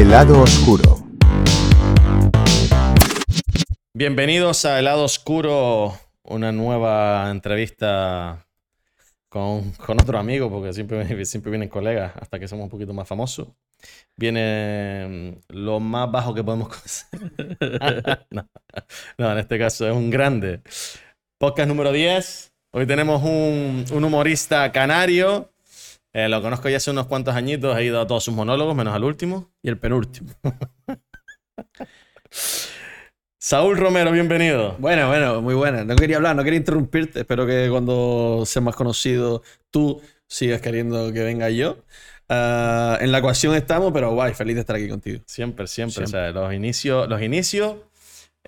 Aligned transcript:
El 0.00 0.08
lado 0.08 0.40
oscuro. 0.40 1.06
Bienvenidos 3.92 4.64
a 4.64 4.78
El 4.78 4.86
lado 4.86 5.04
oscuro, 5.04 5.92
una 6.22 6.52
nueva 6.52 7.30
entrevista 7.30 8.46
con, 9.28 9.72
con 9.72 10.00
otro 10.00 10.18
amigo, 10.18 10.48
porque 10.48 10.72
siempre, 10.72 11.26
siempre 11.26 11.50
vienen 11.50 11.68
colegas 11.68 12.14
hasta 12.18 12.38
que 12.38 12.48
somos 12.48 12.64
un 12.64 12.70
poquito 12.70 12.94
más 12.94 13.06
famosos. 13.06 13.48
Viene 14.16 15.36
mm, 15.50 15.54
lo 15.54 15.80
más 15.80 16.10
bajo 16.10 16.32
que 16.32 16.44
podemos 16.44 16.68
conseguir. 16.68 17.58
no, 18.30 18.48
no, 19.18 19.32
en 19.32 19.38
este 19.38 19.58
caso 19.58 19.86
es 19.86 19.94
un 19.94 20.08
grande. 20.08 20.62
Podcast 21.36 21.68
número 21.68 21.92
10. 21.92 22.54
Hoy 22.72 22.86
tenemos 22.86 23.22
un, 23.22 23.84
un 23.92 24.04
humorista 24.04 24.72
canario. 24.72 25.52
Eh, 26.12 26.28
lo 26.28 26.42
conozco 26.42 26.68
ya 26.68 26.78
hace 26.78 26.90
unos 26.90 27.06
cuantos 27.06 27.34
añitos. 27.34 27.76
He 27.78 27.84
ido 27.84 28.00
a 28.00 28.06
todos 28.06 28.24
sus 28.24 28.34
monólogos, 28.34 28.74
menos 28.74 28.94
al 28.94 29.04
último. 29.04 29.52
Y 29.62 29.68
el 29.68 29.78
penúltimo. 29.78 30.30
Saúl 33.38 33.78
Romero, 33.78 34.12
bienvenido. 34.12 34.76
Bueno, 34.78 35.08
bueno, 35.08 35.40
muy 35.40 35.54
buena. 35.54 35.84
No 35.84 35.96
quería 35.96 36.16
hablar, 36.16 36.36
no 36.36 36.44
quería 36.44 36.58
interrumpirte. 36.58 37.20
Espero 37.20 37.46
que 37.46 37.68
cuando 37.70 38.42
sea 38.44 38.60
más 38.60 38.76
conocido 38.76 39.42
tú 39.70 40.02
sigas 40.26 40.60
queriendo 40.60 41.12
que 41.12 41.22
venga 41.22 41.48
yo. 41.48 41.78
Ah, 42.28 42.98
en 43.00 43.12
la 43.12 43.18
ecuación 43.18 43.54
estamos, 43.54 43.92
pero 43.92 44.12
guay, 44.12 44.34
feliz 44.34 44.56
de 44.56 44.60
estar 44.60 44.76
aquí 44.76 44.88
contigo. 44.88 45.22
Siempre, 45.26 45.66
siempre. 45.66 46.04
O 46.04 46.06
sea, 46.06 46.30
los 46.32 46.52
inicios, 46.52 47.08
los 47.08 47.22
inicios 47.22 47.76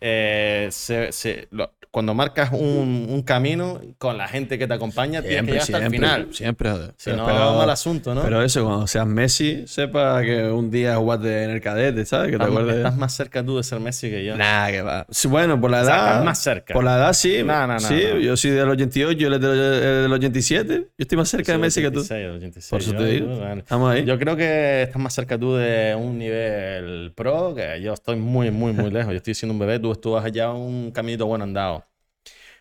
eh, 0.01 0.69
se- 0.71 1.13
se- 1.13 1.49
lo- 1.51 1.73
cuando 1.91 2.15
marcas 2.15 2.53
un, 2.53 3.07
un 3.11 3.21
camino 3.23 3.79
con 3.99 4.17
la 4.17 4.27
gente 4.27 4.59
que 4.59 4.67
te 4.67 4.73
acompaña, 4.73 5.21
tienes 5.21 5.41
que 5.43 5.47
llegar 5.47 5.61
hasta 5.63 5.79
el 5.85 5.91
final. 5.91 6.29
Siempre. 6.33 6.71
Si 6.97 7.11
Pero- 7.11 7.17
no, 7.19 7.27
pero- 7.27 7.55
mal 7.59 7.69
asunto, 7.69 8.15
¿no? 8.15 8.23
Pero 8.23 8.43
eso, 8.43 8.65
cuando 8.65 8.87
seas 8.87 9.07
Messi, 9.07 9.65
sepa 9.67 10.23
que 10.23 10.45
un 10.45 10.71
día 10.71 10.97
jugaste 10.97 11.45
en 11.45 11.51
el 11.51 11.61
cadete, 11.61 12.07
¿sabes? 12.07 12.31
Que 12.31 12.39
te 12.39 12.45
estás, 12.45 12.49
acuerdes. 12.49 12.77
estás 12.77 12.97
más 12.97 13.13
cerca 13.15 13.45
tú 13.45 13.59
de 13.59 13.63
ser 13.63 13.79
Messi 13.81 14.09
que 14.09 14.25
yo. 14.25 14.39
Nah, 14.39 14.69
que 14.71 14.81
va. 14.81 15.07
Bueno, 15.29 15.61
por 15.61 15.71
la 15.71 15.83
O 15.83 15.85
sea, 15.85 15.95
edad. 15.95 16.07
estás 16.13 16.25
más 16.25 16.39
cerca. 16.43 16.73
Por 16.73 16.85
la 16.85 16.97
edad, 16.97 17.13
sí. 17.13 17.43
No, 17.45 17.67
no, 17.67 17.79
sí, 17.79 18.03
no. 18.15 18.19
yo 18.21 18.37
soy 18.39 18.53
del 18.53 18.71
88, 18.71 19.27
él 19.27 19.35
es 19.35 19.41
del, 19.43 20.03
del 20.05 20.13
87. 20.15 20.75
Yo 20.79 20.87
estoy 20.97 21.19
más 21.19 21.29
cerca 21.29 21.53
de 21.53 21.59
Messi 21.59 21.83
que 21.83 21.91
tú. 21.91 22.01
86, 22.01 22.37
86, 22.39 22.71
Por 22.71 22.81
eso 22.81 22.93
yo- 22.93 22.99
te 23.01 23.05
digo. 23.05 23.27
bueno. 23.37 23.59
Estamos 23.59 23.93
ahí. 23.93 24.07
Yo 24.07 24.19
creo 24.19 24.35
que 24.35 24.85
estás 24.85 25.03
más 25.03 25.13
cerca 25.13 25.37
tú 25.39 25.57
de 25.57 25.95
un 25.95 26.17
nivel 26.17 27.13
pro, 27.15 27.55
que 27.55 27.83
yo 27.83 27.93
estoy 27.93 28.17
muy, 28.17 28.51
muy, 28.51 28.73
muy 28.73 28.91
lejos. 28.91 29.11
Yo 29.13 29.19
estoy 29.19 29.35
siendo 29.35 29.53
un 29.53 29.59
bebé, 29.59 29.79
tú, 29.83 29.95
tú 29.97 30.13
vas 30.13 30.25
allá 30.25 30.53
un 30.53 30.91
caminito 30.91 31.27
bueno 31.27 31.45
andado. 31.45 31.85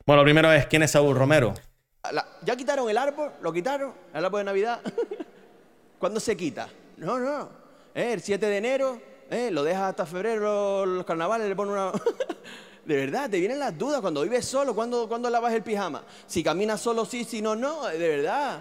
Bueno, 0.06 0.24
primero 0.24 0.52
es, 0.52 0.66
¿quién 0.66 0.84
es 0.84 0.92
Saúl 0.92 1.16
Romero? 1.16 1.54
¿Ya 2.44 2.56
quitaron 2.56 2.90
el 2.90 2.98
árbol? 2.98 3.32
¿Lo 3.42 3.54
quitaron? 3.54 3.94
¿El 4.14 4.26
árbol 4.26 4.40
de 4.40 4.44
Navidad? 4.46 4.82
¿Cuándo 6.00 6.20
se 6.20 6.36
quita? 6.36 6.68
No, 6.98 7.20
no. 7.20 7.50
Eh, 7.94 8.14
El 8.14 8.22
7 8.22 8.46
de 8.46 8.58
enero, 8.58 9.02
eh, 9.30 9.52
lo 9.52 9.64
dejas 9.64 9.84
hasta 9.84 10.06
febrero 10.06 10.86
los 10.86 11.06
carnavales, 11.06 11.48
le 11.48 11.56
pones 11.56 11.74
una... 11.74 11.92
De 12.86 12.96
verdad, 12.96 13.30
te 13.30 13.40
vienen 13.40 13.60
las 13.60 13.78
dudas 13.78 14.02
cuando 14.02 14.24
vives 14.24 14.44
solo, 14.44 14.74
¿cuándo, 14.74 15.08
cuándo 15.08 15.30
lavas 15.30 15.54
el 15.54 15.62
pijama? 15.62 16.04
Si 16.26 16.44
caminas 16.44 16.82
solo, 16.82 17.06
sí, 17.06 17.24
si 17.24 17.40
no, 17.40 17.56
no, 17.56 17.86
de 17.86 18.18
verdad. 18.18 18.60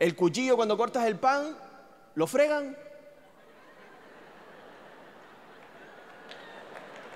El 0.00 0.16
cuchillo 0.16 0.56
cuando 0.56 0.76
cortas 0.76 1.06
el 1.06 1.14
pan, 1.14 1.56
¿lo 2.16 2.26
fregan? 2.26 2.76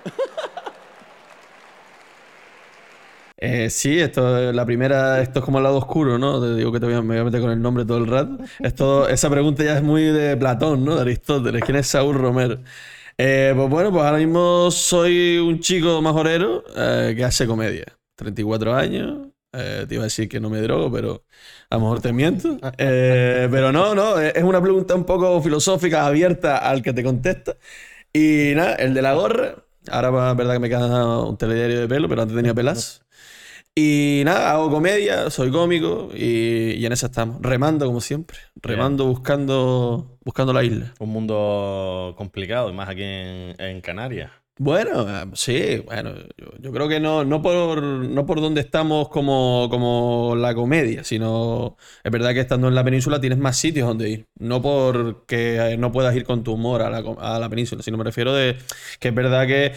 Eh, 3.37 3.69
sí, 3.69 3.99
esto 3.99 4.53
la 4.53 4.65
primera, 4.65 5.21
esto 5.21 5.39
es 5.39 5.45
como 5.45 5.57
el 5.57 5.65
lado 5.65 5.77
oscuro, 5.77 6.17
¿no? 6.17 6.41
Te 6.41 6.55
digo 6.55 6.71
que 6.71 6.79
te 6.79 6.85
voy 6.85 6.95
a, 6.95 7.01
me 7.01 7.07
voy 7.15 7.17
a 7.19 7.23
meter 7.25 7.41
con 7.41 7.51
el 7.51 7.61
nombre 7.61 7.83
todo 7.85 7.97
el 7.97 8.07
rato. 8.07 8.37
Esa 9.09 9.29
pregunta 9.29 9.63
ya 9.63 9.75
es 9.77 9.83
muy 9.83 10.03
de 10.03 10.37
Platón, 10.37 10.85
¿no? 10.85 10.95
De 10.95 11.01
Aristóteles. 11.01 11.63
¿Quién 11.63 11.77
es 11.77 11.87
Saúl 11.87 12.15
Romero? 12.15 12.59
Eh, 13.17 13.53
pues 13.55 13.69
bueno, 13.69 13.91
pues 13.91 14.03
ahora 14.05 14.17
mismo 14.19 14.71
soy 14.71 15.37
un 15.37 15.59
chico 15.59 16.01
majorero 16.01 16.63
eh, 16.75 17.13
que 17.17 17.23
hace 17.25 17.45
comedia. 17.47 17.85
34 18.15 18.73
años. 18.75 19.27
eh, 19.53 19.85
te 19.87 19.95
iba 19.95 20.03
a 20.03 20.05
decir 20.05 20.29
que 20.29 20.39
no 20.39 20.49
me 20.49 20.61
drogo, 20.61 20.91
pero 20.91 21.25
a 21.69 21.75
lo 21.75 21.81
mejor 21.81 22.01
te 22.01 22.13
miento. 22.13 22.57
Eh, 22.77 23.47
pero 23.51 23.71
no, 23.73 23.95
no, 23.95 24.19
es 24.19 24.43
una 24.43 24.61
pregunta 24.61 24.95
un 24.95 25.05
poco 25.05 25.41
filosófica, 25.41 26.05
abierta 26.05 26.57
al 26.59 26.81
que 26.81 26.93
te 26.93 27.03
contesta. 27.03 27.57
Y 28.13 28.53
nada, 28.55 28.75
el 28.75 28.93
de 28.95 29.01
la 29.03 29.13
gorra. 29.15 29.64
Ahora 29.91 30.31
es 30.31 30.37
verdad 30.37 30.53
que 30.53 30.59
me 30.59 30.69
queda 30.69 31.19
un 31.23 31.37
telediario 31.37 31.81
de 31.81 31.87
pelo, 31.87 32.07
pero 32.07 32.21
antes 32.21 32.35
tenía 32.35 32.53
pelas. 32.53 33.01
Y 33.77 34.21
nada, 34.23 34.51
hago 34.51 34.69
comedia, 34.69 35.29
soy 35.29 35.51
cómico 35.51 36.09
y, 36.13 36.75
y 36.77 36.85
en 36.85 36.93
esa 36.93 37.07
estamos. 37.07 37.41
Remando 37.41 37.85
como 37.85 37.99
siempre. 37.99 38.37
Remando, 38.55 39.05
buscando, 39.05 40.17
buscando 40.23 40.53
la 40.53 40.63
isla. 40.63 40.93
Un 40.99 41.09
mundo 41.09 42.13
complicado, 42.17 42.69
y 42.69 42.73
más 42.73 42.87
aquí 42.87 43.03
en, 43.03 43.55
en 43.59 43.81
Canarias. 43.81 44.31
Bueno, 44.57 45.05
eh, 45.09 45.25
sí, 45.33 45.83
bueno, 45.85 46.13
yo, 46.59 46.71
creo 46.71 46.87
que 46.87 46.99
no, 47.01 47.25
no 47.25 47.41
por, 47.41 47.83
no 47.83 48.25
por 48.25 48.39
donde 48.39 48.61
estamos 48.61 49.09
como, 49.09 49.67
como 49.69 50.33
la 50.37 50.55
comedia, 50.55 51.03
sino 51.03 51.75
es 52.03 52.11
verdad 52.11 52.33
que 52.33 52.39
estando 52.39 52.69
en 52.69 52.75
la 52.75 52.83
península 52.83 53.19
tienes 53.19 53.37
más 53.37 53.57
sitios 53.57 53.85
donde 53.85 54.09
ir. 54.09 54.27
No 54.39 54.61
porque 54.61 55.73
eh, 55.73 55.77
no 55.77 55.91
puedas 55.91 56.15
ir 56.15 56.23
con 56.23 56.43
tu 56.43 56.53
humor 56.53 56.83
a 56.83 56.89
la, 56.89 56.99
a 57.19 57.37
la 57.39 57.49
península, 57.49 57.83
sino 57.83 57.97
me 57.97 58.05
refiero 58.05 58.33
de 58.33 58.57
que 58.99 59.09
es 59.09 59.15
verdad 59.15 59.45
que 59.45 59.73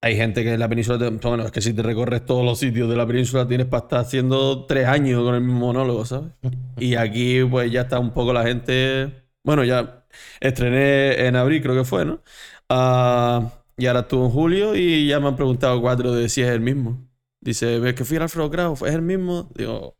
hay 0.00 0.16
gente 0.16 0.44
que 0.44 0.52
en 0.54 0.60
la 0.60 0.68
península, 0.68 1.10
bueno, 1.22 1.46
es 1.46 1.50
que 1.50 1.60
si 1.62 1.72
te 1.72 1.82
recorres 1.82 2.24
todos 2.24 2.44
los 2.44 2.58
sitios 2.58 2.88
de 2.90 2.96
la 2.96 3.06
península 3.06 3.48
tienes 3.48 3.66
para 3.66 3.84
estar 3.84 4.00
haciendo 4.00 4.66
tres 4.66 4.86
años 4.86 5.24
con 5.24 5.34
el 5.34 5.40
mismo 5.40 5.60
monólogo, 5.60 6.04
¿sabes? 6.04 6.30
Y 6.78 6.94
aquí 6.94 7.42
pues 7.44 7.72
ya 7.72 7.82
está 7.82 7.98
un 7.98 8.12
poco 8.12 8.32
la 8.32 8.44
gente, 8.44 9.24
bueno, 9.42 9.64
ya 9.64 10.04
estrené 10.40 11.26
en 11.26 11.36
abril 11.36 11.62
creo 11.62 11.74
que 11.74 11.84
fue, 11.84 12.04
¿no? 12.04 12.20
Ah, 12.68 13.63
y 13.76 13.86
ahora 13.86 14.00
estuvo 14.00 14.24
en 14.26 14.30
julio 14.30 14.74
y 14.76 15.08
ya 15.08 15.20
me 15.20 15.28
han 15.28 15.36
preguntado 15.36 15.80
cuatro 15.80 16.12
de 16.12 16.28
si 16.28 16.42
es 16.42 16.48
el 16.48 16.60
mismo. 16.60 17.06
Dice, 17.40 17.78
¿ves 17.78 17.94
que 17.94 18.04
fui 18.04 18.16
al 18.16 18.24
Alfredo 18.24 18.50
Kraus? 18.50 18.82
¿Es 18.82 18.94
el 18.94 19.02
mismo? 19.02 19.50
Digo, 19.54 19.96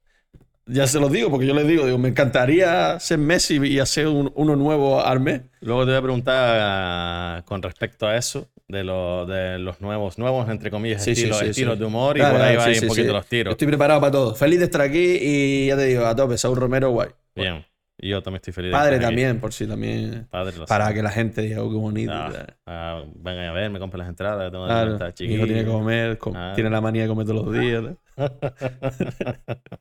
ya 0.66 0.86
se 0.86 0.98
los 0.98 1.12
digo, 1.12 1.30
porque 1.30 1.46
yo 1.46 1.54
les 1.54 1.66
digo, 1.66 1.84
digo, 1.84 1.98
me 1.98 2.08
encantaría 2.08 2.98
ser 2.98 3.18
Messi 3.18 3.56
y 3.62 3.78
hacer 3.80 4.06
un- 4.08 4.32
uno 4.34 4.56
nuevo 4.56 5.02
al 5.04 5.20
mes. 5.20 5.42
Luego 5.60 5.82
te 5.84 5.90
voy 5.90 5.98
a 5.98 6.02
preguntar 6.02 6.58
ah, 6.62 7.42
con 7.44 7.60
respecto 7.62 8.06
a 8.06 8.16
eso, 8.16 8.48
de, 8.68 8.82
lo- 8.82 9.26
de 9.26 9.58
los 9.58 9.80
nuevos, 9.82 10.18
nuevos, 10.18 10.48
entre 10.48 10.70
comillas, 10.70 11.04
Sí, 11.04 11.10
estilos, 11.10 11.38
sí, 11.38 11.46
estilos 11.46 11.74
sí. 11.74 11.80
de 11.80 11.84
humor, 11.84 12.16
y 12.16 12.20
por 12.22 12.40
ahí 12.40 12.56
va 12.56 12.66
un 12.66 12.88
poquito 12.88 13.12
los 13.12 13.26
tiros. 13.26 13.52
Estoy 13.52 13.68
preparado 13.68 14.00
para 14.00 14.12
todo. 14.12 14.34
Feliz 14.34 14.58
de 14.58 14.64
estar 14.64 14.80
aquí 14.80 15.18
y 15.20 15.66
ya 15.66 15.76
te 15.76 15.84
digo, 15.84 16.06
a 16.06 16.16
tope, 16.16 16.38
Saúl 16.38 16.56
Romero, 16.56 16.90
guay. 16.90 17.10
Bien. 17.34 17.64
Y 17.98 18.08
yo 18.10 18.22
también 18.22 18.36
estoy 18.38 18.52
feliz. 18.52 18.70
de 18.70 18.72
Padre 18.72 18.94
estar 18.96 19.06
aquí. 19.06 19.14
también, 19.14 19.40
por 19.40 19.52
si 19.52 19.66
también. 19.66 20.26
Padre, 20.30 20.56
lo 20.58 20.66
Para 20.66 20.92
que 20.92 21.02
la 21.02 21.10
gente 21.10 21.42
diga, 21.42 21.62
oh, 21.62 21.70
qué 21.70 21.76
bonito. 21.76 22.12
Ah, 22.12 22.46
ah, 22.66 23.02
vengan 23.14 23.46
a 23.46 23.52
ver, 23.52 23.70
me 23.70 23.78
compren 23.78 24.00
las 24.00 24.08
entradas. 24.08 24.50
Tengo 24.50 24.66
Claro, 24.66 24.92
libertad, 24.94 25.14
mi 25.20 25.26
hijo 25.34 25.44
tiene 25.46 25.64
que 25.64 25.70
comer, 25.70 26.18
com- 26.18 26.34
Ah. 26.36 26.52
tiene 26.54 26.70
la 26.70 26.80
manía 26.80 27.02
de 27.02 27.08
comer 27.08 27.26
todos 27.26 27.44
los 27.46 27.54
días. 27.54 27.84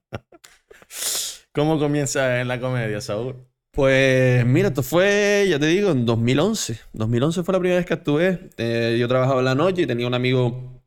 ¿Cómo 1.54 1.78
comienza 1.80 2.42
en 2.42 2.48
la 2.48 2.60
comedia, 2.60 3.00
Saúl? 3.02 3.36
Pues 3.72 4.46
mira, 4.46 4.68
esto 4.68 4.84
fue, 4.84 5.46
ya 5.50 5.58
te 5.60 5.66
digo, 5.68 5.92
en 5.92 6.06
2011. 6.06 6.80
2011 6.94 7.44
fue 7.44 7.54
la 7.54 7.60
primera 7.60 7.78
vez 7.80 7.86
que 7.88 7.94
actué. 7.96 8.50
Eh, 8.58 8.98
yo 9.00 9.08
trabajaba 9.08 9.40
en 9.40 9.46
la 9.46 9.56
noche 9.56 9.82
y 9.84 9.88
tenía 9.88 10.06
un 10.08 10.14
amigo 10.14 10.82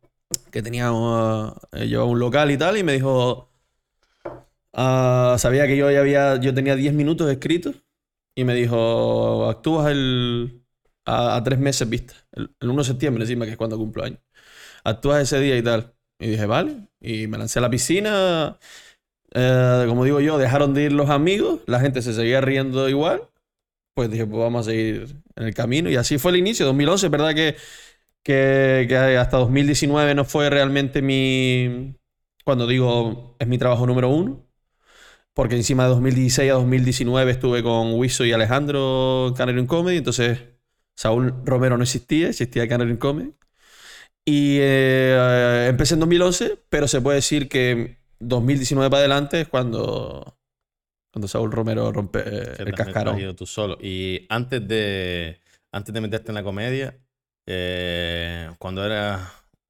que 0.50 0.62
tenía, 0.62 0.92
uh, 0.92 1.52
eh, 1.72 1.86
llevaba 1.88 2.08
un 2.10 2.18
local 2.18 2.50
y 2.50 2.56
tal, 2.56 2.76
y 2.76 2.82
me 2.84 2.92
dijo, 2.92 3.48
ah, 4.76 5.36
sabía 5.38 5.66
que 5.66 5.76
yo 5.76 5.90
ya 5.90 6.00
había, 6.00 6.36
yo 6.40 6.54
tenía 6.54 6.76
10 6.76 6.94
minutos 6.94 7.30
escritos, 7.30 7.74
y 8.36 8.44
me 8.44 8.54
dijo, 8.54 9.48
actúas 9.48 9.90
el, 9.90 10.62
a, 11.06 11.42
tres 11.44 11.58
meses 11.58 11.88
vista, 11.88 12.14
el, 12.32 12.54
el 12.60 12.70
1 12.70 12.82
de 12.82 12.86
septiembre 12.86 13.24
encima, 13.24 13.46
que 13.46 13.52
es 13.52 13.56
cuando 13.56 13.78
cumplo 13.78 14.04
años. 14.04 14.20
Actúas 14.84 15.22
ese 15.22 15.40
día 15.40 15.56
y 15.56 15.62
tal. 15.62 15.94
Y 16.18 16.28
dije, 16.28 16.46
vale. 16.46 16.88
Y 17.00 17.26
me 17.26 17.38
lancé 17.38 17.58
a 17.58 17.62
la 17.62 17.70
piscina. 17.70 18.58
Eh, 19.34 19.84
como 19.88 20.04
digo 20.04 20.20
yo, 20.20 20.38
dejaron 20.38 20.74
de 20.74 20.84
ir 20.84 20.92
los 20.92 21.10
amigos, 21.10 21.60
la 21.66 21.80
gente 21.80 22.02
se 22.02 22.14
seguía 22.14 22.40
riendo 22.40 22.88
igual. 22.88 23.28
Pues 23.94 24.10
dije, 24.10 24.26
pues 24.26 24.38
vamos 24.40 24.66
a 24.66 24.70
seguir 24.70 25.16
en 25.36 25.46
el 25.46 25.54
camino. 25.54 25.90
Y 25.90 25.96
así 25.96 26.18
fue 26.18 26.32
el 26.32 26.38
inicio, 26.38 26.66
2011. 26.66 27.06
Es 27.06 27.12
verdad 27.12 27.34
que, 27.34 27.56
que 28.22 29.16
hasta 29.18 29.38
2019 29.38 30.14
no 30.14 30.24
fue 30.24 30.50
realmente 30.50 31.02
mi. 31.02 31.96
Cuando 32.44 32.66
digo, 32.66 33.36
es 33.38 33.48
mi 33.48 33.58
trabajo 33.58 33.86
número 33.86 34.08
uno. 34.10 34.45
Porque 35.36 35.54
encima 35.54 35.82
de 35.82 35.90
2016 35.90 36.50
a 36.50 36.54
2019 36.54 37.30
estuve 37.30 37.62
con 37.62 37.92
Wiso 37.92 38.24
y 38.24 38.32
Alejandro 38.32 39.28
en 39.28 39.34
Canarian 39.34 39.66
Comedy. 39.66 39.98
Entonces, 39.98 40.40
Saúl 40.96 41.34
Romero 41.44 41.76
no 41.76 41.82
existía, 41.82 42.30
existía 42.30 42.66
Canarian 42.66 42.96
Comedy. 42.96 43.34
Y 44.24 44.56
eh, 44.60 45.66
empecé 45.68 45.92
en 45.92 46.00
2011, 46.00 46.58
pero 46.70 46.88
se 46.88 47.02
puede 47.02 47.16
decir 47.16 47.50
que 47.50 47.98
2019 48.18 48.88
para 48.88 49.00
adelante 49.00 49.42
es 49.42 49.48
cuando, 49.48 50.38
cuando 51.12 51.28
Saúl 51.28 51.52
Romero 51.52 51.92
rompe 51.92 52.20
eh, 52.24 52.52
Que 52.56 52.62
el 52.62 52.72
cascarón. 52.74 53.20
ido 53.20 53.36
tú 53.36 53.44
solo. 53.44 53.76
Y 53.78 54.24
antes 54.30 54.66
de, 54.66 55.38
antes 55.70 55.92
de 55.92 56.00
meterte 56.00 56.30
en 56.30 56.34
la 56.36 56.42
comedia, 56.44 56.96
eh, 57.46 58.50
cuando 58.58 58.86
eras 58.86 59.20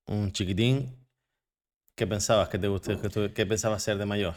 un 0.07 0.31
chiquitín, 0.31 0.95
¿qué 1.97 2.07
pensabas 2.07 2.49
que 2.49 2.59
te 2.59 2.69
gustó, 2.69 2.97
tú- 2.99 3.33
qué 3.35 3.45
pensabas 3.47 3.83
ser 3.83 3.99
de 3.99 4.07
mayor? 4.07 4.37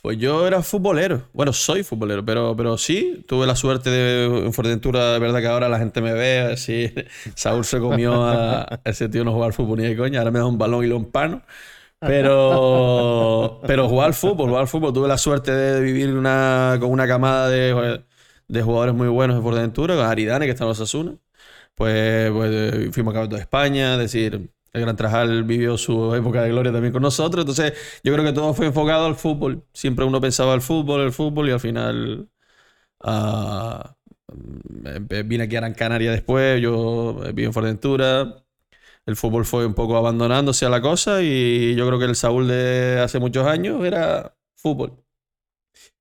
Pues 0.00 0.18
yo 0.18 0.46
era 0.46 0.62
futbolero. 0.62 1.28
Bueno, 1.32 1.52
soy 1.52 1.82
futbolero, 1.82 2.24
pero, 2.24 2.56
pero 2.56 2.78
sí, 2.78 3.24
tuve 3.28 3.46
la 3.46 3.54
suerte 3.56 3.90
de 3.90 4.46
en 4.46 4.52
Fuerteventura, 4.52 5.12
de 5.12 5.18
verdad 5.18 5.40
que 5.40 5.46
ahora 5.48 5.68
la 5.68 5.78
gente 5.78 6.00
me 6.00 6.14
ve, 6.14 6.40
así, 6.40 6.92
Saúl 7.34 7.64
se 7.64 7.78
comió 7.78 8.24
a 8.24 8.80
ese 8.84 9.08
tío 9.08 9.24
no 9.24 9.32
jugar 9.32 9.52
fútbol 9.52 9.78
ni 9.80 9.86
de 9.86 9.96
coña, 9.96 10.20
ahora 10.20 10.30
me 10.30 10.38
da 10.38 10.46
un 10.46 10.58
balón 10.58 10.84
y 10.84 10.88
lo 10.88 10.96
empano. 10.96 11.42
Pero, 11.98 13.60
pero 13.66 13.88
jugar 13.88 14.08
al 14.08 14.14
fútbol, 14.14 14.48
jugar 14.50 14.66
fútbol, 14.68 14.92
tuve 14.92 15.08
la 15.08 15.18
suerte 15.18 15.50
de 15.52 15.80
vivir 15.80 16.14
una, 16.14 16.76
con 16.80 16.90
una 16.90 17.06
camada 17.06 17.48
de, 17.48 18.04
de 18.48 18.62
jugadores 18.62 18.94
muy 18.94 19.08
buenos 19.08 19.36
en 19.36 19.42
Fuerteventura, 19.42 19.96
con 19.96 20.06
Aridane, 20.06 20.46
que 20.46 20.52
está 20.52 20.64
en 20.64 20.68
los 20.68 20.80
Asuna. 20.80 21.16
Pues, 21.74 22.30
pues 22.32 22.94
fuimos 22.94 23.14
a 23.16 23.26
de 23.26 23.38
España, 23.38 23.94
es 23.94 23.98
decir, 24.00 24.50
el 24.76 24.82
Gran 24.82 24.96
Trajal 24.96 25.44
vivió 25.44 25.78
su 25.78 26.14
época 26.14 26.42
de 26.42 26.50
gloria 26.50 26.70
también 26.72 26.92
con 26.92 27.02
nosotros. 27.02 27.42
Entonces, 27.42 27.72
yo 28.04 28.12
creo 28.12 28.24
que 28.24 28.32
todo 28.32 28.52
fue 28.54 28.66
enfocado 28.66 29.06
al 29.06 29.16
fútbol. 29.16 29.64
Siempre 29.72 30.04
uno 30.04 30.20
pensaba 30.20 30.52
al 30.52 30.60
fútbol, 30.60 31.00
el 31.00 31.12
fútbol, 31.12 31.48
y 31.48 31.52
al 31.52 31.60
final 31.60 32.28
uh, 33.04 33.80
vine 35.24 35.44
aquí 35.44 35.56
a 35.56 35.60
Gran 35.60 35.74
Canaria 35.74 36.12
después. 36.12 36.60
Yo 36.60 37.14
viví 37.28 37.44
en 37.44 37.52
Fuerteventura. 37.54 38.44
El 39.06 39.16
fútbol 39.16 39.46
fue 39.46 39.66
un 39.66 39.74
poco 39.74 39.96
abandonándose 39.96 40.66
a 40.66 40.68
la 40.68 40.82
cosa 40.82 41.22
y 41.22 41.74
yo 41.76 41.86
creo 41.86 41.98
que 41.98 42.06
el 42.06 42.16
Saúl 42.16 42.48
de 42.48 43.00
hace 43.00 43.18
muchos 43.20 43.46
años 43.46 43.84
era 43.84 44.36
fútbol. 44.56 45.02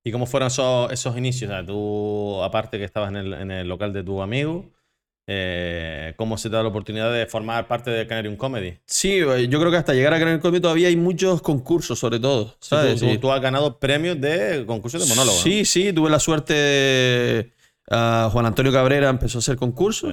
¿Y 0.04 0.12
cómo 0.12 0.26
fueron 0.26 0.48
esos, 0.48 0.92
esos 0.92 1.18
inicios? 1.18 1.52
tú, 1.66 2.42
aparte 2.44 2.78
que 2.78 2.84
estabas 2.84 3.10
en 3.10 3.18
el, 3.18 3.34
en 3.34 3.52
el 3.52 3.68
local 3.68 3.94
de 3.94 4.04
tu 4.04 4.22
amigo, 4.22 4.75
eh, 5.28 6.14
cómo 6.18 6.38
se 6.38 6.50
te 6.50 6.56
da 6.56 6.62
la 6.62 6.70
oportunidad 6.70 7.12
de 7.12 7.26
formar 7.26 7.68
parte 7.68 7.90
de 7.90 8.06
Canarium 8.06 8.36
Comedy. 8.36 8.78
Sí, 8.86 9.14
eh, 9.14 9.48
yo 9.50 9.60
creo 9.60 9.72
que 9.72 9.78
hasta 9.78 9.94
llegar 9.94 10.14
a 10.14 10.20
Canarium 10.20 10.42
Comedy 10.42 10.62
todavía 10.62 10.88
hay 10.88 10.96
muchos 10.96 11.42
concursos, 11.42 11.98
sobre 11.98 12.20
todo. 12.20 12.56
tú, 13.20 13.32
has 13.32 13.42
ganado 13.42 13.80
premios 13.80 14.20
de 14.22 14.66
concursos 14.66 15.02
de 15.02 15.08
monólogo. 15.08 15.38
Sí, 15.38 15.66
sí, 15.66 15.94
tuve 15.94 16.10
la 16.10 16.20
suerte. 16.20 17.52
Uh, 17.90 18.30
Juan 18.32 18.48
Antonio 18.48 18.72
Cabrera 18.72 19.10
empezó 19.10 19.38
a 19.38 19.40
hacer 19.40 19.58
concursos 19.58 20.12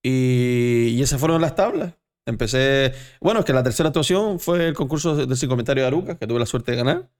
y, 0.00 0.94
y, 0.94 1.02
esas 1.02 1.18
fueron 1.18 1.40
las 1.40 1.56
tablas. 1.56 1.94
Empecé. 2.24 2.92
Bueno, 3.20 3.40
es 3.40 3.46
que 3.46 3.52
la 3.52 3.64
tercera 3.64 3.88
actuación 3.88 4.38
fue 4.38 4.68
el 4.68 4.74
concurso 4.74 5.26
de 5.26 5.36
sin 5.36 5.48
comentario 5.48 5.82
de 5.82 5.88
Aruca, 5.88 6.18
que 6.18 6.26
tuve 6.26 6.38
la 6.38 6.46
suerte 6.46 6.70
de 6.72 6.76
ganar. 6.76 7.10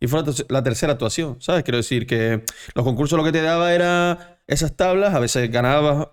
Y 0.00 0.06
fue 0.06 0.22
la, 0.48 0.62
tercera 0.62 0.94
actuación, 0.94 1.36
¿sabes? 1.40 1.62
Quiero 1.62 1.76
decir 1.76 2.06
que 2.06 2.42
los 2.74 2.84
concursos 2.84 3.18
lo 3.18 3.24
que 3.24 3.32
te 3.32 3.42
daba 3.42 3.74
era 3.74 4.38
esas 4.46 4.74
tablas, 4.74 5.14
a 5.14 5.20
veces 5.20 5.50
ganabas 5.50 6.08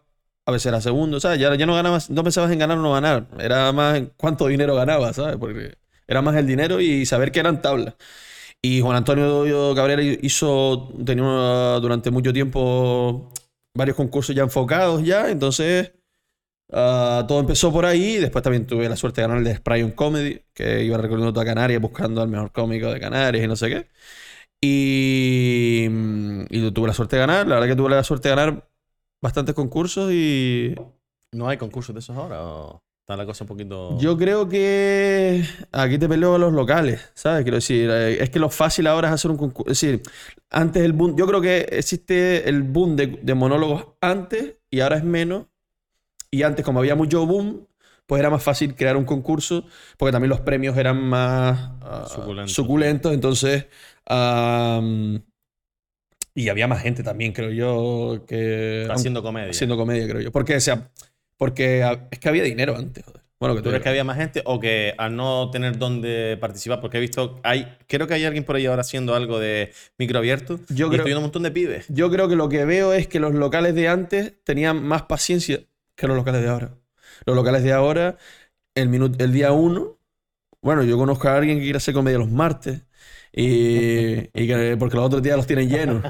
a 0.47 0.51
veces 0.51 0.67
era 0.67 0.79
segundo, 0.81 1.19
¿sabes? 1.19 1.39
Ya, 1.39 1.53
ya 1.55 1.65
no 1.65 1.75
ganabas, 1.75 2.09
no 2.09 2.23
pensabas 2.23 2.51
en 2.51 2.59
ganar 2.59 2.77
o 2.77 2.81
no 2.81 2.93
ganar, 2.93 3.27
era 3.37 3.71
más 3.73 4.01
cuánto 4.15 4.47
dinero 4.47 4.75
ganabas, 4.75 5.17
¿sabes? 5.17 5.35
Porque 5.37 5.75
era 6.07 6.21
más 6.21 6.37
el 6.37 6.47
dinero 6.47 6.79
y 6.79 7.05
saber 7.05 7.31
que 7.33 7.41
eran 7.41 7.61
tablas. 7.61 7.95
Y 8.61 8.81
Juan 8.81 8.97
Antonio 8.97 9.75
Cabrera 9.75 10.01
hizo, 10.03 10.93
tenía 11.05 11.25
durante 11.81 12.11
mucho 12.11 12.33
tiempo 12.33 13.31
varios 13.75 13.97
concursos 13.97 14.35
ya 14.35 14.43
enfocados 14.43 15.03
ya, 15.03 15.29
entonces 15.29 15.93
ah, 16.71 17.25
todo 17.27 17.41
empezó 17.41 17.71
por 17.71 17.85
ahí. 17.85 18.17
Después 18.17 18.43
también 18.43 18.67
tuve 18.67 18.89
la 18.89 18.95
suerte 18.97 19.21
de 19.21 19.27
ganar 19.27 19.39
el 19.39 19.45
de 19.45 19.55
Spray 19.57 19.83
on 19.83 19.91
Comedy, 19.91 20.41
que 20.53 20.83
iba 20.83 20.97
recorriendo 20.97 21.33
toda 21.33 21.45
Canarias 21.45 21.81
buscando 21.81 22.21
al 22.21 22.29
mejor 22.29 22.51
cómico 22.53 22.91
de 22.91 22.99
Canarias 22.99 23.43
y 23.45 23.47
no 23.47 23.55
sé 23.55 23.69
qué. 23.69 23.87
Y, 24.61 25.87
y 26.49 26.71
tuve 26.71 26.87
la 26.87 26.93
suerte 26.93 27.17
de 27.17 27.21
ganar, 27.21 27.47
la 27.47 27.55
verdad 27.55 27.67
que 27.69 27.75
tuve 27.75 27.89
la 27.91 28.03
suerte 28.03 28.29
de 28.29 28.35
ganar 28.35 28.69
bastantes 29.21 29.55
concursos 29.55 30.11
y... 30.11 30.75
¿No 31.33 31.47
hay 31.47 31.57
concursos 31.57 31.93
de 31.93 31.99
esos 31.99 32.15
ahora? 32.15 32.41
¿O 32.43 32.81
está 33.01 33.17
la 33.17 33.25
cosa 33.25 33.43
un 33.43 33.47
poquito...? 33.47 33.97
Yo 33.99 34.17
creo 34.17 34.47
que 34.47 35.43
aquí 35.71 35.97
te 35.97 36.07
peleo 36.07 36.35
a 36.35 36.37
los 36.37 36.53
locales, 36.53 37.11
¿sabes? 37.13 37.43
Quiero 37.43 37.57
decir, 37.57 37.89
eh, 37.89 38.23
es 38.23 38.29
que 38.29 38.39
lo 38.39 38.49
fácil 38.49 38.87
ahora 38.87 39.09
es 39.09 39.13
hacer 39.13 39.31
un 39.31 39.37
concurso. 39.37 39.71
Es 39.71 39.81
decir, 39.81 40.01
antes 40.49 40.83
el 40.83 40.93
boom... 40.93 41.15
Yo 41.17 41.25
creo 41.27 41.41
que 41.41 41.59
existe 41.71 42.47
el 42.49 42.63
boom 42.63 42.95
de, 42.95 43.33
monólogos 43.33 43.87
antes 44.01 44.55
y 44.69 44.81
ahora 44.81 44.97
es 44.97 45.03
menos. 45.03 45.45
Y 46.29 46.43
antes, 46.43 46.65
como 46.65 46.79
había 46.79 46.95
mucho 46.95 47.25
boom, 47.25 47.67
pues 48.05 48.19
era 48.19 48.29
más 48.29 48.43
fácil 48.43 48.75
crear 48.75 48.97
un 48.97 49.05
concurso, 49.05 49.65
porque 49.97 50.11
también 50.11 50.29
los 50.29 50.41
premios 50.41 50.77
eran 50.77 51.01
más 51.01 51.71
ah, 51.81 52.45
suculentos. 52.45 53.13
Entonces, 53.13 53.67
y 56.37 56.49
había 56.49 56.67
más 56.67 56.83
gente 56.83 57.01
también, 57.01 57.33
creo 57.33 57.49
yo, 57.49 58.23
que... 58.27 58.87
Haciendo 58.91 59.23
comedia. 59.23 59.49
Haciendo 59.49 59.75
comedia, 59.75 60.07
creo 60.07 60.21
yo. 60.21 60.31
Porque, 60.31 60.59
sea, 60.59 60.91
porque 61.35 61.83
es 62.11 62.19
que 62.19 62.29
había 62.29 62.43
dinero 62.43 62.77
antes, 62.77 63.03
joder. 63.03 63.23
Bueno, 63.39 63.55
que 63.55 63.63
¿Tú 63.63 63.69
crees 63.69 63.81
que 63.81 63.89
había 63.89 64.03
más 64.03 64.17
gente 64.17 64.43
o 64.45 64.59
que 64.59 64.93
al 64.99 65.15
no 65.15 65.49
tener 65.49 65.79
dónde 65.79 66.37
participar? 66.39 66.79
Porque 66.79 66.97
he 66.97 66.99
visto, 67.01 67.39
hay, 67.43 67.75
creo 67.87 68.05
que 68.05 68.13
hay 68.13 68.25
alguien 68.25 68.43
por 68.43 68.55
ahí 68.55 68.67
ahora 68.67 68.81
haciendo 68.81 69.15
algo 69.15 69.39
de 69.39 69.73
micro 69.97 70.19
abierto 70.19 70.59
yo 70.69 70.85
y 70.85 70.89
creo, 70.89 70.91
estoy 70.91 71.05
viendo 71.05 71.19
un 71.19 71.25
montón 71.25 71.41
de 71.41 71.49
pibes. 71.49 71.85
Yo 71.89 72.11
creo 72.11 72.27
que 72.27 72.35
lo 72.35 72.49
que 72.49 72.65
veo 72.65 72.93
es 72.93 73.07
que 73.07 73.19
los 73.19 73.33
locales 73.33 73.73
de 73.73 73.87
antes 73.87 74.33
tenían 74.43 74.83
más 74.83 75.03
paciencia 75.03 75.61
que 75.95 76.07
los 76.07 76.15
locales 76.15 76.43
de 76.43 76.49
ahora. 76.49 76.71
Los 77.25 77.35
locales 77.35 77.63
de 77.63 77.73
ahora, 77.73 78.17
el, 78.75 78.93
el 79.17 79.33
día 79.33 79.53
uno, 79.53 79.97
bueno, 80.61 80.83
yo 80.83 80.97
conozco 80.97 81.29
a 81.29 81.35
alguien 81.35 81.57
que 81.57 81.63
quiere 81.63 81.77
hacer 81.77 81.95
comedia 81.95 82.19
los 82.19 82.29
martes 82.29 82.81
y, 83.39 84.75
porque 84.77 84.95
los 84.95 85.05
otros 85.05 85.21
días 85.21 85.37
los 85.37 85.45
tienen 85.45 85.69
llenos. 85.69 86.03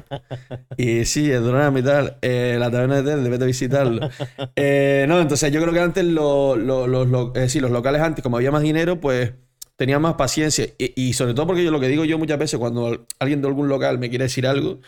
Y 0.77 1.03
sí, 1.03 1.29
el 1.29 1.44
Donam 1.44 1.77
y 1.77 1.81
tal. 1.81 2.18
Eh, 2.21 2.56
la 2.57 2.71
taberna 2.71 3.01
de 3.01 3.03
Tel, 3.03 3.24
debes 3.24 3.39
de 3.39 3.45
visitarlo. 3.45 4.09
Eh, 4.56 5.06
no, 5.09 5.19
entonces 5.19 5.51
yo 5.51 5.62
creo 5.62 5.74
que 5.74 5.79
antes 5.81 6.06
los, 6.06 6.57
los, 6.57 6.88
los, 6.88 7.07
los 7.07 7.71
locales 7.71 8.01
antes, 8.01 8.24
como 8.24 8.38
había 8.38 8.51
más 8.51 8.62
dinero, 8.62 9.01
pues 9.01 9.33
tenían 9.75 10.01
más 10.01 10.13
paciencia. 10.13 10.68
Y, 10.77 11.13
sobre 11.13 11.33
todo 11.33 11.47
porque 11.47 11.65
yo 11.65 11.71
lo 11.71 11.81
que 11.81 11.89
digo 11.89 12.06
yo 12.06 12.18
muchas 12.18 12.39
veces 12.39 12.59
cuando 12.59 13.06
alguien 13.19 13.41
de 13.41 13.47
algún 13.50 13.68
local 13.68 14.00
me 14.00 14.09
quiere 14.09 14.25
decir 14.25 14.47
algo, 14.47 14.79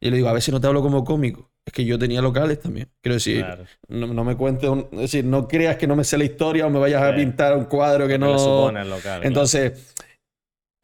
y 0.00 0.10
le 0.10 0.16
digo, 0.16 0.28
a 0.28 0.32
veces 0.32 0.52
no 0.52 0.60
te 0.60 0.66
hablo 0.66 0.82
como 0.82 1.04
cómico. 1.04 1.48
Es 1.64 1.72
que 1.72 1.84
yo 1.84 1.98
tenía 1.98 2.20
locales 2.20 2.60
también. 2.60 2.88
Quiero 3.00 3.14
decir, 3.14 3.46
no, 3.88 4.08
no, 4.08 4.24
me 4.24 4.36
cuentes, 4.36 4.68
es 4.92 4.98
decir, 4.98 5.24
no 5.24 5.46
creas 5.46 5.76
que 5.76 5.86
no 5.86 5.94
me 5.94 6.04
sé 6.04 6.18
la 6.18 6.24
historia 6.24 6.66
o 6.66 6.70
me 6.70 6.78
vayas 6.78 7.02
a 7.02 7.14
pintar 7.14 7.56
un 7.56 7.64
cuadro 7.64 8.08
que 8.08 8.18
no. 8.18 8.70
Local, 8.72 9.20
Entonces, 9.22 9.94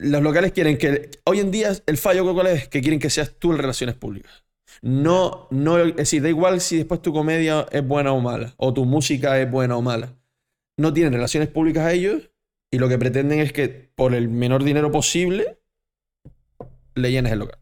los 0.01 0.23
locales 0.23 0.51
quieren 0.51 0.77
que. 0.77 1.11
Hoy 1.25 1.39
en 1.39 1.51
día, 1.51 1.71
el 1.85 1.97
fallo 1.97 2.33
cuál 2.33 2.47
es 2.47 2.67
que 2.67 2.81
quieren 2.81 2.99
que 2.99 3.09
seas 3.09 3.35
tú 3.37 3.51
en 3.51 3.59
relaciones 3.59 3.95
públicas. 3.95 4.43
No, 4.81 5.47
no, 5.51 5.77
es 5.77 5.95
decir, 5.95 6.23
da 6.23 6.29
igual 6.29 6.59
si 6.59 6.77
después 6.77 7.01
tu 7.01 7.13
comedia 7.13 7.67
es 7.71 7.85
buena 7.85 8.11
o 8.11 8.19
mala, 8.19 8.53
o 8.57 8.73
tu 8.73 8.85
música 8.85 9.39
es 9.39 9.49
buena 9.49 9.77
o 9.77 9.81
mala. 9.81 10.15
No 10.77 10.91
tienen 10.91 11.13
relaciones 11.13 11.49
públicas 11.49 11.85
a 11.85 11.93
ellos 11.93 12.31
y 12.71 12.79
lo 12.79 12.89
que 12.89 12.97
pretenden 12.97 13.39
es 13.39 13.53
que 13.53 13.67
por 13.69 14.15
el 14.15 14.29
menor 14.29 14.63
dinero 14.63 14.91
posible 14.91 15.59
le 16.95 17.11
llenes 17.11 17.33
el 17.33 17.39
local. 17.39 17.59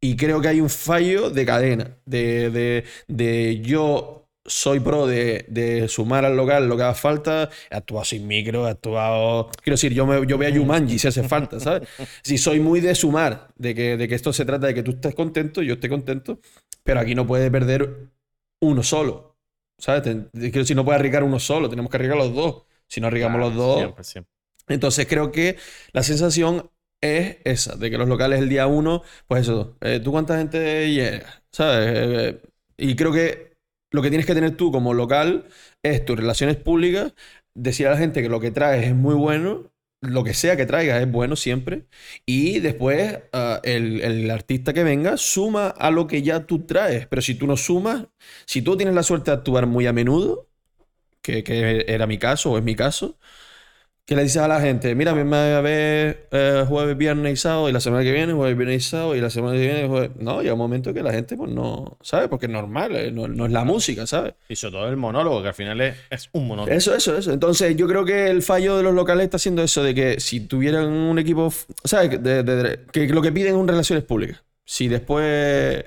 Y 0.00 0.16
creo 0.16 0.42
que 0.42 0.48
hay 0.48 0.60
un 0.60 0.68
fallo 0.68 1.30
de 1.30 1.46
cadena, 1.46 1.96
de, 2.04 2.50
de, 2.50 2.84
de 3.08 3.62
yo 3.62 4.25
soy 4.46 4.80
pro 4.80 5.06
de, 5.06 5.86
sumar 5.88 6.24
al 6.24 6.36
local 6.36 6.68
lo 6.68 6.76
que 6.76 6.82
haga 6.82 6.94
falta. 6.94 7.50
He 7.70 7.76
actuado 7.76 8.04
sin 8.04 8.26
micro, 8.26 8.66
he 8.66 8.70
actuado. 8.70 9.50
Quiero 9.62 9.74
decir, 9.74 9.92
yo, 9.92 10.06
me, 10.06 10.26
yo 10.26 10.36
voy 10.36 10.46
a 10.46 10.50
Yumanji 10.50 10.98
si 10.98 11.08
hace 11.08 11.22
falta, 11.22 11.60
¿sabes? 11.60 11.88
Si 12.22 12.38
soy 12.38 12.60
muy 12.60 12.80
de 12.80 12.94
sumar, 12.94 13.48
de 13.56 13.74
que, 13.74 13.96
de 13.96 14.08
que 14.08 14.14
esto 14.14 14.32
se 14.32 14.44
trata 14.44 14.66
de 14.66 14.74
que 14.74 14.82
tú 14.82 14.92
estés 14.92 15.14
contento, 15.14 15.62
yo 15.62 15.74
esté 15.74 15.88
contento, 15.88 16.40
pero 16.82 17.00
aquí 17.00 17.14
no 17.14 17.26
puede 17.26 17.50
perder 17.50 18.10
uno 18.60 18.82
solo, 18.82 19.36
¿sabes? 19.78 20.02
quiero 20.02 20.58
decir, 20.60 20.76
no 20.76 20.84
puede 20.84 20.98
arriesgar 20.98 21.24
uno 21.24 21.38
solo, 21.38 21.68
tenemos 21.68 21.90
que 21.90 21.96
arriesgar 21.96 22.18
los 22.18 22.34
dos. 22.34 22.62
Si 22.88 23.00
no 23.00 23.08
arriesgamos 23.08 23.40
los 23.40 23.54
dos. 23.54 24.14
Entonces 24.68 25.06
creo 25.08 25.32
que 25.32 25.56
la 25.92 26.02
sensación 26.02 26.70
es 27.00 27.38
esa, 27.44 27.76
de 27.76 27.90
que 27.90 27.98
los 27.98 28.08
locales 28.08 28.40
el 28.40 28.48
día 28.48 28.66
uno, 28.66 29.02
pues 29.26 29.42
eso, 29.42 29.76
eh, 29.80 30.00
¿tú 30.02 30.12
cuánta 30.12 30.38
gente 30.38 30.92
llega? 30.92 31.42
¿Sabes? 31.50 31.88
Eh, 31.88 32.28
eh, 32.28 32.42
y 32.78 32.96
creo 32.96 33.12
que 33.12 33.55
lo 33.90 34.02
que 34.02 34.08
tienes 34.08 34.26
que 34.26 34.34
tener 34.34 34.56
tú 34.56 34.72
como 34.72 34.94
local 34.94 35.46
es 35.82 36.04
tus 36.04 36.16
relaciones 36.16 36.56
públicas, 36.56 37.14
decir 37.54 37.86
a 37.86 37.90
la 37.90 37.98
gente 37.98 38.22
que 38.22 38.28
lo 38.28 38.40
que 38.40 38.50
traes 38.50 38.86
es 38.86 38.94
muy 38.94 39.14
bueno, 39.14 39.72
lo 40.00 40.24
que 40.24 40.34
sea 40.34 40.56
que 40.56 40.66
traigas 40.66 41.00
es 41.00 41.10
bueno 41.10 41.36
siempre, 41.36 41.86
y 42.26 42.60
después 42.60 43.20
ah, 43.32 43.60
el, 43.64 44.30
artista 44.30 44.72
que 44.72 44.84
venga 44.84 45.16
suma 45.16 45.68
a 45.68 45.90
lo 45.90 46.06
que 46.06 46.22
ya 46.22 46.46
tú 46.46 46.66
traes. 46.66 47.06
Pero 47.06 47.22
si 47.22 47.34
tú 47.34 47.46
no 47.46 47.56
sumas, 47.56 48.06
si 48.46 48.62
tú 48.62 48.76
tienes 48.76 48.94
la 48.94 49.02
suerte 49.02 49.30
de 49.30 49.38
actuar 49.38 49.66
muy 49.66 49.86
a 49.86 49.92
menudo, 49.92 50.48
que, 51.22 51.42
que 51.44 51.84
era 51.88 52.06
mi 52.06 52.18
caso 52.18 52.52
o 52.52 52.58
es 52.58 52.64
mi 52.64 52.76
caso, 52.76 53.18
¿Qué 54.06 54.14
le 54.14 54.22
dices 54.22 54.40
a 54.40 54.46
la 54.46 54.60
gente? 54.60 54.94
Mira, 54.94 55.14
me 55.14 55.24
voy 55.24 55.36
a 55.36 55.60
ver 55.60 56.28
eh, 56.30 56.64
jueves, 56.68 56.96
viernes 56.96 57.32
y 57.32 57.36
sábado, 57.36 57.68
y 57.68 57.72
la 57.72 57.80
semana 57.80 58.04
que 58.04 58.12
viene 58.12 58.32
jueves, 58.34 58.56
viernes 58.56 58.86
y 58.86 58.88
sábado, 58.88 59.16
y 59.16 59.20
la 59.20 59.30
semana 59.30 59.54
que 59.54 59.66
viene 59.66 59.88
jueves... 59.88 60.10
No, 60.20 60.42
llega 60.42 60.52
un 60.52 60.60
momento 60.60 60.94
que 60.94 61.02
la 61.02 61.12
gente 61.12 61.36
pues 61.36 61.50
no... 61.50 61.98
¿Sabes? 62.02 62.28
Porque 62.28 62.46
es 62.46 62.52
normal, 62.52 62.94
eh, 62.94 63.10
no, 63.10 63.46
es 63.46 63.50
la 63.50 63.64
música, 63.64 64.06
¿sabes? 64.06 64.34
Y 64.48 64.54
sobre 64.54 64.74
todo 64.74 64.88
el 64.90 64.96
monólogo, 64.96 65.42
que 65.42 65.48
al 65.48 65.54
final 65.54 65.80
es, 65.80 66.28
un 66.30 66.46
monólogo. 66.46 66.72
Eso, 66.72 66.94
eso, 66.94 67.18
eso. 67.18 67.32
Entonces 67.32 67.76
yo 67.76 67.88
creo 67.88 68.04
que 68.04 68.30
el 68.30 68.42
fallo 68.42 68.76
de 68.76 68.84
los 68.84 68.94
locales 68.94 69.24
está 69.24 69.40
siendo 69.40 69.64
eso, 69.64 69.82
de 69.82 69.92
que 69.92 70.20
si 70.20 70.38
tuvieran 70.38 70.86
un 70.86 71.18
equipo... 71.18 71.52
¿Sabes? 71.82 72.20
que 72.20 73.08
lo 73.08 73.22
que 73.22 73.32
piden 73.32 73.58
es 73.58 73.66
relaciones 73.66 74.04
públicas. 74.04 74.44
Si 74.64 74.86
después 74.86 75.84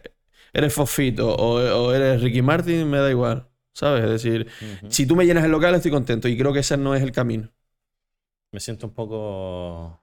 eres 0.51 0.73
Fofito 0.73 1.33
o, 1.37 1.93
eres 1.93 2.21
Ricky 2.21 2.41
Martin, 2.41 2.89
me 2.89 2.97
da 2.97 3.09
igual. 3.09 3.47
¿Sabes? 3.71 4.03
Es 4.03 4.09
decir, 4.09 4.47
si 4.89 5.05
tú 5.05 5.15
me 5.15 5.25
llenas 5.25 5.45
el 5.45 5.51
local 5.51 5.73
estoy 5.73 5.91
contento 5.91 6.27
y 6.27 6.37
creo 6.37 6.51
que 6.51 6.59
ese 6.59 6.75
no 6.75 6.95
es 6.95 7.01
el 7.01 7.13
camino 7.13 7.49
me 8.51 8.59
siento 8.59 8.87
un 8.87 8.93
poco 8.93 10.01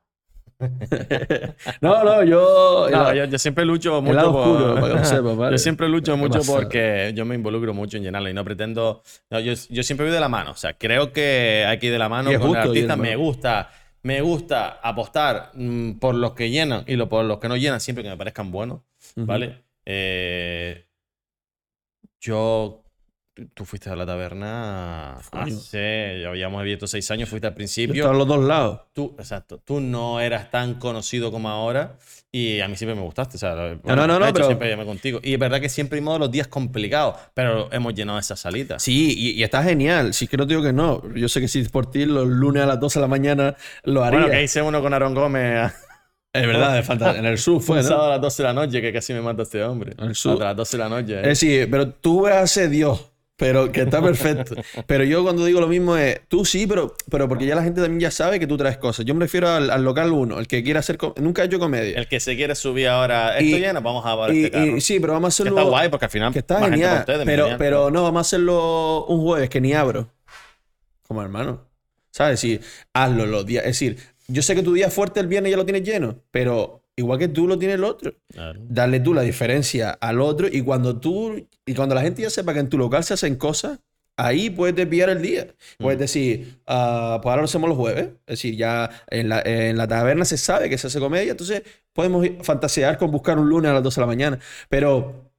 no, 1.81 2.03
no, 2.03 2.25
yo. 2.25 2.89
No, 2.91 3.15
yo, 3.15 3.25
yo 3.25 3.39
siempre 3.39 3.65
lucho 3.65 4.01
mucho 4.01 4.33
por... 4.33 5.51
Yo 5.53 5.59
siempre 5.59 5.89
lucho 5.89 6.15
¿Qué 6.15 6.19
mucho 6.19 6.41
porque 6.47 7.13
yo 7.15 7.25
me 7.25 7.35
involucro 7.35 7.75
mucho 7.75 7.97
en 7.97 8.05
llenarlo 8.05 8.29
y 8.29 8.35
no 8.35 8.45
pretendo... 8.45 9.03
no, 9.31 9.41
yo, 9.41 9.53
yo 9.69 9.83
siempre 9.83 10.07
voy 10.07 10.15
de 10.15 10.21
la 10.21 10.29
mano. 10.29 10.53
O 10.53 10.57
sea, 10.57 10.75
creo 10.75 11.13
que 11.13 11.79
ir 11.81 11.93
de 11.93 11.99
la 11.99 12.09
mano 12.09 12.31
con 12.33 12.41
justo, 12.41 12.59
artista. 12.59 12.97
Me 12.97 13.17
gusta, 13.17 13.71
me 14.03 14.21
gusta 14.21 14.81
apostar 14.83 15.51
mm, 15.55 15.93
por 15.99 16.15
los 16.15 16.33
que 16.33 16.51
llenan 16.51 16.85
y 16.87 16.97
lo, 16.97 17.09
por 17.09 17.25
los 17.25 17.39
que 17.39 17.49
no 17.49 17.57
llenan 17.57 17.81
siempre 17.81 18.03
que 18.03 18.11
me 18.11 18.17
parezcan 18.17 18.51
buenos. 18.51 18.81
¿vale? 19.17 19.63
Eh, 19.85 20.87
yo... 22.21 22.83
tú- 23.37 23.47
Tú 23.53 23.65
fuiste 23.67 23.91
a 23.91 23.95
la 23.97 24.07
taberna 24.07 25.19
hace, 25.31 26.21
ya 26.23 26.29
habíamos 26.31 26.59
abierto 26.59 26.87
seis 26.87 27.11
años, 27.11 27.29
fuiste 27.29 27.47
al 27.47 27.53
Yo 27.53 27.57
principio 27.57 27.95
estaba 27.95 28.15
a 28.15 28.19
los 28.19 28.27
dos 28.27 28.43
lados. 28.43 28.81
tú, 28.95 29.15
exacto, 29.19 29.59
tú 29.63 29.79
no 29.81 30.21
eras 30.21 30.51
tan 30.51 30.75
conocido 30.77 31.31
como 31.31 31.51
ahora 31.51 31.99
y 32.33 32.61
a 32.61 32.69
mí 32.69 32.77
siempre 32.77 32.95
me 32.95 33.03
gustaste. 33.03 33.37
O 33.37 33.39
sea, 33.39 33.55
bueno, 33.55 33.79
no, 33.85 34.07
no, 34.07 34.19
no, 34.19 34.33
pero- 34.33 34.47
siempre 34.47 34.71
llamé 34.71 34.87
contigo. 34.87 35.21
Y 35.23 35.35
es 35.35 35.39
verdad 35.39 35.61
que 35.61 35.69
siempre 35.69 35.99
hemos 35.99 36.19
los 36.19 36.31
días 36.31 36.49
complicados, 36.49 37.17
pero 37.35 37.71
hemos 37.73 37.93
llenado 37.95 38.19
esas 38.19 38.41
salitas. 38.41 38.83
Sí, 38.83 39.15
y, 39.17 39.31
y 39.33 39.43
está 39.43 39.63
genial. 39.63 40.15
Sí 40.15 40.27
que 40.27 40.37
no 40.39 40.47
digo 40.47 40.63
que 40.63 40.73
no. 40.73 41.03
Yo 41.15 41.29
sé 41.29 41.41
que 41.43 41.49
si 41.49 41.61
es 41.61 41.69
por 41.69 41.91
ti, 41.91 42.07
los 42.07 42.27
lunes 42.27 42.63
a 42.63 42.67
las 42.67 42.81
12 42.81 42.99
de 42.99 43.03
la 43.03 43.09
mañana 43.09 43.55
lo 43.85 44.03
haría. 44.03 44.21
Bueno, 44.21 44.35
que 44.35 44.43
hice 44.45 44.63
uno 44.63 44.81
con 44.81 44.95
Aaron 44.95 45.15
Gómez 45.15 45.73
Es 46.33 46.47
verdad, 46.47 46.75
de 46.75 46.83
fanta- 46.83 47.17
en 47.19 47.25
el 47.27 47.37
sur 47.39 47.61
fue, 47.63 47.83
¿no? 47.83 48.03
a 48.03 48.09
las 48.11 48.21
12 48.21 48.43
de 48.43 48.47
la 48.49 48.53
noche, 48.55 48.81
que 48.83 48.93
casi 48.93 49.13
me 49.15 49.21
mata 49.23 49.43
este 49.43 49.63
hombre. 49.63 49.95
Al 49.99 50.15
sur. 50.15 50.43
A 50.43 50.47
las 50.47 50.57
12 50.57 50.77
de 50.77 50.83
la 50.83 50.89
noche. 50.89 51.15
Es 51.21 51.25
¿eh? 51.25 51.29
decir, 51.29 51.69
pero 51.71 51.89
tú 51.91 52.23
ves 52.23 52.35
a 52.35 52.43
ese 52.43 52.69
Dios, 52.69 53.13
pero 53.37 53.71
que 53.71 53.83
está 53.83 54.01
perfecto. 54.03 54.55
pero 54.87 55.05
yo 55.05 55.23
cuando 55.23 55.45
digo 55.45 55.61
lo 55.61 55.69
mismo 55.69 55.97
es, 55.97 56.21
tú 56.29 56.45
sí, 56.45 56.67
pero, 56.67 56.95
pero 57.11 57.29
porque 57.29 57.45
ya 57.47 57.55
la 57.55 57.63
gente 57.63 57.81
también 57.83 58.01
ya 58.01 58.11
sabe 58.11 58.41
que 58.41 58.47
tú 58.47 58.57
traes 58.57 58.79
cosas. 58.79 59.05
Yo 59.05 59.15
me 59.15 59.21
refiero 59.21 59.49
al, 59.49 59.71
al 59.71 59.85
local 59.85 60.11
uno, 60.13 60.39
el 60.39 60.47
que 60.49 60.63
quiera 60.65 60.81
hacer... 60.81 60.99
Nunca 61.17 61.43
he 61.43 61.47
hecho 61.47 61.59
comedia. 61.59 61.99
El 61.99 62.09
que 62.09 62.19
se 62.21 62.35
quiere 62.37 62.55
subir 62.55 62.89
ahora, 62.89 63.39
esto 63.39 63.57
Y- 63.57 63.61
llena, 63.61 63.81
vamos 63.81 64.05
a 64.07 64.17
ver 64.17 64.35
Y, 64.35 64.45
este 64.45 64.51
carro. 64.53 64.77
y 64.77 64.81
sí, 64.81 64.99
pero 65.01 65.13
vamos 65.13 65.27
a 65.27 65.37
que 65.37 65.43
hacerlo... 65.43 65.59
está 65.61 65.71
guay 65.71 65.89
porque 65.91 66.05
al 66.07 66.11
final 66.11 66.33
Que 66.33 66.39
está 66.39 66.55
más 66.55 66.63
gente 66.71 66.77
genial. 66.79 66.99
ustedes, 67.01 67.23
pero, 67.27 67.43
genial. 67.45 67.59
pero 67.59 67.91
no, 67.91 68.03
vamos 68.05 68.19
a 68.19 68.23
hacerlo 68.23 69.05
un 69.07 69.21
jueves 69.23 69.51
que 69.51 69.61
ni 69.61 69.75
abro. 69.75 70.09
Como 71.07 71.23
hermano. 71.23 71.65
¿Sabes? 72.11 72.41
Sí, 72.41 72.59
hazlo 72.95 73.27
los 73.27 73.45
días. 73.45 73.65
Es 73.65 73.73
decir, 73.79 73.99
yo 74.29 74.41
sé 74.43 74.55
que 74.55 74.63
tu 74.63 74.73
día 74.73 74.91
fuerte 74.91 75.21
el 75.21 75.27
viernes 75.27 75.51
ya 75.51 75.59
lo 75.59 75.65
tienes 75.67 75.83
lleno, 75.83 76.17
pero 76.31 76.83
igual 76.97 77.19
que 77.19 77.29
tú 77.29 77.47
lo 77.47 77.59
tienes 77.59 77.77
el 77.77 77.85
otro. 77.85 78.15
Claro. 78.33 78.61
Darle 78.69 79.01
tú 79.01 79.15
la 79.15 79.23
diferencia 79.23 79.91
al 79.91 80.21
otro 80.21 80.49
y 80.51 80.63
cuando 80.63 80.99
tú. 81.01 81.47
Y 81.67 81.75
cuando 81.75 81.95
la 81.95 82.03
gente 82.03 82.23
ya 82.23 82.31
sepa 82.31 82.53
que 82.55 82.61
en 82.61 82.69
tu 82.69 82.79
local 82.79 83.05
se 83.05 83.15
hacen 83.15 83.37
cosas, 83.37 83.79
ahí 84.17 84.51
puedes 84.51 84.75
desviar 84.77 85.11
el 85.11 85.21
día. 85.23 85.49
Puedes 85.79 85.99
decir, 85.99 86.61
ah, 86.67 87.19
pues 87.23 87.31
ahora 87.31 87.43
lo 87.43 87.47
hacemos 87.47 87.69
los 87.69 87.79
jueves. 87.79 88.07
Es 88.27 88.39
decir, 88.39 88.57
ya 88.57 88.91
en 89.11 89.29
la, 89.29 89.43
en 89.45 89.77
la 89.77 89.87
taberna 89.89 90.25
se 90.25 90.39
sabe 90.39 90.69
que 90.71 90.79
se 90.79 90.87
hace 90.89 90.99
comedia, 91.01 91.33
entonces 91.33 91.63
podemos 91.93 92.27
fantasear 92.43 92.99
con 92.99 93.11
buscar 93.11 93.39
un 93.39 93.49
lunes 93.49 93.71
a 93.71 93.75
las 93.75 93.83
12 93.83 94.01
de 94.01 94.03
la 94.03 94.07
mañana. 94.07 94.39
Pero 94.69 95.31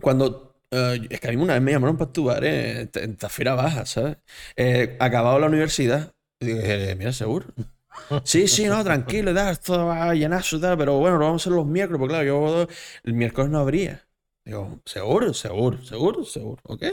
cuando. 0.00 0.54
eh, 0.70 1.00
es 1.10 1.20
que 1.20 1.28
a 1.28 1.30
mí 1.32 1.36
una 1.36 1.54
vez 1.54 1.62
me 1.62 1.72
llamaron 1.72 1.96
para 1.96 2.08
actuar 2.08 2.44
eh, 2.44 2.80
en, 2.82 2.90
en 2.94 3.16
Tafira 3.16 3.54
Baja, 3.54 3.86
¿sabes? 3.86 4.16
Eh, 4.56 4.96
acabado 5.00 5.38
la 5.38 5.46
universidad. 5.46 6.12
Dije, 6.40 6.94
mira, 6.96 7.12
seguro. 7.12 7.46
Sí, 8.24 8.48
sí, 8.48 8.66
no, 8.66 8.82
tranquilo, 8.84 9.34
tal, 9.34 9.52
esto 9.52 9.86
va 9.86 10.10
a 10.10 10.14
llenarse, 10.14 10.58
tal, 10.58 10.76
pero 10.78 10.98
bueno, 10.98 11.18
lo 11.18 11.26
vamos 11.26 11.42
a 11.42 11.44
hacer 11.44 11.52
los 11.52 11.66
miércoles, 11.66 11.98
porque 11.98 12.12
claro, 12.14 12.26
yo 12.26 12.66
el 13.04 13.14
miércoles 13.14 13.50
no 13.50 13.58
habría. 13.58 14.02
Digo, 14.44 14.80
seguro, 14.84 15.32
seguro, 15.32 15.82
seguro, 15.82 16.22
seguro, 16.24 16.60
¿ok? 16.64 16.84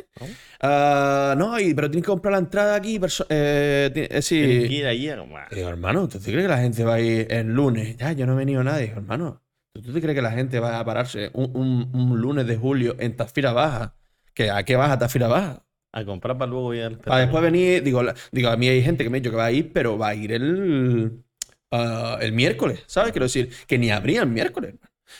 Ah, 0.61 1.35
no, 1.37 1.59
y, 1.59 1.73
pero 1.73 1.89
tienes 1.91 2.05
que 2.05 2.11
comprar 2.11 2.31
la 2.33 2.37
entrada 2.39 2.75
aquí, 2.75 2.99
eh, 3.29 3.89
Tienes 3.93 4.29
que 4.69 4.73
ir 4.73 4.85
allí 4.85 5.09
a 5.09 5.15
Digo, 5.51 5.67
hermano, 5.69 6.07
¿tú 6.07 6.19
te 6.19 6.31
crees 6.31 6.43
que 6.43 6.47
la 6.49 6.59
gente 6.59 6.83
va 6.85 6.93
a 6.95 6.99
ir 7.01 7.27
el 7.29 7.47
lunes? 7.47 7.97
Ya, 7.97 8.13
yo 8.13 8.25
no 8.25 8.33
he 8.33 8.37
venido 8.37 8.63
nadie. 8.63 8.83
Digo, 8.87 8.97
hermano, 8.97 9.41
¿tú, 9.73 9.81
tú 9.81 9.91
te 9.93 10.01
crees 10.01 10.15
que 10.15 10.21
la 10.21 10.31
gente 10.31 10.59
va 10.59 10.79
a 10.79 10.85
pararse 10.85 11.29
un, 11.33 11.51
un- 11.55 11.89
un 11.93 12.21
lunes 12.21 12.47
de 12.47 12.55
julio 12.55 12.95
en 12.99 13.15
Tafira 13.17 13.51
Baja? 13.51 13.95
¿Que, 14.33 14.49
¿A 14.49 14.63
qué 14.63 14.77
vas 14.77 14.91
a 14.91 14.97
Tafira 14.99 15.27
Baja? 15.27 15.65
A 15.93 16.05
comprar 16.05 16.37
para 16.37 16.49
luego 16.49 16.73
ir 16.73 16.83
al 16.83 16.97
Para 16.97 17.21
después 17.21 17.43
venir, 17.43 17.83
digo, 17.83 18.01
la- 18.03 18.15
digo, 18.31 18.49
a 18.49 18.57
mí 18.57 18.67
hay 18.67 18.81
gente 18.83 19.03
que 19.03 19.09
me 19.09 19.17
ha 19.17 19.21
dicho 19.21 19.31
que 19.31 19.37
va 19.37 19.45
a 19.45 19.51
ir, 19.51 19.73
pero 19.73 19.97
va 19.97 20.09
a 20.09 20.15
ir 20.15 20.31
el, 20.31 21.23
ah, 21.71 22.17
el 22.21 22.31
miércoles, 22.33 22.83
¿sabes? 22.87 23.11
Quiero 23.11 23.25
decir, 23.25 23.49
que 23.67 23.77
ni 23.77 23.91
habría 23.91 24.21
el 24.21 24.29
miércoles. 24.29 24.75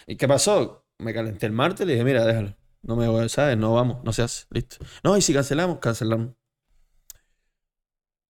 ¿Y 0.07 0.15
qué 0.15 0.27
pasó? 0.27 0.85
Me 0.99 1.13
calenté 1.13 1.45
el 1.47 1.51
martes 1.51 1.81
y 1.81 1.87
le 1.87 1.93
dije, 1.93 2.05
mira, 2.05 2.25
déjalo. 2.25 2.55
No 2.83 2.95
me 2.95 3.07
voy, 3.07 3.29
¿sabes? 3.29 3.57
No 3.57 3.73
vamos, 3.73 4.03
no 4.03 4.13
se 4.13 4.23
hace. 4.23 4.45
Listo. 4.49 4.77
No, 5.03 5.17
y 5.17 5.21
si 5.21 5.33
cancelamos, 5.33 5.79
cancelamos. 5.79 6.29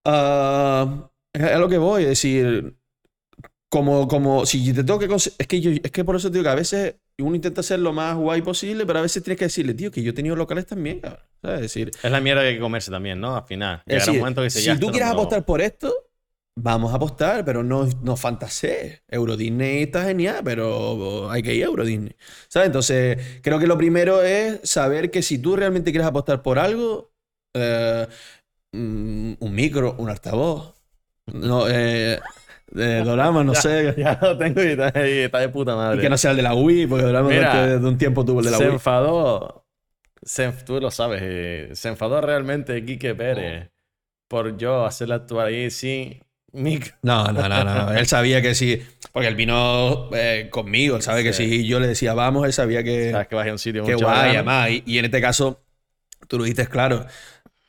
Ah, 0.06 1.10
es 1.34 1.42
a 1.44 1.58
lo 1.60 1.70
que 1.70 1.78
voy, 1.78 2.04
es 2.04 2.10
decir, 2.10 2.76
como, 3.70 4.08
como, 4.08 4.46
si 4.46 4.74
te 4.74 4.84
tengo 4.84 5.00
que 5.00 5.08
es 5.16 5.48
que 5.48 5.62
yo, 5.62 5.72
es 5.72 5.92
que 5.92 6.06
por 6.06 6.16
eso 6.18 6.30
te 6.30 6.36
digo 6.40 6.46
que 6.46 6.50
a 6.52 6.56
veces 6.56 6.96
uno 7.20 7.36
intenta 7.36 7.64
ser 7.64 7.80
lo 7.80 7.94
más 7.94 8.16
guay 8.16 8.42
posible, 8.42 8.86
pero 8.86 9.00
a 9.00 9.02
veces 9.04 9.24
tienes 9.24 9.38
que 9.40 9.46
decirle, 9.46 9.74
tío, 9.74 9.92
que 9.92 10.02
yo 10.04 10.12
he 10.12 10.14
tenido 10.14 10.36
locales 10.36 10.66
también, 10.66 11.00
cabrón. 11.00 11.24
Decir, 11.42 11.92
Es 12.04 12.12
la 12.12 12.22
mierda 12.22 12.42
que 12.42 12.50
hay 12.50 12.54
que 12.56 12.60
comerse 12.62 12.92
también, 12.92 13.20
¿no? 13.20 13.36
Al 13.36 13.46
final. 13.46 13.84
es 13.86 13.86
Llegará 13.86 14.04
un 14.06 14.06
decir, 14.08 14.20
momento 14.22 14.42
que 14.44 14.50
se 14.50 14.60
si 14.60 14.66
ya 14.66 14.80
tú 14.80 14.88
no 14.88 14.92
quieres 14.92 15.10
apostar 15.10 15.46
por 15.46 15.62
esto, 15.62 15.94
vamos 16.56 16.92
a 16.94 16.96
apostar, 16.96 17.44
pero 17.46 17.64
no, 17.64 17.88
no 18.04 18.16
fantasees. 18.18 19.02
Euro 19.08 19.36
Disney 19.38 19.84
está 19.84 20.04
genial, 20.04 20.42
pero 20.44 21.30
hay 21.32 21.42
que 21.42 21.54
ir 21.56 21.64
a 21.64 21.68
Euro 21.68 21.84
Disney. 21.86 22.16
¿Sabes? 22.48 22.68
Entonces, 22.68 23.40
creo 23.42 23.60
que 23.60 23.68
lo 23.68 23.78
primero 23.78 24.22
es 24.24 24.60
saber 24.64 25.10
que 25.12 25.22
si 25.22 25.40
tú 25.40 25.56
realmente 25.56 25.92
quieres 25.92 26.08
apostar 26.08 26.42
por 26.44 26.60
algo, 26.60 27.12
eh, 27.54 28.08
mm, 28.74 29.34
un 29.40 29.54
micro, 29.56 29.96
un 29.98 30.10
altavoz, 30.10 30.74
no, 31.34 31.66
eh, 31.70 32.20
de 32.72 33.04
Dorama, 33.04 33.44
no 33.44 33.54
sé. 33.56 33.94
Ya 33.98 34.18
lo 34.22 34.38
tengo 34.38 34.62
y 34.64 34.68
está, 34.68 35.08
y 35.08 35.20
está 35.20 35.40
de 35.40 35.50
puta 35.50 35.74
Y 35.74 35.76
madre. 35.76 36.02
que 36.02 36.10
no 36.10 36.18
sea 36.18 36.32
el 36.32 36.38
de 36.38 36.44
la 36.44 36.54
Wii, 36.56 36.88
porque 36.88 37.06
Dorama 37.06 37.30
Mira, 37.30 37.68
desde 37.68 37.88
un 37.88 37.98
tiempo 37.98 38.26
tuvo 38.26 38.40
el 38.40 38.46
de 38.46 38.52
la 38.52 38.58
se 38.58 38.64
Wii. 38.66 38.74
enfadó. 38.74 39.66
se 40.22 40.52
tú 40.66 40.80
lo 40.80 40.90
sabes. 40.92 41.22
eh, 41.24 41.70
se 41.74 41.90
enfadó 41.90 42.22
realmente 42.22 42.84
Quique 42.86 43.14
Pérez 43.16 43.70
por 44.28 44.56
yo 44.58 44.86
hacerla 44.86 45.16
actuar 45.16 45.48
ahí 45.48 45.70
sin 45.70 46.24
micro. 46.54 46.94
No, 47.04 47.26
no, 47.32 47.48
no, 47.50 47.64
no. 47.64 47.92
Él 47.94 48.06
sabía 48.08 48.42
que 48.42 48.56
sí. 48.56 48.82
Porque 49.12 49.28
él 49.28 49.36
vino 49.36 50.10
eh, 50.14 50.48
conmigo. 50.50 50.96
Él 50.96 51.02
sabe 51.02 51.24
que 51.24 51.34
Sí. 51.34 51.50
si 51.50 51.68
yo 51.68 51.80
le 51.82 51.88
decía 51.88 52.14
vamos, 52.14 52.46
él 52.46 52.54
sabía 52.54 52.84
que. 52.84 53.12
Sabes 53.12 53.28
que 53.28 53.36
vas 53.36 53.48
a 53.48 53.52
un 53.52 53.60
sitio 53.60 53.84
mucho 53.84 53.98
guay, 54.06 54.36
además. 54.36 54.70
Y, 54.70 54.84
y 54.86 54.98
en 55.00 55.06
este 55.06 55.20
caso, 55.20 55.62
tú 56.30 56.38
lo 56.38 56.46
dijiste 56.46 56.68
claro. 56.68 57.06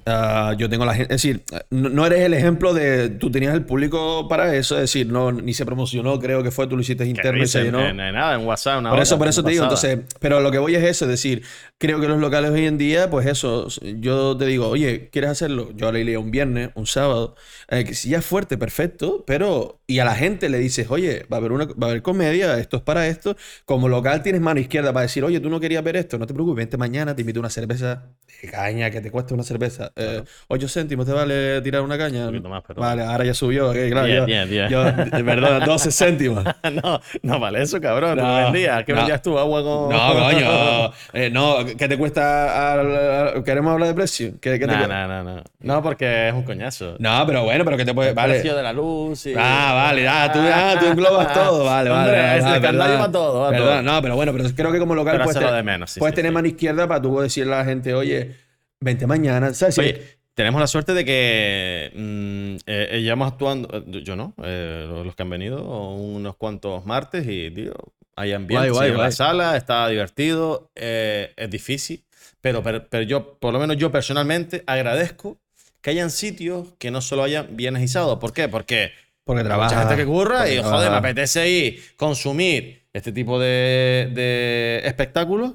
Ah, 0.05 0.55
yo 0.59 0.69
tengo 0.69 0.85
la 0.85 0.95
gente. 0.95 1.15
Es 1.15 1.23
decir, 1.23 1.43
no, 1.71 1.89
no 1.89 2.05
eres 2.07 2.21
el 2.21 2.35
ejemplo 2.35 2.75
de. 2.75 3.09
Tú 3.09 3.31
tenías 3.31 3.55
el 3.55 3.65
público 3.65 4.27
para 4.29 4.55
eso. 4.57 4.75
Es 4.77 4.83
decir, 4.83 5.07
no, 5.07 5.31
ni 5.33 5.55
se 5.55 5.65
promocionó, 5.65 6.19
creo 6.19 6.43
que 6.43 6.51
fue. 6.51 6.67
Tú 6.67 6.77
lo 6.77 6.83
hiciste 6.83 7.05
interno 7.07 7.43
y 7.43 7.47
se 7.47 7.63
llenó. 7.65 7.81
en- 7.89 8.01
en 8.01 8.15
nada, 8.15 8.35
en 8.35 8.47
WhatsApp, 8.47 8.79
una 8.81 8.91
Por 8.91 8.97
hora, 8.97 9.03
eso, 9.05 9.19
por 9.19 9.29
eso 9.29 9.43
te 9.45 9.51
digo, 9.51 9.63
entonces, 9.65 9.99
pero 10.21 10.41
lo 10.41 10.51
que 10.51 10.59
voy 10.59 10.75
es 10.75 10.83
eso, 10.83 11.05
es 11.05 11.11
decir, 11.11 11.43
creo 11.79 12.01
que 12.01 12.09
los 12.09 12.19
locales 12.19 12.51
hoy 12.51 12.67
en 12.67 12.79
día, 12.79 13.11
pues 13.11 13.27
eso, 13.27 13.69
yo 14.01 14.37
te 14.37 14.47
digo, 14.47 14.69
oye, 14.69 15.09
¿quieres 15.11 15.31
hacerlo? 15.31 15.71
Yo 15.77 15.93
le 15.93 16.01
iría 16.01 16.19
un 16.19 16.31
viernes, 16.31 16.71
un 16.75 16.87
sábado, 16.87 17.35
eh, 17.69 17.85
que 17.85 17.95
si 17.95 18.11
ya 18.11 18.19
es 18.19 18.27
fuerte, 18.27 18.59
perfecto, 18.59 19.25
pero, 19.27 19.81
y 19.87 19.99
a 20.01 20.05
la 20.05 20.15
gente 20.15 20.49
le 20.49 20.59
dices, 20.59 20.87
oye, 20.91 21.27
va 21.33 21.37
a 21.37 21.41
haber 21.41 21.53
una, 21.53 21.67
va 21.67 21.87
a 21.87 21.91
haber 21.91 22.03
comedia, 22.03 22.59
esto 22.59 22.77
es 22.77 22.83
para 22.83 23.07
esto, 23.07 23.37
como 23.65 23.89
local 23.89 24.23
tienes 24.23 24.41
mano 24.41 24.59
izquierda 24.61 24.93
para 24.93 25.03
decir, 25.03 25.23
oye, 25.25 25.39
tú 25.41 25.49
no 25.51 25.61
querías 25.61 25.85
ver 25.85 25.97
esto, 25.97 26.19
no 26.19 26.27
te 26.27 26.35
preocupes, 26.35 26.57
vente 26.57 26.77
mañana, 26.77 27.15
te 27.15 27.23
invito 27.23 27.41
una 27.41 27.51
cerveza 27.51 28.05
de 28.43 28.51
caña, 28.51 28.91
que 28.91 29.01
te 29.01 29.11
cueste 29.11 29.35
una 29.35 29.43
cerveza, 29.45 29.92
eh, 29.97 30.23
8 30.49 30.69
céntimos, 30.69 31.07
¿te 31.07 31.13
vale 31.13 31.61
tirar 31.63 31.83
una 31.83 31.97
caña? 31.99 32.29
Un 32.29 32.43
más, 32.43 32.63
pero- 32.67 32.81
Vale, 32.81 33.03
ahora 33.05 33.25
ya 33.25 33.35
subió, 33.35 33.71
ok, 33.71 33.77
claro, 33.91 34.27
Diez, 34.27 34.71
yo, 34.71 34.85
de 34.85 35.23
verdad, 35.23 35.63
12 35.65 35.91
céntimos. 35.93 36.45
no, 36.83 37.01
no 37.23 37.41
vale 37.41 37.63
eso, 37.63 37.81
cabrón. 37.81 38.17
No, 38.19 38.35
vendías. 38.37 38.85
¿Qué 38.85 38.93
no. 38.93 38.99
vendías 38.99 39.23
tú? 39.23 39.39
Agua 39.39 39.63
con. 39.63 39.89
No, 39.91 40.13
coño. 40.15 40.93
Eh, 41.15 41.29
no, 41.31 41.57
¿qué 41.77 41.89
te 41.89 41.97
cuesta? 41.99 42.73
al- 42.73 43.43
¿Queremos 43.45 43.73
hablar 43.73 43.89
de 43.89 43.95
precio? 43.95 44.33
¿Qué, 44.41 44.59
qué 44.59 44.67
te 44.67 44.67
No, 44.67 44.87
no, 44.87 45.09
no, 45.09 45.23
no. 45.37 45.43
No, 45.61 45.83
porque 45.83 46.29
es 46.29 46.35
un 46.35 46.43
coñazo. 46.43 46.97
No, 46.99 47.25
pero 47.27 47.45
bueno, 47.45 47.65
pero 47.65 47.77
que 47.77 47.85
te 47.85 47.93
puede. 47.95 48.11
El 48.11 48.15
Vale. 48.15 48.35
precio 48.35 48.57
de 48.57 48.63
la 48.63 48.73
luz. 48.73 49.27
y- 49.27 49.35
Ah, 49.37 49.73
vale, 49.75 50.09
ah, 50.09 50.31
tú, 50.33 50.39
ah, 50.43 50.75
tú 50.81 50.87
englobas 50.87 51.33
todo, 51.33 51.65
vale, 51.65 51.91
vale. 51.91 52.39
Es 52.39 52.45
el 52.45 52.61
perdón. 52.61 52.79
para 52.99 53.13
todo, 53.13 53.41
va 53.41 53.51
Perdón, 53.51 53.67
todo. 53.69 53.83
No, 53.83 54.03
pero 54.03 54.17
bueno, 54.17 54.33
pero 54.33 54.45
creo 54.55 54.73
que 54.73 54.79
como 54.79 54.95
local 54.95 55.13
Pero 55.15 55.25
puedes, 55.25 55.39
tener- 55.39 55.55
de 55.55 55.63
menos, 55.63 55.91
sí, 55.91 56.01
puedes 56.01 56.13
sí, 56.13 56.17
tener 56.17 56.31
sí. 56.31 56.35
mano 56.35 56.49
izquierda 56.49 56.89
para 56.89 57.03
tú 57.03 57.21
decirle 57.21 57.55
a 57.55 57.59
la 57.59 57.65
gente, 57.65 57.95
oye, 57.95 58.37
vente 58.83 59.07
mañana. 59.07 59.55
¿Sabes? 59.55 59.79
Oye, 59.79 60.19
tenemos 60.35 60.61
la 60.61 60.67
suerte 60.67 60.95
de 60.95 61.05
que 61.05 61.93
mm, 61.95 62.57
eh, 62.67 63.01
llevamos 63.03 63.33
actuando, 63.33 63.69
eh, 63.73 64.03
yo 64.03 64.17
no, 64.17 64.35
eh, 64.43 64.87
los 65.05 65.15
que 65.15 65.23
han 65.23 65.31
venido 65.31 65.63
unos 65.95 66.37
cuantos 66.37 66.85
martes 66.87 67.27
y, 67.27 67.51
tío, 67.51 67.75
hay 68.17 68.33
ambiente 68.33 68.71
Guay, 68.71 68.71
guay, 68.71 68.91
en 68.91 68.97
la 68.97 69.03
guay. 69.05 69.13
sala, 69.13 69.57
está 69.57 69.89
divertido, 69.89 70.71
eh, 70.75 71.33
es 71.37 71.51
difícil, 71.51 72.05
pero, 72.41 72.63
pero, 72.63 72.87
pero 72.89 73.05
yo, 73.05 73.39
por 73.39 73.53
lo 73.53 73.59
menos 73.59 73.77
yo 73.77 73.91
personalmente, 73.91 74.65
agradezco 74.67 75.39
que 75.81 75.91
hayan 75.91 76.11
sitios 76.11 76.75
que 76.79 76.91
no 76.91 77.01
solo 77.01 77.25
hayan 77.25 77.57
viernes 77.57 77.83
y. 77.83 78.19
¿Por 78.19 78.33
qué? 78.33 78.49
Porque 78.49 78.93
porque 79.25 79.41
hay 79.41 79.47
trabaja. 79.47 79.75
mucha 79.75 79.89
gente 79.89 80.03
que 80.03 80.07
curra 80.07 80.49
y, 80.49 80.57
joder, 80.57 80.63
trabaja. 80.63 80.91
me 80.91 80.97
apetece 80.97 81.49
ir, 81.49 81.83
consumir 81.97 82.87
este 82.93 83.13
tipo 83.13 83.39
de, 83.39 84.11
de 84.13 84.83
espectáculos. 84.85 85.55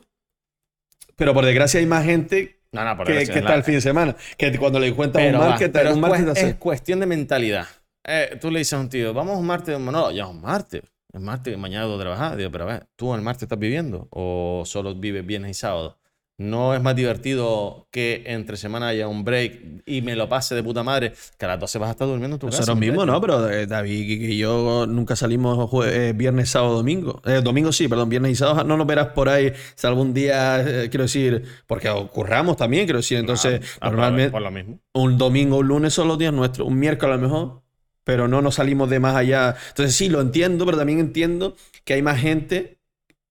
Pero 1.16 1.34
por 1.34 1.46
desgracia 1.46 1.80
hay 1.80 1.86
más 1.86 2.06
gente 2.06 2.57
No, 2.78 2.86
no, 2.86 2.98
por 2.98 3.08
que, 3.08 3.14
que 3.26 3.40
está 3.40 3.56
el 3.56 3.64
fin 3.64 3.76
de 3.76 3.82
semana. 3.82 4.16
Que 4.38 4.58
cuando 4.58 4.80
le 4.80 4.94
cuentas 4.94 5.24
un 5.24 5.34
va, 5.40 5.50
market, 5.50 5.72
pero 5.72 5.94
un 5.94 6.38
es 6.38 6.56
cuestión 6.56 7.00
de 7.00 7.06
mentalidad. 7.06 7.68
Eh, 8.04 8.38
tú 8.40 8.52
le 8.52 8.60
dices 8.60 8.74
a 8.74 8.80
un 8.80 8.90
tío, 8.90 9.14
vamos 9.14 9.38
un 9.38 9.46
martes, 9.46 9.80
no, 9.80 10.12
ya 10.12 10.24
es 10.24 10.30
un 10.30 10.42
martes. 10.42 10.84
El 11.14 11.22
martes, 11.22 11.58
mañana 11.58 11.86
debo 11.86 12.00
trabajar. 12.00 12.38
Digo, 12.38 12.52
pero 12.52 12.66
a 12.66 12.68
ver, 12.68 12.88
¿tú 12.96 13.14
el 13.14 13.22
martes 13.22 13.44
estás 13.44 13.60
viviendo 13.60 14.08
o 14.12 14.64
solo 14.66 14.94
vives 14.96 15.26
viernes 15.26 15.52
y 15.52 15.54
sábado? 15.56 15.98
No 16.40 16.76
es 16.76 16.82
más 16.84 16.96
divertido 16.96 17.88
que 17.90 18.22
entre 18.28 18.58
semana 18.58 18.90
haya 18.90 19.08
un 19.08 19.24
break 19.24 19.82
y 19.88 20.04
me 20.04 20.16
lo 20.16 20.30
pase 20.30 20.54
de 20.54 20.62
puta 20.62 20.84
madre, 20.84 21.14
que 21.36 21.46
a 21.46 21.48
las 21.48 21.60
12 21.60 21.80
vas 21.80 21.88
a 21.88 21.92
estar 21.94 22.08
durmiendo 22.08 22.36
en 22.36 22.40
tu 22.40 22.46
casa. 22.46 22.60
Nosotros 22.60 22.78
mismos, 22.80 23.08
muchacho. 23.08 23.12
¿no? 23.14 23.22
Pero 23.22 23.50
eh, 23.50 23.66
David 23.66 24.22
y 24.22 24.38
yo 24.38 24.86
nunca 24.88 25.16
salimos 25.16 25.68
eh, 25.88 26.14
viernes, 26.16 26.50
sábado, 26.52 26.76
domingo. 26.76 27.24
Eh, 27.26 27.42
domingo 27.44 27.72
sí, 27.72 27.88
perdón, 27.88 28.10
viernes 28.10 28.34
y 28.34 28.36
sábado 28.36 28.64
no 28.64 28.78
nos 28.78 28.86
verás 28.86 29.08
por 29.08 29.30
ahí. 29.30 29.52
Si 29.74 29.88
algún 29.88 30.14
día, 30.14 30.64
quiero 30.92 31.06
decir, 31.06 31.44
porque 31.66 31.90
ocurramos 31.90 32.56
también, 32.56 32.86
quiero 32.86 33.00
decir. 33.00 33.18
Entonces, 33.18 33.60
Ah, 33.76 33.78
pero 33.80 33.92
normalmente 33.94 34.32
Por 34.32 34.42
lo 34.44 34.52
mismo. 34.52 34.80
un 34.94 35.18
domingo, 35.18 35.58
un 35.58 35.68
lunes 35.68 35.94
son 35.96 36.08
los 36.08 36.20
días 36.20 36.34
nuestros, 36.34 36.68
un 36.68 36.78
miércoles 36.78 37.14
a 37.14 37.18
lo 37.18 37.22
mejor, 37.24 37.62
pero 38.04 38.28
no 38.28 38.44
nos 38.44 38.56
salimos 38.56 38.92
de 38.92 39.00
más 39.00 39.16
allá. 39.16 39.56
Entonces 39.70 39.96
sí, 39.96 40.08
lo 40.08 40.22
entiendo, 40.22 40.66
pero 40.66 40.78
también 40.78 41.00
entiendo 41.00 41.56
que 41.84 41.96
hay 41.96 42.04
más 42.04 42.20
gente. 42.22 42.77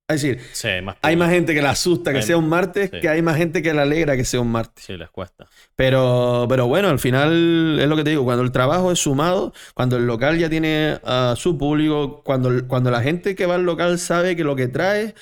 Es 0.08 0.22
decir, 0.22 0.40
Sí, 0.52 0.68
más 0.84 0.96
hay 1.02 1.16
más 1.16 1.30
gente 1.30 1.52
que 1.52 1.60
le 1.60 1.66
asusta 1.68 2.12
que 2.12 2.18
Hay- 2.18 2.22
sea 2.22 2.36
un 2.36 2.48
martes 2.48 2.90
sí. 2.92 3.00
que 3.00 3.08
hay 3.08 3.22
más 3.22 3.36
gente 3.36 3.60
que 3.60 3.74
le 3.74 3.80
alegra 3.80 4.16
que 4.16 4.24
sea 4.24 4.40
un 4.40 4.52
martes. 4.52 4.84
Sí, 4.84 4.96
les 4.96 5.10
cuesta. 5.10 5.48
Pero, 5.74 6.46
pero 6.48 6.68
bueno, 6.68 6.88
al 6.88 7.00
final 7.00 7.78
es 7.80 7.88
lo 7.88 7.96
que 7.96 8.04
te 8.04 8.10
digo, 8.10 8.24
cuando 8.24 8.44
el 8.44 8.52
trabajo 8.52 8.92
es 8.92 9.00
sumado, 9.00 9.52
cuando 9.74 9.96
el 9.96 10.06
local 10.06 10.38
ya 10.38 10.48
tiene 10.48 11.00
a 11.02 11.34
su 11.36 11.58
público, 11.58 12.22
cuando, 12.22 12.68
cuando 12.68 12.90
la 12.92 13.02
gente 13.02 13.34
que 13.34 13.46
va 13.46 13.56
al 13.56 13.64
local 13.64 13.98
sabe 13.98 14.36
que 14.36 14.44
lo 14.44 14.54
que 14.54 14.68
trae 14.68 15.14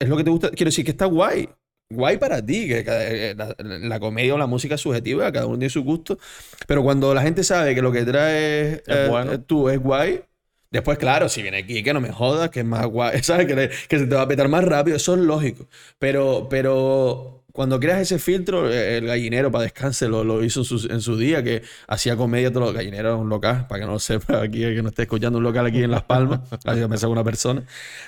es 0.00 0.08
lo 0.08 0.16
que 0.16 0.24
te 0.24 0.30
gusta, 0.30 0.50
quiero 0.50 0.68
decir 0.70 0.84
que 0.84 0.90
está 0.90 1.06
guay. 1.06 1.48
Guay 1.94 2.16
para 2.16 2.44
ti, 2.44 2.66
que 2.66 2.84
eh, 2.88 3.34
la, 3.36 3.54
la 3.58 4.00
comedia 4.00 4.34
o 4.34 4.38
la 4.38 4.46
música 4.46 4.74
es 4.76 4.80
subjetiva, 4.80 5.30
cada 5.30 5.46
uno 5.46 5.58
tiene 5.58 5.70
su 5.70 5.84
gusto. 5.84 6.18
Pero 6.66 6.82
cuando 6.82 7.14
la 7.14 7.22
gente 7.22 7.44
sabe 7.44 7.74
que 7.74 7.82
lo 7.82 7.92
que 7.92 8.02
eh, 8.06 9.06
bueno. 9.10 9.32
eh, 9.34 9.38
tú 9.38 9.68
es 9.68 9.78
guay, 9.78 10.22
después, 10.72 10.98
claro, 10.98 11.28
si 11.28 11.42
viene 11.42 11.58
aquí, 11.58 11.82
que 11.84 11.92
no 11.94 12.00
me 12.00 12.10
jodas, 12.10 12.50
que 12.50 12.60
es 12.60 12.66
más 12.66 12.84
guay, 12.86 13.18
¿sabes? 13.22 13.46
Que, 13.46 13.54
le- 13.54 13.70
que 13.88 13.98
se 14.00 14.06
te 14.06 14.14
va 14.16 14.22
a 14.22 14.28
petar 14.28 14.48
más 14.48 14.64
rápido, 14.64 14.96
eso 14.96 15.14
es 15.14 15.20
lógico. 15.20 15.68
Pero, 16.00 16.48
pero 16.50 17.44
cuando 17.52 17.78
creas 17.78 18.00
ese 18.00 18.18
filtro, 18.18 18.70
eh, 18.72 18.96
el 18.96 19.06
gallinero 19.06 19.52
para 19.52 19.64
descanse 19.64 20.08
lo, 20.08 20.24
lo 20.24 20.42
hizo 20.42 20.60
en 20.60 20.64
su, 20.64 20.88
en 20.90 21.00
su 21.02 21.16
día, 21.18 21.42
que 21.44 21.62
hacía 21.86 22.16
comedia 22.16 22.50
todo 22.50 22.64
los 22.64 22.72
gallineros, 22.74 23.20
un 23.20 23.28
local, 23.28 23.66
para 23.68 23.80
que 23.80 23.86
no 23.86 23.92
lo 23.92 23.98
sepa 23.98 24.42
aquí, 24.42 24.64
el 24.64 24.74
que 24.74 24.82
no 24.82 24.88
esté 24.88 25.02
escuchando 25.02 25.38
un 25.38 25.44
local 25.44 25.66
aquí 25.66 25.82
en 25.82 25.90
Las 25.90 26.02
Palmas, 26.04 26.40
así 26.64 26.80
que 26.80 26.88
pensaba 26.88 27.12
una 27.12 27.22
persona. 27.24 27.62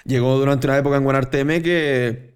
Llegó 0.05 0.39
durante 0.39 0.67
una 0.67 0.79
época 0.79 0.97
en 0.97 1.05
Guanarteme 1.05 1.63
que 1.63 2.35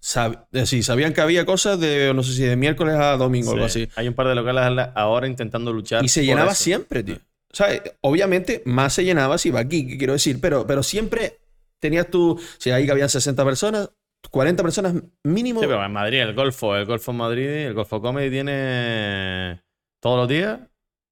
sab- 0.00 0.46
eh, 0.52 0.64
sí, 0.64 0.82
sabían 0.82 1.12
que 1.12 1.20
había 1.20 1.44
cosas 1.44 1.78
de, 1.78 2.12
no 2.14 2.22
sé 2.22 2.32
si 2.32 2.42
de 2.44 2.56
miércoles 2.56 2.94
a 2.94 3.16
domingo 3.16 3.50
o 3.50 3.54
algo 3.54 3.68
Sí. 3.68 3.82
así. 3.84 3.92
Hay 3.96 4.08
un 4.08 4.14
par 4.14 4.28
de 4.28 4.34
locales 4.34 4.88
ahora 4.94 5.26
intentando 5.26 5.72
luchar. 5.72 6.04
Y 6.04 6.08
se 6.08 6.24
llenaba 6.24 6.52
eso. 6.52 6.62
siempre, 6.64 7.02
tío. 7.02 7.16
Sea, 7.52 7.82
obviamente 8.02 8.62
más 8.66 8.92
se 8.94 9.04
llenaba 9.04 9.38
si 9.38 9.48
iba 9.48 9.60
aquí, 9.60 9.96
quiero 9.98 10.12
decir, 10.12 10.38
pero, 10.40 10.66
pero 10.66 10.82
siempre 10.82 11.38
tenías 11.80 12.08
tú, 12.10 12.38
si 12.58 12.70
ahí 12.70 12.88
habían 12.90 13.08
60 13.08 13.44
personas, 13.44 13.90
40 14.30 14.62
personas 14.62 14.94
mínimo. 15.24 15.60
Sí, 15.60 15.66
pero 15.66 15.82
en 15.84 15.92
Madrid, 15.92 16.18
el 16.18 16.34
Golfo, 16.34 16.76
el 16.76 16.84
Golfo 16.84 17.12
Madrid, 17.12 17.46
el 17.48 17.74
Golfo 17.74 18.00
Comedy 18.02 18.30
tiene 18.30 19.62
todos 20.02 20.18
los 20.18 20.28
días 20.28 20.60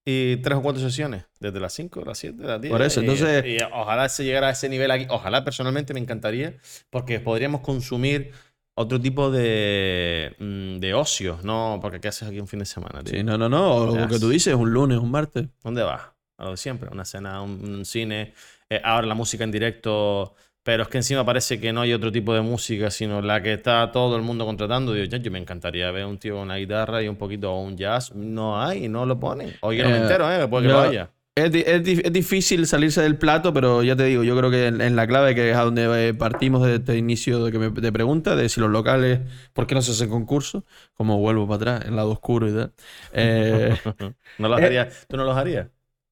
y 0.05 0.37
tres 0.37 0.59
o 0.59 0.63
cuatro 0.63 0.81
sesiones, 0.83 1.25
desde 1.41 1.59
las 1.59 1.73
5, 1.73 2.03
las 2.05 2.19
7, 2.19 2.43
las 2.45 2.61
10. 2.61 2.71
Por 2.73 2.83
eso, 2.83 3.01
y- 3.01 3.05
entonces- 3.05 3.45
Y, 3.47 3.57
ojalá 3.73 4.09
se 4.09 4.25
llegara 4.25 4.49
a 4.49 4.51
ese 4.51 4.69
nivel 4.69 4.91
aquí. 4.91 5.07
Ojalá 5.09 5.45
personalmente 5.45 5.95
me 5.95 6.01
encantaría, 6.01 6.55
porque 6.91 7.19
podríamos 7.19 7.63
consumir 7.63 8.33
otro 8.79 9.01
tipo 9.01 9.31
de, 9.31 10.35
mm, 10.39 10.79
de 10.81 10.95
ocio, 10.95 11.39
¿no? 11.43 11.79
Porque 11.81 11.99
¿qué 12.01 12.09
haces 12.09 12.29
aquí 12.29 12.39
un 12.41 12.47
fin 12.47 12.59
de 12.59 12.67
semana? 12.67 13.03
tío? 13.03 13.15
Sí, 13.17 13.25
no, 13.25 13.39
no, 13.39 13.49
no. 13.49 13.87
Lo 13.87 14.09
que 14.09 14.19
tú 14.19 14.29
dices, 14.29 14.55
un 14.55 14.71
lunes, 14.71 14.99
un 14.99 15.11
martes. 15.11 15.47
¿Dónde 15.65 15.83
vas? 15.83 16.03
A 16.39 16.45
lo 16.45 16.51
de 16.53 16.57
siempre, 16.57 16.91
una 16.93 17.05
cena, 17.05 17.41
un, 17.43 17.65
un 17.65 17.85
cine, 17.85 18.35
eh, 18.69 18.81
ahora 18.85 19.07
la 19.07 19.15
música 19.15 19.45
en 19.45 19.51
directo, 19.53 20.35
pero 20.63 20.83
es 20.83 20.89
que 20.89 20.99
encima 20.99 21.25
parece 21.25 21.59
que 21.61 21.73
no 21.73 21.81
hay 21.83 21.93
otro 21.95 22.13
tipo 22.13 22.35
de 22.35 22.43
música, 22.43 22.91
sino 22.91 23.23
la 23.23 23.43
que 23.43 23.55
está 23.55 23.91
todo 23.93 24.17
el 24.17 24.23
mundo 24.23 24.45
contratando. 24.45 24.93
Digo, 24.93 25.07
ya, 25.07 25.19
yo 25.19 25.31
me 25.31 25.39
encantaría 25.39 25.91
ver 25.91 26.05
un 26.07 26.19
tío 26.19 26.35
con 26.35 26.43
una 26.45 26.57
guitarra 26.57 27.03
y 27.03 27.09
un 27.09 27.17
poquito 27.17 27.53
o 27.53 27.61
un 27.63 27.77
jazz. 27.77 28.15
No 28.15 28.61
hay, 28.61 28.89
no 28.89 29.07
lo 29.07 29.19
ponen. 29.19 29.57
O 29.61 29.73
yo 29.73 29.85
no 29.85 29.91
me 29.91 29.97
Eh, 29.97 29.99
entero, 29.99 30.31
¿eh? 30.31 30.47
Puede 30.49 30.65
que 30.65 30.69
yo- 30.69 30.71
lo 30.71 30.81
haya. 30.81 31.11
Es, 31.39 31.55
es 31.55 31.87
es 32.05 32.13
difícil 32.15 32.67
salirse 32.67 33.03
del 33.03 33.19
plato, 33.19 33.53
pero 33.53 33.83
ya 33.83 33.95
te 33.95 34.05
digo, 34.05 34.23
yo 34.25 34.35
creo 34.39 34.51
que 34.51 34.69
en, 34.69 34.81
en 34.81 34.97
la 34.97 35.07
clave 35.07 35.35
que 35.35 35.51
es 35.51 35.57
a 35.57 35.65
donde 35.65 36.09
eh, 36.09 36.15
partimos 36.15 36.65
de 36.67 36.77
este 36.77 36.97
inicio 36.97 37.45
de 37.45 37.53
que 37.53 37.59
me 37.59 37.69
de 37.71 37.93
pregunta, 37.93 38.35
de 38.37 38.49
si 38.49 38.59
los 38.61 38.71
locales, 38.71 39.21
¿por 39.53 39.67
qué 39.67 39.75
no 39.75 39.83
se 39.83 39.91
hacen 39.93 40.09
concursos? 40.09 40.65
Como 40.95 41.19
vuelvo 41.19 41.47
para 41.47 41.75
atrás, 41.75 41.89
en 41.89 41.97
lado 41.97 42.11
oscuro 42.13 42.49
y 42.49 42.55
tal. 42.55 42.73
Eh, 43.13 43.77
¿No 44.39 44.49
los 44.49 44.63
harías? 44.63 44.89
¿Tú 45.09 45.17
no 45.19 45.25
los 45.25 45.37
harías? 45.37 45.69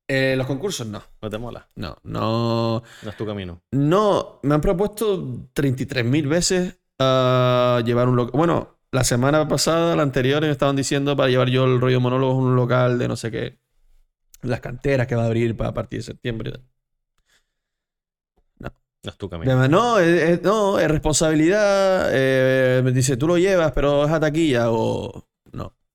Eh, 0.09 0.35
los 0.37 0.47
concursos 0.47 0.87
no. 0.87 1.03
¿No 1.23 1.31
te 1.31 1.39
mola? 1.39 1.69
No, 1.77 1.97
no. 2.05 2.83
No 3.03 3.11
es 3.11 3.17
tu 3.17 3.27
camino. 3.27 3.63
No, 3.73 4.41
me 4.43 4.55
han 4.55 4.61
propuesto 4.61 5.49
33.000 5.55 6.27
veces 6.29 6.79
a 6.99 7.83
llevar 7.85 8.09
un 8.09 8.17
local. 8.17 8.33
Bueno, 8.37 8.79
la 8.93 9.05
semana 9.05 9.49
pasada, 9.49 9.97
la 9.97 10.03
anterior, 10.03 10.43
me 10.43 10.51
estaban 10.51 10.77
diciendo 10.77 11.17
para 11.17 11.29
llevar 11.29 11.49
yo 11.49 11.65
el 11.65 11.81
rollo 11.81 12.01
monólogos 12.01 12.37
a 12.37 12.47
un 12.47 12.57
local 12.57 12.99
de 12.99 13.09
no 13.09 13.17
sé 13.17 13.31
qué. 13.31 13.59
Las 14.43 14.61
canteras 14.61 15.07
que 15.07 15.15
va 15.17 15.23
a 15.23 15.27
abrir 15.27 15.57
para 15.57 15.71
a 15.71 15.75
partir 15.75 16.01
de 16.01 16.05
septiembre. 16.05 16.51
y 16.51 16.53
tal. 16.53 16.65
No 19.05 19.11
es 19.11 19.19
tu 19.19 19.29
camino. 19.29 19.51
Además, 19.53 19.69
no, 19.69 19.99
es, 19.99 20.23
es- 20.23 20.43
no, 20.43 20.79
es 20.79 20.91
responsabilidad. 20.91 22.09
eh, 22.13 22.81
me 22.83 22.91
dice, 22.93 23.19
tú 23.19 23.27
lo 23.29 23.37
llevas, 23.37 23.73
pero 23.73 24.05
es 24.07 24.11
a 24.11 24.19
taquilla 24.21 24.71
o. 24.71 25.27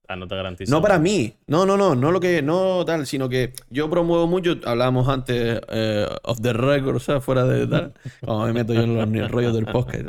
No. 0.09 0.13
Ah, 0.13 0.15
no 0.15 0.27
te 0.27 0.35
garantizo. 0.35 0.71
No 0.71 0.81
para 0.81 0.97
mí. 0.97 1.35
No, 1.47 1.65
no, 1.65 1.77
no. 1.77 1.95
No 1.95 2.11
lo 2.11 2.19
que. 2.19 2.41
No 2.41 2.83
tal, 2.85 3.05
sino 3.05 3.29
que 3.29 3.53
yo 3.69 3.89
promuevo 3.89 4.27
mucho. 4.27 4.55
Hablábamos 4.65 5.07
antes 5.07 5.61
eh, 5.69 6.07
off 6.23 6.41
the 6.41 6.53
record, 6.53 6.95
o 6.95 6.99
sea, 6.99 7.21
fuera 7.21 7.45
de 7.45 7.67
tal. 7.67 7.93
Como 8.25 8.45
me 8.45 8.53
meto 8.53 8.73
yo 8.73 8.81
en 8.81 8.95
los 8.95 9.31
rollos 9.31 9.53
del 9.53 9.65
podcast. 9.65 10.03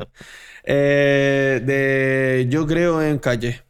Eh, 0.64 1.60
de. 1.64 2.46
Yo 2.48 2.66
creo 2.66 3.02
en 3.02 3.18
calle. 3.18 3.62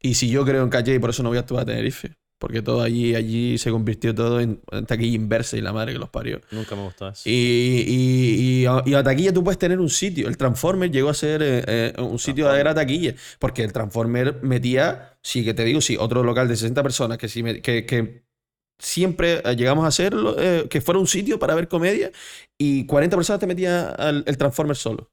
Y 0.00 0.14
si 0.14 0.30
yo 0.30 0.44
creo 0.44 0.62
en 0.62 0.70
calle, 0.70 0.94
y 0.94 0.98
por 0.98 1.10
eso 1.10 1.22
no 1.22 1.28
voy 1.28 1.38
a 1.38 1.40
actuar 1.40 1.62
a 1.62 1.66
Tenerife. 1.66 2.14
Porque 2.38 2.62
todo 2.62 2.82
allí, 2.82 3.14
allí 3.16 3.58
se 3.58 3.70
convirtió 3.72 4.14
todo 4.14 4.38
en, 4.40 4.60
en 4.70 4.86
taquilla 4.86 5.16
inversa 5.16 5.56
y 5.56 5.60
la 5.60 5.72
madre 5.72 5.92
que 5.94 5.98
los 5.98 6.08
parió. 6.08 6.40
Nunca 6.52 6.76
me 6.76 6.82
gustó 6.84 7.08
eso. 7.08 7.22
Y, 7.28 7.84
y, 7.86 8.60
y, 8.62 8.66
a, 8.66 8.82
y 8.86 8.94
a 8.94 9.02
taquilla 9.02 9.32
tú 9.32 9.42
puedes 9.42 9.58
tener 9.58 9.80
un 9.80 9.90
sitio. 9.90 10.28
El 10.28 10.36
Transformer 10.36 10.88
llegó 10.90 11.08
a 11.08 11.14
ser 11.14 11.42
eh, 11.42 11.64
eh, 11.66 11.92
un 12.00 12.18
sitio 12.18 12.48
de 12.48 12.60
era 12.60 12.74
taquilla. 12.74 13.14
Porque 13.40 13.64
el 13.64 13.72
Transformer 13.72 14.38
metía, 14.42 15.18
sí 15.22 15.44
que 15.44 15.52
te 15.52 15.64
digo, 15.64 15.80
sí, 15.80 15.96
otro 15.98 16.22
local 16.22 16.46
de 16.46 16.54
60 16.56 16.82
personas 16.84 17.18
que, 17.18 17.42
me- 17.42 17.60
que, 17.60 17.84
que 17.84 18.22
siempre 18.78 19.42
eh, 19.44 19.56
llegamos 19.56 19.84
a 19.84 19.88
hacerlo, 19.88 20.36
eh, 20.38 20.66
que 20.70 20.80
fuera 20.80 21.00
un 21.00 21.06
sitio 21.08 21.38
para 21.40 21.54
ver 21.56 21.66
comedia 21.68 22.12
y 22.56 22.86
40 22.86 23.16
personas 23.16 23.40
te 23.40 23.46
metía 23.48 23.88
al- 23.90 24.22
el 24.26 24.38
Transformer 24.38 24.76
solo. 24.76 25.10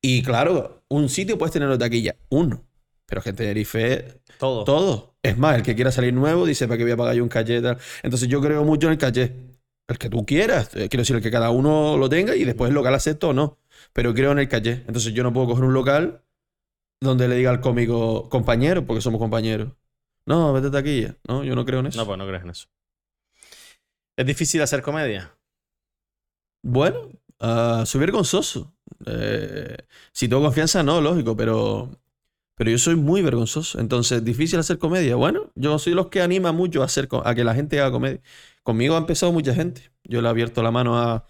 Y 0.00 0.22
claro, 0.22 0.82
un 0.88 1.08
sitio 1.08 1.36
puedes 1.38 1.52
tenerlo 1.52 1.76
de 1.76 1.84
taquilla, 1.84 2.16
uno. 2.30 2.64
Pero 3.06 3.20
que 3.20 3.30
en 3.30 3.36
Tenerife 3.36 4.20
Todo. 4.38 4.64
todo. 4.64 5.13
Es 5.24 5.38
más, 5.38 5.56
el 5.56 5.62
que 5.62 5.74
quiera 5.74 5.90
salir 5.90 6.12
nuevo 6.12 6.44
dice, 6.44 6.68
¿para 6.68 6.76
qué 6.76 6.84
voy 6.84 6.92
a 6.92 6.98
pagar 6.98 7.14
yo 7.14 7.22
un 7.22 7.30
caché? 7.30 7.62
tal? 7.62 7.78
Entonces 8.02 8.28
yo 8.28 8.42
creo 8.42 8.62
mucho 8.62 8.88
en 8.88 8.92
el 8.92 8.98
caché. 8.98 9.32
El 9.88 9.96
que 9.96 10.10
tú 10.10 10.26
quieras. 10.26 10.68
Eh, 10.76 10.90
Quiero 10.90 11.00
decir, 11.00 11.16
el 11.16 11.22
que 11.22 11.30
cada 11.30 11.48
uno 11.48 11.96
lo 11.96 12.10
tenga 12.10 12.36
y 12.36 12.44
después 12.44 12.68
el 12.68 12.74
local 12.74 12.94
acepto 12.94 13.30
o 13.30 13.32
no. 13.32 13.58
Pero 13.94 14.12
creo 14.12 14.32
en 14.32 14.40
el 14.40 14.48
caché. 14.48 14.84
Entonces 14.86 15.14
yo 15.14 15.22
no 15.22 15.32
puedo 15.32 15.46
coger 15.46 15.64
un 15.64 15.72
local 15.72 16.22
donde 17.00 17.26
le 17.26 17.36
diga 17.36 17.48
al 17.48 17.62
cómico, 17.62 18.28
compañero, 18.28 18.84
porque 18.84 19.00
somos 19.00 19.18
compañeros. 19.18 19.72
No, 20.26 20.52
vete 20.52 20.70
taquilla. 20.70 21.16
No, 21.26 21.42
yo 21.42 21.54
no 21.54 21.64
creo 21.64 21.80
en 21.80 21.86
eso. 21.86 21.98
No, 21.98 22.06
pues 22.06 22.18
no 22.18 22.26
crees 22.26 22.42
en 22.42 22.50
eso. 22.50 22.68
¿Es 24.16 24.26
difícil 24.26 24.60
hacer 24.60 24.82
comedia? 24.82 25.34
Bueno, 26.62 27.08
ah, 27.40 27.84
soy 27.86 28.00
vergonzoso. 28.00 28.74
Eh, 29.06 29.76
si 30.12 30.28
tengo 30.28 30.42
confianza, 30.42 30.82
no, 30.82 31.00
lógico, 31.00 31.34
pero, 31.34 31.98
pero 32.54 32.70
yo 32.70 32.78
soy 32.78 32.96
muy 32.96 33.22
vergonzoso. 33.22 33.80
Entonces, 33.80 34.24
difícil 34.24 34.58
hacer 34.58 34.78
comedia. 34.78 35.16
Bueno, 35.16 35.50
yo 35.54 35.78
soy 35.78 35.94
los 35.94 36.08
que 36.08 36.22
anima 36.22 36.52
mucho 36.52 36.82
a, 36.82 36.86
hacer, 36.86 37.08
a 37.24 37.34
que 37.34 37.44
la 37.44 37.54
gente 37.54 37.80
haga 37.80 37.90
comedia. 37.90 38.20
Conmigo 38.62 38.94
ha 38.94 38.98
empezado 38.98 39.32
mucha 39.32 39.54
gente. 39.54 39.92
Yo 40.04 40.20
le 40.22 40.28
he 40.28 40.30
abierto 40.30 40.62
la 40.62 40.70
mano 40.70 40.98
a 40.98 41.26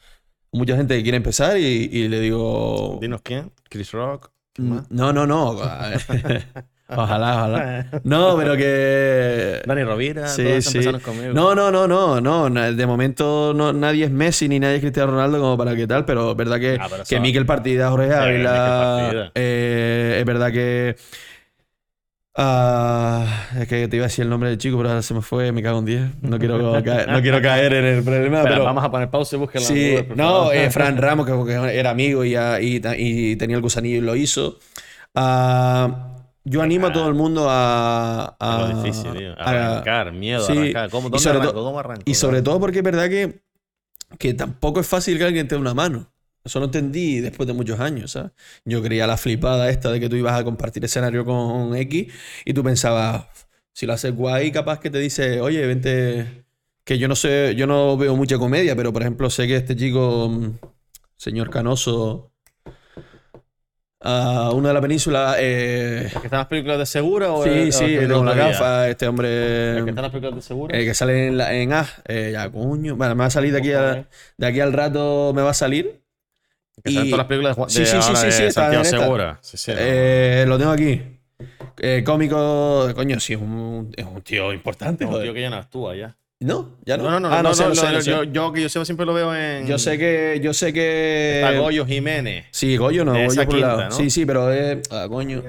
mucha 0.53 0.77
gente 0.77 0.97
que 0.97 1.03
quiere 1.03 1.17
empezar 1.17 1.59
y, 1.59 1.63
y 1.65 2.09
le 2.09 2.21
digo... 2.21 2.99
Dinos 3.01 3.23
quién. 3.23 3.53
Chris 3.69 3.93
Rock. 3.93 4.31
¿Quién 4.53 4.69
"Mm, 4.69 4.75
más? 4.75 4.91
No, 4.91 5.13
no, 5.13 5.27
no. 5.27 5.57
ojalá, 6.89 7.37
ojalá. 7.37 7.87
No, 8.05 8.37
pero 8.37 8.57
que... 8.57 9.63
Dani 9.67 9.85
Rovira. 9.85 10.29
Sí, 10.29 10.45
todos 10.45 10.65
sí. 10.65 10.85
conmigo. 11.03 11.33
No, 11.33 11.55
no, 11.55 11.71
no, 11.71 11.89
no, 11.89 12.21
no. 12.21 12.51
De 12.51 12.87
momento 12.87 13.53
no, 13.55 13.73
nadie 13.73 14.05
es 14.05 14.11
Messi 14.11 14.49
ni 14.49 14.61
nadie 14.61 14.77
es 14.77 14.81
Cristiano 14.81 15.13
Ronaldo 15.13 15.41
como 15.41 15.57
para 15.57 15.75
que 15.75 15.87
tal, 15.87 16.05
pero 16.05 16.33
es 16.33 16.37
verdad 16.37 16.61
que, 16.61 16.79
Ah, 16.79 16.89
que 17.09 17.21
Miquel 17.21 17.47
Partida, 17.47 17.91
Jorge 17.91 18.13
Ávila. 18.13 19.33
Eh, 19.35 20.17
es 20.21 20.25
verdad 20.27 20.53
que. 20.53 20.97
ah, 22.37 23.27
es 23.59 23.69
que 23.69 23.89
te 23.89 23.97
iba 23.97 24.05
a 24.05 24.09
decir 24.09 24.25
el 24.25 24.31
nombre 24.31 24.51
del 24.51 24.59
chico, 24.59 24.77
pero 24.77 24.91
ahora 24.91 25.03
se 25.03 25.15
me 25.15 25.23
fue, 25.23 25.53
me 25.53 25.63
cago 25.63 25.79
en 25.79 25.85
10. 25.87 26.23
No 26.23 26.39
quiero, 26.39 26.83
caer, 26.85 27.09
no 27.09 27.23
quiero 27.23 27.41
caer 27.41 27.73
en 27.75 27.85
el 27.87 28.05
problema, 28.05 28.43
pero. 28.43 28.65
vamos 28.65 28.85
a 28.85 28.91
poner 28.91 29.09
pausa 29.09 29.37
y 29.37 29.39
busquen 29.39 29.63
la 29.63 29.69
Sí, 29.69 29.91
Google, 29.93 30.17
no, 30.17 30.53
eh, 30.53 30.71
Fran 30.71 30.99
Ramos, 30.99 31.27
que, 31.27 31.79
era 31.79 31.91
amigo 31.91 32.25
y, 32.25 32.37
y, 32.37 32.83
y 32.99 33.37
tenía 33.37 33.57
el 33.57 33.63
gusanillo 33.63 33.97
y 33.97 34.01
lo 34.03 34.17
hizo. 34.17 34.59
Ah, 35.15 36.14
yo 36.45 36.63
animo 36.63 36.87
a 36.87 36.93
todo 36.93 37.09
el 37.09 37.15
mundo 37.15 37.47
a. 37.49 38.37
a 38.39 38.75
difícil, 38.83 39.13
tío. 39.17 39.33
a- 39.39 39.45
Arrancar, 39.45 40.13
miedo, 40.13 40.47
sí, 40.47 40.53
arrancar. 40.53 40.91
¿Cómo, 40.91 41.09
y 41.09 41.11
¿Dónde 41.11 41.19
sobre 41.25 41.39
arranco? 41.39 41.65
¿Cómo 41.65 41.79
arranco? 41.79 42.03
y 42.05 42.15
sobre 42.15 42.43
todo 42.43 42.61
porque 42.61 42.79
es 42.79 42.85
verdad 42.85 43.09
que 43.09 43.43
que 44.19 44.35
tampoco 44.35 44.81
es 44.81 44.87
fácil 44.87 45.19
que 45.19 45.25
alguien 45.25 45.49
te 45.49 45.55
dé 45.55 45.61
una 45.61 45.75
mano. 45.75 46.11
Eso 46.45 46.59
lo 46.61 46.67
entendí 46.67 47.21
después 47.21 47.47
de 47.47 47.55
muchos 47.55 47.81
años, 47.81 48.13
¿sabes? 48.13 48.33
Yo 48.67 48.83
creía 48.83 49.07
la 49.07 49.17
flipada 49.17 49.71
esta 49.71 49.91
de 49.91 49.99
que 49.99 50.09
tú 50.11 50.17
ibas 50.17 50.39
a 50.39 50.45
compartir 50.45 50.85
escenario 50.85 51.25
con 51.25 51.75
X 51.75 52.13
y 52.45 52.53
tú 52.53 52.63
pensabas, 52.63 53.27
si 53.73 53.87
lo 53.87 53.95
haces 53.95 54.15
guay, 54.15 54.53
capaz 54.53 54.79
que 54.79 54.91
te 54.91 54.99
dice, 54.99 55.41
oye, 55.41 55.67
vente, 55.67 56.45
que 56.85 56.99
yo 56.99 57.09
no 57.09 57.17
sé, 57.17 57.55
yo 57.57 57.67
no 57.67 57.97
veo 57.97 58.15
mucha 58.15 58.37
comedia, 58.37 58.77
pero 58.77 58.93
por 58.93 59.01
ejemplo 59.03 59.31
sé 59.31 59.47
que 59.47 59.57
este 59.57 59.75
chico, 59.75 60.29
mm, 60.29 60.51
señor 61.17 61.49
Canoso, 61.49 62.31
a 64.07 64.51
uno 64.53 64.69
de 64.69 64.75
la 64.75 64.81
península, 64.83 65.37
eh, 65.39 66.09
¿Que 66.13 66.27
están 66.27 66.39
las 66.41 66.47
películas 66.47 66.79
de 66.79 66.85
Segura 66.87 67.33
o 67.33 67.43
sí, 67.43 67.69
o 67.69 67.73
sí, 67.73 67.85
el 67.85 68.05
el 68.05 68.13
una 68.13 68.33
Todavía? 68.33 68.53
gafa, 68.53 68.89
este 68.91 69.07
¿El 69.07 69.09
hombre, 69.09 69.29
que 69.29 69.79
está 69.79 69.91
en 69.91 69.95
las 69.97 70.11
películas 70.11 70.35
de 70.37 70.43
Segura? 70.43 70.79
el 70.79 70.85
que 70.85 70.95
sale 70.95 71.27
en, 71.29 71.37
la, 71.39 71.55
en 71.55 71.73
A, 71.73 71.87
eh, 72.07 72.31
ya, 72.33 72.51
coño, 72.51 72.97
bueno, 72.97 73.15
me 73.15 73.21
va 73.21 73.27
a 73.27 73.31
salir 73.31 73.53
de 73.53 73.59
aquí, 73.61 73.73
a- 73.73 74.07
de 74.37 74.47
aquí 74.47 74.61
al 74.61 74.73
rato, 74.75 75.33
me 75.35 75.41
va 75.43 75.51
a 75.51 75.55
salir. 75.55 76.03
Que 76.83 76.91
y- 76.91 76.95
todas 77.11 77.19
las 77.19 77.27
películas 77.27 77.53
de, 77.57 77.61
Juan- 77.61 77.71
Sí, 77.71 77.81
de 77.81 77.87
sí, 77.87 77.97
sí, 78.03 78.17
sí, 78.17 78.33
sí, 78.33 78.43
está 78.43 78.63
Santiago. 78.73 78.85
Segura. 78.85 79.39
Sí, 79.41 79.57
sí, 79.57 79.71
no. 79.73 79.77
Eh, 79.81 80.45
lo 80.47 80.59
tengo 80.59 80.73
aquí. 80.73 81.01
Eh, 81.79 82.03
cómico, 82.05 82.89
coño, 82.95 83.19
sí, 83.21 83.33
es 83.35 83.41
un, 83.41 83.93
es 83.97 84.05
un 84.05 84.21
tío 84.23 84.53
importante, 84.53 85.05
Un 85.05 85.11
joder. 85.13 85.25
tío 85.27 85.35
que 85.35 85.41
ya 85.41 85.51
no 85.51 85.57
actúa 85.57 85.97
ya. 85.97 86.17
No, 86.41 86.77
ya 86.85 86.97
no. 86.97 87.05
No, 87.05 87.11
no, 87.21 87.21
no, 87.21 87.35
Ah, 87.35 87.43
no, 87.43 87.55
sé, 87.55 87.63
no, 87.63 87.69
no 87.71 87.75
sé, 87.75 87.87
lo- 87.87 87.93
no 87.93 88.01
sé. 88.03 88.11
Yo, 88.11 88.25
yo 88.25 88.53
que 88.53 88.61
yo 88.63 88.69
siempre- 88.69 88.85
siempre 88.87 89.07
lo 89.07 89.15
veo 89.15 89.35
en. 89.35 89.67
Yo 89.67 89.79
sé 89.79 89.97
que. 89.99 90.41
Yo 90.43 90.53
sé 90.53 90.73
que. 90.73 91.41
Está 91.43 91.59
Goyo 91.59 91.87
Jiménez. 91.87 92.47
Sí, 92.51 92.77
Goyo 92.77 93.05
no, 93.05 93.13
Goyo 93.13 93.27
por 93.47 93.59
lado. 93.59 93.77
quinta, 93.79 93.89
¿no? 93.89 93.91
Sí, 93.93 94.11
sí, 94.11 94.27
pero 94.27 94.51
es. 94.53 94.79
Ah, 94.91 95.07
coño. 95.09 95.43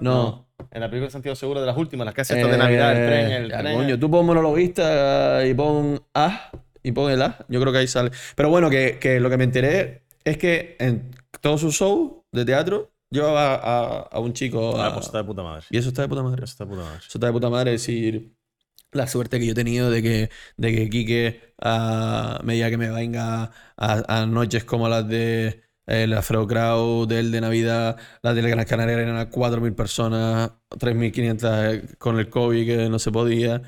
No. 0.00 0.46
En 0.70 0.80
la 0.82 0.88
película 0.88 1.06
de 1.06 1.10
Santiago 1.12 1.34
Segura 1.34 1.60
de 1.60 1.66
las 1.66 1.76
últimas, 1.76 2.04
las 2.04 2.14
que 2.14 2.20
hace 2.20 2.34
estas 2.36 2.50
de 2.52 2.58
Navidad, 2.58 2.90
el 2.92 3.06
tren, 3.08 3.32
el 3.32 3.44
Eh, 3.46 3.48
ya, 3.50 3.58
tren. 3.60 3.74
coño, 3.76 3.98
tú 3.98 4.10
pon 4.10 4.24
monologuista 4.26 5.44
y 5.46 5.54
pon 5.54 6.00
A 6.14 6.50
y 6.82 6.92
pon 6.92 7.10
el 7.10 7.22
A. 7.22 7.44
Yo 7.48 7.60
creo 7.60 7.72
que 7.72 7.78
ahí 7.78 7.88
sale. 7.88 8.10
Pero 8.36 8.50
bueno, 8.50 8.70
que, 8.70 8.98
que 9.00 9.18
lo 9.20 9.30
que 9.30 9.36
me 9.38 9.44
enteré 9.44 10.02
es 10.22 10.36
que 10.36 10.76
en 10.78 11.10
todos 11.40 11.60
sus 11.62 11.74
shows 11.74 12.12
de 12.30 12.44
teatro 12.44 12.90
llevaba 13.10 13.54
a, 13.54 14.00
a 14.12 14.18
un 14.20 14.32
chico. 14.32 14.76
Ah, 14.78 14.88
a- 14.88 14.92
pues 14.94 15.06
está 15.06 15.18
de 15.18 15.24
puta 15.24 15.42
madre. 15.42 15.64
y 15.70 15.78
eso 15.78 15.88
está 15.88 16.02
de 16.02 16.08
puta 16.08 16.22
madre. 16.22 16.44
Eso 16.44 16.52
está 16.52 16.64
de 16.64 16.70
puta 16.70 16.82
madre. 16.84 16.98
Eso 16.98 17.18
está 17.18 17.26
de 17.26 17.32
puta 17.32 17.50
madre 17.50 17.70
decir 17.72 18.32
la 18.92 19.06
suerte 19.06 19.38
que 19.38 19.46
yo 19.46 19.52
he 19.52 19.54
tenido 19.54 19.90
de 19.90 20.02
que, 20.02 20.30
de 20.56 20.74
que 20.74 20.90
Quique, 20.90 21.54
a 21.60 22.40
medida 22.44 22.70
que 22.70 22.78
me 22.78 22.90
venga 22.90 23.52
a, 23.76 24.20
a 24.22 24.26
noches 24.26 24.64
como 24.64 24.88
las 24.88 25.06
de 25.08 25.62
eh, 25.86 26.06
la 26.06 26.20
Afro 26.20 26.46
Crowd, 26.46 27.08
del 27.08 27.32
de 27.32 27.40
Navidad, 27.40 27.96
las 28.22 28.34
de 28.36 28.42
Gran 28.42 28.64
Canaria 28.64 28.94
eran 28.94 29.16
a 29.16 29.28
4.000 29.28 29.74
personas, 29.74 30.52
3.500 30.70 31.98
con 31.98 32.18
el 32.18 32.30
COVID 32.30 32.64
que 32.66 32.88
no 32.88 32.98
se 33.00 33.10
podía. 33.10 33.62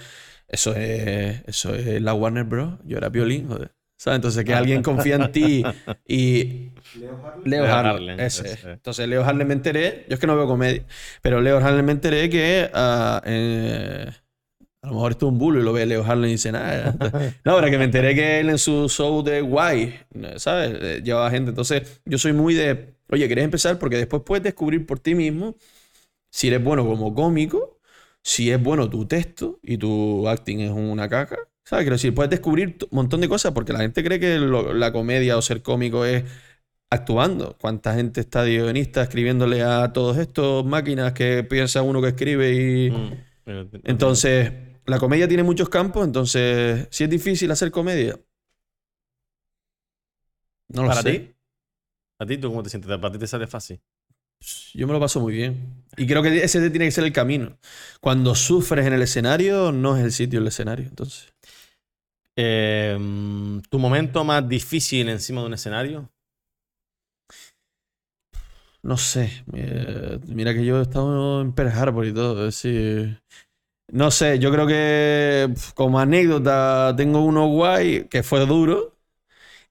Eso 0.46 0.74
es, 0.76 1.42
eso 1.46 1.74
es 1.74 2.00
la 2.00 2.14
Warner 2.14 2.44
Bros. 2.44 2.74
Yo 2.84 2.98
era 2.98 3.08
violín, 3.08 3.48
joder. 3.48 3.72
¿Sabes? 3.96 4.16
Entonces, 4.16 4.44
que 4.44 4.54
alguien 4.54 4.82
confía 4.82 5.16
en 5.16 5.32
ti 5.32 5.64
y. 6.06 6.72
Leo 6.94 7.18
Leo 7.44 7.64
Harlem, 7.64 7.86
Harlem, 7.86 8.20
ese. 8.20 8.42
ese. 8.46 8.54
es. 8.54 8.64
Entonces, 8.64 9.08
Leo 9.08 9.24
Harlem 9.24 9.48
me 9.48 9.54
enteré. 9.54 10.04
Yo 10.08 10.14
es 10.14 10.20
que 10.20 10.26
no 10.26 10.36
veo 10.36 10.46
comedia, 10.46 10.84
pero 11.22 11.40
Leo 11.40 11.58
Harlem 11.58 11.86
me 11.86 11.92
enteré 11.92 12.28
que. 12.28 12.70
ah, 12.74 13.22
eh, 13.24 14.10
a 14.82 14.88
lo 14.88 14.94
mejor 14.94 15.12
esto 15.12 15.26
es 15.26 15.32
un 15.32 15.38
bulo 15.38 15.60
y 15.60 15.62
lo 15.64 15.72
ve 15.72 15.86
Leo 15.86 16.04
Harlem 16.04 16.28
y 16.28 16.32
dice 16.32 16.50
nada. 16.52 16.96
No, 17.44 17.56
pero 17.56 17.70
que 17.70 17.78
me 17.78 17.84
enteré 17.84 18.14
que 18.14 18.40
él 18.40 18.50
en 18.50 18.58
su 18.58 18.88
show 18.88 19.22
de 19.22 19.40
guay, 19.40 19.94
¿sabes? 20.36 21.02
Llevaba 21.02 21.30
gente. 21.30 21.50
Entonces, 21.50 22.00
yo 22.04 22.18
soy 22.18 22.32
muy 22.32 22.54
de. 22.54 22.94
Oye, 23.10 23.28
¿querés 23.28 23.44
empezar? 23.44 23.78
Porque 23.78 23.96
después 23.96 24.22
puedes 24.24 24.42
descubrir 24.42 24.84
por 24.86 24.98
ti 24.98 25.14
mismo 25.14 25.54
si 26.30 26.48
eres 26.48 26.64
bueno 26.64 26.84
como 26.86 27.14
cómico, 27.14 27.78
si 28.22 28.50
es 28.50 28.60
bueno 28.62 28.88
tu 28.90 29.06
texto 29.06 29.60
y 29.62 29.76
tu 29.76 30.26
acting 30.28 30.60
es 30.60 30.70
una 30.70 31.08
caca. 31.08 31.38
¿Sabes? 31.64 31.84
Quiero 31.84 31.94
decir, 31.96 32.12
puedes 32.14 32.30
descubrir 32.30 32.76
un 32.90 32.96
montón 32.96 33.20
de 33.20 33.28
cosas 33.28 33.52
porque 33.52 33.72
la 33.72 33.78
gente 33.80 34.02
cree 34.02 34.18
que 34.18 34.38
lo- 34.38 34.74
la 34.74 34.92
comedia 34.92 35.36
o 35.36 35.42
ser 35.42 35.62
cómico 35.62 36.04
es 36.04 36.24
actuando. 36.90 37.56
¿Cuánta 37.60 37.94
gente 37.94 38.20
está 38.20 38.42
de 38.42 38.56
guionista 38.58 39.02
escribiéndole 39.02 39.62
a 39.62 39.92
todos 39.92 40.16
estos 40.18 40.64
máquinas 40.64 41.12
que 41.12 41.44
piensa 41.44 41.82
uno 41.82 42.02
que 42.02 42.08
escribe 42.08 42.52
y... 42.54 42.90
Mm, 42.90 43.10
pero- 43.44 43.68
Entonces, 43.84 44.52
la 44.86 44.98
comedia 44.98 45.28
tiene 45.28 45.42
muchos 45.42 45.68
campos, 45.68 46.04
entonces, 46.06 46.88
si 46.90 47.04
es 47.04 47.10
difícil 47.10 47.50
hacer 47.50 47.70
comedia. 47.70 48.18
No 50.68 50.82
lo 50.82 50.88
¿Para 50.88 51.02
sé. 51.02 51.10
ti? 51.12 51.34
¿A 52.20 52.26
ti 52.26 52.38
tú 52.38 52.48
cómo 52.50 52.62
te 52.62 52.70
sientes? 52.70 52.90
¿Para 52.90 53.12
ti 53.12 53.18
te 53.18 53.26
sale 53.26 53.46
fácil? 53.46 53.80
Yo 54.74 54.86
me 54.86 54.92
lo 54.92 55.00
paso 55.00 55.20
muy 55.20 55.34
bien. 55.34 55.84
Y 55.96 56.06
creo 56.06 56.22
que 56.22 56.42
ese 56.42 56.70
tiene 56.70 56.86
que 56.86 56.90
ser 56.90 57.04
el 57.04 57.12
camino. 57.12 57.58
Cuando 58.00 58.34
sufres 58.34 58.86
en 58.86 58.92
el 58.92 59.02
escenario, 59.02 59.70
no 59.72 59.96
es 59.96 60.04
el 60.04 60.12
sitio 60.12 60.40
el 60.40 60.46
escenario. 60.48 60.86
Entonces, 60.86 61.32
Eh, 62.36 62.98
¿Tu 63.68 63.78
momento 63.78 64.24
más 64.24 64.48
difícil 64.48 65.08
encima 65.08 65.40
de 65.42 65.46
un 65.48 65.54
escenario? 65.54 66.10
no 68.82 68.96
sé. 68.96 69.44
Eh, 69.54 70.18
mira 70.28 70.54
que 70.54 70.64
yo 70.64 70.78
he 70.78 70.82
estado 70.82 71.40
en 71.40 71.52
Pearl 71.52 71.70
Harbor 71.70 72.06
y 72.06 72.12
todo. 72.14 72.48
es 72.48 72.56
decir, 72.62 73.22
no 73.92 74.10
sé, 74.10 74.38
yo 74.38 74.50
creo 74.50 74.66
que 74.66 75.52
como 75.74 76.00
anécdota 76.00 76.94
tengo 76.96 77.20
uno 77.24 77.48
guay 77.48 78.06
que 78.08 78.22
fue 78.22 78.46
duro. 78.46 78.96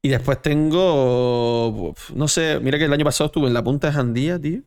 Y 0.04 0.10
después 0.10 0.42
tengo, 0.42 1.94
no 2.16 2.28
sé, 2.28 2.60
mira 2.62 2.78
que 2.80 2.86
el 2.86 2.94
año 2.94 3.06
pasado 3.06 3.28
estuve 3.28 3.48
en 3.48 3.54
la 3.56 3.64
punta 3.64 3.88
de 3.88 3.94
Jandía, 3.94 4.40
tío. 4.40 4.62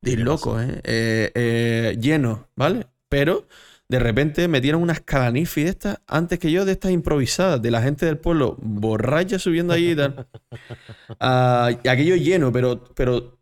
De 0.00 0.16
¿Qué 0.16 0.16
loco, 0.18 0.60
¿eh? 0.60 0.80
Eh, 0.84 1.32
eh, 1.34 1.98
Lleno, 2.00 2.48
¿vale? 2.56 2.86
Pero 3.08 3.46
de 3.88 3.98
repente 3.98 4.48
metieron 4.48 4.82
unas 4.82 5.00
calanifi 5.00 5.64
de 5.64 5.70
estas 5.70 5.98
antes 6.06 6.38
que 6.38 6.52
yo, 6.52 6.64
de 6.64 6.72
estas 6.72 6.92
improvisadas, 6.92 7.62
de 7.62 7.70
la 7.70 7.82
gente 7.82 8.06
del 8.06 8.18
pueblo, 8.18 8.56
borracha 8.60 9.38
subiendo 9.38 9.72
allí 9.74 9.92
y 9.92 9.96
tal. 9.96 10.26
Y 11.84 11.88
aquello 11.88 12.16
lleno, 12.16 12.52
pero, 12.52 12.82
pero 12.94 13.38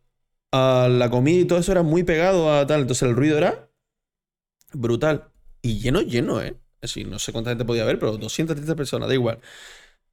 ah, 0.51 0.87
la 0.91 1.09
comida 1.09 1.41
y 1.41 1.45
todo 1.45 1.59
eso 1.59 1.71
era 1.71 1.83
muy 1.83 2.03
pegado 2.03 2.53
a 2.53 2.67
tal. 2.67 2.81
Entonces 2.81 3.09
el 3.09 3.15
ruido 3.15 3.37
era 3.37 3.70
brutal. 4.73 5.29
Y 5.61 5.79
lleno, 5.79 6.01
lleno, 6.01 6.41
¿eh? 6.41 6.55
Es 6.81 6.93
decir, 6.93 7.07
no 7.07 7.19
sé 7.19 7.31
cuánta 7.31 7.51
gente 7.51 7.65
podía 7.65 7.83
haber, 7.83 7.99
pero 7.99 8.17
230 8.17 8.75
personas, 8.75 9.07
da 9.07 9.13
igual. 9.13 9.39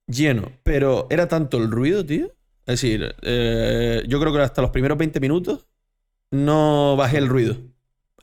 Lleno. 0.06 0.52
Pero 0.62 1.06
era 1.10 1.28
tanto 1.28 1.58
el 1.58 1.70
ruido, 1.70 2.04
tío. 2.04 2.26
Es 2.66 2.80
decir, 2.80 3.14
eh, 3.22 4.02
yo 4.06 4.20
creo 4.20 4.32
que 4.32 4.40
hasta 4.40 4.60
los 4.60 4.70
primeros 4.70 4.98
20 4.98 5.20
minutos 5.20 5.66
no 6.30 6.96
bajé 6.96 7.18
el 7.18 7.28
ruido. 7.28 7.56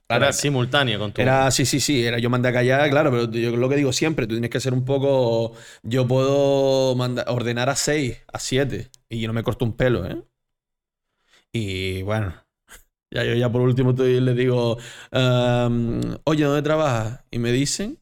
Era 0.08 0.32
simultáneo 0.32 1.00
con 1.00 1.12
tu. 1.12 1.22
Era, 1.22 1.50
sí, 1.50 1.66
sí, 1.66 1.80
sí, 1.80 2.06
era 2.06 2.20
yo 2.20 2.30
mandé 2.30 2.50
a 2.50 2.54
callar, 2.54 2.88
claro, 2.92 3.10
pero 3.10 3.32
yo 3.32 3.56
lo 3.58 3.68
que 3.68 3.76
digo 3.76 3.92
siempre, 3.92 4.28
tú 4.28 4.36
tienes 4.36 4.52
que 4.52 4.60
ser 4.60 4.74
un 4.74 4.86
poco. 4.86 5.54
Yo 5.82 6.08
puedo 6.08 6.96
mandar, 6.96 7.26
ordenar 7.28 7.70
a 7.70 7.76
6, 7.76 8.22
a 8.32 8.38
7, 8.38 8.92
y 9.10 9.20
yo 9.20 9.28
no 9.28 9.34
me 9.34 9.42
corto 9.42 9.66
un 9.66 9.76
pelo, 9.76 10.06
¿eh? 10.06 10.22
Y 11.52 12.04
bueno, 12.04 12.45
ya 13.16 13.24
yo 13.24 13.34
ya 13.36 13.52
por 13.52 13.62
último 13.62 13.92
estoy- 13.92 14.22
les 14.22 14.36
digo, 14.36 14.78
"Am, 15.12 16.02
oye, 16.26 16.44
¿dónde 16.46 16.62
trabajas? 16.62 17.24
Y 17.32 17.40
me 17.40 17.52
dicen, 17.52 18.00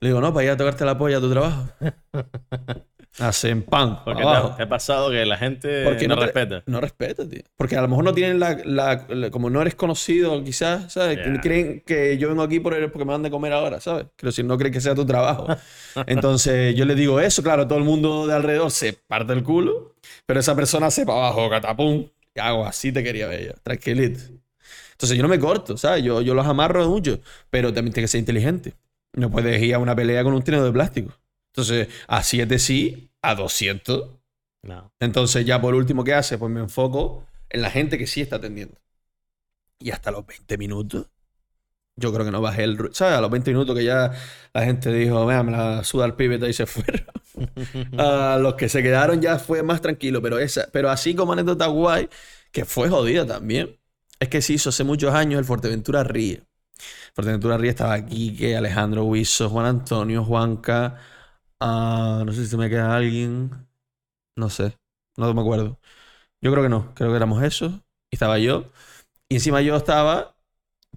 le 0.00 0.08
digo, 0.08 0.20
no, 0.20 0.32
para 0.34 0.44
ir 0.46 0.50
a 0.52 0.56
tocarte 0.58 0.84
la 0.84 0.98
polla 0.98 1.18
a 1.18 1.20
tu 1.20 1.30
trabajo. 1.30 1.68
Hacen 3.18 3.62
pan, 3.62 3.98
Porque 4.04 4.22
abajo. 4.22 4.56
te, 4.56 4.62
ha 4.62 4.68
pasado 4.68 5.10
que 5.10 5.26
la 5.26 5.36
gente 5.36 5.84
Porque 5.84 6.08
no, 6.08 6.14
no 6.14 6.20
te- 6.20 6.26
respeta. 6.26 6.62
No 6.66 6.80
respeta, 6.80 7.28
tío. 7.28 7.42
Porque 7.56 7.76
a 7.76 7.82
lo 7.82 7.88
mejor 7.88 8.04
no 8.04 8.14
tienen 8.14 8.38
la, 8.40 8.58
la- 8.64 9.06
la- 9.08 9.30
Como 9.30 9.50
no 9.50 9.60
eres 9.60 9.74
conocido, 9.74 10.42
quizás, 10.44 10.92
¿sabes? 10.92 11.18
Ya. 11.18 11.40
Creen 11.40 11.82
que 11.84 12.16
yo 12.16 12.28
vengo 12.28 12.42
aquí 12.42 12.60
por, 12.60 12.74
porque 12.92 13.04
me 13.04 13.12
van 13.12 13.22
de 13.22 13.30
comer 13.30 13.52
ahora, 13.52 13.80
¿sabes? 13.80 14.06
Quiero 14.16 14.30
decir, 14.30 14.44
no 14.44 14.56
creen 14.56 14.72
que 14.72 14.80
sea 14.80 14.94
tu 14.94 15.04
trabajo. 15.04 15.46
Entonces 16.06 16.74
yo 16.76 16.84
les 16.84 16.96
digo 16.96 17.20
eso, 17.20 17.42
claro, 17.42 17.66
todo 17.66 17.78
el 17.78 17.84
mundo 17.84 18.26
de 18.26 18.34
alrededor 18.34 18.70
se 18.70 18.92
parte 18.94 19.32
el 19.32 19.42
culo, 19.42 19.94
pero 20.26 20.40
esa 20.40 20.54
persona 20.56 20.90
se 20.90 21.04
para 21.04 21.18
abajo, 21.18 21.50
catapum. 21.50 22.08
Y 22.34 22.40
hago 22.40 22.64
así 22.64 22.92
te 22.92 23.02
quería 23.02 23.26
ver 23.26 23.46
yo, 23.48 23.52
tranquilito. 23.62 24.20
Entonces 25.00 25.16
yo 25.16 25.22
no 25.22 25.28
me 25.28 25.38
corto, 25.40 25.76
¿sabes? 25.76 26.04
Yo, 26.04 26.20
yo 26.22 26.34
los 26.34 26.46
amarro 26.46 26.88
mucho, 26.88 27.20
pero 27.50 27.72
también 27.72 27.92
tienes 27.94 28.10
que 28.10 28.12
ser 28.12 28.18
inteligente. 28.20 28.74
No 29.14 29.30
puedes 29.30 29.60
ir 29.62 29.74
a 29.74 29.78
una 29.78 29.96
pelea 29.96 30.22
con 30.24 30.34
un 30.34 30.42
trineo 30.42 30.64
de 30.64 30.72
plástico. 30.72 31.12
Entonces, 31.52 31.88
a 32.06 32.22
7 32.22 32.58
sí, 32.58 33.10
a 33.22 33.34
200 33.34 34.10
No. 34.62 34.92
entonces 35.00 35.46
ya 35.46 35.60
por 35.60 35.74
último, 35.74 36.04
¿qué 36.04 36.14
hace? 36.14 36.38
Pues 36.38 36.52
me 36.52 36.60
enfoco 36.60 37.26
en 37.50 37.62
la 37.62 37.70
gente 37.70 37.98
que 37.98 38.06
sí 38.06 38.20
está 38.20 38.36
atendiendo. 38.36 38.76
Y 39.78 39.90
hasta 39.90 40.10
los 40.10 40.26
20 40.26 40.58
minutos, 40.58 41.06
yo 41.96 42.12
creo 42.14 42.26
que 42.26 42.32
no 42.32 42.42
bajé 42.42 42.64
el... 42.64 42.78
ru- 42.78 42.94
¿Sabes? 42.94 43.16
A 43.18 43.22
los 43.22 43.30
20 43.30 43.52
minutos 43.52 43.76
que 43.76 43.84
ya 43.84 44.12
la 44.54 44.64
gente 44.64 44.92
dijo, 44.92 45.26
vea, 45.26 45.44
me 45.44 45.52
la 45.52 45.84
suda 45.84 46.06
el 46.06 46.14
pibeta 46.16 46.48
y 46.48 46.54
se 46.54 46.66
fueron. 46.66 47.06
A 47.98 48.38
los 48.40 48.56
que 48.56 48.68
se 48.70 48.82
quedaron 48.84 49.22
ya 49.22 49.38
fue 49.40 49.62
más 49.64 49.82
tranquilo, 49.82 50.22
pero, 50.22 50.38
esa, 50.40 50.68
pero 50.72 50.90
así 50.90 51.16
como 51.16 51.34
anécdota 51.34 51.68
guay, 51.68 52.10
que 52.52 52.66
fue 52.66 52.90
jodida 52.90 53.26
también, 53.26 53.79
es 54.20 54.28
que 54.28 54.42
se 54.42 54.54
hizo 54.54 54.70
hace 54.70 54.84
muchos 54.84 55.14
años 55.14 55.38
el 55.40 55.44
Fuerteventura 55.44 56.04
Ríe. 56.04 56.44
Fuerteventura 57.14 57.58
Ríe 57.58 57.70
estaba 57.70 57.94
aquí, 57.94 58.36
que 58.36 58.56
Alejandro 58.56 59.04
Huizo, 59.04 59.50
Juan 59.50 59.66
Antonio, 59.66 60.24
Juanca, 60.24 60.98
ah, 61.60 62.22
no 62.26 62.32
sé 62.32 62.44
si 62.44 62.50
se 62.50 62.56
me 62.56 62.70
queda 62.70 62.96
alguien, 62.96 63.50
no 64.36 64.50
sé, 64.50 64.78
no 65.16 65.34
me 65.34 65.40
acuerdo. 65.42 65.80
Yo 66.42 66.52
creo 66.52 66.64
que 66.64 66.70
no, 66.70 66.94
creo 66.94 67.10
que 67.10 67.16
éramos 67.16 67.42
esos, 67.42 67.72
y 68.10 68.16
estaba 68.16 68.38
yo, 68.38 68.72
y 69.28 69.36
encima 69.36 69.62
yo 69.62 69.76
estaba 69.76 70.36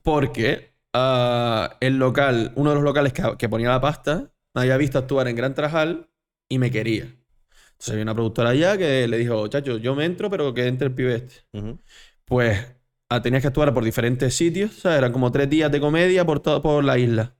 porque 0.03 0.75
ah, 0.93 1.77
el 1.81 1.97
local, 1.99 2.53
uno 2.55 2.71
de 2.71 2.75
los 2.77 2.83
locales 2.83 3.13
que, 3.13 3.23
que 3.37 3.49
ponía 3.49 3.69
la 3.69 3.81
pasta, 3.81 4.31
me 4.55 4.61
había 4.61 4.77
visto 4.77 4.99
actuar 4.99 5.27
en 5.27 5.35
Gran 5.35 5.55
Trajal 5.55 6.09
y 6.49 6.59
me 6.59 6.71
quería. 6.71 7.03
Entonces 7.05 7.91
había 7.91 8.03
una 8.03 8.15
productora 8.15 8.51
allá 8.51 8.77
que 8.77 9.07
le 9.07 9.17
dijo, 9.17 9.47
chacho, 9.49 9.77
yo 9.77 9.95
me 9.95 10.05
entro, 10.05 10.29
pero 10.29 10.53
que 10.53 10.67
entre 10.67 10.87
el 10.87 10.95
pibe 10.95 11.15
este. 11.15 11.43
Pues 12.25 12.75
tenías 13.21 13.41
que 13.41 13.47
actuar 13.47 13.73
por 13.73 13.83
diferentes 13.83 14.33
sitios, 14.35 14.77
o 14.77 14.81
sea, 14.81 14.97
eran 14.97 15.11
como 15.11 15.31
tres 15.31 15.49
días 15.49 15.71
de 15.71 15.79
comedia 15.79 16.25
por, 16.25 16.39
todo, 16.39 16.61
por 16.61 16.83
la 16.83 16.97
isla. 16.97 17.33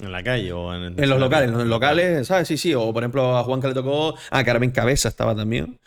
¿En 0.00 0.12
la 0.12 0.22
calle 0.22 0.52
o 0.52 0.72
en, 0.74 0.98
En 1.00 1.08
los 1.10 1.18
locales, 1.18 1.48
en 1.50 1.58
los 1.58 1.66
locales, 1.66 2.26
¿sabes? 2.28 2.46
Sí, 2.46 2.56
sí. 2.56 2.72
O 2.74 2.92
por 2.92 3.02
ejemplo 3.02 3.36
a 3.36 3.42
Juan 3.42 3.60
que 3.60 3.68
le 3.68 3.74
tocó. 3.74 4.14
A 4.30 4.44
Carmen 4.44 4.70
Cabeza 4.70 5.08
estaba 5.08 5.34
también. 5.34 5.78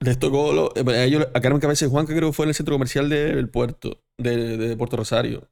Les 0.00 0.18
tocó 0.18 0.52
lo- 0.52 0.72
eh, 0.76 0.84
a, 0.98 1.04
ellos, 1.04 1.26
a 1.34 1.40
Carmen 1.40 1.60
Cabeza 1.60 1.84
y 1.86 1.88
Juan 1.88 2.06
que 2.06 2.14
creo 2.16 2.30
que 2.30 2.34
fue 2.34 2.44
en 2.46 2.50
el 2.50 2.54
centro 2.54 2.74
comercial 2.74 3.08
del 3.08 3.48
puerto, 3.48 4.00
de, 4.18 4.56
de 4.56 4.76
Puerto 4.76 4.96
Rosario. 4.96 5.48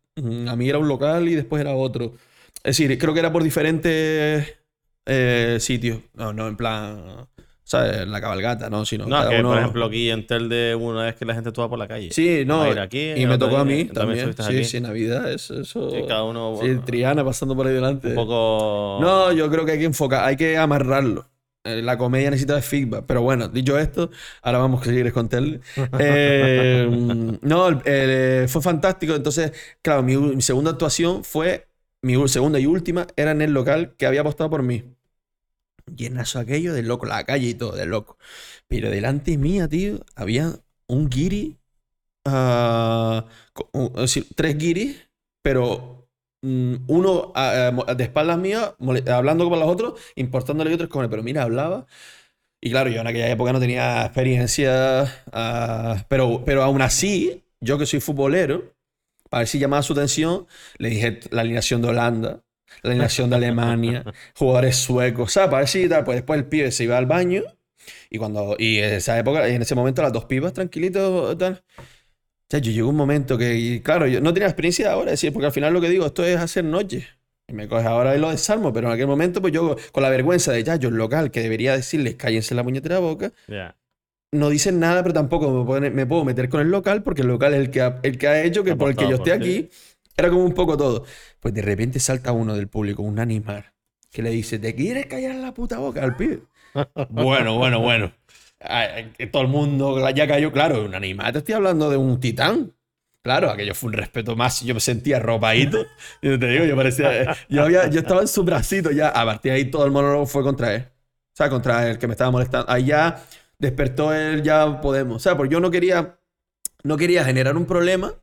A 0.48 0.56
mí 0.56 0.68
era 0.68 0.78
un 0.78 0.88
local 0.88 1.28
y 1.28 1.34
después 1.34 1.60
era 1.60 1.74
otro. 1.74 2.14
Es 2.62 2.76
decir, 2.76 2.96
creo 2.98 3.12
que 3.14 3.20
era 3.20 3.32
por 3.32 3.42
diferentes 3.42 4.58
eh, 5.06 5.56
sitios. 5.60 6.00
No, 6.14 6.32
no, 6.32 6.46
en 6.48 6.56
plan. 6.56 7.28
¿Sabes? 7.70 8.08
La 8.08 8.20
cabalgata, 8.20 8.68
¿no? 8.68 8.84
Sino 8.84 9.04
No, 9.04 9.10
cada 9.18 9.30
que 9.30 9.42
por 9.44 9.56
ejemplo 9.56 9.84
aquí 9.86 10.10
en 10.10 10.26
Telde 10.26 10.74
una 10.74 11.04
vez 11.04 11.14
que 11.14 11.24
la 11.24 11.34
gente 11.34 11.50
estuvo 11.50 11.68
por 11.68 11.78
la 11.78 11.86
calle. 11.86 12.10
Sí, 12.10 12.42
no. 12.44 12.62
Aquí, 12.62 13.12
y 13.12 13.26
me 13.26 13.38
tocó 13.38 13.58
a 13.58 13.64
mí 13.64 13.84
también 13.84 14.32
Sí, 14.34 14.42
aquí. 14.42 14.64
sí, 14.64 14.80
Navidad, 14.80 15.30
eso. 15.30 15.60
eso 15.60 15.88
Sí, 15.88 15.98
cada 16.08 16.24
uno 16.24 16.58
Sí, 16.60 16.78
Triana 16.84 17.24
pasando 17.24 17.54
por 17.54 17.68
ahí 17.68 17.74
delante. 17.74 18.08
un 18.08 18.14
poco... 18.16 18.98
No, 19.00 19.30
yo 19.30 19.48
creo 19.48 19.64
que 19.64 19.70
hay 19.72 19.78
que 19.78 19.84
enfocar, 19.84 20.24
hay 20.24 20.34
que 20.36 20.58
amarrarlo. 20.58 21.28
Eh, 21.62 21.80
La 21.80 21.96
comedia 21.96 22.28
necesita 22.30 22.56
de 22.56 22.62
feedback. 22.62 23.04
Pero 23.06 23.22
bueno, 23.22 23.46
dicho 23.46 23.78
esto, 23.78 24.10
ahora 24.42 24.58
vamos 24.58 24.82
a 24.82 24.86
seguir 24.86 25.12
con 25.12 25.28
Tel. 25.28 25.60
Eh, 26.00 26.88
no, 27.42 27.68
el- 27.68 27.76
el, 27.76 27.82
eh, 27.84 28.46
fue 28.48 28.60
fantástico. 28.62 29.14
Entonces, 29.14 29.52
claro, 29.80 30.02
mi, 30.02 30.16
mi 30.16 30.42
segunda 30.42 30.72
actuación 30.72 31.22
fue, 31.22 31.68
mi 32.02 32.16
segunda 32.26 32.58
y 32.58 32.66
última, 32.66 33.06
era 33.14 33.30
en 33.30 33.42
el 33.42 33.52
local 33.52 33.94
que 33.96 34.06
había 34.06 34.22
apostado 34.22 34.50
por 34.50 34.64
mí. 34.64 34.82
Llenazo 35.96 36.38
aquello 36.38 36.74
de 36.74 36.82
loco, 36.82 37.06
la 37.06 37.24
calle 37.24 37.48
y 37.48 37.54
todo, 37.54 37.72
de 37.72 37.86
loco. 37.86 38.18
Pero 38.68 38.90
delante 38.90 39.38
mía, 39.38 39.68
tío, 39.68 40.00
había 40.14 40.54
un 40.86 41.08
guiri, 41.08 41.58
ah, 42.24 43.26
tres 44.36 44.58
guiris, 44.58 45.08
pero 45.42 46.08
mm, 46.42 46.74
uno 46.88 47.32
ah, 47.34 47.72
eh, 47.88 47.94
de 47.94 48.04
espaldas 48.04 48.38
mías, 48.38 48.74
hablando 49.08 49.48
con 49.48 49.58
los 49.60 49.68
otros, 49.68 50.00
importándole 50.16 50.74
otros 50.74 50.90
con 50.90 51.04
él. 51.04 51.10
Pero 51.10 51.22
mira, 51.22 51.42
hablaba. 51.42 51.86
Y 52.60 52.70
claro, 52.70 52.90
yo 52.90 53.00
en 53.00 53.06
aquella 53.06 53.30
época 53.30 53.52
no 53.52 53.60
tenía 53.60 54.04
experiencia, 54.04 55.04
ah, 55.32 56.04
pero, 56.08 56.44
pero 56.44 56.62
aún 56.62 56.82
así, 56.82 57.44
yo 57.60 57.78
que 57.78 57.86
soy 57.86 58.00
futbolero, 58.00 58.74
para 59.30 59.40
ver 59.40 59.48
si 59.48 59.60
su 59.60 59.92
atención, 59.94 60.46
le 60.78 60.90
dije 60.90 61.20
la 61.30 61.42
alineación 61.42 61.80
de 61.82 61.88
Holanda, 61.88 62.42
la 62.82 62.90
alineación 62.90 63.30
de 63.30 63.36
Alemania, 63.36 64.04
jugadores 64.34 64.76
suecos, 64.76 65.32
¿sabes? 65.32 65.72
Tal. 65.88 66.04
Pues 66.04 66.16
después 66.16 66.38
el 66.38 66.46
pibe 66.46 66.70
se 66.70 66.84
iba 66.84 66.96
al 66.98 67.06
baño 67.06 67.42
y 68.10 68.18
cuando 68.18 68.56
y 68.58 68.78
en 68.78 68.94
esa 68.94 69.18
época, 69.18 69.48
en 69.48 69.62
ese 69.62 69.74
momento, 69.74 70.02
las 70.02 70.12
dos 70.12 70.24
pibas 70.26 70.52
tranquilitos, 70.52 71.36
tal. 71.38 71.62
O 71.78 71.82
sea, 72.50 72.60
yo 72.60 72.72
llegó 72.72 72.88
un 72.88 72.96
momento 72.96 73.38
que, 73.38 73.54
y 73.56 73.80
claro, 73.80 74.06
yo 74.08 74.20
no 74.20 74.34
tenía 74.34 74.48
experiencia 74.48 74.90
ahora, 74.92 75.12
decir, 75.12 75.32
porque 75.32 75.46
al 75.46 75.52
final 75.52 75.72
lo 75.72 75.80
que 75.80 75.88
digo, 75.88 76.04
esto 76.06 76.24
es 76.24 76.36
hacer 76.36 76.64
noche. 76.64 77.06
Y 77.46 77.52
me 77.52 77.68
coges 77.68 77.86
ahora 77.86 78.16
y 78.16 78.20
lo 78.20 78.30
desarmo, 78.30 78.72
pero 78.72 78.88
en 78.88 78.94
aquel 78.94 79.06
momento, 79.06 79.40
pues 79.40 79.52
yo, 79.52 79.76
con 79.92 80.02
la 80.02 80.10
vergüenza 80.10 80.52
de 80.52 80.62
ya, 80.64 80.76
yo 80.76 80.88
el 80.88 80.96
local, 80.96 81.30
que 81.30 81.42
debería 81.42 81.76
decirles 81.76 82.14
cállense 82.16 82.54
la 82.54 82.64
puñetera 82.64 82.98
boca, 82.98 83.32
no 84.32 84.48
dicen 84.50 84.78
nada, 84.80 85.02
pero 85.02 85.12
tampoco 85.12 85.50
me, 85.50 85.64
pueden- 85.64 85.94
me 85.94 86.06
puedo 86.06 86.24
meter 86.24 86.48
con 86.48 86.60
el 86.60 86.68
local, 86.70 87.02
porque 87.02 87.22
el 87.22 87.28
local 87.28 87.54
es 87.54 87.60
el 87.60 87.70
que 87.70 87.80
ha, 87.82 87.98
el 88.02 88.18
que 88.18 88.28
ha 88.28 88.42
hecho 88.44 88.62
que 88.64 88.70
por 88.76 88.90
el 88.90 88.96
que 88.96 89.04
yo 89.10 89.16
esté 89.16 89.32
aquí, 89.32 89.70
era 90.20 90.30
como 90.30 90.44
un 90.44 90.54
poco 90.54 90.76
todo. 90.76 91.04
Pues 91.40 91.52
de 91.54 91.62
repente 91.62 92.00
salta 92.00 92.32
uno 92.32 92.54
del 92.54 92.68
público, 92.68 93.02
un 93.02 93.18
animal, 93.18 93.72
que 94.10 94.22
le 94.22 94.30
dice, 94.30 94.58
¿te 94.58 94.74
quieres 94.74 95.06
callar 95.06 95.36
la 95.36 95.52
puta 95.52 95.78
boca 95.78 96.02
al 96.02 96.16
pibe? 96.16 96.42
bueno, 97.10 97.56
bueno, 97.56 97.80
bueno. 97.80 98.12
Ay, 98.60 99.12
que 99.16 99.26
todo 99.26 99.42
el 99.42 99.48
mundo 99.48 100.08
ya 100.10 100.26
cayó, 100.26 100.52
claro, 100.52 100.84
un 100.84 100.94
animal, 100.94 101.32
te 101.32 101.38
estoy 101.38 101.54
hablando 101.54 101.90
de 101.90 101.96
un 101.96 102.20
titán. 102.20 102.72
Claro, 103.22 103.50
aquello 103.50 103.74
fue 103.74 103.88
un 103.88 103.92
respeto 103.94 104.34
más. 104.34 104.62
Yo 104.62 104.74
me 104.74 104.80
sentía 104.80 105.18
arropadito. 105.18 105.86
Yo 106.22 106.38
te 106.38 106.46
digo, 106.46 106.64
yo 106.64 106.74
parecía. 106.74 107.36
Yo, 107.50 107.64
había, 107.64 107.86
yo 107.88 108.00
estaba 108.00 108.22
en 108.22 108.28
su 108.28 108.44
bracito 108.44 108.90
ya. 108.92 109.10
A 109.10 109.26
partir 109.26 109.52
de 109.52 109.58
ahí 109.58 109.64
todo 109.66 109.84
el 109.84 109.90
monólogo 109.90 110.24
fue 110.26 110.42
contra 110.42 110.74
él. 110.74 110.82
O 110.82 111.36
sea, 111.36 111.50
contra 111.50 111.90
el 111.90 111.98
que 111.98 112.06
me 112.06 112.14
estaba 112.14 112.30
molestando. 112.30 112.70
Ahí 112.70 112.86
ya 112.86 113.22
despertó 113.58 114.14
él, 114.14 114.42
ya 114.42 114.80
podemos. 114.80 115.16
O 115.16 115.18
sea, 115.18 115.36
porque 115.36 115.52
yo 115.52 115.60
no 115.60 115.70
quería. 115.70 116.18
No 116.82 116.96
quería 116.96 117.22
generar 117.22 117.58
un 117.58 117.66
problema. 117.66 118.14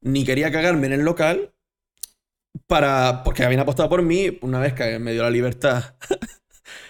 Ni 0.00 0.24
quería 0.24 0.50
cagarme 0.52 0.86
en 0.88 0.92
el 0.94 1.00
local. 1.04 1.52
Para. 2.66 3.22
Porque 3.24 3.44
habían 3.44 3.60
apostado 3.60 3.88
por 3.88 4.02
mí. 4.02 4.38
Una 4.40 4.60
vez 4.60 4.72
que 4.74 4.98
me 4.98 5.12
dio 5.12 5.22
la 5.22 5.30
libertad. 5.30 5.96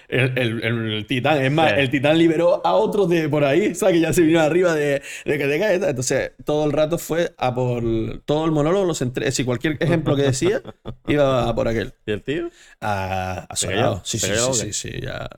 El, 0.08 0.38
el- 0.38 0.62
el- 0.62 1.06
titán, 1.08 1.42
es 1.44 1.50
más, 1.50 1.72
Sí. 1.72 1.80
el 1.80 1.90
titán 1.90 2.16
liberó 2.16 2.64
a 2.64 2.74
otros 2.74 3.08
de 3.08 3.28
por 3.28 3.42
ahí, 3.44 3.74
¿sabes? 3.74 3.94
Que 3.96 4.00
ya 4.00 4.12
se 4.12 4.22
vino 4.22 4.40
arriba 4.40 4.72
de, 4.72 5.02
de 5.24 5.38
que 5.38 5.48
te 5.48 5.58
caes. 5.58 5.82
Entonces, 5.82 6.30
todo 6.44 6.64
el 6.64 6.70
rato 6.72 6.96
fue 6.96 7.34
a 7.36 7.52
por 7.56 7.82
todo 8.24 8.44
el 8.44 8.52
monólogo, 8.52 8.84
los 8.84 9.02
entre... 9.02 9.32
Si 9.32 9.44
cualquier 9.44 9.76
ejemplo 9.80 10.14
que 10.14 10.22
decía, 10.22 10.62
iba 11.08 11.48
a 11.48 11.54
por 11.56 11.66
aquel. 11.66 11.92
¿Y 12.06 12.12
el 12.12 12.22
tío? 12.22 12.50
A, 12.80 13.46
a. 13.50 13.56
Sí, 13.56 13.66
¿Se 13.66 14.28
sí, 14.28 14.32
sí, 14.36 14.52
sí, 14.54 14.72
sí, 14.72 15.00
ya. 15.02 15.28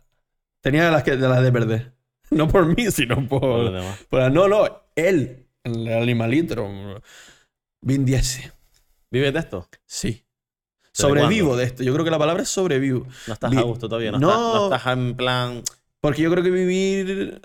Tenía 0.61 0.91
las, 0.91 1.03
que, 1.03 1.17
de 1.17 1.29
las 1.29 1.43
de 1.43 1.51
perder. 1.51 1.93
No 2.31 2.47
por 2.47 2.67
mí, 2.67 2.91
sino 2.91 3.27
por. 3.27 3.73
Por- 4.11 4.31
no, 4.31 4.49
no, 4.49 4.83
él, 4.97 5.47
el 5.65 5.89
animalito. 5.95 7.01
Vin 7.81 8.05
Diesel. 8.05 8.53
¿Vives 9.11 9.33
de 9.33 9.39
esto? 9.39 9.69
Sí. 9.87 10.09
¿Desde 10.09 10.25
Sobrevivo 10.93 11.57
de 11.57 11.65
esto. 11.65 11.83
Yo 11.83 11.93
creo 11.93 12.05
que 12.05 12.11
la 12.11 12.19
palabra 12.19 12.43
es 12.43 12.49
sobrevivo. 12.49 13.07
No 13.27 13.35
estás 13.35 13.51
Vi- 13.51 13.57
a 13.59 13.63
gusto 13.63 13.89
todavía, 13.89 14.11
no, 14.13 14.19
No. 14.19 14.29
Estás, 14.31 14.43
no 14.55 14.65
estás 14.75 14.93
en 14.93 15.17
plan... 15.17 15.63
Porque 16.01 16.23
yo 16.23 16.31
creo 16.31 16.43
que 16.45 16.51
vivir. 16.51 17.41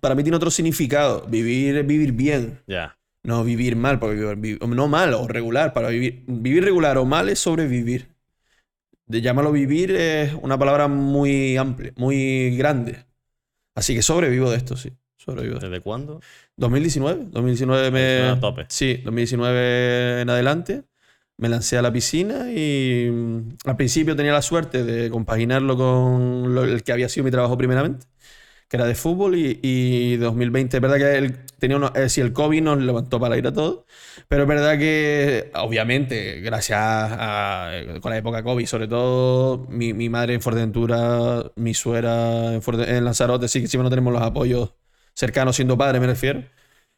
Para 0.00 0.14
mí 0.14 0.22
tiene 0.22 0.36
otro 0.36 0.50
significado. 0.50 1.26
Vivir 1.28 1.76
es 1.78 1.86
vivir 1.86 2.12
bien. 2.12 2.60
Ya. 2.66 2.98
No 3.22 3.42
vivir 3.44 3.74
mal, 3.76 3.98
porque 3.98 4.16
vivir- 4.16 4.36
vi- 4.58 4.58
no 4.74 4.88
mal 4.88 5.12
o 5.14 5.26
regular. 5.28 5.72
Para 5.72 5.88
vivir, 5.88 6.24
vivir 6.26 6.64
regular 6.64 6.96
o 6.98 7.04
mal 7.04 7.28
es 7.28 7.38
sobrevivir. 7.40 8.08
De 9.06 9.20
llamarlo 9.20 9.52
vivir 9.52 9.90
es 9.92 10.32
una 10.42 10.58
palabra 10.58 10.88
muy 10.88 11.56
amplia, 11.56 11.92
muy 11.96 12.56
grande. 12.56 13.04
Así 13.74 13.94
que 13.94 14.02
sobrevivo 14.02 14.50
de 14.50 14.56
esto, 14.56 14.76
sí. 14.76 14.92
Sobrevivo. 15.16 15.54
de 15.54 15.58
esto. 15.58 15.70
¿Desde 15.70 15.82
cuándo? 15.82 16.20
2019. 16.56 17.26
2019 17.30 17.90
me. 17.90 18.20
A 18.28 18.40
tope. 18.40 18.66
Sí, 18.68 19.00
2019 19.04 20.22
en 20.22 20.30
adelante. 20.30 20.84
Me 21.38 21.50
lancé 21.50 21.76
a 21.76 21.82
la 21.82 21.92
piscina 21.92 22.50
y 22.50 23.10
mm, 23.10 23.48
al 23.66 23.76
principio 23.76 24.16
tenía 24.16 24.32
la 24.32 24.40
suerte 24.40 24.84
de 24.84 25.10
compaginarlo 25.10 25.76
con 25.76 26.54
lo- 26.54 26.64
el 26.64 26.82
que 26.82 26.92
había 26.92 27.10
sido 27.10 27.24
mi 27.24 27.30
trabajo 27.30 27.58
primeramente, 27.58 28.06
que 28.68 28.76
era 28.78 28.86
de 28.86 28.94
fútbol 28.94 29.36
y, 29.36 29.60
y 29.62 30.16
2020, 30.16 30.76
es 30.78 30.80
verdad 30.80 30.96
que 30.96 31.18
él 31.18 31.36
tenía 31.58 31.76
uno, 31.76 31.90
decir, 31.90 32.24
el 32.24 32.32
COVID 32.32 32.62
nos 32.62 32.78
levantó 32.82 33.20
para 33.20 33.36
ir 33.38 33.46
a 33.46 33.52
todo, 33.52 33.86
pero 34.28 34.42
es 34.44 34.48
verdad 34.48 34.78
que 34.78 35.50
obviamente 35.56 36.40
gracias 36.40 36.78
a, 36.82 37.70
con 38.00 38.10
la 38.12 38.18
época 38.18 38.42
COVID, 38.42 38.66
sobre 38.66 38.88
todo 38.88 39.66
mi, 39.70 39.92
mi 39.94 40.08
madre 40.08 40.34
en 40.34 40.40
Fuerteventura, 40.42 41.52
mi 41.56 41.74
suegra 41.74 42.54
en, 42.54 42.62
Fuerte- 42.62 42.96
en 42.96 43.04
Lanzarote, 43.04 43.48
sí 43.48 43.60
que 43.60 43.68
siempre 43.68 43.84
no 43.84 43.90
tenemos 43.90 44.12
los 44.12 44.22
apoyos 44.22 44.74
cercanos 45.16 45.56
siendo 45.56 45.78
padre, 45.78 46.00
me 46.00 46.06
refiero 46.06 46.44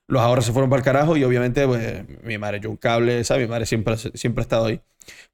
los 0.08 0.22
ahorros 0.22 0.46
se 0.46 0.52
fueron 0.52 0.70
para 0.70 0.80
el 0.80 0.84
carajo 0.84 1.16
y 1.16 1.24
obviamente 1.24 1.66
pues 1.66 2.04
mi 2.22 2.38
madre 2.38 2.58
echó 2.58 2.70
un 2.70 2.76
cable, 2.76 3.24
¿sabes? 3.24 3.46
Mi 3.46 3.50
madre 3.50 3.66
siempre, 3.66 3.96
siempre 3.96 4.40
ha 4.40 4.44
estado 4.44 4.66
ahí. 4.66 4.80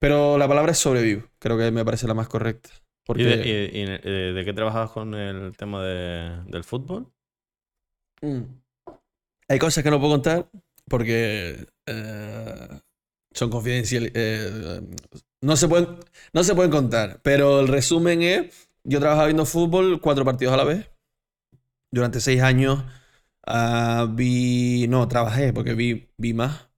Pero 0.00 0.36
la 0.38 0.48
palabra 0.48 0.72
es 0.72 0.78
sobrevivo, 0.78 1.28
creo 1.38 1.56
que 1.58 1.70
me 1.70 1.84
parece 1.84 2.06
la 2.08 2.14
más 2.14 2.28
correcta. 2.28 2.70
Porque 3.06 3.22
¿Y, 3.22 3.26
de, 3.26 3.48
y- 3.48 3.80
y, 3.80 3.84
eh, 3.88 4.32
de 4.34 4.44
qué 4.44 4.52
trabajabas 4.52 4.90
con 4.90 5.14
el 5.14 5.56
tema 5.56 5.82
de- 5.84 6.42
del 6.46 6.64
fútbol? 6.64 7.08
Mm. 8.22 8.42
hay 9.48 9.58
cosas 9.58 9.84
que 9.84 9.90
no 9.90 9.98
puedo 10.00 10.12
contar 10.14 10.48
porque 10.88 11.66
eh, 11.86 12.68
son 13.32 13.50
confidenciales. 13.50 14.12
eh, 14.14 14.80
no, 15.42 15.56
se 15.56 15.68
pueden, 15.68 15.88
no 16.32 16.44
se 16.44 16.54
pueden 16.54 16.70
contar, 16.70 17.20
pero 17.22 17.60
el 17.60 17.68
resumen 17.68 18.22
es, 18.22 18.68
yo 18.84 19.00
trabajaba 19.00 19.26
viendo 19.26 19.46
fútbol 19.46 20.00
cuatro 20.00 20.24
partidos 20.24 20.54
a 20.54 20.58
la 20.58 20.64
vez. 20.64 20.90
Durante 21.94 22.20
seis 22.20 22.42
años 22.42 22.84
ah, 23.46 24.06
vi, 24.10 24.86
no, 24.88 25.08
trabajé 25.08 25.52
porque 25.52 25.74
vi, 25.74 26.08
vi 26.16 26.34
más. 26.34 26.68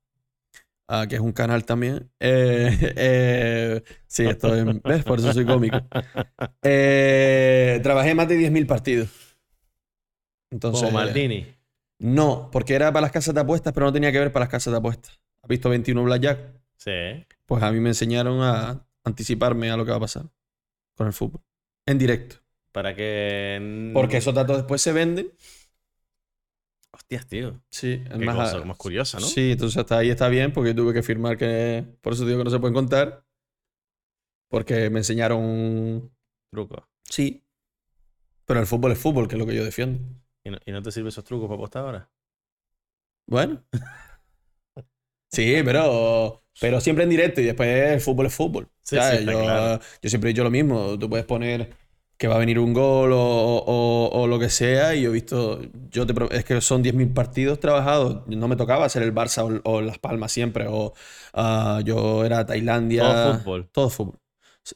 ah, 0.89 1.07
que 1.09 1.17
es 1.17 1.21
un 1.21 1.33
canal 1.33 1.65
también. 1.65 2.11
Eh, 2.21 2.71
eh, 2.97 3.83
sí, 4.07 4.27
esto 4.27 4.55
es, 4.55 4.65
¿ves? 4.83 5.05
Por 5.05 5.19
eso 5.19 5.33
soy 5.33 5.47
cómico. 5.47 5.79
Eh, 6.63 7.81
trabajé 7.83 8.15
más 8.15 8.29
de 8.29 8.37
10.000 8.37 8.67
partidos. 8.67 9.09
Entonces, 10.51 10.91
Como 10.91 10.93
Maldini. 10.93 11.47
no, 11.99 12.51
porque 12.53 12.75
era 12.75 12.93
para 12.93 13.03
las 13.03 13.13
casas 13.13 13.35
de 13.35 13.41
apuestas, 13.41 13.73
pero 13.73 13.87
no 13.87 13.93
tenía 13.93 14.13
que 14.13 14.19
ver 14.19 14.33
para 14.33 14.45
las 14.45 14.51
casas 14.51 14.73
de 14.73 14.79
apuestas. 14.79 15.21
¿Has 15.43 15.49
visto 15.49 15.69
21 15.71 16.03
Blackjack? 16.05 16.41
Sí. 16.77 17.27
Pues 17.47 17.63
a 17.63 17.73
mí 17.73 17.81
me 17.81 17.91
enseñaron 17.91 18.43
a 18.43 18.87
anticiparme 19.05 19.71
a 19.71 19.77
lo 19.77 19.85
que 19.85 19.91
va 19.93 19.97
a 19.99 20.01
pasar 20.01 20.27
con 20.97 21.07
el 21.07 21.13
fútbol. 21.13 21.43
En 21.87 21.99
directo. 21.99 22.37
Para 22.77 22.95
que... 22.95 23.91
Porque 23.95 24.19
esos 24.19 24.35
datos 24.35 24.59
después 24.59 24.83
se 24.83 24.93
venden. 24.93 25.33
Hostias, 26.93 27.27
tío. 27.27 27.63
Sí, 27.71 28.03
es 28.05 28.11
Qué 28.11 28.19
más, 28.27 28.53
cosa 28.53 28.67
más 28.67 28.77
curiosa, 28.77 29.19
¿no? 29.19 29.25
Sí, 29.25 29.53
entonces 29.53 29.79
hasta 29.79 29.97
ahí 29.97 30.11
está 30.11 30.29
bien 30.29 30.53
porque 30.53 30.75
tuve 30.75 30.93
que 30.93 31.03
firmar 31.03 31.39
que... 31.39 31.87
Por 32.03 32.13
eso 32.13 32.27
digo 32.27 32.37
que 32.37 32.45
no 32.45 32.51
se 32.51 32.59
pueden 32.59 32.75
contar. 32.75 33.25
Porque 34.51 34.91
me 34.91 34.99
enseñaron... 34.99 36.15
Truco. 36.51 36.87
Sí. 37.05 37.43
Pero 38.45 38.61
el 38.61 38.67
fútbol 38.67 38.93
es 38.93 38.99
fútbol, 38.99 39.27
que 39.27 39.37
es 39.37 39.39
lo 39.39 39.47
que 39.47 39.57
yo 39.57 39.65
defiendo. 39.65 39.99
¿Y 40.45 40.51
no, 40.51 40.59
y 40.67 40.71
no 40.71 40.83
te 40.83 40.93
sirven 40.93 41.09
esos 41.09 41.25
trucos 41.25 41.49
para 41.49 41.57
apostar 41.57 41.83
ahora? 41.83 42.11
Bueno. 43.27 43.65
Sí, 45.29 45.61
pero, 45.65 46.45
pero 46.61 46.81
siempre 46.81 47.05
en 47.05 47.11
directo 47.11 47.41
y 47.41 47.45
después 47.45 47.69
el 47.69 48.01
fútbol 48.01 48.27
es 48.27 48.35
fútbol. 48.35 48.71
Sí, 48.81 48.97
sí, 48.97 49.25
yo, 49.25 49.43
claro. 49.43 49.83
yo 50.01 50.09
siempre 50.09 50.31
he 50.31 50.33
dicho 50.33 50.45
lo 50.45 50.51
mismo. 50.51 50.97
Tú 50.99 51.11
puedes 51.11 51.27
poner 51.27 51.75
que 52.19 52.29
va 52.29 52.37
a 52.37 52.39
venir 52.39 52.59
un 52.59 52.73
gol 52.73 53.13
o, 53.13 53.19
o- 53.19 54.11
o 54.23 54.27
lo 54.27 54.39
que 54.39 54.49
sea 54.51 54.95
y 54.95 55.03
yo 55.03 55.11
he 55.11 55.13
visto, 55.13 55.61
yo 55.91 56.07
te, 56.07 56.15
es 56.37 56.45
que 56.45 56.61
son 56.61 56.83
10.000 56.83 57.09
partidos 57.13 57.61
trabajados. 57.61 58.27
No 58.29 58.49
me 58.49 58.57
tocaba 58.57 58.89
ser 58.89 59.03
el 59.03 59.15
Barça 59.15 59.43
o, 59.65 59.71
o 59.71 59.81
Las 59.83 59.99
Palmas 59.99 60.33
siempre. 60.33 60.67
O 60.69 60.95
ah, 61.35 61.81
yo 61.85 62.25
era 62.25 62.47
Tailandia. 62.47 63.03
Todo 63.05 63.35
fútbol. 63.35 63.69
Todo 63.73 63.91
fútbol. 63.91 64.19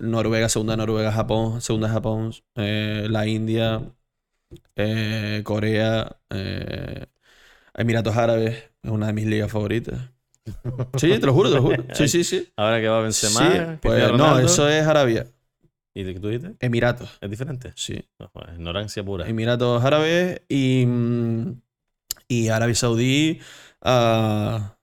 Noruega, 0.00 0.48
segunda 0.48 0.76
Noruega, 0.76 1.10
Japón, 1.12 1.60
segunda 1.60 1.88
Japón, 1.88 2.32
eh, 2.56 3.06
la 3.10 3.26
India, 3.26 3.82
eh, 4.76 5.42
Corea, 5.44 6.18
eh, 6.30 7.06
Emiratos 7.74 8.16
Árabes, 8.16 8.56
es 8.82 8.90
una 8.90 9.08
de 9.08 9.12
mis 9.14 9.26
ligas 9.26 9.50
favoritas. 9.52 10.10
Sí, 10.96 11.18
te 11.18 11.26
lo 11.26 11.32
juro, 11.34 11.50
te 11.50 11.56
lo 11.56 11.62
juro. 11.62 11.88
Sí, 11.92 12.08
sí, 12.08 12.24
sí. 12.24 12.48
Ahora 12.56 12.80
que 12.80 12.88
va 12.88 13.06
a 13.06 13.12
Sí, 13.12 13.48
que 13.48 13.78
pues, 13.82 14.12
no, 14.14 14.38
eso 14.38 14.68
es 14.68 14.86
Arabia. 14.86 15.26
¿Y 15.94 16.04
de 16.04 16.14
qué 16.14 16.20
tú 16.20 16.28
dijiste? 16.28 16.54
Emiratos, 16.64 17.18
¿Es 17.20 17.30
diferente? 17.30 17.72
sí. 17.74 18.04
No, 18.18 18.30
ignorancia 18.54 19.02
pura. 19.04 19.28
Emiratos 19.28 19.82
Árabes 19.84 20.40
y, 20.48 20.86
y 22.28 22.48
Arabia 22.48 22.74
Saudí. 22.74 23.40
ah, 23.82 24.76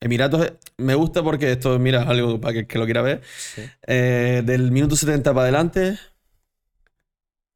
Emiratos 0.00 0.52
me 0.76 0.94
gusta 0.94 1.22
porque 1.22 1.52
esto, 1.52 1.78
mira, 1.78 2.02
es 2.02 2.08
algo 2.08 2.40
para 2.40 2.54
que, 2.54 2.66
que 2.66 2.78
lo 2.78 2.84
quiera 2.84 3.02
ver. 3.02 3.22
Sí. 3.36 3.62
Eh, 3.86 4.42
del 4.44 4.70
minuto 4.70 4.94
70 4.96 5.32
para 5.32 5.42
adelante 5.42 5.98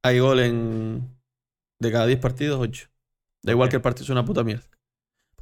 hay 0.02 0.18
gol 0.18 0.40
en. 0.40 1.08
De 1.80 1.90
cada 1.90 2.06
10 2.06 2.20
partidos, 2.20 2.60
8. 2.60 2.88
Da 3.42 3.52
igual 3.52 3.68
que 3.68 3.76
el 3.76 3.82
partido 3.82 4.06
sea 4.06 4.12
una 4.14 4.24
puta 4.24 4.44
mierda. 4.44 4.64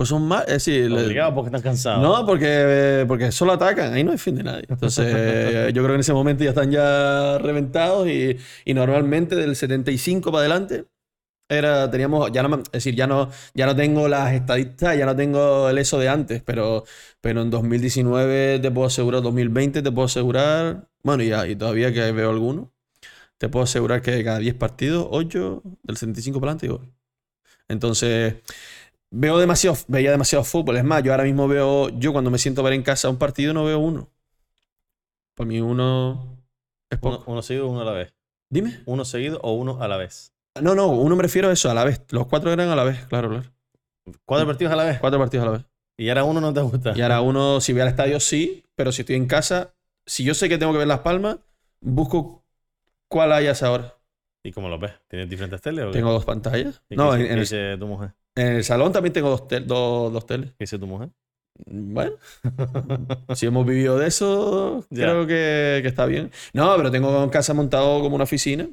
Pues 0.01 0.09
son 0.09 0.27
más. 0.27 0.45
Es 0.45 0.65
decir, 0.65 0.91
le- 0.91 1.05
Obligado 1.05 1.35
porque 1.35 1.49
están 1.49 1.61
cansados. 1.61 2.01
no, 2.03 2.25
porque, 2.25 3.05
porque 3.07 3.31
solo 3.31 3.53
atacan, 3.53 3.93
ahí 3.93 4.03
no 4.03 4.13
defiende 4.13 4.43
nadie. 4.43 4.65
Entonces, 4.67 5.05
eh, 5.15 5.73
yo 5.75 5.83
creo 5.83 5.89
que 5.89 5.95
en 5.97 6.01
ese 6.01 6.15
momento 6.15 6.43
ya 6.43 6.49
están 6.49 6.71
ya 6.71 7.37
reventados 7.37 8.09
y, 8.09 8.35
y 8.65 8.73
normalmente 8.73 9.37
del 9.37 9.55
75 9.55 10.33
para 10.33 10.41
adelante 10.41 10.87
era, 11.51 11.91
teníamos, 11.91 12.33
ya 12.33 12.43
no, 12.43 12.61
es 12.61 12.73
decir, 12.73 12.95
ya 12.95 13.07
no, 13.07 13.29
ya 13.53 13.67
no 13.67 13.77
tengo 13.77 14.09
las 14.09 14.33
estadísticas, 14.33 14.97
ya 14.97 15.05
no 15.05 15.15
tengo 15.15 15.69
el 15.69 15.77
eso 15.77 15.99
de 15.99 16.09
antes, 16.09 16.43
pero, 16.43 16.85
pero 17.21 17.43
en 17.43 17.51
2019 17.51 18.59
te 18.59 18.71
puedo 18.71 18.87
asegurar, 18.87 19.21
2020 19.21 19.83
te 19.83 19.93
puedo 19.93 20.07
asegurar, 20.07 20.89
bueno, 21.03 21.23
ya, 21.25 21.47
y 21.47 21.57
todavía 21.57 21.93
que 21.93 22.11
veo 22.13 22.31
algunos, 22.31 22.69
te 23.37 23.51
puedo 23.51 23.65
asegurar 23.65 24.01
que 24.01 24.25
cada 24.25 24.39
10 24.39 24.55
partidos, 24.55 25.07
8 25.11 25.61
del 25.83 25.99
75 25.99 26.41
para 26.41 26.53
adelante, 26.53 26.69
gol. 26.69 26.91
Entonces, 27.69 28.35
veo 29.11 29.39
demasiado, 29.39 29.77
veía 29.89 30.11
demasiado 30.11 30.45
fútbol. 30.45 30.77
Es 30.77 30.85
más, 30.85 31.03
yo 31.03 31.13
ahora 31.13 31.25
mismo 31.25 31.49
veo, 31.49 31.89
yo 31.91 32.13
cuando 32.13 32.31
me 32.31 32.39
siento 32.39 32.61
a 32.61 32.65
ver 32.65 32.73
en 32.75 32.83
casa 32.83 33.09
un 33.09 33.17
partido 33.19 33.53
no 33.53 33.65
veo 33.65 33.79
uno. 33.79 34.09
Para 35.35 35.49
mí 35.49 35.61
uno 35.61 36.39
es 36.91 36.99
Uno, 37.03 37.19
poco. 37.19 37.31
uno 37.31 37.43
seguido 37.43 37.67
o 37.67 37.71
uno 37.71 37.81
a 37.83 37.85
la 37.85 37.93
vez. 37.93 38.15
Dime. 38.49 38.81
Uno 38.87 39.05
seguido 39.05 39.39
o 39.43 39.53
uno 39.53 39.83
a 39.83 39.89
la 39.89 39.97
vez. 39.97 40.33
No, 40.61 40.75
no, 40.75 40.89
uno 40.89 41.15
me 41.17 41.23
refiero 41.23 41.49
a 41.49 41.53
eso, 41.53 41.71
a 41.71 41.75
la 41.75 41.85
vez. 41.85 42.03
Los 42.11 42.27
cuatro 42.27 42.53
eran 42.53 42.69
a 42.69 42.77
la 42.77 42.85
vez, 42.85 43.07
claro, 43.07 43.29
claro. 43.29 43.45
¿Cuatro 44.25 44.47
partidos 44.47 44.73
a 44.73 44.77
la 44.77 44.85
vez? 44.85 44.99
Cuatro 44.99 45.19
partidos 45.19 45.47
a 45.47 45.51
la 45.51 45.57
vez. 45.59 45.67
Y 45.97 46.09
ahora 46.09 46.25
uno 46.25 46.41
no 46.41 46.53
te 46.53 46.61
gusta. 46.61 46.93
Y 46.97 47.03
ahora 47.03 47.21
uno, 47.21 47.61
si 47.61 47.73
voy 47.73 47.83
al 47.83 47.89
estadio, 47.89 48.19
sí, 48.21 48.65
pero 48.75 48.91
si 48.91 49.03
estoy 49.03 49.17
en 49.17 49.27
casa, 49.27 49.75
si 50.07 50.25
yo 50.25 50.35
sé 50.35 50.49
que 50.49 50.59
tengo 50.59 50.73
que 50.73 50.79
ver 50.79 50.89
Las 50.89 51.01
Palmas, 51.01 51.39
busco 51.81 52.43
cuál 53.09 53.33
hay 53.33 53.47
a 53.47 53.53
esa 53.53 53.71
hora. 53.71 53.95
¿Y 54.43 54.51
cómo 54.53 54.69
lo 54.69 54.79
ves? 54.79 54.93
¿Tienes 55.09 55.29
diferentes 55.29 55.61
teles 55.61 55.85
o 55.85 55.89
qué? 55.89 55.99
Tengo 55.99 56.13
dos 56.13 56.25
pantallas. 56.25 56.83
¿Y 56.89 56.97
No, 56.97 57.13
qué, 57.13 57.17
en, 57.17 57.21
dice, 57.21 57.29
en 57.31 57.35
qué 57.35 57.41
dice 57.41 57.79
tu 57.79 57.87
mujer? 57.87 58.13
En 58.37 58.47
el 58.57 58.65
salón 58.65 58.93
también 58.93 59.13
tengo 59.13 59.31
dos, 59.31 59.49
tel- 59.49 59.67
dos, 59.67 60.13
dos 60.13 60.27
teles. 60.27 60.51
¿Qué 60.53 60.57
dice 60.65 60.79
tu 60.79 60.87
mujer? 60.87 61.11
Bueno, 61.67 62.13
si 63.35 63.47
hemos 63.47 63.67
vivido 63.67 63.99
de 63.99 64.07
eso, 64.09 64.87
Ya. 64.91 65.05
creo 65.07 65.27
que, 65.27 65.81
que 65.83 65.89
está 65.89 66.07
bien. 66.07 66.31
No, 66.55 66.75
pero 66.77 66.91
tengo 66.91 67.23
en 67.23 67.31
casa 67.31 67.55
montado 67.55 68.01
como 68.01 68.15
una 68.15 68.25
oficina 68.25 68.69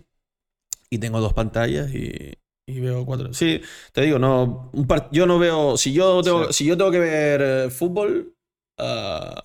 y 0.90 1.00
tengo 1.00 1.20
dos 1.20 1.34
pantallas 1.34 1.94
y, 1.94 2.34
y 2.68 2.80
veo 2.80 3.06
cuatro. 3.06 3.34
Sí, 3.34 3.62
te 3.92 4.02
digo, 4.02 4.20
no, 4.20 4.70
un 4.74 4.88
par- 4.88 5.10
yo 5.12 5.26
no 5.26 5.40
veo. 5.40 5.78
Si 5.78 5.94
yo 5.94 6.22
tengo, 6.24 6.46
Sí. 6.48 6.54
si 6.54 6.66
yo 6.66 6.78
tengo 6.78 6.92
que 6.92 7.00
ver 7.00 7.42
eh, 7.44 7.70
fútbol, 7.70 8.36
ah, 8.80 9.44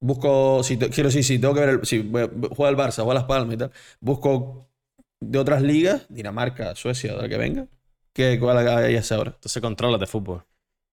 busco. 0.00 0.62
Si 0.62 0.76
te- 0.76 0.90
quiero 0.90 1.08
decir, 1.08 1.24
si 1.24 1.38
tengo 1.38 1.54
que 1.54 1.60
ver. 1.60 1.68
el- 1.70 1.86
si 1.86 2.00
voy 2.00 2.22
a- 2.22 2.30
juega 2.54 2.70
el 2.70 2.76
Barça, 2.76 2.96
juega 3.04 3.14
Las 3.14 3.24
Palmas 3.24 3.54
y 3.54 3.58
tal, 3.58 3.72
busco 4.00 4.68
de 5.20 5.38
otras 5.38 5.62
ligas, 5.62 6.06
Dinamarca, 6.08 6.74
Suecia, 6.76 7.14
de 7.14 7.22
la 7.22 7.28
que 7.28 7.36
venga, 7.38 7.66
que 8.18 8.38
cuál 8.40 8.58
hay 8.58 8.96
a 8.96 8.98
esa 8.98 9.16
hora. 9.18 9.30
Entonces 9.30 9.62
controlas 9.62 10.00
de 10.00 10.06
fútbol. 10.08 10.42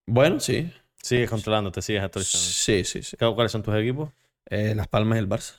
Bueno, 0.06 0.38
sí. 0.38 0.72
Sigues 1.02 1.28
controlando, 1.28 1.72
te 1.72 1.82
sigues 1.82 2.02
actualizando. 2.02 2.46
Sí, 2.46 2.84
sí, 2.84 3.02
sí. 3.02 3.16
¿Cuáles 3.16 3.50
son 3.52 3.62
tus 3.62 3.74
equipos? 3.74 4.10
Eh, 4.48 4.74
Las 4.76 4.86
Palmas 4.86 5.16
y 5.16 5.18
el 5.18 5.28
Barça. 5.28 5.54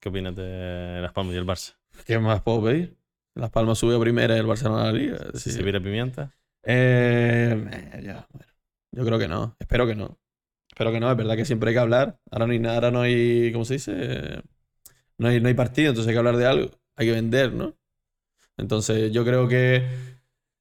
¿Qué 0.00 0.08
opinas 0.08 0.34
de 0.36 0.98
Las 1.00 1.12
Palmas 1.12 1.34
y 1.34 1.38
el 1.38 1.46
Barça? 1.46 1.74
¿Qué 2.04 2.18
más 2.18 2.42
puedo 2.42 2.64
pedir? 2.64 2.96
Las 3.34 3.50
Palmas 3.50 3.78
subió 3.78 4.00
primera 4.00 4.36
y 4.36 4.38
el 4.40 4.46
Barcelona 4.46 4.82
a 4.82 4.86
la 4.86 4.92
liga. 4.92 5.16
es 5.16 5.42
¿Si 5.42 5.50
decir, 5.50 5.52
se 5.52 5.62
vira 5.62 5.80
pimienta? 5.80 6.32
eh, 6.64 7.68
eh, 7.72 8.02
ya, 8.02 8.26
bueno. 8.30 8.52
Yo 8.92 9.04
creo 9.04 9.18
que 9.18 9.28
no. 9.28 9.56
Espero 9.58 9.86
que 9.86 9.94
no. 9.94 10.18
Espero 10.68 10.92
que 10.92 11.00
no. 11.00 11.10
Es 11.10 11.16
verdad 11.16 11.36
que 11.36 11.44
siempre 11.44 11.70
hay 11.70 11.74
que 11.74 11.80
hablar. 11.80 12.18
Ahora 12.30 12.46
no 12.46 12.52
hay 12.52 12.58
nada, 12.58 12.74
ahora 12.76 12.90
no 12.90 13.00
hay. 13.02 13.52
¿Cómo 13.52 13.64
se 13.64 13.74
dice? 13.74 14.42
No 15.18 15.28
hay, 15.28 15.40
no 15.40 15.48
hay 15.48 15.54
partido, 15.54 15.90
entonces 15.90 16.08
hay 16.08 16.14
que 16.14 16.18
hablar 16.18 16.36
de 16.36 16.46
algo. 16.46 16.70
Hay 16.96 17.06
que 17.06 17.12
vender, 17.12 17.52
¿no? 17.52 17.74
Entonces 18.58 19.12
yo 19.12 19.24
creo 19.24 19.48
que. 19.48 19.86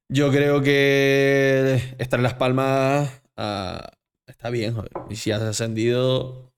Yo 0.10 0.32
creo 0.32 0.62
que 0.62 1.96
estar 1.98 2.20
en 2.20 2.24
Las 2.24 2.36
Palmas 2.36 3.24
ah, 3.38 3.92
está 4.28 4.50
bien, 4.52 4.74
joder. 4.76 4.92
Y 5.10 5.16
si 5.16 5.32
has 5.32 5.42
ascendido, 5.42 6.54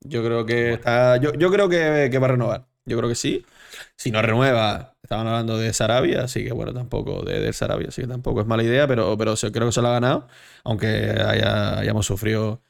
yo 0.00 0.24
creo 0.24 0.46
que 0.46 0.72
está. 0.74 1.16
Yo, 1.18 1.32
yo 1.34 1.50
creo 1.50 1.68
que, 1.68 2.08
que 2.10 2.18
va 2.18 2.26
a 2.28 2.30
renovar. 2.30 2.68
Yo 2.86 2.96
creo 2.96 3.08
que 3.08 3.14
sí. 3.14 3.44
Si 3.96 4.10
no 4.10 4.22
renueva, 4.22 4.96
estaban 5.02 5.26
hablando 5.26 5.58
de 5.58 5.72
Sarabia, 5.72 6.24
así 6.24 6.44
que 6.44 6.52
bueno, 6.52 6.72
tampoco, 6.72 7.22
de, 7.22 7.40
del 7.40 7.54
Sarabia, 7.54 7.88
así 7.88 8.02
que 8.02 8.08
tampoco 8.08 8.40
es 8.40 8.46
mala 8.46 8.62
idea, 8.62 8.86
pero, 8.88 9.16
pero 9.18 9.34
creo 9.52 9.66
que 9.66 9.72
se 9.72 9.82
lo 9.82 9.88
ha 9.88 9.92
ganado, 9.92 10.26
aunque 10.64 10.86
haya- 10.86 11.78
hayamos 11.78 12.06
sufrido 12.06 12.62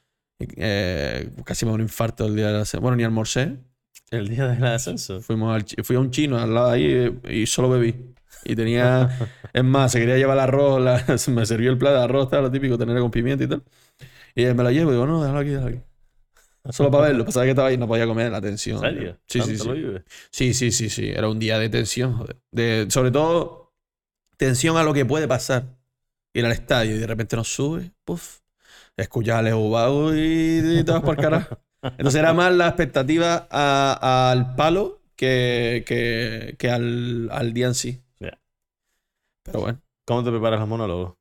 eh, 0.57 1.29
casi 1.45 1.65
un 1.65 1.81
infarto 1.81 2.25
el 2.27 2.35
día 2.35 2.47
de 2.47 2.59
la 2.59 2.65
se- 2.65 2.79
Bueno, 2.79 2.97
ni 2.97 3.03
almorcé. 3.03 3.57
El 4.11 4.27
día 4.27 4.47
del 4.47 4.63
ascenso. 4.65 5.21
Fuimos 5.21 5.55
al 5.55 5.83
fui 5.85 5.95
a 5.95 5.99
un 5.99 6.11
chino 6.11 6.37
al 6.37 6.53
lado 6.53 6.71
ahí 6.71 7.19
y 7.29 7.45
solo 7.45 7.69
bebí. 7.69 7.95
Y 8.43 8.55
tenía, 8.55 9.09
es 9.53 9.63
más, 9.63 9.91
se 9.91 9.99
quería 9.99 10.17
llevar 10.17 10.37
el 10.37 10.43
arroz, 10.43 10.81
la- 10.81 11.03
me 11.33 11.45
sirvió 11.45 11.69
el 11.71 11.77
plato 11.77 11.97
de 11.97 12.03
arroz, 12.03 12.29
tal, 12.29 12.43
lo 12.43 12.51
típico, 12.51 12.77
tener 12.77 12.99
con 12.99 13.11
pimienta 13.11 13.43
y 13.43 13.47
tal. 13.47 13.63
Y 14.35 14.45
me 14.45 14.63
lo 14.63 14.71
llevo 14.71 14.91
y 14.91 14.93
digo, 14.93 15.05
no, 15.05 15.21
déjalo 15.21 15.39
aquí, 15.39 15.49
déjalo 15.49 15.67
aquí. 15.67 15.79
Solo 16.71 16.91
para 16.91 17.07
verlo, 17.07 17.25
pasaba 17.25 17.45
que 17.45 17.51
estaba 17.51 17.67
ahí, 17.69 17.77
no 17.77 17.87
podía 17.87 18.05
comer 18.05 18.31
la 18.31 18.41
tensión. 18.41 18.83
¿En 18.85 18.95
serio? 18.95 19.17
Sí, 19.27 19.41
sí, 19.41 19.57
¿Tanto 19.57 19.73
sí. 19.75 20.03
Sí, 20.31 20.53
sí, 20.53 20.71
sí, 20.71 20.89
sí. 20.89 21.09
Era 21.09 21.27
un 21.29 21.39
día 21.39 21.57
de 21.57 21.69
tensión, 21.69 22.13
joder. 22.13 22.37
De, 22.51 22.85
sobre 22.89 23.11
todo, 23.11 23.73
tensión 24.37 24.77
a 24.77 24.83
lo 24.83 24.93
que 24.93 25.05
puede 25.05 25.27
pasar. 25.27 25.77
Ir 26.33 26.45
al 26.45 26.51
estadio 26.51 26.95
y 26.95 26.99
de 26.99 27.07
repente 27.07 27.35
nos 27.35 27.47
sube, 27.51 27.91
puff, 28.05 28.39
escuchas 28.95 29.37
a 29.37 29.41
Leo 29.41 29.69
Vago 29.69 30.13
y, 30.15 30.79
y 30.79 30.83
te 30.83 30.91
vas 30.91 31.01
por 31.01 31.15
el 31.15 31.21
carajo. 31.21 31.57
Entonces 31.83 32.19
era 32.19 32.33
más 32.33 32.53
la 32.53 32.67
expectativa 32.67 33.47
a- 33.51 34.31
al 34.31 34.55
palo 34.55 35.01
que, 35.15 35.83
que, 35.87 36.55
que 36.57 36.69
al, 36.71 37.29
al 37.31 37.53
día 37.53 37.67
en 37.67 37.75
sí. 37.75 38.01
Ya. 38.19 38.39
Pero 39.43 39.59
bueno. 39.61 39.81
¿Cómo 40.05 40.23
te 40.23 40.31
preparas 40.31 40.59
los 40.59 40.67
monólogos? 40.69 41.15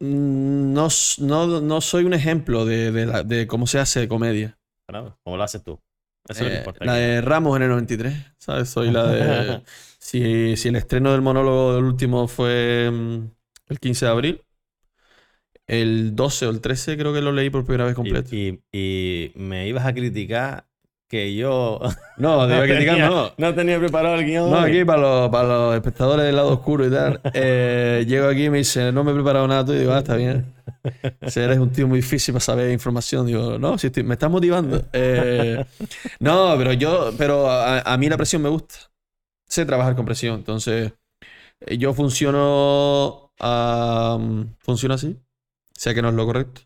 Mm, 0.00 0.72
No, 0.72 0.88
no, 1.18 1.60
no 1.60 1.80
soy 1.80 2.04
un 2.04 2.14
ejemplo 2.14 2.64
de, 2.64 2.92
de 2.92 3.24
de 3.24 3.46
cómo 3.46 3.66
se 3.66 3.78
hace 3.78 4.08
comedia. 4.08 4.58
Claro, 4.86 5.18
¿Cómo 5.22 5.36
lo 5.36 5.42
haces 5.42 5.62
tú? 5.62 5.80
Eso 6.28 6.44
Eh, 6.44 6.58
importa. 6.58 6.84
la 6.84 6.94
de 6.94 7.20
Ramos 7.20 7.56
en 7.56 7.62
el 7.62 7.68
93, 7.70 8.14
¿sabes? 8.38 8.68
Soy 8.68 8.90
la 8.90 9.06
de... 9.10 9.62
si, 9.98 10.56
si 10.56 10.68
el 10.68 10.76
estreno 10.76 11.12
del 11.12 11.22
monólogo 11.22 11.74
del 11.74 11.84
último 11.84 12.28
fue 12.28 12.90
mm, 12.92 13.30
el 13.68 13.80
15 13.80 14.04
de 14.06 14.10
abril, 14.12 14.44
el 15.68 16.16
12 16.16 16.46
o 16.46 16.50
el 16.50 16.60
13 16.60 16.96
creo 16.98 17.12
que 17.14 17.20
lo 17.20 17.30
leí 17.32 17.50
por 17.50 17.64
primera 17.64 17.84
vez 17.84 17.94
completo. 17.94 18.34
Y, 18.34 18.60
y- 18.72 19.32
y 19.32 19.32
me 19.36 19.68
ibas 19.68 19.86
a 19.86 19.92
criticar 19.94 20.64
que 21.10 21.34
yo 21.34 21.78
no, 22.18 22.46
te 22.46 22.54
iba 22.54 22.62
a 22.62 22.66
criticar, 22.66 22.94
tenía, 22.96 23.08
no. 23.08 23.32
no 23.38 23.54
tenía 23.54 23.78
preparado 23.78 24.16
el 24.16 24.26
guion. 24.26 24.50
No, 24.50 24.58
aquí 24.58 24.84
para 24.84 25.00
los, 25.00 25.30
para 25.30 25.48
los 25.48 25.74
espectadores 25.76 26.26
del 26.26 26.36
lado 26.36 26.48
oscuro 26.52 26.86
y 26.86 26.90
tal. 26.90 27.20
eh, 27.34 28.04
llego 28.06 28.28
aquí 28.28 28.44
y 28.46 28.50
me 28.50 28.58
dice, 28.58 28.92
no 28.92 29.04
me 29.04 29.12
he 29.12 29.14
preparado 29.14 29.46
nada 29.48 29.64
tú. 29.64 29.72
Y 29.72 29.78
digo, 29.78 29.92
ah, 29.92 29.98
está 29.98 30.16
bien. 30.16 30.52
Si 31.26 31.40
eres 31.40 31.58
un 31.58 31.70
tío 31.70 31.86
muy 31.88 32.00
difícil 32.00 32.32
para 32.34 32.44
saber 32.44 32.70
información. 32.72 33.26
Digo, 33.26 33.58
no, 33.58 33.78
si 33.78 33.86
estoy- 33.86 34.02
me 34.04 34.14
estás 34.14 34.30
motivando. 34.30 34.84
Eh, 34.92 35.64
no, 36.20 36.54
pero 36.58 36.72
yo, 36.74 37.10
pero 37.16 37.50
a, 37.50 37.80
a 37.80 37.96
mí 37.96 38.08
la 38.08 38.16
presión 38.18 38.42
me 38.42 38.48
gusta. 38.50 38.74
Sé 39.46 39.64
trabajar 39.64 39.96
con 39.96 40.04
presión. 40.04 40.34
Entonces, 40.36 40.92
eh, 41.60 41.78
yo 41.78 41.94
funciono, 41.94 43.32
ah, 43.40 44.18
funciono 44.58 44.94
así. 44.94 45.16
Sé 45.78 45.94
que 45.94 46.02
no 46.02 46.08
es 46.08 46.14
lo 46.14 46.26
correcto. 46.26 46.62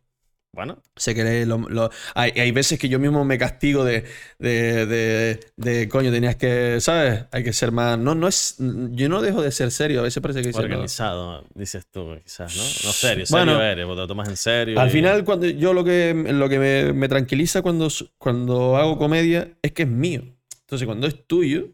Bueno, 0.54 0.82
Sé 0.96 1.14
que 1.14 1.46
lo- 1.46 1.66
lo- 1.70 1.90
hay, 2.14 2.30
hay 2.32 2.52
veces 2.52 2.78
que 2.78 2.88
yo 2.90 2.98
mismo 2.98 3.24
me 3.24 3.38
castigo 3.38 3.84
de, 3.84 4.04
de, 4.38 4.84
de, 4.86 5.40
de, 5.56 5.88
coño, 5.88 6.10
tenías 6.10 6.36
que, 6.36 6.78
¿sabes? 6.80 7.24
Hay 7.32 7.42
que 7.42 7.54
ser 7.54 7.72
más. 7.72 7.98
No, 7.98 8.14
no 8.14 8.28
es. 8.28 8.56
Yo 8.58 9.08
no 9.08 9.22
dejo 9.22 9.40
de 9.40 9.50
ser 9.50 9.70
serio. 9.70 10.00
A 10.00 10.02
veces 10.02 10.22
parece 10.22 10.42
que 10.42 10.50
no. 10.50 10.58
organizado, 10.58 11.46
dices 11.54 11.86
tú, 11.90 12.16
quizás, 12.22 12.54
¿no? 12.54 12.62
No 12.62 12.92
serio, 12.92 13.24
serio 13.24 13.44
Bueno. 13.46 13.62
eres, 13.62 13.86
porque 13.86 13.96
te 13.96 14.00
lo 14.02 14.06
tomas 14.08 14.28
en 14.28 14.36
serio. 14.36 14.78
Al 14.78 14.88
y- 14.88 14.92
final, 14.92 15.24
cuando 15.24 15.46
yo 15.46 15.72
lo 15.72 15.84
que, 15.84 16.12
lo 16.14 16.48
que 16.50 16.58
me, 16.58 16.92
me 16.92 17.08
tranquiliza 17.08 17.62
cuando, 17.62 17.88
cuando 18.18 18.76
hago 18.76 18.98
comedia 18.98 19.56
es 19.62 19.72
que 19.72 19.84
es 19.84 19.88
mío. 19.88 20.22
Entonces, 20.60 20.84
cuando 20.86 21.06
es 21.06 21.26
tuyo, 21.26 21.68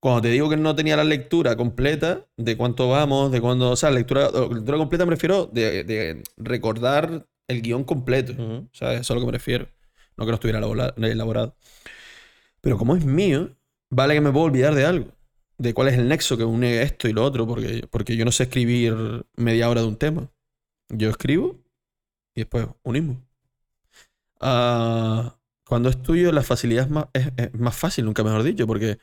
cuando 0.00 0.22
te 0.22 0.28
digo 0.28 0.48
que 0.50 0.56
no 0.56 0.74
tenía 0.74 0.96
la 0.96 1.04
lectura 1.04 1.56
completa 1.56 2.26
de 2.36 2.56
cuánto 2.56 2.88
vamos, 2.88 3.32
de 3.32 3.40
cuándo. 3.40 3.70
O 3.70 3.76
sea, 3.76 3.90
lectura, 3.90 4.30
lectura 4.30 4.78
completa 4.78 5.04
me 5.06 5.12
refiero 5.12 5.46
de, 5.46 5.84
de 5.84 6.22
recordar 6.38 7.26
el 7.48 7.62
guion 7.62 7.84
completo. 7.84 8.32
O 8.38 8.68
sea, 8.72 8.92
eso 8.94 9.00
es 9.02 9.10
a 9.10 9.14
lo 9.14 9.20
que 9.20 9.26
me 9.26 9.32
refiero. 9.32 9.68
No 10.16 10.24
que 10.24 10.30
no 10.32 10.34
estuviera 10.36 10.58
elaborado. 10.96 11.56
Pero 12.60 12.78
como 12.78 12.96
es 12.96 13.04
mío, 13.04 13.56
vale 13.90 14.14
que 14.14 14.20
me 14.20 14.32
puedo 14.32 14.46
olvidar 14.46 14.74
de 14.74 14.84
algo. 14.84 15.12
De 15.58 15.74
cuál 15.74 15.88
es 15.88 15.94
el 15.98 16.08
nexo 16.08 16.36
que 16.38 16.44
une 16.44 16.82
esto 16.82 17.08
y 17.08 17.12
lo 17.12 17.24
otro. 17.24 17.46
Porque, 17.46 17.86
porque 17.90 18.16
yo 18.16 18.24
no 18.24 18.32
sé 18.32 18.44
escribir 18.44 18.94
media 19.36 19.68
hora 19.68 19.82
de 19.82 19.86
un 19.88 19.96
tema. 19.96 20.30
Yo 20.90 21.10
escribo 21.10 21.58
y 22.34 22.42
después 22.42 22.66
unimos. 22.84 23.18
Ah, 24.40 25.36
cuando 25.66 25.88
es 25.88 26.02
tuyo, 26.02 26.32
la 26.32 26.42
facilidad 26.42 26.84
es 26.86 26.90
más, 26.90 27.06
es- 27.12 27.30
es 27.36 27.54
más 27.54 27.76
fácil, 27.76 28.04
nunca 28.04 28.24
mejor 28.24 28.42
dicho. 28.42 28.66
Porque, 28.66 28.98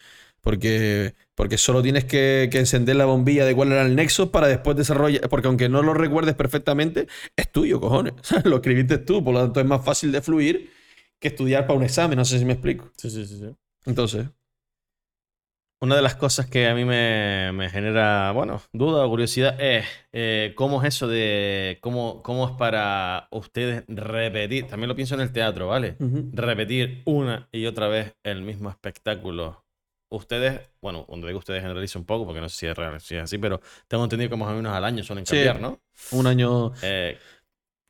porque, 0.47 1.13
porque 1.35 1.57
solo 1.57 1.81
tienes 1.83 2.05
que, 2.05 2.47
que 2.49 2.59
encender 2.59 2.95
la 2.95 3.03
bombilla 3.03 3.43
de 3.43 3.53
cuál 3.53 3.73
era 3.73 3.81
el 3.81 3.97
nexo 3.97 4.31
para 4.31 4.47
después 4.47 4.77
desarrollar. 4.77 5.27
Porque 5.27 5.47
aunque 5.49 5.67
no 5.67 5.81
lo 5.81 5.93
recuerdes 5.93 6.35
perfectamente, 6.35 7.07
es 7.35 7.51
tuyo, 7.51 7.81
cojones. 7.81 8.13
Lo 8.45 8.55
escribiste 8.55 8.97
tú, 8.99 9.21
por 9.21 9.33
lo 9.33 9.41
tanto 9.41 9.59
es 9.59 9.65
más 9.65 9.83
fácil 9.83 10.13
de 10.13 10.21
fluir 10.21 10.71
que 11.19 11.27
estudiar 11.27 11.67
para 11.67 11.77
un 11.77 11.83
examen. 11.83 12.17
No 12.17 12.23
sé 12.23 12.39
si 12.39 12.45
me 12.45 12.53
explico. 12.53 12.89
Sí, 12.95 13.09
sí, 13.09 13.25
sí, 13.25 13.39
sí. 13.39 13.55
Entonces, 13.85 14.27
Una 15.79 15.95
de 15.95 16.01
las 16.01 16.15
cosas 16.15 16.47
que 16.47 16.67
a 16.67 16.73
mí 16.73 16.85
me, 16.85 17.51
me 17.53 17.69
genera, 17.69 18.31
bueno, 18.31 18.61
duda 18.73 19.05
o 19.05 19.09
curiosidad 19.09 19.61
es 19.61 19.85
eh, 20.11 20.53
cómo 20.55 20.81
es 20.81 20.87
eso 20.95 21.07
de 21.07 21.77
cómo, 21.81 22.23
cómo 22.23 22.47
es 22.47 22.55
para 22.57 23.27
ustedes 23.31 23.83
repetir, 23.87 24.65
también 24.67 24.89
lo 24.89 24.95
pienso 24.95 25.13
en 25.13 25.21
el 25.21 25.31
teatro, 25.31 25.67
¿vale? 25.67 26.01
Repetir 26.31 27.03
una 27.05 27.47
y 27.51 27.67
otra 27.67 27.87
vez 27.89 28.15
el 28.23 28.41
mismo 28.41 28.71
espectáculo. 28.71 29.66
Ustedes, 30.09 30.61
bueno, 30.81 31.05
cuando 31.05 31.27
digo 31.27 31.39
ustedes 31.39 31.61
generalizo 31.61 31.99
un 31.99 32.05
poco 32.05 32.25
porque 32.25 32.39
no 32.39 32.47
sé 32.47 32.57
si 32.57 32.65
es, 32.67 32.77
real, 32.77 32.99
si 33.01 33.15
es 33.15 33.23
así, 33.23 33.37
pero 33.37 33.59
tengo 33.89 34.03
entendido 34.05 34.29
que 34.29 34.37
más 34.37 34.49
o 34.49 34.55
menos 34.55 34.73
al 34.73 34.85
año 34.85 35.03
suelen 35.03 35.25
Sí. 35.25 35.35
cambiar, 35.35 35.59
¿no? 35.59 35.81
un 36.11 36.27
año. 36.27 36.71
Eh, 36.81 37.17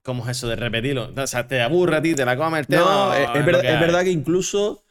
¿Cómo 0.01 0.23
es 0.23 0.29
eso 0.37 0.47
de 0.47 0.55
repetirlo? 0.55 1.11
O 1.15 1.27
sea, 1.27 1.47
te 1.47 1.61
aburre 1.61 1.97
a 1.97 2.01
ti, 2.01 2.15
te 2.15 2.25
la 2.25 2.35
come 2.37 2.59
el 2.59 2.67
No, 2.67 3.13
tema. 3.13 3.17
es, 3.17 3.27
o 3.29 3.33
es 3.33 3.39
lo 3.39 3.45
verdad, 3.45 3.61
que 3.61 3.73
es 3.73 3.79
verdad 3.79 4.03
que 4.03 4.11
incluso, 4.11 4.83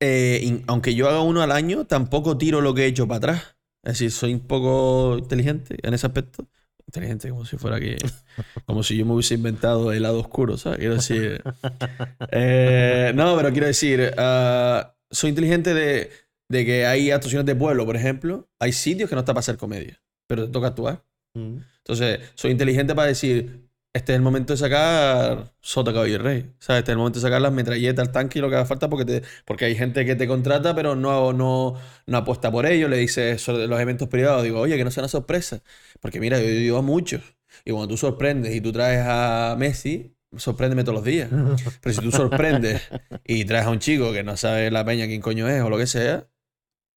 eh, 0.00 0.40
in- 0.42 0.64
aunque 0.68 0.94
yo 0.94 1.08
haga 1.08 1.20
uno 1.22 1.42
al 1.42 1.52
año, 1.52 1.86
tampoco 1.86 2.38
tiro 2.38 2.60
lo 2.60 2.74
que 2.74 2.84
he 2.84 2.86
hecho 2.86 3.06
para 3.08 3.18
atrás. 3.18 3.56
Es 3.82 3.94
decir, 3.94 4.10
soy 4.12 4.34
un 4.34 4.40
poco 4.40 5.16
inteligente 5.18 5.76
en 5.82 5.94
ese 5.94 6.06
aspecto. 6.06 6.46
Inteligente, 6.86 7.30
como 7.30 7.44
si 7.44 7.56
fuera 7.58 7.80
que. 7.80 7.96
Como 8.66 8.82
si 8.82 8.96
yo 8.96 9.06
me 9.06 9.12
hubiese 9.14 9.34
inventado 9.34 9.92
el 9.92 10.02
lado 10.02 10.20
oscuro, 10.20 10.56
¿sabes? 10.56 10.78
Quiero 10.78 10.94
decir. 10.94 11.42
eh, 12.32 13.12
no, 13.14 13.36
pero 13.36 13.50
quiero 13.52 13.66
decir, 13.66 14.12
ah, 14.18 14.94
soy 15.10 15.30
inteligente 15.30 15.74
de, 15.74 16.10
de 16.48 16.64
que 16.64 16.86
hay 16.86 17.10
actuaciones 17.10 17.46
de 17.46 17.54
pueblo, 17.54 17.84
por 17.86 17.96
ejemplo. 17.96 18.48
Hay 18.58 18.72
sitios 18.72 19.08
que 19.08 19.16
no 19.16 19.20
está 19.20 19.32
para 19.32 19.40
hacer 19.40 19.56
comedia, 19.56 20.00
pero 20.26 20.46
te 20.46 20.52
toca 20.52 20.68
actuar. 20.68 21.04
Mm. 21.34 21.58
Entonces, 21.78 22.20
soy 22.34 22.50
inteligente 22.50 22.94
para 22.94 23.08
decir, 23.08 23.66
este 23.96 24.12
es 24.12 24.16
el 24.16 24.22
momento 24.22 24.52
de 24.52 24.58
sacar 24.58 25.54
Sota, 25.60 25.90
Caballo 25.90 26.14
y 26.14 26.18
Rey. 26.18 26.50
¿Sabes? 26.58 26.80
Este 26.80 26.90
es 26.90 26.94
el 26.94 26.98
momento 26.98 27.18
de 27.18 27.22
sacar 27.22 27.40
las 27.40 27.52
metralletas, 27.52 28.06
el 28.06 28.12
tanque 28.12 28.38
y 28.38 28.42
lo 28.42 28.50
que 28.50 28.56
haga 28.56 28.66
falta 28.66 28.90
porque, 28.90 29.06
te, 29.06 29.22
porque 29.46 29.64
hay 29.64 29.74
gente 29.74 30.04
que 30.04 30.14
te 30.16 30.28
contrata 30.28 30.74
pero 30.74 30.94
no, 30.94 31.32
no, 31.32 31.76
no 32.04 32.16
apuesta 32.18 32.50
por 32.52 32.66
ello. 32.66 32.88
Le 32.88 32.98
dices 32.98 33.40
sobre 33.40 33.66
los 33.66 33.80
eventos 33.80 34.08
privados, 34.08 34.42
digo, 34.42 34.60
oye, 34.60 34.76
que 34.76 34.84
no 34.84 34.90
sea 34.90 35.02
una 35.02 35.08
sorpresa. 35.08 35.62
Porque 36.00 36.20
mira, 36.20 36.38
yo 36.38 36.46
digo 36.46 36.76
a 36.76 36.82
muchos. 36.82 37.22
Y 37.64 37.70
cuando 37.70 37.88
tú 37.88 37.96
sorprendes 37.96 38.54
y 38.54 38.60
tú 38.60 38.70
traes 38.70 39.02
a 39.02 39.56
Messi, 39.58 40.14
sorpréndeme 40.36 40.84
todos 40.84 40.96
los 40.96 41.04
días. 41.04 41.30
Pero 41.80 41.94
si 41.94 42.02
tú 42.02 42.10
sorprendes 42.10 42.82
y 43.24 43.46
traes 43.46 43.64
a 43.64 43.70
un 43.70 43.78
chico 43.78 44.12
que 44.12 44.22
no 44.22 44.36
sabe 44.36 44.70
la 44.70 44.84
peña 44.84 45.06
quién 45.06 45.22
coño 45.22 45.48
es 45.48 45.62
o 45.62 45.70
lo 45.70 45.78
que 45.78 45.86
sea, 45.86 46.26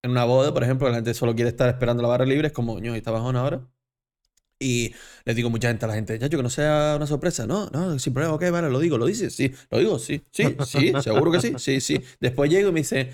en 0.03 0.11
una 0.11 0.25
boda, 0.25 0.53
por 0.53 0.63
ejemplo, 0.63 0.87
que 0.87 0.91
la 0.91 0.97
gente 0.97 1.13
solo 1.13 1.35
quiere 1.35 1.49
estar 1.49 1.69
esperando 1.69 2.01
la 2.03 2.09
barra 2.09 2.25
libre, 2.25 2.47
es 2.47 2.53
como, 2.53 2.79
ño, 2.79 2.95
¿y 2.95 2.99
está 2.99 3.11
bajón 3.11 3.35
ahora? 3.35 3.67
Y 4.61 4.93
les 5.23 5.35
digo 5.35 5.49
mucha 5.49 5.69
gente 5.69 5.85
a 5.85 5.87
la 5.87 5.93
gente, 5.95 6.19
chacho, 6.19 6.35
que 6.37 6.43
no 6.43 6.49
sea 6.49 6.95
una 6.97 7.07
sorpresa. 7.07 7.47
No, 7.47 7.69
no, 7.69 7.97
sin 7.97 8.13
problema, 8.13 8.35
ok, 8.35 8.51
vale, 8.51 8.69
lo 8.69 8.79
digo, 8.79 8.97
lo 8.97 9.05
dices, 9.05 9.33
sí, 9.33 9.53
lo 9.71 9.79
digo, 9.79 9.99
sí, 9.99 10.21
sí, 10.31 10.55
sí, 10.65 10.93
seguro 11.01 11.31
que 11.31 11.39
sí, 11.39 11.53
sí, 11.57 11.79
sí. 11.79 12.01
Después 12.19 12.49
llego 12.49 12.69
y 12.69 12.71
me 12.73 12.81
dice, 12.81 13.11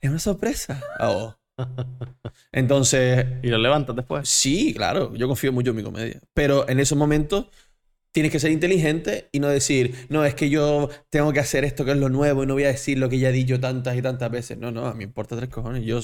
es 0.00 0.10
una 0.10 0.20
sorpresa. 0.20 0.80
Ah, 0.98 1.10
oh. 1.10 1.36
Entonces, 2.52 3.26
Y 3.42 3.48
lo 3.48 3.58
levantas 3.58 3.96
después. 3.96 4.28
sí, 4.28 4.72
claro, 4.74 5.14
yo 5.14 5.26
confío 5.28 5.52
mucho 5.52 5.70
en 5.70 5.76
mi 5.76 5.82
comedia. 5.82 6.20
Pero 6.32 6.68
en 6.68 6.80
esos 6.80 6.96
momentos 6.98 7.46
tienes 8.14 8.30
que 8.30 8.38
ser 8.38 8.52
inteligente 8.52 9.28
y 9.32 9.40
no 9.40 9.48
decir, 9.48 10.06
no, 10.08 10.24
es 10.24 10.34
que 10.34 10.48
yo 10.48 10.88
tengo 11.10 11.32
que 11.32 11.40
hacer 11.40 11.64
esto 11.64 11.84
que 11.84 11.90
es 11.90 11.96
lo 11.98 12.08
nuevo 12.08 12.44
y 12.44 12.46
no 12.46 12.54
voy 12.54 12.62
a 12.64 12.68
decir 12.68 12.96
lo 12.98 13.08
que 13.08 13.18
ya 13.18 13.30
he 13.30 13.32
dicho 13.32 13.58
tantas 13.58 13.96
y 13.96 14.02
tantas 14.02 14.30
veces. 14.30 14.56
No, 14.56 14.70
no, 14.70 14.86
a 14.86 14.92
mí 14.92 14.98
me 14.98 15.04
importa 15.04 15.36
tres 15.36 15.50
cojones. 15.50 15.84
Yo 15.84 16.00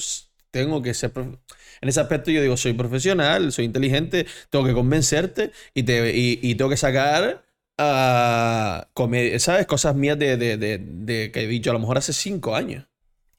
tengo 0.51 0.81
que 0.81 0.93
ser... 0.93 1.11
En 1.15 1.89
ese 1.89 2.01
aspecto 2.01 2.29
yo 2.29 2.41
digo, 2.41 2.57
soy 2.57 2.73
profesional, 2.73 3.51
soy 3.53 3.63
inteligente, 3.65 4.25
tengo 4.49 4.65
que 4.65 4.73
convencerte 4.73 5.51
y, 5.73 5.83
te, 5.83 6.15
y, 6.15 6.39
y 6.41 6.55
tengo 6.55 6.69
que 6.69 6.77
sacar... 6.77 7.45
ah, 7.77 8.89
comedia- 8.93 9.39
¿Sabes? 9.39 9.65
Cosas 9.65 9.95
mías 9.95 10.19
de, 10.19 10.35
de- 10.37 10.57
de- 10.57 10.79
de 10.79 11.31
que 11.31 11.43
he 11.43 11.47
dicho 11.47 11.69
a 11.71 11.73
lo 11.73 11.79
mejor 11.79 11.97
hace 11.97 12.11
cinco 12.13 12.55
años. 12.55 12.85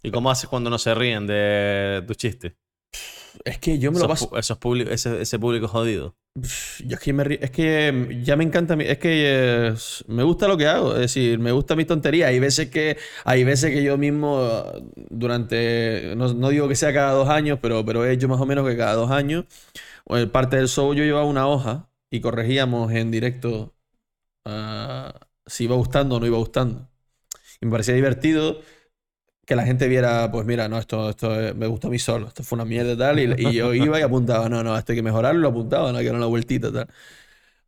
¿Y 0.03 0.11
cómo 0.11 0.31
haces 0.31 0.49
cuando 0.49 0.71
no 0.71 0.79
se 0.79 0.95
ríen 0.95 1.27
de 1.27 2.03
tus 2.07 2.17
chistes? 2.17 2.55
Es 3.45 3.59
que 3.59 3.79
yo 3.79 3.93
me 3.93 3.99
lo 3.99 4.07
Esos, 4.07 4.29
paso... 4.29 4.31
pu- 4.31 4.39
esos 4.39 4.91
ese, 4.91 5.23
ese 5.23 5.39
público 5.39 5.69
jodido. 5.69 6.17
Yo 6.35 6.95
es 6.97 7.01
que, 7.01 7.13
me 7.13 7.39
es 7.41 7.51
que 7.51 8.21
ya 8.25 8.37
me 8.37 8.45
encanta, 8.45 8.75
mi- 8.75 8.85
es 8.85 8.97
que 8.99 9.75
me 10.09 10.23
gusta 10.23 10.49
lo 10.49 10.57
que 10.57 10.67
hago, 10.67 10.95
es 10.95 11.01
decir, 11.01 11.39
me 11.39 11.53
gusta 11.53 11.77
mis 11.77 11.87
tonterías. 11.87 12.29
Hay 12.31 12.39
veces 12.41 12.71
que, 12.71 12.97
hay 13.25 13.45
veces 13.45 13.71
que 13.71 13.83
yo 13.83 13.99
mismo 13.99 14.65
durante, 15.11 16.15
no, 16.17 16.33
no 16.33 16.49
digo 16.49 16.69
que 16.69 16.75
sea 16.77 16.93
cada 16.93 17.13
dos 17.13 17.29
años, 17.29 17.59
pero, 17.61 17.85
pero 17.85 18.05
he 18.07 18.13
hecho 18.13 18.29
más 18.29 18.41
o 18.41 18.47
menos 18.47 18.67
que 18.67 18.77
cada 18.79 18.95
dos 18.95 19.11
años, 19.11 19.45
parte 20.33 20.57
del 20.57 20.69
show 20.69 20.95
yo 20.95 21.05
llevaba 21.05 21.27
una 21.27 21.49
hoja 21.49 21.91
y 22.11 22.21
corregíamos 22.21 22.93
en 22.93 23.11
directo 23.11 23.75
ah, 24.47 25.15
si 25.47 25.65
iba 25.65 25.77
gustando 25.77 26.17
o 26.17 26.21
no 26.21 26.27
iba 26.27 26.39
gustando. 26.39 26.89
Y 27.61 27.67
me 27.67 27.73
parecía 27.73 27.95
divertido 27.95 28.61
que 29.53 29.57
la 29.57 29.65
gente 29.67 29.89
viera, 29.89 30.31
pues 30.31 30.47
mira, 30.47 30.69
no, 30.69 30.79
esto, 30.79 31.11
esto 31.11 31.41
eh, 31.41 31.55
me 31.55 31.67
gustó 31.67 31.89
a 31.89 31.91
mí 31.91 31.99
solo, 31.99 32.29
esto 32.29 32.43
fue 32.45 32.57
una 32.57 32.65
mierda 32.65 32.93
y 32.93 32.99
tal, 32.99 33.19
y, 33.21 33.35
y 33.39 33.55
yo 33.57 33.75
iba 33.75 33.99
y 33.99 34.03
apuntaba, 34.03 34.49
no, 34.49 34.63
no, 34.65 34.77
esto 34.79 34.93
hay 34.93 34.97
que 34.99 35.03
mejorarlo, 35.03 35.41
lo 35.41 35.49
apuntaba, 35.49 35.93
no 35.93 35.99
que 35.99 36.07
dar 36.07 36.15
una 36.17 36.27
vueltita 36.27 36.73
tal. 36.73 36.89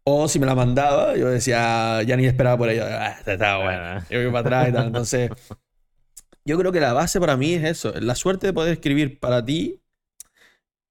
O 0.05 0.29
si 0.29 0.39
me 0.41 0.47
la 0.47 0.55
mandaba, 0.55 1.17
yo 1.17 1.29
decía, 1.31 2.03
ya 2.05 2.17
ni 2.17 2.27
esperaba 2.27 2.59
por 2.59 2.71
ella, 2.71 3.07
ah, 3.09 3.17
esta 3.19 3.35
está 3.35 3.59
buena, 3.59 4.07
yo 4.11 4.19
voy 4.23 4.29
para 4.33 4.41
atrás 4.41 4.71
y 4.71 4.73
tal. 4.73 4.87
Entonces, 4.89 5.33
yo 6.45 6.59
creo 6.59 6.73
que 6.73 6.81
la 6.81 6.93
base 6.93 7.21
para 7.21 7.37
mí 7.37 7.55
es 7.55 7.65
eso, 7.65 7.93
la 8.01 8.15
suerte 8.15 8.47
de 8.49 8.53
poder 8.53 8.73
escribir 8.75 9.19
para 9.21 9.45
ti 9.45 9.81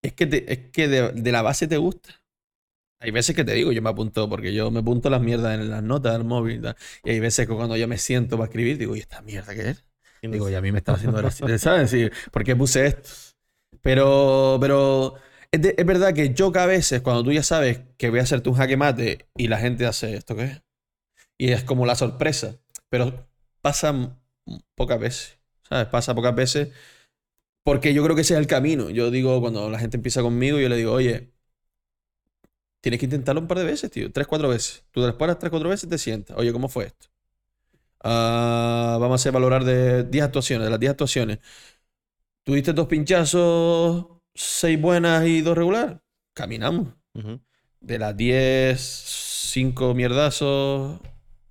es 0.02 0.14
que, 0.14 0.28
te- 0.28 0.52
es 0.52 0.72
que 0.72 0.88
de, 0.88 1.12
de 1.14 1.32
la 1.32 1.42
base 1.42 1.68
te 1.68 1.78
gusta. 1.78 2.10
Hay 3.00 3.12
veces 3.12 3.36
que 3.36 3.46
te 3.46 3.54
digo, 3.54 3.72
yo 3.74 3.82
me 3.82 3.90
apunto, 3.92 4.30
porque 4.30 4.54
yo 4.54 4.72
me 4.72 4.80
apunto 4.82 5.10
las 5.10 5.22
mierdas 5.22 5.56
en 5.60 5.70
las 5.70 5.84
notas 5.84 6.14
del 6.14 6.26
móvil 6.26 6.58
y 6.60 6.62
tal. 6.64 6.78
Y 7.04 7.12
hay 7.12 7.20
veces 7.20 7.48
que 7.48 7.56
cuando 7.56 7.78
yo 7.78 7.88
me 7.88 7.98
siento 8.00 8.38
para 8.38 8.48
escribir, 8.50 8.78
digo, 8.80 8.96
¿y 8.96 9.00
esta 9.02 9.22
mierda 9.22 9.56
qué 9.56 9.72
es? 9.72 9.86
Y 10.24 10.28
Digo, 10.30 10.50
y 10.50 10.56
a 10.56 10.62
mí 10.62 10.72
me 10.72 10.80
está 10.80 10.94
haciendo 10.94 11.18
gracia, 11.18 11.58
¿sabes? 11.60 11.90
Sí, 11.92 12.10
¿por 12.32 12.44
qué 12.44 12.56
puse 12.56 12.86
esto? 12.88 13.10
Pero, 13.82 14.58
pero 14.62 15.16
es, 15.52 15.62
de- 15.62 15.76
es 15.78 15.86
verdad 15.86 16.14
que 16.14 16.34
yo 16.34 16.52
que 16.52 16.60
a 16.60 16.66
veces, 16.66 17.02
cuando 17.02 17.24
tú 17.24 17.32
ya 17.32 17.44
sabes 17.44 17.82
que 17.98 18.10
voy 18.10 18.20
a 18.20 18.24
hacerte 18.24 18.50
un 18.50 18.56
jaque 18.56 18.78
mate 18.78 19.28
y 19.38 19.48
la 19.50 19.58
gente 19.60 19.86
hace 19.86 20.16
esto, 20.16 20.36
¿qué 20.36 20.44
es? 20.46 20.62
Y 21.38 21.52
es 21.52 21.64
como 21.64 21.86
la 21.86 21.96
sorpresa. 21.96 22.58
Pero 22.90 23.28
pasa 23.62 24.18
pocas 24.76 25.00
veces, 25.00 25.40
¿sabes? 25.70 25.88
Pasa 25.88 26.16
pocas 26.16 26.36
veces 26.36 26.70
porque 27.64 27.94
yo 27.94 28.04
creo 28.04 28.16
que 28.16 28.22
ese 28.24 28.34
es 28.36 28.40
el 28.40 28.48
camino. 28.48 28.90
Yo 28.90 29.12
digo, 29.12 29.42
cuando 29.42 29.70
la 29.70 29.80
gente 29.80 29.98
empieza 29.98 30.22
conmigo, 30.22 30.60
yo 30.60 30.70
le 30.70 30.78
digo, 30.78 30.94
oye, 30.94 31.32
tienes 32.82 33.00
que 33.00 33.06
intentarlo 33.06 33.42
un 33.42 33.48
par 33.48 33.58
de 33.60 33.66
veces, 33.66 33.90
tío. 33.92 34.12
Tres, 34.12 34.28
cuatro 34.28 34.50
veces. 34.50 34.84
Tú 34.92 35.02
te 35.02 35.08
las 35.08 35.16
paras 35.16 35.40
tres, 35.40 35.50
cuatro 35.50 35.70
veces 35.70 35.86
y 35.86 35.90
te 35.90 35.98
sientas. 35.98 36.38
Oye, 36.38 36.52
¿cómo 36.54 36.70
fue 36.70 36.86
esto? 36.86 37.08
Ah, 38.04 38.98
vamos 39.00 39.14
a 39.14 39.16
hacer 39.22 39.32
valorar 39.32 39.64
de 39.64 40.04
10 40.04 40.26
actuaciones, 40.26 40.66
de 40.66 40.72
las 40.72 40.80
10 40.80 40.92
actuaciones. 40.92 41.40
¿Tuviste 42.44 42.74
dos 42.74 42.88
pinchazos, 42.88 44.06
seis 44.36 44.80
buenas 44.80 45.26
y 45.26 45.42
dos 45.42 45.58
regular? 45.58 46.02
Caminamos. 46.34 46.90
Ujú. 47.14 47.40
De 47.80 48.00
las 48.00 48.16
10, 48.18 48.82
5 48.82 49.94
mierdazos, 49.94 51.00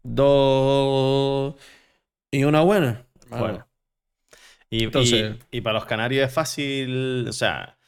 dos 0.03 1.55
y 2.31 2.45
una 2.45 2.61
buena. 2.63 3.07
Hermano, 3.25 3.43
Bueno. 3.45 3.69
Y, 4.71 4.81
y- 4.81 4.85
Entonces- 4.85 5.37
y 5.51 5.61
para 5.61 5.75
los 5.75 5.85
canarios 5.87 6.27
es 6.27 6.33
fácil, 6.35 7.27
o 7.29 7.33
sea, 7.33 7.79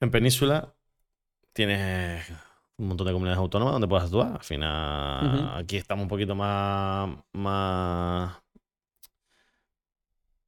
en 0.00 0.10
Península 0.10 0.74
tienes 1.52 2.24
un 2.76 2.88
montón 2.88 3.06
de 3.06 3.12
comunidades 3.12 3.38
autónomas 3.38 3.72
donde 3.74 3.88
puedas 3.88 4.04
actuar. 4.06 4.32
Al 4.34 4.42
final, 4.44 5.52
aquí 5.56 5.76
estamos 5.76 6.02
un 6.02 6.08
poquito 6.08 6.34
más. 6.34 7.08
más. 7.32 8.36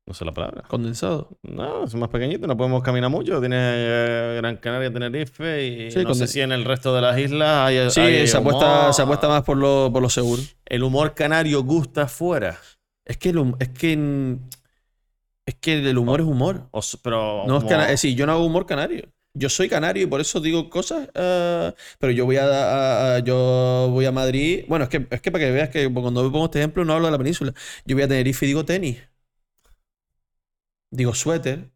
No 0.06 0.14
sé 0.14 0.24
la 0.24 0.30
palabra. 0.32 0.62
Condensado. 0.68 1.36
No, 1.42 1.82
es 1.84 1.94
más 1.96 2.08
pequeñito, 2.08 2.46
no 2.46 2.56
podemos 2.56 2.80
caminar 2.82 3.10
mucho. 3.10 3.40
Tiene 3.40 3.56
eh, 3.58 4.34
Gran 4.36 4.56
Canaria, 4.58 4.92
Tenerife 4.92 5.66
y 5.66 5.90
Sí, 5.90 6.04
no 6.04 6.14
sé 6.14 6.28
si 6.28 6.40
en 6.40 6.52
el 6.52 6.64
resto 6.64 6.94
de 6.94 7.00
las 7.02 7.18
islas 7.18 7.66
hay. 7.66 7.90
Sí, 7.90 8.00
hay 8.00 8.26
se 8.28 8.36
apuesta, 8.36 8.92
se 8.92 9.02
apuesta 9.02 9.28
más 9.28 9.42
por 9.42 9.56
lo, 9.56 9.90
por 9.92 10.02
lo 10.02 10.08
seguro. 10.08 10.40
El 10.64 10.84
humor 10.84 11.14
canario 11.14 11.62
gusta 11.64 12.02
afuera. 12.02 12.56
Es 13.04 13.16
que 13.18 13.30
el, 13.30 13.54
es 13.58 13.68
que 13.70 14.38
es 15.44 15.54
que 15.56 15.90
el 15.90 15.98
humor 15.98 16.20
es 16.20 16.26
humor. 16.26 16.68
O 16.70 16.80
pero 17.02 17.44
No 17.48 17.58
es 17.58 17.64
cana- 17.64 17.84
es 17.86 17.90
decir, 17.92 18.16
yo 18.16 18.26
no 18.26 18.32
hago 18.32 18.44
humor 18.44 18.64
canario. 18.66 19.08
Yo 19.38 19.48
soy 19.50 19.68
canario 19.68 20.02
y 20.04 20.06
por 20.06 20.20
eso 20.20 20.40
digo 20.40 20.70
cosas. 20.70 21.08
ah, 21.14 21.74
pero 21.98 22.12
yo 22.12 22.24
voy 22.24 22.36
a, 22.38 22.44
a- 22.46 23.16
a- 23.16 23.18
yo 23.20 23.88
voy 23.92 24.06
a 24.06 24.12
Madrid. 24.12 24.64
Bueno, 24.68 24.84
es 24.84 24.88
que, 24.90 25.06
es 25.10 25.20
que 25.20 25.30
para 25.30 25.44
que 25.44 25.50
veas 25.52 25.68
que 25.70 25.92
cuando 25.92 26.30
pongo 26.32 26.46
este 26.46 26.58
ejemplo 26.60 26.84
no 26.84 26.94
hablo 26.94 27.06
de 27.06 27.12
la 27.12 27.18
península. 27.18 27.52
Yo 27.84 27.96
voy 27.96 28.02
a 28.04 28.08
Tenerife 28.08 28.46
y 28.46 28.48
digo 28.48 28.64
tenis. 28.64 28.98
Digo 30.90 31.14
suéter. 31.14 31.70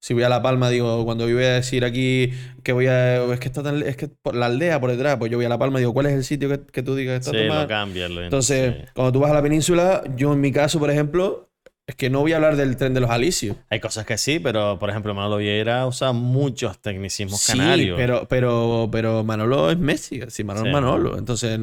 Si 0.00 0.14
voy 0.14 0.22
a 0.24 0.28
La 0.28 0.42
Palma, 0.42 0.70
digo, 0.70 1.04
cuando 1.04 1.28
yo 1.28 1.36
voy 1.36 1.44
a 1.44 1.54
decir 1.54 1.84
aquí 1.84 2.30
que 2.62 2.72
voy 2.72 2.86
a. 2.86 3.24
Es 3.32 3.40
que 3.40 3.48
está 3.48 3.62
tan. 3.62 3.82
Es 3.82 3.96
que 3.96 4.08
por 4.08 4.34
la 4.36 4.46
aldea 4.46 4.80
por 4.80 4.90
detrás, 4.90 5.16
pues 5.18 5.30
yo 5.32 5.38
voy 5.38 5.46
a 5.46 5.48
La 5.48 5.58
Palma, 5.58 5.78
digo, 5.80 5.92
¿cuál 5.94 6.06
es 6.06 6.12
el 6.14 6.24
sitio 6.24 6.48
que, 6.48 6.60
que 6.72 6.82
tú 6.82 6.94
digas 6.94 7.14
que 7.14 7.30
está 7.30 7.30
Sí, 7.32 7.44
lo 7.46 7.66
cambias. 7.68 8.10
lo- 8.10 8.22
Entonces, 8.22 8.74
sí. 8.76 8.84
cuando 8.94 9.12
tú 9.12 9.20
vas 9.20 9.30
a 9.32 9.34
la 9.34 9.42
península, 9.42 10.04
yo 10.16 10.32
en 10.32 10.40
mi 10.40 10.52
caso, 10.52 10.78
por 10.78 10.90
ejemplo, 10.90 11.50
es 11.88 11.94
que 11.94 12.10
no 12.10 12.20
voy 12.20 12.32
a 12.32 12.36
hablar 12.36 12.56
del 12.56 12.76
tren 12.76 12.94
de 12.94 13.00
los 13.00 13.10
alisios. 13.10 13.56
Hay 13.70 13.78
cosas 13.78 14.04
que 14.04 14.18
sí, 14.18 14.40
pero 14.40 14.76
por 14.78 14.90
ejemplo, 14.90 15.14
Manolo 15.14 15.36
Vieira 15.36 15.86
usa 15.86 16.12
muchos 16.12 16.80
tecnicismos 16.80 17.40
Sí, 17.40 17.52
canarios. 17.52 17.96
pero, 17.96 18.26
pero, 18.28 18.88
pero 18.90 19.22
Manolo 19.22 19.70
es 19.70 19.78
Messi, 19.78 20.20
sí, 20.28 20.42
Manolo 20.42 20.64
Sí. 20.64 20.68
es 20.68 20.72
Manolo. 20.74 21.16
Entonces, 21.18 21.58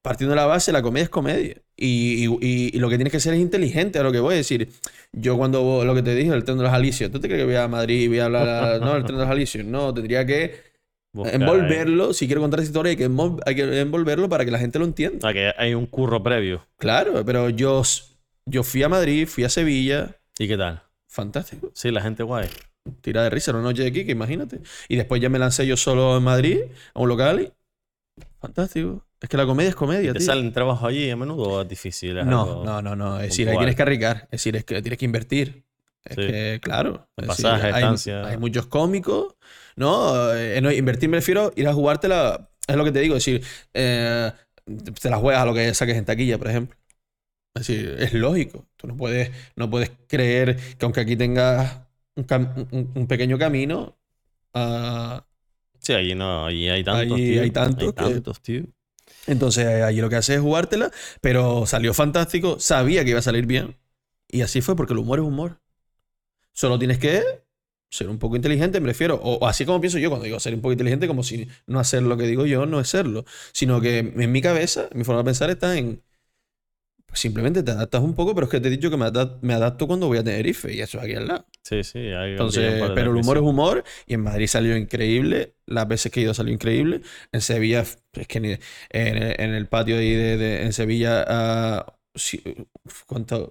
partiendo 0.00 0.34
de 0.34 0.40
la 0.40 0.46
base, 0.46 0.72
la 0.72 0.80
comedia 0.80 1.04
es 1.04 1.10
comedia. 1.10 1.56
Y, 1.76 2.24
y- 2.24 2.38
y- 2.40 2.70
y 2.74 2.78
lo 2.78 2.88
que 2.88 2.96
tienes 2.96 3.12
que 3.12 3.20
ser 3.20 3.34
es 3.34 3.40
inteligente, 3.40 3.98
a 3.98 4.02
lo 4.02 4.12
que 4.12 4.20
voy 4.20 4.32
a 4.34 4.36
decir. 4.38 4.70
Yo 5.12 5.36
cuando 5.36 5.84
lo 5.84 5.94
que 5.94 6.02
te 6.02 6.14
dije, 6.14 6.32
el 6.32 6.44
tren 6.44 6.56
de 6.56 6.64
los 6.64 6.72
alisios, 6.72 7.10
¿tú 7.10 7.20
te 7.20 7.28
crees 7.28 7.42
que 7.42 7.46
voy 7.46 7.56
a 7.56 7.68
Madrid 7.68 8.00
y 8.00 8.08
voy 8.08 8.20
a 8.20 8.24
hablar, 8.26 8.80
no, 8.80 8.96
el 8.96 9.04
tren 9.04 9.18
de 9.18 9.24
los 9.24 9.30
alisios? 9.30 9.66
No, 9.66 9.92
tendría 9.92 10.24
que 10.24 10.54
envolverlo, 11.14 12.12
si 12.12 12.26
quiero 12.26 12.40
contar 12.40 12.60
esa 12.60 12.68
historia, 12.68 12.90
hay 12.90 12.96
que, 12.96 13.04
hay 13.44 13.54
que 13.54 13.80
envolverlo 13.80 14.28
para 14.28 14.44
que 14.44 14.50
la 14.50 14.58
gente 14.58 14.78
lo 14.78 14.84
entienda. 14.84 15.18
O 15.18 15.20
sea, 15.20 15.32
que 15.32 15.52
hay 15.58 15.74
un 15.74 15.86
curro 15.86 16.22
previo. 16.22 16.66
Claro, 16.78 17.24
pero 17.24 17.48
yo, 17.50 17.82
yo 18.46 18.62
fui 18.62 18.82
a 18.82 18.88
Madrid, 18.88 19.26
fui 19.26 19.44
a 19.44 19.48
Sevilla, 19.48 20.16
¿Y 20.38 20.46
qué 20.48 20.56
tal? 20.56 20.82
fantástico. 21.08 21.70
Sí, 21.74 21.90
la 21.90 22.00
gente 22.02 22.22
guay. 22.22 22.48
Tira 23.00 23.22
de 23.22 23.30
risa, 23.30 23.50
una 23.52 23.62
noche 23.62 23.82
de 23.82 23.88
aquí, 23.88 24.04
que 24.04 24.12
imagínate. 24.12 24.60
Y 24.88 24.96
después 24.96 25.20
ya 25.20 25.28
me 25.28 25.38
lancé 25.38 25.66
yo 25.66 25.76
solo 25.76 26.16
en 26.18 26.22
Madrid, 26.22 26.60
a 26.94 27.00
un 27.00 27.08
local 27.08 27.40
y... 27.40 27.52
Fantástico. 28.40 29.04
Es 29.20 29.28
que 29.28 29.36
la 29.36 29.46
comedia 29.46 29.70
es 29.70 29.74
comedia, 29.74 30.12
¿Te 30.12 30.18
tío. 30.18 30.26
salen 30.26 30.52
trabajo 30.52 30.86
allí 30.86 31.10
a 31.10 31.16
menudo 31.16 31.42
o 31.42 31.62
es 31.62 31.68
difícil? 31.68 32.18
Es 32.18 32.26
No, 32.26 32.62
no, 32.64 32.82
no, 32.82 32.94
no. 32.94 33.16
Es 33.18 33.28
decir, 33.30 33.48
ahí 33.48 33.56
tienes 33.56 33.74
que 33.74 33.82
arriesgar. 33.82 34.22
Es 34.24 34.30
decir, 34.42 34.56
es 34.56 34.64
que 34.64 34.80
tienes 34.82 34.98
que 34.98 35.04
invertir. 35.04 35.64
Es 36.04 36.14
Sí. 36.16 36.26
que, 36.26 36.60
claro. 36.62 37.08
Es 37.16 37.26
decir, 37.26 37.44
pasaje, 37.44 37.66
hay, 37.68 37.74
estancia. 37.82 38.26
hay 38.26 38.36
muchos 38.36 38.66
cómicos. 38.66 39.34
No, 39.74 40.32
eh, 40.34 40.60
no, 40.60 40.70
invertir 40.70 41.08
me 41.08 41.16
refiero 41.16 41.46
a 41.46 41.52
ir 41.60 41.66
a 41.66 41.72
jugártela. 41.74 42.50
Es 42.68 42.76
lo 42.76 42.84
que 42.84 42.92
te 42.92 43.00
digo. 43.00 43.16
Es 43.16 43.24
decir, 43.24 43.42
eh, 43.74 44.30
te 45.00 45.10
la 45.10 45.16
juegas 45.16 45.42
a 45.42 45.46
lo 45.46 45.54
que 45.54 45.74
saques 45.74 45.96
en 45.96 46.04
taquilla, 46.04 46.38
por 46.38 46.48
ejemplo. 46.48 46.76
Es 47.56 47.66
decir, 47.66 47.96
es 47.98 48.12
lógico. 48.12 48.66
Tú 48.76 48.86
no 48.88 48.96
puedes, 48.96 49.30
no 49.56 49.70
puedes 49.70 49.90
creer 50.08 50.56
que 50.78 50.84
aunque 50.84 51.00
aquí 51.00 51.16
tengas 51.16 51.80
un, 52.16 52.26
un- 52.72 52.92
un 52.94 53.06
pequeño 53.06 53.38
camino, 53.38 53.96
ah, 54.54 55.24
Sí, 55.80 55.92
allí 55.92 56.14
no, 56.14 56.46
allí 56.46 56.68
hay 56.68 56.82
tantos, 56.84 57.16
Allí 57.16 57.24
tío. 57.32 57.42
hay 57.42 57.50
tantos 57.50 57.94
que- 57.94 57.94
tantos, 57.94 58.40
tío. 58.42 58.64
Entonces 59.26 59.66
allí 59.82 60.00
lo 60.00 60.08
que 60.08 60.16
hace 60.16 60.34
es 60.34 60.40
jugártela, 60.40 60.90
pero 61.20 61.66
salió 61.66 61.94
fantástico, 61.94 62.58
sabía 62.60 63.04
que 63.04 63.10
iba 63.10 63.18
a 63.20 63.22
salir 63.22 63.46
bien. 63.46 63.76
Y 64.28 64.42
así 64.42 64.60
fue, 64.60 64.76
porque 64.76 64.92
el 64.92 64.98
humor 65.00 65.18
es 65.20 65.24
humor. 65.24 65.60
Solo 66.52 66.78
tienes 66.78 66.98
que 66.98 67.22
ser 67.90 68.08
un 68.08 68.18
poco 68.18 68.36
inteligente, 68.36 68.80
me 68.80 68.88
refiero. 68.88 69.16
O, 69.16 69.36
o 69.38 69.46
así 69.48 69.66
como 69.66 69.80
pienso 69.80 69.98
yo 69.98 70.10
cuando 70.10 70.24
digo 70.26 70.40
ser 70.40 70.54
un 70.54 70.60
poco 70.62 70.72
inteligente, 70.72 71.06
como 71.08 71.22
si 71.22 71.48
no 71.66 71.80
hacer 71.80 72.02
lo 72.02 72.16
que 72.16 72.24
digo 72.26 72.46
yo 72.46 72.66
no 72.66 72.80
es 72.80 72.88
serlo. 72.88 73.24
Sino 73.52 73.80
que 73.80 73.98
en 74.00 74.32
mi 74.32 74.40
cabeza, 74.42 74.88
mi 74.94 75.04
forma 75.04 75.20
de 75.22 75.26
pensar 75.26 75.50
está 75.50 75.76
en. 75.78 76.02
Simplemente 77.16 77.62
te 77.62 77.70
adaptas 77.72 78.02
un 78.02 78.14
poco, 78.14 78.34
pero 78.34 78.46
es 78.46 78.50
que 78.50 78.60
te 78.60 78.68
he 78.68 78.70
dicho 78.70 78.90
que 78.90 78.96
me 78.96 79.06
adap- 79.06 79.38
me 79.42 79.54
adapto 79.54 79.86
cuando 79.86 80.06
voy 80.06 80.18
a 80.18 80.24
Tenerife 80.24 80.72
y 80.72 80.80
eso 80.80 80.98
es 80.98 81.04
aquí 81.04 81.14
al 81.14 81.28
lado. 81.28 81.46
Sí, 81.62 81.82
sí. 81.82 81.98
hay 81.98 82.32
Entonces, 82.32 82.90
pero 82.94 83.10
el 83.10 83.16
humor 83.16 83.36
es 83.38 83.42
humor 83.42 83.84
y 84.06 84.14
en 84.14 84.20
Madrid 84.22 84.46
salió 84.46 84.76
increíble. 84.76 85.54
Las 85.66 85.88
veces 85.88 86.12
que 86.12 86.20
he 86.20 86.22
ido 86.22 86.34
salió 86.34 86.52
increíble. 86.52 87.02
En 87.32 87.40
Sevilla, 87.40 87.80
es 87.80 88.26
que 88.28 88.40
ni- 88.40 88.52
en, 88.90 89.16
el, 89.16 89.40
en 89.40 89.54
el 89.54 89.66
patio 89.66 89.96
ahí 89.98 90.14
de, 90.14 90.36
de- 90.36 90.62
en 90.64 90.72
Sevilla, 90.72 91.24
ah. 91.26 91.92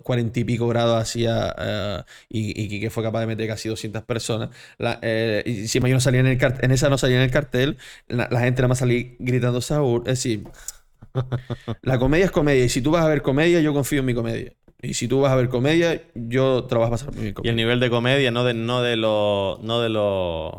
Cuarenta 0.04 0.40
y 0.40 0.44
pico 0.44 0.68
grados 0.68 1.02
hacía 1.02 1.54
ah, 1.58 2.06
y, 2.30 2.76
y 2.76 2.80
que 2.80 2.90
fue 2.90 3.04
capaz 3.04 3.22
de 3.22 3.28
meter 3.28 3.48
casi 3.48 3.70
200 3.70 4.04
personas. 4.04 4.50
La, 4.78 5.00
eh, 5.02 5.44
y 5.46 5.60
encima 5.62 5.88
yo 5.88 5.96
no 5.96 6.00
salía 6.02 6.20
en 6.22 6.28
el 6.28 6.38
cartel, 6.38 6.66
en 6.66 6.72
esa 6.72 6.90
no 6.90 6.98
salía 6.98 7.18
en 7.18 7.24
el 7.24 7.32
cartel, 7.32 7.78
la, 8.08 8.28
la 8.32 8.40
gente 8.42 8.62
nada 8.62 8.70
más 8.70 8.80
salía 8.80 9.06
gritando 9.20 9.62
sabor. 9.62 10.02
Es 10.06 10.24
decir, 10.24 10.44
la 11.82 12.00
comedia 12.00 12.26
es 12.26 12.32
comedia 12.32 12.66
y 12.66 12.70
si 12.70 12.82
tú 12.82 12.92
vas 12.92 13.04
a 13.04 13.08
ver 13.08 13.22
comedia, 13.22 13.62
yo 13.62 13.74
confío 13.74 14.00
en 14.00 14.06
mi 14.06 14.14
comedia. 14.14 14.54
Y 14.82 14.94
si 14.94 15.08
tú 15.08 15.22
vas 15.22 15.32
a 15.32 15.36
ver 15.36 15.50
comedia, 15.50 16.02
yo 16.14 16.66
te 16.66 16.76
lo 16.76 16.82
vas 16.82 16.88
a 16.88 16.92
pasar 16.92 17.14
muy 17.14 17.24
bien. 17.24 17.36
Y 17.44 17.50
el 17.50 17.56
nivel 17.56 17.80
de 17.80 17.90
comedia, 17.90 18.32
no 18.32 18.44
de, 18.44 18.54
no 18.54 18.82
de 18.82 18.98
los. 18.98 19.60
No 19.62 19.82
de 19.82 19.90
los. 19.90 20.54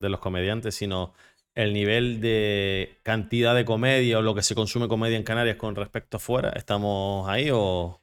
de 0.00 0.08
los 0.08 0.20
comediantes, 0.20 0.74
sino 0.74 1.12
el 1.54 1.72
nivel 1.72 2.20
de 2.20 2.98
cantidad 3.02 3.54
de 3.54 3.64
comedia 3.64 4.18
o 4.18 4.22
lo 4.22 4.34
que 4.34 4.42
se 4.42 4.54
consume 4.54 4.88
comedia 4.88 5.16
en 5.16 5.22
Canarias 5.22 5.56
con 5.56 5.74
respecto 5.76 6.16
a 6.16 6.20
fuera. 6.20 6.50
¿Estamos 6.50 7.28
ahí 7.28 7.50
o.? 7.52 8.00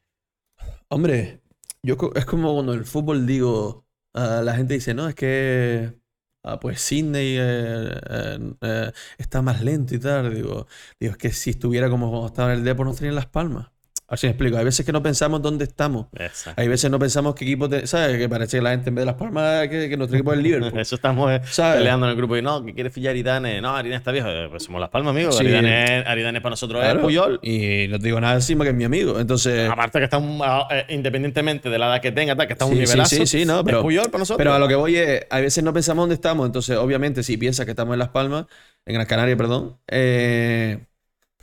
Hombre, 0.90 1.42
yo 1.84 1.98
es 2.16 2.26
como 2.26 2.54
cuando 2.54 2.74
en 2.74 2.80
el 2.80 2.86
fútbol 2.86 3.26
digo, 3.26 3.86
ah, 4.14 4.42
la 4.44 4.56
gente 4.56 4.76
dice, 4.76 4.94
no, 4.94 5.08
es 5.08 5.16
que 5.16 6.01
ah, 6.44 6.60
pues 6.60 6.82
Sydney 6.82 7.38
eh, 7.38 8.00
eh, 8.10 8.54
eh, 8.62 8.92
está 9.18 9.42
más 9.42 9.62
lento 9.62 9.96
y 9.96 10.00
tal. 10.00 10.34
Digo, 10.34 10.68
digo, 11.00 11.12
es 11.14 11.18
que 11.18 11.32
si 11.32 11.52
estuviera 11.52 11.90
como 11.90 12.26
estaba 12.28 12.54
en 12.54 12.60
el 12.60 12.66
Depor 12.66 12.86
no 12.86 12.92
estaría 12.92 13.12
Las 13.14 13.28
Palmas. 13.28 13.72
Así 14.12 14.28
me 14.28 14.32
explico. 14.32 14.58
Hay 14.58 14.66
veces 14.66 14.86
que 14.86 14.92
no 14.92 15.02
pensamos 15.02 15.42
dónde 15.42 15.64
estamos. 15.64 16.08
Exacto. 16.18 16.62
Hay 16.62 16.68
veces 16.68 16.92
no 16.92 17.00
pensamos 17.00 17.34
qué 17.34 17.46
equipo, 17.46 17.70
te- 17.70 17.88
¿sabes? 17.88 18.18
Que 18.18 18.28
parece 18.28 18.58
que 18.58 18.62
la 18.62 18.72
gente 18.72 18.90
en 18.90 18.96
vez 18.96 19.04
de 19.04 19.06
Las 19.06 19.16
Palmas, 19.16 19.70
que, 19.70 19.88
que 19.90 19.96
nuestro 19.96 20.18
equipo 20.18 20.34
es 20.34 20.38
el 20.40 20.44
Liverpool. 20.44 20.80
Eso 20.82 20.96
estamos 20.96 21.32
eh, 21.32 21.42
¿Sabes? 21.46 21.78
peleando 21.78 22.06
en 22.08 22.12
el 22.12 22.18
grupo 22.18 22.36
y 22.36 22.42
no, 22.42 22.64
que 22.66 22.74
quiere 22.74 22.90
pillar 22.90 23.12
Aridane. 23.12 23.62
No, 23.62 23.76
Aridane 23.76 23.96
está 23.98 24.12
viejo. 24.12 24.28
Eh, 24.28 24.48
Pues 24.50 24.64
somos 24.64 24.82
Las 24.82 24.90
Palmas, 24.90 25.12
amigos. 25.12 25.38
Sí. 25.38 25.46
Aridane, 25.46 26.04
Aridane 26.06 26.42
para 26.42 26.52
nosotros 26.52 26.82
Claro. 26.82 27.00
es 27.00 27.06
Puyol. 27.06 27.40
Y 27.42 27.88
no 27.90 27.98
te 28.00 28.06
digo 28.06 28.20
nada 28.20 28.36
encima 28.36 28.66
que 28.66 28.72
es 28.72 28.76
mi 28.76 28.84
amigo. 28.84 29.18
Entonces, 29.20 29.70
Aparte 29.70 30.00
que 30.00 30.04
está 30.06 30.18
un- 30.18 30.42
eh, 30.70 30.86
independientemente 30.90 31.70
de 31.70 31.80
la 31.80 31.88
edad 31.88 32.02
que 32.02 32.12
tenga, 32.12 32.36
que 32.46 32.52
está 32.54 32.66
a 32.66 32.68
un 32.68 32.74
Sí, 32.76 32.80
sí, 32.80 32.86
nivelazo. 32.88 33.16
sí, 33.16 33.26
sí, 33.26 33.46
no, 33.46 33.60
es 33.60 33.64
pero- 33.66 33.82
Puyol 33.82 34.08
para 34.08 34.20
nosotros. 34.20 34.38
Pero 34.38 34.54
a 34.54 34.60
lo 34.60 34.68
que 34.68 34.76
voy 34.76 34.98
es, 34.98 35.26
a 35.30 35.40
veces 35.40 35.64
no 35.64 35.72
pensamos 35.74 36.04
dónde 36.04 36.16
estamos, 36.16 36.46
entonces 36.46 36.76
obviamente 36.78 37.24
si 37.24 37.38
piensas 37.38 37.66
que 37.66 37.72
estamos 37.72 37.94
en 37.94 38.00
Las 38.00 38.10
Palmas, 38.10 38.46
en 38.86 38.94
Gran 38.96 39.06
Canaria, 39.08 39.38
perdón, 39.38 39.78
eh, 39.88 40.80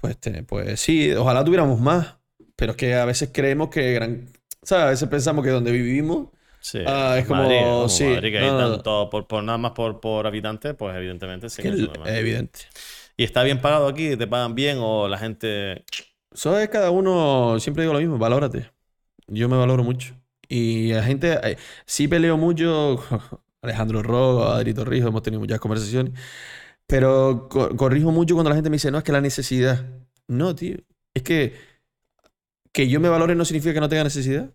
pues, 0.01 0.16
pues 0.47 0.79
sí, 0.81 1.12
ojalá 1.12 1.45
tuviéramos 1.45 1.81
más, 1.81 2.18
pero 2.59 2.72
es 2.72 2.76
que 2.76 2.94
a 2.94 3.04
veces 3.06 3.30
creemos 3.32 3.68
que 3.70 3.92
Gran... 3.94 4.28
¿Sabes? 4.62 4.84
A 4.84 4.90
veces 4.90 5.09
pensamos 5.09 5.44
que 5.44 5.50
donde 5.50 5.72
vivimos... 5.72 6.28
Sí, 6.61 6.80
Ah, 6.84 7.16
es 7.18 7.26
como- 7.26 7.42
Madrid, 7.44 7.61
vamos, 7.62 7.96
sí, 7.96 8.04
Madrid, 8.04 8.32
que 8.32 8.38
hay 8.38 8.50
no, 8.50 8.61
no. 8.61 8.72
tanto, 8.74 9.09
por, 9.11 9.26
por 9.28 9.42
nada 9.44 9.59
más 9.59 9.72
por, 9.72 10.00
por 10.00 10.26
habitante, 10.26 10.74
pues 10.74 10.96
evidentemente 10.96 11.48
sí 11.48 11.62
es 11.62 11.88
evidente. 12.06 12.61
¿Y 13.16 13.24
está 13.24 13.44
bien 13.44 13.61
pagado 13.61 13.86
aquí? 13.86 14.16
¿Te 14.16 14.26
pagan 14.26 14.54
bien 14.54 14.78
o 14.80 15.09
la 15.09 15.18
gente...? 15.18 15.84
Eso 16.32 16.59
es 16.59 16.68
cada 16.68 16.90
uno, 16.90 17.59
siempre 17.61 17.84
digo 17.84 17.94
lo 17.94 18.00
mismo, 18.00 18.18
valórate. 18.18 18.70
Yo 19.28 19.48
me 19.48 19.56
valoro 19.56 19.84
mucho. 19.84 20.14
Y 20.48 20.92
la 20.92 21.02
gente, 21.04 21.38
eh, 21.42 21.56
sí 21.86 22.09
peleo 22.09 22.36
mucho, 22.36 23.02
Alejandro 23.62 24.02
Rogo, 24.02 24.44
Adri 24.46 24.74
Torrijos, 24.74 25.09
hemos 25.09 25.22
tenido 25.22 25.40
muchas 25.40 25.61
conversaciones, 25.61 26.12
pero 26.86 27.48
co- 27.50 27.76
corrijo 27.76 28.11
mucho 28.12 28.34
cuando 28.34 28.50
la 28.50 28.56
gente 28.56 28.70
me 28.70 28.76
dice, 28.76 28.90
no, 28.90 28.98
es 28.98 29.04
que 29.04 29.12
la 29.12 29.20
necesidad. 29.20 29.86
No, 30.28 30.54
tío, 30.54 30.76
es 31.14 31.22
que 31.22 31.54
que 32.73 32.89
yo 32.89 33.01
me 33.01 33.09
valore 33.09 33.35
no 33.35 33.45
significa 33.45 33.75
que 33.75 33.81
no 33.81 33.89
tenga 33.89 34.05
necesidad. 34.05 34.53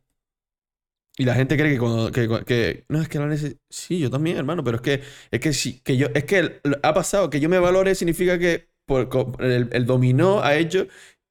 Y 1.18 1.26
la 1.26 1.36
gente 1.36 1.56
cree 1.58 1.72
que 1.74 1.80
cuando 1.80 2.12
que, 2.12 2.28
que- 2.46 2.86
no 2.90 3.00
es 3.02 3.08
que 3.08 3.20
la 3.20 3.28
necesidad. 3.28 3.60
Sí, 3.70 4.00
yo 4.00 4.10
también, 4.10 4.38
hermano, 4.38 4.64
pero 4.64 4.78
es 4.78 4.82
que 4.82 5.02
es 5.32 5.40
que 5.40 5.54
sí, 5.54 5.80
que 5.82 5.96
yo 5.98 6.08
es 6.14 6.24
que 6.26 6.60
ha 6.82 6.94
pasado 6.94 7.30
que 7.30 7.40
yo 7.40 7.50
me 7.50 7.60
valore 7.60 7.94
significa 7.96 8.40
que 8.40 8.70
por, 8.86 9.10
el, 9.40 9.70
el 9.72 9.86
dominó 9.86 10.42
ha 10.44 10.56
hecho 10.56 10.88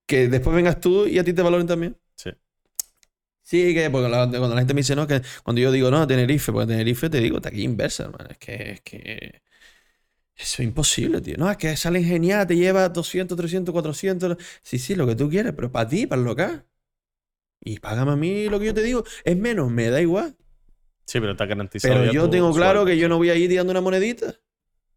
que 0.06 0.28
después 0.28 0.54
vengas 0.54 0.78
tú 0.80 1.06
y 1.06 1.18
a 1.18 1.24
ti 1.24 1.32
te 1.32 1.42
valoren 1.42 1.66
también. 1.66 1.98
Sí. 2.16 2.30
Sí, 3.42 3.74
que 3.74 3.90
porque 3.90 4.08
la- 4.08 4.28
cuando 4.28 4.50
la 4.54 4.60
gente 4.60 4.74
me 4.74 4.80
dice, 4.80 4.96
no, 4.96 5.06
que 5.06 5.20
cuando 5.42 5.60
yo 5.60 5.72
digo, 5.72 5.90
no, 5.90 6.06
Tenerife, 6.06 6.52
pues 6.52 6.66
Tenerife 6.66 7.10
te 7.10 7.20
digo, 7.20 7.36
está 7.36 7.48
aquí 7.50 7.62
inversa, 7.64 8.04
hermano. 8.04 8.28
Es 8.30 8.38
que, 8.38 8.70
es 8.72 8.80
que. 8.82 9.42
Eso 10.36 10.62
es 10.62 10.68
imposible, 10.68 11.20
tío. 11.20 11.36
No, 11.38 11.50
es 11.50 11.56
que 11.58 11.76
salen 11.76 12.04
genial, 12.04 12.46
te 12.46 12.56
lleva 12.56 12.88
200, 12.88 13.36
300, 13.38 13.72
400. 13.72 14.36
Sí, 14.62 14.78
sí, 14.78 14.94
lo 14.96 15.06
que 15.06 15.16
tú 15.16 15.28
quieres, 15.30 15.52
pero 15.54 15.72
para 15.72 15.88
ti, 15.88 16.06
para 16.06 16.20
el 16.20 16.26
local. 16.26 16.66
Y 17.64 17.78
págame 17.78 18.12
a 18.12 18.16
mí 18.16 18.48
lo 18.48 18.58
que 18.58 18.66
yo 18.66 18.74
te 18.74 18.82
digo. 18.82 19.04
Es 19.24 19.36
menos, 19.36 19.70
me 19.70 19.88
da 19.88 20.00
igual. 20.00 20.34
Sí, 21.06 21.20
pero 21.20 21.32
está 21.32 21.46
garantizado 21.46 21.94
Pero 21.94 22.12
yo 22.12 22.28
tengo 22.30 22.52
claro 22.52 22.80
sueldo. 22.80 22.86
que 22.86 22.98
yo 22.98 23.08
no 23.08 23.18
voy 23.18 23.30
a 23.30 23.34
ir 23.36 23.48
tirando 23.48 23.70
una 23.70 23.80
monedita. 23.80 24.34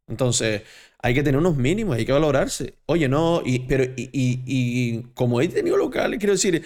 Entonces, 0.08 0.62
hay 1.02 1.14
que 1.14 1.24
tener 1.24 1.40
unos 1.40 1.56
mínimos, 1.58 1.96
hay 1.98 2.06
que 2.06 2.12
valorarse. 2.12 2.76
Oye, 2.86 3.10
no, 3.10 3.42
y, 3.44 3.60
pero, 3.60 3.84
y, 3.84 4.10
y- 4.14 4.42
y 4.46 5.04
como 5.14 5.42
he 5.42 5.48
tenido 5.48 5.78
locales, 5.78 6.20
quiero 6.20 6.34
decir, 6.34 6.64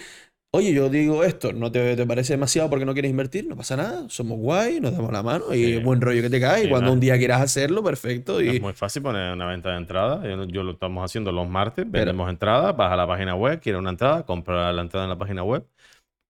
oye, 0.52 0.74
yo 0.74 0.90
digo 0.90 1.24
esto, 1.24 1.52
¿no 1.54 1.72
te, 1.72 1.96
te 1.96 2.06
parece 2.06 2.34
demasiado 2.34 2.68
porque 2.68 2.84
no 2.84 2.92
quieres 2.92 3.10
invertir? 3.10 3.46
No 3.46 3.56
pasa 3.56 3.76
nada, 3.76 4.06
somos 4.10 4.38
guay, 4.38 4.78
nos 4.80 4.92
damos 4.92 5.10
la 5.10 5.22
mano 5.22 5.54
y 5.54 5.64
Sí. 5.64 5.76
buen 5.78 6.02
rollo 6.02 6.20
que 6.20 6.28
te 6.28 6.38
cae. 6.40 6.62
Sí, 6.62 6.66
y 6.66 6.70
cuando 6.70 6.92
un 6.92 7.00
día 7.00 7.16
quieras 7.16 7.40
hacerlo, 7.40 7.82
perfecto. 7.82 8.42
Y, 8.42 8.56
Es 8.56 8.60
muy 8.60 8.74
fácil 8.74 9.00
poner 9.02 9.32
una 9.32 9.46
venta 9.46 9.70
de 9.70 9.78
entrada. 9.78 10.22
Yo, 10.28 10.44
yo 10.44 10.62
lo 10.62 10.72
estamos 10.72 11.02
haciendo 11.02 11.32
los 11.32 11.48
martes. 11.48 11.90
Vendemos 11.90 12.28
entradas, 12.28 12.76
vas 12.76 12.92
a 12.92 12.96
la 12.96 13.06
página 13.06 13.34
web, 13.34 13.58
quieres 13.60 13.78
una 13.78 13.90
entrada, 13.90 14.24
compra 14.26 14.70
la 14.72 14.82
entrada 14.82 15.06
en 15.06 15.10
la 15.10 15.18
página 15.18 15.42
web. 15.44 15.64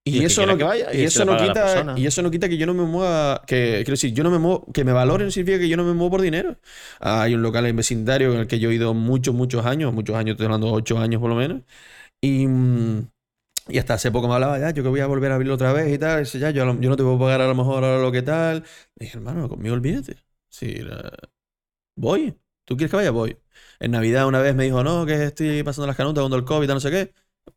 Y, 0.05 0.23
Y 0.23 0.25
eso 0.25 0.47
no, 0.47 0.57
que 0.57 0.65
vaya, 0.65 0.95
y 0.95 1.03
y 1.03 1.05
eso 1.05 1.25
no 1.25 1.37
quita, 1.37 1.91
y 1.95 2.07
eso 2.07 2.23
no 2.23 2.31
quita 2.31 2.49
que 2.49 2.57
yo 2.57 2.67
no 2.67 2.73
me 2.75 2.85
mueva, 2.85 3.43
que 3.47 3.75
quiero 3.85 3.93
decir, 3.93 4.13
yo 4.15 4.25
no 4.25 4.31
me 4.31 4.39
muevo, 4.39 4.67
que 4.73 4.83
me 4.83 4.93
valoren 4.93 5.31
significa 5.31 5.59
que 5.59 5.69
yo 5.69 5.77
no 5.77 5.85
me 5.85 5.93
muevo 5.93 6.13
por 6.13 6.23
dinero. 6.23 6.57
Ah, 7.01 7.23
hay 7.23 7.35
un 7.35 7.43
local 7.43 7.67
en 7.67 7.77
vecindario 7.77 8.33
en 8.33 8.41
el 8.41 8.47
que 8.47 8.59
yo 8.59 8.71
he 8.71 8.75
ido 8.75 8.95
muchos, 8.95 9.35
muchos 9.35 9.65
años, 9.67 9.93
muchos 9.93 10.17
años, 10.17 10.33
estoy 10.35 10.47
hablando 10.47 10.73
ocho 10.73 10.99
años 10.99 11.21
por 11.21 11.29
lo 11.31 11.37
menos, 11.37 11.63
y, 12.21 12.47
mm, 12.47 13.09
y 13.69 13.79
hasta 13.79 13.95
hace 13.95 14.11
poco 14.13 14.29
me 14.29 14.35
hablaba, 14.35 14.59
ya, 14.59 14.71
yo 14.73 14.83
que 14.83 14.89
voy 14.91 15.01
a 15.01 15.07
volver 15.09 15.33
a 15.33 15.37
abrirlo 15.37 15.55
otra 15.55 15.73
vez 15.73 15.93
y 15.95 15.99
tal, 15.99 16.27
y 16.33 16.39
ya, 16.41 16.51
yo, 16.51 16.65
yo 16.81 16.91
no 16.91 16.97
te 16.97 17.03
puedo 17.05 17.19
pagar 17.19 17.43
a 17.43 17.49
lo 17.49 17.55
mejor 17.57 17.85
ahora 17.85 18.03
lo 18.03 18.13
que 18.13 18.23
tal. 18.23 18.61
Le 18.97 19.07
dije, 19.07 19.19
hermano, 19.19 19.49
conmigo 19.49 19.75
olvídate. 19.75 20.19
Sí, 20.51 20.77
la- 20.83 21.13
voy. 21.97 22.37
¿Tú 22.65 22.77
quieres 22.77 22.91
que 22.93 22.97
vaya? 22.99 23.11
Voy. 23.13 23.39
En 23.81 23.93
Navidad 23.93 24.27
una 24.29 24.41
vez 24.41 24.55
me 24.55 24.65
dijo, 24.65 24.85
no, 24.85 25.07
que 25.07 25.25
estoy 25.25 25.63
pasando 25.65 25.87
las 25.89 25.97
canutas 25.97 26.23
con 26.25 26.33
el 26.35 26.45
COVID, 26.45 26.67
tal, 26.69 26.77
no 26.77 26.81
sé 26.81 26.91
qué. 26.93 27.15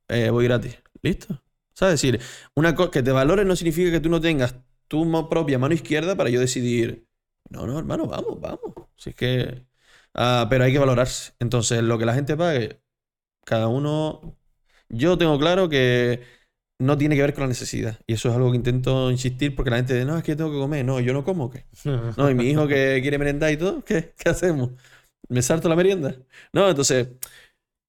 Eh, 0.09 0.31
voy 0.31 0.45
gratis. 0.45 0.77
¿Listo? 1.03 1.42
¿Sabes? 1.73 1.95
Es 1.95 2.01
decir, 2.01 2.21
una 2.55 2.75
que 2.75 3.03
te 3.03 3.11
valores 3.11 3.45
no 3.45 3.55
significa 3.55 3.91
que 3.91 3.99
tú 3.99 4.09
no 4.09 4.21
tengas 4.21 4.55
tu 4.87 5.29
propia 5.29 5.59
mano 5.59 5.73
izquierda 5.73 6.15
para 6.15 6.29
yo 6.29 6.39
decidir, 6.39 7.07
no, 7.49 7.65
no, 7.67 7.79
hermano, 7.79 8.05
vamos, 8.07 8.39
vamos. 8.39 8.61
Si 8.95 9.09
es 9.11 9.15
que... 9.15 9.65
ah, 10.13 10.47
pero 10.49 10.63
hay 10.63 10.71
que 10.71 10.79
valorarse. 10.79 11.33
Entonces, 11.39 11.81
lo 11.83 11.97
que 11.97 12.05
la 12.05 12.13
gente 12.13 12.35
pague, 12.37 12.81
cada 13.45 13.67
uno... 13.67 14.37
Yo 14.89 15.17
tengo 15.17 15.39
claro 15.39 15.69
que 15.69 16.23
no 16.79 16.97
tiene 16.97 17.15
que 17.15 17.21
ver 17.21 17.33
con 17.33 17.43
la 17.43 17.47
necesidad. 17.47 17.99
Y 18.07 18.13
eso 18.13 18.29
es 18.29 18.35
algo 18.35 18.51
que 18.51 18.57
intento 18.57 19.11
insistir 19.11 19.55
porque 19.55 19.71
la 19.71 19.77
gente 19.77 19.93
dice, 19.95 20.05
no, 20.05 20.17
es 20.17 20.23
que 20.23 20.35
tengo 20.35 20.51
que 20.51 20.57
comer. 20.59 20.85
No, 20.85 20.99
yo 20.99 21.13
no 21.13 21.23
como, 21.23 21.49
¿qué? 21.51 21.65
No, 22.17 22.29
y 22.29 22.35
mi 22.35 22.45
hijo 22.49 22.67
que 22.67 22.99
quiere 23.01 23.17
merendar 23.17 23.51
y 23.51 23.57
todo, 23.57 23.83
¿qué, 23.83 24.13
qué 24.17 24.29
hacemos? 24.29 24.71
¿Me 25.29 25.41
salto 25.41 25.69
la 25.69 25.75
merienda? 25.75 26.15
No, 26.53 26.69
entonces, 26.69 27.09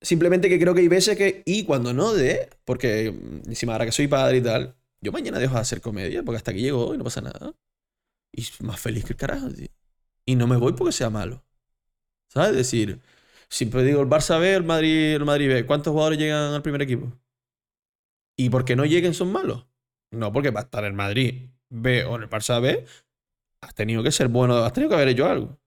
simplemente 0.05 0.49
que 0.49 0.59
creo 0.59 0.73
que 0.75 0.81
hay 0.81 0.87
veces 0.87 1.17
que, 1.17 1.41
y 1.45 1.63
cuando 1.63 1.93
no 1.93 2.13
de, 2.13 2.49
porque 2.63 3.11
mm, 3.11 3.49
encima 3.49 3.73
ahora 3.73 3.85
que 3.85 3.91
soy 3.91 4.07
padre 4.07 4.37
y 4.37 4.41
tal, 4.41 4.75
yo 5.01 5.11
mañana 5.11 5.39
dejo 5.39 5.55
de 5.55 5.61
hacer 5.61 5.81
comedia, 5.81 6.23
porque 6.23 6.37
hasta 6.37 6.51
aquí 6.51 6.61
llego 6.61 6.93
y 6.93 6.97
no 6.97 7.03
pasa 7.03 7.21
nada. 7.21 7.53
Y 8.31 8.45
más 8.61 8.79
feliz 8.79 9.03
que 9.05 9.13
el 9.13 9.17
carajo, 9.17 9.49
tío. 9.49 9.67
Y 10.25 10.35
no 10.35 10.47
me 10.47 10.57
voy 10.57 10.73
porque 10.73 10.91
sea 10.91 11.09
malo. 11.09 11.43
¿Sabes? 12.27 12.51
Es 12.51 12.57
decir, 12.57 13.01
siempre 13.49 13.83
digo 13.83 14.01
el 14.01 14.07
Barça 14.07 14.39
B, 14.39 14.53
el 14.53 14.63
Madrid, 14.63 15.15
el 15.15 15.25
Madrid 15.25 15.47
B. 15.47 15.65
¿Cuántos 15.65 15.91
jugadores 15.91 16.19
llegan 16.19 16.53
al 16.53 16.61
primer 16.61 16.81
equipo? 16.81 17.11
Y 18.37 18.49
porque 18.49 18.75
no 18.75 18.85
lleguen 18.85 19.13
son 19.13 19.31
malos. 19.31 19.65
No, 20.11 20.31
porque 20.31 20.51
para 20.51 20.65
estar 20.65 20.85
en 20.85 20.95
Madrid 20.95 21.49
B 21.69 22.03
o 22.05 22.15
en 22.15 22.23
el 22.23 22.29
Barça 22.29 22.61
B, 22.61 22.85
has 23.61 23.73
tenido 23.73 24.03
que 24.03 24.11
ser 24.11 24.27
bueno, 24.27 24.57
has 24.57 24.73
tenido 24.73 24.89
que 24.89 24.95
haber 24.95 25.09
hecho 25.09 25.25
algo. 25.25 25.59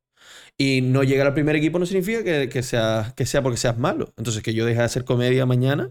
Y 0.61 0.81
no 0.81 1.05
llegar 1.05 1.29
al 1.29 1.35
primer 1.35 1.55
equipo 1.55 1.79
no 1.79 1.87
significa 1.87 2.25
que, 2.25 2.49
que 2.49 2.63
sea, 2.63 3.15
que 3.17 3.27
sea 3.27 3.43
porque 3.43 3.57
seas 3.57 3.79
malo. 3.79 4.13
Entonces, 4.17 4.43
que 4.43 4.53
yo 4.53 4.67
deje 4.67 4.81
de 4.81 4.85
hacer 4.85 5.05
comedia 5.05 5.47
mañana 5.47 5.91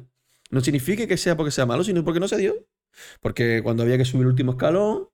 no 0.49 0.61
significa 0.61 1.07
que 1.07 1.17
sea 1.17 1.35
porque 1.35 1.51
sea 1.51 1.65
malo, 1.65 1.83
sino 1.83 2.03
porque 2.03 2.19
no 2.19 2.27
se 2.27 2.37
dio. 2.37 2.55
Porque 3.21 3.61
cuando 3.63 3.83
había 3.83 3.97
que 3.97 4.05
subir 4.05 4.23
el 4.23 4.29
último 4.29 4.51
escalón, 4.53 5.09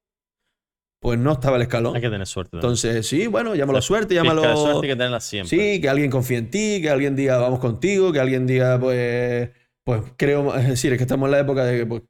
pues 0.99 1.19
no 1.19 1.33
estaba 1.33 1.57
el 1.57 1.63
escalón. 1.63 1.95
Hay 1.95 2.01
que 2.01 2.09
tener 2.09 2.25
suerte. 2.25 2.51
también. 2.51 2.65
Entonces, 2.65 3.07
sí, 3.07 3.27
bueno, 3.27 3.55
llámalo 3.55 3.81
sea, 3.81 3.87
suerte, 3.87 4.15
llámalo. 4.15 4.41
suerte 4.55 4.87
hay 4.87 4.93
que 4.93 4.95
tenerla 4.95 5.19
siempre. 5.19 5.49
Sí, 5.49 5.81
que 5.81 5.89
alguien 5.89 6.09
confíe 6.09 6.37
en 6.37 6.49
ti, 6.49 6.79
que 6.81 6.89
alguien 6.89 7.15
diga 7.15 7.37
vamos 7.37 7.59
contigo, 7.59 8.13
que 8.13 8.19
alguien 8.19 8.47
diga 8.47 8.79
pues, 8.79 9.49
pues 9.83 10.01
creo, 10.15 10.55
es 10.55 10.67
decir, 10.67 10.93
es 10.93 10.97
que 10.97 11.03
estamos 11.03 11.27
en 11.27 11.31
la 11.31 11.39
época 11.39 11.65
de 11.65 11.79
que 11.79 11.85
pues, 11.85 12.03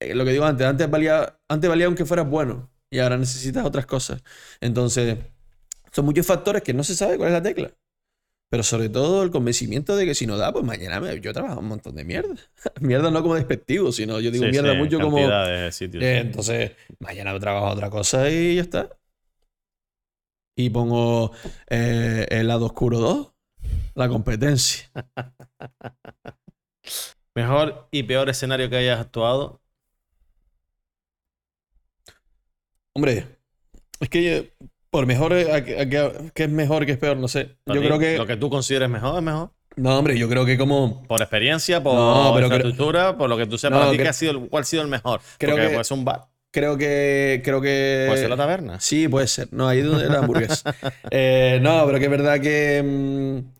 eh, 0.00 0.14
lo 0.14 0.24
que 0.24 0.30
digo 0.30 0.44
antes, 0.44 0.66
antes 0.66 0.88
valía, 0.88 1.40
antes 1.48 1.68
valía 1.68 1.86
aunque 1.86 2.04
fueras 2.04 2.28
bueno 2.28 2.70
y 2.88 3.00
ahora 3.00 3.18
necesitas 3.18 3.64
otras 3.64 3.86
cosas. 3.86 4.22
Entonces, 4.60 5.18
son 5.92 6.04
muchos 6.04 6.26
factores 6.26 6.62
que 6.62 6.74
no 6.74 6.84
se 6.84 6.94
sabe 6.94 7.16
cuál 7.16 7.28
es 7.28 7.32
la 7.34 7.42
tecla. 7.42 7.70
Pero 8.50 8.62
sobre 8.62 8.88
todo 8.88 9.22
el 9.24 9.30
convencimiento 9.30 9.94
de 9.96 10.06
que 10.06 10.14
si 10.14 10.26
no 10.26 10.36
da, 10.38 10.52
pues 10.52 10.64
mañana 10.64 11.00
me- 11.00 11.20
yo 11.20 11.32
trabajo 11.34 11.60
un 11.60 11.68
montón 11.68 11.94
de 11.96 12.04
mierda. 12.04 12.34
mierda 12.80 13.10
no 13.10 13.22
como 13.22 13.34
despectivo, 13.36 13.90
sino 13.92 14.20
yo 14.20 14.30
digo 14.30 14.44
Sí, 14.44 14.50
mierda 14.52 14.72
sí, 14.72 14.78
mucho 14.78 15.00
como... 15.00 15.16
cantidades 15.18 15.60
de 15.62 15.72
sitios. 15.72 16.04
Eh, 16.04 16.18
entonces, 16.20 16.72
mañana 17.00 17.38
trabajo 17.40 17.66
otra 17.68 17.90
cosa 17.90 18.30
y 18.30 18.54
ya 18.56 18.62
está. 18.62 18.90
Y 20.56 20.70
pongo 20.70 21.30
eh, 21.70 22.26
el 22.30 22.48
lado 22.48 22.66
oscuro 22.66 22.98
2, 22.98 23.32
la 23.94 24.08
competencia. 24.08 24.90
Mejor 27.34 27.88
y 27.90 28.02
peor 28.02 28.28
escenario 28.28 28.68
que 28.68 28.76
hayas 28.76 29.00
actuado. 29.00 29.60
Hombre, 32.94 33.38
es 34.00 34.08
que 34.08 34.52
por 34.90 35.06
mejor, 35.06 35.32
eh, 35.34 35.52
a 35.52 35.64
que- 35.64 35.80
a 35.80 35.88
que- 35.88 36.30
¿qué 36.34 36.44
es 36.44 36.50
mejor, 36.50 36.86
qué 36.86 36.92
es 36.92 36.98
peor? 36.98 37.16
No 37.16 37.28
sé. 37.28 37.56
Yo 37.66 37.74
ti, 37.74 37.80
creo 37.80 37.98
que... 37.98 38.16
Lo 38.16 38.26
que 38.26 38.36
tú 38.36 38.48
consideres 38.50 38.88
mejor 38.88 39.16
es 39.18 39.22
mejor. 39.22 39.50
No, 39.76 39.96
hombre, 39.98 40.18
yo 40.18 40.28
creo 40.28 40.44
que 40.44 40.58
como... 40.58 41.04
Por 41.06 41.20
experiencia, 41.20 41.82
por 41.82 41.94
No, 41.94 42.32
pero 42.34 42.48
creo- 42.48 42.58
infraestructura, 42.58 43.16
por 43.16 43.28
lo 43.30 43.36
que 43.36 43.46
tú 43.46 43.58
sepas. 43.58 43.86
No, 43.86 43.92
¿qué 43.92 44.08
ha 44.08 44.12
sido 44.12 44.48
¿cuál 44.48 44.62
ha 44.62 44.66
sido 44.66 44.82
el 44.82 44.88
mejor? 44.88 45.20
Creo 45.38 45.52
Porque 45.52 45.66
que- 45.68 45.72
puede 45.74 45.84
ser 45.84 45.98
un 45.98 46.04
bar, 46.04 46.22
Creo 46.50 46.78
que... 46.78 47.42
Creo 47.44 47.60
que... 47.60 48.04
puede 48.08 48.20
ser 48.20 48.30
la 48.30 48.36
taberna. 48.36 48.80
Sí, 48.80 49.06
puede 49.06 49.26
ser. 49.28 49.48
No, 49.52 49.68
ahí 49.68 49.80
es 49.80 49.84
donde 49.84 50.06
la 50.08 50.18
hamburguesa. 50.18 50.74
Eh, 51.10 51.58
no, 51.62 51.84
pero 51.86 51.98
que 51.98 52.04
es 52.06 52.10
verdad 52.10 52.40
que. 52.40 52.82
mm, 52.82 53.58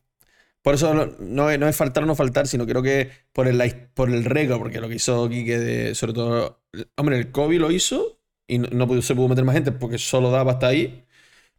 por 0.62 0.74
eso 0.74 0.92
no, 0.94 1.06
no 1.20 1.50
es, 1.50 1.58
no 1.58 1.68
es 1.68 1.76
faltar 1.76 2.02
o 2.02 2.06
no 2.06 2.14
faltar, 2.14 2.46
sino 2.46 2.66
creo 2.66 2.82
que 2.82 3.10
por 3.32 3.46
el, 3.46 3.60
por 3.94 4.08
el 4.10 4.24
récord, 4.24 4.58
porque 4.58 4.80
lo 4.80 4.88
que 4.88 4.96
hizo 4.96 5.28
Quique, 5.28 5.58
de, 5.58 5.94
sobre 5.94 6.14
todo. 6.14 6.62
Hombre, 6.96 7.18
el 7.18 7.30
COVID 7.30 7.60
lo 7.60 7.70
hizo 7.70 8.18
y 8.46 8.58
no, 8.58 8.68
no 8.86 9.02
se 9.02 9.14
pudo 9.14 9.28
meter 9.28 9.44
más 9.44 9.54
gente 9.54 9.70
porque 9.72 9.98
solo 9.98 10.30
daba 10.30 10.52
hasta 10.52 10.68
ahí. 10.68 11.04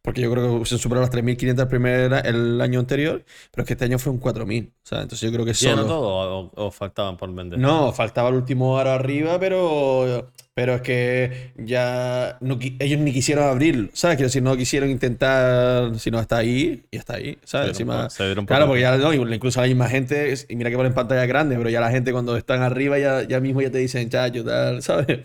Porque 0.02 0.22
yo 0.22 0.30
creo 0.32 0.60
que 0.60 0.64
se 0.66 0.78
superó 0.78 1.00
las 1.00 1.10
3.500 1.10 1.64
el, 1.64 1.68
primer, 1.68 2.12
el 2.26 2.60
año 2.60 2.80
anterior, 2.80 3.22
pero 3.50 3.62
es 3.62 3.66
que 3.66 3.74
este 3.74 3.84
año 3.84 3.98
fueron 3.98 4.18
4.000. 4.20 4.72
O 4.82 4.86
sea, 4.86 5.02
entonces 5.02 5.28
yo 5.30 5.32
creo 5.34 5.44
que 5.44 5.52
¿Lleno 5.52 5.76
solo. 5.82 5.86
todo 5.88 6.08
o, 6.54 6.66
o 6.66 6.70
faltaban 6.70 7.16
por 7.16 7.32
vender? 7.34 7.58
No, 7.58 7.92
faltaba 7.92 8.30
el 8.30 8.36
último 8.36 8.78
aro 8.78 8.90
arriba, 8.90 9.38
pero, 9.38 10.30
pero 10.54 10.74
es 10.76 10.80
que 10.82 11.52
ya 11.58 12.38
no 12.40 12.58
ellos 12.78 12.98
ni 13.00 13.12
quisieron 13.12 13.44
abrirlo, 13.44 13.90
¿sabes? 13.92 14.16
Quiero 14.16 14.28
decir, 14.28 14.42
no 14.42 14.56
quisieron 14.56 14.88
intentar, 14.90 15.98
sino 15.98 16.18
hasta 16.18 16.38
ahí 16.38 16.82
y 16.90 16.96
hasta 16.96 17.14
ahí, 17.16 17.38
¿sabes? 17.44 17.68
Encima- 17.70 18.08
por- 18.08 18.46
claro, 18.46 18.66
porque 18.66 18.80
ya 18.80 18.96
no, 18.96 19.12
incluso 19.12 19.60
hay 19.60 19.74
más 19.74 19.90
gente, 19.90 20.34
y 20.48 20.56
mira 20.56 20.70
que 20.70 20.76
ponen 20.76 20.94
pantalla 20.94 21.26
grande, 21.26 21.56
pero 21.56 21.68
ya 21.68 21.80
la 21.80 21.90
gente 21.90 22.10
cuando 22.12 22.36
están 22.38 22.62
arriba 22.62 22.98
ya, 22.98 23.22
ya 23.22 23.38
mismo 23.40 23.60
ya 23.60 23.70
te 23.70 23.78
dicen, 23.78 24.08
chacho, 24.08 24.44
tal, 24.44 24.82
¿sabes? 24.82 25.20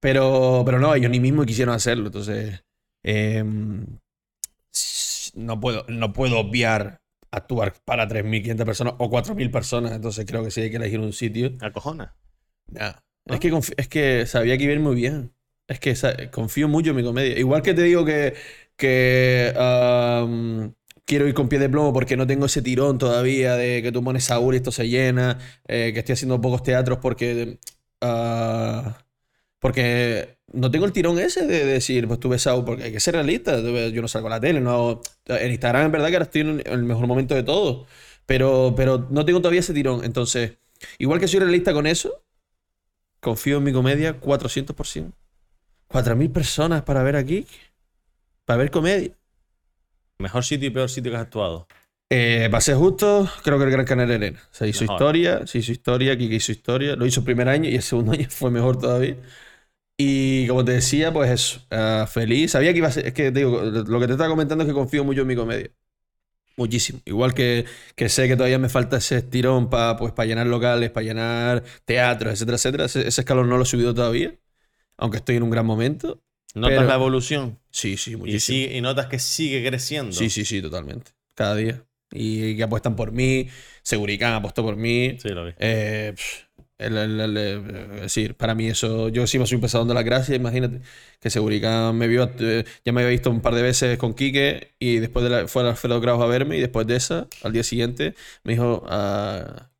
Pero, 0.00 0.62
pero 0.64 0.78
no, 0.80 0.94
ellos 0.94 1.10
ni 1.10 1.20
mismo 1.20 1.44
quisieron 1.44 1.74
hacerlo, 1.74 2.06
entonces 2.06 2.62
em, 3.02 3.86
no 5.34 5.60
puedo, 5.60 5.84
no 5.88 6.12
puedo 6.12 6.38
obviar 6.38 7.00
actuar 7.30 7.74
para 7.84 8.06
3.500 8.08 8.64
personas 8.64 8.94
o 8.98 9.10
4.000 9.10 9.50
personas, 9.50 9.92
entonces 9.92 10.26
creo 10.26 10.44
que 10.44 10.50
sí 10.50 10.60
hay 10.60 10.70
que 10.70 10.76
elegir 10.76 11.00
un 11.00 11.12
sitio. 11.12 11.52
Acojona. 11.60 12.14
Nah. 12.68 12.92
Es, 13.26 13.40
que 13.40 13.60
es 13.76 13.88
que 13.88 14.26
sabía 14.26 14.56
que 14.58 14.64
iba 14.64 14.72
a 14.72 14.74
ir 14.74 14.80
muy 14.80 14.94
bien. 14.94 15.32
Es 15.68 15.80
que 15.80 15.94
confío 16.30 16.68
mucho 16.68 16.90
en 16.90 16.96
mi 16.96 17.02
comedia. 17.02 17.38
Igual 17.38 17.62
que 17.62 17.72
te 17.72 17.82
digo 17.82 18.04
que, 18.04 18.34
que 18.76 19.52
quiero 21.04 21.26
ir 21.26 21.34
con 21.34 21.48
pie 21.48 21.58
de 21.58 21.68
plomo 21.68 21.92
porque 21.92 22.16
no 22.16 22.26
tengo 22.26 22.46
ese 22.46 22.62
tirón 22.62 22.98
todavía 22.98 23.56
de 23.56 23.82
que 23.82 23.92
tú 23.92 24.02
pones 24.02 24.24
Saúl 24.24 24.54
y 24.54 24.58
esto 24.58 24.72
se 24.72 24.88
llena, 24.88 25.38
eh, 25.68 25.90
que 25.92 26.00
estoy 26.00 26.14
haciendo 26.14 26.40
pocos 26.40 26.62
teatros 26.62 26.98
porque, 26.98 27.58
ah, 28.00 28.98
porque 29.58 30.38
no 30.52 30.70
tengo 30.70 30.84
el 30.84 30.92
tirón 30.92 31.18
ese 31.18 31.46
de 31.46 31.64
decir, 31.64 32.06
pues 32.06 32.20
tú 32.20 32.28
ves 32.28 32.42
Saúl, 32.42 32.64
porque 32.64 32.84
hay 32.84 32.92
que 32.92 33.00
ser 33.00 33.14
realista. 33.14 33.58
Yo 33.60 34.02
no 34.02 34.08
salgo 34.08 34.28
a 34.28 34.30
la 34.30 34.40
tele, 34.40 34.60
no, 34.60 35.00
en 35.26 35.50
Instagram 35.50 35.86
en 35.86 35.92
verdad 35.92 36.08
que 36.08 36.16
ahora 36.16 36.24
estoy 36.24 36.40
en 36.42 36.62
el 36.64 36.82
mejor 36.84 37.06
momento 37.06 37.34
de 37.34 37.42
todo, 37.42 37.86
pero, 38.26 38.74
pero 38.76 39.06
no 39.10 39.24
tengo 39.24 39.40
todavía 39.40 39.60
ese 39.60 39.74
tirón. 39.74 40.04
Entonces, 40.04 40.54
igual 40.98 41.20
que 41.20 41.28
soy 41.28 41.40
realista 41.40 41.72
con 41.72 41.86
eso, 41.86 42.22
confío 43.20 43.58
en 43.58 43.64
mi 43.64 43.72
comedia 43.72 44.20
400%. 44.20 45.12
4.000 45.88 46.32
personas 46.32 46.82
para 46.82 47.02
ver 47.02 47.16
aquí, 47.16 47.46
para 48.44 48.58
ver 48.58 48.70
comedia. 48.70 49.12
Mejor 50.18 50.44
sitio 50.44 50.68
y 50.68 50.70
peor 50.70 50.88
sitio 50.88 51.10
que 51.10 51.16
has 51.16 51.24
actuado. 51.24 51.66
Eh, 52.14 52.48
para 52.50 52.60
ser 52.60 52.76
justo, 52.76 53.26
creo 53.42 53.56
que 53.58 53.64
el 53.64 53.70
Gran 53.70 53.86
Canaria 53.86 54.16
Arena. 54.16 54.38
Se 54.50 54.68
hizo 54.68 54.82
Mejor. 54.82 54.96
historia, 54.96 55.46
se 55.46 55.58
hizo 55.58 55.72
historia, 55.72 56.16
Kike 56.16 56.34
hizo 56.34 56.52
historia. 56.52 56.94
Lo 56.94 57.06
hizo 57.06 57.20
el 57.20 57.24
primer 57.24 57.48
año 57.48 57.70
y 57.70 57.74
el 57.74 57.82
segundo 57.82 58.12
año 58.18 58.26
fue 58.28 58.50
mejor 58.50 58.78
todavía. 58.78 59.16
Y 59.96 60.46
como 60.48 60.64
te 60.64 60.72
decía, 60.72 61.12
pues 61.12 61.30
eso, 61.30 61.60
ah, 61.70 62.08
feliz. 62.10 62.52
Sabía 62.52 62.72
que 62.72 62.78
iba 62.78 62.88
a 62.88 62.92
ser, 62.92 63.06
es 63.06 63.12
que 63.12 63.30
te 63.30 63.40
digo, 63.40 63.62
lo 63.62 64.00
que 64.00 64.06
te 64.06 64.12
estaba 64.12 64.30
comentando 64.30 64.64
es 64.64 64.68
que 64.68 64.74
confío 64.74 65.04
mucho 65.04 65.20
en 65.22 65.26
mi 65.26 65.36
comedia. 65.36 65.70
Muchísimo. 66.56 67.00
Igual 67.04 67.32
que, 67.34 67.64
que 67.94 68.08
sé 68.08 68.28
que 68.28 68.36
todavía 68.36 68.58
me 68.58 68.68
falta 68.68 68.98
ese 68.98 69.18
estirón 69.18 69.70
para 69.70 69.96
pues, 69.96 70.12
para 70.12 70.26
llenar 70.26 70.46
locales, 70.46 70.90
para 70.90 71.04
llenar 71.04 71.62
teatros, 71.84 72.32
etcétera, 72.34 72.56
etcétera. 72.56 72.84
Ese, 72.86 73.08
ese 73.08 73.20
escalón 73.22 73.48
no 73.48 73.56
lo 73.56 73.62
he 73.62 73.66
subido 73.66 73.94
todavía, 73.94 74.34
aunque 74.98 75.18
estoy 75.18 75.36
en 75.36 75.44
un 75.44 75.50
gran 75.50 75.64
momento. 75.66 76.22
¿Notas 76.54 76.76
Pero- 76.76 76.88
la 76.88 76.94
evolución? 76.96 77.58
Sí, 77.70 77.96
sí, 77.96 78.12
Y, 78.12 78.16
muchísimo. 78.16 78.56
sí- 78.58 78.76
y 78.76 78.80
notas 78.82 79.06
que 79.06 79.18
sigue 79.18 79.66
creciendo. 79.66 80.12
Sí, 80.12 80.28
sí, 80.28 80.44
sí, 80.44 80.60
totalmente. 80.60 81.12
Cada 81.34 81.54
día. 81.54 81.84
Y 82.10 82.56
que 82.58 82.62
apuestan 82.62 82.94
por 82.96 83.10
mí. 83.12 83.48
Segurican 83.82 84.34
apostó 84.34 84.62
por 84.62 84.76
mí. 84.76 85.16
Sí, 85.22 85.30
lo 85.30 85.46
vi. 85.46 85.52
Eh, 85.58 86.12
pff, 86.14 86.42
es 86.84 88.00
decir, 88.02 88.34
para 88.34 88.54
mí 88.54 88.68
eso, 88.68 89.08
yo 89.08 89.22
encima 89.22 89.46
soy 89.46 89.56
un 89.56 89.62
pesadón 89.62 89.88
de 89.88 89.94
la 89.94 90.02
gracia, 90.02 90.34
imagínate 90.36 90.80
que 91.20 91.30
Segurican 91.30 91.96
me 91.96 92.08
vio, 92.08 92.30
eh, 92.38 92.64
ya 92.84 92.92
me 92.92 93.00
había 93.02 93.10
visto 93.10 93.30
un 93.30 93.40
par 93.40 93.54
de 93.54 93.62
veces 93.62 93.98
con 93.98 94.14
Quique 94.14 94.74
y 94.78 94.98
después 94.98 95.24
de 95.24 95.30
la, 95.30 95.48
fue 95.48 95.62
a 95.64 95.70
Alfredo 95.70 96.00
Kraus 96.00 96.22
a 96.22 96.26
verme 96.26 96.56
y 96.58 96.60
después 96.60 96.86
de 96.86 96.96
esa, 96.96 97.28
al 97.42 97.52
día 97.52 97.62
siguiente, 97.64 98.14
me 98.44 98.52
dijo, 98.52 98.84
ah, 98.88 99.71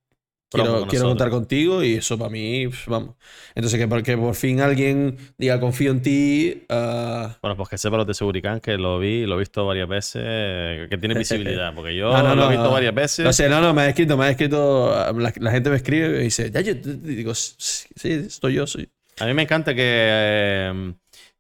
quiero, 0.53 0.86
quiero 0.86 1.09
contar 1.09 1.30
contigo 1.30 1.82
y 1.82 1.94
eso 1.94 2.16
para 2.18 2.30
mí, 2.30 2.66
pff, 2.68 2.88
vamos. 2.88 3.16
Entonces 3.55 3.78
que 3.80 3.88
porque 3.88 4.16
por 4.16 4.34
fin 4.34 4.61
alguien 4.61 5.16
diga, 5.38 5.59
confío 5.61 5.90
en 5.90 6.03
ti, 6.03 6.64
ah, 6.68 7.36
Bueno, 7.42 7.57
pues 7.57 7.68
que 7.68 7.78
sepa 7.78 7.96
los 7.96 8.07
de 8.07 8.14
Seguricán, 8.14 8.61
que 8.61 8.76
lo 8.76 8.98
vi, 8.98 9.26
lo 9.26 9.36
he 9.36 9.38
visto 9.40 9.66
varias 9.66 9.88
veces, 9.88 10.88
que 10.88 10.96
tiene 10.98 11.14
visibilidad, 11.18 11.74
porque 11.74 11.94
yo 11.96 12.11
No, 12.12 12.22
no, 12.22 12.34
lo 12.34 12.46
he 12.46 12.50
visto 12.50 12.64
no. 12.64 12.70
varias 12.72 12.94
veces. 12.94 13.24
No 13.24 13.32
sé, 13.32 13.48
no, 13.48 13.61
no, 13.61 13.74
me 13.74 13.82
ha 13.82 13.88
escrito, 13.88 14.16
me 14.16 14.24
ha 14.26 14.30
escrito, 14.30 14.90
la, 15.16 15.32
la 15.34 15.50
gente 15.50 15.70
me 15.70 15.76
escribe 15.76 16.20
y 16.20 16.24
dice, 16.24 16.50
ya 16.50 16.61
yo, 16.61 16.74
digo, 16.74 17.34
sí, 17.34 17.86
estoy 18.03 18.55
yo, 18.55 18.66
soy. 18.66 18.88
A 19.20 19.26
mí 19.26 19.34
me 19.34 19.42
encanta 19.42 19.74
que, 19.74 19.82
eh, 19.84 20.94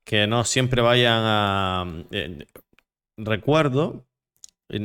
que 0.04 0.26
no 0.26 0.44
siempre 0.44 0.82
vayan 0.82 1.22
a... 1.24 2.04
eh, 2.10 2.44
recuerdo, 3.16 4.04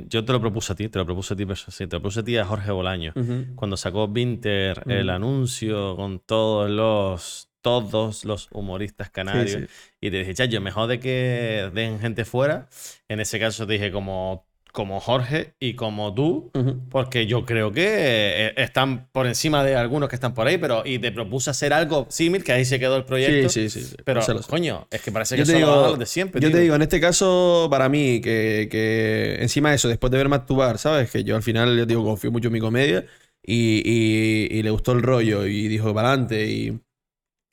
yo 0.08 0.26
te 0.26 0.32
lo 0.34 0.40
propuse 0.42 0.74
a 0.74 0.76
ti, 0.76 0.90
te 0.90 1.00
lo 1.00 1.06
propuse 1.06 1.34
a 1.34 1.38
ti, 1.38 1.46
te 1.46 1.84
lo 1.86 1.90
propuse 2.02 2.20
a 2.20 2.24
ti 2.24 2.38
a 2.38 2.46
Jorge 2.46 2.72
Bolaño. 2.72 3.14
Cuando 3.56 3.78
sacó 3.78 4.08
Vinter 4.08 4.84
el 4.88 5.10
anuncio 5.10 5.96
con 5.96 6.20
todos 6.20 6.70
los 6.70 7.50
todos 7.62 8.24
los 8.24 8.48
humoristas 8.52 9.10
canarios 9.10 9.52
Sí, 9.52 9.60
sí. 9.60 9.66
y 10.00 10.10
te 10.12 10.20
dije, 10.20 10.34
chacho, 10.34 10.62
mejor 10.62 10.88
de 10.88 11.02
que 11.02 11.70
den 11.74 12.00
gente 12.00 12.24
fuera. 12.24 12.70
En 13.10 13.20
ese 13.20 13.40
caso 13.40 13.68
te 13.68 13.74
dije 13.74 13.92
como, 13.92 14.47
como 14.78 15.00
Jorge 15.00 15.56
y 15.60 15.74
como 15.74 16.14
tú, 16.14 16.52
porque 16.92 17.26
yo 17.26 17.46
creo 17.48 17.72
que 17.72 17.84
eh, 17.88 18.54
están 18.58 19.08
por 19.12 19.26
encima 19.26 19.64
de 19.64 19.76
algunos 19.76 20.08
que 20.08 20.14
están 20.16 20.36
por 20.36 20.46
ahí, 20.46 20.60
pero 20.60 20.84
y 20.86 21.00
te 21.00 21.12
propuse 21.12 21.50
hacer 21.50 21.74
algo 21.74 22.06
similar, 22.12 22.46
que 22.46 22.52
ahí 22.52 22.64
se 22.64 22.78
quedó 22.80 22.96
el 22.96 23.04
proyecto. 23.04 23.50
Sí, 23.50 23.72
sí, 23.72 23.82
sí. 23.82 23.88
sí. 23.88 23.96
Pero, 24.06 24.22
coño, 24.48 24.88
es 24.92 25.02
que 25.02 25.12
parece 25.12 25.36
Yo 25.36 25.46
que 25.46 25.52
te 25.52 25.60
solo 25.60 25.98
de 25.98 26.06
siempre. 26.06 26.40
Yo 26.40 26.52
te 26.52 26.60
digo, 26.60 26.76
en 26.76 26.84
este 26.84 27.02
caso, 27.02 27.68
para 27.72 27.90
mí, 27.90 28.22
que, 28.22 28.68
que 28.70 29.38
encima 29.42 29.72
de 29.72 29.78
eso, 29.78 29.88
después 29.90 30.12
de 30.12 30.20
verme 30.20 30.36
actuar, 30.36 30.78
¿sabes? 30.78 31.10
Que 31.10 31.24
yo 31.24 31.36
al 31.36 31.42
final, 31.42 31.76
yo 31.76 31.88
digo, 31.88 32.04
confío 32.06 32.32
mucho 32.32 32.50
en 32.50 32.54
mi 32.54 32.60
comedia 32.60 33.04
y, 33.42 33.82
y- 33.84 34.60
y 34.60 34.62
le 34.62 34.70
gustó 34.70 34.92
el 34.92 35.02
rollo 35.02 35.48
y 35.48 35.68
dijo, 35.68 35.92
para 35.92 36.10
adelante. 36.10 36.48
Y 36.52 36.80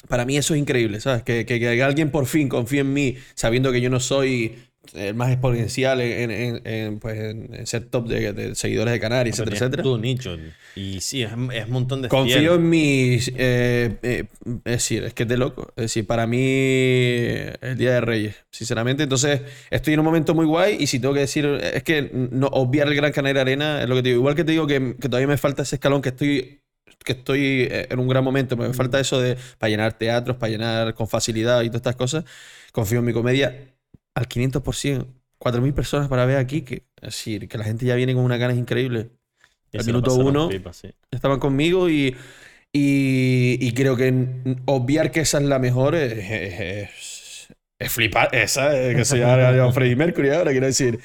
para 0.08 0.26
mí 0.26 0.36
eso 0.36 0.52
es 0.54 0.60
increíble, 0.60 1.00
¿sabes? 1.00 1.22
Que, 1.22 1.46
que- 1.46 1.58
que 1.58 1.82
alguien 1.82 2.10
por 2.10 2.26
fin 2.26 2.50
confíe 2.50 2.80
en 2.80 2.92
mí, 2.92 3.16
sabiendo 3.34 3.72
que 3.72 3.80
yo 3.80 3.88
no 3.88 4.00
soy 4.00 4.56
el 4.92 5.14
más 5.14 5.30
exponencial 5.30 6.00
en, 6.00 6.30
en- 6.30 6.60
en, 6.66 6.98
pues, 6.98 7.18
en- 7.18 7.66
ser 7.66 7.86
top 7.86 8.06
de, 8.08 8.32
de 8.32 8.54
seguidores 8.54 8.92
de 8.92 9.00
Pero 9.00 9.14
etcétera, 9.28 9.56
etcétera. 9.56 9.82
Tu 9.82 9.98
nicho. 9.98 10.36
Y 10.76 11.00
sí, 11.00 11.22
es, 11.22 11.30
es 11.52 11.64
un 11.66 11.70
montón 11.72 12.02
de 12.02 12.08
Confío 12.08 12.38
fiel. 12.38 12.52
en 12.52 12.68
mi. 12.68 13.18
eh, 13.36 13.96
eh, 14.02 14.24
es 14.64 14.72
decir, 14.72 15.04
es 15.04 15.14
que 15.14 15.22
es 15.22 15.28
de 15.28 15.36
loco. 15.36 15.68
Es 15.76 15.82
decir, 15.84 16.06
para 16.06 16.26
mí, 16.26 16.38
el 17.60 17.76
Día 17.76 17.92
de 17.94 18.00
Reyes, 18.00 18.36
sinceramente. 18.50 19.02
Entonces, 19.04 19.40
estoy 19.70 19.94
en 19.94 20.00
un 20.00 20.06
momento 20.06 20.34
muy 20.34 20.46
guay 20.46 20.76
y 20.78 20.86
si 20.86 20.98
tengo 20.98 21.14
que 21.14 21.20
decir. 21.20 21.44
Es 21.46 21.82
que 21.82 22.10
no 22.12 22.48
obviar 22.48 22.88
el 22.88 22.94
Gran 22.94 23.12
Canaria 23.12 23.42
Arena 23.42 23.82
es 23.82 23.88
lo 23.88 23.94
que 23.96 24.02
te 24.02 24.08
digo. 24.10 24.20
Igual 24.20 24.34
que 24.34 24.44
te 24.44 24.52
digo 24.52 24.66
que, 24.66 24.96
que 25.00 25.08
todavía 25.08 25.28
me 25.28 25.36
falta 25.38 25.62
ese 25.62 25.76
escalón 25.76 26.02
que 26.02 26.10
estoy. 26.10 26.60
Que 27.04 27.12
estoy 27.12 27.68
eh, 27.70 27.86
en 27.90 27.98
un 27.98 28.08
gran 28.08 28.24
momento, 28.24 28.56
me 28.56 28.72
falta 28.72 28.98
eso 28.98 29.20
de 29.20 29.36
para 29.58 29.68
llenar 29.68 29.92
teatros, 29.98 30.36
para 30.38 30.50
llenar 30.50 30.94
con 30.94 31.06
facilidad 31.06 31.60
y 31.62 31.66
todas 31.66 31.80
estas 31.80 31.96
cosas. 31.96 32.24
Confío 32.72 33.00
en 33.00 33.04
mi 33.04 33.12
comedia 33.12 33.73
al 34.14 34.28
500%. 34.28 35.08
4.000 35.38 35.74
personas 35.74 36.08
para 36.08 36.24
ver 36.26 36.38
aquí, 36.38 36.62
que 36.62 36.86
es 36.96 37.02
decir, 37.02 37.48
que 37.48 37.58
la 37.58 37.64
gente 37.64 37.84
ya 37.84 37.94
viene 37.96 38.14
con 38.14 38.24
unas 38.24 38.38
ganas 38.38 38.56
increíbles 38.56 39.08
Y 39.72 39.78
al 39.78 39.84
minuto 39.84 40.14
uno. 40.14 40.48
pipa, 40.48 40.72
sí. 40.72 40.90
estaban 41.10 41.38
conmigo 41.40 41.88
y, 41.90 42.16
y, 42.72 43.58
y 43.60 43.72
creo 43.74 43.96
que 43.96 44.56
obviar 44.66 45.10
que 45.10 45.20
esa 45.20 45.38
es 45.38 45.44
la 45.44 45.58
mejor 45.58 45.94
es, 45.94 46.12
es, 46.12 46.60
es- 46.60 47.48
es 47.78 47.92
flipar. 47.92 48.34
Esa, 48.34 48.80
eh, 48.80 48.94
que 48.94 49.04
soy 49.04 49.22
ahora 49.22 49.72
Freddie 49.72 49.96
Mercury 49.96 50.30
ahora, 50.30 50.52
quiero 50.52 50.66
decir, 50.66 51.00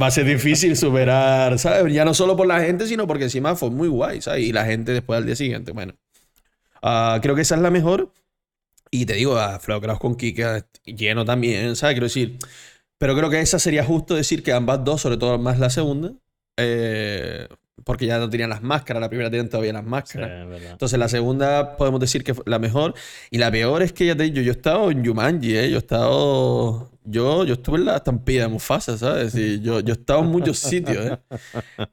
va 0.00 0.06
a 0.06 0.10
ser 0.10 0.24
difícil 0.26 0.76
superar, 0.76 1.58
¿sabes? 1.58 1.92
Ya 1.92 2.04
no 2.04 2.14
solo 2.14 2.36
por 2.36 2.46
la 2.46 2.60
gente, 2.60 2.86
sino 2.86 3.06
porque 3.06 3.24
encima 3.24 3.56
fue 3.56 3.70
muy 3.70 3.88
guay, 3.88 4.22
¿sabes? 4.22 4.44
Y 4.44 4.52
la 4.52 4.64
gente 4.64 4.92
después 4.92 5.18
al 5.18 5.26
día 5.26 5.36
siguiente, 5.36 5.72
bueno. 5.72 5.94
Ah, 6.82 7.18
creo 7.22 7.34
que 7.34 7.42
esa 7.42 7.54
es 7.56 7.62
la 7.62 7.70
mejor. 7.70 8.12
Y 8.96 9.06
te 9.06 9.14
digo, 9.14 9.36
a 9.36 9.58
Flow 9.58 9.80
Kraus 9.80 9.98
con 9.98 10.14
Kika 10.14 10.64
lleno 10.84 11.24
también, 11.24 11.74
¿sabes? 11.74 11.94
Quiero 11.94 12.06
decir, 12.06 12.38
pero 12.96 13.16
creo 13.16 13.28
que 13.28 13.40
esa 13.40 13.58
sería 13.58 13.82
justo 13.84 14.14
decir 14.14 14.44
que 14.44 14.52
ambas 14.52 14.84
dos, 14.84 15.00
sobre 15.00 15.16
todo 15.16 15.36
más 15.36 15.58
la 15.58 15.68
segunda, 15.68 16.12
eh, 16.56 17.48
porque 17.82 18.06
ya 18.06 18.20
no 18.20 18.30
tenían 18.30 18.50
las 18.50 18.62
máscaras, 18.62 19.00
la 19.00 19.08
primera 19.08 19.30
tenían 19.30 19.48
todavía 19.48 19.72
las 19.72 19.82
Sí, 19.82 19.88
máscaras. 19.88 20.48
verdad. 20.48 20.70
Entonces 20.70 20.96
la 20.96 21.08
segunda 21.08 21.76
podemos 21.76 21.98
decir 21.98 22.22
que 22.22 22.34
fue 22.34 22.44
la 22.46 22.60
mejor. 22.60 22.94
Y 23.32 23.38
la 23.38 23.50
peor 23.50 23.82
es 23.82 23.92
que 23.92 24.06
ya 24.06 24.14
te 24.16 24.22
digo, 24.22 24.40
yo 24.42 24.52
he 24.52 24.56
estado 24.56 24.92
en 24.92 25.04
Jumanji, 25.04 25.56
¿eh? 25.56 25.70
Yo 25.70 25.76
he 25.76 25.80
estado... 25.80 26.88
Yo, 27.02 27.44
yo 27.44 27.54
estuve 27.54 27.78
en 27.78 27.86
la 27.86 27.96
estampida 27.96 28.42
de 28.44 28.48
Mufasa, 28.48 28.96
¿sabes? 28.96 29.34
Y 29.34 29.60
yo, 29.60 29.80
yo 29.80 29.92
he 29.92 29.96
estado 29.98 30.20
en 30.20 30.26
muchos 30.26 30.56
sitios, 30.60 31.04
¿eh? 31.04 31.18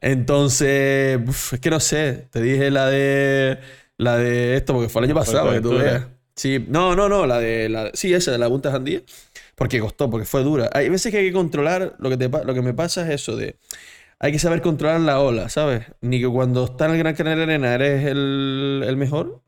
Entonces, 0.02 1.20
uf, 1.28 1.54
es 1.54 1.60
que 1.60 1.70
no 1.72 1.80
sé. 1.80 2.28
Te 2.30 2.42
dije 2.44 2.70
la 2.70 2.86
de... 2.88 3.58
La 3.98 4.18
de 4.18 4.56
esto, 4.56 4.74
porque 4.74 4.90
fue 4.90 5.02
el 5.02 5.06
año 5.10 5.16
pasado, 5.16 5.52
que 5.52 5.62
tú 5.62 5.72
veas. 5.78 6.06
Sí, 6.36 6.66
no, 6.68 6.96
no, 6.96 7.10
no, 7.10 7.28
la 7.28 7.40
de... 7.40 7.70
La, 7.70 7.92
sí, 7.94 8.14
esa 8.14 8.32
de 8.32 8.38
la 8.38 8.50
Punta 8.50 8.72
Jandía. 8.72 9.02
Porque 9.56 9.80
costó, 9.80 10.10
porque 10.10 10.26
fue 10.26 10.44
dura. 10.44 10.70
Hay 10.74 10.90
veces 10.90 11.12
que 11.12 11.20
hay 11.20 11.28
que 11.28 11.34
controlar... 11.34 11.96
Lo 12.00 12.10
que, 12.10 12.18
te, 12.18 12.30
lo 12.30 12.54
que 12.54 12.62
me 12.62 12.74
pasa 12.74 13.04
es 13.06 13.22
eso 13.22 13.36
de... 13.36 13.58
Hay 14.20 14.32
que 14.32 14.40
saber 14.40 14.62
controlar 14.62 15.02
la 15.02 15.20
ola, 15.20 15.50
¿sabes? 15.50 15.88
Ni 16.02 16.22
que 16.22 16.28
cuando 16.28 16.66
está 16.66 16.86
en 16.86 16.92
el 16.92 16.98
Gran 17.00 17.16
Canaria 17.16 17.44
Arena 17.44 17.74
eres 17.74 18.06
el, 18.06 18.84
el 18.88 18.96
mejor, 18.98 19.42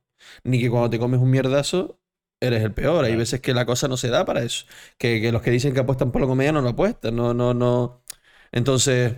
ni 0.43 0.59
que 0.59 0.69
cuando 0.69 0.89
te 0.89 0.99
comes 0.99 1.19
un 1.21 1.29
mierdazo 1.29 1.99
eres 2.39 2.63
el 2.63 2.73
peor. 2.73 3.05
Hay 3.05 3.15
veces 3.15 3.39
que 3.39 3.53
la 3.53 3.65
cosa 3.67 3.87
no 3.87 3.97
se 3.97 4.09
da 4.09 4.25
para 4.25 4.43
eso. 4.43 4.65
Que, 4.97 5.21
que 5.21 5.31
los 5.31 5.41
que 5.43 5.51
dicen 5.51 5.73
que 5.73 5.79
apuestan 5.81 6.11
por 6.11 6.21
la 6.21 6.27
comedia 6.27 6.51
no 6.51 6.61
lo 6.61 6.69
apuestan. 6.69 7.15
No, 7.15 7.33
no, 7.35 7.53
no. 7.53 8.03
Entonces, 8.51 9.13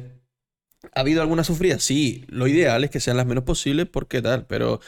¿ha 0.94 1.00
habido 1.00 1.22
alguna 1.22 1.44
sufrida? 1.44 1.80
Sí. 1.80 2.26
Lo 2.28 2.48
ideal 2.48 2.84
es 2.84 2.90
que 2.92 3.00
sean 3.00 3.18
las 3.18 3.26
menos 3.26 3.44
posibles 3.44 3.88
porque 3.88 4.22
tal. 4.22 4.46
Pero 4.48 4.80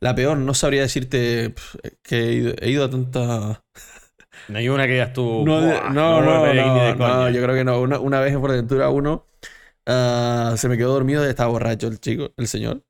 la 0.00 0.14
peor, 0.14 0.36
no 0.38 0.54
sabría 0.54 0.82
decirte 0.82 1.54
que 2.02 2.18
he 2.18 2.32
ido, 2.32 2.54
he 2.60 2.70
ido 2.70 2.84
a 2.84 2.90
tantas... 2.90 3.60
No 4.48 4.58
hay 4.58 4.68
una 4.68 4.86
que 4.86 4.92
digas 4.92 5.12
tú. 5.12 5.42
No, 5.44 5.60
"Buah, 5.60 5.90
no, 5.90 6.20
no, 6.20 6.20
no, 6.20 6.40
coña". 6.46 6.94
no, 6.94 7.30
yo 7.30 7.42
creo 7.42 7.54
que 7.54 7.64
no. 7.64 7.80
Una, 7.80 7.98
una 7.98 8.20
vez 8.20 8.32
en 8.32 8.38
Fuerteventura 8.40 8.90
uno 8.90 9.26
ah, 9.86 10.54
se 10.56 10.68
me 10.68 10.76
quedó 10.76 10.92
dormido, 10.92 11.24
estaba 11.24 11.50
borracho 11.50 11.88
el 11.88 11.98
chico, 11.98 12.30
el 12.36 12.46
señor. 12.46 12.82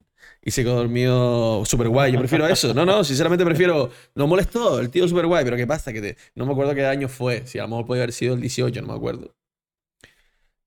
Y 0.42 0.50
se 0.50 0.62
quedó 0.64 0.76
dormido 0.76 1.64
súper 1.64 1.88
guay. 1.88 2.12
Yo 2.12 2.18
prefiero 2.18 2.46
eso. 2.46 2.74
No, 2.74 2.84
no, 2.84 3.04
sinceramente 3.04 3.44
prefiero. 3.44 3.90
No 4.14 4.26
molestó, 4.26 4.80
el 4.80 4.90
tío 4.90 5.08
súper 5.08 5.26
guay. 5.26 5.44
Pero 5.44 5.56
¿qué 5.56 5.66
pasa? 5.66 5.92
Que 5.92 6.00
te- 6.00 6.16
no 6.34 6.46
me 6.46 6.52
acuerdo 6.52 6.74
qué 6.74 6.84
año 6.84 7.08
fue. 7.08 7.46
Si 7.46 7.58
a 7.58 7.62
lo 7.62 7.68
mejor 7.68 7.86
podía 7.86 8.02
haber 8.02 8.12
sido 8.12 8.34
el 8.34 8.40
18, 8.40 8.80
no 8.82 8.88
me 8.88 8.94
acuerdo. 8.94 9.34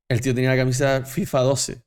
El 0.09 0.21
tío 0.21 0.33
tenía 0.33 0.49
la 0.51 0.57
camisa 0.57 1.03
FIFA 1.05 1.39
12. 1.41 1.81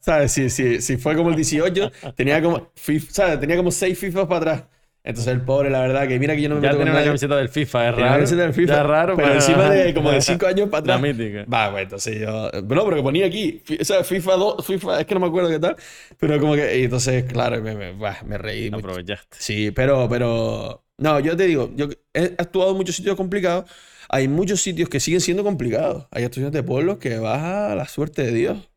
¿Sabes? 0.00 0.32
Si, 0.32 0.50
si, 0.50 0.80
si 0.82 0.96
fue 0.98 1.16
como 1.16 1.30
el 1.30 1.36
18, 1.36 1.90
tenía 2.14 2.42
como, 2.42 2.70
¿sabes? 3.10 3.40
Tenía 3.40 3.56
como 3.56 3.70
6 3.70 3.98
FIFAs 3.98 4.26
para 4.26 4.36
atrás. 4.52 4.64
Entonces 5.04 5.32
el 5.32 5.40
pobre, 5.40 5.68
la 5.68 5.80
verdad, 5.80 6.06
que 6.06 6.16
mira 6.20 6.36
que 6.36 6.42
yo 6.42 6.48
no 6.48 6.56
me 6.56 6.60
Ya 6.60 6.68
meto 6.68 6.78
con 6.78 6.82
una 6.88 6.92
nadie. 6.92 7.06
camiseta 7.06 7.36
del 7.36 7.48
FIFA, 7.48 7.88
es 7.88 7.96
la 7.96 8.00
raro. 8.02 8.14
camiseta 8.14 8.42
del 8.42 8.54
FIFA, 8.54 8.72
Ya 8.74 8.80
es 8.82 8.86
raro, 8.86 9.16
pero 9.16 9.34
encima 9.34 9.68
de 9.70 9.94
como 9.94 10.12
de 10.12 10.20
5 10.20 10.46
años 10.46 10.68
para 10.68 10.86
La 10.86 10.94
atrás. 10.96 11.16
mítica. 11.16 11.44
Va, 11.52 11.70
bueno, 11.70 11.82
entonces 11.84 12.20
yo. 12.20 12.50
No, 12.52 12.84
pero 12.84 12.94
que 12.96 13.02
ponía 13.02 13.26
aquí. 13.26 13.62
O 13.80 13.84
sea, 13.84 14.04
FIFA 14.04 14.32
2, 14.36 14.64
FIFA, 14.66 15.00
es 15.00 15.06
que 15.06 15.14
no 15.14 15.20
me 15.20 15.26
acuerdo 15.26 15.48
qué 15.50 15.58
tal. 15.58 15.76
Pero 16.18 16.38
como 16.38 16.54
que. 16.54 16.78
Y 16.78 16.84
entonces, 16.84 17.24
claro, 17.24 17.60
me, 17.60 17.74
me, 17.74 17.92
me 17.94 18.38
reí 18.38 18.70
mucho. 18.70 18.86
Aprovechaste. 18.86 19.36
Sí, 19.40 19.72
pero, 19.72 20.08
pero. 20.08 20.84
No, 20.98 21.18
yo 21.18 21.36
te 21.36 21.46
digo, 21.46 21.72
yo 21.74 21.88
he 22.14 22.34
actuado 22.38 22.70
en 22.70 22.76
muchos 22.76 22.94
sitios 22.94 23.16
complicados. 23.16 23.68
Hay 24.08 24.28
muchos 24.28 24.60
sitios 24.60 24.88
que 24.88 25.00
siguen 25.00 25.20
siendo 25.20 25.42
complicados. 25.42 26.06
Hay 26.12 26.22
actuaciones 26.22 26.52
de 26.52 26.62
pueblos 26.62 26.98
que 26.98 27.18
vas 27.18 27.42
a 27.42 27.74
la 27.74 27.88
suerte 27.88 28.22
de 28.22 28.32
Dios. 28.32 28.68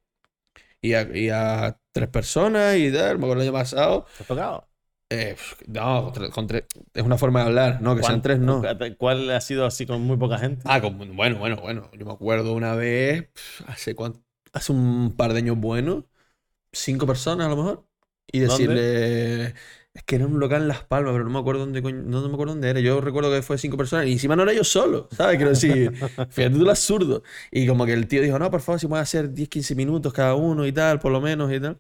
Y 0.86 0.94
a, 0.94 1.02
y 1.18 1.30
a 1.30 1.80
tres 1.92 2.10
personas 2.10 2.76
y 2.78 2.92
tal. 2.92 3.18
Me 3.18 3.26
acuerdo 3.26 3.42
el 3.44 3.50
año 3.50 3.54
pasado. 3.54 4.06
¿Te 4.18 4.24
has 4.24 4.28
tocado? 4.28 4.68
eh, 5.10 5.36
no, 5.68 6.04
con 6.06 6.14
tres- 6.14 6.32
con 6.32 6.48
tres- 6.48 6.66
es 6.94 7.04
una 7.04 7.18
forma 7.18 7.42
de 7.42 7.46
hablar, 7.48 7.82
no, 7.82 7.96
que 7.96 8.02
sean 8.02 8.22
¿Cuán- 8.22 8.22
tres, 8.22 8.40
no. 8.40 8.62
¿Cuál 8.98 9.30
ha 9.32 9.40
sido 9.40 9.66
así 9.66 9.86
con 9.86 10.02
muy 10.02 10.18
poca 10.18 10.38
gente? 10.40 10.64
Ah, 10.66 10.82
con- 10.82 10.98
bueno, 11.16 11.38
bueno, 11.38 11.58
bueno. 11.58 11.90
Yo 11.98 12.06
me 12.06 12.12
acuerdo 12.14 12.54
una 12.54 12.76
vez, 12.76 13.30
hace 13.68 13.94
cuánto, 13.96 14.22
hace 14.52 14.72
un 14.72 15.16
par 15.16 15.34
de 15.34 15.40
años 15.40 15.58
buenos, 15.58 16.06
cinco 16.72 17.08
personas 17.08 17.48
a 17.48 17.50
lo 17.50 17.58
mejor, 17.58 17.88
y 18.32 18.40
¿Dónde? 18.42 19.54
Es 19.96 20.04
que 20.04 20.18
era 20.18 20.28
un 20.28 20.40
local 20.40 20.62
en 20.64 20.68
Las 20.68 20.84
Palmas, 20.84 21.14
pero 21.14 21.24
no 21.24 21.32
me 21.32 21.40
acuerdo 21.40 21.62
dónde, 21.62 21.82
coño- 21.82 22.04
no, 22.04 22.22
no 22.22 22.28
me 22.30 22.36
acuerdo 22.36 22.54
dónde 22.54 22.70
era. 22.70 22.80
Yo 22.82 23.02
recuerdo 23.02 23.32
que 23.32 23.42
fue 23.42 23.58
cinco 23.58 23.78
personas 23.78 24.08
y 24.08 24.14
encima 24.14 24.36
no 24.36 24.44
era 24.44 24.54
yo 24.54 24.64
solo, 24.64 25.10
¿sabes? 25.12 25.38
Quiero 25.38 25.52
decir, 25.52 25.92
fíjate 26.30 26.52
tú 26.52 26.64
lo 26.66 26.72
absurdo. 26.72 27.24
Y 27.52 27.66
como 27.68 27.86
que 27.88 27.94
el 27.94 28.08
tío 28.08 28.22
dijo, 28.22 28.38
no, 28.40 28.52
por 28.52 28.62
favor, 28.62 28.80
si 28.80 28.88
puedes 28.88 29.04
hacer 29.04 29.32
10, 29.34 29.50
15 29.50 29.74
minutos 29.76 30.14
cada 30.14 30.36
uno 30.36 30.68
y 30.68 30.72
tal, 30.74 31.00
por 31.00 31.12
lo 31.12 31.22
menos 31.22 31.52
y 31.52 31.60
tal. 31.62 31.80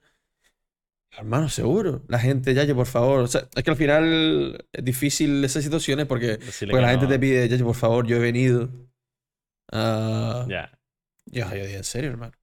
Hermano, 1.17 1.47
seguro. 1.49 2.03
La 2.09 2.19
gente, 2.19 2.53
Yaye, 2.53 2.75
por 2.75 2.87
favor. 2.87 3.19
O 3.21 3.27
sea, 3.27 3.47
es 3.55 3.63
que 3.63 3.71
al 3.71 3.77
final 3.77 4.65
es 4.73 4.83
difícil 4.83 5.43
esas 5.45 5.63
situaciones 5.63 6.05
porque, 6.07 6.39
porque 6.39 6.67
que 6.67 6.81
la 6.81 6.89
gente 6.89 7.05
no. 7.05 7.11
te 7.11 7.19
pide, 7.19 7.47
Yaye, 7.47 7.63
por 7.63 7.75
favor, 7.75 8.05
yo 8.05 8.17
he 8.17 8.19
venido. 8.19 8.69
Ah, 9.71 10.45
Ya. 10.49 10.71
Yo, 11.27 11.49
yo 11.49 11.65
digo, 11.65 11.77
en 11.77 11.83
serio, 11.83 12.11
hermano. 12.11 12.33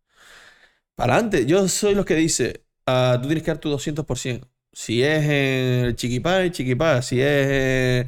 Para 0.95 1.15
adelante, 1.15 1.47
yo 1.47 1.67
soy 1.69 1.95
los 1.95 2.05
que 2.05 2.15
dice, 2.15 2.65
ah, 2.87 3.19
tú 3.21 3.29
tienes 3.29 3.45
que 3.45 3.51
dar 3.51 3.59
tu 3.59 3.69
200%. 3.71 4.49
Si 4.73 5.03
es 5.03 5.25
en 5.25 5.85
el 5.87 5.97
chiquipá, 5.97 6.41
el 6.43 6.53
chiquipá. 6.53 7.03
Si 7.03 7.21
es 7.21 8.07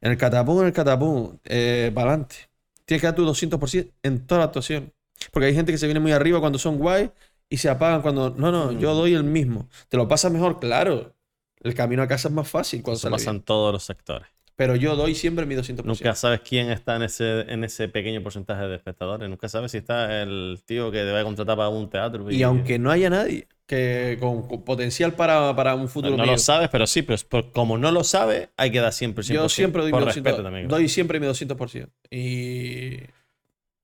en 0.00 0.10
el 0.12 0.16
catapum, 0.16 0.60
en 0.60 0.66
el 0.68 0.72
catapum. 0.72 1.38
Eh, 1.44 1.90
para 1.94 2.10
adelante. 2.10 2.36
Tienes 2.84 3.00
que 3.00 3.06
dar 3.06 3.14
tu 3.16 3.24
200% 3.24 3.92
en 4.02 4.26
toda 4.26 4.40
la 4.40 4.44
actuación. 4.46 4.92
Porque 5.32 5.46
hay 5.46 5.54
gente 5.54 5.72
que 5.72 5.78
se 5.78 5.86
viene 5.86 6.00
muy 6.00 6.12
arriba 6.12 6.40
cuando 6.40 6.58
son 6.58 6.78
guay 6.78 7.10
y 7.48 7.56
se 7.58 7.68
apagan 7.68 8.02
cuando... 8.02 8.30
No, 8.30 8.52
no, 8.52 8.72
yo 8.72 8.92
Mm. 8.92 8.96
doy 8.96 9.14
el 9.14 9.24
mismo. 9.24 9.68
¿Te 9.88 9.96
lo 9.96 10.06
pasas 10.08 10.30
mejor? 10.32 10.60
Claro. 10.60 11.14
El 11.60 11.74
camino 11.74 12.02
a 12.02 12.08
casa 12.08 12.28
es 12.28 12.34
más 12.34 12.48
fácil 12.48 12.82
cuando 12.82 12.96
Eso 12.96 13.02
sale 13.02 13.12
pasa 13.12 13.30
bien. 13.30 13.36
en 13.40 13.42
todos 13.44 13.72
los 13.72 13.84
sectores. 13.84 14.28
Pero 14.56 14.76
yo 14.76 14.94
doy 14.94 15.14
siempre 15.14 15.46
mi 15.46 15.56
200%. 15.56 15.82
Nunca 15.84 16.14
sabes 16.14 16.40
quién 16.40 16.70
está 16.70 16.94
en 16.96 17.02
ese, 17.02 17.40
en 17.52 17.64
ese 17.64 17.88
pequeño 17.88 18.22
porcentaje 18.22 18.62
de 18.68 18.76
espectadores. 18.76 19.28
Nunca 19.28 19.48
sabes 19.48 19.72
si 19.72 19.78
está 19.78 20.22
el 20.22 20.60
tío 20.64 20.90
que 20.92 20.98
te 20.98 21.10
va 21.10 21.20
a 21.20 21.24
contratar 21.24 21.56
para 21.56 21.68
un 21.70 21.90
teatro. 21.90 22.30
Y 22.30 22.42
aunque 22.44 22.78
no 22.78 22.90
haya 22.90 23.10
nadie 23.10 23.48
que 23.66 24.16
con, 24.20 24.46
con 24.46 24.62
potencial 24.62 25.14
para, 25.14 25.56
para 25.56 25.74
un 25.74 25.88
futuro 25.88 26.16
no 26.16 26.22
mío, 26.22 26.32
lo 26.32 26.38
sabes, 26.38 26.68
pero 26.68 26.86
sí, 26.86 27.00
pero 27.02 27.18
por- 27.28 27.50
como 27.50 27.78
no 27.78 27.90
lo 27.90 28.04
sabe, 28.04 28.50
hay 28.58 28.70
que 28.70 28.78
dar 28.78 28.92
siempre 28.92 29.24
100%. 29.24 29.32
Yo 29.34 29.48
siempre 29.48 29.82
doy 29.82 29.90
por 29.90 30.00
mi 30.00 30.06
respeto 30.06 30.38
200%. 30.38 30.42
también. 30.42 30.68
Doy 30.68 30.88
siempre 30.88 31.18
mi 31.18 31.26
200%. 31.26 31.88
Y. 32.10 32.98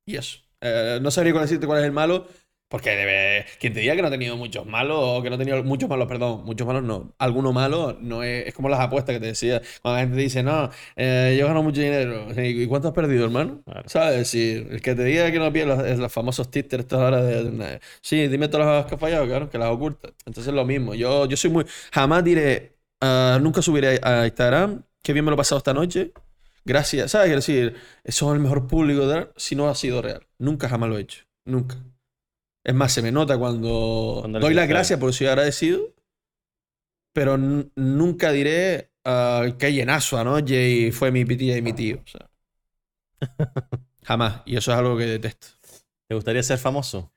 Y 0.07 0.17
eso. 0.17 0.39
Eh, 0.61 0.99
no 1.01 1.11
sabría 1.11 1.33
cuál 1.33 1.45
decirte 1.45 1.67
cuál 1.67 1.81
es 1.81 1.87
el 1.87 1.93
malo. 1.93 2.27
Porque 2.71 2.91
debe. 2.91 3.47
Quien 3.59 3.73
te 3.73 3.81
diga 3.81 3.97
que 3.97 4.03
no 4.03 4.07
ha 4.09 4.11
tenido 4.13 4.37
muchos 4.37 4.65
malos, 4.65 4.97
o 5.01 5.23
que 5.23 5.29
no 5.29 5.35
ha 5.35 5.39
tenido 5.39 5.63
muchos 5.65 5.89
malos, 5.91 6.07
perdón, 6.07 6.45
muchos 6.45 6.65
malos 6.69 6.85
no. 6.85 7.13
Alguno 7.19 7.53
malo 7.53 7.99
no 8.01 8.23
es. 8.23 8.47
Es 8.47 8.55
como 8.55 8.69
las 8.69 8.79
apuestas 8.79 9.13
que 9.15 9.21
te 9.21 9.27
decía. 9.27 9.61
Cuando 9.83 9.97
la 9.97 10.01
gente 10.03 10.17
te 10.17 10.23
dice, 10.23 10.43
no, 10.45 10.71
eh, 10.95 11.37
yo 11.39 11.49
gano 11.49 11.65
mucho 11.65 11.81
dinero. 11.81 12.29
¿Y 12.41 12.67
cuánto 12.69 12.87
has 12.89 12.95
perdido, 12.95 13.25
hermano? 13.25 13.61
Claro. 13.65 13.89
¿Sabes? 13.89 14.29
Si 14.29 14.53
el 14.53 14.81
que 14.83 14.95
te 14.95 15.03
diga 15.03 15.33
que 15.33 15.41
no 15.41 15.53
pierde 15.53 15.77
los, 15.77 15.99
los 15.99 16.13
famosos 16.13 16.49
títeres 16.51 16.85
estos 16.85 17.01
ahora 17.01 17.23
de, 17.23 17.43
de 17.51 17.81
Sí, 18.03 18.29
dime 18.29 18.47
todas 18.49 18.67
las 18.69 18.87
que 18.87 18.95
has 18.95 19.01
fallado, 19.01 19.27
claro, 19.27 19.51
que 19.51 19.59
las 19.59 19.69
ocultas. 19.71 20.13
Entonces 20.25 20.49
es 20.49 20.55
lo 20.55 20.65
mismo. 20.65 20.95
Yo, 20.95 21.27
yo 21.27 21.37
soy 21.37 21.51
muy. 21.51 21.65
Jamás 21.93 22.23
diré. 22.25 22.77
ah, 23.01 23.39
nunca 23.43 23.63
subiré 23.63 23.99
a 24.03 24.27
Instagram. 24.27 24.85
Qué 25.03 25.13
bien 25.13 25.25
me 25.25 25.31
lo 25.31 25.35
he 25.35 25.39
pasado 25.39 25.59
esta 25.59 25.75
noche. 25.75 26.13
Gracias. 26.65 27.11
¿Sabes? 27.13 27.27
Quiero 27.27 27.39
decir, 27.41 27.75
eso 28.05 28.29
es 28.31 28.35
el 28.37 28.41
mejor 28.41 28.69
público 28.69 29.07
de 29.09 29.29
si 29.37 29.57
no 29.57 29.69
ha 29.69 29.75
sido 29.75 30.03
real. 30.03 30.27
Nunca 30.39 30.69
jamás 30.69 30.89
lo 30.91 30.99
he 30.99 31.03
hecho. 31.03 31.25
Nunca. 31.45 31.77
Es 32.65 32.75
más, 32.75 32.93
se 32.93 33.03
me 33.03 33.13
nota 33.13 33.39
cuando, 33.39 34.25
doy 34.41 34.55
las 34.55 34.69
gracias 34.69 34.99
porque 34.99 35.13
soy 35.15 35.27
agradecido. 35.29 35.93
Pero 37.13 37.37
nunca 37.39 38.31
diré 38.33 38.93
ah, 39.05 39.47
qué 39.59 39.73
llenazo 39.73 40.19
anoche 40.19 40.69
y 40.71 40.93
fue 40.93 41.11
mi 41.11 41.25
tía 41.25 41.57
y 41.57 41.63
mi 41.63 41.73
tío. 41.73 41.97
o 42.05 42.07
sea. 42.09 42.31
Jamás. 44.03 44.43
Y 44.47 44.57
eso 44.57 44.73
es 44.73 44.79
algo 44.79 44.97
que 44.97 45.05
detesto. 45.07 45.49
¿Te 46.09 46.15
gustaría 46.15 46.43
ser 46.43 46.59
famoso? 46.59 47.13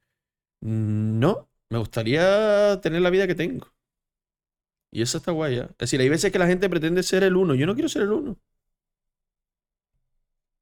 Mm, 0.61 1.19
No, 1.19 1.49
me 1.69 1.77
gustaría 1.79 2.79
tener 2.81 3.01
la 3.01 3.09
vida 3.09 3.27
que 3.27 3.35
tengo. 3.35 3.73
Y 4.91 5.01
eso 5.01 5.17
está 5.17 5.31
guay, 5.31 5.55
¿ya? 5.57 5.63
Es 5.63 5.77
decir, 5.79 5.99
hay 6.01 6.09
veces 6.09 6.31
que 6.31 6.39
la 6.39 6.47
gente 6.47 6.69
pretende 6.69 7.03
ser 7.03 7.23
el 7.23 7.35
uno. 7.35 7.55
Yo 7.55 7.65
no 7.65 7.73
quiero 7.73 7.89
ser 7.89 8.03
el 8.03 8.11
uno. 8.11 8.37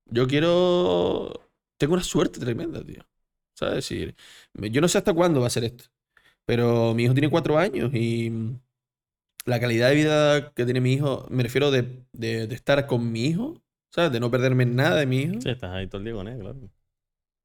Yo 0.05 0.27
quiero... 0.27 1.31
Tengo 1.77 1.93
una 1.95 2.03
suerte 2.03 2.39
tremenda, 2.39 2.83
tío. 2.85 3.03
¿Sabes? 3.61 3.85
Es 3.85 3.89
decir, 3.91 4.17
yo 4.73 4.81
no 4.81 4.89
sé 4.89 4.99
hasta 4.99 5.13
cuándo 5.13 5.41
va 5.41 5.47
a 5.47 5.51
ser 5.51 5.65
esto. 5.65 5.85
Pero 6.45 6.93
mi 6.95 7.03
hijo 7.05 7.13
tiene 7.15 7.29
cuatro 7.31 7.57
años 7.59 7.91
y 7.95 8.31
la 9.45 9.59
calidad 9.59 9.89
de 9.89 9.95
vida 9.95 10.53
que 10.53 10.65
tiene 10.65 10.81
mi 10.81 10.93
hijo, 10.93 11.25
me 11.29 11.43
refiero 11.43 11.71
de, 11.71 12.05
de- 12.13 12.47
de 12.47 12.55
estar 12.55 12.85
con 12.87 13.11
mi 13.11 13.25
hijo, 13.25 13.61
¿sabes? 13.91 14.11
De 14.11 14.19
no 14.19 14.31
perderme 14.31 14.65
nada 14.65 14.97
de 14.97 15.05
mi 15.05 15.17
hijo. 15.23 15.39
Sí, 15.39 15.49
estás 15.49 15.71
ahí 15.73 15.87
todo 15.87 15.99
el 15.99 16.05
día 16.05 16.13
con 16.13 16.27
él, 16.29 16.39
claro. 16.39 16.69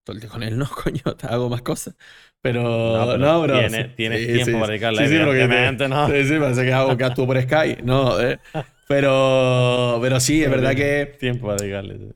Todo 0.04 0.14
el 0.14 0.20
día 0.20 0.30
con 0.30 0.42
él, 0.42 0.56
no, 0.58 0.66
coño, 0.84 1.02
hago 1.22 1.48
más 1.48 1.62
cosas. 1.62 1.96
Pero, 2.40 2.62
No, 2.84 3.08
pero 3.10 3.18
no, 3.18 3.42
bro. 3.42 3.68
tiene- 3.68 3.88
tienes 3.90 4.24
Sí, 4.26 4.30
tiempo 4.30 4.58
sí, 4.60 4.60
para 4.60 4.70
dedicarle, 4.72 5.04
sí, 5.04 5.08
sí, 5.08 5.18
porque 5.18 5.48
te- 5.48 5.72
evidentemente, 5.72 5.88
¿no? 5.88 6.06
Sí, 6.06 6.24
sí, 6.24 6.38
parece 6.38 6.64
que 6.64 6.72
hago 6.72 6.96
que 6.96 7.04
actúo 7.04 7.26
por 7.26 7.40
Sky. 7.42 7.82
No, 7.82 8.20
eh. 8.20 8.38
Pero, 8.86 9.98
pero 10.00 10.20
sí, 10.20 10.44
es 10.44 10.50
verdad 10.50 10.76
que 10.76 11.18
Tiempo 11.18 11.46
para 11.48 11.58
dedicarle. 11.60 12.14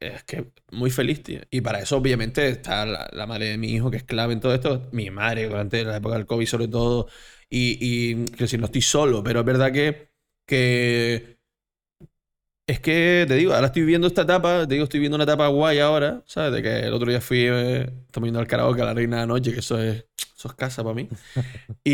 Es 0.00 0.24
que 0.24 0.52
muy 0.72 0.90
feliz, 0.90 1.22
tío. 1.22 1.40
Y 1.50 1.60
para 1.60 1.80
eso, 1.80 1.96
obviamente, 1.96 2.48
está 2.48 2.86
la, 2.86 3.26
madre 3.26 3.46
de 3.50 3.58
mi 3.58 3.72
hijo, 3.72 3.90
que 3.90 3.98
es 3.98 4.04
clave 4.04 4.32
en 4.34 4.40
todo 4.40 4.54
esto. 4.54 4.88
Mi 4.92 5.10
madre, 5.10 5.48
durante 5.48 5.84
la 5.84 5.96
época 5.96 6.16
del 6.16 6.26
COVID, 6.26 6.46
sobre 6.46 6.68
todo. 6.68 7.08
Y, 7.50 7.78
y 7.80 8.14
quiero 8.26 8.38
decir, 8.44 8.60
no 8.60 8.66
estoy 8.66 8.82
solo, 8.82 9.22
pero 9.22 9.40
es 9.40 9.46
verdad 9.46 9.72
que, 9.72 10.10
que. 10.46 11.38
Es 12.66 12.80
que, 12.80 13.26
te 13.28 13.34
digo, 13.34 13.52
ahora 13.52 13.66
estoy 13.66 13.82
viviendo 13.82 14.06
esta 14.06 14.22
etapa, 14.22 14.66
te 14.66 14.74
digo, 14.74 14.84
estoy 14.84 14.98
viendo 15.00 15.16
una 15.16 15.24
etapa 15.24 15.48
guay 15.48 15.80
ahora, 15.80 16.22
¿sabes? 16.26 16.52
De 16.52 16.62
que 16.62 16.80
el 16.86 16.94
otro 16.94 17.10
día 17.10 17.20
fui, 17.20 17.40
eh, 17.46 17.82
estamos 18.06 18.26
yendo 18.26 18.40
al 18.40 18.46
karaoke 18.46 18.80
a 18.80 18.86
la 18.86 18.94
Reina 18.94 19.16
de 19.16 19.22
la 19.22 19.26
Noche, 19.26 19.52
que 19.52 19.58
eso 19.60 19.78
es, 19.78 20.06
eso 20.44 20.48
es 20.48 20.54
casa 20.54 20.82
para 20.82 20.94
mí. 20.94 21.08
Y, 21.84 21.92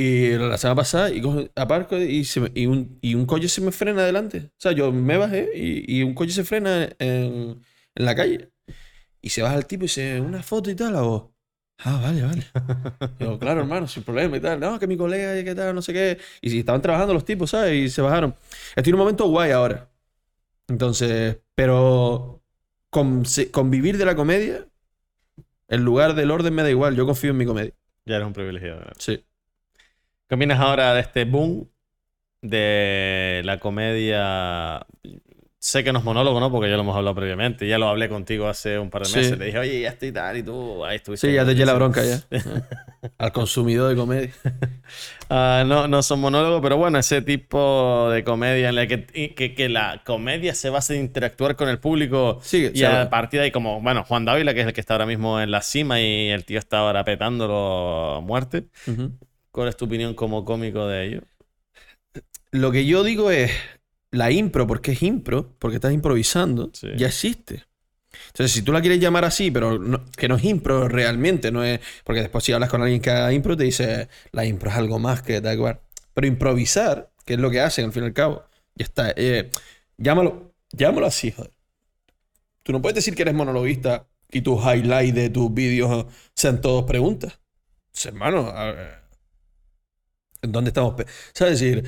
y 0.00 0.38
la 0.38 0.58
semana 0.58 0.76
pasada, 0.76 1.10
y 1.12 1.20
cojo- 1.22 1.48
aparco 1.56 1.98
y, 1.98 2.24
se 2.24 2.40
me- 2.40 2.52
y, 2.54 2.66
un, 2.66 2.98
y 3.02 3.14
un 3.14 3.26
coche 3.26 3.48
se 3.48 3.60
me 3.60 3.72
frena 3.72 4.02
adelante. 4.02 4.50
O 4.52 4.60
sea, 4.60 4.72
yo 4.72 4.92
me 4.92 5.16
bajé 5.18 5.50
y, 5.54 6.02
un 6.02 6.14
coche 6.14 6.32
se 6.32 6.44
frena 6.44 6.84
en, 6.98 7.62
en 7.94 8.04
la 8.04 8.14
calle. 8.14 8.50
Y 9.22 9.30
se 9.30 9.42
baja 9.42 9.56
el 9.56 9.66
tipo 9.66 9.84
y 9.84 9.86
dice, 9.88 10.20
una 10.20 10.42
foto 10.42 10.70
y 10.70 10.76
tal, 10.76 10.96
hago. 10.96 11.34
Ah, 11.78 12.00
vale, 12.02 12.22
vale. 12.22 12.44
Digo, 13.18 13.38
claro, 13.38 13.60
hermano, 13.62 13.88
sin 13.88 14.02
problema 14.02 14.36
y 14.36 14.40
tal. 14.40 14.60
No, 14.60 14.78
que 14.78 14.86
mi 14.86 14.96
colega 14.96 15.38
y 15.38 15.44
que 15.44 15.54
tal, 15.54 15.74
no 15.74 15.82
sé 15.82 15.92
qué. 15.92 16.18
Y 16.42 16.50
si 16.50 16.58
estaban 16.60 16.82
trabajando 16.82 17.14
los 17.14 17.24
tipos, 17.24 17.50
¿sabes? 17.50 17.74
Y 17.74 17.88
se 17.90 18.02
bajaron. 18.02 18.34
Estoy 18.76 18.90
en 18.90 18.94
un 18.96 19.00
momento 19.00 19.26
guay 19.28 19.52
ahora. 19.52 19.90
Entonces, 20.68 21.38
pero 21.54 22.42
convivir 23.52 23.98
de 23.98 24.04
la 24.04 24.16
comedia, 24.16 24.68
en 25.68 25.84
lugar 25.84 26.14
del 26.14 26.30
orden 26.30 26.54
me 26.54 26.62
da 26.62 26.70
igual. 26.70 26.96
Yo 26.96 27.06
confío 27.06 27.30
en 27.30 27.36
mi 27.36 27.46
comedia. 27.46 27.72
Ya 28.04 28.16
eres 28.16 28.26
un 28.26 28.32
privilegiado. 28.32 28.78
¿verdad? 28.78 28.94
Sí. 28.98 29.24
¿Qué 30.28 30.34
opinas 30.34 30.60
ahora 30.60 30.94
de 30.94 31.00
este 31.00 31.24
boom 31.24 31.70
de 32.42 33.42
la 33.44 33.58
comedia? 33.58 34.86
Sé 35.66 35.82
que 35.82 35.92
no 35.92 35.98
es 35.98 36.04
monólogo, 36.04 36.38
¿no? 36.38 36.48
Porque 36.48 36.70
ya 36.70 36.76
lo 36.76 36.82
hemos 36.82 36.96
hablado 36.96 37.16
previamente. 37.16 37.66
Ya 37.66 37.76
lo 37.76 37.88
hablé 37.88 38.08
contigo 38.08 38.46
hace 38.46 38.78
un 38.78 38.88
par 38.88 39.02
de 39.02 39.08
Sí. 39.08 39.16
meses. 39.16 39.36
Te 39.36 39.46
dije, 39.46 39.58
oye, 39.58 39.80
ya 39.80 39.88
estoy 39.88 40.12
tal 40.12 40.36
y 40.36 40.44
tú 40.44 40.84
ahí 40.84 40.94
estuviste. 40.94 41.26
Sí, 41.26 41.34
ya 41.34 41.44
te 41.44 41.50
eché 41.52 41.66
la 41.66 41.72
Sí. 41.72 41.78
bronca 41.78 42.04
ya. 42.04 42.20
Al 43.18 43.32
consumidor 43.32 43.90
de 43.90 43.96
comedia. 43.96 44.30
Ah, 45.28 45.64
no, 45.66 45.88
no 45.88 46.04
son 46.04 46.20
monólogos, 46.20 46.60
pero 46.62 46.76
bueno, 46.76 46.98
ese 47.00 47.20
tipo 47.20 48.08
de 48.12 48.22
comedia 48.22 48.68
en 48.68 48.76
la 48.76 48.86
que, 48.86 49.06
que, 49.34 49.54
que 49.56 49.68
la 49.68 50.02
comedia 50.06 50.54
se 50.54 50.70
basa 50.70 50.94
en 50.94 51.00
interactuar 51.00 51.56
con 51.56 51.68
el 51.68 51.80
público 51.80 52.38
Sí, 52.42 52.70
y 52.72 52.84
a 52.84 53.10
partir 53.10 53.40
de 53.40 53.46
ahí, 53.46 53.50
como, 53.50 53.80
bueno, 53.80 54.04
Juan 54.04 54.24
Dávila, 54.24 54.54
que 54.54 54.60
es 54.60 54.68
el 54.68 54.72
que 54.72 54.80
está 54.80 54.94
ahora 54.94 55.06
mismo 55.06 55.40
en 55.40 55.50
la 55.50 55.62
cima 55.62 56.00
y 56.00 56.28
el 56.28 56.44
tío 56.44 56.60
está 56.60 56.78
ahora 56.78 57.04
petándolo 57.04 58.14
a 58.14 58.20
muerte. 58.20 58.66
¿Cuál 59.50 59.66
es 59.66 59.76
tu 59.76 59.86
opinión 59.86 60.14
como 60.14 60.44
cómico 60.44 60.86
de 60.86 61.06
ello? 61.06 61.22
Lo 62.52 62.70
que 62.70 62.86
yo 62.86 63.02
digo 63.02 63.32
es, 63.32 63.50
la 64.10 64.30
impro, 64.30 64.66
porque 64.66 64.92
es 64.92 65.02
impro, 65.02 65.54
porque 65.58 65.76
estás 65.76 65.92
improvisando, 65.92 66.70
Sí. 66.72 66.88
ya 66.96 67.08
existe. 67.08 67.64
Entonces, 68.28 68.52
si 68.52 68.62
tú 68.62 68.72
la 68.72 68.80
quieres 68.80 68.98
llamar 69.00 69.24
así, 69.24 69.50
pero 69.50 69.78
no- 69.78 70.04
que 70.16 70.28
no 70.28 70.36
es 70.36 70.44
impro 70.44 70.88
realmente, 70.88 71.50
no 71.50 71.62
es. 71.64 71.80
Porque 72.04 72.22
después, 72.22 72.42
si 72.44 72.52
hablas 72.52 72.70
con 72.70 72.80
alguien 72.82 73.00
que 73.02 73.10
haga 73.10 73.32
impro, 73.32 73.56
te 73.56 73.64
dice, 73.64 74.08
la 74.32 74.44
impro 74.46 74.70
es 74.70 74.76
algo 74.76 74.98
más 74.98 75.22
que 75.22 75.40
da 75.40 75.52
igual. 75.52 75.80
Pero 76.14 76.26
improvisar, 76.26 77.10
que 77.26 77.34
es 77.34 77.40
lo 77.40 77.50
que 77.50 77.60
hacen 77.60 77.84
al 77.86 77.92
fin 77.92 78.04
y 78.04 78.06
al 78.06 78.12
cabo, 78.14 78.44
ya 78.74 78.84
está. 78.84 79.12
eh, 79.16 79.50
llámalo, 79.98 80.54
llámalo 80.72 81.06
así, 81.06 81.30
joder. 81.30 81.52
Tú 82.62 82.72
no 82.72 82.80
puedes 82.82 82.94
decir 82.96 83.14
que 83.14 83.22
eres 83.22 83.34
monologuista 83.34 84.08
y 84.30 84.40
tus 84.40 84.60
highlights 84.64 85.14
de 85.14 85.28
tus 85.30 85.52
vídeos 85.52 86.06
sean 86.34 86.60
todos 86.60 86.84
preguntas. 86.84 87.38
Entonces, 87.88 88.06
hermano, 88.06 88.48
a 88.48 88.64
ver, 88.72 88.98
¿en 90.42 90.52
dónde 90.52 90.70
estamos? 90.70 90.94
¿Sabes? 91.32 91.54
Es 91.54 91.60
decir, 91.60 91.84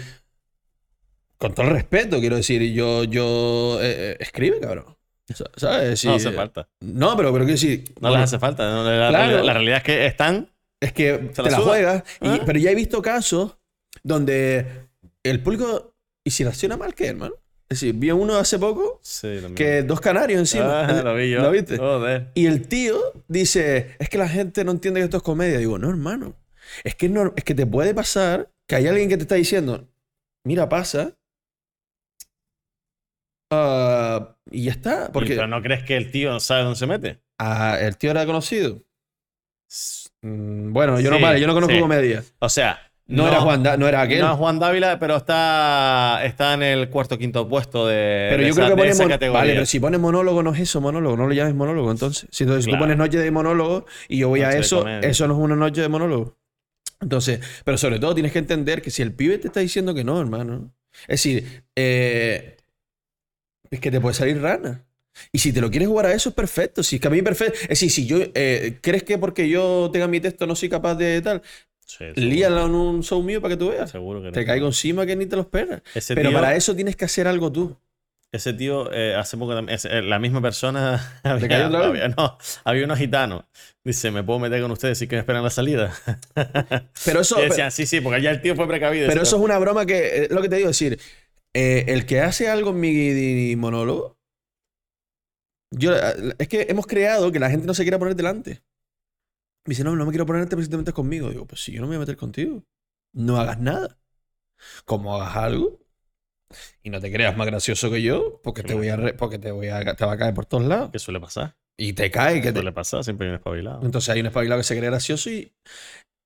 con 1.39 1.55
todo 1.55 1.66
el 1.66 1.72
respeto, 1.72 2.20
quiero 2.20 2.36
decir, 2.36 2.61
yo, 2.72 3.05
yo, 3.05 3.78
eh, 3.80 4.12
eh, 4.12 4.16
escribe, 4.20 4.61
cabrón. 4.61 4.97
Sa- 5.32 5.51
¿Sabes? 5.57 5.91
Es 5.93 6.05
no 6.05 6.14
hace 6.14 6.32
falta. 6.32 6.68
No, 6.80 7.16
pero, 7.16 7.32
pero 7.32 7.45
quiero 7.45 7.61
decir, 7.61 7.84
No 8.01 8.09
bueno, 8.09 8.16
les 8.16 8.24
hace 8.24 8.39
falta. 8.39 8.70
no, 8.70 8.82
la, 8.84 9.09
Claro. 9.09 9.16
realidad, 9.18 9.45
la 9.45 9.53
realidad 9.55 9.76
es 9.78 9.82
que 9.84 10.07
están. 10.07 10.51
es 10.80 10.93
que 10.93 11.30
Se 11.32 11.43
te 11.43 11.51
la 11.51 11.59
juegas. 11.59 12.03
y- 12.20 12.28
Ah. 12.28 12.43
pero 12.47 12.59
ya 12.59 12.70
he 12.70 12.74
visto 12.74 13.03
casos 13.03 13.57
donde 14.03 14.89
el 15.22 15.41
público, 15.43 15.95
y 16.24 16.30
si 16.30 16.45
reacciona 16.45 16.76
mal, 16.76 16.95
¿qué, 16.95 17.09
hermano? 17.09 17.34
Es 17.68 17.80
decir, 17.80 17.95
vi 17.97 18.11
uno 18.11 18.36
hace 18.36 18.59
poco 18.59 18.99
Sí, 19.03 19.28
que 19.55 19.82
dos 19.82 20.01
canarios 20.01 20.39
encima. 20.39 20.86
Ah, 20.86 21.03
lo 21.03 21.14
vi 21.14 21.30
yo. 21.30 21.41
¿Lo 21.43 21.51
viste? 21.51 21.76
Joder. 21.76 22.28
Y 22.34 22.47
el 22.47 22.66
tío 22.66 22.99
dice, 23.28 23.97
es 23.99 24.09
que 24.09 24.16
la 24.16 24.28
gente 24.28 24.64
no 24.64 24.70
entiende 24.72 25.01
que 25.01 25.05
esto 25.05 25.18
es 25.18 25.22
comedia. 25.22 25.59
Digo, 25.59 25.78
no, 25.78 25.91
hermano. 25.91 26.34
Es 26.84 26.95
que, 26.95 27.09
no, 27.11 27.34
es 27.36 27.45
que 27.45 27.55
te 27.55 27.66
puede 27.66 27.93
pasar 27.93 28.51
que 28.66 28.76
hay 28.76 28.86
alguien 28.86 29.09
que 29.11 29.16
te 29.18 29.24
está 29.24 29.34
diciendo, 29.34 29.86
mira, 30.45 30.68
pasa. 30.70 31.12
Ah, 33.51 34.36
y 34.51 34.64
ya 34.64 34.72
está. 34.72 35.07
¿Y 35.09 35.12
Porque 35.12 35.34
¿Pero 35.34 35.46
no 35.46 35.62
crees 35.62 35.82
que 35.84 35.96
el 35.96 36.11
tío 36.11 36.38
sabe 36.40 36.62
dónde 36.62 36.78
se 36.78 36.86
mete? 36.86 37.20
ah, 37.38 37.76
el 37.80 37.96
tío 37.96 38.11
era 38.11 38.26
conocido. 38.26 38.82
Mm, 40.22 40.72
bueno, 40.72 40.99
yo 41.01 41.11
no, 41.11 41.20
vale, 41.20 41.40
yo 41.40 41.46
no 41.46 41.55
conozco 41.55 41.74
sí. 41.74 41.80
comedia. 41.80 42.24
O 42.40 42.49
sea, 42.49 42.80
No, 43.07 43.26
era 43.28 43.40
Juan, 43.40 43.62
Da- 43.62 43.76
no 43.76 43.86
era 43.88 44.03
aquel. 44.03 44.20
No 44.20 44.32
es 44.32 44.38
Juan 44.38 44.59
Dávila, 44.59 44.99
pero 44.99 45.16
está, 45.16 46.20
está 46.24 46.55
en 46.55 46.62
el 46.62 46.88
cuarto 46.90 47.14
o 47.14 47.18
quinto 47.18 47.49
puesto 47.49 47.86
de, 47.86 48.26
pero 48.30 48.42
de 48.42 48.49
yo 48.49 48.53
esa, 48.53 48.64
creo 48.64 48.76
que 48.76 48.92
pone 48.92 49.09
categoría. 49.09 49.40
Vale, 49.40 49.53
pero 49.55 49.66
si 49.66 49.80
pones 49.80 50.01
monólogo 50.01 50.42
no 50.42 50.53
es 50.53 50.61
eso, 50.61 50.80
monólogo, 50.80 51.16
no 51.16 51.26
lo 51.26 51.32
llames 51.32 51.55
monólogo 51.55 51.90
entonces. 51.90 52.28
Si, 52.30 52.44
entonces, 52.44 52.66
Claro. 52.66 52.78
tú 52.78 52.82
pones 52.84 52.96
noche 52.99 53.18
de 53.18 53.30
monólogo 53.30 53.86
y 54.09 54.18
yo 54.18 54.28
voy 54.28 54.40
Noche 54.40 54.57
a 54.57 54.59
eso, 54.61 54.86
eso 54.88 55.26
no 55.28 55.34
es 55.34 55.40
una 55.40 55.57
noche 55.57 55.80
de 55.80 55.88
monólogo. 55.88 56.36
Entonces, 57.01 57.40
pero 57.64 57.78
sobre 57.78 57.99
todo 58.01 58.12
tienes 58.14 58.32
que 58.32 58.40
entender 58.40 58.82
que 58.82 58.90
si 58.90 59.01
el 59.03 59.14
pibe 59.14 59.38
te 59.38 59.46
está 59.46 59.61
diciendo 59.61 59.94
que 59.94 60.05
no, 60.05 60.20
hermano. 60.20 60.74
Es 61.03 61.22
decir, 61.22 61.64
eh, 61.76 62.57
es 63.70 63.80
que 63.80 63.90
te 63.90 64.00
puede 64.00 64.14
salir 64.14 64.40
rana. 64.40 64.84
Y 65.32 65.38
si 65.40 65.52
te 65.52 65.60
lo 65.60 65.70
quieres 65.70 65.88
jugar 65.88 66.06
a 66.06 66.12
eso, 66.14 66.28
es 66.28 66.34
perfecto. 66.34 66.82
Si 66.82 66.96
es 66.96 67.02
que 67.02 67.08
a 67.08 67.10
mí 67.10 67.22
perfecto. 67.22 67.58
Es 67.62 67.68
decir, 67.70 67.90
si 67.90 68.06
yo. 68.06 68.18
eh, 68.34 68.78
¿Crees 68.80 69.02
que 69.02 69.18
porque 69.18 69.48
yo 69.48 69.90
tenga 69.92 70.06
mi 70.06 70.20
texto 70.20 70.46
no 70.46 70.54
soy 70.54 70.68
capaz 70.68 70.94
de 70.94 71.20
tal? 71.22 71.42
Sí, 71.84 72.04
Líalo 72.16 72.66
en 72.66 72.74
un 72.74 73.02
show 73.02 73.22
mío 73.22 73.40
para 73.40 73.54
que 73.54 73.58
tú 73.58 73.70
veas. 73.70 73.90
seguro 73.90 74.22
que 74.22 74.30
Te 74.30 74.40
no. 74.40 74.46
caigo 74.46 74.66
encima 74.66 75.06
que 75.06 75.16
ni 75.16 75.26
te 75.26 75.36
lo 75.36 75.42
esperas. 75.42 75.82
Ese 75.94 76.14
Pero 76.14 76.28
tío, 76.30 76.38
para 76.38 76.54
eso 76.54 76.76
tienes 76.76 76.94
que 76.96 77.06
hacer 77.06 77.26
algo 77.26 77.50
tú. 77.50 77.76
ese 78.30 78.52
tío 78.52 78.92
eh, 78.92 79.14
hace 79.16 79.38
poco 79.38 79.54
también, 79.54 79.78
eh, 79.90 80.02
la 80.02 80.18
misma 80.18 80.40
persona. 80.42 81.20
Había, 81.24 81.48
cayó 81.48 81.66
otra 81.68 81.78
vez? 81.88 81.88
había- 82.02 82.08
no, 82.08 82.36
había 82.64 82.84
unos 82.84 82.98
gitanos. 82.98 83.44
Dice, 83.82 84.10
¿me 84.10 84.22
puedo 84.22 84.38
meter 84.38 84.60
con 84.60 84.70
ustedes 84.70 85.00
y 85.00 85.08
que 85.08 85.16
me 85.16 85.20
esperan 85.20 85.42
la 85.42 85.50
salida? 85.50 85.94
Pero 87.06 87.20
eso. 87.20 87.38
Y 87.42 87.48
decían, 87.48 87.72
sí, 87.72 87.86
sí, 87.86 88.00
porque 88.02 88.20
ya 88.22 88.30
el 88.30 88.40
tío 88.42 88.54
fue 88.54 88.68
precavido. 88.68 89.08
Pero 89.08 89.22
eso 89.22 89.36
es 89.36 89.42
una 89.42 89.58
broma 89.58 89.86
que, 89.86 90.24
es 90.24 90.30
lo 90.30 90.42
que 90.42 90.48
te 90.50 90.56
digo, 90.56 90.68
es 90.68 90.78
decir, 90.78 91.00
eh, 91.59 91.84
el 91.88 92.06
que 92.06 92.20
hace 92.20 92.48
algo 92.48 92.70
en 92.70 92.80
mi 92.80 93.56
monólogo, 93.56 94.16
yo, 95.70 95.94
eh, 95.94 96.34
es 96.38 96.48
que 96.48 96.66
hemos 96.68 96.86
creado 96.86 97.30
que 97.32 97.38
la 97.38 97.50
gente 97.50 97.66
no 97.66 97.74
se 97.74 97.82
quiera 97.82 97.98
poner 97.98 98.14
delante. 98.16 98.62
Me 99.66 99.72
dice, 99.72 99.84
no, 99.84 99.94
no 99.96 100.06
me 100.06 100.12
quiero 100.12 100.24
ponerte 100.24 100.56
porque 100.56 100.64
si 100.64 100.70
te 100.70 100.76
metes 100.78 100.94
conmigo. 100.94 101.28
Digo, 101.30 101.46
pues 101.46 101.62
si 101.62 101.72
yo 101.72 101.80
no 101.80 101.86
me 101.86 101.90
voy 101.90 101.96
a 101.96 102.00
meter 102.00 102.16
contigo, 102.16 102.64
no 103.12 103.36
hagas 103.38 103.59
nada. 103.61 103.98
Como 104.84 105.14
hagas 105.16 105.36
algo 105.36 105.78
y 106.82 106.90
no 106.90 107.00
te 107.00 107.12
creas 107.12 107.36
más 107.36 107.46
gracioso 107.46 107.90
que 107.90 108.00
yo, 108.02 108.40
porque 108.42 108.62
te 108.62 108.72
voy 108.74 108.88
a, 108.88 108.96
re- 108.96 109.12
porque 109.14 109.38
te 109.38 109.50
voy 109.50 109.68
a, 109.68 109.94
te 109.94 110.04
va 110.04 110.12
a 110.12 110.16
caer 110.18 110.34
por 110.34 110.46
todos 110.46 110.64
lados. 110.64 110.90
¿Qué 110.90 110.98
suele 110.98 111.20
pasar? 111.20 111.56
Y 111.76 111.92
te 111.92 112.11
cae, 112.11 112.40
que 112.40 112.50
te, 112.50 112.54
Suele 112.61 112.72
pasar, 112.72 113.04
siempre 113.04 113.26
hay 113.26 113.30
un 113.30 113.36
espabilado. 113.36 113.84
entonces 113.84 114.09
hay 114.09 114.20
un 114.20 114.26
espabilado 114.26 114.59
que 114.61 114.64
se 114.64 114.76
cree 114.76 114.88
gracioso 114.90 115.30
y, 115.30 115.52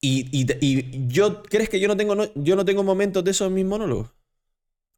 y, 0.00 0.28
y, 0.32 0.46
y 0.60 1.08
yo, 1.08 1.42
¿crees 1.42 1.68
que 1.68 1.80
yo 1.80 1.88
no 1.88 1.96
tengo, 1.96 2.14
no- 2.14 2.32
yo 2.36 2.54
no 2.56 2.64
tengo 2.64 2.84
momentos 2.84 3.24
de 3.24 3.32
esos 3.32 3.48
en 3.48 3.54
mis 3.54 3.64
monólogos? 3.64 4.10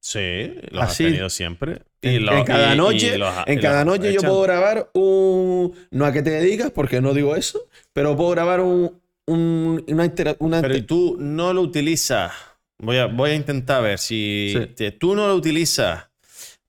Sí, 0.07 0.52
los 0.70 0.82
has 0.82 0.98
tenido 0.98 1.30
siempre. 1.30 1.80
En, 2.02 2.26
los- 2.26 2.34
en 2.34 2.44
cada 2.44 2.74
y- 2.74 2.76
noche, 2.76 3.14
y 3.14 3.18
los 3.18 3.32
en 3.46 3.59
y 3.59 3.62
cada 3.62 3.86
noche 3.86 4.12
yo 4.12 4.20
puedo 4.20 4.42
grabar 4.42 4.90
un... 4.92 5.72
No 5.90 6.05
a 6.05 6.12
que 6.12 6.20
te 6.22 6.28
dedicas, 6.28 6.70
porque 6.72 7.00
no 7.00 7.14
digo 7.14 7.34
eso, 7.34 7.66
pero 7.94 8.14
puedo 8.14 8.28
grabar 8.32 8.61
un, 8.61 9.00
un- 9.26 9.82
una... 9.88 10.05
intera- 10.05 10.36
una 10.40 10.61
Pero 10.61 10.76
¿y 10.76 10.82
tú 10.82 11.16
no 11.18 11.55
lo 11.55 11.62
utilizas? 11.62 12.32
Voy 12.78 12.98
a, 12.98 13.07
voy 13.07 13.30
a 13.30 13.34
intentar 13.34 13.82
ver 13.82 13.98
si 13.98 14.52
Sí. 14.55 14.66
te- 14.76 14.90
tú 14.92 15.14
no 15.14 15.26
lo 15.26 15.34
utilizas 15.36 16.09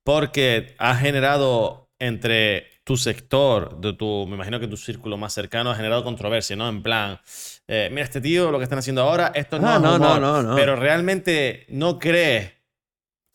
porque 0.06 0.74
has 0.78 1.02
generado 1.02 1.90
entre 2.00 2.68
tu 2.86 2.96
sector, 2.96 3.82
de 3.82 3.92
tu, 3.94 4.28
me 4.28 4.36
imagino 4.36 4.62
que 4.62 4.68
tu 4.68 4.78
círculo 4.78 5.18
más 5.18 5.34
cercano 5.34 5.72
ha 5.72 5.76
generado 5.76 6.06
controversia, 6.06 6.56
¿no? 6.56 6.70
En 6.70 6.82
plan, 6.84 7.20
eh, 7.68 7.90
mira, 7.92 8.04
este 8.04 8.22
tío, 8.22 8.50
lo 8.52 8.60
que 8.60 8.64
están 8.64 8.80
haciendo 8.80 9.02
ahora, 9.02 9.34
esto 9.36 9.60
no 9.60 9.68
Ah, 9.68 9.76
es 9.76 9.82
no, 9.82 9.98
no, 10.00 10.06
humor, 10.06 10.22
no, 10.22 10.44
no. 10.44 10.56
Pero 10.56 10.78
realmente 10.78 11.66
no 11.68 12.00
crees 12.00 12.52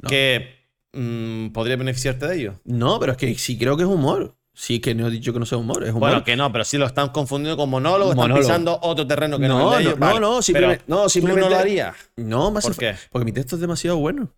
No. 0.02 0.08
que 0.08 0.56
mm, 0.92 1.48
podría 1.50 1.76
beneficiarte 1.76 2.26
de 2.26 2.36
ello. 2.36 2.60
No, 2.64 2.98
pero 3.00 3.12
es 3.12 3.18
que 3.18 3.34
sí 3.36 3.58
creo 3.58 3.76
que 3.76 3.82
es 3.84 3.88
humor. 3.88 4.36
Sí 4.52 4.80
que 4.80 4.94
no 4.94 5.06
he 5.06 5.10
dicho 5.10 5.32
que 5.32 5.38
no 5.38 5.46
sea 5.46 5.58
humor, 5.58 5.84
es 5.84 5.90
humor. 5.90 6.00
Bueno, 6.10 6.24
que 6.24 6.36
no, 6.36 6.50
pero 6.52 6.64
sí 6.64 6.76
lo 6.76 6.84
están 6.84 7.10
confundiendo 7.10 7.56
con 7.56 7.70
monólogo, 7.70 8.10
están 8.10 8.16
Monólogo. 8.24 8.40
pisando 8.46 8.78
otro 8.82 9.06
terreno 9.06 9.38
que 9.38 9.48
no, 9.48 9.58
no, 9.58 9.72
es 9.72 9.78
de 9.78 9.84
no, 9.84 9.88
ellos. 9.90 9.98
no, 10.00 10.06
Vale, 10.06 10.20
no, 10.20 10.42
simplemente, 10.42 10.84
no, 10.88 11.02
tú 11.04 11.08
simplemente... 11.08 11.48
no 11.48 11.54
lo 11.54 11.60
harías. 11.60 11.96
No, 12.16 12.48
hace 12.56 12.68
¿Por 12.68 12.76
qué? 12.76 12.94
Porque 13.10 13.24
mi 13.24 13.32
texto 13.32 13.54
es 13.56 13.60
demasiado 13.62 13.96
bueno. 13.98 14.34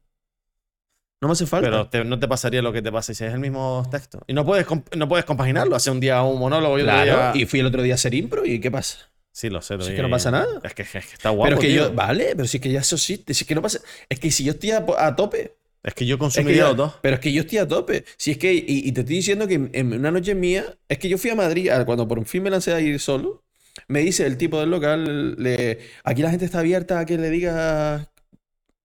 No 1.21 1.29
me 1.29 1.33
hace 1.33 1.47
falta. 1.47 1.69
Pero 1.71 1.89
te- 1.89 2.05
no 2.05 2.19
te 2.19 2.29
pasaría 2.29 2.63
lo 2.63 2.73
que 2.73 2.83
te 2.83 2.93
pasa 2.93 3.15
si 3.15 3.25
es 3.25 3.33
el 3.33 3.39
mismo 3.41 3.85
texto. 3.91 4.21
Y 4.27 4.35
no 4.35 4.45
puedes, 4.45 4.67
no 4.97 5.09
puedes 5.09 5.25
compaginarlo. 5.25 5.75
Hace 5.77 5.91
un 5.91 6.01
día 6.01 6.21
un 6.23 6.39
monólogo 6.39 6.79
y 6.79 6.83
otro 6.83 6.93
claro, 6.95 7.33
día... 7.33 7.43
y 7.43 7.47
fui 7.47 7.61
el 7.61 7.67
otro 7.67 7.81
día 7.83 7.95
a 7.95 7.97
hacer 7.97 8.13
impro 8.15 8.45
y 8.45 8.61
¿qué 8.61 8.71
pasa? 8.71 8.99
Sí, 9.33 9.49
lo 9.49 9.63
sé. 9.63 9.77
lo 9.77 9.85
es 9.85 9.91
que 9.95 10.03
no 10.03 10.11
pasa 10.11 10.31
nada. 10.31 10.61
Es 10.63 10.75
que, 10.75 10.83
es 10.83 10.91
que 10.91 10.99
está 10.99 11.31
guapo, 11.31 11.45
pero 11.45 11.57
es 11.57 11.61
que 11.61 11.69
tío. 11.69 11.89
yo, 11.89 11.95
vale, 11.95 12.33
pero 12.37 12.47
si 12.47 12.59
es 12.59 12.63
que 12.63 12.71
ya 12.71 12.81
eso 12.81 12.99
si 12.99 13.25
es 13.27 13.45
que 13.45 13.55
no 13.55 13.63
pasa, 13.63 13.81
es 14.09 14.21
que 14.21 14.31
si 14.31 14.45
yo 14.45 14.53
estoy 14.53 14.71
a, 14.73 14.85
a 14.99 15.17
tope, 15.17 15.57
Es 15.83 15.95
que 15.95 16.07
yo 16.07 16.15
Es 16.15 16.19
que 16.19 16.19
consumiría 16.19 16.61
yo- 16.63 16.69
los 16.69 16.77
dos. 16.77 16.95
Pero 17.03 17.15
es 17.17 17.21
que 17.21 17.33
yo 17.33 17.41
estoy 17.43 17.59
a 17.59 17.67
tope. 17.67 18.05
Si 18.17 18.31
es 18.33 18.39
que, 18.39 18.53
y, 18.55 18.65
y 18.67 18.93
te 18.93 19.01
estoy 19.01 19.17
diciendo 19.17 19.49
que 19.49 19.55
en, 19.55 19.71
en 19.73 19.93
una 19.95 20.11
noche 20.11 20.35
mía, 20.35 20.65
es 20.89 20.99
que 20.99 21.09
yo 21.09 21.19
fui 21.19 21.31
a 21.31 21.35
Madrid, 21.35 21.71
cuando 21.87 22.07
por 22.07 22.25
fin 22.27 22.43
me 22.43 22.51
lancé 22.51 22.73
a 22.73 22.81
ir 22.81 23.01
solo, 23.01 23.43
me 23.89 24.01
dice 24.01 24.27
el 24.27 24.37
tipo 24.37 24.61
del 24.61 24.71
local, 24.71 25.35
le, 25.43 25.79
aquí 26.05 26.23
la 26.23 26.31
gente 26.31 26.45
está 26.45 26.61
abierta 26.61 27.01
a 27.01 27.07
que 27.07 27.19
le 27.19 27.31
diga, 27.31 28.11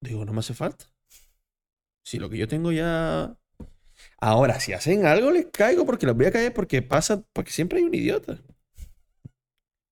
digo, 0.01 0.25
no 0.25 0.33
me 0.33 0.39
hace 0.39 0.53
falta. 0.53 0.85
Si 2.03 2.17
lo 2.19 2.29
que 2.29 2.37
yo 2.37 2.47
tengo 2.47 2.71
ya... 2.71 3.37
Ahora, 4.19 4.59
si 4.59 4.73
hacen 4.73 5.05
algo, 5.05 5.31
les 5.31 5.47
caigo 5.47 5.85
porque 5.85 6.05
les 6.07 6.15
voy 6.15 6.27
a 6.27 6.31
caer 6.31 6.53
porque 6.53 6.81
pasa, 6.81 7.23
porque 7.33 7.51
siempre 7.51 7.79
hay 7.79 7.85
un 7.85 7.95
idiota. 7.95 8.39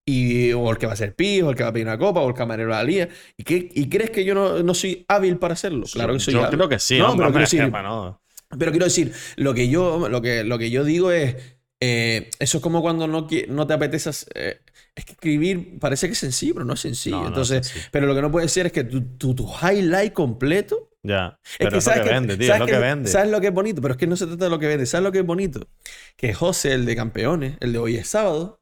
Y, 0.07 0.53
o 0.53 0.69
el 0.69 0.77
que 0.77 0.85
va 0.85 0.93
a 0.93 0.95
ser 0.95 1.15
pi, 1.15 1.41
o 1.41 1.49
el 1.49 1.55
que 1.55 1.63
va 1.63 1.69
a 1.69 1.73
pedir 1.73 1.87
una 1.87 1.97
copa, 1.97 2.19
o 2.21 2.27
el 2.29 2.35
camarero 2.35 2.69
la 2.69 2.83
lía. 2.83 3.09
¿Y, 3.37 3.43
qué, 3.43 3.69
y 3.73 3.89
crees 3.89 4.11
que 4.11 4.23
yo 4.23 4.35
no, 4.35 4.61
no 4.61 4.73
soy 4.75 5.03
hábil 5.07 5.37
para 5.37 5.53
hacerlo? 5.55 5.85
Claro 5.91 6.13
que 6.13 6.19
soy 6.19 6.33
Yo 6.35 6.43
hábil. 6.43 6.57
creo 6.57 6.69
que 6.69 6.79
sí. 6.79 6.99
No, 6.99 7.09
hombre, 7.11 7.27
pero 7.31 7.45
quiero 7.47 7.67
decir- 7.67 7.83
no. 7.83 8.21
Pero 8.59 8.71
quiero 8.71 8.85
decir, 8.85 9.11
lo 9.37 9.53
que 9.55 9.67
yo, 9.69 10.07
lo 10.07 10.21
que, 10.21 10.43
lo 10.43 10.57
que 10.59 10.69
yo 10.69 10.83
digo 10.83 11.11
es. 11.11 11.35
eh, 11.81 12.29
eso 12.39 12.57
es 12.59 12.63
como 12.63 12.81
cuando 12.81 13.07
no, 13.07 13.27
no 13.49 13.67
te 13.67 13.73
apetece. 13.73 14.09
hacer- 14.09 14.29
eh, 14.35 14.59
es 14.95 15.03
que 15.05 15.11
escribir 15.13 15.77
parece 15.79 16.05
que 16.07 16.13
es 16.13 16.19
sencillo, 16.19 16.53
pero 16.53 16.65
no 16.65 16.73
es 16.73 16.79
sencillo. 16.79 17.15
No, 17.17 17.21
no 17.23 17.27
es 17.27 17.31
Entonces, 17.31 17.67
sencillo. 17.67 17.89
pero 17.91 18.05
lo 18.07 18.15
que 18.15 18.21
no 18.21 18.31
puede 18.31 18.47
ser 18.47 18.67
es 18.67 18.71
que 18.71 18.83
tu, 18.83 19.01
tu, 19.17 19.33
tu 19.35 19.47
highlight 19.61 20.13
completo. 20.13 20.91
Ya. 21.03 21.37
Pero 21.57 21.69
es, 21.69 21.73
lo 21.75 21.81
¿sabes 21.81 22.01
que 22.03 22.09
vende, 22.13 22.37
tío. 22.37 22.43
Es 22.45 22.47
¿sabes 22.47 22.59
lo 22.61 22.65
que 22.67 22.79
vende. 22.79 23.09
¿Sabes 23.09 23.31
lo 23.31 23.41
que 23.41 23.47
es 23.47 23.53
bonito? 23.53 23.81
Pero 23.81 23.93
es 23.93 23.97
que 23.97 24.07
no 24.07 24.15
se 24.15 24.25
trata 24.27 24.45
de 24.45 24.51
lo 24.51 24.59
que 24.59 24.67
vende. 24.67 24.85
¿Sabes 24.85 25.03
lo 25.03 25.11
que 25.11 25.19
es 25.19 25.25
bonito? 25.25 25.67
Que 26.15 26.33
José, 26.33 26.73
el 26.73 26.85
de 26.85 26.95
campeones, 26.95 27.57
el 27.59 27.73
de 27.73 27.79
hoy 27.79 27.95
es 27.97 28.07
sábado. 28.07 28.61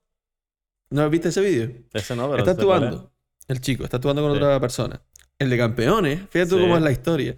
¿No 0.94 1.10
viste 1.10 1.30
ese 1.30 1.42
vídeo? 1.42 1.72
Ese 1.94 2.16
no, 2.16 2.28
pero 2.30 2.40
Está 2.40 2.52
actuando. 2.52 3.12
El 3.48 3.60
chico 3.62 3.84
está 3.84 3.98
actuando 3.98 4.22
con 4.22 4.32
Sí. 4.32 4.38
otra 4.38 4.60
persona. 4.60 5.02
El 5.40 5.50
de 5.50 5.58
campeones, 5.58 6.20
fíjate 6.30 6.52
tú 6.52 6.60
cómo 6.60 6.78
es 6.78 6.84
la 6.84 6.92
historia. 6.92 7.36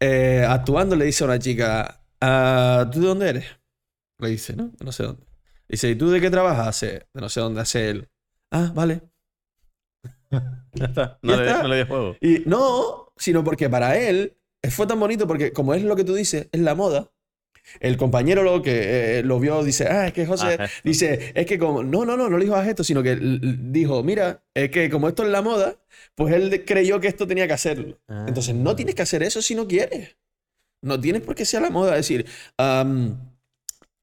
Eh, 0.00 0.44
actuando 0.48 0.96
le 0.96 1.04
dice 1.04 1.24
a 1.24 1.26
una 1.26 1.38
chica, 1.38 2.00
"Ah, 2.20 2.88
¿tú 2.92 3.00
de 3.00 3.06
dónde 3.08 3.28
eres? 3.28 3.44
Le 4.18 4.28
dice, 4.28 4.54
¿no? 4.56 4.68
De 4.68 4.84
no 4.84 4.92
sé 4.92 5.02
dónde. 5.02 5.24
Dice, 5.68 5.90
¿y 5.90 5.96
tú 5.96 6.10
de 6.10 6.20
qué 6.20 6.30
trabajas? 6.30 6.68
Hace, 6.68 6.86
de 7.12 7.20
no 7.20 7.28
sé 7.28 7.40
dónde 7.40 7.60
hace 7.60 7.90
él. 7.90 8.08
Ah, 8.52 8.70
vale. 8.74 9.02
Ya 10.74 10.86
está. 10.86 11.18
No, 11.22 11.32
Ya 11.32 11.36
le, 11.40 11.46
está. 11.48 11.62
no 11.62 11.68
le 11.68 11.76
di 11.78 11.84
juego. 11.86 12.16
Y 12.20 12.42
no, 12.46 13.12
sino 13.16 13.44
porque 13.44 13.68
para 13.70 13.96
él 13.98 14.36
fue 14.70 14.86
tan 14.86 14.98
bonito 14.98 15.26
porque 15.26 15.52
como 15.52 15.74
es 15.74 15.82
lo 15.84 15.94
que 15.96 16.04
tú 16.04 16.14
dices, 16.14 16.48
es 16.50 16.60
la 16.60 16.74
moda. 16.74 17.10
El 17.80 17.96
compañero 17.96 18.42
lo 18.42 18.62
que 18.62 19.18
eh, 19.18 19.22
lo 19.22 19.40
vio 19.40 19.62
dice, 19.64 19.86
ah, 19.88 20.06
es 20.06 20.12
que 20.12 20.26
José 20.26 20.56
Ah, 20.58 20.68
dice, 20.84 21.32
es 21.34 21.46
que 21.46 21.58
como, 21.58 21.82
no, 21.82 22.04
no, 22.04 22.16
no, 22.16 22.28
no 22.28 22.38
le 22.38 22.44
dijo 22.44 22.56
a 22.56 22.68
esto, 22.68 22.84
sino 22.84 23.02
que 23.02 23.16
dijo, 23.16 24.02
mira, 24.02 24.42
es 24.54 24.70
que 24.70 24.90
como 24.90 25.08
esto 25.08 25.22
es 25.22 25.30
la 25.30 25.42
moda, 25.42 25.76
pues 26.14 26.34
él 26.34 26.64
creyó 26.66 27.00
que 27.00 27.08
esto 27.08 27.26
tenía 27.26 27.46
que 27.46 27.54
hacerlo. 27.54 27.98
Ah. 28.08 28.26
Entonces 28.28 28.54
no 28.54 28.76
tienes 28.76 28.94
que 28.94 29.02
hacer 29.02 29.22
eso 29.22 29.40
si 29.42 29.54
no 29.54 29.66
quieres. 29.66 30.16
No 30.82 31.00
tienes 31.00 31.22
por 31.22 31.34
qué 31.34 31.44
sea 31.46 31.60
la 31.60 31.70
moda. 31.70 31.92
Es 31.92 32.06
decir, 32.08 32.26
am, 32.58 33.18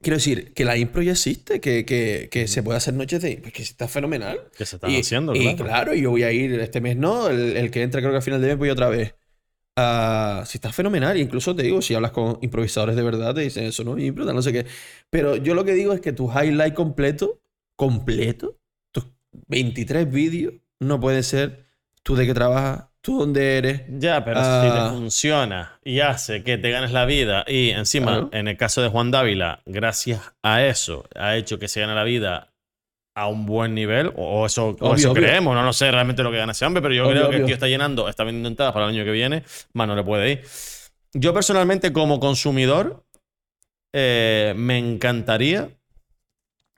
quiero 0.02 0.18
decir 0.18 0.54
que 0.54 0.66
la 0.66 0.78
impro 0.78 1.02
ya 1.04 1.12
existe, 1.12 1.60
que, 1.62 1.86
que, 1.86 2.28
que 2.32 2.48
se 2.48 2.64
puede 2.64 2.78
hacer 2.78 2.96
noches 2.96 3.22
de 3.22 3.38
pues 3.38 3.54
que 3.54 3.62
está 3.62 3.88
fenomenal. 3.88 4.40
Que 4.58 4.66
se 4.66 4.78
están 4.78 4.90
Y, 4.90 5.00
haciendo, 5.02 5.36
y 5.36 5.56
claro. 5.56 5.66
claro, 5.66 5.94
yo 5.94 6.10
voy 6.10 6.24
a 6.24 6.32
ir 6.32 6.60
este 6.60 6.82
mes, 6.82 6.98
no, 6.98 7.30
el, 7.30 7.56
el 7.58 7.70
que 7.72 7.84
entra 7.84 8.02
creo 8.02 8.12
que 8.12 8.18
a 8.18 8.22
final 8.22 8.42
de 8.42 8.48
mes 8.48 8.58
voy 8.58 8.70
otra 8.72 8.90
vez. 8.90 9.14
Ah, 9.78 10.44
si 10.46 10.58
está 10.58 10.72
fenomenal, 10.74 11.18
incluso 11.18 11.56
te 11.56 11.64
digo, 11.64 11.82
si 11.82 11.94
hablas 11.96 12.12
con 12.12 12.38
improvisadores 12.42 12.96
de 12.96 13.04
verdad, 13.04 13.34
te 13.34 13.42
dicen 13.42 13.64
eso 13.64 13.84
no 13.84 13.98
es 13.98 14.04
impro, 14.04 14.26
no 14.26 14.42
sé 14.42 14.52
qué. 14.52 14.66
Pero 15.10 15.38
yo 15.38 15.54
lo 15.56 15.64
que 15.64 15.74
digo 15.74 15.94
es 15.94 16.02
que 16.02 16.12
tu 16.12 16.30
highlight 16.32 16.74
completo, 16.74 17.40
completo, 17.78 18.58
tus 18.92 19.06
23 19.48 20.12
vídeos, 20.12 20.54
no 20.80 21.00
puede 21.00 21.24
ser 21.24 21.66
tú 22.04 22.16
de 22.16 22.26
qué 22.26 22.34
trabajas, 22.34 22.88
tú 23.02 23.20
dónde 23.20 23.58
eres. 23.58 23.84
Ya, 23.98 24.26
pero 24.26 24.42
si 24.42 24.50
Ah. 24.50 24.90
te 24.90 24.96
funciona 24.96 25.80
y 25.86 26.02
hace 26.02 26.44
que 26.44 26.58
te 26.58 26.70
ganes 26.70 26.92
la 26.92 27.06
vida 27.06 27.46
y 27.48 27.70
encima, 27.70 28.12
Claro. 28.12 28.30
en 28.34 28.48
el 28.50 28.58
caso 28.58 28.82
de 28.82 28.90
Juan 28.90 29.10
Dávila, 29.10 29.62
gracias 29.66 30.34
a 30.44 30.66
eso, 30.66 31.06
ha 31.16 31.38
hecho 31.38 31.60
que 31.60 31.68
se 31.70 31.80
gane 31.80 31.96
la 31.96 32.04
vida 32.04 32.51
a 33.14 33.28
un 33.28 33.46
buen 33.46 33.76
nivel, 33.76 34.08
o 34.16 34.42
o 34.42 34.46
eso, 34.46 34.68
o 34.68 34.72
Obvio, 34.72 34.94
eso 34.96 35.12
obvio. 35.12 35.24
creemos, 35.24 35.54
no, 35.56 35.64
no 35.64 35.74
sé 35.74 35.92
realmente 35.92 36.24
lo 36.24 36.32
que 36.32 36.38
gana 36.38 36.54
ese 36.54 36.66
hombre, 36.66 36.82
pero 36.82 36.94
yo 36.94 37.04
Obvio, 37.06 37.12
creo 37.14 37.30
que 37.30 37.36
el 37.36 37.42
obvio. 37.42 37.46
tío 37.48 37.56
está 37.56 37.68
llenando, 37.68 38.08
está 38.10 38.24
vendiendo 38.24 38.50
entradas 38.50 38.74
para 38.74 38.86
el 38.88 38.96
año 38.96 39.04
que 39.04 39.12
viene, 39.12 39.44
más 39.74 39.88
no 39.88 39.96
le 39.96 40.04
puede 40.04 40.32
ir. 40.32 40.42
Yo 41.14 41.34
personalmente, 41.34 41.92
como 41.92 42.20
consumidor, 42.22 43.04
eh, 43.94 44.54
me 44.56 44.78
encantaría 44.78 45.70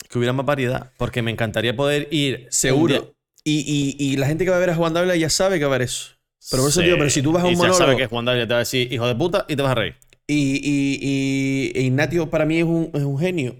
que 0.09 0.17
hubiera 0.17 0.33
más 0.33 0.45
variedad, 0.45 0.91
porque 0.97 1.21
me 1.21 1.31
encantaría 1.31 1.75
poder 1.75 2.07
ir 2.11 2.47
Seguro. 2.49 3.13
Y, 3.43 3.59
y- 3.99 4.13
y 4.13 4.17
la 4.17 4.25
gente 4.27 4.45
que 4.45 4.51
va 4.51 4.57
a 4.57 4.59
ver 4.59 4.69
a 4.69 4.75
Juan 4.75 4.93
Dávila 4.93 5.15
ya 5.15 5.29
sabe 5.29 5.59
que 5.59 5.65
va 5.65 5.75
a 5.75 5.77
ver 5.77 5.83
eso. 5.83 6.13
Pero 6.49 6.63
por 6.63 6.69
eso, 6.71 6.79
Sí. 6.81 6.85
tío, 6.87 6.97
pero 6.97 7.09
si 7.09 7.21
tú 7.21 7.31
vas 7.31 7.43
a 7.43 7.45
un 7.45 7.53
Y 7.53 7.55
ya 7.55 7.61
sabe 7.61 7.73
monólogo 7.73 7.97
que 7.97 8.05
Juan 8.07 8.25
Dávila 8.25 8.47
te 8.47 8.53
va 8.53 8.57
a 8.57 8.59
decir 8.59 8.91
hijo 8.91 9.05
de 9.07 9.15
puta 9.15 9.45
y 9.47 9.55
te 9.55 9.61
vas 9.61 9.71
a 9.71 9.75
reír. 9.75 9.95
y, 10.27 10.55
y, 10.63 11.71
y- 11.75 11.85
Ignatio 11.85 12.29
para 12.29 12.45
mí 12.45 12.57
es 12.59 12.63
un, 12.63 12.89
es 12.93 13.03
un 13.03 13.19
genio. 13.19 13.55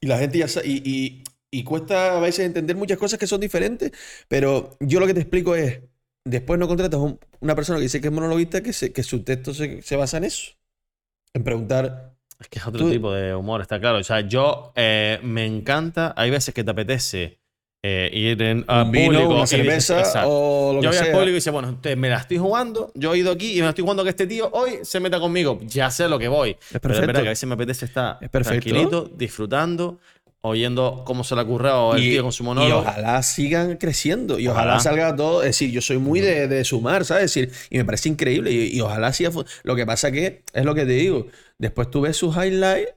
Y 0.00 0.06
la 0.08 0.18
gente 0.18 0.38
ya 0.38 0.48
sabe. 0.48 0.66
Y, 0.68 1.22
y- 1.50 1.64
cuesta 1.64 2.16
a 2.16 2.20
veces 2.20 2.46
entender 2.46 2.76
muchas 2.76 2.98
cosas 2.98 3.18
que 3.18 3.26
son 3.26 3.40
diferentes. 3.40 3.92
Pero 4.28 4.76
yo 4.80 5.00
lo 5.00 5.06
que 5.06 5.14
te 5.14 5.20
explico 5.20 5.54
es. 5.56 5.80
después 6.22 6.60
no 6.60 6.68
contratas 6.68 7.00
un- 7.00 7.18
una 7.40 7.54
persona 7.54 7.78
que 7.78 7.84
dice 7.84 8.00
que 8.00 8.08
es 8.08 8.12
monologuista 8.12 8.60
que, 8.62 8.74
se- 8.74 8.92
que 8.92 9.02
su 9.02 9.22
texto 9.22 9.54
se, 9.54 9.80
se 9.80 9.96
basa 9.96 10.18
en 10.18 10.24
eso. 10.24 10.52
En 11.32 11.42
preguntar. 11.44 12.12
Es 12.38 12.48
que 12.48 12.58
es 12.58 12.66
otro 12.66 12.80
Tú- 12.86 12.90
tipo 12.90 13.12
de 13.12 13.34
humor, 13.34 13.60
está 13.62 13.80
claro. 13.80 13.98
O 13.98 14.04
sea, 14.04 14.20
yo 14.20 14.72
eh, 14.76 15.18
me 15.22 15.46
encanta. 15.46 16.12
Hay 16.16 16.30
veces 16.30 16.54
que 16.54 16.62
te 16.62 16.70
apetece 16.70 17.38
eh, 17.82 18.10
ir 18.12 18.40
en, 18.42 18.62
a 18.68 18.82
un 18.82 18.92
vino, 18.92 19.06
público 19.06 19.34
una 19.36 19.46
cerveza 19.46 20.26
o 20.26 20.74
lo 20.74 20.82
Yo 20.82 20.90
que 20.90 20.96
voy 20.96 20.98
al 20.98 21.04
sea. 21.06 21.12
público 21.14 21.30
y 21.30 21.34
dice, 21.36 21.50
bueno, 21.50 21.78
te- 21.80 21.96
me 21.96 22.10
la 22.10 22.18
estoy 22.18 22.36
jugando, 22.36 22.92
yo 22.94 23.14
he 23.14 23.18
ido 23.18 23.32
aquí 23.32 23.52
y 23.52 23.56
me 23.56 23.62
la 23.62 23.68
estoy 23.70 23.82
jugando 23.82 24.04
que 24.04 24.10
este 24.10 24.26
tío 24.26 24.50
hoy 24.52 24.80
se 24.82 25.00
meta 25.00 25.18
conmigo. 25.18 25.58
Ya 25.62 25.90
sé 25.90 26.06
lo 26.06 26.18
que 26.18 26.28
voy. 26.28 26.52
Pero 26.54 26.62
es 26.74 26.80
perfecto. 26.82 27.06
verdad 27.06 27.22
que 27.22 27.28
a 27.28 27.30
veces 27.30 27.48
me 27.48 27.54
apetece 27.54 27.86
estar 27.86 28.18
Es 28.20 28.28
perfecto. 28.28 28.68
tranquilito, 28.68 29.10
disfrutando, 29.16 29.98
oyendo 30.42 31.02
cómo 31.06 31.24
se 31.24 31.34
le 31.34 31.42
ha 31.42 31.44
currado 31.44 31.96
el 31.96 32.08
tío 32.08 32.22
con 32.22 32.32
su 32.32 32.42
y 32.42 32.46
monólogo. 32.46 32.80
ojalá 32.80 33.22
sigan 33.22 33.76
creciendo 33.76 34.38
y 34.38 34.48
ojalá, 34.48 34.76
Ojalá. 34.76 34.80
salga 34.80 35.16
todo. 35.16 35.42
Es 35.42 35.48
decir, 35.50 35.70
yo 35.70 35.80
soy 35.82 35.98
muy 35.98 36.20
de, 36.20 36.48
de 36.48 36.64
sumar, 36.64 37.04
¿sabes? 37.04 37.24
Es 37.36 37.48
decir, 37.50 37.68
y 37.70 37.78
me 37.78 37.84
parece 37.84 38.08
increíble 38.08 38.50
y, 38.52 38.76
y 38.76 38.80
ojalá 38.80 39.12
siga. 39.12 39.30
Lo 39.64 39.76
que 39.76 39.86
pasa 39.86 40.10
que 40.12 40.42
es 40.52 40.64
lo 40.64 40.74
que 40.74 40.86
te 40.86 40.92
digo. 40.92 41.26
Después 41.58 41.90
tú 41.90 42.00
ves 42.02 42.16
sus 42.16 42.34
highlights, 42.36 42.94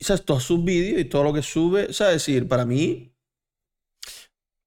¿sabes? 0.00 0.24
Todos 0.24 0.42
sus 0.44 0.64
vídeos 0.64 1.00
y 1.00 1.04
todo 1.04 1.24
lo 1.24 1.32
que 1.32 1.42
sube, 1.42 1.92
¿sabes? 1.92 2.16
Es 2.16 2.26
decir, 2.26 2.48
para 2.48 2.64
mí, 2.64 3.10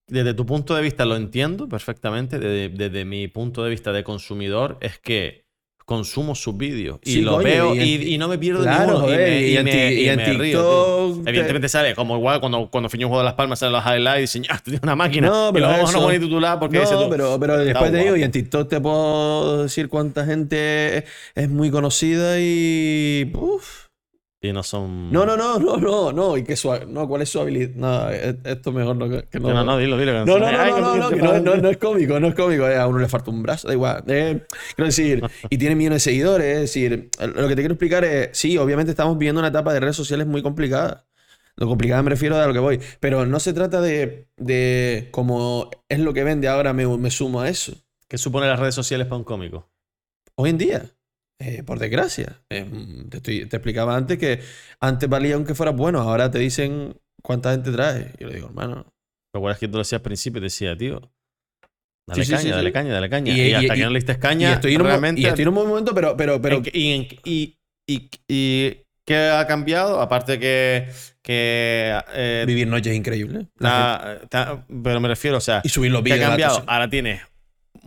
Desde 0.09 0.33
tu 0.33 0.45
punto 0.45 0.73
de 0.75 0.81
vista 0.81 1.05
lo 1.05 1.15
entiendo 1.17 1.67
perfectamente. 1.67 2.39
Desde, 2.39 2.69
desde 2.69 3.03
mi 3.05 3.27
punto 3.27 3.63
de 3.63 3.69
vista 3.71 3.91
de 3.91 4.03
consumidor 4.03 4.77
es 4.79 4.99
que 4.99 5.46
consumo 5.87 6.35
sus 6.35 6.57
vídeos 6.57 6.99
y 7.05 7.13
Sí, 7.13 7.21
lo 7.21 7.35
coño, 7.35 7.43
veo 7.45 7.73
y 7.75 7.79
en- 7.79 7.85
y, 8.03 8.13
y 8.15 8.17
no 8.17 8.27
me 8.27 8.37
pierdo 8.37 8.61
claro, 8.63 8.87
ninguno. 8.87 8.99
joder, 9.05 9.41
y 9.41 9.63
me, 9.63 9.93
y 9.93 10.15
me- 10.17 10.33
y 10.33 10.37
río, 10.37 11.15
Evidentemente 11.25 11.69
sale 11.69 11.95
como 11.95 12.17
igual 12.17 12.41
cuando, 12.41 12.67
cuando 12.69 12.89
un 13.05 13.09
juego 13.11 13.19
de 13.19 13.23
las 13.23 13.35
palmas 13.35 13.59
salen 13.59 13.71
los 13.71 13.85
highlights 13.85 14.35
y 14.35 14.39
dicen, 14.39 14.57
tú 14.57 14.63
tienes 14.65 14.81
una 14.83 14.97
máquina. 14.97 15.29
No, 15.29 15.49
y 15.49 15.53
pero 15.53 15.65
lo 15.67 15.71
vamos 15.71 15.87
a 15.87 15.91
eso- 15.91 15.99
no 16.01 16.05
poner 16.07 16.19
titular 16.19 16.59
porque 16.59 16.79
no, 16.79 16.83
tú, 17.05 17.09
pero, 17.09 17.39
pero 17.39 17.53
"Está 17.53 17.63
después 17.63 17.91
te 17.91 17.97
digo, 17.99 18.09
guapo". 18.09 18.19
y 18.19 18.23
en 18.23 18.31
TikTok 18.31 18.67
te 18.69 18.81
puedo 18.81 19.63
decir 19.63 19.87
cuánta 19.87 20.25
gente 20.25 20.97
es, 20.97 21.03
es 21.35 21.49
muy 21.49 21.71
conocida 21.71 22.37
y. 22.37 23.31
uf. 23.33 23.86
Y 24.39 24.53
no 24.53 24.61
son. 24.61 25.11
No, 25.11 25.25
no, 25.25 25.35
no, 25.35 25.57
no, 25.57 25.77
no, 25.77 26.11
no. 26.11 26.37
Y 26.37 26.43
que 26.43 26.55
su, 26.55 26.71
no, 26.87 27.07
¿cuál 27.07 27.23
es 27.23 27.29
su 27.29 27.39
habilidad? 27.39 27.71
No, 27.75 28.11
e- 28.11 28.37
esto 28.43 28.71
mejor 28.71 28.95
no. 28.95 29.09
Que 29.09 29.39
no, 29.39 29.51
No, 29.51 29.63
no, 29.63 29.77
dilo, 29.79 29.97
dilo. 29.97 30.13
No, 30.25 30.37
no, 30.37 30.51
no, 30.51 30.59
"Ay, 30.59 30.71
no, 30.71 30.79
no, 30.79 30.95
no, 30.97 31.09
te 31.09 31.15
que 31.15 31.21
no, 31.21 31.27
pasa". 31.29 31.41
no, 31.41 31.55
no 31.57 31.69
es 31.69 31.77
cómico, 31.77 32.19
no 32.19 32.27
es 32.27 32.35
cómico. 32.35 32.67
eh, 32.67 32.77
A 32.77 32.85
uno 32.87 32.99
le 32.99 33.07
falta 33.07 33.31
un 33.31 33.41
brazo, 33.41 33.67
da 33.67 33.73
igual. 33.73 34.03
Eh, 34.07 34.43
quiero 34.75 34.85
decir, 34.85 35.23
y 35.49 35.57
tiene 35.57 35.75
millones 35.75 36.03
de 36.03 36.11
seguidores. 36.11 36.47
Es 36.55 36.59
decir, 36.61 37.09
lo 37.19 37.47
que 37.47 37.55
te 37.55 37.61
quiero 37.63 37.73
explicar 37.73 38.03
es, 38.05 38.29
sí, 38.37 38.57
obviamente 38.59 38.91
estamos 38.91 39.17
viviendo 39.17 39.39
una 39.39 39.47
etapa 39.47 39.73
de 39.73 39.79
redes 39.79 39.95
sociales 39.95 40.27
muy 40.27 40.43
complicada. 40.43 41.05
Lo 41.55 41.67
complicada 41.67 42.03
me 42.03 42.11
refiero 42.11 42.35
a 42.39 42.45
lo 42.45 42.53
que 42.53 42.59
voy. 42.59 42.79
Pero 42.99 43.25
no 43.25 43.39
se 43.39 43.53
trata 43.53 43.81
de, 43.81 44.27
de 44.37 45.07
como 45.09 45.71
es 45.89 45.97
lo 45.99 46.13
que 46.13 46.23
vende, 46.23 46.47
ahora 46.47 46.73
me, 46.73 46.85
me 46.85 47.09
sumo 47.09 47.41
a 47.41 47.49
eso. 47.49 47.73
¿Qué 48.07 48.19
supone 48.19 48.45
las 48.47 48.59
redes 48.59 48.75
sociales 48.75 49.07
para 49.07 49.17
un 49.17 49.23
cómico? 49.23 49.67
Hoy 50.35 50.51
en 50.51 50.59
día, 50.59 50.85
eh, 51.39 51.63
por 51.63 51.79
desgracia. 51.79 52.41
eh, 52.49 52.65
te, 53.09 53.17
estoy- 53.17 53.45
te 53.47 53.57
explicaba 53.57 53.95
antes 53.95 54.17
que 54.17 54.39
antes 54.79 55.07
valía 55.09 55.35
aunque 55.35 55.55
fueras 55.55 55.75
bueno, 55.75 55.99
ahora 56.01 56.31
te 56.31 56.39
dicen 56.39 56.95
cuánta 57.21 57.51
gente 57.51 57.71
trae. 57.71 58.13
Yo 58.19 58.27
le 58.27 58.35
digo, 58.35 58.47
hermano, 58.47 58.85
¿Recuerdas 59.33 59.59
que 59.59 59.67
tú 59.67 59.73
lo 59.73 59.79
decías 59.79 59.99
al 59.99 60.03
principio 60.03 60.39
y 60.39 60.41
te 60.41 60.45
decía, 60.45 60.75
tío? 60.75 61.11
Dale 62.09 62.23
Sí, 62.25 62.31
caña, 62.31 62.41
sí, 62.41 62.49
dale 62.49 62.69
sí. 62.69 62.73
caña, 62.73 62.93
dale 62.93 63.09
caña. 63.09 63.33
Y- 63.33 63.41
Y, 63.41 63.49
y- 63.49 63.53
hasta 63.53 63.75
y- 63.75 63.77
que 63.77 63.83
no 63.83 63.89
le 63.91 63.99
diste 63.99 64.13
Y 64.13 64.15
caña, 64.15 64.53
estoy, 64.53 64.73
en 64.75 64.81
un, 64.81 64.87
realmente. 64.87 65.21
y 65.21 65.25
estoy 65.25 65.41
en 65.43 65.49
un 65.49 65.55
buen 65.55 65.67
momento, 65.67 65.93
pero, 65.93 66.15
pero, 66.17 66.41
pero 66.41 66.61
y, 66.73 67.19
y, 67.25 67.57
y, 67.85 68.09
y 68.27 68.77
¿qué 69.05 69.15
ha 69.29 69.45
cambiado? 69.45 70.01
Aparte 70.01 70.39
que. 70.39 70.87
que 71.21 71.99
eh, 72.13 72.45
vivir 72.47 72.67
noches. 72.67 72.97
La 73.59 74.19
ta- 74.21 74.27
ta- 74.29 74.65
pero 74.83 74.99
me 75.01 75.09
refiero, 75.09 75.37
o 75.37 75.41
sea, 75.41 75.61
y 75.63 75.69
subir 75.69 75.91
los 75.91 76.01
¿qué 76.01 76.13
ha 76.13 76.19
cambiado? 76.19 76.63
Ahora 76.65 76.89
tienes 76.89 77.21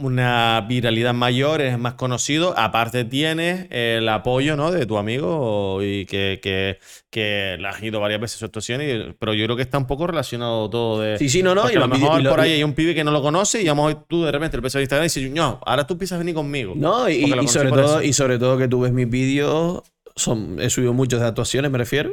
una 0.00 0.64
viralidad 0.68 1.14
mayor, 1.14 1.60
eres 1.60 1.78
más 1.78 1.94
conocido. 1.94 2.54
Aparte 2.58 3.04
tienes 3.04 3.66
el 3.70 4.08
apoyo 4.08 4.56
¿no? 4.56 4.70
de 4.70 4.86
tu 4.86 4.98
amigo 4.98 5.80
y 5.82 6.06
que, 6.06 6.40
que, 6.42 6.78
que 7.10 7.56
le 7.60 7.68
has 7.68 7.82
ido 7.82 8.00
varias 8.00 8.20
veces 8.20 8.36
a 8.36 8.38
su 8.40 8.44
actuación. 8.46 8.80
y- 8.82 9.12
pero 9.18 9.34
yo 9.34 9.44
creo 9.46 9.56
que 9.56 9.62
está 9.62 9.78
un 9.78 9.86
poco 9.86 10.06
relacionado 10.06 10.68
todo 10.70 11.00
de. 11.00 11.18
Sí, 11.18 11.28
sí, 11.28 11.42
no, 11.42 11.54
no. 11.54 11.70
Y 11.70 11.76
a 11.76 11.80
lo 11.80 11.88
mejor 11.88 12.20
y 12.20 12.24
lo- 12.24 12.30
por 12.30 12.40
ahí 12.40 12.52
hay 12.52 12.64
un 12.64 12.72
pibe 12.74 12.94
que 12.94 13.04
no 13.04 13.10
lo 13.10 13.22
conoce 13.22 13.62
y 13.62 13.66
a 13.68 13.70
lo 13.74 13.76
mejor 13.76 14.04
tú 14.08 14.24
de 14.24 14.32
repente 14.32 14.56
le 14.56 14.60
empiezas 14.60 14.78
a 14.78 14.82
Instagram 14.82 15.04
y 15.04 15.06
dices, 15.06 15.30
no, 15.30 15.60
ahora 15.64 15.86
tú 15.86 15.94
empiezas 15.94 16.16
a 16.16 16.18
venir 16.18 16.34
conmigo. 16.34 16.74
No, 16.76 17.08
y, 17.08 17.24
y 17.24 17.48
sobre 17.48 17.70
todo, 17.70 18.00
eso. 18.00 18.02
y 18.02 18.12
sobre 18.12 18.38
todo 18.38 18.58
que 18.58 18.68
tú 18.68 18.80
ves 18.80 18.92
mis 18.92 19.08
vídeos, 19.08 19.82
son, 20.16 20.60
he 20.60 20.70
subido 20.70 20.92
muchos 20.92 21.20
de 21.20 21.26
actuaciones, 21.26 21.70
me 21.70 21.78
refiero, 21.78 22.12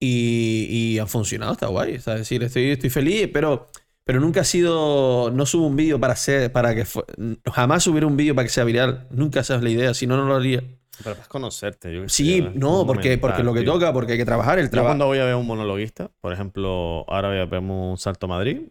y, 0.00 0.66
y 0.94 0.98
han 0.98 1.08
funcionado, 1.08 1.52
está 1.52 1.66
guay. 1.66 1.94
Es 1.94 2.04
decir, 2.04 2.42
estoy, 2.42 2.70
estoy 2.70 2.90
feliz, 2.90 3.28
pero, 3.32 3.70
pero 4.08 4.20
nunca 4.20 4.40
ha 4.40 4.44
sido, 4.44 5.30
no 5.34 5.44
subo 5.44 5.66
un 5.66 5.76
vídeo 5.76 6.00
para 6.00 6.16
ser, 6.16 6.50
para 6.50 6.74
que 6.74 6.86
fue- 6.86 7.04
jamás 7.52 7.82
subir 7.82 8.06
un 8.06 8.16
vídeo 8.16 8.34
para 8.34 8.46
que 8.46 8.50
sea 8.50 8.64
viral, 8.64 9.06
nunca 9.10 9.40
esa 9.40 9.56
es 9.56 9.62
la 9.62 9.68
idea, 9.68 9.92
si 9.92 10.06
no, 10.06 10.16
no 10.16 10.24
lo 10.24 10.36
haría. 10.36 10.60
Pero 11.04 11.14
para 11.14 11.28
conocerte. 11.28 11.92
Yo 11.94 12.02
sé, 12.04 12.08
Sí, 12.08 12.40
no, 12.40 12.86
porque, 12.86 13.18
fundamental, 13.18 13.20
porque 13.20 13.42
lo 13.42 13.52
que 13.52 13.60
tío. 13.60 13.72
toca, 13.74 13.92
porque 13.92 14.12
hay 14.12 14.18
que 14.18 14.24
trabajar, 14.24 14.58
el 14.58 14.70
trabajo. 14.70 14.92
cuando 14.92 15.04
voy 15.08 15.18
a 15.18 15.24
ver 15.26 15.34
a 15.34 15.36
un 15.36 15.46
monologuista, 15.46 16.10
por 16.22 16.32
ejemplo, 16.32 17.04
ahora 17.06 17.28
voy 17.28 17.38
a 17.38 17.44
ver 17.44 17.60
un 17.60 17.98
salto 17.98 18.24
a 18.24 18.28
Madrid. 18.30 18.62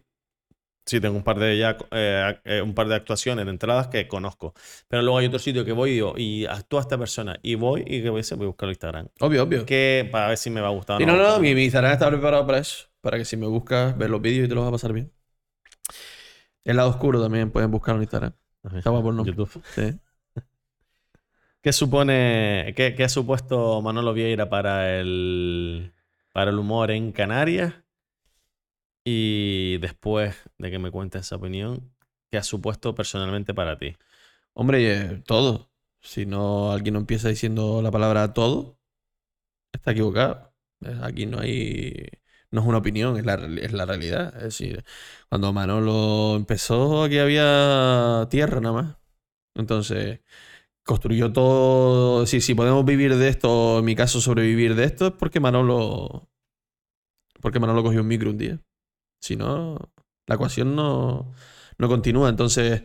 Sí, 0.86 0.98
tengo 1.00 1.16
un 1.16 1.22
par 1.22 1.38
de 1.38 1.56
ya, 1.56 1.76
eh, 1.92 2.36
eh, 2.44 2.60
un 2.60 2.74
par 2.74 2.88
de 2.88 2.96
actuaciones 2.96 3.44
de 3.44 3.50
entradas 3.52 3.86
que 3.86 4.08
conozco. 4.08 4.54
Pero 4.88 5.02
luego 5.02 5.18
hay 5.18 5.26
otro 5.26 5.38
sitio 5.38 5.64
que 5.64 5.72
voy 5.72 5.98
yo 5.98 6.14
y 6.16 6.46
actúa 6.46 6.80
esta 6.80 6.98
persona 6.98 7.38
y 7.44 7.54
voy 7.54 7.82
y 7.86 8.02
que 8.02 8.10
voy 8.10 8.22
a 8.28 8.34
buscar 8.46 8.66
el 8.68 8.72
Instagram. 8.72 9.06
Obvio, 9.20 9.44
obvio. 9.44 9.64
Que 9.66 10.08
para 10.10 10.28
ver 10.28 10.36
si 10.38 10.50
me 10.50 10.60
va 10.60 10.66
a 10.68 10.70
gustar 10.72 10.96
o 10.96 10.98
Sí, 10.98 11.06
no, 11.06 11.14
no, 11.16 11.38
mi, 11.38 11.54
mi 11.54 11.62
Instagram 11.64 11.92
está 11.92 12.08
preparado 12.10 12.44
para 12.46 12.58
eso. 12.58 12.86
Para 13.02 13.18
que 13.18 13.24
si 13.24 13.36
me 13.36 13.46
buscas, 13.46 13.96
ver 13.96 14.10
los 14.10 14.20
vídeos 14.20 14.46
y 14.46 14.48
te 14.48 14.54
los 14.56 14.64
vas 14.64 14.70
a 14.70 14.72
pasar 14.72 14.92
bien. 14.92 15.12
El 16.68 16.76
lado 16.76 16.90
oscuro 16.90 17.22
también 17.22 17.50
pueden 17.50 17.70
buscarlo 17.70 17.98
en 17.98 18.02
Instagram. 18.02 18.34
El 18.62 18.84
nombre. 18.84 19.24
YouTube. 19.24 19.62
Sí. 19.74 19.98
¿Qué 21.62 21.72
supone, 21.72 22.74
qué, 22.76 22.94
qué 22.94 23.04
ha 23.04 23.08
supuesto 23.08 23.80
Manolo 23.80 24.12
Vieira 24.12 24.50
para 24.50 25.00
el, 25.00 25.94
para 26.34 26.50
el 26.50 26.58
humor 26.58 26.90
en 26.90 27.12
Canarias? 27.12 27.72
Y 29.02 29.78
después 29.78 30.36
de 30.58 30.70
que 30.70 30.78
me 30.78 30.90
cuentes 30.90 31.22
esa 31.22 31.36
opinión, 31.36 31.90
¿qué 32.30 32.36
ha 32.36 32.42
supuesto 32.42 32.94
personalmente 32.94 33.54
para 33.54 33.78
ti? 33.78 33.96
Hombre, 34.52 34.92
eh, 34.92 35.22
todo. 35.24 35.70
Si 36.02 36.26
no 36.26 36.70
alguien 36.70 36.92
no 36.92 37.00
empieza 37.00 37.30
diciendo 37.30 37.80
la 37.80 37.90
palabra 37.90 38.34
todo, 38.34 38.78
está 39.72 39.92
equivocado. 39.92 40.52
Eh, 40.82 41.00
Aquí 41.02 41.24
no 41.24 41.40
hay. 41.40 42.10
No 42.50 42.62
es 42.62 42.66
una 42.66 42.78
opinión, 42.78 43.16
es 43.18 43.24
la, 43.26 43.34
es 43.34 43.72
la 43.72 43.84
realidad. 43.86 44.34
Es 44.36 44.42
decir, 44.44 44.84
cuando 45.28 45.52
Manolo 45.52 46.36
empezó, 46.36 47.04
aquí 47.04 47.18
había 47.18 48.26
tierra 48.30 48.60
nada 48.60 48.74
más. 48.82 48.96
Entonces, 49.54 50.20
construyó 50.84 51.32
todo. 51.32 52.22
Decir, 52.22 52.42
si 52.42 52.54
podemos 52.54 52.84
vivir 52.84 53.16
de 53.16 53.28
esto, 53.28 53.80
en 53.80 53.84
mi 53.84 53.94
caso, 53.96 54.20
sobrevivir 54.20 54.74
de 54.74 54.84
esto, 54.84 55.08
es 55.08 55.12
porque 55.14 55.40
Manolo. 55.40 56.28
Porque 57.40 57.60
Manolo 57.60 57.82
cogió 57.84 58.00
un 58.02 58.08
micro 58.08 58.30
un 58.30 58.38
día. 58.38 58.60
Si 59.20 59.36
no, 59.36 59.78
la 60.26 60.36
ecuación 60.36 60.76
no, 60.76 61.32
no 61.78 61.88
continúa. 61.88 62.28
Entonces, 62.30 62.84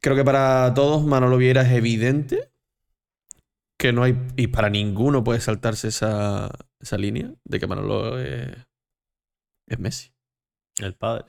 creo 0.00 0.16
que 0.16 0.24
para 0.24 0.72
todos 0.74 1.04
Manolo 1.04 1.36
Vieira 1.38 1.62
es 1.62 1.72
evidente 1.72 2.52
que 3.78 3.92
no 3.92 4.02
hay, 4.02 4.18
y 4.36 4.48
para 4.48 4.70
ninguno 4.70 5.24
puede 5.24 5.40
saltarse 5.40 5.88
esa, 5.88 6.50
esa 6.80 6.98
línea 6.98 7.32
de 7.44 7.60
que 7.60 7.66
Manolo 7.66 8.18
es, 8.18 8.67
es 9.68 9.78
Messi. 9.78 10.10
El 10.78 10.94
padre. 10.94 11.26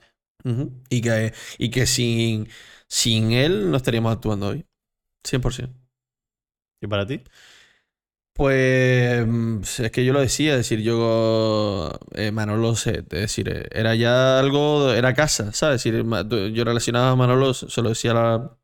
Y 0.88 1.02
que, 1.02 1.32
y 1.58 1.70
que 1.70 1.86
sin, 1.86 2.48
sin 2.88 3.32
él 3.32 3.70
no 3.70 3.76
estaríamos 3.76 4.12
actuando 4.14 4.48
hoy. 4.48 4.66
100%. 5.24 5.78
¿Y 6.80 6.86
para 6.88 7.06
ti? 7.06 7.22
Pues 8.32 9.80
es 9.80 9.90
que 9.90 10.04
yo 10.04 10.12
lo 10.14 10.20
decía, 10.20 10.52
es 10.52 10.58
decir, 10.58 10.80
yo 10.80 11.90
eh, 12.14 12.30
Manolo 12.32 12.72
es 12.72 12.84
decir, 13.08 13.68
era 13.72 13.94
ya 13.94 14.38
algo, 14.38 14.92
era 14.92 15.12
casa, 15.14 15.52
¿sabes? 15.52 15.84
Es 15.84 15.92
decir, 15.92 16.04
yo 16.54 16.64
relacionaba 16.64 17.10
a 17.10 17.16
Manolo, 17.16 17.52
se 17.52 17.68
se 17.68 17.82
lo 17.82 17.90
decía 17.90 18.14
la, 18.14 18.56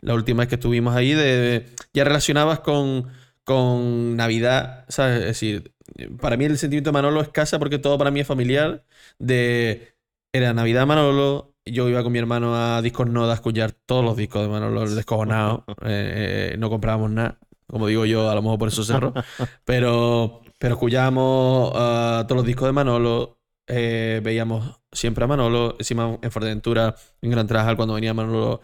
la 0.00 0.14
última 0.14 0.40
vez 0.42 0.48
que 0.50 0.56
estuvimos 0.56 0.96
ahí, 0.96 1.14
de, 1.14 1.24
de- 1.24 1.66
ya 1.94 2.04
relacionabas 2.04 2.60
con, 2.60 3.10
con 3.44 4.16
Navidad, 4.16 4.84
¿sabes? 4.88 5.20
Es 5.20 5.26
decir, 5.26 5.74
para 6.20 6.36
mí 6.36 6.44
el 6.44 6.58
sentimiento 6.58 6.90
de 6.90 6.94
Manolo 6.94 7.20
es 7.20 7.28
casa 7.28 7.58
porque 7.58 7.78
todo 7.78 7.98
para 7.98 8.10
mí 8.10 8.20
es 8.20 8.26
familiar, 8.26 8.84
de 9.18 9.94
era 10.32 10.54
Navidad 10.54 10.86
Manolo, 10.86 11.54
yo 11.64 11.88
iba 11.88 12.02
con 12.02 12.12
mi 12.12 12.18
hermano 12.18 12.54
a 12.54 12.82
Discos 12.82 13.08
Noda 13.08 13.32
a 13.32 13.34
escuchar 13.34 13.72
todos 13.72 14.04
los 14.04 14.16
discos 14.16 14.42
de 14.42 14.48
Manolo, 14.48 14.82
el 14.84 14.94
descojonado, 14.94 15.64
eh, 15.82 16.52
eh, 16.52 16.56
no 16.58 16.70
comprábamos 16.70 17.10
nada 17.10 17.38
como 17.70 17.86
digo 17.86 18.04
yo, 18.04 18.28
a 18.28 18.34
lo 18.34 18.42
mejor 18.42 18.58
por 18.58 18.68
eso 18.68 18.84
cerró. 18.84 19.14
pero, 19.64 20.42
pero 20.58 20.74
escuchábamos 20.74 21.72
ah, 21.74 22.24
todos 22.26 22.38
los 22.38 22.46
discos 22.46 22.68
de 22.68 22.72
Manolo, 22.72 23.38
eh, 23.66 24.20
veíamos 24.22 24.80
siempre 24.92 25.24
a 25.24 25.28
Manolo, 25.28 25.76
encima 25.78 26.18
en 26.20 26.30
Fuerteventura, 26.30 26.96
en 27.22 27.30
Gran 27.30 27.46
Trajal, 27.46 27.76
cuando 27.76 27.94
venía 27.94 28.14
Manolo, 28.14 28.60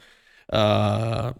ah, 0.50 1.34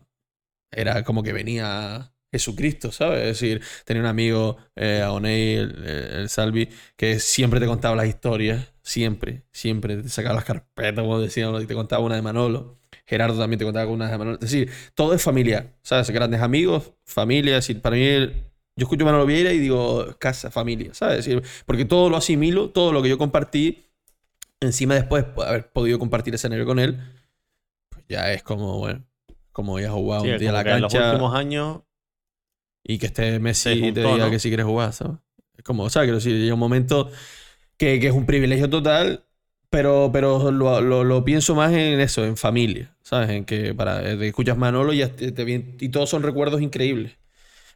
era 0.71 1.05
como 1.05 1.23
que 1.23 1.33
venía 1.33 2.13
Jesucristo, 2.33 2.93
¿sabes? 2.93 3.21
Es 3.21 3.41
decir, 3.41 3.63
tenía 3.85 4.03
un 4.03 4.09
amigo, 4.09 4.57
eh, 4.75 5.01
Aonei, 5.03 5.55
el, 5.55 5.85
el 5.87 6.29
Salvi, 6.29 6.69
que 6.97 7.19
siempre 7.19 7.61
te 7.61 7.67
contaba 7.67 7.97
las 7.97 8.07
historias, 8.07 8.73
siempre, 8.83 9.43
siempre 9.53 9.97
te 9.97 10.09
sacaba 10.09 10.35
las 10.35 10.45
carpetas, 10.45 11.03
como 11.03 11.21
decíamos, 11.21 11.63
y 11.63 11.67
te 11.67 11.75
contaba 11.75 12.05
una 12.05 12.15
de 12.17 12.23
Manolo. 12.23 12.79
Gerardo 13.07 13.39
también 13.39 13.59
te 13.59 13.65
contaba 13.65 13.87
con 13.87 13.95
unas 13.95 14.11
de 14.11 14.19
Manolo. 14.19 14.35
Es 14.37 14.51
decir, 14.51 14.71
todo 14.95 15.15
es 15.15 15.23
familia, 15.23 15.75
¿sabes? 15.83 16.11
Grandes 16.11 16.41
amigos, 16.41 16.93
familia. 17.05 17.59
Es 17.59 17.67
decir, 17.67 17.81
para 17.81 17.97
mí, 17.97 18.03
yo 18.77 18.85
escucho 18.85 19.05
a 19.05 19.07
Manolo 19.07 19.27
Vieira 19.27 19.53
y 19.53 19.59
digo 19.59 20.17
casa, 20.19 20.51
familia, 20.51 20.95
¿sabes? 20.95 21.21
Es 21.21 21.27
decir, 21.27 21.43
porque 21.65 21.85
todo 21.85 22.11
lo 22.11 22.17
asimilo, 22.17 22.71
todo 22.71 22.93
lo 22.93 23.03
que 23.03 23.09
yo 23.09 23.19
compartí, 23.19 23.87
encima 24.61 24.95
después 24.95 25.25
de 25.35 25.45
haber 25.45 25.71
podido 25.71 25.99
compartir 25.99 26.35
escenario 26.35 26.67
con 26.67 26.79
él, 26.79 26.99
pues 27.91 28.05
ya 28.09 28.33
es 28.33 28.43
como, 28.43 28.79
bueno, 28.79 29.05
como 29.53 29.81
ya 29.81 29.91
jugado 29.91 30.25
Sí, 30.25 30.31
un 30.31 30.39
día 30.39 30.51
a 30.51 30.53
la 30.53 30.65
que 30.65 30.71
en 30.71 30.81
los 30.83 30.93
cancha 30.93 31.11
últimos 31.13 31.35
años 31.35 31.86
y 32.87 32.99
que 32.99 33.07
esté 33.07 33.39
Messi 33.41 33.89
y 33.89 33.93
te 33.93 34.05
diga 34.05 34.27
¿no? 34.27 34.31
que 34.31 34.39
si 34.39 34.49
quieres 34.49 34.67
jugar, 34.67 34.93
¿sabes? 34.93 35.19
Es 35.57 35.65
como, 35.65 35.85
o 35.85 35.91
sea, 35.91 36.03
quiero 36.03 36.17
decir, 36.17 36.37
llega 36.39 36.55
un 36.55 36.61
momento 36.61 37.11
que, 37.79 38.01
que 38.01 38.09
es 38.09 38.15
un 38.15 38.27
privilegio 38.27 38.71
total, 38.71 39.25
pero, 39.71 40.11
pero 40.13 40.51
lo, 40.51 40.81
lo- 40.81 41.05
lo 41.05 41.25
pienso 41.25 41.55
más 41.55 41.73
en 41.73 42.01
eso, 42.01 42.25
en 42.25 42.37
familia, 42.37 42.97
¿sabes? 43.03 43.31
En 43.31 43.45
que 43.45 43.75
para 43.75 44.03
te 44.03 44.29
escuchas 44.29 44.57
Manolo 44.59 44.93
y, 44.93 45.07
te- 45.07 45.33
te 45.33 45.77
y 45.81 45.89
todos 45.91 46.11
son 46.11 46.23
recuerdos 46.23 46.63
increíbles. 46.63 47.19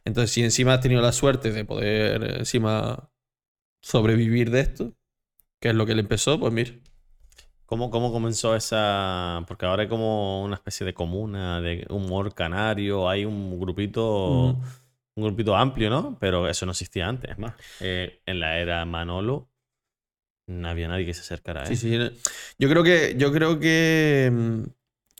Entonces, 0.05 0.31
si 0.31 0.43
encima 0.43 0.75
has 0.75 0.81
tenido 0.81 1.01
la 1.01 1.11
suerte 1.13 1.51
de 1.51 1.65
poder 1.65 2.23
eh, 2.23 2.35
encima 2.39 3.09
sobrevivir 3.81 4.51
de 4.51 4.61
esto, 4.61 4.93
que 5.61 5.69
es 5.69 5.75
lo 5.75 5.85
que 5.87 5.95
le 5.95 6.01
empezó, 6.01 6.39
pues 6.39 6.53
mira. 6.53 6.71
¿Cómo, 7.65 7.89
¿Cómo 7.89 8.11
comenzó 8.11 8.55
esa...? 8.55 9.43
Porque 9.47 9.65
ahora 9.65 9.83
hay 9.83 9.89
como 9.89 10.43
una 10.43 10.55
especie 10.55 10.85
de 10.85 10.93
comuna 10.93 11.61
de 11.61 11.85
humor 11.89 12.33
canario, 12.33 13.09
hay 13.09 13.23
un 13.25 13.59
grupito, 13.59 14.57
Mm. 14.57 14.80
Un 15.21 15.27
grupito 15.27 15.55
amplio, 15.55 15.89
¿no? 15.89 16.17
Pero 16.19 16.47
eso 16.49 16.65
no 16.65 16.71
existía 16.73 17.07
antes, 17.07 17.31
es 17.31 17.37
más. 17.37 17.53
eh, 17.79 18.21
en 18.25 18.39
la 18.39 18.59
era 18.59 18.85
Manolo 18.85 19.49
no 20.47 20.67
había 20.67 20.87
nadie 20.87 21.05
que 21.05 21.13
se 21.13 21.21
acercara 21.21 21.63
a 21.63 21.65
Sí, 21.65 21.73
él. 21.73 21.77
sí. 22.15 22.31
Yo 22.59 22.69
creo 22.69 22.83
que, 22.83 23.15
yo 23.17 23.31
creo 23.31 23.59
que, 23.59 24.29
mm, 24.33 24.63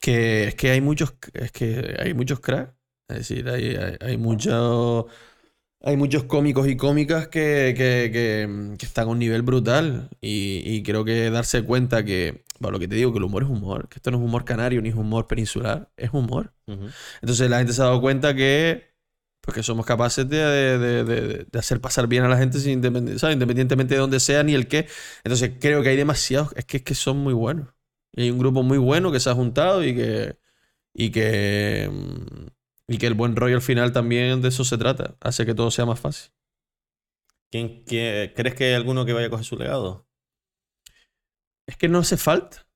que 0.02 0.46
es 0.46 0.56
que 0.56 0.72
hay 0.72 0.82
muchos, 0.82 1.14
es 1.34 1.52
que 1.52 1.96
hay 2.00 2.14
muchos 2.14 2.40
cracks. 2.40 2.74
Es 3.08 3.18
decir, 3.20 3.48
hay, 3.50 3.76
hay, 3.76 3.98
hay 4.02 4.18
muchos, 4.18 5.06
hay 5.82 5.98
muchos 5.98 6.26
cómicos 6.26 6.68
y 6.68 6.78
cómicas 6.78 7.28
que, 7.30 7.74
que, 7.78 8.10
que, 8.12 8.48
mm, 8.48 8.76
que 8.78 8.86
están 8.86 9.08
a 9.08 9.12
un 9.12 9.20
nivel 9.20 9.42
brutal. 9.44 10.10
Y, 10.22 10.62
y 10.66 10.84
creo 10.84 11.06
que 11.06 11.30
darse 11.30 11.64
cuenta 11.64 12.04
que, 12.04 12.44
bueno, 12.60 12.74
lo 12.74 12.80
que 12.80 12.88
te 12.88 12.96
digo, 12.96 13.12
que 13.14 13.20
el 13.20 13.24
humor 13.26 13.44
es 13.44 13.50
humor, 13.50 13.88
que 13.90 13.98
esto 13.98 14.12
no 14.12 14.18
es 14.18 14.24
humor 14.24 14.46
canario 14.46 14.82
ni 14.82 14.90
es 14.90 14.96
humor 14.96 15.28
peninsular, 15.28 15.90
es 15.98 16.12
humor. 16.14 16.54
Entonces 17.22 17.50
la 17.50 17.58
gente 17.60 17.74
se 17.74 17.82
ha 17.82 17.86
dado 17.86 18.02
cuenta 18.02 18.34
que, 18.36 18.91
pues 19.42 19.56
que 19.56 19.64
somos 19.64 19.86
capaces 19.86 20.28
de, 20.30 20.38
de- 20.38 21.04
de- 21.04 21.46
de- 21.52 21.60
hacer 21.60 21.82
pasar 21.82 22.08
bien 22.08 22.24
a 22.24 22.30
la 22.30 22.38
gente 22.38 22.60
sin 22.60 22.82
¿sabes? 23.20 23.34
independientemente 23.36 23.96
de 23.96 24.00
dónde 24.02 24.20
sea 24.20 24.44
ni 24.44 24.54
el 24.54 24.68
qué. 24.68 24.88
Entonces 25.24 25.54
creo 25.60 25.82
que 25.84 25.90
hay 25.90 25.98
demasiados, 25.98 26.54
es 26.56 26.66
que, 26.66 26.78
es 26.78 26.84
que 26.84 26.96
son 26.96 27.18
muy 27.18 27.34
buenos. 27.34 27.70
Y 28.14 28.24
hay 28.24 28.32
un 28.32 28.40
grupo 28.40 28.64
muy 28.64 28.78
bueno 28.78 29.12
que 29.12 29.20
se 29.20 29.30
ha 29.30 29.36
juntado 29.36 29.84
y 29.84 29.96
que, 29.96 30.38
y 30.94 31.12
que, 31.12 31.90
mm, 31.92 32.48
y 32.94 32.98
que 33.00 33.08
el 33.08 33.16
buen 33.16 33.36
rollo 33.36 33.56
al 33.58 33.62
final 33.62 33.94
también 33.94 34.42
de 34.42 34.50
eso 34.50 34.66
se 34.66 34.78
trata. 34.78 35.16
Hace 35.22 35.46
que 35.46 35.56
todo 35.56 35.72
sea 35.72 35.86
más 35.86 36.00
fácil. 36.00 36.32
¿Quién, 37.52 37.84
quién- 37.86 38.34
¿Crees 38.36 38.56
que 38.56 38.66
hay 38.66 38.74
alguno 38.74 39.06
que 39.06 39.14
vaya 39.14 39.28
a 39.28 39.30
coger 39.30 39.46
su 39.46 39.56
legado? 39.58 40.08
Es 41.66 41.76
que 41.76 41.88
no 41.90 41.98
hace 42.00 42.18
falta. 42.18 42.68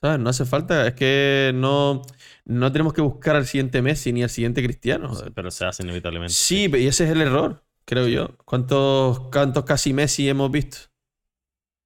¿Sabes? 0.00 0.18
No 0.20 0.30
hace 0.30 0.44
falta. 0.44 0.86
Es 0.88 0.94
que 0.94 1.52
no, 1.54 2.02
no 2.44 2.72
tenemos 2.72 2.92
que 2.92 3.00
buscar 3.00 3.36
al 3.36 3.46
siguiente 3.46 3.82
Messi 3.82 4.12
ni 4.12 4.22
al 4.22 4.30
siguiente 4.30 4.62
Cristiano. 4.62 5.12
Pero 5.34 5.50
se 5.50 5.64
hace 5.64 5.82
inevitablemente. 5.82 6.34
Sí, 6.34 6.70
y 6.72 6.86
ese 6.86 7.04
es 7.04 7.10
el 7.10 7.20
error, 7.20 7.64
creo 7.84 8.08
yo. 8.08 8.36
¿Cuántos, 8.44 9.20
cuántos 9.30 9.64
casi 9.64 9.92
Messi 9.92 10.28
hemos 10.28 10.50
visto? 10.50 10.78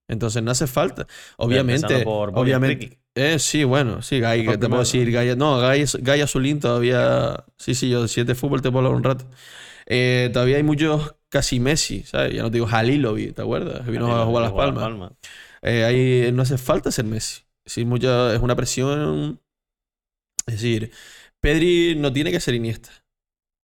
Entonces 0.09 0.43
no 0.43 0.51
hace 0.51 0.67
falta. 0.67 1.07
Obviamente, 1.37 2.01
por 2.01 2.31
obviamente. 2.35 2.99
Eh, 3.15 3.39
sí, 3.39 3.65
bueno, 3.65 4.03
sí, 4.03 4.21
Gai, 4.21 4.45
te 4.45 4.59
puedo 4.69 4.81
decir, 4.81 5.11
Gai, 5.11 5.35
no, 5.37 5.59
Gai, 5.59 5.85
Gai 6.01 6.21
Azulín 6.21 6.61
todavía, 6.61 7.45
sí, 7.57 7.75
sí, 7.75 7.89
yo 7.89 8.03
de 8.03 8.09
siete 8.09 8.35
fútbol 8.35 8.61
te 8.61 8.71
puedo 8.71 8.87
hablar 8.87 8.97
un 8.97 9.05
rato. 9.05 9.25
Eh, 9.87 10.29
todavía 10.33 10.57
hay 10.57 10.63
muchos 10.63 11.15
casi 11.31 11.59
Messi, 11.59 12.03
¿sabes? 12.03 12.35
Ya 12.35 12.43
no 12.43 12.51
te 12.51 12.59
digo 12.59 12.69
Halilovic, 12.71 13.35
¿te 13.35 13.43
acuerdas? 13.43 13.85
Que 13.85 13.91
vino 13.91 14.15
a 14.15 14.27
jugar 14.27 14.45
a 14.45 14.49
Las 14.49 14.55
Palmas. 14.55 15.13
Eh, 15.63 15.85
ahí 15.85 16.33
no 16.33 16.43
hace 16.43 16.59
falta 16.59 16.91
ser 16.91 17.07
Messi. 17.07 17.43
Es, 17.65 17.73
decir, 17.75 17.87
mucha, 17.87 18.35
es 18.35 18.41
una 18.41 18.55
presión. 18.55 19.41
Es 20.47 20.55
decir, 20.55 20.93
Pedri 21.41 21.95
no 21.97 22.13
tiene 22.13 22.31
que 22.33 22.41
ser 22.41 22.55
Iniesta. 22.55 22.91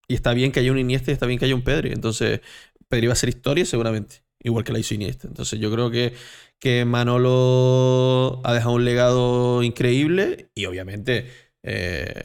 Y 0.08 0.14
está 0.14 0.34
bien 0.34 0.52
que 0.52 0.60
haya 0.60 0.72
un 0.72 0.78
Iniesta 0.78 1.10
y 1.10 1.14
está 1.14 1.26
bien 1.26 1.38
que 1.38 1.46
haya 1.46 1.54
un 1.54 1.64
Pedri. 1.64 1.92
Entonces, 1.92 2.40
Pedri 2.88 3.06
va 3.08 3.14
a 3.14 3.16
ser 3.16 3.30
historia 3.30 3.66
seguramente. 3.66 4.24
Igual 4.42 4.64
que 4.64 4.72
la 4.72 4.78
hizo 4.80 4.94
Iniesta. 4.94 5.28
Entonces, 5.28 5.60
yo 5.60 5.72
creo 5.72 5.90
que, 5.90 6.14
que 6.58 6.84
Manolo 6.84 8.40
ha 8.44 8.54
dejado 8.54 8.74
un 8.76 8.84
legado 8.84 9.62
increíble. 9.62 10.50
Y 10.54 10.66
obviamente, 10.66 11.28
eh, 11.62 12.22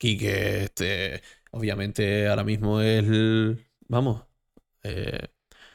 este, 0.00 1.22
obviamente 1.52 2.28
ahora 2.28 2.44
mismo 2.44 2.80
es 2.80 3.04
el. 3.04 3.66
Vamos. 3.88 4.24
eh, 4.84 5.28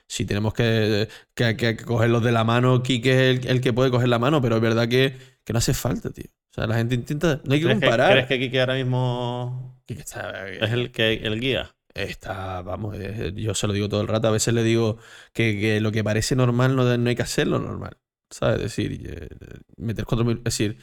si 0.10 0.26
tenemos 0.26 0.54
que, 0.54 1.10
que, 1.36 1.58
que 1.58 1.78
cogerlos 1.78 2.24
de 2.24 2.32
la 2.34 2.44
mano, 2.46 2.84
Quique 2.84 3.12
es 3.32 3.40
el, 3.46 3.48
el 3.52 3.62
que 3.62 3.74
puede 3.74 3.92
coger 3.92 4.10
la 4.10 4.20
mano, 4.20 4.42
pero 4.42 4.58
es 4.58 4.62
verdad 4.64 4.90
que, 4.90 5.18
que 5.46 5.54
no 5.54 5.60
hace 5.60 5.74
falta, 5.76 6.12
tío. 6.12 6.26
O 6.56 6.62
sea, 6.62 6.68
la 6.68 6.76
gente 6.76 6.96
intenta. 6.96 7.42
No 7.44 7.54
hay 7.54 7.60
que 7.60 7.66
¿Crees 7.66 7.80
que, 7.80 7.86
comparar. 7.86 8.12
¿Crees 8.14 8.28
que 8.28 8.40
Kike 8.40 8.60
ahora 8.62 8.76
mismo 8.76 9.82
está, 9.88 10.50
es 10.50 10.72
el, 10.72 10.90
que, 10.92 11.16
el 11.16 11.42
guía? 11.42 11.76
está, 11.94 12.62
vamos, 12.62 12.96
eh, 12.98 13.34
yo 13.36 13.54
se 13.54 13.68
lo 13.68 13.74
digo 13.74 13.90
todo 13.90 14.00
el 14.00 14.08
rato. 14.08 14.30
A 14.30 14.32
veces 14.32 14.54
le 14.54 14.64
digo 14.64 14.98
que, 15.34 15.60
que 15.60 15.82
lo 15.82 15.92
que 15.92 16.02
parece 16.02 16.34
normal 16.38 16.78
no, 16.78 16.98
no 16.98 17.10
hay 17.10 17.16
que 17.16 17.22
hacerlo 17.24 17.60
normal. 17.60 17.98
¿Sabes? 18.30 18.56
Es 18.58 18.62
decir, 18.64 19.02
eh, 19.06 19.30
meter 19.76 20.06
4.000, 20.06 20.38
es 20.38 20.44
decir, 20.46 20.78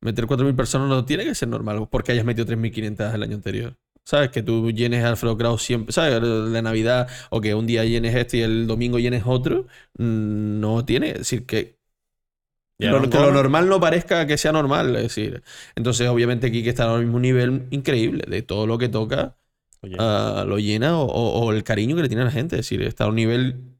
meter 0.00 0.24
4.000 0.26 0.56
personas 0.56 0.88
no 0.88 1.04
tiene 1.04 1.24
que 1.24 1.34
ser 1.34 1.48
normal 1.48 1.86
porque 1.90 2.12
hayas 2.12 2.24
metido 2.24 2.46
3.500 2.46 3.14
el 3.14 3.22
año 3.22 3.36
anterior. 3.36 3.76
¿Sabes? 4.04 4.30
Que 4.30 4.42
tú 4.42 4.70
llenes 4.70 5.04
a 5.04 5.10
Alfredo 5.10 5.36
Kraus 5.36 5.62
siempre, 5.62 5.92
¿sabes? 5.92 6.22
La 6.22 6.62
Navidad, 6.62 7.08
o 7.28 7.42
que 7.42 7.54
un 7.54 7.66
día 7.66 7.84
llenes 7.84 8.14
este 8.14 8.38
y 8.38 8.42
el 8.42 8.66
domingo 8.66 8.98
llenes 8.98 9.24
otro, 9.26 9.66
mm, 9.98 10.60
no 10.60 10.84
tiene. 10.86 11.10
Es 11.10 11.18
decir, 11.18 11.44
que, 11.44 11.79
Lo, 12.88 13.00
que 13.10 13.18
lo 13.18 13.32
normal 13.32 13.68
no 13.68 13.80
parezca 13.80 14.26
que 14.26 14.38
sea 14.38 14.52
normal. 14.52 14.94
Es 14.96 15.02
decir, 15.04 15.42
entonces, 15.76 16.08
obviamente, 16.08 16.50
Kike 16.52 16.70
está 16.70 16.92
al 16.94 17.02
mismo 17.04 17.20
nivel 17.20 17.66
increíble 17.70 18.24
de 18.28 18.42
todo 18.42 18.66
lo 18.66 18.78
que 18.78 18.88
toca, 18.88 19.36
oye, 19.82 19.96
ah, 19.98 20.44
lo 20.46 20.58
llena 20.58 20.98
o, 20.98 21.04
o- 21.06 21.40
o 21.46 21.52
el 21.52 21.62
cariño 21.64 21.96
que 21.96 22.02
le 22.02 22.08
tiene 22.08 22.22
a 22.22 22.26
la 22.26 22.30
gente. 22.30 22.56
Es 22.56 22.60
decir, 22.60 22.82
está 22.82 23.04
a 23.04 23.08
un 23.08 23.16
nivel 23.16 23.76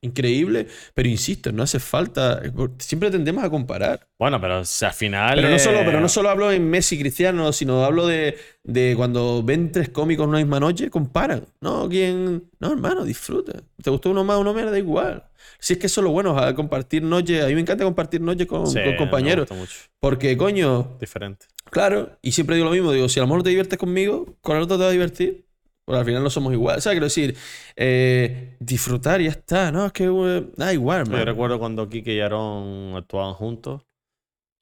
increíble, 0.00 0.66
pero 0.94 1.08
insisto, 1.08 1.52
no 1.52 1.62
hace 1.62 1.78
falta. 1.80 2.40
Siempre 2.78 3.10
tendemos 3.10 3.42
a 3.44 3.50
comparar. 3.50 4.06
Bueno, 4.18 4.40
pero 4.40 4.64
si 4.64 4.84
al 4.84 4.92
final. 4.92 5.34
Pero 5.36 5.48
no, 5.48 5.56
eh, 5.56 5.58
solo, 5.58 5.78
pero 5.84 6.00
no 6.00 6.08
solo 6.08 6.28
hablo 6.30 6.50
en 6.52 6.68
Messi 6.68 6.98
Cristiano, 6.98 7.52
sino 7.52 7.84
hablo 7.84 8.06
de, 8.06 8.36
de 8.64 8.94
cuando 8.96 9.42
ven 9.42 9.70
tres 9.72 9.88
cómicos 9.90 10.26
una 10.26 10.38
misma 10.38 10.60
noche, 10.60 10.90
comparan. 10.90 11.46
No, 11.60 11.88
¿quién? 11.88 12.50
No, 12.60 12.72
hermano, 12.72 13.04
disfruta. 13.04 13.62
¿Te 13.82 13.90
gustó 13.90 14.10
uno 14.10 14.24
más, 14.24 14.38
uno 14.38 14.54
menos? 14.54 14.70
Da 14.72 14.78
igual. 14.78 15.24
Si 15.60 15.72
es 15.74 15.78
que 15.78 15.86
eso 15.86 16.00
es 16.00 16.04
lo 16.04 16.10
bueno, 16.10 16.38
a 16.38 16.54
compartir 16.54 17.02
noche. 17.02 17.42
A 17.42 17.46
mí 17.46 17.54
me 17.54 17.60
encanta 17.60 17.84
compartir 17.84 18.20
noche 18.20 18.46
con, 18.46 18.66
sí, 18.66 18.74
con 18.82 18.84
me 18.92 18.96
compañeros. 18.96 19.48
gusta 19.48 19.54
mucho. 19.54 19.74
Porque, 20.00 20.36
coño, 20.36 20.96
Diferente. 21.00 21.46
claro, 21.70 22.18
y 22.22 22.32
siempre 22.32 22.56
digo 22.56 22.66
lo 22.66 22.72
mismo. 22.72 22.92
Digo, 22.92 23.08
si 23.08 23.18
a 23.20 23.22
lo 23.22 23.28
mejor 23.28 23.42
te 23.42 23.48
diviertes 23.50 23.78
conmigo, 23.78 24.36
con 24.40 24.56
el 24.56 24.62
otro 24.64 24.76
te 24.76 24.82
va 24.84 24.88
a 24.90 24.92
divertir. 24.92 25.47
Pues 25.88 25.98
al 25.98 26.04
final 26.04 26.22
no 26.22 26.30
somos 26.30 26.52
igual. 26.52 26.82
¿Sabes? 26.82 26.96
Quiero 26.96 27.06
decir, 27.06 27.36
eh, 27.76 28.56
disfrutar 28.60 29.20
y 29.20 29.24
ya 29.24 29.30
está. 29.30 29.72
No, 29.72 29.86
es 29.86 29.92
que 29.92 30.04
eh, 30.04 30.52
da 30.56 30.72
igual, 30.72 31.00
Yo 31.04 31.24
hermano. 31.24 31.24
recuerdo 31.24 31.58
cuando 31.58 31.88
Kike 31.88 32.14
y 32.14 32.20
Aaron 32.20 32.94
actuaban 32.96 33.34
juntos, 33.34 33.82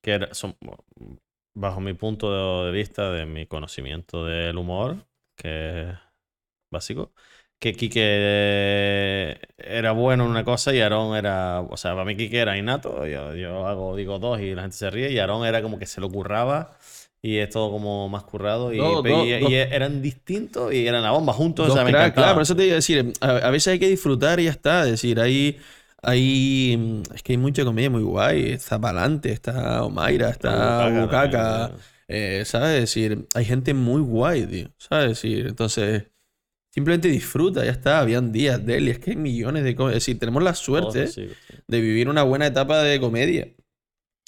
que 0.02 0.12
era- 0.12 0.34
son, 0.34 0.56
bajo 1.54 1.80
mi 1.80 1.94
punto 1.94 2.64
de 2.66 2.72
vista, 2.72 3.10
de 3.12 3.26
mi 3.26 3.46
conocimiento 3.46 4.24
del 4.24 4.56
humor, 4.58 5.06
que 5.36 5.82
es 5.90 5.98
básico, 6.72 7.12
que 7.60 7.74
Kike 7.74 8.00
era 9.58 9.92
bueno 9.92 10.24
en 10.24 10.30
una 10.30 10.44
cosa 10.44 10.74
y 10.74 10.80
Aaron 10.80 11.16
era, 11.16 11.60
o 11.62 11.76
sea, 11.76 11.92
para 11.92 12.04
mí 12.04 12.16
Kike 12.16 12.38
era 12.40 12.58
innato, 12.58 13.06
yo, 13.06 13.34
yo 13.34 13.66
hago, 13.66 13.96
digo 13.96 14.18
dos 14.18 14.40
y 14.40 14.54
la 14.54 14.62
gente 14.62 14.76
se 14.76 14.90
ríe, 14.90 15.12
y 15.12 15.18
Aaron 15.18 15.46
era 15.46 15.62
como 15.62 15.78
que 15.78 15.86
se 15.86 16.00
lo 16.00 16.10
curraba. 16.10 16.78
Y 17.26 17.38
es 17.38 17.50
todo 17.50 17.70
como 17.72 18.08
más 18.08 18.22
currado. 18.22 18.72
Y, 18.72 18.78
Dos- 18.78 19.04
y- 19.26 19.40
dos- 19.40 19.50
y 19.50 19.54
eran 19.54 20.00
distintos 20.00 20.72
y 20.72 20.86
eran 20.86 21.02
la 21.02 21.10
bomba 21.10 21.32
juntos. 21.32 21.68
O 21.68 21.74
sea, 21.74 21.82
me 21.84 21.90
claro, 22.12 22.34
por 22.34 22.42
eso 22.42 22.54
te 22.54 22.64
iba 22.66 22.72
a 22.72 22.76
decir, 22.76 23.12
a, 23.20 23.30
a 23.30 23.50
veces 23.50 23.72
hay 23.72 23.78
que 23.78 23.88
disfrutar 23.88 24.38
y 24.38 24.44
ya 24.44 24.50
está. 24.50 24.84
Es 24.84 24.90
decir, 24.92 25.18
hay, 25.18 25.58
hay, 26.02 27.02
es 27.14 27.22
que 27.22 27.32
hay 27.32 27.38
mucha 27.38 27.64
comedia 27.64 27.90
muy 27.90 28.02
guay. 28.02 28.52
Está 28.52 28.78
Palante, 28.80 29.32
está 29.32 29.82
Omaira, 29.84 30.30
está 30.30 30.50
también. 31.66 31.80
eh, 32.08 32.42
¿sabes? 32.46 32.74
Es 32.74 32.80
decir, 32.94 33.26
hay 33.34 33.44
gente 33.44 33.74
muy 33.74 34.00
guay, 34.02 34.46
tío. 34.46 34.68
¿Sabes? 34.78 35.04
Es 35.12 35.22
decir, 35.22 35.46
entonces, 35.48 36.04
simplemente 36.72 37.08
disfruta, 37.08 37.64
ya 37.64 37.72
está. 37.72 38.00
Habían 38.00 38.32
días 38.32 38.64
de 38.64 38.76
él, 38.76 38.88
y 38.88 38.90
es 38.92 38.98
que 39.00 39.10
hay 39.10 39.16
millones 39.16 39.64
de 39.64 39.74
cosas. 39.74 39.96
Es 39.96 40.02
decir, 40.04 40.18
tenemos 40.18 40.42
la 40.42 40.54
suerte 40.54 41.00
Todos 41.04 41.10
así, 41.10 41.28
sí. 41.28 41.54
de 41.66 41.80
vivir 41.80 42.08
una 42.08 42.22
buena 42.22 42.46
etapa 42.46 42.82
de 42.82 43.00
comedia. 43.00 43.48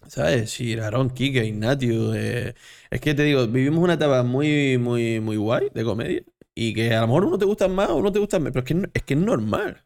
¿Sabes? 0.09 0.51
Sí, 0.51 0.75
Aaron, 0.79 1.11
Kike, 1.11 1.45
Ignatius. 1.45 2.17
eh, 2.17 2.55
es 2.91 3.01
que 3.01 3.15
te 3.15 3.25
digo, 3.25 3.47
vivimos 3.47 3.85
una 3.85 3.95
etapa 3.95 4.23
muy, 4.23 4.79
muy, 4.79 5.21
muy 5.21 5.37
guay 5.37 5.69
de 5.75 5.85
comedia. 5.85 6.23
Y 6.55 6.75
que 6.75 6.95
a 6.95 7.03
lo 7.03 7.09
mejor 7.09 7.25
uno 7.27 7.39
te 7.39 7.45
gusta 7.45 7.69
más 7.69 7.91
o 7.91 7.97
uno 7.97 8.11
te 8.13 8.19
gusta 8.19 8.39
menos. 8.39 8.53
Pero 8.55 8.65
es 8.65 8.83
que, 8.87 8.91
es 8.99 9.03
que 9.05 9.15
es 9.15 9.21
normal. 9.21 9.85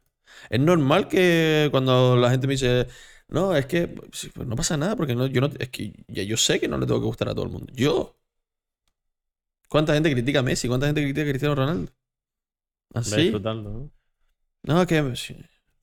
Es 0.51 0.61
normal 0.61 1.09
que 1.09 1.69
cuando 1.73 2.17
la 2.17 2.31
gente 2.31 2.47
me 2.49 2.55
dice, 2.55 2.89
No, 3.29 3.57
es 3.57 3.67
que 3.67 3.89
pues, 3.89 4.31
no 4.47 4.57
pasa 4.57 4.77
nada 4.77 4.97
porque 4.97 5.15
no, 5.17 5.27
yo 5.29 5.41
no, 5.43 5.49
es 5.59 5.71
que 5.71 5.95
ya 6.09 6.23
yo 6.25 6.37
sé 6.37 6.61
que 6.61 6.69
no 6.69 6.79
le 6.79 6.87
tengo 6.87 7.01
que 7.01 7.07
gustar 7.07 7.29
a 7.31 7.35
todo 7.35 7.47
el 7.47 7.53
mundo. 7.53 7.73
Yo. 7.75 8.17
¿Cuánta 9.69 9.95
gente 9.95 10.13
critica 10.13 10.39
a 10.41 10.43
Messi? 10.45 10.69
¿Cuánta 10.69 10.87
gente 10.87 11.03
critica 11.03 11.23
a 11.23 11.31
Cristiano 11.31 11.55
Ronaldo? 11.57 11.91
¿Así? 12.95 13.31
¿no? 13.43 13.91
No, 14.63 14.87
que. 14.87 15.15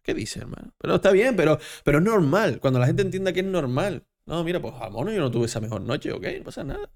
¿Qué 0.03 0.14
dice, 0.14 0.40
hermano? 0.40 0.74
Pero 0.78 0.95
está 0.95 1.11
bien, 1.11 1.36
pero, 1.36 1.60
pero 1.84 1.99
es 1.99 2.03
normal. 2.03 2.60
Cuando 2.60 2.80
la 2.80 2.88
gente 2.88 3.02
entienda 3.03 3.34
que 3.34 3.41
es 3.41 3.45
normal. 3.45 4.06
No, 4.30 4.43
mira, 4.43 4.61
pues 4.61 4.73
a 4.76 4.85
lo 4.85 4.91
mejor 4.91 5.11
yo 5.11 5.19
no 5.22 5.31
tuve 5.31 5.45
esa 5.47 5.60
mejor 5.60 5.81
noche, 5.81 6.11
ok, 6.11 6.26
no 6.39 6.43
pasa 6.45 6.64
nada. 6.64 6.89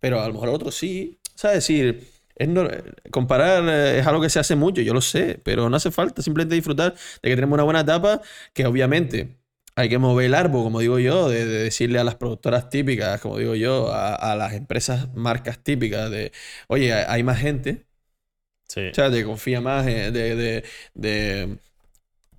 Pero 0.00 0.20
a 0.20 0.28
lo 0.28 0.34
mejor 0.34 0.50
otro 0.50 0.70
sí. 0.72 1.20
¿Sabes? 1.34 1.56
decir, 1.58 2.08
es 2.36 2.48
no- 2.48 2.68
comparar 3.10 3.64
eh, 3.68 4.00
es 4.00 4.06
algo 4.06 4.20
que 4.22 4.30
se 4.30 4.40
hace 4.40 4.56
mucho, 4.56 4.82
yo 4.82 4.94
lo 4.94 5.00
sé, 5.00 5.40
pero 5.44 5.70
no 5.70 5.76
hace 5.76 5.90
falta 5.90 6.22
simplemente 6.22 6.54
disfrutar 6.56 6.94
de 6.94 7.28
que 7.30 7.34
tenemos 7.36 7.54
una 7.56 7.64
buena 7.64 7.80
etapa, 7.80 8.22
que 8.54 8.66
obviamente 8.66 9.38
hay 9.76 9.88
que 9.88 9.98
mover 9.98 10.26
el 10.26 10.34
árbol, 10.34 10.64
como 10.64 10.80
digo 10.80 10.98
yo, 11.00 11.28
de, 11.30 11.46
de 11.46 11.64
decirle 11.64 11.98
a 12.00 12.04
las 12.04 12.16
productoras 12.16 12.70
típicas, 12.70 13.20
como 13.20 13.38
digo 13.38 13.54
yo, 13.56 13.92
a, 13.92 14.14
a 14.14 14.36
las 14.36 14.54
empresas, 14.54 15.14
marcas 15.14 15.62
típicas, 15.64 16.10
de, 16.10 16.32
oye, 16.68 16.92
hay 16.94 17.22
más 17.24 17.38
gente, 17.40 17.86
Sí. 18.68 18.90
o 18.90 18.94
sea, 18.94 19.10
te 19.10 19.24
confía 19.24 19.60
más 19.60 19.86
eh, 19.86 20.10
de, 20.10 20.36
de, 20.36 20.64
de, 20.94 21.58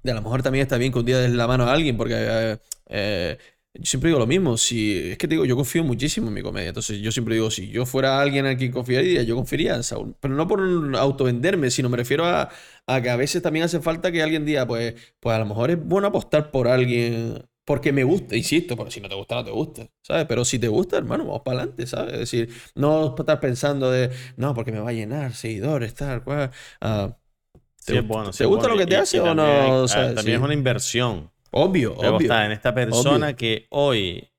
de 0.03 0.11
a 0.11 0.15
lo 0.15 0.21
mejor 0.21 0.43
también 0.43 0.63
está 0.63 0.77
bien 0.77 0.91
que 0.91 0.99
un 0.99 1.05
día 1.05 1.19
des 1.19 1.31
la 1.31 1.47
mano 1.47 1.65
a 1.65 1.73
alguien, 1.73 1.97
porque 1.97 2.15
eh, 2.17 2.57
eh, 2.87 3.37
siempre 3.83 4.09
digo 4.09 4.19
lo 4.19 4.27
mismo. 4.27 4.57
Si, 4.57 5.11
es 5.11 5.17
que 5.17 5.27
te 5.27 5.33
digo, 5.35 5.45
yo 5.45 5.55
confío 5.55 5.83
muchísimo 5.83 6.27
en 6.27 6.33
mi 6.33 6.41
comedia. 6.41 6.69
Entonces, 6.69 6.99
yo 7.01 7.11
siempre 7.11 7.35
digo, 7.35 7.51
si 7.51 7.69
yo 7.69 7.85
fuera 7.85 8.19
alguien 8.21 8.45
al 8.45 8.57
quien 8.57 8.71
confiaría, 8.71 9.23
yo 9.23 9.35
confiaría 9.35 9.75
en 9.75 9.83
Saúl. 9.83 10.15
Pero 10.19 10.35
no 10.35 10.47
por 10.47 10.61
autovenderme, 10.97 11.71
sino 11.71 11.89
me 11.89 11.97
refiero 11.97 12.25
a, 12.25 12.49
a 12.87 13.01
que 13.01 13.09
a 13.09 13.15
veces 13.15 13.41
también 13.41 13.65
hace 13.65 13.79
falta 13.79 14.11
que 14.11 14.21
alguien 14.23 14.45
diga, 14.45 14.65
pues, 14.67 14.95
pues 15.19 15.35
a 15.35 15.39
lo 15.39 15.45
mejor 15.45 15.71
es 15.71 15.83
bueno 15.83 16.07
apostar 16.07 16.51
por 16.51 16.67
alguien. 16.67 17.43
Porque 17.65 17.93
me 17.93 18.03
gusta, 18.03 18.35
insisto, 18.35 18.75
porque 18.75 18.91
si 18.91 18.99
no 18.99 19.07
te 19.09 19.13
gusta, 19.15 19.35
no 19.35 19.45
te 19.45 19.51
gusta, 19.51 19.87
¿sabes? 20.01 20.25
Pero 20.27 20.43
si 20.43 20.57
te 20.57 20.67
gusta, 20.67 20.97
hermano, 20.97 21.23
vamos 21.25 21.41
para 21.45 21.59
adelante, 21.59 21.85
¿sabes? 21.85 22.13
Es 22.13 22.19
decir, 22.21 22.49
no 22.73 23.15
estar 23.15 23.39
pensando 23.39 23.91
de, 23.91 24.09
no, 24.37 24.55
porque 24.55 24.71
me 24.71 24.79
va 24.79 24.89
a 24.89 24.93
llenar 24.93 25.35
seguidores, 25.35 25.93
tal, 25.93 26.23
cual. 26.23 26.49
Ah, 26.81 27.15
Sí, 27.77 27.95
¿Te, 27.95 27.97
es 27.97 28.07
bueno, 28.07 28.31
¿te 28.35 28.45
sí 28.45 28.45
gusta 28.45 28.67
bueno. 28.67 28.69
lo 28.69 28.77
que 28.77 28.87
te 28.87 28.95
Y- 28.95 29.17
y 29.17 29.19
hace 29.19 29.19
o 29.19 29.33
también 29.33 29.55
no? 29.57 29.61
hay- 29.61 29.81
O 29.83 29.87
ah, 29.87 30.11
sea, 30.11 30.13
también 30.13 30.37
sí. 30.37 30.37
es 30.37 30.43
una 30.43 30.53
inversión. 30.53 31.31
Obvio, 31.51 31.95
obvio. 31.97 32.27
estar 32.27 32.45
en 32.45 32.51
esta 32.51 32.73
persona 32.73 33.27
Obvio. 33.27 33.35
que 33.35 33.67
hoy 33.69 34.29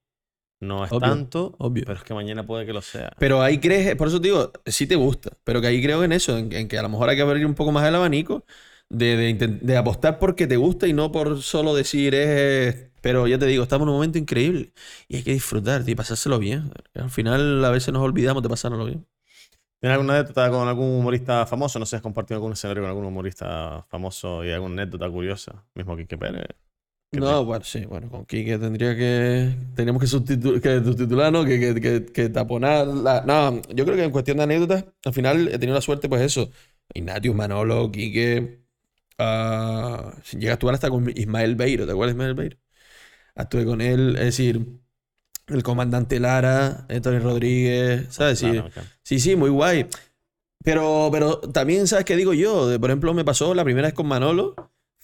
no 0.61 0.85
es 0.85 0.91
Obvio, 0.93 0.99
tanto, 0.99 1.57
obvio. 1.59 1.85
pero 1.85 1.99
es 1.99 2.05
que 2.05 2.15
mañana 2.15 2.47
puede 2.47 2.67
que 2.67 2.73
lo 2.73 2.83
sea. 2.83 3.11
Pero 3.19 3.43
ahí 3.43 3.59
crees, 3.61 3.97
por 3.97 4.09
eso 4.09 4.21
te 4.21 4.29
digo, 4.29 4.53
sí 4.67 4.87
te 4.87 4.97
gusta, 4.97 5.31
pero 5.45 5.61
que 5.61 5.67
ahí 5.69 5.83
creo 5.83 6.05
en 6.05 6.13
eso, 6.13 6.37
en, 6.39 6.53
en 6.53 6.69
que 6.69 6.79
a 6.79 6.83
lo 6.83 6.89
mejor 6.89 7.09
hay 7.09 7.17
que 7.17 7.23
abrir 7.23 7.47
un 7.47 7.55
poco 7.55 7.73
más 7.73 7.87
el 7.87 7.95
abanico 7.95 8.45
de, 8.89 9.17
de 9.35 9.47
de 9.49 9.77
apostar 9.77 10.19
porque 10.19 10.47
te 10.47 10.57
gusta 10.57 10.87
y 10.89 10.93
no 10.93 11.13
por 11.13 11.43
solo 11.43 11.75
decir 11.75 12.15
es... 12.15 12.89
Pero 13.03 13.27
ya 13.27 13.39
te 13.39 13.47
digo, 13.47 13.63
estamos 13.63 13.87
en 13.87 13.91
un 13.91 13.95
momento 13.95 14.19
increíble 14.19 14.73
y 15.09 15.17
hay 15.17 15.23
que 15.23 15.33
disfrutar 15.33 15.89
y 15.89 15.95
pasárselo 15.95 16.39
bien. 16.39 16.71
Al 16.95 17.11
final 17.11 17.65
a 17.65 17.71
veces 17.71 17.95
nos 17.95 18.03
olvidamos 18.03 18.43
de 18.43 18.49
pasárnoslo 18.51 18.87
bien. 18.87 19.07
¿Tienes 19.81 19.95
alguna 19.97 20.15
anécdota 20.19 20.51
con 20.51 20.69
algún 20.69 20.89
humorista 20.99 21.47
famoso? 21.47 21.79
No 21.79 21.87
sé, 21.87 21.97
has 21.97 22.03
compartido 22.03 22.37
algún 22.37 22.53
escenario 22.53 22.83
con 22.83 22.91
algún 22.91 23.05
humorista 23.07 23.83
famoso 23.89 24.45
y 24.45 24.51
alguna 24.51 24.83
anécdota 24.83 25.09
curiosa. 25.11 25.65
Mismo 25.75 25.97
Quique 25.97 26.19
Pérez. 26.19 26.47
¿Qué 27.13 27.19
No, 27.19 27.45
bueno, 27.45 27.65
sí, 27.65 27.85
bueno, 27.87 28.09
con 28.09 28.25
Quique 28.25 28.57
tendría 28.59 28.95
que. 28.97 29.57
Teníamos 29.75 30.01
que, 30.01 30.07
subtitu- 30.09 30.61
que 30.61 30.79
subtitular, 30.85 31.33
¿no? 31.33 31.45
Que, 31.45 31.59
que, 31.59 31.81
que, 31.81 32.05
que 32.07 32.29
taponar. 32.29 32.87
La... 32.87 33.23
No, 33.27 33.61
yo 33.75 33.85
creo 33.85 33.97
que 33.97 34.05
en 34.05 34.13
cuestión 34.13 34.37
de 34.37 34.45
anécdotas, 34.45 34.85
al 35.05 35.13
final 35.13 35.49
he 35.49 35.59
tenido 35.59 35.75
la 35.75 35.81
suerte, 35.81 36.09
pues 36.09 36.23
eso. 36.23 36.51
Ignatius, 36.95 37.35
Manolo, 37.35 37.91
Quique. 37.91 38.61
ah, 39.19 40.15
Llega 40.33 40.53
a 40.53 40.55
actuar 40.55 40.75
hasta 40.75 40.91
con 40.91 41.11
Ismael 41.17 41.57
Beiro, 41.57 41.87
¿te 41.87 41.93
acuerdas 41.93 42.17
de 42.17 42.23
Ismael 42.23 42.35
Beiro? 42.35 42.57
Actué 43.37 43.65
con 43.67 43.81
él, 43.81 44.17
es 44.17 44.25
decir, 44.27 44.67
el 45.49 45.63
comandante 45.63 46.21
Lara, 46.21 46.87
Antonio 46.89 47.21
Rodríguez, 47.21 48.07
¿sabes? 48.11 48.39
Sí. 48.41 48.63
Sí, 49.03 49.21
sí, 49.21 49.37
muy 49.37 49.51
guay. 49.51 49.87
Pero, 50.65 51.11
pero 51.13 51.41
también, 51.41 51.87
¿sabes 51.89 52.05
qué 52.05 52.17
digo 52.17 52.35
yo? 52.35 52.69
De- 52.69 52.79
por 52.81 52.91
ejemplo, 52.91 53.15
me 53.15 53.25
pasó 53.25 53.55
la 53.55 53.65
primera 53.65 53.89
vez 53.89 53.95
con 53.95 54.07
Manolo. 54.09 54.55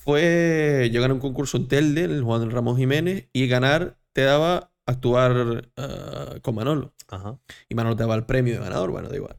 Fue. 0.07 0.89
Yo 0.93 1.01
gané 1.01 1.15
un 1.15 1.20
concurso 1.20 1.57
en 1.57 1.66
Telde, 1.66 2.05
el 2.05 2.23
Juan 2.23 2.49
Ramón 2.51 2.77
Jiménez, 2.77 3.28
y 3.33 3.49
ganar 3.49 3.99
te 4.12 4.23
daba 4.23 4.73
actuar 4.87 5.69
ah, 5.77 6.37
con 6.43 6.55
Manolo. 6.55 6.95
Ajá. 7.09 7.41
Y 7.69 7.74
Manolo 7.74 7.97
te 7.97 8.05
daba 8.05 8.15
el 8.15 8.24
premio 8.24 8.55
de 8.55 8.61
ganador, 8.61 8.93
bueno, 8.93 9.09
da 9.09 9.16
igual. 9.16 9.37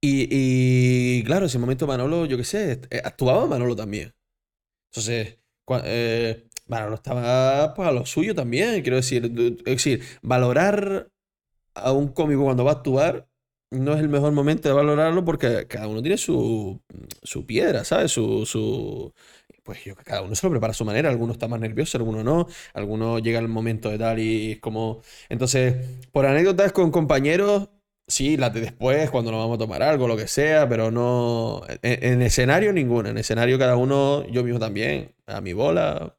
Y, 0.00 0.28
y, 0.30 1.22
claro, 1.24 1.42
en 1.42 1.46
ese 1.46 1.58
momento 1.58 1.86
Manolo, 1.86 2.24
yo 2.24 2.38
qué 2.38 2.44
sé, 2.44 2.80
eh, 2.90 3.02
actuaba 3.04 3.46
Manolo 3.46 3.76
también. 3.76 4.14
Entonces, 4.90 5.38
eh, 5.84 6.48
Manolo 6.66 6.94
estaba 6.94 7.74
pues, 7.74 7.88
a 7.88 7.92
lo 7.92 8.06
suyo 8.06 8.34
también, 8.34 8.80
quiero 8.82 8.96
decir. 8.96 9.26
Es 9.26 9.64
decir, 9.64 10.02
valorar 10.22 11.10
a 11.74 11.92
un 11.92 12.08
cómico 12.08 12.44
cuando 12.44 12.64
va 12.64 12.72
a 12.72 12.74
actuar 12.76 13.28
no 13.70 13.94
es 13.94 14.00
el 14.00 14.08
mejor 14.08 14.32
momento 14.32 14.68
de 14.68 14.74
valorarlo 14.74 15.24
porque 15.24 15.66
cada 15.66 15.88
uno 15.88 16.02
tiene 16.02 16.16
su, 16.18 16.80
su 17.22 17.46
piedra, 17.46 17.84
¿sabes? 17.84 18.12
Su, 18.12 18.46
su... 18.46 19.12
Pues 19.64 19.84
yo, 19.84 19.96
cada 19.96 20.22
uno 20.22 20.34
se 20.36 20.46
lo 20.46 20.50
prepara 20.50 20.70
a 20.70 20.74
su 20.74 20.84
manera. 20.84 21.10
Alguno 21.10 21.32
está 21.32 21.48
más 21.48 21.60
nervioso, 21.60 21.98
alguno 21.98 22.22
no. 22.22 22.46
Alguno 22.74 23.18
llega 23.18 23.38
el 23.40 23.48
momento 23.48 23.90
de 23.90 23.98
tal 23.98 24.18
y 24.20 24.52
es 24.52 24.60
como... 24.60 25.02
Entonces, 25.28 25.76
por 26.12 26.26
anécdotas 26.26 26.72
con 26.72 26.90
compañeros, 26.92 27.68
sí, 28.06 28.36
las 28.36 28.54
de 28.54 28.60
después, 28.60 29.10
cuando 29.10 29.32
nos 29.32 29.40
vamos 29.40 29.56
a 29.56 29.58
tomar 29.58 29.82
algo, 29.82 30.06
lo 30.08 30.16
que 30.16 30.28
sea, 30.28 30.68
pero 30.68 30.90
no... 30.90 31.62
En, 31.82 32.04
en 32.12 32.22
escenario 32.22 32.72
ninguna. 32.72 33.10
En 33.10 33.18
escenario 33.18 33.58
cada 33.58 33.76
uno, 33.76 34.24
yo 34.28 34.44
mismo 34.44 34.60
también, 34.60 35.14
a 35.26 35.40
mi 35.40 35.52
bola. 35.52 36.16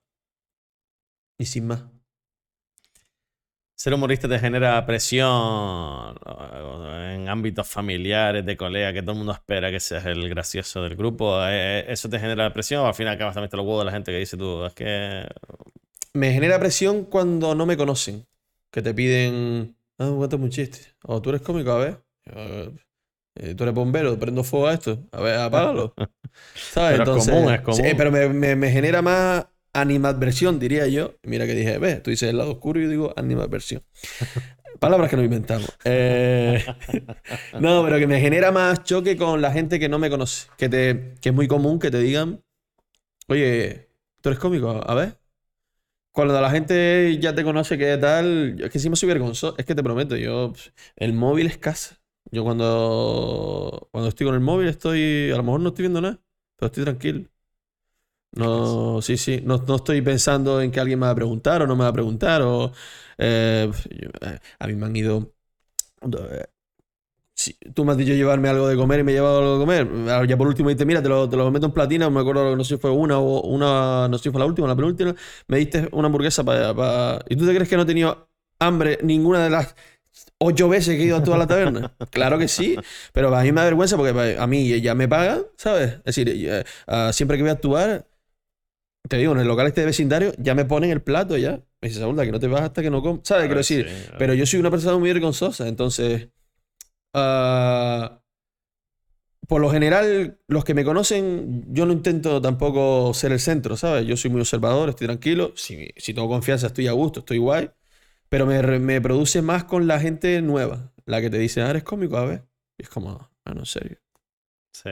Y 1.40 1.45
sin 1.45 1.68
más. 1.68 1.97
Ser 3.80 3.94
humorista 3.94 4.28
te 4.28 4.40
genera 4.40 4.84
presión 4.88 6.16
eh, 6.26 7.14
en 7.16 7.30
ámbitos 7.30 7.68
familiares, 7.68 8.44
de 8.44 8.58
colega, 8.58 8.91
que 8.91 9.02
todo 9.04 9.12
el 9.12 9.18
mundo 9.20 9.34
espera 9.34 9.70
que 9.70 9.80
seas 9.80 10.04
el 10.08 10.28
gracioso 10.30 10.82
del 10.82 10.95
grupo. 10.95 11.38
Eh, 11.45 11.86
¿Eso 11.88 12.10
te 12.10 12.20
genera 12.20 12.52
presión 12.52 12.82
o 12.82 12.88
al 12.88 12.95
final 12.95 13.14
acabas 13.14 13.36
también 13.36 13.52
te 13.52 13.58
los 13.58 13.66
huevos 13.66 13.82
de 13.82 13.86
la 13.86 13.91
gente 13.91 14.12
que 14.12 14.18
dice 14.18 14.36
tú? 14.36 14.66
Es 14.66 14.74
que. 14.74 15.28
Me 16.14 16.32
genera 16.34 16.60
presión 16.60 17.06
cuando 17.06 17.54
no 17.56 17.66
me 17.66 17.78
conocen. 17.78 18.28
Que 18.72 18.82
te 18.82 18.94
piden, 18.94 19.78
ah, 19.99 20.12
cuéntame 20.16 20.44
un 20.45 20.49
chiste. 20.49 20.80
O 21.04 21.22
tú 21.22 21.30
eres 21.30 21.41
cómico, 21.41 21.72
a 21.72 21.78
ver. 21.78 22.04
Eh, 22.26 22.72
eh, 23.36 23.56
tú 23.56 23.64
eres 23.64 23.76
bombero, 23.76 24.18
prendo 24.20 24.44
fuego 24.44 24.68
a 24.68 24.74
esto. 24.76 25.08
A 25.12 25.22
ver, 25.22 25.40
apágalo. 25.40 25.94
¿Sabes? 26.70 26.91
Pero 26.94 27.04
es 27.04 27.10
común, 27.10 27.54
es 27.54 27.62
común. 27.62 27.82
Sí, 27.86 27.94
pero 27.98 28.12
me, 28.12 28.30
me- 28.30 28.56
me 28.56 28.72
genera 28.72 29.02
más 29.02 29.45
animadversión, 29.82 30.60
diría 30.60 30.88
yo. 30.88 31.16
Mira 31.24 31.45
que 31.45 31.54
dije, 31.54 31.78
ves, 31.78 32.02
tú 32.04 32.10
dices 32.10 32.30
el 32.30 32.38
lado 32.38 32.52
oscuro 32.52 32.80
y 32.80 32.84
yo 32.84 32.90
digo 32.90 33.14
animadversión. 33.16 33.84
Palabras 34.80 35.10
que 35.10 35.16
nos 35.16 35.26
inventamos. 35.26 35.76
Eh, 35.86 36.64
no, 37.60 37.84
pero 37.84 37.98
que 37.98 38.08
me 38.08 38.20
genera 38.20 38.52
más 38.52 38.84
choque 38.84 39.18
con 39.18 39.41
la 39.41 39.52
gente 39.52 39.80
que 39.80 39.90
no 39.90 39.99
me 39.99 40.10
conoce. 40.10 40.48
Que, 40.58 40.70
te, 40.70 41.16
que 41.22 41.30
es 41.30 41.36
muy 41.36 41.48
común 41.48 41.80
que 41.80 41.90
te 41.90 41.99
digan, 41.99 42.44
oye, 43.28 43.90
tú 44.22 44.30
eres 44.30 44.40
cómico, 44.40 44.70
a 44.70 44.94
ver. 44.94 45.20
Cuando 46.12 46.40
la 46.41 46.49
gente 46.49 47.18
ya 47.20 47.36
te 47.36 47.44
conoce 47.44 47.78
que 47.78 47.98
tal, 47.98 48.60
es 48.62 48.72
que 48.72 48.80
sí 48.80 48.90
me 48.90 48.95
soy 48.95 49.08
vergonzoso, 49.08 49.56
es 49.58 49.66
que 49.66 49.76
te 49.76 49.84
prometo, 49.84 50.16
yo, 50.16 50.54
el 50.95 51.14
móvil 51.14 51.48
es 51.48 51.58
casa. 51.58 52.02
Yo 52.32 52.44
cuando, 52.44 53.88
cuando 53.91 54.10
estoy 54.10 54.26
con 54.26 54.36
el 54.36 54.41
móvil 54.41 54.68
estoy, 54.68 55.32
a 55.32 55.38
lo 55.38 55.44
mejor 55.44 55.62
no 55.62 55.70
estoy 55.70 55.84
viendo 55.84 56.02
nada, 56.02 56.20
pero 56.56 56.68
estoy 56.68 56.84
tranquilo. 56.84 57.30
No, 58.32 59.02
sí, 59.02 59.18
sí, 59.18 59.41
no, 59.44 59.58
no 59.68 59.76
estoy 59.78 60.02
pensando 60.02 60.62
en 60.62 60.72
que 60.72 60.80
alguien 60.80 60.99
me 60.99 61.06
va 61.08 61.12
a 61.12 61.16
preguntar 61.16 61.62
o 61.64 61.68
no 61.68 61.76
me 61.76 61.84
va 61.84 61.90
a 61.90 61.94
preguntar, 61.94 62.41
o 62.44 62.72
eh, 63.18 63.72
eh, 64.22 64.40
a 64.60 64.68
mí 64.68 64.76
me 64.76 64.86
han 64.86 64.95
ido... 64.95 65.34
eh, 66.04 66.45
tú 67.74 67.86
me 67.86 67.91
has 67.91 67.98
dicho 67.98 68.14
llevarme 68.14 68.49
algo 68.49 68.68
de 68.68 68.76
comer 68.76 68.99
y 69.02 69.04
me 69.04 69.12
he 69.12 69.16
llevado 69.16 69.40
algo 69.40 69.54
de 69.54 69.60
comer. 69.60 70.12
Ahora 70.12 70.26
Ya 70.28 70.38
por 70.38 70.48
último 70.48 70.70
dices, 70.70 70.86
mira, 70.86 71.02
te 71.02 71.10
lo, 71.10 71.30
te 71.30 71.38
lo 71.38 71.49
meto 71.52 71.68
en 71.68 71.72
platina. 71.72 72.10
Me 72.10 72.20
acuerdo, 72.20 72.56
no 72.56 72.64
sé 72.64 72.76
si 72.76 72.82
fue 72.82 72.91
una 72.91 73.20
o 73.20 73.41
una, 73.48 74.08
no 74.10 74.18
sé 74.18 74.24
si 74.26 74.30
fue 74.32 74.40
la 74.40 74.45
última, 74.45 74.68
la 74.68 74.76
penúltima. 74.76 75.16
Me 75.48 75.58
diste 75.58 75.88
una 75.91 76.08
hamburguesa 76.08 76.44
para. 76.44 77.24
¿Y 77.30 77.36
tú 77.36 77.45
te 77.45 77.54
crees 77.54 77.70
que 77.70 77.76
no 77.78 77.84
he 77.84 77.86
tenido 77.86 78.30
hambre 78.60 78.99
ninguna 79.04 79.44
de 79.44 79.49
las 79.49 79.76
ocho 80.40 80.70
veces 80.70 80.95
que 80.98 81.04
he 81.04 81.06
ido 81.06 81.18
a 81.18 81.24
toda 81.24 81.38
la 81.38 81.48
taberna? 81.48 81.94
claro 82.12 82.38
que 82.40 82.48
sí, 82.48 82.78
pero 83.14 83.36
a 83.36 83.44
mí 83.44 83.52
me 83.52 83.62
da 83.62 83.66
vergüenza 83.66 83.98
porque 83.98 84.38
a 84.40 84.48
mí 84.48 84.82
ya 84.82 84.95
me 84.95 85.08
pagan, 85.08 85.44
¿sabes? 85.58 85.95
Es 86.06 86.16
decir, 86.16 86.66
ah, 86.88 87.12
siempre 87.14 87.38
que 87.38 87.44
voy 87.44 87.49
a 87.52 87.54
actuar, 87.54 88.08
te 89.09 89.17
digo, 89.17 89.34
en 89.34 89.39
el 89.39 89.47
local 89.47 89.67
este 89.67 89.81
de 89.81 89.88
vecindario, 89.88 90.34
ya 90.38 90.55
me 90.55 90.65
ponen 90.65 90.91
el 90.91 91.01
plato 91.01 91.38
ya. 91.38 91.63
Me 91.81 91.89
dice, 91.89 91.99
Saúl, 91.99 92.15
que 92.17 92.31
no 92.31 92.39
te 92.39 92.47
vas 92.47 92.61
hasta 92.61 92.81
que 92.81 92.89
no 92.89 93.01
comes. 93.01 93.21
¿Sabes? 93.25 93.45
Quiero 93.45 93.59
decir, 93.59 93.88
Sí, 93.88 94.11
pero 94.17 94.34
yo 94.34 94.45
soy 94.45 94.59
una 94.59 94.71
persona 94.71 94.97
muy 94.97 95.09
vergonzosa, 95.11 95.67
entonces. 95.67 96.29
ah, 97.13 98.21
por 99.47 99.61
lo 99.61 99.69
general, 99.71 100.39
los 100.47 100.65
que 100.65 100.73
me 100.73 100.84
conocen, 100.84 101.63
yo 101.73 101.85
no 101.85 101.93
intento 101.93 102.41
tampoco 102.41 103.13
ser 103.13 103.31
el 103.31 103.39
centro, 103.39 103.77
¿sabes? 103.77 104.05
Yo 104.05 104.17
soy 104.17 104.29
muy 104.31 104.41
observador, 104.41 104.89
estoy 104.89 105.07
tranquilo. 105.07 105.53
Si, 105.55 105.88
si 105.95 106.13
tengo 106.13 106.27
confianza, 106.27 106.67
estoy 106.67 106.88
a 106.88 106.91
gusto, 106.91 107.21
estoy 107.21 107.38
guay. 107.38 107.69
Pero 108.29 108.45
me, 108.47 108.61
me 108.79 109.01
produce 109.01 109.41
más 109.41 109.65
con 109.65 109.88
la 109.88 109.99
gente 109.99 110.41
nueva. 110.41 110.93
La 111.05 111.21
que 111.21 111.29
te 111.29 111.38
dice, 111.39 111.61
ah, 111.61 111.69
eres 111.71 111.84
cómico, 111.84 112.17
a 112.17 112.25
ver. 112.25 112.45
Y 112.77 112.84
es 112.84 112.89
como, 112.89 113.11
ah, 113.45 113.53
no, 113.53 113.61
en 113.61 113.65
serio. 113.67 113.99
Sí. 114.73 114.89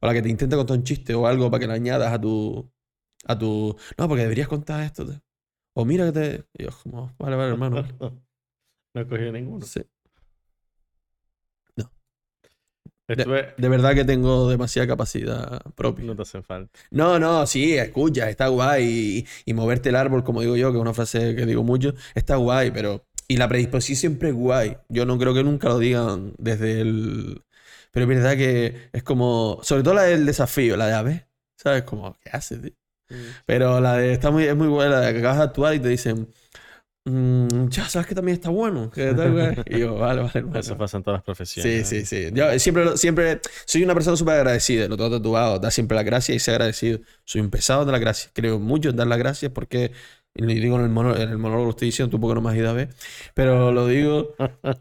O 0.00 0.06
la 0.06 0.12
que 0.14 0.22
te 0.22 0.28
intenta 0.28 0.56
contar 0.56 0.76
un 0.76 0.84
chiste 0.84 1.14
o 1.14 1.26
algo 1.26 1.50
para 1.50 1.60
que 1.60 1.66
le 1.66 1.74
añadas 1.74 2.12
a 2.12 2.20
tu. 2.20 2.70
A 3.24 3.38
tu. 3.38 3.76
No, 3.98 4.08
porque 4.08 4.22
deberías 4.22 4.48
contar 4.48 4.82
esto. 4.82 5.06
te". 5.06 5.20
O 5.74 5.84
mira 5.84 6.06
que 6.06 6.12
te. 6.12 6.44
Y 6.54 6.64
yo, 6.64 6.70
como, 6.82 7.14
vale, 7.18 7.36
vale, 7.36 7.52
hermano. 7.52 7.76
vale". 7.76 7.94
No 8.94 9.00
he 9.00 9.06
cogido 9.08 9.32
ninguno. 9.32 9.64
Sí. 9.64 9.80
Estuve... 13.08 13.54
De 13.58 13.68
verdad 13.68 13.94
que 13.94 14.04
tengo 14.04 14.48
demasiada 14.48 14.86
capacidad 14.88 15.60
propia. 15.74 16.04
No 16.04 16.16
te 16.16 16.22
hacen 16.22 16.42
falta. 16.42 16.78
No, 16.90 17.18
no, 17.18 17.46
sí, 17.46 17.74
escucha, 17.74 18.28
está 18.30 18.48
guay. 18.48 18.84
Y, 19.44 19.50
y 19.50 19.54
moverte 19.54 19.88
el 19.90 19.96
árbol, 19.96 20.24
como 20.24 20.40
digo 20.40 20.56
yo, 20.56 20.70
que 20.70 20.78
es 20.78 20.82
una 20.82 20.94
frase 20.94 21.34
que 21.34 21.46
digo 21.46 21.62
mucho, 21.62 21.94
está 22.14 22.36
guay, 22.36 22.70
pero. 22.70 23.04
Y 23.28 23.36
la 23.36 23.48
predisposición 23.48 23.96
siempre 23.98 24.28
es 24.30 24.34
guay. 24.34 24.76
Yo 24.88 25.06
no 25.06 25.18
creo 25.18 25.32
que 25.34 25.42
nunca 25.44 25.68
lo 25.68 25.78
digan 25.78 26.34
desde 26.38 26.80
el. 26.80 27.42
Pero 27.90 28.04
es 28.04 28.08
verdad 28.08 28.36
que 28.36 28.90
es 28.92 29.02
como. 29.02 29.58
Sobre 29.62 29.82
todo 29.82 29.94
la 29.94 30.02
del 30.02 30.26
desafío, 30.26 30.76
la 30.76 30.86
de 30.86 30.94
a 30.94 31.02
ver. 31.02 31.28
¿Sabes? 31.56 31.82
Como, 31.84 32.14
¿qué 32.20 32.30
haces, 32.30 32.60
tío? 32.62 32.72
Pero 33.46 33.80
la 33.80 33.96
de. 33.96 34.12
Está 34.12 34.30
muy, 34.30 34.44
es 34.44 34.56
muy 34.56 34.68
buena, 34.68 35.00
la 35.00 35.00
de 35.00 35.12
que 35.12 35.18
acabas 35.20 35.38
de 35.38 35.44
actuar 35.44 35.74
y 35.74 35.80
te 35.80 35.88
dicen. 35.88 36.28
"Mm, 37.04 37.68
ya, 37.68 37.88
sabes 37.88 38.06
que 38.06 38.14
también 38.14 38.36
está 38.36 38.50
bueno. 38.50 38.90
que 38.90 39.12
tal, 39.12 39.32
güey?". 39.32 39.56
Y 39.66 39.80
yo, 39.80 39.96
vale, 39.96 40.22
vale, 40.22 40.32
hermano. 40.34 40.60
Eso 40.60 40.76
pasa 40.78 40.98
en 40.98 41.02
todas 41.02 41.18
las 41.18 41.24
profesiones. 41.24 41.88
Sí, 41.88 42.04
sí, 42.04 42.06
sí. 42.06 42.30
Yo 42.32 42.58
siempre, 42.58 42.96
siempre 42.96 43.40
soy 43.66 43.82
una 43.82 43.94
persona 43.94 44.16
súper 44.16 44.34
agradecida. 44.36 44.86
Lo 44.88 44.96
tengo 44.96 45.10
tatuado. 45.10 45.58
Da 45.58 45.70
siempre 45.70 45.96
la 45.96 46.04
gracia 46.04 46.34
y 46.34 46.38
ser 46.38 46.54
agradecido. 46.54 47.00
Soy 47.24 47.40
un 47.40 47.50
pesado 47.50 47.84
de 47.84 47.92
la 47.92 47.98
gracia. 47.98 48.30
Creo 48.32 48.58
mucho 48.60 48.90
en 48.90 48.96
dar 48.96 49.06
las 49.08 49.18
gracias 49.18 49.50
porque, 49.52 49.92
y 50.34 50.46
digo 50.46 50.76
en 50.78 50.84
el, 50.84 50.90
mono- 50.90 51.16
en 51.16 51.28
el 51.28 51.38
monólogo, 51.38 51.64
lo 51.66 51.70
estoy 51.70 51.88
diciendo, 51.88 52.10
tú 52.10 52.20
porque 52.20 52.34
no 52.34 52.40
me 52.40 52.50
has 52.50 52.56
ido 52.56 52.70
a 52.70 52.72
ver, 52.72 52.88
pero 53.34 53.70
lo 53.72 53.86
digo 53.86 54.34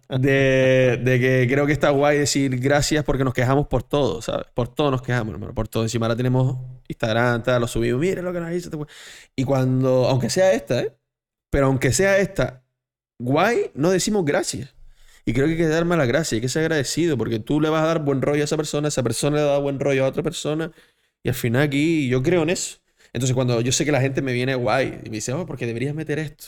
de, 0.09 0.99
de 1.03 1.19
que 1.19 1.47
creo 1.49 1.65
que 1.65 1.73
está 1.73 1.89
guay 1.89 2.17
decir 2.17 2.57
gracias 2.59 3.03
porque 3.03 3.23
nos 3.23 3.33
quejamos 3.33 3.67
por 3.67 3.83
todo, 3.83 4.21
¿sabes? 4.21 4.47
Por 4.53 4.67
todo 4.69 4.91
nos 4.91 5.01
quejamos, 5.01 5.33
hermano. 5.33 5.53
Por 5.53 5.67
todo. 5.67 5.83
Encima 5.83 6.05
ahora 6.05 6.15
tenemos 6.15 6.57
Instagram, 6.87 7.43
tal, 7.43 7.61
lo 7.61 7.67
subimos. 7.67 7.99
Mira 8.01 8.21
lo 8.21 8.31
que 8.33 8.39
nos 8.39 8.51
hizo. 8.53 8.69
este. 8.71 8.93
Y 9.35 9.43
cuando, 9.43 10.07
aunque 10.07 10.29
sea 10.29 10.53
esta, 10.53 10.81
¿eh? 10.81 10.95
Pero 11.49 11.67
aunque 11.67 11.91
sea 11.93 12.17
esta, 12.19 12.63
guay, 13.19 13.71
no 13.75 13.91
decimos 13.91 14.25
gracias. 14.25 14.75
Y 15.25 15.33
creo 15.33 15.45
que 15.47 15.53
hay 15.53 15.57
que 15.59 15.67
dar 15.67 15.85
mala 15.85 16.05
gracia, 16.05 16.35
hay 16.37 16.41
que 16.41 16.49
ser 16.49 16.63
agradecido, 16.63 17.17
porque 17.17 17.39
tú 17.39 17.61
le 17.61 17.69
vas 17.69 17.83
a 17.83 17.87
dar 17.87 17.99
buen 18.03 18.21
rollo 18.21 18.41
a 18.41 18.45
esa 18.45 18.57
persona, 18.57 18.87
esa 18.89 19.03
persona 19.03 19.37
le 19.37 19.43
da 19.43 19.57
buen 19.59 19.79
rollo 19.79 20.05
a 20.05 20.07
otra 20.09 20.23
persona, 20.23 20.71
y 21.23 21.29
al 21.29 21.35
final 21.35 21.63
aquí 21.63 22.09
yo 22.09 22.23
creo 22.23 22.43
en 22.43 22.49
eso. 22.51 22.79
Entonces 23.13 23.35
cuando 23.35 23.59
yo 23.61 23.71
sé 23.71 23.85
que 23.85 23.91
la 23.91 24.01
gente 24.01 24.21
me 24.21 24.33
viene 24.33 24.55
guay 24.55 25.01
y 25.03 25.09
me 25.09 25.17
dice, 25.17 25.33
oh, 25.33 25.45
porque 25.45 25.65
deberías 25.65 25.93
meter 25.93 26.19
esto. 26.19 26.45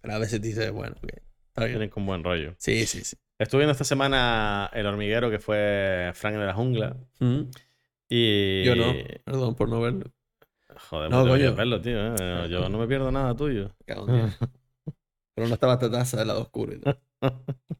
Pero 0.00 0.14
a 0.14 0.18
veces 0.18 0.40
dices, 0.40 0.70
bueno, 0.70 0.94
ok, 1.02 1.10
está 1.48 1.64
bien. 1.64 1.72
Tienen 1.72 1.90
con 1.90 2.06
buen 2.06 2.22
rollo. 2.22 2.54
Sí, 2.58 2.86
sí, 2.86 3.02
sí. 3.02 3.16
Estuve 3.38 3.60
viendo 3.60 3.72
esta 3.72 3.84
semana 3.84 4.70
El 4.72 4.86
Hormiguero, 4.86 5.30
que 5.30 5.38
fue 5.38 6.10
Frank 6.14 6.36
de 6.36 6.46
la 6.46 6.54
Jungla. 6.54 6.96
Mm. 7.20 7.42
Y... 8.08 8.64
Yo 8.64 8.74
no, 8.74 8.94
perdón 9.24 9.54
por 9.54 9.68
no 9.68 9.80
verlo. 9.80 10.06
Joder, 10.90 11.10
No, 11.10 11.22
pues 11.22 11.32
coño. 11.42 11.54
verlo, 11.54 11.80
tío. 11.80 12.14
¿eh? 12.14 12.48
Yo 12.48 12.68
no 12.68 12.78
me 12.78 12.86
pierdo 12.86 13.10
nada 13.10 13.34
tuyo. 13.34 13.74
Pero 13.86 15.46
no 15.46 15.54
estaba 15.54 15.74
esta 15.74 15.90
taza 15.90 16.18
del 16.18 16.28
lado 16.28 16.42
oscuro 16.42 16.74
y 16.74 16.80
tal. 16.80 17.00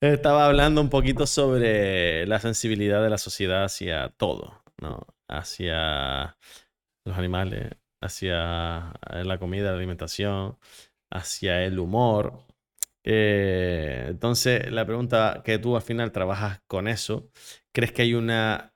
Estaba 0.00 0.46
hablando 0.46 0.80
un 0.80 0.88
poquito 0.88 1.26
sobre 1.28 2.26
la 2.26 2.40
sensibilidad 2.40 3.02
de 3.04 3.10
la 3.10 3.18
sociedad 3.18 3.64
hacia 3.64 4.08
todo, 4.08 4.62
¿no? 4.80 5.06
Hacia 5.32 6.36
los 7.06 7.16
animales, 7.18 7.72
hacia 8.02 8.92
la 9.24 9.38
comida, 9.38 9.70
la 9.70 9.78
alimentación, 9.78 10.58
hacia 11.10 11.64
el 11.64 11.78
humor. 11.78 12.44
Eh, 13.04 14.06
entonces, 14.08 14.70
la 14.72 14.86
pregunta 14.86 15.42
que 15.44 15.58
tú 15.58 15.76
al 15.76 15.82
final 15.82 16.12
trabajas 16.12 16.60
con 16.68 16.88
eso, 16.88 17.30
¿crees 17.72 17.92
que 17.92 18.02
hay 18.02 18.14
una, 18.14 18.74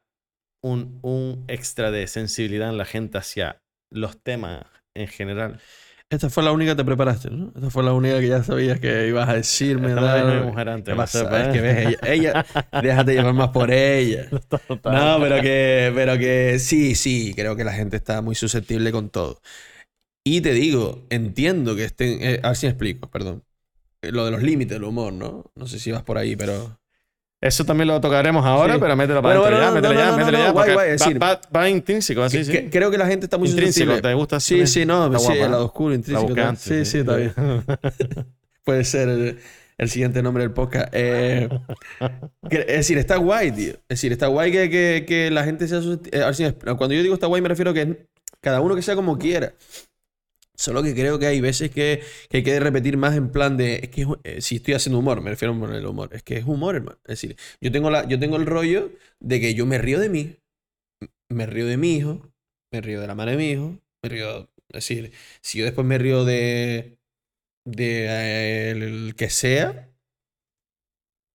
un, 0.63 0.99
un 1.03 1.45
extra 1.49 1.91
de 1.91 2.07
sensibilidad 2.09 2.71
en 2.71 2.79
la 2.79 2.85
gente 2.87 3.19
hacia 3.19 3.63
los 3.91 4.23
temas 4.23 4.67
en 4.95 5.09
general? 5.09 5.61
Esta 6.09 6.31
fue 6.31 6.45
la 6.45 6.53
única 6.53 6.73
que 6.73 6.77
te 6.77 6.85
preparaste, 6.85 7.31
¿no? 7.31 7.53
Esta 7.57 7.69
fue 7.69 7.83
la 7.83 7.93
única 7.93 8.21
que 8.21 8.29
ya 8.29 8.43
sabías 8.45 8.79
que 8.79 9.09
ibas 9.09 9.29
a 9.29 9.35
decirme. 9.35 9.89
Esta 9.89 10.23
no 10.23 10.45
mujer 10.47 10.69
antes, 10.69 10.95
Es 11.15 11.49
que 11.49 11.61
ves, 11.61 11.87
ella, 11.89 11.99
ella 12.07 12.47
déjate 12.81 13.15
llevar 13.15 13.35
más 13.35 13.49
por 13.51 13.71
ella. 13.73 14.29
No, 14.85 15.19
pero 15.21 15.43
que, 15.43 15.93
pero 15.95 16.17
que 16.17 16.59
sí, 16.61 16.95
sí, 16.95 17.33
creo 17.35 17.57
que 17.57 17.65
la 17.65 17.73
gente 17.73 17.97
está 17.97 18.23
muy 18.23 18.37
susceptible 18.37 18.93
con 18.93 19.11
todo. 19.11 19.41
Y 20.25 20.41
te 20.41 20.53
digo, 20.53 21.07
entiendo 21.11 21.77
que 21.77 21.85
estén. 21.85 22.19
eh, 22.23 22.41
a 22.43 22.49
ver 22.49 22.57
si 22.57 22.67
me 22.67 22.71
explico, 22.71 23.11
perdón. 23.11 23.45
Eh, 24.03 24.13
Lo 24.13 24.25
de 24.25 24.31
los 24.33 24.43
límites 24.43 24.75
del 24.77 24.85
humor, 24.85 25.13
¿no? 25.13 25.51
No 25.55 25.67
sé 25.67 25.79
si 25.79 25.93
vas 25.93 26.03
por 26.05 26.19
ahí, 26.19 26.37
pero. 26.37 26.79
Eso 27.47 27.65
también 27.65 27.89
lo 27.89 28.01
tocaremos 28.01 28.45
ahora, 28.45 28.75
Sí. 28.75 28.81
pero 28.81 28.97
mételo 28.97 29.23
para 29.23 29.39
Bueno, 29.39 29.57
adentro 29.57 29.59
bueno, 29.59 29.65
ya, 29.65 29.69
no, 29.69 29.75
mételo 29.75 29.95
no, 29.95 30.01
ya, 30.01 30.11
no, 30.11 30.17
mételo 30.17 30.39
no, 30.39 30.45
ya. 30.45 30.51
guay, 30.51 30.55
porque 30.65 30.73
guay, 30.75 30.87
va- 30.89 30.93
decir- 30.93 31.23
va, 31.23 31.41
va 31.55 31.69
intrínseco, 31.71 32.23
así, 32.23 32.39
que- 32.39 32.45
sí. 32.45 32.53
que- 32.53 32.71
creo 32.71 32.91
que 32.91 32.99
la 32.99 33.07
gente 33.07 33.27
está 33.27 33.39
muy 33.39 33.49
Intrínseco, 33.49 33.85
susceptible. 33.87 34.11
¿te 34.11 34.15
gusta? 34.15 34.41
Sí, 34.41 34.61
así? 34.63 34.73
sí, 34.81 34.87
no, 34.87 35.19
sí, 35.19 35.33
el 35.33 35.39
¿eh? 35.39 35.49
lado 35.49 35.65
oscuro, 35.67 35.91
La 35.91 35.95
intrínseco. 35.97 36.35
tal. 36.35 36.45
antes, 36.47 36.63
Sí, 36.63 36.85
sí, 36.85 36.99
está 36.99 37.17
bien. 37.17 37.33
Puede 38.65 38.85
ser 38.85 39.09
el, 39.09 39.39
el 39.79 39.91
siguiente 39.91 40.23
nombre 40.23 40.43
del 40.43 40.53
podcast. 40.53 40.89
Eh, 40.93 41.49
que- 42.51 42.61
es 42.61 42.67
decir, 42.79 42.99
está 42.99 43.17
guay, 43.17 43.53
tío. 43.53 43.71
Es 43.75 43.89
decir, 44.01 44.13
está 44.13 44.27
guay 44.27 44.51
que, 44.51 44.69
que- 44.71 45.05
que 45.07 45.31
la 45.31 45.45
gente 45.45 45.69
sea 45.69 45.79
expl- 45.81 46.77
Cuando 46.77 46.95
yo 46.95 47.03
digo 47.03 47.15
está 47.15 47.27
guay, 47.27 47.41
me 47.43 47.49
refiero 47.49 47.71
a 47.71 47.75
que 47.75 48.07
cada 48.41 48.61
uno 48.61 48.75
que 48.75 48.83
sea 48.83 48.97
como 48.97 49.19
quiera. 49.19 49.53
Solo 50.57 50.83
que 50.83 50.95
creo 50.95 51.19
que 51.19 51.27
hay 51.27 51.41
veces 51.41 51.71
que, 51.71 52.03
que 52.31 52.39
hay 52.39 52.43
que 52.43 52.59
repetir 52.61 52.97
más 52.97 53.17
en 53.17 53.31
plan 53.31 53.57
de. 53.57 53.77
Es 53.77 53.89
que 53.91 54.07
eh, 54.25 54.41
si 54.41 54.57
estoy 54.57 54.75
haciendo 54.75 54.99
humor, 54.99 55.21
me 55.21 55.31
refiero 55.31 55.53
al 55.55 55.87
humor. 55.87 56.11
Es 56.13 56.23
que 56.23 56.37
es 56.39 56.45
humor, 56.45 56.77
hermano. 56.77 56.99
Es 57.05 57.21
decir, 57.21 57.37
yo 57.61 57.71
tengo, 57.73 57.91
la, 57.91 58.07
yo 58.09 58.19
tengo 58.19 58.37
el 58.37 58.47
rollo 58.47 58.91
de 59.21 59.41
que 59.41 59.55
yo 59.55 59.67
me 59.67 59.79
río 59.79 60.01
de 60.01 60.09
mí, 60.09 60.37
me 61.29 61.47
río 61.47 61.67
de 61.67 61.77
mi 61.77 61.95
hijo, 61.97 62.33
me 62.73 62.81
río 62.81 63.01
de 63.01 63.07
la 63.07 63.15
madre 63.15 63.33
de 63.33 63.39
mi 63.39 63.51
hijo, 63.51 63.79
me 64.03 64.09
río. 64.09 64.43
Es 64.69 64.89
decir, 64.89 65.13
si 65.43 65.59
yo 65.59 65.65
después 65.65 65.87
me 65.87 65.99
río 65.99 66.25
de. 66.25 66.99
de 67.67 68.07
eh, 68.07 68.71
el 68.73 69.15
que 69.17 69.31
sea. 69.31 69.91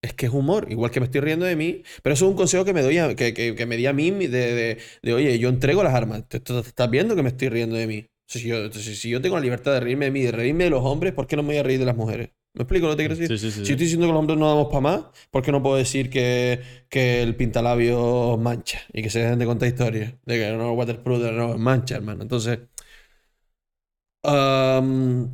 Es 0.03 0.14
que 0.15 0.26
es 0.26 0.31
humor, 0.34 0.68
igual 0.72 0.89
que 0.91 0.99
me 0.99 1.06
estoy 1.06 1.22
riendo 1.22 1.45
de 1.45 1.56
mí. 1.56 1.84
Pero 2.02 2.14
eso 2.15 2.26
es 2.26 2.31
un 2.31 2.38
consejo 2.38 2.65
que 2.65 2.73
me 2.73 2.81
doy 2.81 2.98
a- 2.98 3.15
que, 3.15 3.34
que- 3.34 3.56
que 3.56 3.65
me 3.68 3.77
di 3.77 3.85
a 3.85 3.93
mí 3.93 4.10
de, 4.11 4.27
de, 4.30 4.77
de, 5.03 5.14
oye, 5.14 5.38
yo 5.39 5.49
entrego 5.49 5.84
las 5.84 5.93
armas. 5.93 6.23
Estás 6.31 6.89
viendo 6.89 7.15
que 7.15 7.23
me 7.23 7.30
estoy 7.30 7.49
riendo 7.49 7.76
de 7.76 7.88
mí. 7.88 8.07
Si 8.40 8.48
yo, 8.48 8.58
entonces, 8.66 8.99
si 8.99 9.10
yo 9.10 9.22
tengo 9.22 9.36
la 9.36 9.41
libertad 9.41 9.74
de 9.74 9.80
reírme 9.82 10.06
de 10.06 10.12
mí, 10.12 10.22
de 10.22 10.32
reírme 10.32 10.64
de 10.66 10.70
los 10.70 10.84
hombres, 10.84 11.14
¿por 11.14 11.28
qué 11.28 11.36
no 11.36 11.44
me 11.44 11.49
voy 11.49 11.58
a 11.58 11.64
reír 11.64 11.80
de 11.80 11.86
las 11.86 11.98
mujeres? 11.98 12.30
¿Me 12.53 12.64
explico 12.64 12.88
lo 12.88 12.94
que 12.95 13.03
te 13.03 13.08
quiero 13.08 13.16
decir? 13.16 13.38
Sí, 13.38 13.49
sí, 13.49 13.52
sí. 13.52 13.66
Si 13.66 13.72
estoy 13.74 13.86
diciendo 13.86 14.06
que 14.08 14.12
los 14.14 14.20
hombres 14.20 14.38
no 14.40 14.48
damos 14.48 14.68
para 14.68 14.82
más, 14.82 15.02
¿por 15.32 15.41
qué 15.44 15.52
no 15.52 15.62
puedo 15.64 15.76
decir 15.78 16.10
que, 16.10 16.62
que 16.90 17.22
el 17.24 17.36
pintalabios 17.36 18.40
mancha? 18.40 18.82
Y 18.94 19.02
que 19.02 19.10
se 19.10 19.20
dejen 19.20 19.40
de 19.40 19.45
contar 19.45 19.68
historias. 19.70 20.14
De 20.26 20.38
que 20.38 20.52
no, 20.58 20.74
waterproof, 20.74 21.20
no, 21.32 21.58
mancha, 21.58 21.95
hermano. 21.95 22.24
Entonces. 22.24 22.60
am, 24.24 25.34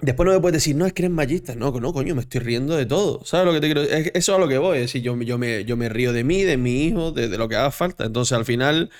después 0.00 0.26
no 0.26 0.32
me 0.32 0.40
puedes 0.40 0.54
decir, 0.54 0.76
no, 0.76 0.86
es 0.86 0.92
que 0.92 1.02
eres 1.02 1.12
machista. 1.14 1.54
No, 1.54 1.70
no, 1.72 1.92
coño, 1.92 2.14
me 2.14 2.22
estoy 2.22 2.40
riendo 2.40 2.76
de 2.76 2.86
todo. 2.86 3.24
¿Sabes 3.24 3.46
lo 3.46 3.52
que 3.52 3.60
te 3.60 3.66
quiero 3.66 3.82
decir? 3.82 3.96
Es- 3.98 4.12
Eso 4.14 4.32
es 4.32 4.36
a 4.38 4.40
lo 4.40 4.48
que 4.48 4.58
voy. 4.58 4.76
Es 4.78 4.82
decir, 4.84 5.02
yo, 5.02 5.20
yo, 5.22 5.38
me, 5.38 5.64
yo 5.64 5.76
me 5.76 5.88
río 5.88 6.12
de 6.12 6.24
mí, 6.24 6.42
de 6.42 6.56
mi 6.56 6.84
hijo, 6.86 7.12
de, 7.12 7.28
de 7.28 7.38
lo 7.38 7.48
que 7.48 7.56
haga 7.56 7.70
falta. 7.70 8.04
Entonces, 8.04 8.36
al 8.36 8.44
final, 8.44 8.90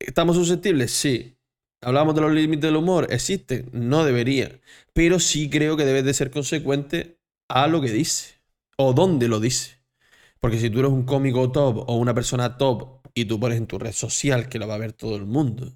¿estamos 0.00 0.36
susceptibles? 0.36 0.92
Sí. 0.92 1.33
Hablamos 1.84 2.14
de 2.14 2.20
los 2.22 2.32
límites 2.32 2.62
del 2.62 2.76
humor. 2.76 3.06
¿Existen? 3.10 3.68
No 3.72 4.04
debería. 4.04 4.60
Pero 4.92 5.20
sí 5.20 5.50
creo 5.50 5.76
que 5.76 5.84
debes 5.84 6.04
de 6.04 6.14
ser 6.14 6.30
consecuente 6.30 7.18
a 7.48 7.66
lo 7.66 7.80
que 7.80 7.90
dice. 7.90 8.34
O 8.76 8.92
dónde 8.92 9.28
lo 9.28 9.40
dice. 9.40 9.78
Porque 10.40 10.58
si 10.58 10.70
tú 10.70 10.80
eres 10.80 10.92
un 10.92 11.04
cómico 11.04 11.52
top 11.52 11.88
o 11.88 11.96
una 11.96 12.14
persona 12.14 12.58
top 12.58 13.06
y 13.14 13.26
tú 13.26 13.40
pones 13.40 13.58
en 13.58 13.66
tu 13.66 13.78
red 13.78 13.92
social 13.92 14.48
que 14.48 14.58
lo 14.58 14.68
va 14.68 14.74
a 14.76 14.78
ver 14.78 14.92
todo 14.92 15.16
el 15.16 15.26
mundo 15.26 15.72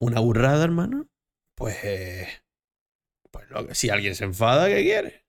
una 0.00 0.20
burrada, 0.20 0.64
hermano, 0.64 1.08
pues... 1.56 2.28
pues 3.30 3.48
lo 3.50 3.66
que- 3.66 3.74
si 3.74 3.90
alguien 3.90 4.14
se 4.14 4.24
enfada, 4.24 4.68
¿qué 4.68 4.82
quiere? 4.82 5.24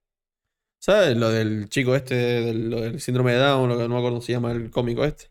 ¿Sabes? 0.79 1.17
Lo 1.17 1.29
del 1.31 1.69
chico 1.69 1.95
este, 1.95 2.15
del, 2.15 2.71
lo 2.71 2.81
del 2.81 3.01
síndrome 3.01 3.33
de 3.33 3.39
Down, 3.39 3.69
lo 3.69 3.77
que 3.77 3.83
no 3.83 3.89
me 3.91 3.95
acuerdo 3.97 4.17
cómo 4.17 4.21
se 4.23 4.33
llama 4.33 4.53
el 4.53 4.71
cómico 4.71 5.05
este. 5.05 5.30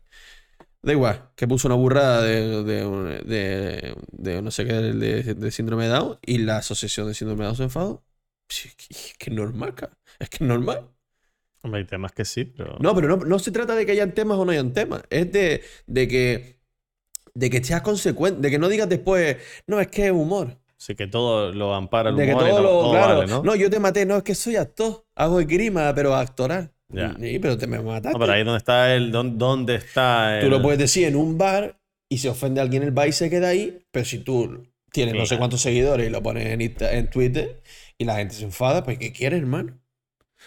Da 0.83 0.93
igual, 0.93 1.29
que 1.35 1.47
puso 1.47 1.67
una 1.67 1.75
burrada 1.75 2.23
de, 2.23 2.63
de, 2.63 3.21
de- 3.23 3.95
de 4.11 4.41
no 4.41 4.49
sé 4.49 4.65
qué, 4.65 4.73
de, 4.73 5.51
síndrome 5.51 5.83
de 5.83 5.89
Down 5.91 6.17
y 6.25 6.39
la 6.39 6.57
asociación 6.57 7.07
de 7.07 7.13
síndrome 7.13 7.43
de 7.43 7.47
Down 7.47 7.57
se 7.57 7.63
enfadó. 7.63 8.03
Es 8.49 8.75
que, 9.17 9.29
es 9.29 9.35
normal, 9.35 9.75
cara. 9.75 9.97
Es 10.19 10.29
que 10.29 10.37
es 10.43 10.47
normal. 10.47 10.89
Hombre, 11.63 11.81
hay 11.81 11.87
temas 11.87 12.11
que 12.13 12.25
sí, 12.25 12.45
pero. 12.45 12.77
No, 12.79 12.95
pero 12.95 13.07
no, 13.07 13.17
no 13.17 13.37
se 13.39 13.51
trata 13.51 13.75
de 13.75 13.85
que 13.85 13.91
hayan 13.91 14.13
temas 14.13 14.37
o 14.39 14.45
no 14.45 14.51
hayan 14.51 14.73
temas. 14.73 15.03
Es 15.09 15.31
de, 15.31 15.61
de 15.85 16.07
que 16.07 16.61
de 17.33 17.49
que 17.49 17.63
seas 17.63 17.81
consecuente, 17.81 18.41
de 18.41 18.49
que 18.49 18.59
no 18.59 18.67
digas 18.67 18.89
después, 18.89 19.37
no, 19.67 19.79
es 19.79 19.87
que 19.87 20.07
es 20.07 20.11
humor. 20.11 20.57
Sí, 20.77 20.95
que 20.95 21.07
todo 21.07 21.51
lo 21.53 21.73
ampara 21.75 22.09
el 22.09 22.15
de 22.15 22.25
que 22.25 22.31
humor 22.33 22.47
y 22.47 22.49
todo 22.49 22.61
lo. 22.63 22.69
todo 22.69 22.91
claro, 22.91 23.15
vale, 23.19 23.27
¿no? 23.31 23.43
¿no? 23.43 23.55
yo 23.55 23.69
te 23.69 23.79
maté, 23.79 24.05
no, 24.05 24.17
es 24.17 24.23
que 24.23 24.35
soy 24.35 24.55
actor, 24.55 25.05
hago 25.15 25.37
grima, 25.37 25.93
pero 25.93 26.15
actoral. 26.15 26.73
Ya. 26.93 27.15
Sí, 27.19 27.39
pero 27.39 27.57
te 27.57 27.67
me 27.67 27.79
mataste. 27.81 28.13
No, 28.13 28.19
pero 28.19 28.33
ahí 28.33 28.43
donde 28.43 28.57
está 28.57 28.93
el. 28.95 29.11
¿Dónde, 29.11 29.75
está 29.75 30.37
el. 30.39 30.45
Tú 30.45 30.49
lo 30.49 30.61
puedes 30.61 30.79
decir 30.79 31.07
en 31.07 31.15
un 31.15 31.37
bar 31.37 31.79
y 32.09 32.17
se 32.17 32.29
ofende 32.29 32.59
a 32.59 32.63
alguien 32.63 32.83
en 32.83 32.89
el 32.89 32.93
bar 32.93 33.07
y 33.07 33.11
se 33.13 33.29
queda 33.29 33.49
ahí, 33.49 33.85
pero 33.91 34.05
si 34.05 34.19
tú 34.19 34.67
tienes 34.91 35.15
no 35.15 35.25
sé 35.25 35.37
cuántos 35.37 35.61
seguidores 35.61 36.07
y 36.07 36.09
lo 36.09 36.21
pones 36.21 36.47
en, 36.47 36.59
Insta- 36.59 36.91
en 36.91 37.09
Twitter 37.09 37.61
y 37.97 38.03
la 38.05 38.15
gente 38.17 38.35
se 38.35 38.43
enfada, 38.43 38.83
pues 38.83 38.97
¿qué 38.97 39.13
quieres, 39.13 39.39
hermano? 39.39 39.79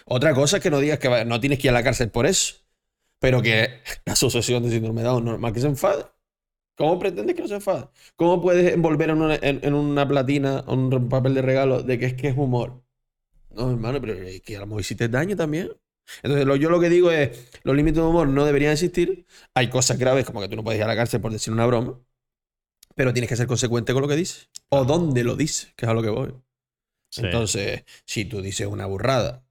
Otra 0.05 0.33
cosa 0.33 0.57
es 0.57 0.63
que 0.63 0.69
no 0.69 0.79
digas 0.79 0.99
que 0.99 1.25
no 1.25 1.39
tienes 1.39 1.57
que 1.59 1.67
ir 1.67 1.71
a 1.71 1.73
la 1.73 1.83
cárcel 1.83 2.09
por 2.11 2.25
eso, 2.25 2.55
pero 3.19 3.41
que 3.41 3.69
la 4.05 4.13
asociación 4.13 4.63
de 4.63 4.69
síndrome 4.69 5.01
de 5.01 5.07
Down 5.07 5.25
normal 5.25 5.53
que 5.53 5.61
se 5.61 5.67
enfade. 5.67 6.03
¿Cómo 6.77 6.99
pretendes 6.99 7.35
que 7.35 7.41
no 7.41 7.47
se 7.47 7.55
enfade? 7.55 7.85
¿Cómo 8.17 8.41
puedes 8.41 8.73
envolver 8.73 9.09
en 9.09 9.21
una, 9.21 9.35
en, 9.35 9.61
en 9.63 9.73
una 9.73 10.05
platina 10.07 10.63
o 10.67 10.73
un 10.73 11.07
papel 11.09 11.33
de 11.33 11.41
regalo 11.41 11.81
de 11.81 11.97
que 11.97 12.05
es 12.07 12.13
que 12.15 12.27
es 12.27 12.37
humor? 12.37 12.83
No, 13.51 13.71
hermano, 13.71 14.01
pero 14.01 14.15
que 14.43 14.57
a 14.57 14.59
lo 14.59 14.67
mejor 14.67 14.81
hiciste 14.81 15.07
daño 15.07 15.35
también. 15.37 15.69
Entonces, 16.23 16.45
lo- 16.45 16.55
yo 16.55 16.69
lo 16.69 16.79
que 16.79 16.89
digo 16.89 17.11
es, 17.11 17.49
los 17.63 17.75
límites 17.75 18.01
de 18.01 18.07
humor 18.07 18.27
no 18.27 18.45
deberían 18.45 18.73
existir. 18.73 19.25
Hay 19.53 19.69
cosas 19.69 19.97
graves 19.97 20.25
como 20.25 20.41
que 20.41 20.47
tú 20.49 20.55
no 20.55 20.63
puedes 20.63 20.79
ir 20.79 20.83
a 20.85 20.87
la 20.87 20.95
cárcel 20.95 21.21
por 21.21 21.31
decir 21.31 21.53
una 21.53 21.65
broma, 21.65 21.99
pero 22.95 23.13
tienes 23.13 23.29
que 23.29 23.35
ser 23.37 23.47
consecuente 23.47 23.93
con 23.93 24.01
lo 24.01 24.07
que 24.07 24.15
dices. 24.15 24.49
O 24.69 24.85
dónde 24.85 25.23
lo 25.23 25.35
dices, 25.35 25.73
que 25.75 25.85
es 25.85 25.89
a 25.89 25.93
lo 25.93 26.01
que 26.03 26.09
voy. 26.09 26.33
Sí. 27.09 27.21
Entonces, 27.23 27.83
si 28.05 28.25
tú 28.25 28.41
dices 28.41 28.67
una 28.67 28.85
burrada, 28.87 29.45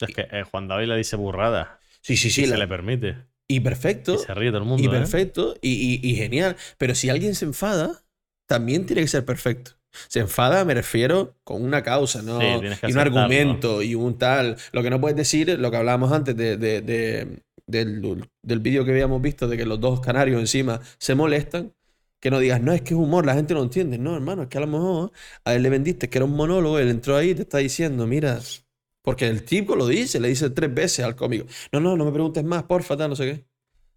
es 0.00 0.14
que 0.14 0.26
eh, 0.30 0.42
Juan 0.50 0.68
David 0.68 0.88
le 0.88 0.96
dice 0.96 1.16
burrada. 1.16 1.80
sí, 2.02 2.16
sí, 2.16 2.30
sí, 2.30 2.42
y 2.42 2.46
se 2.46 2.56
le 2.58 2.68
permite. 2.68 3.16
y 3.48 3.60
perfecto, 3.60 4.14
Y 4.14 4.18
se 4.18 4.34
ríe 4.34 4.50
todo 4.50 4.58
el 4.58 4.64
mundo. 4.64 4.84
y 4.84 4.88
¿eh? 4.88 4.90
perfecto, 4.90 5.54
y, 5.62 6.00
y- 6.02 6.10
y 6.10 6.16
genial. 6.16 6.56
Pero 6.78 6.94
si 6.94 7.08
alguien 7.10 7.34
se 7.34 7.44
enfada, 7.46 8.04
también 8.46 8.86
tiene 8.86 9.02
que 9.02 9.08
ser 9.08 9.24
perfecto. 9.24 9.72
Se 10.08 10.20
enfada, 10.20 10.64
me 10.64 10.74
refiero, 10.74 11.36
con 11.44 11.62
una 11.62 11.82
causa, 11.82 12.22
¿no? 12.22 12.60
Sí, 12.62 12.66
y 12.84 12.92
un 12.92 12.98
argumento 12.98 13.82
y 13.82 13.94
un 13.94 14.18
tal. 14.18 14.56
Lo 14.72 14.82
que 14.82 14.90
no 14.90 15.00
puedes 15.00 15.16
decir, 15.16 15.58
lo 15.58 15.70
que 15.70 15.76
hablábamos 15.76 16.12
antes 16.12 16.36
de, 16.36 16.56
de- 16.56 16.80
de- 16.82 17.42
del, 17.66 18.28
del 18.42 18.60
vídeo 18.60 18.84
que 18.84 18.90
habíamos 18.92 19.20
visto, 19.22 19.48
de 19.48 19.56
que 19.56 19.66
los 19.66 19.80
dos 19.80 20.00
canarios 20.00 20.40
encima 20.40 20.80
se 20.98 21.14
molestan. 21.14 21.72
Que 22.20 22.30
no 22.30 22.38
digas, 22.38 22.60
no, 22.62 22.72
es 22.72 22.80
que 22.82 22.94
es 22.94 23.00
humor, 23.00 23.26
la 23.26 23.34
gente 23.34 23.54
no 23.54 23.62
entiende. 23.62 23.98
No, 23.98 24.14
hermano, 24.14 24.42
es 24.42 24.48
que 24.48 24.58
a 24.58 24.60
lo 24.62 24.66
mejor 24.66 25.12
a 25.44 25.54
él 25.54 25.62
le 25.62 25.70
vendiste 25.70 26.08
que 26.08 26.18
era 26.18 26.24
un 26.24 26.32
monólogo, 26.34 26.78
él 26.78 26.88
entró 26.88 27.16
ahí 27.16 27.30
y 27.30 27.34
te 27.34 27.42
está 27.42 27.58
diciendo, 27.58 28.06
mira, 28.06 28.40
porque 29.02 29.28
el 29.28 29.44
tipo 29.44 29.76
lo 29.76 29.86
dice, 29.86 30.18
le 30.20 30.28
dice 30.28 30.50
tres 30.50 30.72
veces 30.74 31.04
al 31.04 31.14
cómico, 31.16 31.46
no, 31.72 31.80
no, 31.80 31.96
no 31.96 32.04
me 32.04 32.12
preguntes 32.12 32.42
más, 32.44 32.64
porfa, 32.64 32.96
tal, 32.96 33.10
no 33.10 33.16
sé 33.16 33.24
qué. 33.26 33.46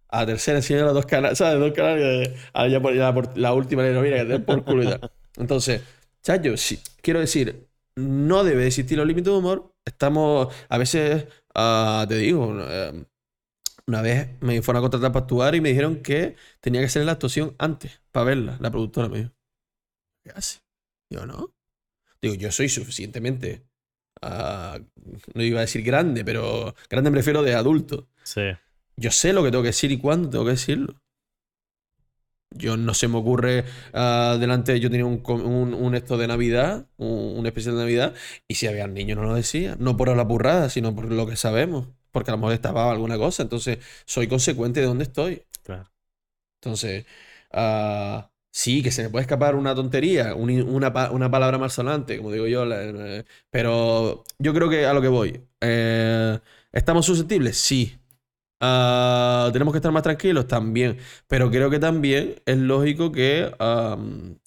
A 0.08 0.20
la 0.20 0.26
tercera 0.26 0.58
enseñó 0.58 0.84
las 0.84 0.94
dos 0.94 1.06
canarias, 1.06 1.38
¿sabes? 1.38 1.60
Dos 1.60 1.72
canarias, 1.72 2.30
a 2.54 2.68
ya 2.68 2.80
por, 2.82 2.94
ya 2.96 3.14
por 3.14 3.36
la 3.38 3.54
última 3.54 3.82
le 3.84 4.00
mira, 4.00 4.18
que 4.18 4.26
te 4.26 4.40
por 4.40 4.64
culo 4.64 4.84
y 4.84 4.88
tal. 4.88 5.06
Entonces, 5.36 5.82
chacho, 6.22 6.56
sí, 6.56 6.80
quiero 7.02 7.20
decir, 7.20 7.68
no 7.96 8.44
debe 8.44 8.66
existir 8.66 8.98
los 8.98 9.06
límites 9.06 9.32
de 9.32 9.38
humor. 9.38 9.74
Estamos, 9.84 10.54
a 10.68 10.78
veces, 10.78 11.26
ah, 11.54 12.04
te 12.08 12.16
digo, 12.16 12.56
eh, 12.60 13.04
una 13.86 14.02
vez 14.02 14.28
me 14.40 14.62
fueron 14.62 14.80
a 14.80 14.82
contratar 14.82 15.12
para 15.12 15.24
actuar 15.24 15.54
y 15.54 15.60
me 15.60 15.70
dijeron 15.70 16.02
que 16.02 16.36
tenía 16.60 16.80
que 16.80 16.86
hacer 16.86 17.04
la 17.04 17.12
actuación 17.12 17.54
antes, 17.58 18.00
para 18.12 18.24
verla. 18.24 18.56
La 18.60 18.70
productora 18.70 19.08
me 19.08 19.18
dijo, 19.18 19.30
¿qué 20.24 20.30
hace? 20.34 20.60
Yo, 21.10 21.26
no. 21.26 21.52
Digo, 22.22 22.34
yo 22.34 22.52
soy 22.52 22.68
suficientemente, 22.68 23.64
ah, 24.22 24.78
no 25.34 25.42
iba 25.42 25.58
a 25.58 25.62
decir 25.62 25.82
grande, 25.82 26.24
pero 26.24 26.74
grande 26.88 27.10
me 27.10 27.16
refiero 27.16 27.42
de 27.42 27.54
adulto. 27.54 28.08
Sí. 28.22 28.42
Yo 28.96 29.10
sé 29.10 29.32
lo 29.32 29.42
que 29.42 29.50
tengo 29.50 29.62
que 29.62 29.70
decir 29.70 29.90
y 29.90 29.98
cuándo 29.98 30.28
tengo 30.28 30.44
que 30.44 30.52
decirlo. 30.52 31.00
Yo 32.52 32.76
no 32.76 32.94
se 32.94 33.06
me 33.08 33.16
ocurre 33.18 33.64
ah, 33.92 34.36
delante, 34.40 34.78
yo 34.80 34.90
tenía 34.90 35.06
un, 35.06 35.22
un, 35.24 35.72
un 35.74 35.94
esto 35.94 36.18
de 36.18 36.26
Navidad, 36.26 36.86
un, 36.96 37.38
un 37.38 37.46
especial 37.46 37.74
de 37.76 37.82
Navidad, 37.82 38.14
y 38.48 38.54
si 38.56 38.66
había 38.66 38.86
niños 38.88 39.18
no 39.18 39.24
lo 39.24 39.34
decía, 39.34 39.76
no 39.78 39.96
por 39.96 40.14
la 40.16 40.24
burrada, 40.24 40.68
sino 40.68 40.94
por 40.94 41.12
lo 41.12 41.26
que 41.26 41.36
sabemos, 41.36 41.88
porque 42.10 42.30
a 42.30 42.34
lo 42.34 42.38
mejor 42.38 42.50
destapaba 42.52 42.90
alguna 42.92 43.18
cosa, 43.18 43.44
entonces 43.44 43.78
soy 44.04 44.26
consecuente 44.26 44.80
de 44.80 44.86
dónde 44.86 45.04
estoy. 45.04 45.42
Claro. 45.62 45.90
Entonces, 46.60 47.06
ah, 47.52 48.30
sí, 48.50 48.82
que 48.82 48.90
se 48.90 49.04
me 49.04 49.10
puede 49.10 49.22
escapar 49.22 49.54
una 49.54 49.74
tontería, 49.74 50.34
un- 50.34 50.50
una, 50.62 50.92
pa- 50.92 51.10
una 51.10 51.30
palabra 51.30 51.58
malsonante, 51.58 52.16
como 52.18 52.32
digo 52.32 52.46
yo, 52.48 52.64
la- 52.64 53.24
pero 53.50 54.24
yo 54.38 54.52
creo 54.54 54.68
que 54.68 54.86
a 54.86 54.92
lo 54.92 55.00
que 55.02 55.08
voy. 55.08 55.40
eh, 55.60 56.38
¿Estamos 56.72 57.06
susceptibles? 57.06 57.56
Sí. 57.58 57.96
Ah, 58.60 59.48
¿Tenemos 59.52 59.72
que 59.72 59.78
estar 59.78 59.90
más 59.92 60.02
tranquilos? 60.02 60.46
También. 60.46 60.98
Pero 61.26 61.50
creo 61.50 61.70
que 61.70 61.78
también 61.78 62.34
es 62.44 62.58
lógico 62.58 63.10
que, 63.10 63.50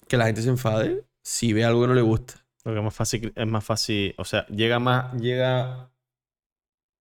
que 0.08 0.16
la 0.16 0.26
gente 0.26 0.42
se 0.42 0.48
enfade 0.50 1.02
si 1.22 1.52
ve 1.52 1.64
algo 1.64 1.80
que 1.82 1.88
no 1.88 1.94
le 1.94 2.02
gusta. 2.02 2.34
Porque 2.62 2.78
es 2.78 2.84
más 2.84 2.94
fácil, 2.94 3.32
es 3.34 3.46
más 3.46 3.64
fácil, 3.64 4.14
o 4.16 4.24
sea, 4.24 4.46
llega 4.46 4.78
más, 4.78 5.12
llega, 5.20 5.90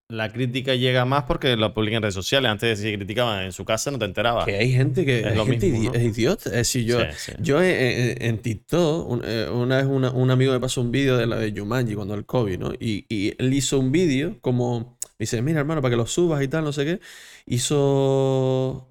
la 0.10 0.30
crítica 0.32 0.76
llega 0.76 1.06
más 1.06 1.24
porque 1.24 1.56
lo 1.56 1.74
publican 1.74 1.98
en 1.98 2.02
redes 2.04 2.14
sociales. 2.16 2.52
Antes 2.52 2.80
si 2.80 2.94
criticaban 2.96 3.46
en 3.46 3.52
su 3.54 3.64
casa 3.64 3.90
no 3.90 3.98
te 3.98 4.06
enterabas. 4.06 4.46
Que 4.46 4.58
hay 4.58 4.72
gente 4.74 5.06
que 5.06 5.20
Es 5.22 5.26
hay 5.28 5.36
lo 5.38 5.46
gente 5.46 5.70
mismo, 5.70 5.92
idi- 5.92 5.94
¿no? 5.94 6.00
es 6.10 6.18
idiota. 6.18 6.50
Es 6.50 6.56
decir, 6.56 6.86
yo, 6.86 7.00
Sí, 7.00 7.06
sí. 7.18 7.32
Yo 7.40 7.62
en, 7.64 8.22
en- 8.22 8.38
TikTok, 8.40 9.10
un- 9.10 9.22
eh, 9.24 9.48
una 9.50 9.78
vez 9.78 9.86
una- 9.86 10.12
un 10.12 10.30
amigo 10.32 10.52
me 10.52 10.60
pasó 10.60 10.82
un 10.82 10.92
vídeo 10.92 11.16
de 11.18 11.28
la 11.28 11.38
de 11.38 11.54
Jumanji 11.58 11.96
cuando 11.96 12.14
el 12.16 12.26
COVID, 12.26 12.60
¿no? 12.60 12.74
Y, 12.74 13.06
y 13.08 13.34
él 13.38 13.54
hizo 13.54 13.80
un 13.80 13.92
vídeo 13.94 14.38
como, 14.42 14.98
dice, 15.24 15.42
mira 15.42 15.60
hermano, 15.60 15.82
para 15.82 15.92
que 15.92 15.98
lo 15.98 16.06
subas 16.06 16.42
y 16.44 16.48
tal, 16.48 16.64
no 16.64 16.74
sé 16.74 16.86
qué. 16.86 17.00
Hizo 17.46 18.88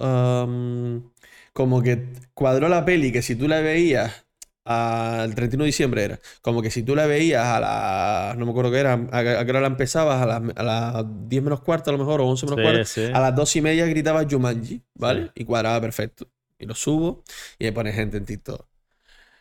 como 1.52 1.82
que 1.82 2.08
cuadró 2.34 2.68
la 2.68 2.84
peli 2.84 3.12
que 3.12 3.22
si 3.22 3.36
tú 3.36 3.46
la 3.48 3.60
veías 3.60 4.24
al 4.64 5.34
31 5.34 5.64
de 5.64 5.66
diciembre 5.66 6.04
era, 6.04 6.20
como 6.40 6.62
que 6.62 6.70
si 6.70 6.82
tú 6.82 6.94
la 6.94 7.06
veías 7.06 7.44
a 7.44 7.60
las, 7.60 8.36
no 8.38 8.44
me 8.46 8.52
acuerdo 8.52 8.70
qué 8.70 8.78
era, 8.78 8.92
a, 8.94 9.22
qué 9.44 9.50
hora 9.50 9.60
la 9.60 9.66
empezabas, 9.66 10.22
a 10.22 10.26
las, 10.26 10.42
a 10.56 10.62
las 10.62 11.04
10 11.28 11.42
menos 11.42 11.60
cuarto 11.60 11.90
a 11.90 11.92
lo 11.92 11.98
mejor, 11.98 12.20
o 12.20 12.26
11 12.26 12.46
menos 12.46 12.58
Sí, 12.58 12.62
cuarto, 12.62 12.84
sí. 12.84 13.04
a 13.12 13.20
las 13.20 13.34
dos 13.34 13.54
y 13.56 13.60
media 13.60 13.86
gritaba 13.86 14.24
Jumanji, 14.28 14.82
¿vale? 14.94 15.24
Sí. 15.26 15.30
Y 15.42 15.44
cuadraba 15.44 15.80
perfecto. 15.80 16.28
Y 16.58 16.66
lo 16.66 16.74
subo 16.76 17.24
y 17.58 17.64
me 17.64 17.72
pone 17.72 17.92
gente 17.92 18.16
en 18.18 18.24
TikTok. 18.24 18.64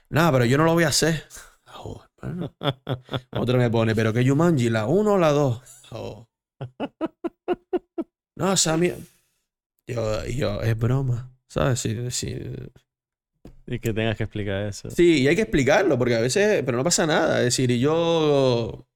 No, 0.10 0.32
pero 0.32 0.46
yo 0.46 0.58
no 0.58 0.66
lo 0.66 0.74
voy 0.74 0.84
a 0.84 0.90
hacer. 0.90 1.24
Oh. 1.84 2.04
Otro 3.32 3.58
me 3.58 3.70
pone, 3.70 3.96
pero 3.96 4.12
que 4.12 4.28
Jumanji, 4.28 4.70
la 4.70 4.86
1 4.86 5.14
o 5.14 5.18
la 5.18 5.32
2. 5.32 5.62
Oh. 5.92 6.28
No, 8.36 8.58
Sammy. 8.58 8.92
Yo, 9.88 10.26
yo, 10.26 10.62
es 10.62 10.78
broma. 10.78 11.32
¿Sabes? 11.48 11.80
Sí, 11.80 12.10
sí. 12.10 12.36
Y 13.68 13.80
que 13.80 13.94
tengas 13.94 14.18
que 14.18 14.24
explicar 14.24 14.64
eso. 14.64 14.90
Sí, 14.90 15.22
y 15.22 15.28
hay 15.28 15.36
que 15.36 15.44
explicarlo, 15.44 15.98
porque 15.98 16.16
a 16.16 16.22
veces, 16.22 16.64
pero 16.66 16.78
no 16.78 16.84
pasa 16.84 17.06
nada. 17.06 17.40
Es 17.40 17.46
decir, 17.46 17.70
y 17.72 17.80
yo. 17.80 18.88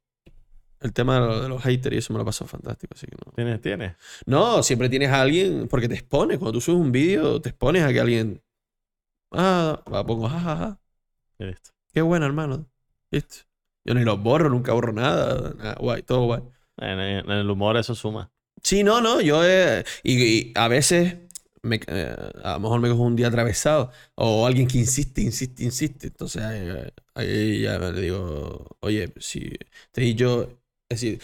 El 0.81 0.93
tema 0.93 1.41
de 1.41 1.49
los, 1.49 1.63
haters 1.63 1.95
y 1.95 1.99
eso 1.99 2.13
me 2.13 2.19
lo 2.19 2.25
pasó 2.25 2.45
fantástico, 2.45 2.93
así 2.95 3.07
que 3.07 3.15
no. 3.23 3.31
¿Tienes? 3.33 3.61
¿Tienes? 3.61 3.95
No, 4.25 4.63
siempre 4.63 4.89
tienes 4.89 5.09
a 5.09 5.21
alguien, 5.21 5.67
porque 5.67 5.87
te 5.87 5.95
expones. 5.95 6.37
Cuando 6.37 6.53
tú 6.53 6.61
subes 6.61 6.81
un 6.81 6.91
vídeo, 6.91 7.39
te 7.39 7.49
expones 7.49 7.83
a 7.83 7.93
que 7.93 7.99
alguien. 7.99 8.41
Ah, 9.31 9.83
va, 9.91 10.05
pongo 10.05 10.27
jajaja. 10.27 10.79
Y 11.39 11.45
listo. 11.45 11.71
Qué 11.93 12.01
bueno, 12.01 12.25
hermano. 12.25 12.67
¿Viste? 13.11 13.45
Yo 13.83 13.93
ni 13.93 14.03
los 14.03 14.21
borro, 14.21 14.49
nunca 14.49 14.73
borro 14.73 14.91
nada. 14.91 15.53
nada, 15.55 15.75
guay, 15.75 16.01
todo 16.01 16.25
guay. 16.25 16.41
En, 16.77 16.99
en 16.99 17.29
el 17.31 17.49
humor 17.49 17.77
eso 17.77 17.95
suma. 17.95 18.31
Sí, 18.63 18.83
no, 18.83 19.01
no, 19.01 19.21
yo 19.21 19.43
eh, 19.45 19.83
y, 20.03 20.23
y 20.23 20.53
a 20.55 20.67
veces 20.67 21.17
me- 21.61 21.79
eh, 21.87 22.15
a 22.43 22.53
lo 22.53 22.59
mejor 22.61 22.79
me 22.81 22.89
cojo 22.89 23.03
un 23.03 23.15
día 23.15 23.27
atravesado 23.27 23.91
o 24.15 24.45
alguien 24.47 24.67
que 24.67 24.79
insiste, 24.79 25.21
insiste, 25.21 25.63
insiste. 25.63 26.07
Entonces 26.07 26.41
ahí, 26.43 26.69
ahí 27.13 27.61
ya 27.61 27.77
le 27.77 28.01
digo, 28.01 28.77
oye, 28.79 29.13
si 29.19 29.51
te 29.91 30.15
yo, 30.15 30.43
es 30.89 31.01
decir, 31.01 31.21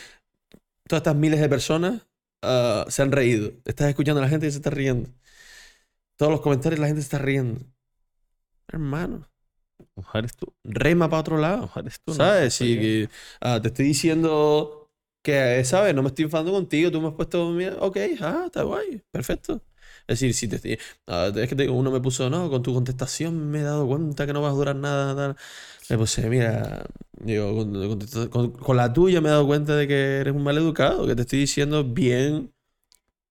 todas 0.88 1.02
estas 1.02 1.16
miles 1.16 1.40
de 1.40 1.50
personas 1.50 2.08
ah, 2.44 2.86
se 2.90 3.02
han 3.02 3.12
reído. 3.12 3.52
Estás 3.66 3.90
escuchando 3.90 4.22
a 4.22 4.24
la 4.26 4.30
gente 4.30 4.48
que 4.48 4.52
se 4.52 4.58
está 4.58 4.70
riendo. 4.72 5.10
Todos 6.18 6.32
los 6.32 6.42
comentarios 6.42 6.80
la 6.80 6.88
gente 6.88 7.02
se 7.02 7.06
está 7.08 7.18
riendo. 7.18 7.62
Hermano, 8.68 9.28
eres 10.14 10.36
tú. 10.36 10.54
rema 10.64 11.10
para 11.10 11.22
otro 11.22 11.38
lado. 11.38 11.70
Eres 11.76 12.00
tú. 12.02 12.14
¿Sabes? 12.14 12.58
que 12.58 13.10
ah, 13.42 13.60
te 13.62 13.70
estoy 13.70 13.86
diciendo 13.86 14.81
que, 15.22 15.64
¿sabes? 15.66 15.94
No 15.96 16.02
me 16.04 16.10
estoy 16.10 16.26
enfadando 16.26 16.52
contigo, 16.52 16.92
tú 16.92 17.02
me 17.02 17.08
has 17.10 17.14
puesto, 17.14 17.50
mira, 17.52 17.76
ok, 17.80 17.98
ah, 18.22 18.44
está 18.48 18.64
guay, 18.64 19.02
perfecto. 19.12 19.62
Es 20.08 20.20
decir, 20.20 20.34
si 20.34 20.48
te 20.48 20.56
estoy, 20.58 20.80
ah, 21.08 21.32
es 21.36 21.48
que 21.50 21.56
te 21.56 21.70
uno 21.70 21.92
me 21.92 22.02
puso, 22.02 22.30
no, 22.30 22.50
con 22.50 22.64
tu 22.64 22.74
contestación 22.74 23.50
me 23.52 23.60
he 23.60 23.64
dado 23.64 23.88
cuenta 23.88 24.26
que 24.26 24.34
no 24.34 24.42
vas 24.42 24.52
a 24.54 24.56
durar 24.56 24.76
nada, 24.76 25.16
tal. 25.16 25.36
Le 25.90 25.98
puse, 25.98 26.30
mira, 26.30 26.86
digo, 27.20 27.56
con, 27.56 27.74
contesta- 27.74 28.30
con- 28.30 28.52
con 28.54 28.78
la 28.78 28.94
tuya 28.94 29.22
me 29.22 29.30
he 29.30 29.32
dado 29.32 29.48
cuenta 29.48 29.76
de 29.76 29.88
que 29.88 30.18
eres 30.20 30.34
un 30.36 30.44
mal 30.44 30.58
educado, 30.58 31.08
que 31.08 31.16
te 31.16 31.22
estoy 31.24 31.40
diciendo 31.40 31.84
bien, 31.84 32.54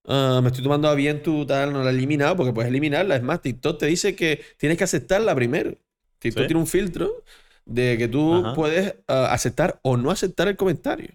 ah, 0.07 0.41
me 0.43 0.49
estoy 0.49 0.63
tomando 0.65 0.89
a 0.89 0.95
bien 0.95 1.23
tu 1.23 1.47
tal, 1.47 1.73
no 1.73 1.83
la 1.85 1.91
he 1.91 1.95
eliminado, 1.95 2.37
porque 2.37 2.53
puedes 2.53 2.71
eliminarla. 2.71 3.17
Es 3.17 3.23
más, 3.23 3.43
TikTok 3.43 3.79
te 3.79 3.87
dice 3.87 4.17
que 4.17 4.43
tienes 4.59 4.79
que 4.79 4.85
aceptarla 4.85 5.35
primero. 5.35 5.77
TikTok 6.19 6.47
Sí. 6.47 6.49
tiene 6.49 6.61
un 6.61 6.67
filtro 6.67 7.25
de 7.67 7.97
que 7.99 8.09
tú 8.09 8.35
Ajá. 8.37 8.55
puedes 8.55 8.97
ah, 9.09 9.33
aceptar 9.33 9.81
o 9.83 9.97
no 9.97 10.11
aceptar 10.11 10.49
el 10.49 10.57
comentario. 10.57 11.11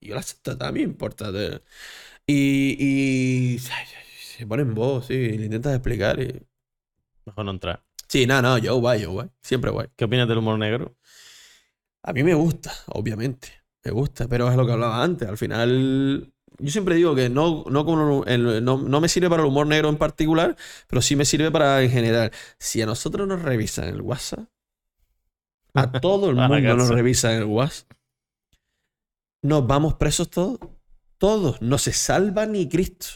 Y 0.00 0.08
yo 0.08 0.14
la 0.14 0.20
acepto 0.20 0.56
también, 0.56 0.90
importa. 0.90 1.30
de- 1.32 1.62
Y, 2.26 2.76
y 2.78 3.58
ay, 3.58 3.86
se 4.36 4.46
pone 4.46 4.62
en 4.62 4.74
voz, 4.74 5.06
sí, 5.06 5.14
le 5.38 5.44
intentas 5.46 5.74
explicar. 5.74 6.20
Y... 6.20 6.42
Mejor 7.26 7.44
no 7.44 7.50
entrar. 7.52 7.82
Sí, 8.08 8.26
no, 8.26 8.42
no, 8.42 8.58
yo 8.58 8.76
guay, 8.76 9.02
yo 9.02 9.12
guay. 9.12 9.28
Siempre 9.42 9.70
guay. 9.70 9.88
¿Qué 9.96 10.04
opinas 10.04 10.28
del 10.28 10.38
humor 10.38 10.58
negro? 10.58 10.96
A 12.02 12.12
mí 12.12 12.22
me 12.22 12.34
gusta, 12.34 12.72
obviamente. 12.86 13.48
Me 13.84 13.92
gusta, 13.92 14.28
pero 14.28 14.48
es 14.50 14.56
lo 14.56 14.66
que 14.66 14.72
hablaba 14.72 15.02
antes. 15.02 15.28
Al 15.28 15.38
final, 15.38 16.32
yo 16.58 16.70
siempre 16.70 16.94
digo 16.94 17.14
que 17.14 17.28
no, 17.28 17.64
no, 17.70 18.24
el- 18.26 18.64
no, 18.64 18.78
no 18.78 19.00
me 19.00 19.08
sirve 19.08 19.30
para 19.30 19.42
el 19.42 19.48
humor 19.48 19.66
negro 19.66 19.88
en 19.88 19.96
particular, 19.96 20.56
pero 20.88 21.02
sí 21.02 21.16
me 21.16 21.24
sirve 21.24 21.50
para 21.50 21.82
en 21.82 21.90
general. 21.90 22.30
Si 22.58 22.80
a 22.82 22.86
nosotros 22.86 23.28
nos 23.28 23.42
revisan 23.42 23.88
el 23.88 24.00
WhatsApp, 24.02 24.48
a 25.74 26.00
todo 26.00 26.30
el 26.30 26.38
A 26.38 26.42
la 26.42 26.48
mundo 26.48 26.76
nos 26.76 26.88
revisan 26.90 27.32
el 27.32 27.44
WhatsApp, 27.44 27.88
nos 29.42 29.66
vamos 29.66 29.94
presos 29.94 30.30
todos. 30.30 30.58
Todos. 31.18 31.60
No 31.60 31.78
se 31.78 31.92
salva 31.92 32.46
ni 32.46 32.68
Cristo. 32.68 33.06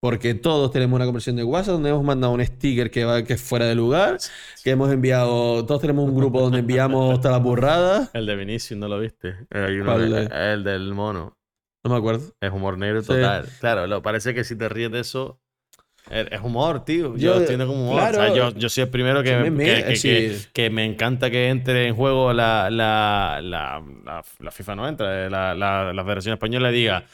Porque 0.00 0.34
todos 0.34 0.70
tenemos 0.70 0.94
una 0.96 1.04
conversión 1.06 1.36
de 1.36 1.42
WhatsApp 1.42 1.74
donde 1.74 1.88
hemos 1.90 2.04
mandado 2.04 2.32
un 2.34 2.44
sticker 2.44 2.90
que, 2.90 3.04
va, 3.04 3.22
que 3.24 3.32
es 3.32 3.40
fuera 3.42 3.64
de 3.64 3.74
lugar, 3.74 4.18
que 4.62 4.70
hemos 4.70 4.92
enviado, 4.92 5.64
todos 5.66 5.80
tenemos 5.80 6.08
un 6.08 6.14
grupo 6.14 6.40
donde 6.42 6.58
enviamos 6.58 7.14
hasta 7.14 7.30
la 7.30 7.38
burrada. 7.38 8.10
El 8.12 8.26
de 8.26 8.36
Vinicius, 8.36 8.78
¿no 8.78 8.88
lo 8.88 9.00
viste? 9.00 9.46
Hay 9.50 9.78
uno 9.80 9.92
¿Cuál 9.94 10.10
de- 10.12 10.28
de? 10.28 10.52
el 10.52 10.64
del 10.64 10.92
mono. 10.94 11.36
No 11.82 11.90
me 11.90 11.96
acuerdo. 11.96 12.34
Es 12.40 12.52
humor 12.52 12.78
negro 12.78 13.00
Sí. 13.00 13.08
total. 13.08 13.48
Claro, 13.58 13.86
lo, 13.86 14.02
parece 14.02 14.34
que 14.34 14.44
si 14.44 14.54
te 14.56 14.68
ríes 14.68 14.92
de 14.92 15.00
eso. 15.00 15.40
Es 16.10 16.40
humor, 16.40 16.84
tío. 16.84 17.16
Yo, 17.16 17.44
Yo- 17.44 17.66
como 17.66 17.82
humor. 17.90 17.96
O 18.00 18.04
sea, 18.04 18.10
claro. 18.12 18.34
yo, 18.34 18.50
yo 18.56 18.68
soy 18.68 18.84
el 18.84 18.90
primero 18.90 19.22
que, 19.22 19.30
que, 19.42 19.50
me- 19.50 19.64
que- 19.64 19.78
es 19.92 20.02
que- 20.02 20.28
decir- 20.30 20.48
que 20.52 20.70
me 20.70 20.84
encanta 20.84 21.30
que 21.30 21.48
entre 21.48 21.88
en 21.88 21.96
juego 21.96 22.32
la, 22.32 22.70
la, 22.70 23.40
la, 23.42 23.82
la, 24.04 24.22
la 24.38 24.50
FIFA 24.52 24.74
no 24.76 24.88
entra, 24.88 25.28
la, 25.28 25.54
Federación 26.04 26.34
Española 26.34 26.70
diga. 26.70 27.04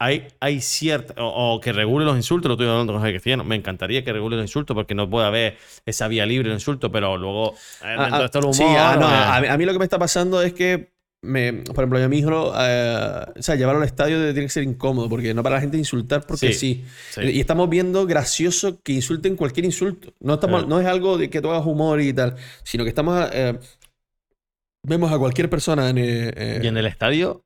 Hay, 0.00 0.26
hay 0.40 0.60
cierta. 0.60 1.14
O, 1.22 1.54
o 1.54 1.60
que 1.60 1.72
regule 1.72 2.04
los 2.04 2.16
insultos, 2.16 2.48
lo 2.48 2.54
estoy 2.54 2.66
hablando 2.66 2.92
con 2.92 3.02
Cristiano. 3.02 3.44
Me 3.44 3.54
encantaría 3.54 4.02
que 4.02 4.12
regule 4.12 4.34
los 4.34 4.42
insultos 4.44 4.74
porque 4.74 4.96
no 4.96 5.08
puede 5.08 5.28
haber 5.28 5.56
esa 5.86 6.08
vía 6.08 6.26
libre 6.26 6.48
de 6.48 6.54
insultos, 6.56 6.90
pero 6.92 7.16
luego. 7.16 7.52
eh, 7.84 7.94
Ah, 7.96 8.08
ah, 8.10 8.18
el 8.40 8.44
humor. 8.46 8.54
sí, 8.56 8.64
ah, 8.66 8.96
no, 8.98 9.08
eh, 9.08 9.48
a 9.48 9.56
mí 9.56 9.64
lo 9.64 9.72
que 9.72 9.78
me 9.78 9.84
está 9.84 10.00
pasando 10.00 10.42
es 10.42 10.52
que, 10.54 10.91
me, 11.22 11.52
por 11.52 11.76
ejemplo, 11.76 11.98
yo 12.00 12.06
a 12.06 12.08
mi 12.08 12.18
hijo, 12.18 12.52
eh, 12.58 13.24
o 13.38 13.42
sea, 13.42 13.54
llevarlo 13.54 13.80
al 13.80 13.86
estadio 13.86 14.18
tiene 14.32 14.42
que 14.42 14.48
ser 14.48 14.64
incómodo, 14.64 15.08
porque 15.08 15.32
no 15.34 15.42
para 15.42 15.54
la 15.56 15.60
gente 15.60 15.78
insultar 15.78 16.26
porque 16.26 16.52
Sí, 16.52 16.82
sí. 16.82 16.84
sí. 17.14 17.20
Y 17.30 17.40
estamos 17.40 17.70
viendo 17.70 18.06
gracioso 18.06 18.80
que 18.82 18.92
insulten 18.92 19.36
cualquier 19.36 19.64
insulto. 19.64 20.12
No, 20.20 20.34
estamos, 20.34 20.64
Eh. 20.64 20.66
no 20.68 20.80
es 20.80 20.86
algo 20.86 21.18
de 21.18 21.30
que 21.30 21.40
tú 21.40 21.50
hagas 21.50 21.64
humor 21.66 22.00
y 22.00 22.12
tal, 22.12 22.36
sino 22.64 22.82
que 22.84 22.88
estamos... 22.90 23.28
eh, 23.32 23.58
vemos 24.84 25.12
a 25.12 25.18
cualquier 25.18 25.48
persona 25.48 25.90
en... 25.90 25.96
eh, 25.98 26.60
Y 26.62 26.66
en 26.66 26.76
el 26.76 26.86
estadio, 26.86 27.44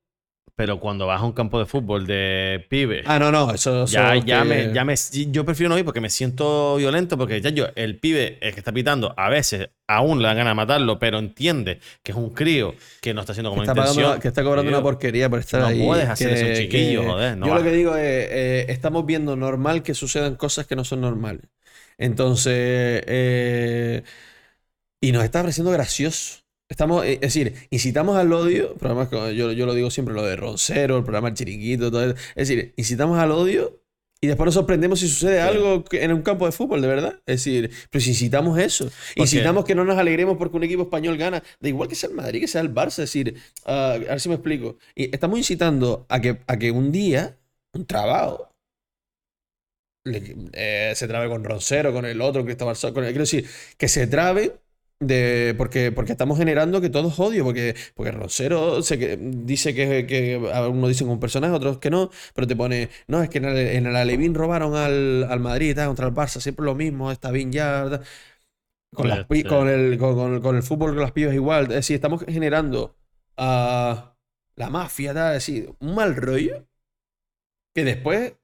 pero 0.57 0.81
cuando 0.81 1.07
vas 1.07 1.21
a 1.21 1.25
un 1.25 1.33
campo 1.33 1.59
de 1.59 1.67
fútbol 1.67 2.07
de 2.07 2.67
pibe. 2.69 3.05
Ah, 3.07 3.19
no, 3.19 3.31
no, 3.31 3.53
eso... 3.53 3.85
eso 3.85 3.93
Ya, 3.93 4.17
ya, 4.17 4.43
que- 4.43 4.49
me, 4.49 4.75
ya 4.75 4.85
me. 4.85 4.95
Yo 5.31 5.45
prefiero 5.45 5.69
no 5.69 5.79
ir 5.79 5.85
porque 5.85 6.01
me 6.01 6.11
siento 6.11 6.77
violento. 6.77 7.17
Porque 7.19 7.41
ya 7.41 7.51
yo, 7.51 7.67
el 7.77 7.99
pibe 7.99 8.39
el 8.41 8.53
que 8.55 8.61
está 8.61 8.73
pitando, 8.73 9.15
a 9.17 9.29
veces 9.29 9.69
aún 9.87 10.21
le 10.23 10.29
dan 10.29 10.39
ganas 10.39 10.53
de 10.53 10.55
matarlo, 10.57 10.99
pero 10.99 11.19
entiende 11.19 11.79
que 12.03 12.13
es 12.13 12.19
un 12.19 12.31
crío 12.31 12.75
que 13.01 13.15
no 13.15 13.21
está 13.21 13.33
haciendo 13.33 13.51
que 13.51 13.55
como 13.55 13.63
está, 13.63 13.75
pagando 13.75 13.93
intención. 13.93 14.13
una- 14.15 14.21
que 14.21 14.29
está 14.29 14.43
cobrando 14.43 14.71
una 14.71 14.83
porquería 14.83 15.29
por 15.31 15.39
estar 15.41 15.61
no 15.61 15.69
ahí. 15.69 15.79
puedes 15.79 16.09
hacer 16.09 16.29
que- 16.29 16.35
eso, 16.35 16.63
chiquillo, 16.63 17.03
que- 17.03 17.07
joder, 17.07 17.37
no 17.37 17.47
yo 17.47 17.55
lo 17.55 17.63
que 17.63 17.71
digo 17.71 17.95
es, 17.97 18.03
eh, 18.31 18.67
estamos 18.69 19.07
viendo 19.07 19.37
normal 19.37 19.83
que 19.83 19.95
sucedan 19.95 20.37
cosas 20.37 20.67
que 20.67 20.75
no 20.75 20.85
son 20.85 21.01
normales. 21.03 21.43
Entonces, 21.99 22.53
eh, 23.07 24.03
y 25.01 25.13
nos 25.13 25.25
está 25.25 25.41
pareciendo 25.43 25.71
gracioso. 25.71 26.41
Estamos, 26.69 27.05
eh, 27.05 27.15
es 27.15 27.21
decir, 27.21 27.55
incitamos 27.71 28.17
al 28.17 28.33
odio, 28.33 28.75
programas 28.75 29.09
como- 29.09 29.31
yo, 29.31 29.53
yo 29.53 29.67
lo 29.67 29.75
digo 29.75 29.91
siempre, 29.91 30.15
lo 30.15 30.25
de 30.25 30.35
Roncero, 30.37 30.97
el 30.99 31.05
programa 31.05 31.29
El 31.29 31.35
Chiringuito, 31.35 31.91
todo 31.91 32.05
eso. 32.05 32.15
Es 32.35 32.49
decir, 32.49 32.75
incitamos 32.77 33.19
al 33.21 33.31
odio 33.31 33.81
y 34.21 34.27
después 34.27 34.47
nos 34.47 34.55
sorprendemos 34.55 34.99
si 34.99 35.07
sucede 35.09 35.41
algo 35.41 35.85
en 35.93 36.13
un 36.13 36.23
campo 36.23 36.45
de 36.47 36.51
fútbol, 36.51 36.81
de 36.83 36.89
verdad. 36.89 37.21
Es 37.27 37.45
decir, 37.45 37.71
pero 37.91 38.03
si 38.03 38.11
incitamos 38.11 38.59
eso, 38.59 38.91
incitamos 39.15 39.65
que 39.65 39.75
no 39.77 39.85
nos 39.85 39.97
alegremos 39.97 40.37
porque 40.39 40.57
un 40.57 40.65
equipo 40.65 40.83
español 40.83 41.17
gana, 41.17 41.41
da 41.61 41.69
igual 41.69 41.89
que 41.89 41.95
sea 41.95 42.09
el 42.09 42.17
Madrid, 42.17 42.41
que 42.41 42.49
sea 42.49 42.63
el 42.63 42.75
Barça, 42.75 42.89
es 42.89 43.13
decir, 43.13 43.37
ah, 43.65 43.93
a 43.93 43.99
ver 43.99 44.21
si 44.21 44.29
me 44.29 44.35
explico. 44.35 44.79
Y 44.97 45.05
estamos 45.15 45.39
incitando 45.39 46.05
a 46.09 46.21
que, 46.21 46.39
a 46.49 46.59
que 46.59 46.73
un 46.73 46.91
día, 46.91 47.39
un 47.75 47.87
trabajo, 47.87 48.51
le- 50.05 50.35
eh, 50.53 50.93
se 50.97 51.07
trabe 51.09 51.29
con 51.29 51.45
Roncero, 51.45 51.93
con 51.93 52.05
el 52.07 52.21
otro, 52.21 52.45
Cristóbal 52.45 52.75
Soto, 52.77 52.95
con 52.95 53.05
el, 53.05 53.11
quiero 53.11 53.23
decir, 53.25 53.47
que 53.77 53.89
se 53.89 54.07
trabe 54.07 54.57
de, 55.01 55.55
porque, 55.59 55.93
porque 55.93 56.13
estamos 56.13 56.39
generando 56.39 56.81
que 56.81 56.89
todo 56.91 57.09
es 57.09 57.19
odio, 57.21 57.45
porque, 57.45 57.75
porque 57.95 58.13
se, 58.83 58.99
que- 58.99 59.17
dice 59.21 59.75
que, 59.75 60.07
que 60.07 60.37
unos 60.39 60.89
dicen 60.89 61.09
un 61.09 61.21
personaje, 61.21 61.53
otros 61.55 61.79
que 61.79 61.91
no, 61.91 62.11
pero 62.35 62.47
te 62.47 62.57
pone, 62.57 62.89
no, 63.07 63.23
es 63.23 63.29
que 63.29 63.39
en 63.39 63.45
el, 63.47 63.57
en 63.59 63.87
el 63.87 63.97
Alevín 63.97 64.35
robaron 64.35 64.75
al, 64.77 65.25
al 65.25 65.41
Madrid, 65.41 65.75
tal, 65.75 65.89
contra 65.89 66.07
el 66.09 66.15
Barça, 66.15 66.41
siempre 66.41 66.65
lo 66.65 66.75
mismo, 66.75 67.11
está 67.13 67.31
bien 67.31 67.53
ya, 67.53 67.87
tal. 67.91 68.03
Con, 68.95 69.09
las 69.09 69.27
pi- 69.27 69.43
Sí. 69.43 69.49
con, 69.49 69.69
el, 69.69 69.99
con, 69.99 70.15
con- 70.17 70.41
con 70.41 70.57
el 70.57 70.63
fútbol, 70.63 70.93
con 70.93 71.03
las 71.03 71.13
pibas 71.13 71.35
igual, 71.35 71.65
es 71.65 71.69
decir, 71.71 71.97
estamos 71.97 72.25
generando 72.27 72.97
a 73.37 74.17
la 74.57 74.71
mafia, 74.71 75.15
tal, 75.15 75.37
es 75.37 75.47
decir, 75.47 75.75
un 75.81 75.95
mal 75.95 76.17
rollo, 76.17 76.67
que 77.75 77.85
después, 77.85 78.35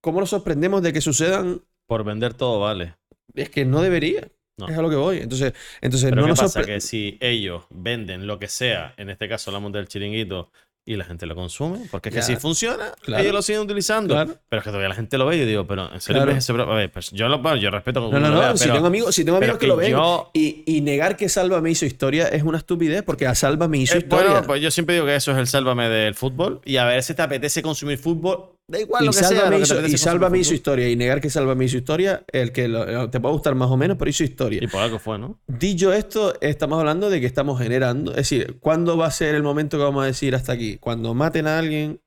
¿cómo 0.00 0.20
nos 0.20 0.30
sorprendemos 0.30 0.82
de 0.82 0.92
que 0.92 1.00
sucedan? 1.00 1.62
Por 1.86 2.04
vender 2.04 2.34
todo 2.34 2.60
vale. 2.60 2.96
Es 3.34 3.50
que 3.50 3.64
no 3.64 3.82
debería. 3.82 4.30
No. 4.58 4.68
Es 4.68 4.76
a 4.76 4.82
lo 4.82 4.90
que 4.90 4.96
voy. 4.96 5.18
Entonces, 5.18 5.52
entonces 5.80 6.10
Pero 6.10 6.22
no 6.22 6.26
¿qué 6.26 6.30
nos 6.32 6.40
pasa? 6.40 6.62
Que 6.64 6.80
si 6.80 7.16
ellos 7.20 7.64
venden 7.70 8.26
lo 8.26 8.38
que 8.38 8.48
sea, 8.48 8.92
en 8.96 9.08
este 9.10 9.28
caso 9.28 9.50
hablamos 9.50 9.72
del 9.72 9.88
chiringuito, 9.88 10.50
y 10.86 10.96
la 10.96 11.04
gente 11.04 11.26
lo 11.26 11.34
consume, 11.34 11.80
porque 11.90 12.08
es 12.08 12.14
que 12.14 12.22
si 12.22 12.36
funciona, 12.36 12.92
Claro. 13.02 13.22
ellos 13.22 13.34
lo 13.34 13.42
siguen 13.42 13.60
utilizando. 13.60 14.14
Claro. 14.14 14.36
Pero 14.48 14.60
es 14.60 14.64
que 14.64 14.70
todavía 14.70 14.88
la 14.88 14.94
gente 14.94 15.18
lo 15.18 15.26
ve 15.26 15.36
y 15.36 15.40
yo 15.40 15.44
digo, 15.44 15.66
pero 15.66 15.92
en 15.92 16.00
serio 16.00 16.20
Claro. 16.22 16.32
ves 16.34 16.42
ese 16.44 16.54
pro- 16.54 16.72
A 16.72 16.74
ver, 16.76 16.90
pues 16.90 17.10
yo, 17.10 17.28
lo, 17.28 17.56
yo 17.56 17.70
respeto 17.70 18.00
como 18.00 18.10
No, 18.14 18.20
no, 18.20 18.30
lo 18.34 18.40
vea, 18.40 18.50
no. 18.52 18.56
Si 18.56 18.64
pero- 18.64 18.74
tengo 18.76 18.86
amigos, 18.86 19.14
si 19.14 19.22
tengo 19.22 19.36
amigos 19.36 19.58
que, 19.58 19.66
lo 19.66 19.76
ven. 19.76 19.90
yo- 19.90 20.30
Y, 20.32 20.62
y 20.64 20.80
negar 20.80 21.18
que 21.18 21.28
Salva 21.28 21.60
me 21.60 21.70
hizo 21.70 21.84
historia 21.84 22.28
es 22.28 22.42
una 22.42 22.56
estupidez, 22.56 23.02
porque 23.02 23.26
a 23.26 23.34
Salva 23.34 23.68
me 23.68 23.76
hizo 23.76 23.96
Eh, 23.96 23.98
historia. 23.98 24.30
bueno, 24.30 24.46
pues 24.46 24.62
yo 24.62 24.70
siempre 24.70 24.94
digo 24.94 25.04
que 25.06 25.14
eso 25.14 25.30
es 25.32 25.36
el 25.36 25.46
sálvame 25.46 25.90
del 25.90 26.14
fútbol. 26.14 26.62
Y 26.64 26.78
a 26.78 26.86
ver 26.86 27.02
si 27.02 27.12
te 27.12 27.20
apetece 27.20 27.60
consumir 27.60 27.98
fútbol, 27.98 28.52
da 28.68 28.80
igual 28.80 29.02
y 29.02 29.06
lo 29.06 29.12
que 29.12 29.18
sea. 29.18 29.44
lo 29.50 29.56
que 29.56 29.62
hizo, 29.62 29.74
apetece 29.74 29.94
y 29.94 29.98
Salva 29.98 30.18
consumir 30.26 30.30
me 30.30 30.38
hizo 30.42 30.54
historia. 30.54 30.88
Y 30.90 30.96
negar 30.96 31.20
que 31.20 31.30
Salva 31.30 31.54
me 31.54 31.64
hizo 31.64 31.76
historia, 31.78 32.22
el 32.32 32.52
que 32.52 32.68
lo- 32.68 33.10
te 33.10 33.18
puede 33.18 33.32
gustar 33.34 33.54
más 33.54 33.70
o 33.70 33.76
menos, 33.76 33.96
pero 33.98 34.10
hizo 34.10 34.24
historia. 34.24 34.60
Y 34.62 34.66
por 34.66 34.80
algo 34.82 34.98
fue, 34.98 35.18
¿no? 35.18 35.40
Dicho 35.46 35.92
esto, 35.92 36.34
estamos 36.40 36.78
hablando 36.78 37.10
de 37.10 37.20
que 37.20 37.26
estamos 37.26 37.58
generando. 37.58 38.10
Es 38.12 38.16
decir, 38.18 38.58
¿cuándo 38.60 38.96
va 38.96 39.06
a 39.06 39.10
ser 39.10 39.34
el 39.34 39.42
momento 39.42 39.78
que 39.78 39.84
vamos 39.84 40.02
a 40.04 40.06
decir 40.06 40.34
hasta 40.34 40.52
aquí? 40.52 40.76
Cuando 40.78 41.14
maten 41.14 41.46
a 41.46 41.58
alguien, 41.58 42.00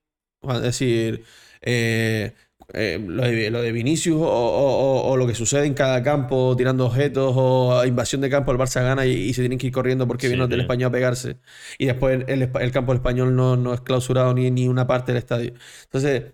es 0.43 0.61
decir, 0.61 1.23
eh, 1.61 2.33
eh, 2.73 2.99
lo, 3.05 3.23
de, 3.23 3.49
lo 3.51 3.61
de 3.61 3.71
Vinicius 3.71 4.17
o, 4.17 4.21
o- 4.25 5.01
o- 5.07 5.11
o 5.11 5.17
lo 5.17 5.27
que 5.27 5.35
sucede 5.35 5.65
en 5.65 5.73
cada 5.73 6.01
campo 6.03 6.55
tirando 6.57 6.85
objetos 6.85 7.33
o 7.35 7.83
invasión 7.85 8.21
de 8.21 8.29
campo, 8.29 8.51
el 8.51 8.57
Barça 8.57 8.81
gana 8.83 9.05
y, 9.05 9.11
y 9.11 9.33
se 9.33 9.41
tienen 9.41 9.57
que 9.59 9.67
ir 9.67 9.73
corriendo 9.73 10.07
porque 10.07 10.27
Sí, 10.27 10.33
vino 10.33 10.45
el 10.45 10.59
español 10.61 10.89
a 10.89 10.91
pegarse. 10.91 11.39
Y 11.77 11.85
después 11.87 12.23
el, 12.27 12.41
el- 12.43 12.51
el 12.61 12.71
campo 12.71 12.91
del 12.91 12.99
español 12.99 13.35
no, 13.35 13.55
no 13.57 13.73
es 13.73 13.81
clausurado 13.81 14.33
ni, 14.33 14.51
ni 14.51 14.67
una 14.67 14.87
parte 14.87 15.11
del 15.11 15.19
estadio. 15.19 15.53
Entonces, 15.83 16.33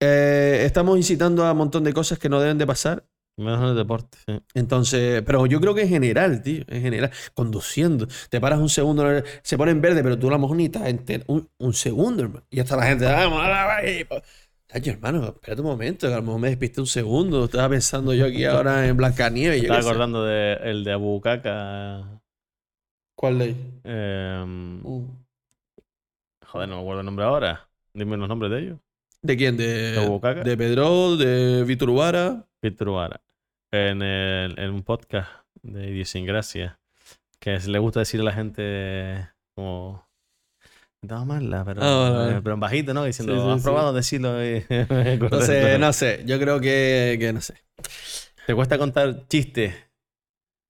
eh, 0.00 0.62
estamos 0.64 0.96
incitando 0.96 1.44
a 1.44 1.52
un 1.52 1.58
montón 1.58 1.84
de 1.84 1.92
cosas 1.92 2.18
que 2.18 2.28
no 2.28 2.40
deben 2.40 2.58
de 2.58 2.66
pasar. 2.66 3.06
Menos 3.40 3.60
en 3.62 3.68
el 3.68 3.76
deporte. 3.76 4.18
sí. 4.26 4.38
Entonces, 4.54 5.22
pero 5.22 5.46
yo 5.46 5.60
creo 5.60 5.74
que 5.74 5.82
en 5.82 5.88
general, 5.88 6.42
tío, 6.42 6.62
en 6.68 6.82
general, 6.82 7.10
conduciendo, 7.34 8.06
te 8.28 8.40
paras 8.40 8.58
un 8.58 8.68
segundo, 8.68 9.04
se 9.42 9.56
pone 9.56 9.70
en 9.72 9.80
verde, 9.80 10.02
pero 10.02 10.18
tú 10.18 10.28
a 10.28 10.32
lo 10.32 10.38
mejor 10.38 10.56
ni 10.56 10.66
estás 10.66 10.82
enter- 10.88 11.24
un, 11.26 11.48
un 11.58 11.72
segundo, 11.74 12.22
hermano. 12.22 12.44
Y 12.50 12.60
hasta 12.60 12.76
la 12.76 12.86
gente, 12.86 13.04
vamos, 13.06 13.40
ahí. 13.42 14.06
Ay, 14.72 14.82
hermano, 14.84 15.24
espérate 15.26 15.62
un 15.62 15.66
momento, 15.68 16.06
que 16.06 16.12
a 16.14 16.18
lo 16.18 16.22
mejor 16.22 16.40
me 16.40 16.48
despisté 16.48 16.80
un 16.80 16.86
segundo. 16.86 17.44
Estaba 17.46 17.68
pensando 17.70 18.14
yo 18.14 18.26
aquí 18.26 18.44
ahora 18.44 18.86
en 18.86 18.96
Blancanieves. 18.96 19.62
Estaba 19.62 19.80
acordando 19.80 20.24
de 20.24 20.52
el 20.62 20.84
de 20.84 20.92
Abu 20.92 21.20
Kaka. 21.20 22.20
¿Cuál 23.16 23.38
ley? 23.38 23.56
em, 23.84 24.80
Uh. 24.86 25.06
joder, 26.46 26.68
no 26.68 26.76
me 26.76 26.80
acuerdo 26.82 27.00
el 27.00 27.06
nombre 27.06 27.24
ahora. 27.24 27.68
Dime 27.92 28.16
los 28.16 28.28
nombres 28.28 28.50
de 28.52 28.58
ellos. 28.60 28.78
¿De 29.22 29.36
quién? 29.36 29.56
De, 29.56 29.92
¿De 29.92 30.06
Bucaca? 30.06 30.42
de 30.42 30.56
Pedro, 30.56 31.16
de 31.16 31.76
Ubara. 31.88 32.46
Víctor 32.62 32.88
Ubara. 32.88 33.20
En, 33.72 34.02
el- 34.02 34.58
en 34.58 34.70
un 34.70 34.82
podcast 34.82 35.30
de 35.62 35.90
Idiosincrasia. 35.90 36.78
Que 37.38 37.54
es- 37.54 37.66
le 37.68 37.78
gusta 37.78 38.00
decir 38.00 38.20
a 38.20 38.24
la 38.24 38.32
gente 38.32 39.28
como. 39.54 40.06
Estaba 41.02 41.24
mala, 41.24 41.64
pero, 41.64 41.80
Ah, 41.82 42.10
vale, 42.26 42.42
pero 42.42 42.54
en 42.54 42.60
bajito, 42.60 42.92
¿no? 42.92 43.04
Diciendo, 43.04 43.34
Sí, 43.34 43.40
sí, 43.40 43.48
¿has 43.48 43.60
sí. 43.60 43.64
probado 43.64 43.92
decirlo? 43.94 44.44
Y- 44.44 44.66
No 45.30 45.40
sé, 45.40 45.78
no 45.78 45.92
sé. 45.94 46.22
Yo 46.26 46.38
creo 46.38 46.60
que, 46.60 47.16
que 47.18 47.32
no 47.32 47.40
sé. 47.40 47.54
¿Te 48.46 48.54
cuesta 48.54 48.76
contar 48.76 49.26
chistes 49.28 49.74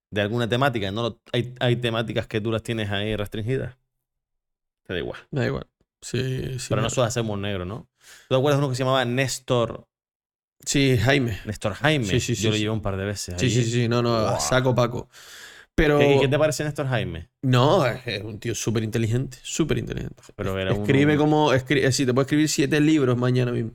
de 0.09 0.21
alguna 0.21 0.47
temática? 0.47 0.89
¿No 0.91 1.19
hay, 1.33 1.53
hay 1.59 1.75
temáticas 1.77 2.27
que 2.27 2.39
tú 2.39 2.49
las 2.51 2.63
tienes 2.63 2.89
ahí 2.91 3.15
restringidas? 3.17 3.75
Te 4.83 4.93
da 4.93 4.99
igual. 4.99 5.19
Da 5.31 5.45
igual. 5.45 5.67
Sí, 6.01 6.59
sí. 6.59 6.67
pero 6.69 6.81
no 6.81 6.87
hacer 7.03 7.21
humor 7.23 7.39
negro, 7.39 7.65
¿no? 7.65 7.87
¿Tú 8.27 8.27
te 8.29 8.35
acuerdas 8.35 8.57
de 8.59 8.65
uno 8.65 8.69
que 8.69 8.75
se 8.75 8.83
llamaba 8.83 9.03
Néstor, 9.05 9.85
Sí, 10.65 10.97
Jaime. 10.97 11.39
Néstor 11.45 11.73
Jaime? 11.73 12.05
Sí, 12.05 12.19
sí, 12.19 12.35
sí, 12.35 12.43
Yo 12.43 12.49
lo 12.49 12.55
sí. 12.55 12.61
llevé 12.61 12.71
un 12.71 12.81
par 12.81 12.97
de 12.97 13.05
veces. 13.05 13.35
Sí, 13.37 13.45
ahí. 13.47 13.51
sí, 13.51 13.63
sí. 13.63 13.87
No, 13.87 14.01
no, 14.01 14.39
saco 14.39 14.75
Paco. 14.75 15.09
Pero. 15.73 15.97
¿Qué, 15.99 16.17
qué 16.21 16.27
te 16.27 16.37
parece 16.37 16.63
Néstor 16.63 16.87
Jaime? 16.87 17.29
No, 17.41 17.85
es 17.85 18.23
un 18.23 18.39
tío 18.39 18.53
súper 18.53 18.83
inteligente, 18.83 19.37
súper 19.41 19.77
inteligente. 19.79 20.21
Pero 20.35 20.59
era 20.59 20.73
uno- 20.73 20.83
Escribe 20.83 21.17
como, 21.17 21.53
escribe, 21.53 21.91
sí, 21.91 22.05
te 22.05 22.13
puede 22.13 22.25
escribir 22.25 22.49
siete 22.49 22.79
libros 22.79 23.17
mañana 23.17 23.51
mismo. 23.51 23.71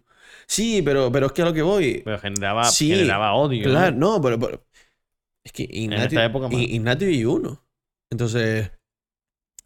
Sí, 0.46 0.82
pero, 0.82 1.10
pero 1.10 1.26
es 1.26 1.32
que 1.32 1.42
a 1.42 1.46
lo 1.46 1.52
que 1.52 1.62
voy. 1.62 2.02
Pero 2.04 2.18
generaba, 2.20 2.64
Sí, 2.64 2.90
generaba 2.90 3.34
odio. 3.34 3.64
Claro, 3.64 3.96
no, 3.96 4.20
pero, 4.20 4.38
pero- 4.38 4.64
es 5.44 5.52
que 5.52 5.62
Ignatio, 5.68 6.04
esta 6.06 6.24
época 6.24 6.48
Ignatio 6.52 7.10
y 7.10 7.24
uno. 7.24 7.64
Entonces, 8.10 8.70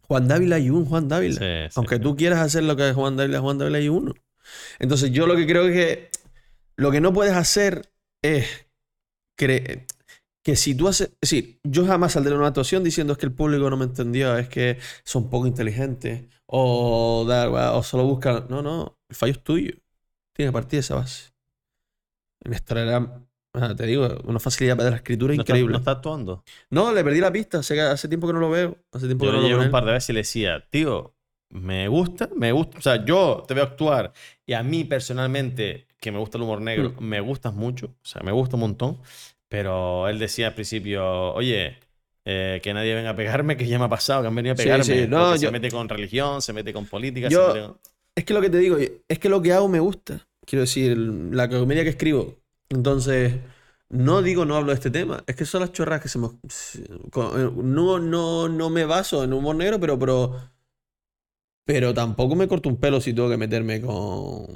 Juan 0.07 0.27
Dávila 0.27 0.57
y 0.59 0.69
un 0.69 0.85
Juan 0.85 1.07
Dávila. 1.07 1.39
Sí, 1.39 1.71
Aunque 1.75 1.95
sí. 1.95 2.01
tú 2.01 2.15
quieras 2.15 2.39
hacer 2.39 2.63
lo 2.63 2.75
que 2.75 2.89
es 2.89 2.95
Juan 2.95 3.17
Dávila, 3.17 3.39
Juan 3.41 3.57
Dávila 3.57 3.79
y 3.79 3.89
uno. 3.89 4.13
Entonces, 4.79 5.11
yo 5.11 5.27
lo 5.27 5.35
que 5.35 5.45
creo 5.45 5.67
es 5.67 5.73
que 5.73 6.09
lo 6.75 6.91
que 6.91 7.01
no 7.01 7.13
puedes 7.13 7.33
hacer 7.33 7.91
es 8.21 8.67
que 10.43 10.55
si 10.55 10.75
tú 10.75 10.87
haces. 10.87 11.09
Es 11.21 11.29
decir, 11.29 11.59
yo 11.63 11.85
jamás 11.85 12.13
saldré 12.13 12.31
de 12.31 12.37
una 12.37 12.47
actuación 12.47 12.83
diciendo 12.83 13.13
es 13.13 13.19
que 13.19 13.25
el 13.25 13.33
público 13.33 13.69
no 13.69 13.77
me 13.77 13.85
entendió, 13.85 14.37
es 14.37 14.49
que 14.49 14.77
son 15.03 15.29
poco 15.29 15.47
inteligentes, 15.47 16.25
o, 16.45 17.25
o 17.27 17.83
solo 17.83 18.03
buscan. 18.05 18.45
No, 18.49 18.61
no, 18.61 18.97
el 19.09 19.15
fallo 19.15 19.33
es 19.33 19.43
tuyo. 19.43 19.73
Tienes 20.33 20.49
que 20.51 20.53
partir 20.53 20.77
de 20.77 20.79
esa 20.79 20.95
base. 20.95 21.31
Néstor 22.45 22.77
era, 22.79 23.21
te 23.75 23.85
digo, 23.85 24.07
una 24.23 24.39
facilidad 24.39 24.77
para 24.77 24.89
la 24.89 24.95
escritura 24.97 25.35
¿No 25.35 25.41
está, 25.41 25.51
increíble. 25.53 25.73
no 25.73 25.77
está 25.79 25.91
actuando? 25.91 26.43
No, 26.69 26.91
le 26.93 27.03
perdí 27.03 27.19
la 27.19 27.31
pista. 27.31 27.59
Hace, 27.59 27.79
hace 27.81 28.07
tiempo 28.07 28.27
que 28.27 28.33
no 28.33 28.39
lo 28.39 28.49
veo. 28.49 28.77
Hace 28.91 29.05
tiempo 29.07 29.25
Yo 29.25 29.31
que 29.31 29.37
no 29.37 29.43
lo 29.43 29.49
veo. 29.49 29.61
un 29.61 29.71
par 29.71 29.85
de 29.85 29.91
veces 29.91 30.09
y 30.09 30.13
le 30.13 30.19
decía, 30.21 30.65
tío, 30.69 31.15
me 31.49 31.87
gusta, 31.87 32.29
me 32.35 32.51
gusta. 32.51 32.79
O 32.79 32.81
sea, 32.81 33.05
yo 33.05 33.43
te 33.47 33.53
veo 33.53 33.63
actuar 33.65 34.13
y 34.45 34.53
a 34.53 34.63
mí 34.63 34.85
personalmente, 34.85 35.85
que 36.01 36.11
me 36.11 36.19
gusta 36.19 36.37
el 36.37 36.43
humor 36.43 36.59
negro, 36.61 36.93
Mm. 36.99 37.03
me 37.03 37.21
gustas 37.21 37.53
mucho. 37.53 37.85
O 37.85 38.05
sea, 38.05 38.21
me 38.23 38.33
gusta 38.33 38.57
un 38.57 38.61
montón. 38.61 38.97
Pero 39.47 40.07
él 40.09 40.19
decía 40.19 40.47
al 40.47 40.53
principio, 40.55 41.33
oye, 41.33 41.77
eh, 42.25 42.59
que 42.63 42.73
nadie 42.73 42.93
venga 42.95 43.11
a 43.11 43.15
pegarme, 43.15 43.55
que 43.57 43.67
ya 43.67 43.79
me 43.79 43.85
ha 43.85 43.89
pasado, 43.89 44.21
que 44.21 44.27
han 44.27 44.35
venido 44.35 44.53
a 44.53 44.55
pegarme. 44.57 44.83
sí, 44.83 45.07
no, 45.07 45.17
porque 45.29 45.39
yo- 45.39 45.47
Se 45.47 45.51
mete 45.51 45.71
con 45.71 45.87
religión, 45.87 46.41
se 46.41 46.51
mete 46.53 46.73
con 46.73 46.85
política. 46.85 47.29
Yo- 47.29 47.47
se 47.53 47.59
mete 47.59 47.67
con- 47.67 47.77
Es 48.15 48.25
que 48.25 48.33
lo 48.33 48.41
que 48.41 48.49
te 48.49 48.57
digo, 48.57 48.77
es 48.77 49.19
que 49.19 49.29
lo 49.29 49.41
que 49.41 49.53
hago 49.53 49.69
me 49.69 49.79
gusta. 49.79 50.27
Quiero 50.45 50.61
decir, 50.61 50.97
la 50.97 51.47
comedia 51.49 51.83
que 51.83 51.89
escribo. 51.91 52.35
Entonces, 52.69 53.35
no 53.89 54.21
digo 54.21 54.43
no 54.45 54.55
hablo 54.55 54.69
de 54.69 54.75
este 54.75 54.89
tema. 54.91 55.23
Es 55.27 55.35
que 55.35 55.45
son 55.45 55.61
las 55.61 55.71
chorras 55.71 56.01
que 56.01 56.09
se 56.09 56.17
me... 56.19 56.29
con- 57.11 57.73
No, 57.75 57.99
no, 57.99 58.47
no 58.49 58.69
me 58.69 58.85
baso 58.85 59.23
en 59.23 59.33
humor 59.33 59.55
negro, 59.55 59.79
pero, 59.79 59.99
pero... 59.99 60.35
Pero 61.65 61.93
tampoco 61.93 62.35
me 62.35 62.47
corto 62.47 62.69
un 62.69 62.77
pelo 62.77 62.99
si 63.01 63.13
tengo 63.13 63.29
que 63.29 63.37
meterme 63.37 63.81
con... 63.81 64.47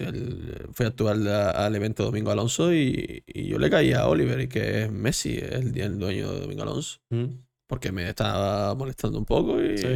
el- 0.00 0.68
fui 0.72 0.86
a 0.86 0.88
actuar 0.90 1.16
al 1.16 1.74
evento 1.76 2.04
Domingo 2.04 2.30
Alonso 2.30 2.72
y, 2.72 3.22
y 3.26 3.48
yo 3.48 3.58
le 3.58 3.70
caí 3.70 3.92
a 3.92 4.06
Oliver, 4.08 4.40
y 4.40 4.48
que 4.48 4.84
es 4.84 4.90
Messi, 4.92 5.36
el, 5.38 5.76
el 5.78 5.98
dueño 5.98 6.32
de 6.32 6.40
Domingo 6.40 6.62
Alonso. 6.62 6.98
Mm, 7.10 7.24
Porque 7.68 7.92
me 7.92 8.08
estaba 8.08 8.74
molestando 8.74 9.18
un 9.18 9.24
poco 9.24 9.60
y... 9.62 9.76
sí. 9.78 9.88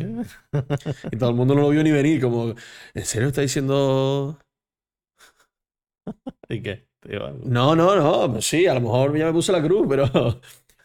Y 1.13 1.17
todo 1.17 1.31
el 1.31 1.37
mundo 1.37 1.55
no 1.55 1.63
lo 1.63 1.69
vio 1.71 1.83
ni 1.83 1.91
venir, 1.93 2.21
como, 2.21 2.55
¿en 2.95 3.05
serio 3.05 3.29
está 3.29 3.41
diciendo? 3.43 4.39
¿Y 6.49 6.63
qué? 6.63 6.89
No, 7.45 7.75
no, 7.75 7.97
no, 7.97 8.41
sí, 8.43 8.67
a 8.67 8.75
lo 8.75 8.81
mejor 8.83 9.17
ya 9.17 9.27
me 9.27 9.33
puse 9.33 9.53
la 9.53 9.63
cruz, 9.63 9.87
pero, 9.89 10.05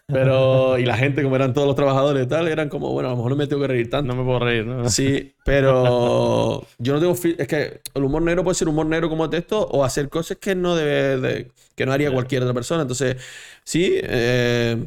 pero, 0.08 0.78
y 0.78 0.86
la 0.86 0.96
gente, 0.98 1.24
como 1.24 1.36
eran 1.36 1.54
todos 1.54 1.68
los 1.68 1.76
trabajadores 1.76 2.26
y 2.26 2.28
tal, 2.28 2.48
eran 2.48 2.70
como, 2.70 2.92
bueno, 2.92 3.10
a 3.10 3.12
lo 3.12 3.18
mejor 3.18 3.32
no 3.32 3.38
me 3.38 3.48
tengo 3.48 3.62
que 3.64 3.68
reír 3.70 3.90
tanto. 3.90 4.14
No 4.14 4.22
me 4.22 4.26
puedo 4.26 4.40
reír, 4.40 4.66
¿no? 4.66 4.90
Sí, 4.90 5.34
pero 5.44 6.66
yo 6.78 6.94
no 6.94 7.00
tengo, 7.00 7.14
es 7.14 7.48
que 7.48 7.82
el 7.94 8.04
humor 8.04 8.22
negro 8.22 8.44
puede 8.44 8.56
ser 8.56 8.68
humor 8.70 8.86
negro 8.86 9.10
como 9.10 9.30
texto 9.30 9.66
o 9.68 9.84
hacer 9.84 10.10
cosas 10.10 10.38
que 10.38 10.54
no 10.56 10.76
debe, 10.76 11.18
de- 11.20 11.52
que 11.76 11.86
no 11.86 11.92
haría 11.92 12.12
cualquier 12.12 12.44
otra 12.44 12.54
persona. 12.54 12.84
Entonces, 12.84 13.18
sí, 13.64 14.00
eh, 14.04 14.78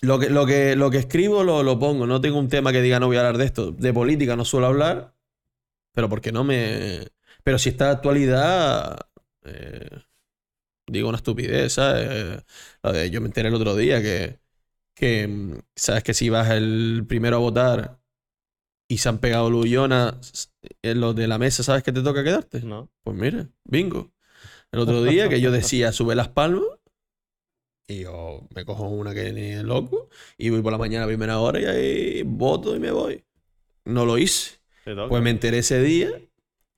lo 0.00 0.18
que, 0.18 0.30
lo 0.30 0.46
que, 0.46 0.76
lo 0.76 0.90
que 0.90 0.98
escribo 0.98 1.42
lo, 1.44 1.62
lo 1.62 1.78
pongo. 1.78 2.06
No 2.06 2.20
tengo 2.20 2.38
un 2.38 2.48
tema 2.48 2.72
que 2.72 2.82
diga 2.82 3.00
no 3.00 3.06
voy 3.06 3.16
a 3.16 3.20
hablar 3.20 3.38
de 3.38 3.44
esto. 3.46 3.72
De 3.72 3.92
política 3.92 4.36
no 4.36 4.44
suelo 4.44 4.66
hablar, 4.66 5.14
pero 5.94 6.08
porque 6.08 6.32
no 6.32 6.44
me... 6.44 7.08
Pero 7.44 7.58
si 7.58 7.70
está 7.70 7.90
actualidad, 7.90 8.98
eh, 9.44 9.90
digo 10.86 11.08
una 11.08 11.18
estupidez, 11.18 11.74
¿sabes? 11.74 12.42
De- 12.82 13.10
yo 13.10 13.20
me 13.20 13.26
enteré 13.28 13.48
el 13.48 13.54
otro 13.54 13.76
día 13.76 14.00
que, 14.02 14.38
que, 14.94 15.28
mm, 15.28 15.58
¿sabes? 15.76 16.04
Que 16.04 16.14
si 16.14 16.30
vas 16.30 16.50
el 16.50 17.04
primero 17.08 17.36
a 17.36 17.40
votar 17.40 18.00
y 18.88 18.98
se 18.98 19.08
han 19.08 19.18
pegado 19.20 19.50
Luyona 19.50 20.18
en 20.82 21.00
los 21.00 21.16
de 21.16 21.28
la 21.28 21.38
mesa, 21.38 21.62
¿sabes 21.62 21.82
que 21.82 21.92
te 21.92 22.02
toca 22.02 22.24
quedarte? 22.24 22.62
No. 22.62 22.90
Pues 23.04 23.16
mira, 23.16 23.48
bingo. 23.64 24.12
El 24.72 24.80
otro 24.80 25.02
día 25.04 25.28
que 25.28 25.40
yo 25.40 25.52
decía 25.52 25.92
sube 25.92 26.14
las 26.16 26.28
palmas 26.28 26.64
y 27.88 28.00
yo 28.02 28.46
me 28.54 28.64
cojo 28.64 28.88
una 28.88 29.14
que 29.14 29.32
ni 29.32 29.52
es 29.52 29.62
loco 29.62 30.08
y 30.36 30.50
voy 30.50 30.62
por 30.62 30.72
la 30.72 30.78
mañana 30.78 31.04
a 31.04 31.08
primera 31.08 31.38
hora 31.38 31.60
y 31.60 31.64
ahí 31.64 32.22
voto 32.24 32.74
y 32.76 32.80
me 32.80 32.90
voy. 32.90 33.24
No 33.84 34.06
lo 34.06 34.18
hice. 34.18 34.56
Pues 35.06 35.22
me 35.22 35.30
enteré 35.30 35.58
ese 35.58 35.80
día, 35.82 36.10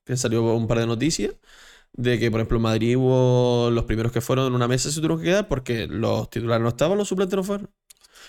que 0.05 0.17
salió 0.17 0.43
un 0.55 0.67
par 0.67 0.79
de 0.79 0.87
noticias, 0.87 1.35
de 1.93 2.19
que, 2.19 2.31
por 2.31 2.39
ejemplo, 2.39 2.59
Madrid 2.59 2.97
hubo 2.97 3.69
los 3.71 3.85
primeros 3.85 4.11
que 4.11 4.21
fueron 4.21 4.47
en 4.47 4.53
una 4.53 4.67
mesa 4.67 4.89
se 4.89 4.97
tuvieron 4.97 5.19
que 5.19 5.25
quedar 5.25 5.47
porque 5.47 5.87
los 5.87 6.29
titulares 6.29 6.63
no 6.63 6.69
estaban, 6.69 6.97
los 6.97 7.07
suplentes 7.07 7.37
no 7.37 7.43
fueron. 7.43 7.69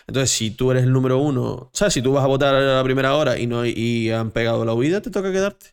Entonces, 0.07 0.31
si 0.31 0.51
tú 0.53 0.70
eres 0.73 0.85
el 0.85 0.93
número 0.93 1.19
uno, 1.19 1.70
¿sabes? 1.74 1.95
Si 1.95 2.03
tú 2.03 2.12
vas 2.12 2.24
a 2.24 2.28
votar 2.28 2.55
a 2.55 2.61
la 2.78 2.85
primera 2.85 3.16
hora 3.16 3.39
y, 3.39 3.47
no, 3.47 3.66
y 3.66 4.11
han 4.11 4.31
pegado 4.32 4.65
la 4.65 4.74
huida, 4.74 5.03
te 5.03 5.11
toca 5.11 5.32
quedarte. 5.32 5.69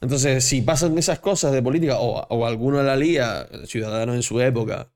Entonces, 0.00 0.44
si 0.44 0.62
pasan 0.62 0.98
esas 0.98 1.20
cosas 1.20 1.52
de 1.52 1.62
política, 1.62 1.98
o, 1.98 2.26
o 2.28 2.46
alguno 2.46 2.82
la 2.82 2.96
lía, 2.96 3.48
ciudadanos 3.66 4.16
en 4.16 4.22
su 4.22 4.40
época, 4.40 4.92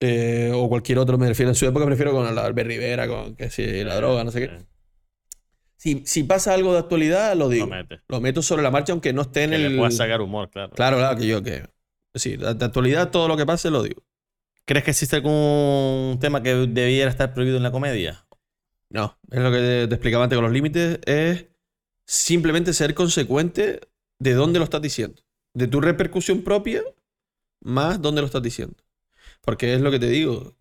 eh, 0.00 0.50
o 0.54 0.68
cualquier 0.68 0.98
otro, 0.98 1.18
me 1.18 1.28
refiero 1.28 1.50
en 1.50 1.54
su 1.54 1.66
época, 1.66 1.84
me 1.84 1.90
refiero 1.90 2.12
con 2.12 2.26
Albert 2.26 2.66
Rivera, 2.68 3.06
con 3.08 3.34
que 3.36 3.50
si 3.50 3.84
la 3.84 3.96
droga, 3.96 4.24
no 4.24 4.30
sé 4.30 4.40
qué. 4.40 4.69
Si, 5.80 6.02
si 6.04 6.24
pasa 6.24 6.52
algo 6.52 6.74
de 6.74 6.80
actualidad, 6.80 7.34
lo 7.34 7.48
digo. 7.48 7.70
Lo 8.06 8.20
meto 8.20 8.42
sobre 8.42 8.62
la 8.62 8.70
marcha, 8.70 8.92
aunque 8.92 9.14
no 9.14 9.22
esté 9.22 9.44
en 9.44 9.50
Que 9.50 9.56
el. 9.56 9.72
le 9.72 9.78
puedas 9.78 9.96
sacar 9.96 10.20
humor, 10.20 10.50
claro. 10.50 10.72
Claro, 10.74 10.98
claro, 10.98 11.18
que 11.18 11.26
yo 11.26 11.42
que. 11.42 11.66
Sí, 12.14 12.36
de 12.36 12.52
de 12.52 12.64
actualidad 12.66 13.10
todo 13.10 13.28
lo 13.28 13.36
que 13.38 13.46
pase 13.46 13.70
lo 13.70 13.82
digo. 13.82 14.02
¿Crees 14.66 14.84
que 14.84 14.90
existe 14.90 15.16
algún 15.16 16.18
tema 16.20 16.42
que 16.42 16.54
debiera 16.54 17.10
estar 17.10 17.32
prohibido 17.32 17.56
en 17.56 17.62
la 17.62 17.72
comedia? 17.72 18.26
No, 18.90 19.16
es 19.30 19.40
lo 19.40 19.50
que 19.50 19.56
te, 19.56 19.88
te 19.88 19.94
explicaba 19.94 20.24
antes 20.24 20.36
con 20.36 20.44
los 20.44 20.52
límites, 20.52 21.00
es 21.06 21.46
simplemente 22.04 22.74
ser 22.74 22.92
consecuente 22.92 23.80
de 24.18 24.34
dónde 24.34 24.58
lo 24.58 24.64
estás 24.66 24.82
diciendo. 24.82 25.22
De 25.54 25.66
tu 25.66 25.80
repercusión 25.80 26.42
propia, 26.42 26.82
más 27.62 28.02
dónde 28.02 28.20
lo 28.20 28.26
estás 28.26 28.42
diciendo. 28.42 28.76
Porque 29.40 29.72
es 29.72 29.80
lo 29.80 29.90
que 29.90 29.98
te 29.98 30.08
digo, 30.10 30.58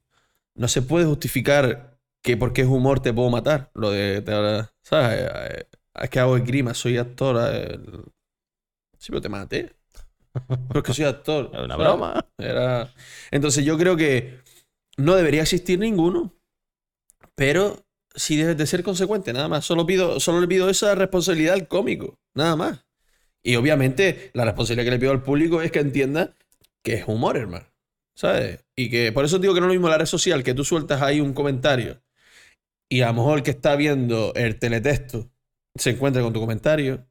no 0.55 0.69
se 0.69 0.81
puede 0.81 1.05
justificar 1.05 1.98
que 2.23 2.37
porque 2.37 2.61
es 2.61 2.67
humor 2.67 2.99
te 3.01 3.13
puedo 3.13 3.29
matar. 3.29 3.71
Lo 3.73 3.91
de, 3.91 4.21
te- 4.21 4.69
¿sabes? 4.83 5.19
Eh, 5.21 5.65
Es 5.95 6.09
que 6.09 6.19
hago 6.19 6.37
esgrima, 6.37 6.73
soy 6.73 6.97
actor. 6.97 7.37
eh, 7.53 7.77
Sí, 8.97 9.07
pero 9.11 9.21
te 9.21 9.29
maté. 9.29 9.75
Pero 10.67 10.79
es 10.81 10.83
que 10.83 10.93
soy 10.93 11.05
actor. 11.05 11.49
Era 11.53 11.63
una 11.65 11.77
¿sabes? 11.77 11.87
broma. 11.97 12.25
Era... 12.37 12.93
Entonces 13.31 13.65
yo 13.65 13.77
creo 13.77 13.95
que 13.97 14.39
no 14.97 15.15
debería 15.15 15.43
existir 15.43 15.79
ninguno, 15.79 16.33
pero 17.35 17.85
sí 18.15 18.35
debes 18.37 18.57
de 18.57 18.67
ser 18.67 18.83
consecuente, 18.83 19.33
nada 19.33 19.47
más. 19.47 19.65
Solo 19.65 19.85
pido, 19.85 20.19
solo 20.19 20.41
le 20.41 20.47
pido 20.47 20.69
esa 20.69 20.95
responsabilidad 20.95 21.53
al 21.55 21.67
cómico, 21.67 22.19
nada 22.35 22.55
más. 22.55 22.85
Y 23.43 23.55
obviamente 23.55 24.31
la 24.33 24.45
responsabilidad 24.45 24.85
que 24.85 24.91
le 24.91 24.99
pido 24.99 25.11
al 25.11 25.23
público 25.23 25.61
es 25.61 25.71
que 25.71 25.79
entienda 25.79 26.35
que 26.83 26.95
es 26.95 27.07
humor, 27.07 27.37
hermano. 27.37 27.67
¿Sabes? 28.15 28.65
Y 28.75 28.89
que 28.89 29.11
por 29.13 29.25
eso 29.25 29.39
digo 29.39 29.53
que 29.53 29.61
no 29.61 29.67
es 29.67 29.69
lo 29.69 29.73
mismo 29.75 29.89
la 29.89 29.97
red 29.97 30.05
social, 30.05 30.43
que 30.43 30.53
tú 30.53 30.65
sueltas 30.65 31.01
ahí 31.01 31.21
un 31.21 31.33
comentario 31.33 32.01
y 32.89 33.01
a 33.01 33.07
lo 33.07 33.13
mejor 33.15 33.37
el 33.39 33.43
que 33.43 33.51
está 33.51 33.75
viendo 33.75 34.33
el 34.35 34.57
teletexto 34.59 35.29
se 35.75 35.91
encuentra 35.91 36.21
con 36.21 36.33
tu 36.33 36.39
comentario. 36.39 37.05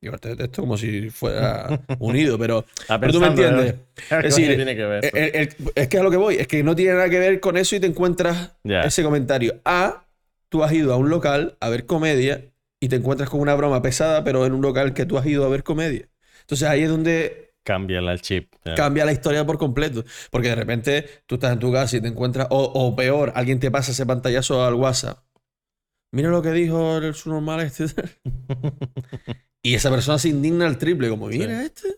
Digo, 0.00 0.14
el 0.14 0.20
teletexto 0.20 0.62
como 0.62 0.76
si 0.76 1.08
fuera 1.10 1.80
unido, 1.98 2.38
pero, 2.38 2.64
pero 2.86 3.12
tú 3.12 3.20
me 3.20 3.28
pensando, 3.28 3.62
entiendes. 3.62 3.74
¿Qué 4.08 4.16
decir, 4.16 4.56
tiene 4.56 4.76
que 4.76 4.84
ver? 4.84 5.04
El- 5.04 5.18
el- 5.18 5.36
el- 5.36 5.72
es 5.74 5.88
que 5.88 5.96
es 5.96 6.00
a 6.00 6.04
lo 6.04 6.10
que 6.10 6.16
voy, 6.16 6.34
es 6.36 6.46
que 6.46 6.62
no 6.62 6.76
tiene 6.76 6.92
nada 6.94 7.08
que 7.08 7.18
ver 7.18 7.40
con 7.40 7.56
eso 7.56 7.76
y 7.76 7.80
te 7.80 7.86
encuentras 7.86 8.52
ese 8.64 9.02
comentario. 9.02 9.60
A, 9.64 10.04
tú 10.50 10.62
has 10.62 10.72
ido 10.72 10.92
a 10.92 10.96
un 10.96 11.08
local 11.08 11.56
a 11.60 11.68
ver 11.70 11.86
comedia 11.86 12.44
y 12.80 12.88
te 12.88 12.96
encuentras 12.96 13.30
con 13.30 13.40
una 13.40 13.54
broma 13.54 13.80
pesada, 13.80 14.24
pero 14.24 14.44
en 14.44 14.52
un 14.52 14.60
local 14.60 14.92
que 14.92 15.06
tú 15.06 15.16
has 15.16 15.24
ido 15.26 15.44
a 15.46 15.48
ver 15.48 15.62
comedia. 15.62 16.08
Entonces 16.42 16.68
ahí 16.68 16.82
es 16.82 16.90
donde 16.90 17.43
Cámbiala 17.64 18.12
el 18.12 18.20
chip. 18.20 18.54
cambia 18.76 19.04
la 19.04 19.12
historia 19.12 19.44
por 19.44 19.58
completo. 19.58 20.04
Porque 20.30 20.48
de 20.48 20.54
repente 20.54 21.06
tú 21.26 21.36
estás 21.36 21.52
en 21.52 21.58
tu 21.58 21.72
casa 21.72 21.96
y 21.96 22.00
te 22.00 22.08
encuentras, 22.08 22.46
o, 22.50 22.62
o 22.62 22.94
peor, 22.94 23.32
alguien 23.34 23.58
te 23.58 23.70
pasa 23.70 23.92
ese 23.92 24.06
pantallazo 24.06 24.64
al 24.64 24.74
WhatsApp. 24.74 25.18
Mira 26.12 26.28
lo 26.28 26.42
que 26.42 26.52
dijo 26.52 26.98
el 26.98 27.14
subnormal 27.14 27.60
este. 27.60 27.86
y 29.62 29.74
esa 29.74 29.90
persona 29.90 30.18
se 30.18 30.28
indigna 30.28 30.66
al 30.66 30.78
triple, 30.78 31.08
como, 31.08 31.26
mira 31.28 31.64
este. 31.64 31.88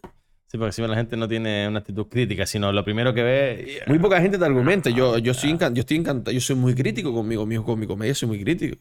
Sí, 0.48 0.58
porque 0.58 0.72
si 0.72 0.80
la 0.82 0.94
gente 0.94 1.16
no 1.16 1.26
tiene 1.26 1.66
una 1.66 1.80
actitud 1.80 2.06
crítica, 2.06 2.46
sino 2.46 2.70
lo 2.70 2.84
primero 2.84 3.12
que 3.12 3.22
ve. 3.24 3.82
Muy 3.88 3.98
poca 3.98 4.20
gente 4.20 4.38
te 4.38 4.44
argumenta. 4.44 4.90
Yo, 4.90 5.18
yo, 5.18 5.34
soy 5.34 5.50
encan- 5.50 5.74
yo 5.74 5.80
estoy 5.80 5.96
encantado. 5.96 6.32
Yo 6.32 6.40
soy 6.40 6.54
muy 6.54 6.72
crítico 6.74 7.12
conmigo 7.12 7.44
mismo, 7.44 7.64
con 7.64 7.78
mi 7.80 7.86
comedia, 7.86 8.14
soy 8.14 8.28
muy 8.28 8.42
crítico. 8.42 8.76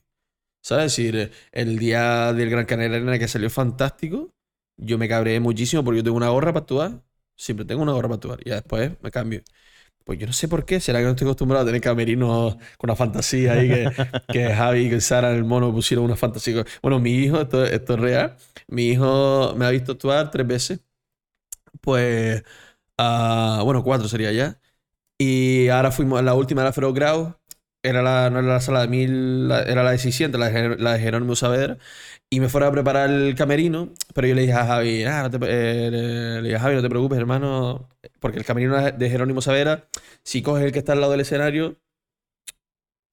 ¿Sabes? 0.63 0.85
Es 0.85 0.95
decir, 0.97 1.31
el 1.51 1.77
día 1.79 2.33
del 2.33 2.49
Gran 2.51 2.65
Canaria 2.65 3.19
que 3.19 3.27
salió 3.27 3.49
fantástico, 3.49 4.34
yo 4.77 4.97
me 4.97 5.07
cabreé 5.07 5.39
muchísimo 5.39 5.83
porque 5.83 5.99
yo 5.99 6.03
tengo 6.03 6.17
una 6.17 6.29
gorra 6.29 6.53
para 6.53 6.61
actuar. 6.63 7.03
Siempre 7.35 7.65
tengo 7.65 7.83
una 7.83 7.93
gorra 7.93 8.09
para 8.09 8.15
actuar. 8.15 8.39
Y 8.45 8.49
ya 8.49 8.55
después 8.55 8.91
me 9.01 9.11
cambio. 9.11 9.41
Pues 10.05 10.19
yo 10.19 10.27
no 10.27 10.33
sé 10.33 10.47
por 10.47 10.65
qué. 10.65 10.79
¿Será 10.79 10.99
que 10.99 11.05
no 11.05 11.11
estoy 11.11 11.27
acostumbrado 11.27 11.63
a 11.63 11.65
tener 11.67 11.81
camerinos 11.81 12.55
con 12.77 12.89
una 12.89 12.95
fantasía 12.95 13.53
ahí 13.53 13.67
que, 13.69 13.91
que 14.31 14.53
Javi 14.53 14.87
y 14.87 14.89
que 14.89 15.01
Sara 15.01 15.31
el 15.33 15.45
mono 15.45 15.71
pusieron 15.73 16.05
una 16.05 16.15
fantasía? 16.15 16.65
Bueno, 16.81 16.99
mi 16.99 17.11
hijo, 17.15 17.41
esto, 17.41 17.65
esto 17.65 17.93
es 17.95 17.99
real. 17.99 18.37
Mi 18.67 18.89
hijo 18.89 19.55
me 19.57 19.65
ha 19.65 19.71
visto 19.71 19.93
actuar 19.93 20.31
tres 20.31 20.47
veces. 20.47 20.79
Pues, 21.81 22.43
ah, 22.97 23.61
bueno, 23.63 23.83
cuatro 23.83 24.07
sería 24.07 24.31
ya. 24.31 24.59
Y 25.19 25.69
ahora 25.69 25.91
fuimos, 25.91 26.23
la 26.23 26.35
última 26.35 26.61
era 26.63 26.73
Feroz 26.73 26.93
Grau. 26.95 27.37
Era 27.83 28.01
la, 28.03 28.29
no 28.31 28.39
era 28.39 28.47
la 28.49 28.61
sala 28.61 28.81
de 28.81 28.87
mil, 28.89 29.47
la- 29.49 29.63
era 29.63 29.83
la 29.83 29.91
de 29.91 29.99
600, 29.99 30.39
la 30.39 30.49
de, 30.49 30.77
la 30.77 30.93
de 30.93 30.99
Jerónimo 31.01 31.35
Saavedra. 31.35 31.77
Y 32.35 32.39
me 32.41 32.49
fueron 32.49 32.67
a 32.67 32.71
preparar 32.73 33.09
el 33.09 33.33
camerino, 33.33 33.93
pero 34.13 34.27
yo 34.27 34.35
le 34.35 34.41
dije 34.41 34.51
a 34.53 34.65
Javi, 34.65 35.05
"Ah, 35.05 35.23
no 35.23 35.29
te, 35.31 35.37
eh, 35.47 35.89
le 35.89 36.41
dije 36.41 36.55
a 36.57 36.59
Javi, 36.59 36.75
no 36.75 36.81
te 36.81 36.89
preocupes, 36.89 37.17
hermano, 37.17 37.87
porque 38.19 38.37
el 38.39 38.43
camerino 38.43 38.75
de 38.91 39.09
Jerónimo 39.09 39.41
Saavedra, 39.41 39.87
si 40.21 40.41
coges 40.41 40.65
el 40.65 40.73
que 40.73 40.79
está 40.79 40.91
al 40.91 40.99
lado 40.99 41.13
del 41.13 41.21
escenario, 41.21 41.77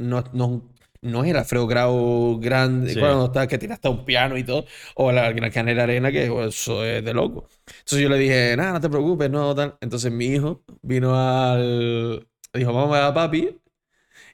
no, 0.00 0.24
no, 0.32 0.68
no 1.02 1.24
es 1.24 1.30
el 1.30 1.36
Alfredo 1.36 1.68
Grau 1.68 2.40
grande, 2.40 2.94
Sí. 2.94 2.98
cuando 2.98 3.26
está, 3.26 3.46
que 3.46 3.58
tiene 3.58 3.74
hasta 3.74 3.90
un 3.90 4.04
piano 4.04 4.36
y 4.36 4.42
todo, 4.44 4.64
o 4.96 5.12
la 5.12 5.30
Gran 5.32 5.50
Canela 5.52 5.84
Arena, 5.84 6.10
que 6.10 6.24
eso 6.48 6.84
es 6.84 7.04
de 7.04 7.14
loco. 7.14 7.46
Entonces 7.68 8.00
yo 8.00 8.08
le 8.08 8.18
dije, 8.18 8.56
nada, 8.56 8.72
no 8.72 8.80
te 8.80 8.90
preocupes, 8.90 9.30
no, 9.30 9.54
tal. 9.54 9.76
Entonces 9.80 10.10
mi 10.10 10.26
hijo 10.26 10.64
vino 10.82 11.14
al. 11.16 12.26
Dijo, 12.52 12.72
vamos 12.72 12.96
a 12.98 13.14
papi. 13.14 13.56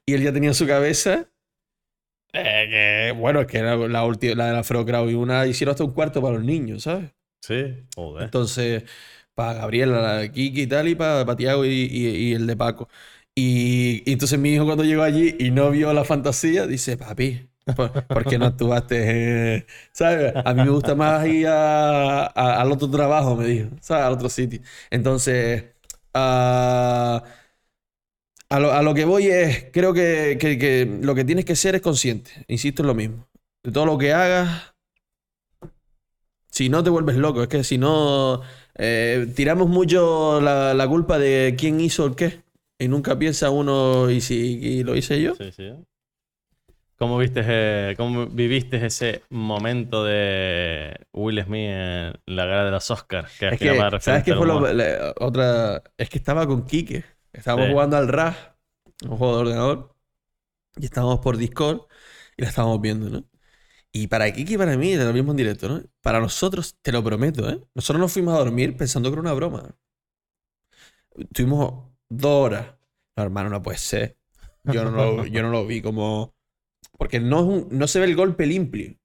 Y 0.07 0.15
él 0.15 0.23
ya 0.23 0.33
tenía 0.33 0.49
en 0.51 0.55
su 0.55 0.67
cabeza. 0.67 1.29
Eh, 2.33 2.67
que, 3.13 3.19
bueno, 3.19 3.41
es 3.41 3.47
que 3.47 3.59
era 3.59 3.77
la, 3.77 4.05
última, 4.05 4.35
la 4.35 4.47
de 4.47 4.53
la 4.55 4.85
Grau 4.85 5.09
y 5.11 5.15
una 5.15 5.47
hicieron 5.47 5.73
hasta 5.73 5.85
un 5.85 5.93
cuarto 5.93 6.21
para 6.23 6.35
los 6.37 6.45
niños, 6.45 6.83
¿sabes? 6.85 7.11
Sí, 7.41 7.87
joder. 7.97 8.31
Entonces, 8.31 8.85
para 9.35 9.55
Gabriela, 9.55 10.01
la 10.03 10.15
de 10.19 10.33
Kiki 10.33 10.63
y 10.63 10.67
tal, 10.67 10.89
y 10.89 10.95
para, 10.95 11.25
Tiago 11.37 11.65
y, 11.65 11.69
y- 11.71 12.09
y 12.31 12.35
el 12.35 12.47
de 12.47 12.57
Paco. 12.57 12.89
Y, 13.35 14.03
y 14.09 14.13
entonces 14.13 14.39
mi 14.39 14.51
hijo 14.55 14.65
cuando 14.67 14.83
llegó 14.85 15.03
allí 15.03 15.37
y 15.39 15.51
no 15.51 15.71
vio 15.71 15.93
la 15.93 16.05
fantasía, 16.05 16.67
dice, 16.67 16.97
papi, 16.97 17.49
¿por, 17.75 17.93
por 18.11 18.27
qué 18.27 18.39
no 18.39 18.47
actuaste? 18.47 19.57
eh?" 19.59 19.67
¿Sabes? 19.93 20.35
A 20.45 20.55
mí 20.55 20.63
me 20.63 20.71
gusta 20.71 20.95
más 20.95 21.27
ir 21.29 21.47
a- 21.49 22.27
a- 22.27 22.61
al 22.61 22.73
otro 22.73 22.91
trabajo, 22.91 23.37
me 23.37 23.47
dijo, 23.47 23.71
¿sabes? 23.81 24.05
Al 24.07 24.13
otro 24.15 24.29
sitio. 24.29 24.61
Entonces, 24.91 25.65
ah, 26.15 27.23
a, 28.51 28.61
lo, 28.61 28.73
a 28.73 28.83
lo 28.83 28.95
que 28.95 29.05
voy 29.05 29.27
es, 29.29 29.67
creo 29.73 29.93
que, 29.93 30.37
que- 30.41 30.59
que 30.59 30.99
lo 31.03 31.15
que 31.15 31.25
tienes 31.25 31.45
que 31.45 31.57
ser 31.57 31.75
es 31.75 31.83
consciente, 31.83 32.31
insisto 32.49 32.83
en 32.83 32.87
lo 32.89 32.95
mismo. 32.95 33.29
De 33.63 33.73
todo 33.73 33.87
lo 33.87 33.99
que 33.99 34.13
hagas, 34.13 34.75
si 36.51 36.69
no 36.69 36.83
te 36.83 36.91
vuelves 36.91 37.17
loco, 37.17 37.43
es 37.43 37.49
que 37.49 37.63
si 37.65 37.79
no, 37.79 38.43
eh, 38.77 39.27
tiramos 39.37 39.69
mucho 39.69 40.41
la, 40.41 40.75
la 40.75 40.89
culpa 40.89 41.19
de 41.19 41.55
quién 41.59 41.81
hizo 41.81 42.07
el 42.07 42.15
qué. 42.17 42.43
Y 42.81 42.87
nunca 42.89 43.19
piensa 43.19 43.51
uno, 43.51 44.09
¿y 44.11 44.21
si 44.21 44.59
y 44.63 44.83
lo 44.85 44.95
hice 44.97 45.21
yo? 45.21 45.35
Sí, 45.35 45.51
sí. 45.51 45.73
¿Cómo, 46.97 47.19
viste, 47.19 47.43
eh, 47.47 47.95
¿Cómo 47.97 48.27
viviste 48.27 48.85
ese 48.85 49.23
momento 49.31 50.05
de 50.05 50.97
Will 51.13 51.41
Smith 51.45 51.71
en 51.71 52.13
la 52.27 52.45
gala 52.47 52.65
de 52.65 52.71
los 52.73 52.91
Oscars? 52.91 53.31
Que 53.39 53.49
Es 53.49 53.61
¿sabes 54.05 54.25
qué 54.25 54.35
fue 54.35 54.47
lo- 54.47 54.61
la- 54.73 55.15
otra? 55.21 55.83
Es 55.97 56.09
que 56.09 56.19
estaba 56.19 56.47
con 56.47 56.65
Quique. 56.67 57.05
Estábamos 57.33 57.67
Sí. 57.67 57.73
jugando 57.73 57.97
al 57.97 58.09
RAS, 58.09 58.37
un 59.05 59.17
juego 59.19 59.37
de 59.37 59.41
ordenador. 59.43 59.95
Y 60.77 60.87
estábamos 60.87 61.21
por 61.21 61.37
Discord 61.39 61.83
y 62.37 62.43
la 62.43 62.49
estábamos 62.49 62.81
viendo, 62.81 63.11
¿no? 63.11 63.25
Y 63.93 64.09
para 64.09 64.33
Kiki 64.33 64.55
y 64.55 64.59
para 64.59 64.77
mí, 64.77 64.93
te 64.97 65.05
lo 65.05 65.13
vimos 65.13 65.33
en 65.33 65.39
directo, 65.39 65.69
¿no? 65.69 65.83
Para 66.03 66.21
nosotros, 66.21 66.77
te 66.83 66.93
lo 66.93 67.05
prometo, 67.05 67.49
¿eh? 67.51 67.63
Nosotros 67.75 68.01
nos 68.01 68.13
fuimos 68.13 68.35
a 68.35 68.39
dormir 68.39 68.77
pensando 68.77 69.11
que 69.11 69.15
era 69.15 69.23
una 69.23 69.35
broma. 69.35 69.77
Tuvimos 71.33 71.85
dos 72.09 72.47
horas. 72.47 72.75
No, 73.17 73.23
hermano, 73.25 73.51
no 73.51 73.63
puede 73.63 73.79
ser. 73.79 74.17
Yo 74.65 74.85
no 74.85 74.91
lo, 74.91 75.27
yo 75.27 75.43
no 75.43 75.51
lo 75.51 75.67
vi 75.67 75.83
como... 75.83 76.35
Porque 76.99 77.21
no, 77.21 77.41
es 77.41 77.45
un- 77.47 77.79
no 77.79 77.89
se 77.89 78.01
ve 78.01 78.07
el 78.07 78.17
golpe 78.17 78.47
limpio. 78.47 78.98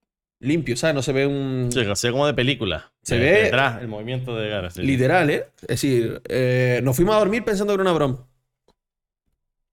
Limpio, 0.44 0.76
¿sabes? 0.78 0.94
No 0.95 1.02
se 1.02 1.14
ve 1.14 1.26
un... 1.26 1.70
Sí, 1.72 1.84
que 1.84 1.91
así 1.91 2.10
como 2.11 2.28
de 2.28 2.34
película. 2.34 2.91
Se 3.02 3.18
ve- 3.18 3.44
Detrás, 3.44 3.82
el 3.82 3.88
movimiento 3.88 4.36
de 4.36 4.70
sí, 4.70 4.82
sí. 4.82 4.82
Literal, 4.84 5.30
¿eh? 5.30 5.48
Es 5.61 5.68
decir, 5.68 6.22
eh, 6.28 6.82
nos 6.84 6.95
fuimos 6.95 7.15
a 7.15 7.20
dormir 7.20 7.44
pensando 7.44 7.72
que 7.74 7.76
era 7.76 7.84
una 7.84 7.94
broma. 7.94 8.28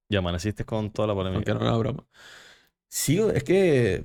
Y 0.09 0.17
amaneciste 0.17 0.65
con 0.65 0.91
toda 0.91 1.09
la 1.09 1.13
Aunque 1.13 1.31
polémica. 1.31 1.55
no 1.55 1.61
era 1.61 1.71
una 1.71 1.79
broma. 1.79 2.07
Sigo, 2.89 3.31
es 3.31 3.45
que. 3.45 4.05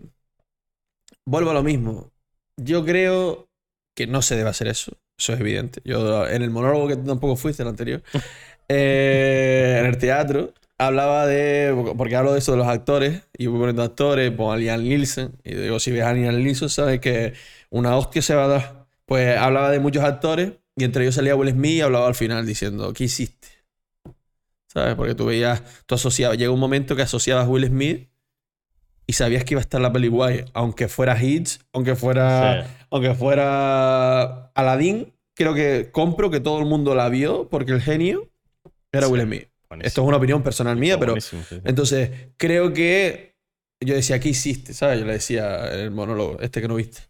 Vuelvo 1.26 1.52
a 1.52 1.54
lo 1.54 1.64
mismo. 1.64 2.12
Yo 2.58 2.86
creo 2.86 3.48
que 3.96 4.08
no 4.08 4.22
se 4.22 4.36
debe 4.36 4.50
hacer 4.50 4.68
eso. 4.68 4.92
Eso 5.18 5.34
es 5.34 5.40
evidente. 5.40 5.82
Yo 5.86 6.28
en 6.28 6.42
el 6.42 6.50
monólogo 6.52 6.88
que 6.88 6.98
tampoco 6.98 7.36
fuiste, 7.36 7.64
el 7.64 7.70
anterior, 7.70 8.04
eh, 8.70 9.78
en 9.80 9.86
el 9.86 9.98
teatro, 9.98 10.54
hablaba 10.78 11.26
de. 11.26 11.94
Porque 11.98 12.16
hablo 12.16 12.34
de 12.34 12.40
eso 12.40 12.52
de 12.52 12.58
los 12.58 12.68
actores, 12.68 13.24
y 13.38 13.48
voy 13.48 13.60
poniendo 13.60 13.84
actores, 13.84 14.32
pongo 14.32 14.52
a 14.52 14.58
Liam 14.58 14.82
Nielsen, 14.84 15.34
y 15.44 15.56
digo, 15.56 15.80
si 15.80 15.92
ves 15.92 16.04
a 16.04 16.14
Liam 16.14 16.36
Nielsen, 16.38 16.70
sabes 16.70 17.00
que 17.00 17.34
una 17.70 17.96
hostia 17.98 18.22
se 18.22 18.36
va 18.36 18.46
a 18.46 18.48
dar. 18.48 18.86
Pues 19.06 19.38
hablaba 19.38 19.70
de 19.72 19.80
muchos 19.80 20.04
actores, 20.04 20.54
y 20.76 20.84
entre 20.84 21.04
ellos 21.04 21.16
salía 21.16 21.36
Will 21.36 21.52
Smith 21.52 21.72
y 21.74 21.82
hablaba 21.82 22.08
al 22.08 22.16
final 22.16 22.46
diciendo, 22.46 22.92
¿qué 22.94 23.06
hiciste? 23.06 23.48
¿Sabes? 24.68 24.96
Porque 24.96 25.16
tú 25.16 25.26
veías, 25.26 25.64
tú 25.86 25.96
asociabas, 25.96 26.38
llega 26.38 26.52
un 26.52 26.60
momento 26.60 26.96
que 26.96 27.02
asociabas 27.04 27.46
a 27.46 27.50
Will 27.50 27.66
Smith 27.68 28.10
y 29.08 29.14
sabías 29.14 29.44
que 29.46 29.54
iba 29.54 29.62
a 29.62 29.64
estar 29.64 29.80
la 29.80 29.94
peli 29.94 30.08
guay, 30.10 30.44
aunque 30.54 30.88
fuera 30.90 31.22
Hits, 31.22 31.60
aunque 31.72 31.96
fuera, 31.96 32.64
Sí. 32.66 32.72
aunque 32.92 33.14
fuera 33.14 34.48
Aladdin, 34.56 35.14
creo 35.34 35.54
que 35.54 35.90
compro 35.92 36.30
que 36.30 36.40
todo 36.42 36.60
el 36.60 36.66
mundo 36.66 36.94
la 36.96 37.08
vio 37.08 37.48
porque 37.48 37.72
el 37.72 37.82
genio 37.82 38.30
era 38.92 39.06
Sí. 39.08 39.14
Will 39.14 39.22
Smith. 39.22 39.48
Buenísimo. 39.70 39.88
Esto 39.88 40.02
es 40.02 40.08
una 40.08 40.18
opinión 40.18 40.44
personal 40.44 40.78
mía, 40.78 41.00
pero 41.00 41.14
Buenísimo, 41.14 41.42
sí, 41.44 41.56
sí. 41.56 41.62
entonces 41.66 42.12
creo 42.38 42.74
que 42.74 43.36
yo 43.82 43.94
decía, 43.96 44.20
¿qué 44.20 44.30
hiciste? 44.30 44.74
¿Sabes? 44.74 45.00
Yo 45.00 45.06
le 45.06 45.14
decía 45.14 45.68
el 45.74 45.92
monólogo, 45.92 46.40
este 46.40 46.62
que 46.62 46.68
no 46.68 46.76
viste. 46.76 47.02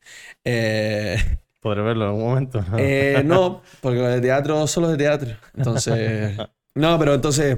Eh, 0.43 1.17
Podré 1.61 1.81
verlo 1.81 2.05
en 2.05 2.09
algún 2.09 2.23
momento. 2.23 2.61
¿no? 2.61 2.77
eh, 2.79 3.21
no, 3.25 3.61
porque 3.81 3.99
de 3.99 4.21
teatro 4.21 4.65
solo 4.67 4.87
es 4.87 4.97
de 4.97 5.03
teatro. 5.03 5.31
Entonces. 5.55 6.37
No, 6.77 6.99
pero 6.99 7.13
entonces. 7.13 7.57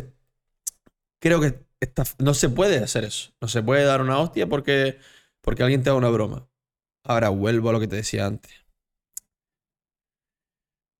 Creo 1.20 1.42
que 1.42 1.60
esta- 1.80 2.04
no 2.20 2.36
se 2.36 2.50
puede 2.50 2.78
hacer 2.78 3.04
eso. 3.04 3.32
No 3.42 3.48
se 3.48 3.64
puede 3.64 3.84
dar 3.84 4.02
una 4.02 4.20
hostia 4.20 4.48
porque, 4.48 5.00
porque 5.42 5.64
alguien 5.64 5.82
te 5.82 5.90
da 5.90 5.96
una 5.96 6.10
broma. 6.10 6.48
Ahora 7.04 7.30
vuelvo 7.30 7.70
a 7.70 7.74
lo 7.74 7.80
que 7.80 7.88
te 7.88 7.96
decía 7.96 8.28
antes. 8.28 8.52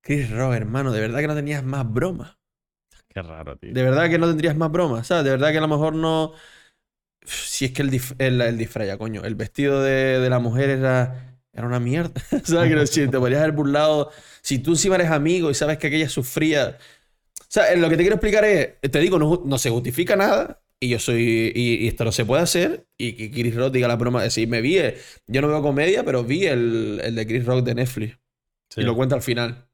Chris 0.02 0.30
Rock, 0.32 0.54
hermano, 0.56 0.92
de 0.92 1.02
verdad 1.02 1.20
que 1.20 1.28
no 1.28 1.36
tenías 1.36 1.64
más 1.64 1.88
bromas. 1.92 2.37
Qué 3.18 3.24
raro, 3.24 3.58
tío. 3.58 3.74
De 3.74 3.82
verdad 3.82 4.10
que 4.10 4.20
no 4.20 4.28
tendrías 4.28 4.56
más 4.56 4.72
bromas. 4.72 5.08
¿Sabes? 5.08 5.24
De 5.24 5.32
verdad 5.32 5.52
que 5.52 5.58
a 5.58 5.62
lo 5.62 5.68
mejor 5.68 5.96
no. 5.96 6.34
Si 7.26 7.66
es 7.66 7.72
que 7.72 7.82
el, 7.82 7.92
dif- 7.92 8.16
el, 8.20 8.40
el 8.42 8.58
disfraz, 8.58 8.88
ya, 8.88 8.98
coño. 8.98 9.24
El 9.24 9.36
vestido 9.36 9.82
de, 9.82 10.20
de 10.20 10.30
la 10.30 10.40
mujer 10.40 10.70
era. 10.70 11.40
Era 11.52 11.66
una 11.66 11.80
mierda. 11.80 12.12
¿Sabes? 12.44 12.68
Quiero 12.68 12.82
decir, 12.82 13.10
te 13.10 13.18
podrías 13.18 13.42
haber 13.42 13.54
burlado. 13.56 14.12
Si 14.42 14.60
tú 14.60 14.72
encima 14.72 14.96
eres 14.96 15.10
amigo 15.10 15.50
y 15.50 15.56
sabes 15.56 15.80
que 15.80 15.88
aquella 15.88 16.10
sufría. 16.10 16.78
O 17.40 17.46
sea, 17.50 17.76
lo 17.76 17.90
que 17.90 17.98
te 17.98 18.04
quiero 18.04 18.16
explicar 18.18 18.46
es. 18.46 18.80
Te 18.82 19.00
digo, 19.00 19.20
no, 19.20 19.42
no 19.46 19.58
se 19.58 19.72
justifica 19.72 20.16
nada. 20.16 20.62
Y 20.80 20.90
yo 20.90 21.00
soy. 21.00 21.52
Y, 21.56 21.86
y 21.86 21.88
esto 21.88 22.06
no 22.06 22.12
se 22.12 22.26
puede 22.26 22.44
hacer. 22.44 22.88
Y 22.98 23.14
que 23.14 23.32
Chris 23.32 23.56
Rock 23.56 23.74
diga 23.74 23.88
la 23.88 23.96
broma. 23.96 24.20
Es 24.26 24.36
decir, 24.36 24.48
me 24.48 24.62
vi. 24.62 24.80
Yo 25.28 25.42
no 25.42 25.48
veo 25.48 25.62
comedia, 25.64 26.04
pero 26.06 26.24
vi 26.24 26.46
el, 26.46 27.02
el 27.04 27.16
de 27.16 27.28
Chris 27.28 27.46
Rock 27.46 27.66
de 27.66 27.76
Netflix. 27.76 28.20
Sí. 28.70 28.82
Y 28.82 28.84
lo 28.84 28.96
cuenta 28.96 29.16
al 29.16 29.22
final. 29.24 29.68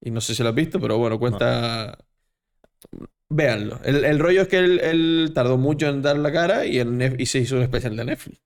Y 0.00 0.10
no 0.10 0.20
sé 0.20 0.34
si 0.34 0.42
lo 0.42 0.50
has 0.50 0.54
visto, 0.54 0.80
pero 0.80 0.98
bueno, 0.98 1.18
cuenta. 1.18 1.98
Véanlo. 3.30 3.80
El, 3.84 4.04
el 4.04 4.18
rollo 4.18 4.42
es 4.42 4.48
que 4.48 4.58
él, 4.58 4.80
él 4.80 5.32
tardó 5.34 5.56
mucho 5.58 5.88
en 5.88 6.02
dar 6.02 6.16
la 6.18 6.30
cara 6.32 6.66
y, 6.66 6.76
Nef- 6.78 7.16
y 7.18 7.26
se 7.26 7.38
hizo 7.40 7.56
un 7.56 7.62
especial 7.62 7.96
de 7.96 8.04
Netflix. 8.04 8.40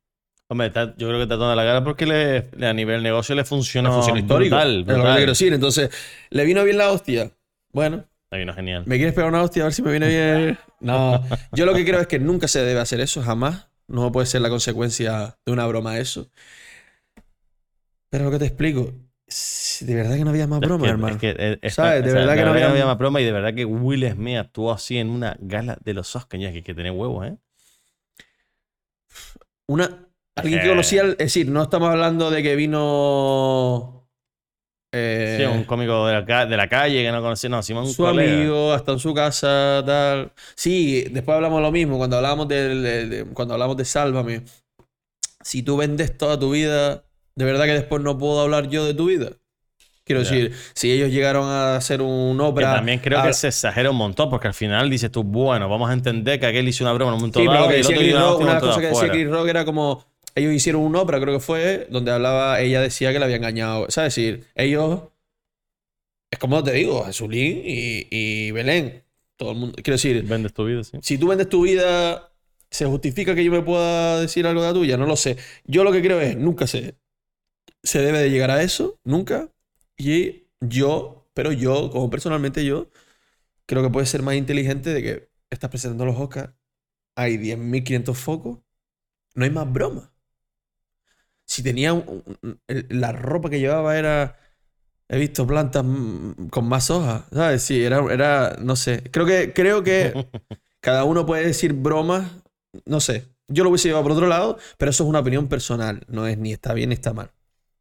Hombre, 0.50 0.68
está- 0.68 0.94
yo 0.96 1.08
creo 1.08 1.18
que 1.18 1.24
está 1.24 1.36
toda 1.36 1.54
la 1.54 1.62
cara 1.64 1.84
porque 1.84 2.06
le, 2.06 2.48
le- 2.56 2.66
a 2.66 2.72
nivel 2.72 3.02
negocio 3.02 3.34
le 3.34 3.44
funcionó, 3.44 3.88
Una 3.90 3.96
función 3.98 4.16
histórica. 4.18 4.56
brutal. 4.56 4.70
Es 4.70 4.78
lo 4.78 4.84
que 4.86 4.92
brutal. 4.94 5.12
te 5.12 5.16
quiero 5.18 5.32
decir. 5.32 5.52
Entonces, 5.52 5.90
¿le 6.30 6.44
vino 6.44 6.64
bien 6.64 6.78
la 6.78 6.90
hostia? 6.90 7.30
Bueno, 7.72 8.04
Le 8.30 8.38
vino 8.38 8.54
genial. 8.54 8.84
¿me 8.86 8.96
quieres 8.96 9.14
pegar 9.14 9.28
una 9.28 9.42
hostia 9.42 9.62
a 9.62 9.66
ver 9.66 9.74
si 9.74 9.82
me 9.82 9.90
viene 9.90 10.08
bien? 10.08 10.58
No. 10.80 11.22
Yo 11.52 11.66
lo 11.66 11.74
que 11.74 11.84
creo 11.84 12.00
es 12.00 12.06
que 12.06 12.18
nunca 12.18 12.48
se 12.48 12.62
debe 12.64 12.80
hacer 12.80 13.00
eso, 13.00 13.20
jamás. 13.22 13.68
No 13.88 14.10
puede 14.12 14.26
ser 14.26 14.40
la 14.40 14.48
consecuencia 14.48 15.36
de 15.44 15.52
una 15.52 15.66
broma 15.66 15.98
eso. 15.98 16.30
Pero 18.10 18.24
lo 18.24 18.30
que 18.30 18.38
te 18.38 18.46
explico, 18.46 18.92
de 19.80 19.94
verdad 19.94 20.16
que 20.16 20.24
no 20.24 20.30
había 20.30 20.46
más 20.46 20.62
Es 20.62 20.68
broma, 20.68 20.84
que- 20.84 20.90
hermano. 20.90 21.14
es 21.14 21.20
que, 21.20 21.30
eh, 21.38 21.58
está- 21.62 21.82
¿Sabes? 21.84 22.02
De 22.04 22.10
o 22.10 22.12
sea, 22.12 22.20
verdad 22.20 22.34
que 22.34 22.42
no 22.42 22.68
había- 22.70 22.86
más 22.86 22.98
broma 22.98 23.20
y 23.20 23.24
de 23.24 23.32
verdad 23.32 23.54
que 23.54 23.64
Will 23.64 24.10
Smith 24.10 24.36
actuó 24.38 24.72
así 24.72 24.96
en 24.98 25.10
una 25.10 25.36
gala 25.40 25.78
de 25.84 25.94
los 25.94 26.14
Oscars. 26.16 26.42
Ya 26.42 26.50
que 26.50 26.56
hay 26.58 26.62
que 26.62 26.74
tener 26.74 26.92
huevos, 26.92 27.26
¿eh? 27.26 27.36
Una, 29.68 30.06
alguien 30.36 30.60
que 30.60 30.66
Eh. 30.66 30.70
conocía, 30.70 31.02
el- 31.02 31.10
es 31.12 31.18
decir, 31.18 31.48
no 31.48 31.62
estamos 31.62 31.90
hablando 31.90 32.30
de 32.30 32.42
que 32.42 32.56
vino 32.56 33.94
eh, 34.94 35.36
Sí, 35.38 35.44
un 35.44 35.64
cómico 35.64 36.06
de 36.06 36.22
la, 36.24 36.46
de 36.46 36.56
la 36.56 36.66
calle 36.66 37.02
que 37.02 37.12
no 37.12 37.20
conocía. 37.20 37.50
No, 37.50 37.62
Simón 37.62 37.86
su 37.88 38.02
colega. 38.04 38.32
amigo, 38.32 38.72
hasta 38.72 38.92
en 38.92 38.98
su 38.98 39.12
casa, 39.12 39.82
tal. 39.84 40.32
Sí, 40.54 41.02
después 41.10 41.34
hablamos 41.36 41.60
lo 41.60 41.70
mismo, 41.70 41.98
cuando 41.98 42.16
hablamos 42.16 42.48
del- 42.48 42.82
de, 42.82 43.06
de- 43.06 43.24
cuando 43.26 43.52
hablamos 43.52 43.76
de 43.76 43.84
Sálvame. 43.84 44.44
Si 45.42 45.62
tú 45.62 45.76
vendes 45.76 46.16
toda 46.16 46.38
tu 46.38 46.52
vida, 46.52 47.04
de 47.38 47.44
verdad 47.44 47.64
que 47.66 47.72
después 47.72 48.02
no 48.02 48.18
puedo 48.18 48.40
hablar 48.40 48.68
yo 48.68 48.84
de 48.84 48.94
tu 48.94 49.06
vida. 49.06 49.30
Quiero 50.04 50.20
decir, 50.22 50.54
si 50.74 50.90
ellos 50.90 51.10
llegaron 51.10 51.46
a 51.48 51.76
hacer 51.76 52.00
un 52.00 52.38
Que 52.38 52.42
ópera. 52.42 52.74
también 52.76 52.98
creo 52.98 53.20
a- 53.20 53.26
que 53.26 53.32
se 53.34 53.48
exagera 53.48 53.90
un 53.90 53.96
montón 53.96 54.30
porque 54.30 54.48
al 54.48 54.54
final 54.54 54.88
dices 54.88 55.10
tú, 55.12 55.22
bueno, 55.22 55.68
vamos 55.68 55.90
a 55.90 55.92
entender 55.92 56.40
que 56.40 56.46
aquel 56.46 56.66
hizo 56.66 56.82
una 56.82 56.94
broma 56.94 57.10
en 57.10 57.14
un 57.16 57.20
momento 57.20 57.40
Sí, 57.40 57.46
dado 57.46 57.68
que 57.68 57.74
y 57.74 57.76
el 57.76 57.82
decía 57.82 57.96
otro 57.96 57.98
Chris 58.00 58.08
hizo 58.08 58.16
una 58.16 58.24
Rock, 58.24 58.32
hostia 58.32 58.42
en 58.42 58.48
una 58.48 58.52
un 58.52 58.60
momento 58.60 58.66
cosa 58.68 58.80
que 58.80 58.86
de 58.86 58.92
decía. 58.92 59.12
Chris 59.12 59.28
Rock 59.30 59.48
era 59.48 59.64
como. 59.66 60.04
Ellos 60.34 60.52
hicieron 60.52 60.82
un 60.82 60.96
ópera, 60.96 61.20
creo 61.20 61.34
que 61.34 61.40
fue, 61.40 61.86
donde 61.90 62.10
hablaba, 62.12 62.60
ella 62.60 62.80
decía 62.80 63.12
que 63.12 63.18
le 63.18 63.24
había 63.26 63.36
engañado. 63.36 63.86
¿Sabes? 63.90 64.16
Es 64.16 64.24
decir, 64.24 64.46
ellos. 64.54 65.00
Es 66.30 66.38
como 66.38 66.62
te 66.62 66.72
digo, 66.72 67.04
Jesulín 67.04 67.62
y, 67.64 68.06
y 68.10 68.50
Belén. 68.52 69.04
Todo 69.36 69.52
el 69.52 69.58
mundo. 69.58 69.74
Quiero 69.76 69.94
decir, 69.94 70.22
Vendes 70.24 70.52
tu 70.52 70.64
vida, 70.64 70.82
sí. 70.84 70.98
si 71.00 71.16
tú 71.18 71.28
vendes 71.28 71.48
tu 71.48 71.62
vida, 71.62 72.32
¿se 72.70 72.86
justifica 72.86 73.34
que 73.34 73.44
yo 73.44 73.52
me 73.52 73.62
pueda 73.62 74.20
decir 74.20 74.46
algo 74.46 74.62
de 74.62 74.68
la 74.68 74.74
tuya? 74.74 74.96
No 74.96 75.06
lo 75.06 75.16
sé. 75.16 75.36
Yo 75.64 75.84
lo 75.84 75.92
que 75.92 76.02
creo 76.02 76.20
es, 76.20 76.36
nunca 76.36 76.66
se, 76.66 76.96
se 77.82 78.00
debe 78.00 78.18
de 78.20 78.30
llegar 78.30 78.50
a 78.50 78.62
eso, 78.62 78.98
nunca. 79.04 79.50
Y 79.96 80.48
yo, 80.60 81.28
pero 81.34 81.52
yo, 81.52 81.90
como 81.90 82.10
personalmente 82.10 82.64
yo, 82.64 82.90
creo 83.66 83.82
que 83.82 83.90
puedes 83.90 84.10
ser 84.10 84.22
más 84.22 84.36
inteligente 84.36 84.90
de 84.94 85.02
que 85.02 85.30
estás 85.50 85.70
presentando 85.70 86.06
los 86.06 86.18
Oscars, 86.18 86.54
hay 87.16 87.38
10.500 87.38 88.18
focos, 88.18 88.60
no 89.36 89.44
hay 89.44 89.50
más 89.50 89.72
broma. 89.72 90.12
Si 91.46 91.62
tenía 91.62 91.92
un- 91.94 92.22
un- 92.42 92.60
el- 92.68 92.86
la 92.90 93.12
ropa 93.12 93.50
que 93.50 93.60
llevaba 93.60 93.98
era. 93.98 94.36
He 95.08 95.18
visto 95.18 95.46
plantas 95.46 95.84
mm, 95.84 96.48
con 96.50 96.68
más 96.68 96.90
hojas, 96.90 97.24
¿sabes? 97.32 97.62
Sí, 97.62 97.82
era, 97.84 98.00
era, 98.12 98.56
no 98.60 98.76
sé. 98.76 99.04
Creo 99.12 99.26
que, 99.26 99.52
creo 99.54 99.82
que 99.84 100.14
cada 100.80 101.04
uno 101.04 101.26
puede 101.26 101.46
decir 101.46 101.74
bromas, 101.74 102.30
no 102.86 103.00
sé. 103.00 103.28
Yo 103.48 103.64
lo 103.64 103.70
hubiese 103.70 103.88
llevado 103.88 104.04
por 104.04 104.12
otro 104.14 104.26
lado, 104.28 104.58
pero 104.78 104.90
eso 104.92 105.04
es 105.04 105.10
una 105.10 105.20
opinión 105.20 105.48
personal. 105.48 106.04
No 106.08 106.26
es 106.28 106.38
ni 106.38 106.52
está 106.52 106.74
bien 106.74 106.90
ni 106.90 106.94
está 106.96 107.12
mal. 107.14 107.30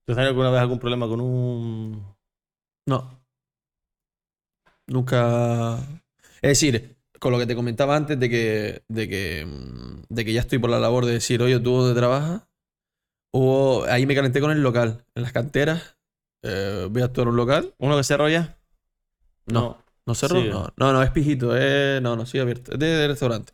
¿Tú 0.08 0.14
has 0.14 0.16
tenido 0.16 0.30
alguna 0.30 0.52
vez 0.52 0.62
algún 0.62 0.80
problema 0.80 1.06
con 1.06 1.20
un. 1.20 2.16
No. 2.86 3.22
Nunca. 4.88 5.80
Es 6.42 6.50
decir, 6.52 6.96
con 7.20 7.34
lo 7.34 7.38
que 7.38 7.46
te 7.46 7.58
comentaba 7.58 7.98
antes 7.98 8.18
de 8.18 8.30
que, 8.30 8.84
de 8.88 9.10
que, 9.10 9.46
mm, 9.46 10.04
de 10.08 10.24
que 10.24 10.32
ya 10.32 10.40
estoy 10.40 10.60
por 10.60 10.70
la 10.70 10.80
labor 10.80 11.06
de 11.06 11.12
decir, 11.12 11.42
oye, 11.42 11.60
¿tú 11.60 11.74
dónde 11.74 12.00
trabajas? 12.00 12.44
Hubo, 13.34 13.84
ahí 13.84 14.06
me 14.06 14.16
calenté 14.16 14.40
con 14.40 14.52
el 14.52 14.64
local, 14.64 15.04
en 15.14 15.24
las 15.24 15.34
canteras. 15.34 15.98
Eh, 16.42 16.88
voy 16.90 17.02
a 17.02 17.06
actuar 17.06 17.26
en 17.28 17.32
un 17.32 17.36
local. 17.38 17.76
¿Uno 17.78 17.98
que 17.98 18.04
se 18.06 18.14
arrolla? 18.14 18.58
No. 19.46 19.84
¿No 20.06 20.16
cerró? 20.16 20.38
Sigue. 20.38 20.52
No, 20.52 20.74
no, 20.78 20.94
no, 20.94 21.04
es 21.04 21.12
pijito. 21.12 21.54
Es, 21.58 22.02
no, 22.02 22.16
no, 22.16 22.26
sigue 22.26 22.44
abierto. 22.44 22.72
Es 22.72 22.80
de, 22.80 22.88
de 22.88 23.08
restaurante. 23.10 23.52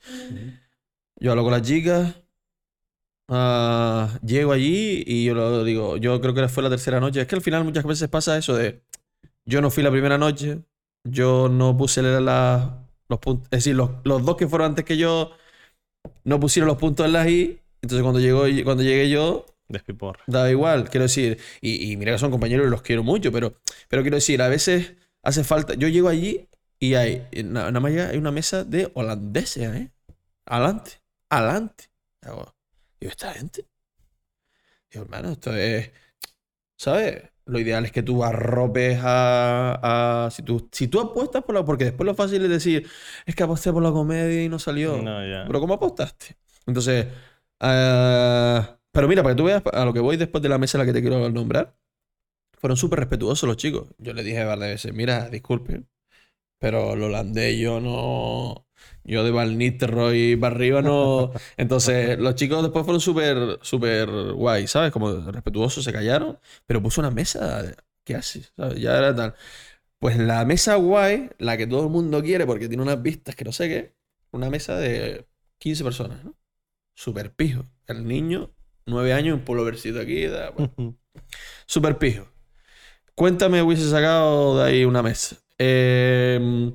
Yo 1.16 1.32
hablo 1.32 1.42
con 1.42 1.52
las 1.52 1.64
chicas. 1.64 2.14
Ah, 3.28 4.20
llego 4.26 4.52
allí 4.52 5.04
y 5.06 5.26
yo 5.26 5.34
lo 5.36 5.64
digo, 5.64 5.98
yo 5.98 6.20
creo 6.22 6.34
que 6.34 6.48
fue 6.50 6.64
la 6.64 6.70
tercera 6.70 7.00
noche. 7.00 7.22
Es 7.22 7.28
que 7.28 7.36
al 7.36 7.42
final 7.42 7.64
muchas 7.64 7.86
veces 7.86 8.10
pasa 8.10 8.38
eso 8.38 8.56
de, 8.56 8.82
yo 9.46 9.62
no 9.62 9.72
fui 9.72 9.84
la 9.84 9.92
primera 9.92 10.18
noche, 10.18 10.60
yo 11.06 11.50
no 11.50 11.78
puse 11.78 12.02
la- 12.04 12.80
los 13.10 13.20
puntos, 13.20 13.46
es 13.52 13.60
decir, 13.60 13.76
los, 13.76 13.92
los 14.06 14.26
dos 14.26 14.38
que 14.38 14.48
fueron 14.48 14.70
antes 14.72 14.86
que 14.86 14.98
yo 14.98 15.32
no 16.24 16.40
pusieron 16.40 16.68
los 16.68 16.78
puntos 16.78 17.06
en 17.06 17.14
las 17.14 17.28
I. 17.28 17.60
Entonces 17.82 18.02
cuando, 18.04 18.20
llegó, 18.20 18.44
cuando 18.64 18.84
llegué 18.84 19.10
yo, 19.10 19.46
Despipor. 19.68 20.20
da 20.28 20.50
igual, 20.50 20.90
quiero 20.90 21.04
decir, 21.04 21.38
y, 21.62 21.92
y 21.92 21.98
mira 21.98 22.14
que 22.14 22.18
son 22.18 22.32
compañeros 22.32 22.68
y 22.68 22.70
los 22.70 22.82
quiero 22.82 23.04
mucho, 23.04 23.32
pero, 23.32 23.56
pero 23.90 24.02
quiero 24.04 24.16
decir, 24.16 24.42
a 24.42 24.48
veces 24.48 24.94
hace 25.22 25.44
falta, 25.44 25.74
yo 25.74 25.88
llego 25.90 26.08
allí 26.08 26.48
y 26.80 26.94
hay, 26.96 27.28
na- 27.44 27.66
nada 27.72 27.80
más 27.82 27.92
llega, 27.92 28.10
hay 28.10 28.18
una 28.18 28.32
mesa 28.32 28.64
de 28.64 28.90
holandeses, 28.94 29.64
¿eh? 29.76 29.92
Adelante, 30.46 30.92
adelante. 31.30 31.86
Digo, 33.04 33.12
esta 33.12 33.34
gente. 33.34 33.68
Digo, 34.92 35.04
hermano, 35.06 35.32
esto 35.32 35.56
es, 35.56 35.92
¿sabes? 36.78 37.24
Lo 37.46 37.60
ideal 37.60 37.86
es 37.86 37.92
que 37.92 38.04
tú 38.04 38.24
arropes 38.24 39.00
a, 39.04 40.26
a- 40.28 40.32
si, 40.32 40.44
tú, 40.44 40.70
si 40.72 40.88
tú 40.90 41.02
apuestas 41.02 41.44
por 41.44 41.56
la, 41.56 41.66
porque 41.66 41.86
después 41.86 42.06
lo 42.08 42.16
fácil 42.16 42.44
es 42.44 42.50
decir, 42.50 42.90
es 43.26 43.36
que 43.36 43.44
aposté 43.44 43.74
por 43.74 43.84
la 43.84 43.92
comedia 43.92 44.44
y 44.44 44.50
no 44.50 44.60
salió. 44.60 44.98
No, 44.98 45.26
ya. 45.26 45.48
Pero 45.48 45.60
¿cómo 45.62 45.76
apostaste? 45.76 46.38
Entonces, 46.68 47.08
ah, 47.62 48.80
pero 48.92 49.08
mira, 49.08 49.24
para 49.24 49.36
que 49.36 49.40
tú 49.40 49.46
veas 49.46 49.64
a 49.74 49.86
lo 49.86 49.94
que 49.94 50.02
voy 50.02 50.18
después 50.18 50.42
de 50.44 50.50
la 50.50 50.58
mesa 50.60 50.78
a 50.78 50.82
la 50.82 50.86
que 50.86 50.94
te 50.94 51.02
quiero 51.02 51.30
nombrar, 51.32 51.76
fueron 52.54 52.78
súper 52.78 53.00
respetuosos 53.00 53.48
los 53.48 53.58
chicos. 53.58 53.90
Yo 54.00 54.14
les 54.14 54.26
dije 54.26 54.44
varias 54.46 54.70
veces, 54.72 54.94
mira, 54.94 55.30
disculpen, 55.30 55.90
pero 56.60 56.96
lo 56.96 57.08
holandés 57.08 57.58
yo 57.60 57.82
no... 57.82 58.68
Yo 59.06 59.24
de 59.24 59.32
Van 59.32 59.58
Nistelrooy 59.58 60.36
para 60.38 60.56
arriba 60.56 60.82
no... 60.82 61.32
Entonces, 61.58 62.18
los 62.20 62.36
chicos 62.36 62.62
después 62.64 62.86
fueron 62.86 63.02
súper, 63.02 63.60
súper 63.62 64.10
guay, 64.34 64.68
¿sabes? 64.68 64.92
Como 64.92 65.12
respetuosos, 65.32 65.84
se 65.84 65.92
callaron, 65.94 66.40
pero 66.66 66.82
puso 66.82 67.02
una 67.02 67.12
mesa... 67.12 67.64
¿Qué 68.06 68.16
haces? 68.16 68.52
¿Sabes? 68.58 68.80
Ya 68.82 68.98
era 68.98 69.16
tal. 69.16 69.34
Pues 70.00 70.18
la 70.18 70.46
mesa 70.46 70.76
guay, 70.76 71.30
la 71.40 71.58
que 71.58 71.68
todo 71.68 71.84
el 71.86 71.90
mundo 71.90 72.22
quiere 72.22 72.46
porque 72.46 72.68
tiene 72.68 72.84
unas 72.84 73.02
vistas 73.02 73.36
que 73.36 73.46
no 73.46 73.54
sé 73.54 73.70
qué, 73.70 73.96
una 74.32 74.50
mesa 74.50 74.76
de 74.78 75.26
15 75.60 75.84
personas, 75.84 76.24
¿no? 76.24 76.36
Súper 76.96 77.34
pijo. 77.34 77.64
El 77.88 78.08
niño, 78.08 78.52
9 78.86 79.14
años, 79.14 79.36
un 79.38 79.46
pullovercito 79.46 80.00
aquí. 80.00 80.28
da- 80.28 80.52
bueno, 80.52 80.74
Súper 81.68 81.98
pijo. 81.98 82.28
Cuéntame, 83.16 83.62
hubiese 83.62 83.90
sacado 83.90 84.58
de 84.58 84.64
ahí 84.70 84.86
una 84.86 85.04
mesa. 85.04 85.38
Eh, 85.60 86.74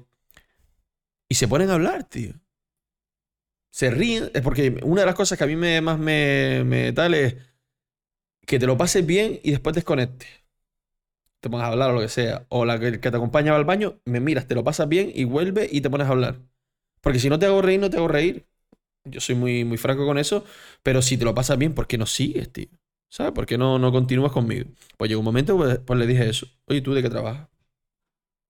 y 1.29 1.35
se 1.35 1.49
ponen 1.49 1.71
a 1.71 1.75
hablar, 1.75 2.05
tío. 2.05 2.35
Se 3.71 3.91
ríen. 3.91 4.31
Es 4.35 4.43
porque 4.43 4.81
una 4.83 5.03
de 5.03 5.07
las 5.07 5.15
cosas 5.15 5.39
que 5.39 5.45
a 5.45 5.47
mí 5.47 5.57
me, 5.57 5.81
más 5.81 5.99
me, 5.99 6.63
me 6.65 6.93
tal 6.93 7.15
es 7.15 7.37
que 8.47 8.59
te 8.59 8.67
lo 8.67 8.77
pases 8.77 9.05
bien 9.07 9.39
y 9.43 9.51
después 9.53 9.75
desconectes. 9.75 10.29
Te 11.41 11.51
pones 11.51 11.65
a 11.65 11.69
hablar 11.69 11.91
o 11.91 11.95
lo 11.95 12.01
que 12.01 12.09
sea. 12.09 12.47
O 12.49 12.65
la 12.65 12.79
que, 12.81 13.01
que 13.01 13.11
te 13.11 13.17
acompaña 13.17 13.55
al 13.55 13.65
baño, 13.65 14.01
me 14.05 14.21
miras, 14.21 14.47
te 14.49 14.55
lo 14.55 14.65
pasas 14.65 14.89
bien 14.89 15.11
y 15.15 15.25
vuelve 15.25 15.69
y 15.71 15.81
te 15.81 15.91
pones 15.91 16.09
a 16.09 16.11
hablar. 16.11 16.41
Porque 17.03 17.21
si 17.21 17.29
no 17.31 17.39
te 17.39 17.47
hago 17.47 17.63
reír, 17.63 17.81
no 17.81 17.91
te 17.91 17.99
hago 17.99 18.09
reír. 18.09 18.47
Yo 19.05 19.21
soy 19.21 19.37
muy, 19.37 19.65
muy 19.65 19.79
franco 19.79 20.07
con 20.07 20.19
eso. 20.19 20.45
Pero 20.83 21.03
si 21.03 21.19
te 21.19 21.25
lo 21.25 21.35
pasas 21.35 21.59
bien, 21.59 21.75
¿por 21.75 21.87
qué 21.87 21.99
no 21.99 22.07
sigues, 22.07 22.53
tío? 22.53 22.69
¿Sabes? 23.11 23.33
¿Por 23.33 23.47
qué 23.47 23.59
no, 23.59 23.79
no 23.79 23.93
continúas 23.93 24.33
conmigo? 24.33 24.71
Pues 24.97 25.11
llegó 25.11 25.21
un 25.21 25.27
momento, 25.27 25.57
pues, 25.57 25.81
pues 25.81 25.99
le 25.99 26.07
dije 26.07 26.29
eso. 26.29 26.47
Oye, 26.67 26.83
¿tú 26.83 26.95
de 26.95 27.03
qué 27.03 27.11
trabajas? 27.11 27.49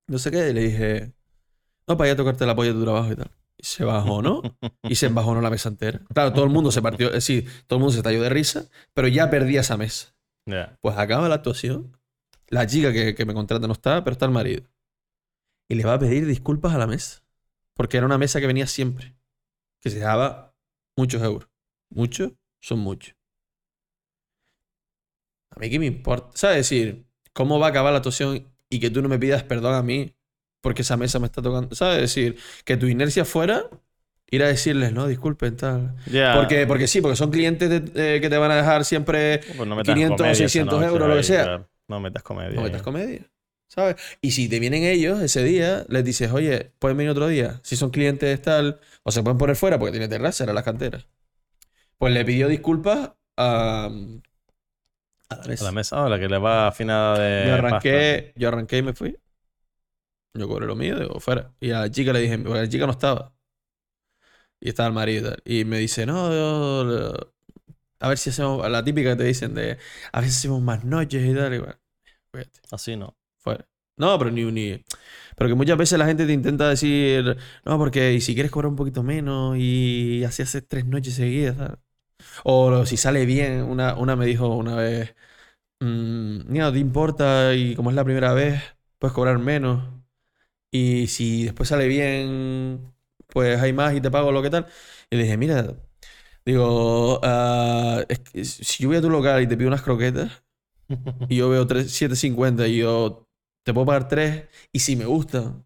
No 0.08 0.18
sé 0.18 0.30
qué. 0.30 0.50
Y 0.50 0.52
le 0.52 0.60
dije, 0.62 1.12
no, 1.88 1.96
para 1.96 2.08
ir 2.08 2.14
a 2.14 2.16
tocarte 2.16 2.46
la 2.46 2.54
polla 2.54 2.72
de 2.72 2.78
tu 2.78 2.84
trabajo 2.84 3.12
y 3.12 3.16
tal. 3.16 3.30
Y 3.56 3.64
se 3.64 3.84
bajó, 3.84 4.22
¿no? 4.22 4.42
Y 4.82 4.94
se 4.94 5.06
embajonó 5.06 5.40
la 5.40 5.50
mesa 5.50 5.68
entera. 5.68 6.00
Claro, 6.14 6.32
todo 6.32 6.44
el 6.44 6.50
mundo 6.50 6.70
se 6.70 6.80
partió, 6.80 7.08
es 7.08 7.14
decir, 7.14 7.50
todo 7.66 7.78
el 7.78 7.80
mundo 7.80 7.92
se 7.92 7.98
estalló 7.98 8.22
de 8.22 8.28
risa, 8.28 8.68
pero 8.94 9.08
ya 9.08 9.30
perdía 9.30 9.62
esa 9.62 9.76
mesa. 9.76 10.14
Pues 10.80 10.96
acaba 10.96 11.28
la 11.28 11.36
actuación. 11.36 11.96
La 12.48 12.66
chica 12.66 12.92
que, 12.92 13.14
que 13.14 13.26
me 13.26 13.34
contrata 13.34 13.66
no 13.66 13.72
está, 13.72 14.02
pero 14.04 14.12
está 14.12 14.26
el 14.26 14.32
marido. 14.32 14.62
Y 15.68 15.74
le 15.74 15.84
va 15.84 15.94
a 15.94 15.98
pedir 15.98 16.24
disculpas 16.26 16.74
a 16.74 16.78
la 16.78 16.86
mesa. 16.86 17.22
Porque 17.74 17.96
era 17.96 18.06
una 18.06 18.16
mesa 18.16 18.40
que 18.40 18.46
venía 18.46 18.66
siempre. 18.66 19.14
Que 19.80 19.90
se 19.90 19.98
daba 19.98 20.54
muchos 20.96 21.22
euros. 21.22 21.48
Muchos 21.90 22.32
son 22.60 22.78
muchos. 22.78 23.14
A 25.50 25.60
mí 25.60 25.70
qué 25.70 25.78
me 25.78 25.86
importa. 25.86 26.30
¿Sabes? 26.34 26.56
decir, 26.58 27.06
¿cómo 27.32 27.58
va 27.58 27.66
a 27.66 27.70
acabar 27.70 27.92
la 27.92 27.98
actuación 27.98 28.48
y 28.70 28.80
que 28.80 28.90
tú 28.90 29.02
no 29.02 29.08
me 29.08 29.18
pidas 29.18 29.42
perdón 29.42 29.74
a 29.74 29.82
mí 29.82 30.14
porque 30.60 30.82
esa 30.82 30.96
mesa 30.96 31.18
me 31.18 31.26
está 31.26 31.42
tocando? 31.42 31.74
¿Sabes? 31.74 32.00
decir, 32.00 32.36
que 32.64 32.76
tu 32.76 32.86
inercia 32.86 33.24
fuera 33.24 33.64
ir 34.30 34.42
a 34.42 34.48
decirles, 34.48 34.92
no, 34.92 35.06
disculpen, 35.06 35.56
tal. 35.56 35.94
Ya. 36.06 36.34
Porque, 36.34 36.66
porque 36.66 36.86
sí, 36.86 37.00
porque 37.00 37.16
son 37.16 37.30
clientes 37.30 37.68
de- 37.70 38.16
eh, 38.16 38.20
que 38.20 38.28
te 38.28 38.36
van 38.38 38.50
a 38.50 38.56
dejar 38.56 38.84
siempre 38.84 39.40
Pues 39.56 39.68
no 39.68 39.76
metas 39.76 39.94
500 39.94 40.14
o 40.14 40.16
comedia 40.18 40.32
esa 40.34 40.44
600 40.48 40.80
noche 40.80 40.92
euros, 40.92 41.08
lo 41.08 41.16
que 41.16 41.22
sea. 41.22 41.66
No 41.88 42.00
metas 42.00 42.22
comedia. 42.22 42.56
No 42.56 42.62
metas 42.62 42.82
comedia. 42.82 43.22
¿Sabes? 43.68 43.96
Y 44.22 44.30
si 44.32 44.48
te 44.48 44.60
vienen 44.60 44.82
ellos 44.84 45.20
ese 45.20 45.42
día, 45.44 45.84
les 45.88 46.04
dices, 46.04 46.32
oye, 46.32 46.72
pueden 46.78 46.96
venir 46.96 47.10
otro 47.10 47.28
día. 47.28 47.60
Si 47.62 47.76
son 47.76 47.90
clientes 47.90 48.40
tal, 48.42 48.80
o 49.02 49.10
se 49.12 49.22
pueden 49.22 49.38
poner 49.38 49.56
fuera 49.56 49.78
porque 49.78 49.92
tiene 49.92 50.08
terraza, 50.08 50.44
eran 50.44 50.54
las 50.54 50.64
canteras. 50.64 51.06
Pues 51.98 52.12
le 52.14 52.24
pidió 52.24 52.48
disculpas 52.48 53.12
a, 53.36 53.90
a 55.30 55.36
la 55.36 55.42
A 55.42 55.48
mesa. 55.48 55.64
la 55.64 55.72
mesa, 55.72 56.08
la 56.08 56.18
que 56.18 56.28
le 56.28 56.38
va 56.38 56.68
afinada 56.68 57.18
de. 57.18 57.46
Yo 57.46 57.52
pasta. 57.52 57.64
arranqué, 57.68 58.32
yo 58.36 58.48
arranqué 58.48 58.78
y 58.78 58.82
me 58.82 58.92
fui. 58.94 59.16
Yo 60.34 60.48
cobré 60.48 60.66
lo 60.66 60.74
mío, 60.76 60.98
digo, 60.98 61.20
fuera. 61.20 61.54
Y 61.60 61.70
a 61.72 61.80
la 61.80 61.90
chica 61.90 62.12
le 62.12 62.20
dije, 62.20 62.38
porque 62.38 62.60
la 62.60 62.68
chica 62.68 62.86
no 62.86 62.92
estaba. 62.92 63.34
Y 64.60 64.68
estaba 64.70 64.88
el 64.88 64.94
marido 64.94 65.28
y 65.28 65.30
tal. 65.30 65.42
Y 65.44 65.64
me 65.64 65.78
dice, 65.78 66.06
no, 66.06 66.30
yo- 66.32 67.32
a 68.00 68.08
ver 68.08 68.18
si 68.18 68.30
hacemos, 68.30 68.68
la 68.70 68.84
típica 68.84 69.10
que 69.10 69.16
te 69.16 69.24
dicen 69.24 69.54
de, 69.54 69.78
a 70.12 70.20
ver 70.20 70.30
si 70.30 70.36
hacemos 70.38 70.62
más 70.62 70.84
noches 70.84 71.24
y 71.28 71.34
tal. 71.34 71.54
Y 71.54 71.58
bueno, 71.58 71.76
fíjate. 72.32 72.60
Así 72.72 72.96
no. 72.96 73.16
Fuera. 73.38 73.68
No, 73.98 74.18
pero 74.18 74.30
ni, 74.30 74.44
ni. 74.52 74.84
Pero 75.36 75.48
que 75.50 75.54
muchas 75.56 75.78
veces 75.78 75.98
la 75.98 76.06
gente 76.06 76.26
te 76.26 76.32
intenta 76.34 76.68
decir, 76.70 77.36
no, 77.64 77.78
porque 77.78 78.14
y 78.14 78.20
si 78.22 78.34
quieres 78.34 78.52
cobrar 78.52 78.70
un 78.70 78.76
poquito 78.76 79.02
menos 79.04 79.56
y 79.58 80.24
así 80.24 80.42
haces 80.42 80.66
tres 80.68 80.86
noches 80.86 81.14
seguidas, 81.14 81.56
tal. 81.58 81.80
O 82.44 82.86
si 82.86 82.96
sale 82.98 83.26
bien, 83.26 83.62
una, 83.64 83.96
una 83.96 84.16
me 84.16 84.26
dijo 84.26 84.48
una 84.56 84.76
vez, 84.76 85.16
"Mm, 85.80 86.40
mira, 86.52 86.66
no 86.66 86.72
te 86.74 86.78
importa 86.80 87.54
y 87.54 87.76
como 87.76 87.90
es 87.90 87.96
la 87.96 88.04
primera 88.04 88.34
vez, 88.34 88.62
puedes 88.98 89.14
cobrar 89.14 89.38
menos. 89.38 89.84
Y 90.70 91.06
si 91.08 91.44
después 91.44 91.68
sale 91.68 91.88
bien, 91.88 92.92
pues 93.28 93.60
hay 93.60 93.72
más 93.72 93.94
y 93.94 94.00
te 94.00 94.10
pago 94.10 94.32
lo 94.32 94.42
que 94.42 94.50
tal. 94.50 94.66
Y 95.10 95.16
le 95.16 95.22
dije, 95.24 95.36
mira, 95.36 95.74
digo, 96.46 97.20
ah, 97.24 98.04
es 98.08 98.20
que 98.20 98.44
si 98.44 98.82
yo 98.84 98.88
voy 98.90 98.98
a 98.98 99.02
tu 99.02 99.10
local 99.10 99.42
y 99.42 99.48
te 99.48 99.56
pido 99.56 99.68
unas 99.68 99.82
croquetas, 99.82 100.32
y 101.28 101.36
yo 101.36 101.48
veo 101.50 101.66
tres- 101.66 101.92
7.50 101.92 102.66
y 102.68 102.78
yo 102.78 103.28
te 103.64 103.74
puedo 103.74 103.86
pagar 103.86 104.08
3 104.08 104.46
y 104.72 104.80
si 104.80 104.96
me 104.96 105.06
gusta, 105.06 105.56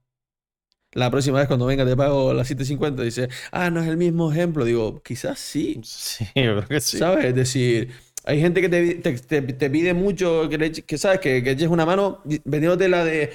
la 0.93 1.11
próxima 1.11 1.39
vez 1.39 1.49
cuando 1.49 1.67
venga 1.67 1.87
te 1.87 1.97
pago 1.97 2.33
las 2.35 2.47
7.50 2.49 3.03
dice, 3.03 3.29
ah, 3.53 3.71
no 3.71 3.81
es 3.81 3.89
el 3.89 3.97
mismo 3.97 4.31
ejemplo. 4.33 4.65
Digo, 4.65 5.03
quizás 5.03 5.39
sí, 5.39 5.83
Sí, 5.83 6.25
yo 6.35 6.57
creo 6.57 6.69
que 6.69 6.81
sí. 6.81 6.99
¿sabes? 6.99 7.25
Es 7.27 7.35
decir, 7.35 7.93
hay 8.25 8.41
gente 8.41 8.61
que 8.61 8.69
te, 8.69 8.95
te- 8.97 9.13
te- 9.19 9.43
te 9.43 9.71
pide 9.71 9.95
mucho, 9.95 10.49
que, 10.49 10.59
le 10.59 10.73
que 10.73 10.99
sabes, 10.99 11.21
que, 11.21 11.43
que 11.43 11.53
eches 11.53 11.69
una 11.69 11.87
mano 11.87 12.23
vendiéndote 12.45 12.89
la 12.89 13.05
de, 13.05 13.33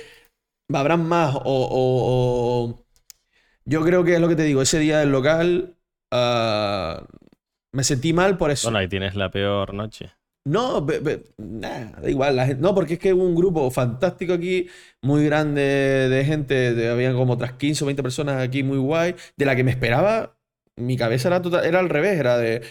habrán 0.73 1.07
más 1.07 1.35
o, 1.35 1.41
o- 1.45 2.64
o- 2.69 2.85
Yo 3.65 3.84
creo 3.84 4.03
que 4.03 4.15
es 4.15 4.22
lo 4.22 4.27
que 4.27 4.35
te 4.35 4.44
digo, 4.44 4.61
ese 4.61 4.80
día 4.80 4.99
del 4.99 5.11
local 5.11 5.76
ah, 6.11 7.06
me 7.73 7.84
sentí 7.84 8.14
mal 8.14 8.38
por 8.38 8.52
eso. 8.52 8.68
Bueno, 8.68 8.80
ahí 8.80 8.88
tienes 8.88 9.15
la 9.15 9.30
peor 9.30 9.73
noche. 9.73 10.11
No, 10.45 10.81
be- 10.85 10.99
be- 10.99 11.23
nah, 11.38 11.91
da 12.02 12.10
igual. 12.10 12.38
la 12.38 12.45
gente- 12.45 12.61
no, 12.61 12.73
porque 12.73 12.94
es 12.94 12.99
que 12.99 13.14
hubo 13.14 13.23
un 13.26 13.35
grupo 13.35 13.69
fantástico 13.69 14.34
aquí, 14.34 14.69
muy 15.02 15.26
grande 15.26 15.61
de 15.61 16.23
gente, 16.26 16.73
de, 16.73 16.89
habían 16.89 17.15
como 17.15 17.34
otras 17.34 17.53
15 17.53 17.84
o 17.84 17.88
20 17.88 18.02
personas 18.02 18.41
aquí, 18.41 18.64
muy 18.64 18.77
guay, 18.77 19.15
de 19.35 19.45
la 19.45 19.56
que 19.57 19.65
me 19.65 19.72
esperaba 19.72 20.38
mi 20.77 20.95
cabeza 20.95 21.27
era, 21.30 21.41
total- 21.41 21.65
era 21.65 21.80
al 21.80 21.89
revés, 21.89 22.18
era 22.19 22.38
de 22.38 22.61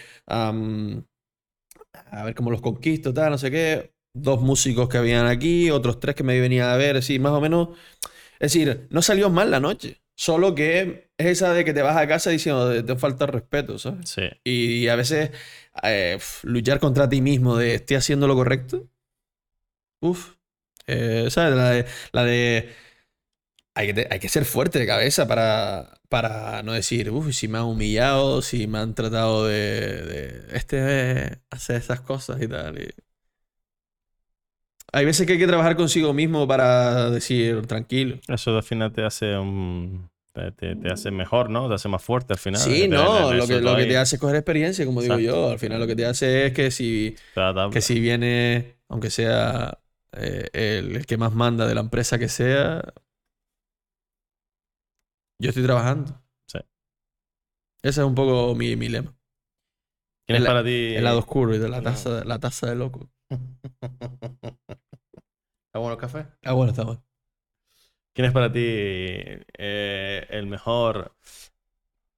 a 2.11 2.23
ver 2.23 2.35
cómo 2.35 2.51
los 2.51 2.61
conquisto, 2.61 3.13
tal, 3.13 3.31
no 3.31 3.37
sé 3.37 3.51
qué. 3.51 3.93
Dos 4.21 4.41
músicos 4.41 4.89
que 4.89 4.97
habían 4.97 5.27
aquí, 5.27 5.69
otros 5.71 5.99
tres 5.99 6.15
que 6.15 6.23
me 6.23 6.39
venían 6.39 6.69
a 6.69 6.75
ver, 6.77 6.97
así, 6.97 7.19
más 7.19 7.33
o 7.33 7.41
menos. 7.41 7.69
Es 8.39 8.53
decir, 8.53 8.87
no 8.91 9.01
salió 9.01 9.29
mal 9.29 9.51
la 9.51 9.59
noche. 9.59 10.01
Solo 10.15 10.55
que 10.55 11.11
es 11.17 11.27
esa 11.27 11.53
de 11.53 11.65
que 11.65 11.73
te 11.73 11.81
vas 11.83 11.97
a 11.97 12.07
casa 12.07 12.29
diciendo 12.31 12.83
te 12.85 12.95
falta 12.97 13.27
respeto, 13.27 13.79
¿sabes? 13.79 14.09
Sí. 14.09 14.23
Y 14.43 14.87
a 14.89 14.95
veces 14.95 15.31
eh, 15.83 16.17
luchar 16.43 16.79
contra 16.79 17.09
ti 17.09 17.21
mismo 17.21 17.57
de 17.57 17.75
estoy 17.75 17.97
haciendo 17.97 18.27
lo 18.27 18.35
correcto. 18.35 18.87
Uf. 20.01 20.35
Eh, 20.87 21.27
¿Sabes? 21.29 21.55
La 21.55 21.69
de, 21.71 21.85
la 22.13 22.23
de 22.23 22.69
hay, 23.75 23.87
que, 23.87 23.93
te- 23.93 24.07
hay 24.11 24.19
que 24.19 24.29
ser 24.29 24.45
fuerte 24.45 24.79
de 24.79 24.87
cabeza 24.87 25.27
para, 25.27 25.99
para 26.09 26.63
no 26.63 26.73
decir, 26.73 27.11
uff, 27.11 27.31
si 27.33 27.47
me 27.47 27.57
han 27.59 27.65
humillado, 27.65 28.41
si 28.41 28.67
me 28.67 28.79
han 28.79 28.95
tratado 28.95 29.45
de, 29.47 30.01
de 30.03 30.57
este 30.57 31.41
hace 31.49 31.75
esas 31.77 32.01
cosas 32.01 32.41
y 32.41 32.47
tal. 32.47 32.81
y- 32.81 32.89
Hay 34.93 35.05
veces 35.05 35.25
que 35.27 35.33
hay 35.33 35.39
que 35.39 35.47
trabajar 35.47 35.75
consigo 35.75 36.13
mismo 36.13 36.47
para 36.47 37.09
decir, 37.09 37.65
tranquilo. 37.67 38.17
Eso 38.27 38.55
al 38.55 38.63
final 38.63 38.91
te 38.91 39.03
hace 39.03 39.37
un... 39.37 40.09
Te, 40.33 40.77
hace 40.91 41.09
mejor, 41.09 41.49
¿no? 41.49 41.67
Te 41.67 41.73
hace 41.73 41.89
más 41.89 42.03
fuerte 42.03 42.33
al 42.33 42.39
final. 42.39 42.61
Sí, 42.61 42.87
no, 42.87 43.33
lo 43.33 43.47
que, 43.47 43.59
lo 43.59 43.75
que 43.75 43.85
te 43.87 43.97
hace 43.97 44.17
es 44.17 44.19
coger 44.21 44.35
experiencia, 44.35 44.85
como 44.85 45.01
digo 45.01 45.17
yo. 45.17 45.49
Al 45.49 45.57
final 45.59 45.79
lo 45.79 45.87
que 45.87 45.95
te 45.95 46.05
hace 46.05 46.45
es 46.45 46.53
que 46.53 46.69
si, 46.69 47.15
que 47.71 47.81
si 47.81 47.99
viene, 47.99 48.75
aunque 48.87 49.09
sea 49.09 49.79
eh, 50.13 50.47
el, 50.53 50.95
el 50.95 51.05
que 51.07 51.17
más 51.17 51.33
manda 51.33 51.65
de 51.67 51.73
la 51.73 51.81
empresa 51.81 52.19
que 52.19 52.29
sea, 52.29 52.83
yo 55.39 55.49
estoy 55.49 55.63
trabajando. 55.63 56.21
Sí. 56.47 56.59
Ese 57.81 58.01
es 58.01 58.05
un 58.07 58.13
poco 58.15 58.53
mi, 58.55 58.75
mi 58.75 58.89
lema. 58.89 59.15
¿Quién 60.25 60.35
es 60.37 60.41
el- 60.41 60.47
para 60.47 60.63
ti? 60.63 60.95
El 60.95 61.03
lado 61.03 61.19
oscuro 61.19 61.55
y 61.55 61.57
de 61.57 61.69
la 61.69 61.81
taza, 61.81 62.23
la 62.25 62.39
taza 62.39 62.67
de 62.67 62.75
loco. 62.75 63.09
¿Está 63.29 63.49
bueno 65.79 65.93
el 65.93 65.99
café? 65.99 66.25
Ah, 66.45 66.53
bueno, 66.53 66.71
está 66.71 66.83
bueno. 66.83 67.03
¿Quién 68.13 68.25
es 68.25 68.31
para 68.31 68.51
ti 68.51 68.61
eh, 68.63 70.25
el 70.29 70.47
mejor 70.47 71.13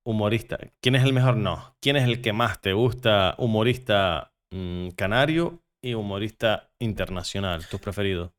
humorista? 0.06 0.58
¿Quién 0.80 0.96
es 0.96 1.04
el 1.04 1.14
mejor? 1.14 1.36
No. 1.36 1.76
¿Quién 1.82 1.98
es 1.98 2.06
el 2.06 2.22
que 2.22 2.32
más 2.32 2.62
te 2.62 2.74
gusta? 2.74 3.36
Humorista 3.38 4.32
mm, 4.52 4.90
canario 4.90 5.60
y 5.82 5.96
humorista 5.96 6.70
internacional. 6.80 7.68
¿Tus 7.68 7.82
preferidos? 7.82 8.32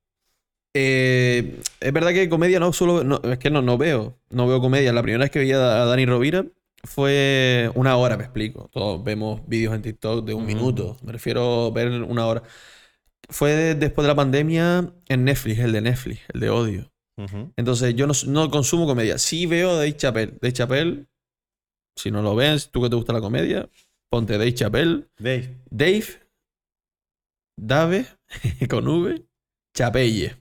Eh, 0.72 1.60
es 1.80 1.92
verdad 1.92 2.12
que 2.12 2.28
comedia 2.28 2.60
no 2.60 2.72
solo. 2.72 3.05
no, 3.05 3.20
es 3.24 3.38
que 3.38 3.51
no, 3.51 3.60
no 3.60 3.76
veo. 3.76 4.16
No 4.30 4.47
veo 4.47 4.60
comedia. 4.60 4.92
La 4.92 5.02
primera 5.02 5.24
vez 5.24 5.30
que 5.30 5.40
vi 5.40 5.52
a, 5.52 5.82
a 5.82 5.84
Dani 5.84 6.06
Rovira 6.06 6.47
fue 6.82 7.70
una 7.74 7.97
hora, 7.97 8.16
me 8.16 8.24
explico. 8.24 8.69
Todos 8.73 9.02
vemos 9.05 9.43
vídeos 9.47 9.74
en 9.74 9.82
TikTok 9.82 10.24
de 10.24 10.35
un 10.35 10.47
minuto. 10.47 10.97
Me 11.02 11.12
refiero 11.12 11.66
a 11.66 11.70
ver 11.70 11.90
una 12.02 12.27
hora. 12.27 12.43
Fue 13.28 13.52
de- 13.52 13.74
después 13.74 14.05
de 14.05 14.09
la 14.09 14.15
pandemia 14.16 14.93
en 15.09 15.24
Netflix, 15.24 15.59
el 15.61 15.73
de 15.73 15.81
Netflix, 15.82 16.20
el 16.32 16.40
de 16.40 16.51
odio. 16.51 16.93
Entonces 17.57 17.94
yo 17.94 18.07
no, 18.07 18.15
no 18.28 18.51
consumo 18.51 18.86
comedia. 18.86 19.19
Sí 19.19 19.44
veo 19.47 19.77
Dave 19.77 19.94
Chappelle. 19.97 20.32
Dave 20.40 20.52
Chappelle, 20.55 21.07
si 21.94 22.11
no 22.11 22.23
lo 22.23 22.35
ves, 22.35 22.70
tú 22.70 22.82
que 22.82 22.89
te 22.89 22.97
gusta 22.97 23.12
la 23.12 23.20
comedia, 23.20 23.69
ponte 24.09 24.39
Dave 24.39 24.55
Chappelle. 24.55 25.07
Dave. 25.19 25.59
Dave, 25.70 26.05
Dave, 27.59 28.07
con 28.70 28.89
V, 28.89 29.23
Chapelle. 29.77 30.36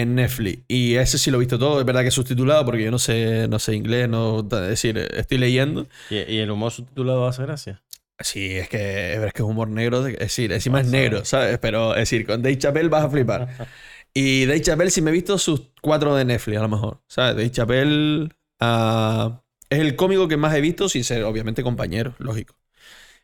En 0.00 0.14
Netflix. 0.14 0.62
Y 0.68 0.94
ese 0.96 1.18
sí 1.18 1.30
lo 1.30 1.36
he 1.36 1.40
visto 1.40 1.58
todo. 1.58 1.80
Es 1.80 1.86
verdad 1.86 2.02
que 2.02 2.08
es 2.08 2.14
subtitulado 2.14 2.64
porque 2.64 2.84
yo 2.84 2.90
no 2.90 2.98
sé, 2.98 3.48
no 3.48 3.58
sé 3.58 3.74
inglés, 3.74 4.08
no, 4.08 4.40
es 4.40 4.68
decir, 4.68 4.98
estoy 4.98 5.38
leyendo. 5.38 5.86
¿Y, 6.10 6.16
y 6.16 6.38
el 6.38 6.50
humor 6.50 6.72
subtitulado 6.72 7.26
hace 7.26 7.42
gracia? 7.42 7.82
Sí, 8.20 8.56
es 8.56 8.68
que 8.68 9.14
es 9.14 9.32
que 9.32 9.42
es 9.42 9.48
humor 9.48 9.68
negro. 9.68 10.06
Es 10.06 10.18
decir, 10.18 10.52
encima 10.52 10.80
es 10.80 10.86
negro, 10.86 11.24
¿sabes? 11.24 11.58
Pero 11.58 11.92
es 11.94 12.00
decir, 12.00 12.26
con 12.26 12.42
Dave 12.42 12.58
Chappelle 12.58 12.88
vas 12.88 13.04
a 13.04 13.10
flipar. 13.10 13.48
Y 14.16 14.46
Dave 14.46 14.60
Chappelle 14.60 14.92
sí 14.92 15.02
me 15.02 15.10
he 15.10 15.12
visto 15.12 15.36
sus 15.38 15.72
cuatro 15.82 16.14
de 16.14 16.24
Netflix, 16.24 16.58
a 16.58 16.62
lo 16.62 16.68
mejor. 16.68 17.02
¿Sabes? 17.08 17.34
Dave 17.34 17.50
Chappelle 17.50 18.28
ah, 18.60 19.42
es 19.68 19.80
el 19.80 19.96
cómico 19.96 20.28
que 20.28 20.36
más 20.36 20.54
he 20.54 20.60
visto, 20.60 20.88
sin 20.88 21.02
ser, 21.02 21.24
obviamente, 21.24 21.64
compañero, 21.64 22.14
lógico. 22.18 22.54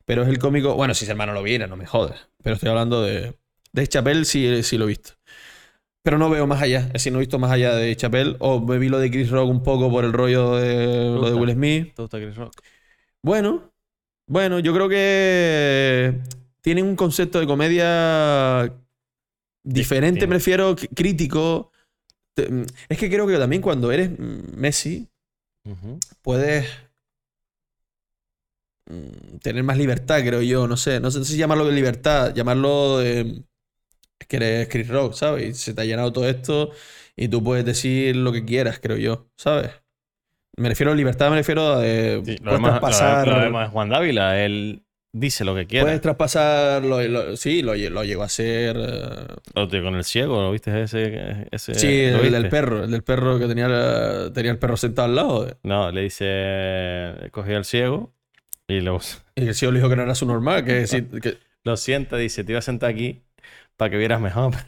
Pero 0.05 0.25
es 0.25 0.29
el 0.29 0.41
cómico. 0.41 0.75
Bueno, 0.75 0.93
si 0.95 1.05
ese 1.05 1.13
hermano 1.13 1.33
lo 1.33 1.45
viera, 1.45 1.69
no 1.69 1.77
me 1.77 1.87
jodes. 1.87 2.19
Pero 2.43 2.57
estoy 2.57 2.71
hablando 2.71 3.03
de. 3.03 3.39
Dave 3.73 3.87
Chappelle 3.87 4.25
sí, 4.25 4.65
sí 4.65 4.79
lo 4.79 4.87
he 4.87 4.89
visto. 4.89 5.13
Pero 6.03 6.17
no 6.19 6.31
veo 6.31 6.47
más 6.47 6.63
allá. 6.63 6.81
Es 6.87 6.93
decir, 6.95 7.13
no 7.13 7.19
he 7.19 7.21
visto 7.21 7.39
más 7.39 7.51
allá 7.51 7.75
de 7.75 7.95
Chappelle. 7.95 8.37
O 8.39 8.61
me 8.61 8.79
vi 8.79 8.89
lo 8.89 8.99
de 8.99 9.11
Chris 9.11 9.31
Rock 9.31 9.51
un 9.51 9.63
poco 9.63 9.91
por 9.91 10.05
el 10.05 10.13
rollo 10.13 10.57
de 10.57 10.87
lo 11.15 11.31
de? 11.31 11.35
Will 11.35 11.53
Smith. 11.53 11.95
¿Te 11.95 12.03
gusta 12.03 12.19
Chris 12.19 12.37
Rock? 12.37 12.55
Bueno, 13.23 13.71
bueno, 14.27 14.59
yo 14.61 14.73
creo 14.73 14.89
que 14.89 16.19
tienen 16.63 16.87
un 16.87 16.97
concepto 16.97 17.39
de 17.39 17.47
comedia 17.47 18.73
diferente, 19.63 20.21
Distinto. 20.21 20.29
prefiero 20.31 20.77
crítico. 20.95 21.71
Mm, 22.37 22.63
Es 22.89 22.97
que 22.99 23.11
creo 23.11 23.27
que 23.27 23.37
también 23.37 23.61
cuando 23.61 23.93
eres 23.93 24.11
Messi 24.19 25.07
puedes 26.23 26.67
mm, 28.87 29.39
tener 29.43 29.63
más 29.65 29.77
libertad, 29.77 30.21
creo 30.25 30.41
yo. 30.43 30.67
No 30.67 30.77
sé, 30.77 31.01
no 31.01 31.11
sé 31.11 31.25
si 31.25 31.37
llamarlo 31.37 31.67
de 31.67 31.73
libertad, 31.73 32.35
llamarlo 32.35 32.99
de 32.99 33.43
es 34.21 34.27
que 34.27 34.37
eres 34.37 34.69
Chris 34.69 34.89
Rock, 34.89 35.15
¿sabes? 35.15 35.49
Y 35.49 35.55
se 35.55 35.75
te 35.75 35.83
ha 35.83 35.85
llenado 35.85 36.13
todo 36.13 36.29
esto 36.29 36.71
y 37.17 37.29
tú 37.29 37.43
puedes 37.43 37.65
decir 37.65 38.17
lo 38.17 38.33
que 38.33 38.45
quieras, 38.45 38.79
creo 38.81 38.97
yo, 38.97 39.29
¿sabes? 39.37 39.71
Me 40.57 40.69
refiero 40.69 40.93
a 40.93 40.95
libertad, 40.95 41.31
me 41.31 41.37
refiero 41.37 41.75
a 41.75 41.81
de, 41.81 42.23
Sí, 42.25 42.37
lo 42.39 42.51
puedes 42.51 42.53
demás, 42.53 42.73
lo- 42.75 42.81
traspasar. 42.81 43.29
lo 43.29 43.41
demás 43.41 43.67
es 43.69 43.73
Juan 43.73 43.89
Dávila. 43.89 44.45
Él 44.45 44.83
dice 45.13 45.45
lo 45.45 45.55
que 45.55 45.67
quiera. 45.67 45.87
Puedes 45.87 46.01
traspasar, 46.03 46.85
lo, 46.85 47.01
lo- 47.03 47.37
sí, 47.37 47.63
lo, 47.63 47.75
lle- 47.75 47.89
lo 47.89 48.05
llegó 48.05 48.23
a 48.23 48.27
hacer. 48.27 48.77
eh, 48.79 49.27
Lo 49.55 49.69
tío, 49.69 49.83
con 49.83 49.95
el 49.95 50.05
ciego, 50.05 50.43
¿lo 50.43 50.53
viste 50.53 50.83
ese? 50.83 51.47
ese 51.51 51.75
sí, 51.75 52.11
¿lo 52.11 52.23
el 52.23 52.33
del 52.33 52.49
perro, 52.49 52.85
el 52.85 52.91
del 52.91 53.03
perro 53.03 53.39
que 53.39 53.47
tenía, 53.47 53.69
la- 53.69 54.33
tenía 54.33 54.51
el 54.51 54.59
perro 54.59 54.77
sentado 54.77 55.07
al 55.09 55.15
lado. 55.15 55.49
eh. 55.49 55.55
No, 55.63 55.91
le 55.93 56.03
dice, 56.03 57.31
cogía 57.31 57.57
al 57.57 57.65
ciego 57.65 58.13
y 58.69 58.81
lo, 58.81 59.01
Y 59.37 59.47
el 59.49 59.55
ciego 59.55 59.73
le 59.73 59.79
dijo 59.79 59.89
que 59.89 59.97
no 59.97 60.03
era 60.03 60.15
su 60.15 60.27
normal, 60.27 60.65
que, 60.65 60.85
que- 61.23 61.39
lo 61.65 61.77
sienta, 61.77 62.17
dice, 62.17 62.45
te 62.45 62.53
iba 62.53 62.59
a 62.59 62.63
sentar 62.63 62.91
aquí 62.91 63.23
para 63.81 63.91
que 63.91 63.97
vieras 63.97 64.21
mejor. 64.21 64.53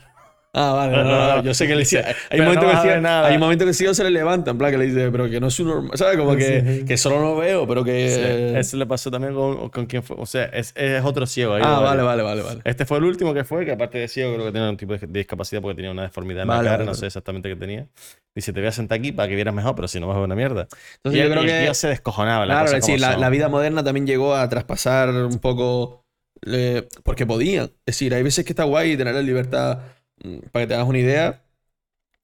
Ah, 0.55 0.73
vale, 0.75 0.93
no, 0.95 1.05
no, 1.05 1.37
no, 1.37 1.43
yo 1.43 1.55
sé 1.55 1.67
que 1.67 1.73
le 1.73 1.79
decía. 1.79 2.05
Hay 2.07 2.15
Pero 2.29 2.43
un 2.43 2.49
momento 2.49 2.67
no 2.67 2.69
que 2.69 2.75
vas 2.75 2.77
a 2.77 2.83
el 2.83 2.89
ver 2.89 2.97
ciego- 2.99 3.03
nada. 3.03 3.27
hay 3.29 3.35
un 3.37 3.41
momento 3.41 3.65
que 3.65 3.71
el 3.71 3.75
ciego 3.75 3.95
se 3.95 4.05
le 4.05 4.11
levanta, 4.11 4.51
en 4.51 4.59
plan 4.59 4.71
que 4.71 4.77
le 4.77 4.85
dice, 4.85 5.11
pero 5.11 5.31
que 5.31 5.41
no 5.41 5.47
es 5.47 5.55
su 5.55 5.65
normal. 5.65 5.93
¿Sabes? 5.97 6.19
Como 6.19 6.37
que, 6.37 6.61
Sí, 6.61 6.79
sí. 6.81 6.85
que 6.85 6.97
solo 6.99 7.23
no 7.23 7.37
veo, 7.37 7.67
pero 7.67 7.83
que. 7.83 8.53
Sí, 8.53 8.59
Eso 8.59 8.77
le 8.77 8.85
pasó 8.85 9.11
también 9.11 9.33
con, 9.35 9.71
con 9.71 9.87
quien 9.87 10.03
fue. 10.03 10.15
O 10.19 10.27
sea, 10.27 10.45
es, 10.45 10.75
es 10.77 11.03
otro 11.03 11.25
ciego. 11.25 11.55
ahí, 11.55 11.63
ah, 11.65 11.81
¿vale? 11.81 12.03
vale, 12.03 12.23
vale, 12.23 12.43
vale. 12.43 12.61
Este 12.65 12.85
fue 12.85 12.99
el 12.99 13.05
último 13.05 13.33
que 13.33 13.45
fue, 13.45 13.65
que 13.65 13.73
aparte 13.73 13.97
de 13.97 14.09
ciego, 14.09 14.35
creo 14.35 14.45
que 14.45 14.53
tenía 14.53 14.69
un 14.69 14.77
tipo 14.77 14.93
de 14.95 15.07
discapacidad 15.09 15.63
porque 15.63 15.77
tenía 15.77 15.91
una 15.91 16.03
deformidad 16.03 16.43
en 16.43 16.49
Vale, 16.49 16.65
la 16.65 16.69
cara, 16.71 16.77
vale, 16.81 16.87
no 16.91 16.95
sé 16.97 17.07
exactamente 17.07 17.49
qué 17.49 17.57
tenía. 17.57 17.87
Dice, 18.35 18.53
te 18.53 18.61
voy 18.61 18.69
a 18.69 18.73
sentar 18.73 18.99
aquí 18.99 19.11
para 19.11 19.29
que 19.31 19.35
vieras 19.35 19.55
mejor, 19.55 19.75
pero 19.75 19.89
si 19.89 20.01
no 20.01 20.07
vas 20.09 20.17
a 20.17 20.21
ver 20.21 20.27
una 20.27 20.35
mierda. 20.37 20.69
Entonces 20.97 21.15
y 21.15 21.17
yo 21.17 21.25
el- 21.29 21.31
creo 21.31 21.45
y 21.45 21.47
el 21.47 21.51
que. 21.61 21.63
tío 21.65 21.73
se 21.73 21.89
descojonaba. 21.89 22.45
la 22.45 22.55
Claro, 22.57 22.73
cosa 22.73 22.81
como 22.81 22.99
la, 22.99 23.17
la 23.17 23.31
vida 23.31 23.49
moderna 23.49 23.83
también 23.83 24.07
llegó 24.07 24.35
a 24.35 24.47
traspasar 24.51 25.09
un 25.09 25.39
poco. 25.39 26.02
Porque 27.05 27.27
podían. 27.27 27.67
Es 27.87 27.97
decir, 27.97 28.15
hay 28.15 28.23
veces 28.23 28.45
que 28.45 28.53
está 28.53 28.65
guay 28.65 28.97
tener 28.97 29.15
la 29.15 29.23
libertad. 29.23 29.81
mm, 30.25 30.39
Para 30.53 30.65
que 30.65 30.69
te 30.69 30.75
hagas 30.75 30.89
una 30.89 30.99
idea, 30.99 31.45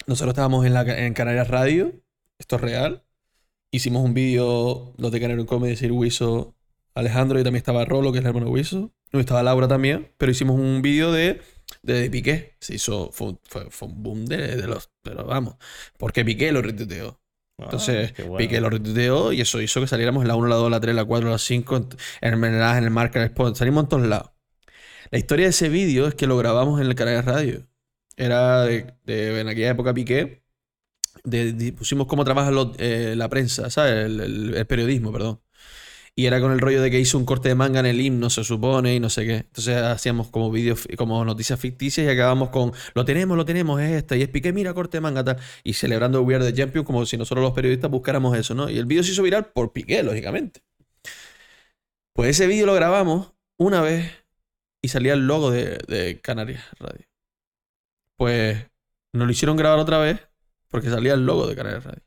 nosotros 0.06 0.32
estábamos 0.32 0.66
en, 0.66 0.74
la, 0.74 0.82
en 0.82 1.14
Canarias 1.14 1.48
Radio, 1.48 1.92
esto 2.38 2.56
es 2.56 2.62
real. 2.62 3.04
Hicimos 3.70 4.04
un 4.04 4.14
vídeo, 4.14 4.94
los 4.98 5.12
de 5.12 5.20
Canarias 5.20 5.46
Comedy, 5.46 5.72
decir 5.72 5.92
Wiso, 5.92 6.54
Alejandro 6.94 7.40
y 7.40 7.44
también 7.44 7.58
estaba 7.60 7.84
Rolo, 7.84 8.12
que 8.12 8.18
es 8.18 8.24
el 8.24 8.28
hermano 8.28 8.46
de 8.46 8.52
Wiso. 8.52 8.92
Y 9.12 9.18
estaba 9.20 9.42
Laura 9.42 9.68
también, 9.68 10.12
pero 10.18 10.32
hicimos 10.32 10.56
un 10.58 10.82
vídeo 10.82 11.12
de, 11.12 11.40
de, 11.82 11.94
de 11.94 12.10
Piqué. 12.10 12.56
Se 12.60 12.74
hizo, 12.76 13.10
fue, 13.12 13.36
fue, 13.44 13.70
fue 13.70 13.88
un 13.88 14.02
boom 14.02 14.26
de, 14.26 14.56
de 14.56 14.66
los. 14.66 14.90
Pero 15.02 15.24
vamos, 15.26 15.56
porque 15.98 16.24
Piqué 16.24 16.52
lo 16.52 16.62
retuiteó. 16.62 17.20
Ah, 17.58 17.64
Entonces, 17.64 18.12
qué 18.12 18.22
bueno. 18.22 18.38
Piqué 18.38 18.60
lo 18.60 18.70
retuiteó 18.70 19.32
y 19.32 19.40
eso 19.40 19.60
hizo 19.60 19.80
que 19.80 19.86
saliéramos 19.86 20.22
en 20.22 20.28
la 20.28 20.36
1, 20.36 20.48
la 20.48 20.56
2, 20.56 20.70
la 20.70 20.80
3, 20.80 20.94
la 20.94 21.04
4, 21.04 21.28
la 21.30 21.38
5, 21.38 21.76
en, 21.76 21.88
el, 22.34 22.44
en 22.44 22.84
el 22.84 22.90
marca, 22.90 23.18
en 23.18 23.24
el 23.24 23.30
spot. 23.30 23.56
Salimos 23.56 23.84
en 23.84 23.88
todos 23.88 24.06
lados. 24.06 24.30
La 25.10 25.18
historia 25.18 25.46
de 25.46 25.50
ese 25.50 25.68
vídeo 25.68 26.08
es 26.08 26.14
que 26.14 26.26
lo 26.26 26.36
grabamos 26.36 26.80
en 26.80 26.86
el 26.88 26.94
canal 26.94 27.16
de 27.16 27.22
radio. 27.22 27.68
Era 28.16 28.62
de, 28.64 28.94
de- 29.04 29.40
en 29.40 29.48
aquella 29.48 29.70
época 29.70 29.94
Piqué. 29.94 30.44
De, 31.24 31.52
de- 31.52 31.72
pusimos 31.72 32.06
cómo 32.06 32.24
trabaja 32.24 32.50
los- 32.50 32.76
eh, 32.78 33.14
la 33.16 33.28
prensa, 33.28 33.70
¿sabes? 33.70 34.06
El, 34.06 34.20
el- 34.20 34.54
el 34.56 34.66
periodismo, 34.66 35.12
perdón. 35.12 35.40
Y 36.18 36.26
era 36.26 36.40
con 36.40 36.50
el 36.50 36.58
rollo 36.58 36.82
de 36.82 36.90
que 36.90 36.98
hizo 36.98 37.16
un 37.16 37.24
corte 37.24 37.48
de 37.48 37.54
manga 37.54 37.78
en 37.78 37.86
el 37.86 38.00
himno, 38.00 38.28
se 38.28 38.42
supone, 38.42 38.92
y 38.92 38.98
no 38.98 39.08
sé 39.08 39.24
qué. 39.24 39.36
Entonces 39.36 39.76
hacíamos 39.76 40.26
como 40.26 40.50
vídeos, 40.50 40.88
como 40.96 41.24
noticias 41.24 41.60
ficticias 41.60 42.04
y 42.04 42.10
acabamos 42.10 42.48
con, 42.48 42.72
lo 42.94 43.04
tenemos, 43.04 43.36
lo 43.36 43.44
tenemos, 43.44 43.80
es 43.80 43.92
esta. 43.92 44.16
Y 44.16 44.22
es 44.22 44.28
Piqué, 44.28 44.52
mira, 44.52 44.74
corte 44.74 44.96
de 44.96 45.00
manga, 45.00 45.22
tal. 45.22 45.36
Y 45.62 45.74
celebrando 45.74 46.20
We 46.22 46.34
Are 46.34 46.44
the 46.44 46.52
Champions 46.52 46.84
como 46.84 47.06
si 47.06 47.16
nosotros 47.16 47.44
los 47.44 47.52
periodistas 47.52 47.88
buscáramos 47.88 48.36
eso, 48.36 48.52
¿no? 48.52 48.68
Y 48.68 48.78
el 48.78 48.86
vídeo 48.86 49.04
se 49.04 49.12
hizo 49.12 49.22
viral 49.22 49.52
por 49.52 49.72
Piqué, 49.72 50.02
lógicamente. 50.02 50.60
Pues 52.14 52.30
ese 52.30 52.48
vídeo 52.48 52.66
lo 52.66 52.74
grabamos 52.74 53.30
una 53.56 53.80
vez 53.80 54.10
y 54.82 54.88
salía 54.88 55.12
el 55.12 55.28
logo 55.28 55.52
de, 55.52 55.78
de 55.86 56.20
Canarias 56.20 56.64
Radio. 56.80 57.06
Pues 58.16 58.66
nos 59.12 59.24
lo 59.24 59.30
hicieron 59.30 59.56
grabar 59.56 59.78
otra 59.78 59.98
vez 59.98 60.20
porque 60.66 60.90
salía 60.90 61.14
el 61.14 61.24
logo 61.24 61.46
de 61.46 61.54
Canarias 61.54 61.84
Radio. 61.84 62.02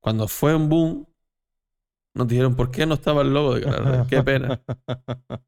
Cuando 0.00 0.28
fue 0.28 0.54
un 0.54 0.68
boom, 0.68 1.07
Nos 2.14 2.28
dijeron, 2.28 2.56
¿por 2.56 2.70
qué 2.70 2.86
no 2.86 2.94
estaba 2.94 3.22
el 3.22 3.32
logo? 3.32 3.56
Digo, 3.56 3.70
"La 3.70 3.80
verdad, 3.80 4.06
qué 4.08 4.22
pena. 4.22 4.62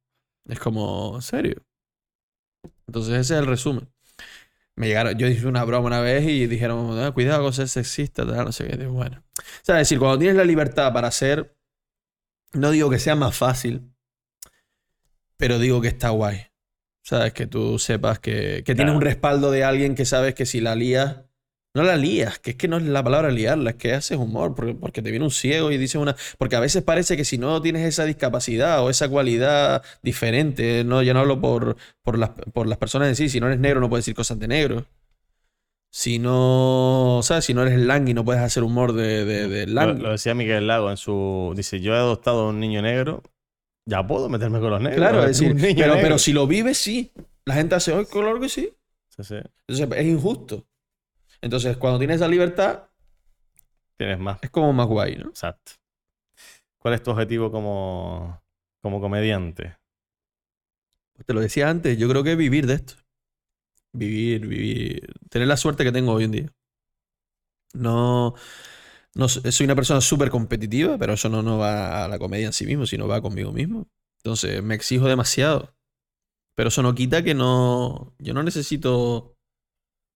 Es 0.47 0.59
como, 0.59 1.15
¿en 1.17 1.23
serio? 1.23 1.63
Entonces 2.87 3.15
ese 3.15 3.35
es 3.35 3.41
el 3.41 3.47
resumen. 3.47 3.89
Me 4.75 4.89
llegaron, 4.89 5.17
yo 5.17 5.29
hice 5.29 5.47
una 5.47 5.63
broma 5.65 5.87
una 5.87 6.01
vez 6.01 6.25
y 6.27 6.47
dijeron, 6.49 6.99
"Ah, 6.99 7.13
cuidado 7.13 7.43
con 7.45 7.53
ser 7.53 7.69
sexista, 7.69 8.27
tal, 8.27 8.47
no 8.47 8.53
sé 8.53 8.67
qué. 8.67 8.87
Bueno. 8.87 9.23
O 9.39 9.43
sea, 9.63 9.77
es 9.77 9.89
decir, 9.89 9.99
cuando 10.01 10.19
tienes 10.19 10.37
la 10.37 10.45
libertad 10.45 10.93
para 10.93 11.09
hacer, 11.09 11.57
no 12.53 12.71
digo 12.73 12.91
que 12.91 12.99
sea 12.99 13.15
más 13.15 13.37
fácil, 13.37 13.93
pero 15.37 15.59
digo 15.59 15.81
que 15.81 15.89
está 15.89 16.11
guay. 16.11 16.47
¿Sabes? 17.03 17.33
Que 17.33 17.47
tú 17.47 17.79
sepas 17.79 18.19
que, 18.19 18.63
que 18.65 18.75
tienes 18.75 18.95
un 18.95 19.01
respaldo 19.01 19.51
de 19.51 19.65
alguien 19.65 19.95
que 19.95 20.05
sabes 20.05 20.35
que 20.35 20.47
si 20.47 20.61
la 20.61 20.75
lías, 20.75 21.25
no 21.75 21.83
la 21.85 21.97
lías, 21.97 22.39
que 22.41 22.51
es 22.51 22.57
que 22.57 22.67
no 22.69 22.79
es 22.79 22.83
la 22.85 23.03
palabra 23.05 23.31
liarla, 23.31 23.71
es 23.71 23.77
que 23.77 23.93
haces 23.95 24.19
humor, 24.19 24.55
porque, 24.55 24.75
porque 24.75 25.03
te 25.03 25.11
viene 25.11 25.25
un 25.25 25.31
ciego 25.31 25.71
y 25.71 25.79
dices 25.79 25.97
una... 26.01 26.17
Porque 26.39 26.57
a 26.57 26.61
veces 26.61 26.83
parece 26.83 27.17
que 27.17 27.25
si 27.25 27.39
no 27.39 27.63
tienes 27.63 27.87
esa 27.87 28.05
discapacidad 28.05 28.83
o 28.85 28.91
esa 28.91 29.09
cualidad 29.09 29.83
diferente, 30.03 30.83
no, 30.85 31.03
yo 31.03 31.15
no 31.15 31.21
hablo 31.21 31.41
por, 31.41 31.77
por, 32.03 32.19
las, 32.19 32.31
por 32.53 32.67
las 32.67 32.79
personas 32.79 33.09
en 33.09 33.17
sí, 33.17 33.29
si 33.29 33.39
no 33.41 33.47
eres 33.47 33.61
negro 33.61 33.81
no 33.81 33.89
puedes 33.89 34.05
decir 34.05 34.17
cosas 34.17 34.39
de 34.39 34.49
negro. 34.49 34.87
Si 35.93 36.19
no, 36.21 37.21
¿sabes? 37.23 37.45
Si 37.47 37.55
no 37.55 37.63
eres 37.63 37.79
langui 37.81 38.15
no 38.15 38.25
puedes 38.25 38.41
hacer 38.43 38.63
humor 38.63 38.93
de, 38.93 39.25
de, 39.25 39.49
de 39.49 39.67
Lo, 39.79 39.93
langui. 39.93 40.03
lo 40.03 40.11
decía 40.13 40.35
Miguel 40.35 40.67
Lago 40.69 40.91
en 40.91 40.97
su. 40.97 41.53
Dice: 41.57 41.81
Yo 41.81 41.95
he 41.95 41.97
adoptado 41.99 42.43
a 42.47 42.49
un 42.51 42.61
niño 42.61 42.81
negro. 42.83 43.23
Ya 43.87 44.07
puedo 44.07 44.29
meterme 44.29 44.61
con 44.61 44.71
los 44.71 44.81
negros. 44.81 44.99
Claro, 44.99 45.25
es 45.25 45.39
decir, 45.39 45.57
pero, 45.75 45.97
negro". 45.97 45.99
pero 46.01 46.19
si 46.19 46.33
lo 46.33 46.47
vives, 46.47 46.79
sí. 46.79 47.11
La 47.45 47.55
gente 47.55 47.75
hace, 47.75 47.93
hoy 47.93 48.07
claro 48.07 48.39
que 48.41 48.49
sí. 48.49 48.73
Sí, 49.09 49.25
sí. 49.25 49.35
Entonces 49.67 49.99
es 49.99 50.07
injusto. 50.07 50.67
Entonces, 51.43 51.77
cuando 51.77 51.99
tienes 51.99 52.17
esa 52.17 52.29
libertad, 52.29 52.85
Tienes 53.97 54.19
más. 54.19 54.39
es 54.43 54.51
como 54.51 54.73
más 54.73 54.87
guay, 54.87 55.17
¿no? 55.17 55.29
Exacto. 55.29 55.73
¿Cuál 56.79 56.95
es 56.95 57.03
tu 57.03 57.11
objetivo 57.11 57.51
como, 57.51 58.43
como 58.83 59.01
comediante? 59.01 59.77
Pues 61.15 61.27
te 61.27 61.35
lo 61.35 61.41
decía 61.41 61.69
antes, 61.69 61.99
yo 61.99 62.09
creo 62.09 62.25
que 62.25 62.37
vivir 62.37 62.67
de 62.67 62.75
esto. 62.75 62.95
Vivir, 63.93 64.47
vivir. 64.47 65.15
Tener 65.29 65.49
la 65.49 65.57
suerte 65.57 65.85
que 65.85 65.93
tengo 65.93 66.13
hoy 66.13 66.25
en 66.25 66.31
día. 66.31 66.53
No. 67.75 68.35
no 69.15 69.29
soy 69.29 69.65
una 69.65 69.75
persona 69.75 70.01
súper 70.01 70.31
competitiva, 70.31 70.97
pero 70.97 71.13
eso 71.13 71.29
no, 71.29 71.43
no 71.43 71.59
va 71.59 72.05
a 72.05 72.09
la 72.09 72.19
comedia 72.19 72.47
en 72.47 72.53
sí 72.53 72.65
mismo, 72.65 72.87
sino 72.87 73.07
va 73.07 73.21
conmigo 73.21 73.53
mismo. 73.53 73.87
Entonces, 74.19 74.63
me 74.63 74.75
exijo 74.75 75.07
demasiado. 75.07 75.75
Pero 76.55 76.69
eso 76.69 76.83
no 76.83 76.95
quita 76.95 77.23
que 77.23 77.35
no. 77.35 78.15
Yo 78.19 78.33
no 78.35 78.43
necesito 78.43 79.37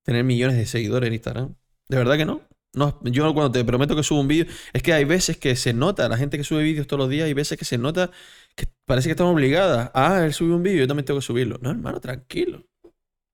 tener 0.05 0.25
millones 0.25 0.57
de 0.57 0.67
seguidores 0.67 1.09
en 1.09 1.15
Instagram. 1.15 1.55
De 1.89 1.97
verdad 1.97 2.17
que 2.17 2.25
no. 2.25 2.43
No, 2.75 3.01
yo 3.05 3.33
cuando 3.35 3.53
te 3.53 3.65
prometo 3.65 3.95
que 3.95 4.03
subo 4.03 4.21
un 4.21 4.29
vídeo, 4.29 4.47
es 4.73 4.83
que 4.83 4.93
hay 4.93 5.05
veces 5.05 5.37
que 5.37 5.55
se 5.55 5.73
nota, 5.73 6.09
la 6.09 6.17
gente 6.17 6.37
que 6.37 6.45
sube 6.45 6.63
vídeos 6.65 6.89
todos 6.89 6.99
los 6.99 7.09
días, 7.09 7.27
hay 7.27 7.35
veces 7.35 7.57
que 7.57 7.65
se 7.65 7.79
nota 7.79 8.11
que 8.57 8.67
parece 8.85 9.09
que 9.09 9.13
están 9.13 9.29
obligadas. 9.29 9.91
Ah, 9.95 10.23
él 10.25 10.33
subió 10.35 10.57
un 10.57 10.63
vídeo, 10.63 10.81
yo 10.81 10.89
también 10.89 11.05
tengo 11.05 11.21
que 11.21 11.27
subirlo. 11.27 11.59
No, 11.63 11.71
hermano, 11.71 12.01
tranquilo. 12.01 12.67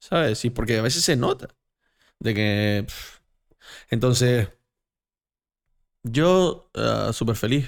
¿Sabes? 0.00 0.38
Sí, 0.38 0.50
porque 0.50 0.78
a 0.78 0.82
veces 0.82 1.02
se 1.04 1.16
nota 1.16 1.48
de 2.20 2.34
que... 2.34 2.86
Entonces, 3.90 4.48
yo 6.02 6.70
ah, 6.74 7.10
súper 7.12 7.36
feliz. 7.36 7.66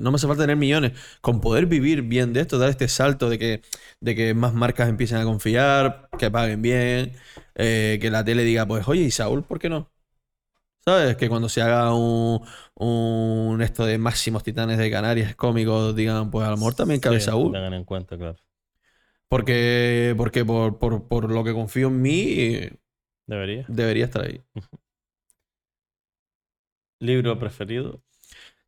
No 0.00 0.10
me 0.10 0.16
hace 0.16 0.26
falta 0.26 0.42
tener 0.42 0.56
millones. 0.56 0.92
Con 1.20 1.40
poder 1.40 1.66
vivir 1.66 2.02
bien 2.02 2.32
de 2.32 2.40
esto, 2.40 2.58
dar 2.58 2.70
este 2.70 2.88
salto 2.88 3.28
de 3.30 3.38
que, 3.38 3.62
de 4.00 4.14
que 4.14 4.34
más 4.34 4.54
marcas 4.54 4.88
empiecen 4.88 5.18
a 5.18 5.24
confiar, 5.24 6.08
que 6.18 6.30
paguen 6.30 6.62
bien, 6.62 7.12
eh, 7.54 7.98
que 8.00 8.10
la 8.10 8.24
tele 8.24 8.44
diga, 8.44 8.66
pues, 8.66 8.86
oye, 8.88 9.02
¿y 9.02 9.10
Saúl 9.10 9.44
por 9.44 9.58
qué 9.58 9.68
no? 9.68 9.90
¿Sabes? 10.84 11.16
Que 11.16 11.28
cuando 11.28 11.48
se 11.48 11.62
haga 11.62 11.92
un, 11.94 12.40
un 12.76 13.62
esto 13.62 13.84
de 13.86 13.98
máximos 13.98 14.42
titanes 14.44 14.78
de 14.78 14.90
Canarias 14.90 15.34
cómicos, 15.34 15.96
digan, 15.96 16.30
pues 16.30 16.46
a 16.46 16.50
lo 16.50 16.56
mejor 16.56 16.74
también 16.74 17.00
cabe 17.00 17.18
Sí, 17.18 17.24
Saúl. 17.24 17.52
Tengan 17.52 17.74
en 17.74 17.84
cuenta, 17.84 18.16
claro. 18.18 18.38
Porque, 19.28 20.14
porque 20.16 20.44
por, 20.44 20.78
por, 20.78 21.08
por 21.08 21.30
lo 21.30 21.42
que 21.44 21.52
confío 21.52 21.88
en 21.88 22.00
mí, 22.02 22.68
Debería. 23.26 23.66
debería 23.68 24.04
estar 24.06 24.22
ahí. 24.24 24.42
¿Libro 27.00 27.38
preferido? 27.38 28.02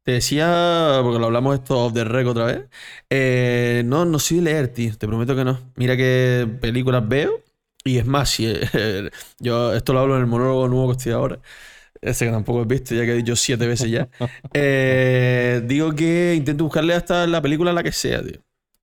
Te 0.09 0.12
decía, 0.12 1.01
porque 1.02 1.18
lo 1.18 1.26
hablamos 1.26 1.55
esto 1.55 1.78
off 1.85 1.93
the 1.93 2.02
record 2.02 2.30
otra 2.30 2.47
vez. 2.47 2.62
eh, 3.10 3.82
no, 3.85 4.06
no 4.06 4.18
soy 4.18 4.39
de 4.39 4.44
leer, 4.44 4.68
tío. 4.68 4.97
Te 4.97 5.06
prometo 5.06 5.36
que 5.36 5.44
no. 5.44 5.60
Mira 5.76 5.98
qué 5.98 6.48
películas 6.62 7.06
veo. 7.06 7.43
Y 7.85 7.98
es 7.98 8.06
más, 8.06 8.30
si, 8.30 8.47
eh, 8.47 9.10
yo 9.39 9.74
esto 9.74 9.93
lo 9.93 9.98
hablo 9.98 10.14
en 10.14 10.22
el 10.22 10.26
monólogo 10.26 10.66
nuevo 10.66 10.86
que 10.89 10.97
estoy 10.97 11.12
ahora. 11.12 11.40
Ese 12.01 12.24
que 12.24 12.30
tampoco 12.30 12.62
he 12.62 12.64
visto, 12.64 12.94
ya 12.94 13.05
que 13.05 13.12
he 13.12 13.16
dicho 13.16 13.36
siete 13.36 13.66
veces 13.66 13.90
ya. 13.90 14.09
Eh, 14.55 15.60
digo 15.66 15.93
que 15.94 16.32
intento 16.35 16.64
buscarle 16.64 16.94
hasta 16.94 17.26
la 17.26 17.43
película 17.43 17.74
la 17.74 17.82
que 17.82 17.93
sea, 17.93 18.22
tío. 18.22 18.40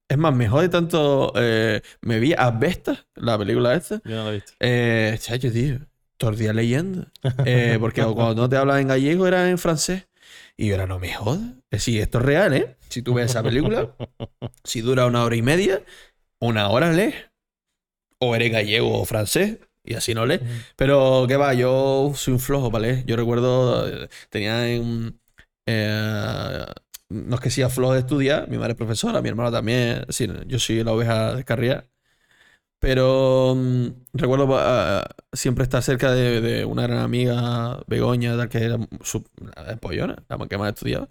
Es 0.08 0.20
más, 0.20 0.36
me 0.36 0.48
jode 0.48 0.70
tanto. 0.70 1.34
eh, 1.36 1.82
me 2.02 2.20
vi 2.20 2.34
Asbestas, 2.38 3.08
la 3.16 3.36
película 3.36 3.74
esta. 3.74 4.00
Yo 4.06 4.16
no 4.16 4.26
lo 4.26 4.30
he 4.30 4.34
visto. 4.36 4.54
Eh, 4.60 5.18
chacho, 5.20 5.52
tío. 5.52 5.80
Todo 6.18 6.30
el 6.30 6.38
día 6.38 6.54
leyendo. 6.54 7.08
Porque 7.80 8.04
cuando 8.14 8.36
no 8.36 8.48
te 8.48 8.58
hablas 8.58 8.80
en 8.80 8.90
gallego 8.90 9.26
era 9.26 9.50
en 9.50 9.58
francés. 9.58 10.06
Y 10.58 10.68
yo 10.70 10.76
era, 10.76 10.88
no 10.88 11.00
me 11.00 11.14
jodas. 11.14 11.42
Es 11.72 11.82
decir, 11.82 12.02
esto 12.02 12.20
es 12.20 12.26
real, 12.26 12.54
¿eh? 12.54 12.78
Si 12.90 13.02
tú 13.02 13.14
ves 13.14 13.26
esa 13.32 13.44
película, 13.44 13.96
si 14.64 14.82
dura 14.82 15.06
una 15.06 15.24
hora 15.24 15.36
y 15.36 15.42
media, 15.42 15.84
una 16.40 16.70
hora 16.70 16.92
lees. 16.92 17.16
O 18.20 18.36
eres 18.36 18.52
gallego 18.52 19.02
o 19.02 19.06
francés. 19.06 19.60
Y 19.84 19.94
así 19.96 20.14
no 20.14 20.26
lees. 20.26 20.42
Pero, 20.76 21.26
¿qué 21.28 21.36
va? 21.38 21.54
Yo 21.54 22.14
soy 22.16 22.34
un 22.34 22.40
flojo 22.40 22.72
para 22.72 22.84
leer. 22.84 23.06
Yo 23.06 23.16
recuerdo, 23.16 23.88
eh, 23.88 24.10
tenía 24.30 24.68
en... 24.68 25.20
eh, 25.68 26.66
no 27.10 27.36
es 27.36 27.42
que 27.42 27.50
sea 27.52 27.70
flojo 27.70 27.94
de 27.94 28.00
estudiar, 28.00 28.50
mi 28.50 28.58
madre 28.58 28.72
es 28.72 28.78
profesora, 28.78 29.22
mi 29.22 29.30
hermano 29.30 29.52
también, 29.52 30.04
decir, 30.08 30.44
yo 30.48 30.58
soy 30.60 30.84
la 30.84 30.92
oveja 30.94 31.36
descarriada. 31.36 31.88
Pero 32.86 33.56
mm, 33.56 33.88
recuerdo 34.14 34.48
ah, 34.60 35.08
siempre 35.34 35.64
estar 35.64 35.82
cerca 35.82 36.12
de, 36.12 36.40
de 36.40 36.66
una 36.66 36.84
gran 36.84 37.00
amiga, 37.00 37.82
Begoña, 37.88 38.38
tal, 38.38 38.48
que 38.48 38.60
era 38.60 38.78
su, 39.02 39.24
la 39.56 39.76
pollona, 39.78 40.24
la 40.30 40.48
que 40.48 40.58
más 40.60 40.70
estudiaba. 40.74 41.10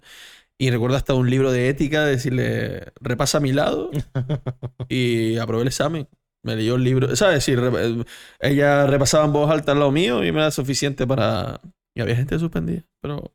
Y 0.57 0.71
recuerdo 0.71 0.97
hasta 0.97 1.13
un 1.15 1.29
libro 1.29 1.51
de 1.51 1.69
ética, 1.69 2.05
decirle, 2.05 2.93
repasa 3.01 3.39
a 3.39 3.41
mi 3.41 3.53
lado 3.53 3.91
y 4.89 5.37
aprobé 5.37 5.63
el 5.63 5.67
examen. 5.67 6.07
Me 6.43 6.55
leyó 6.55 6.75
el 6.75 6.83
libro, 6.85 7.15
¿sabes? 7.15 7.43
Sí, 7.43 7.55
re- 7.55 8.05
ella 8.39 8.87
repasaba 8.87 9.25
en 9.25 9.33
voz 9.33 9.51
alta 9.51 9.73
al 9.73 9.79
lado 9.79 9.91
mío 9.91 10.23
y 10.23 10.31
me 10.31 10.39
era 10.39 10.51
suficiente 10.51 11.07
para... 11.07 11.59
Y 11.95 12.01
había 12.01 12.15
gente 12.15 12.39
suspendida, 12.39 12.83
pero... 13.01 13.33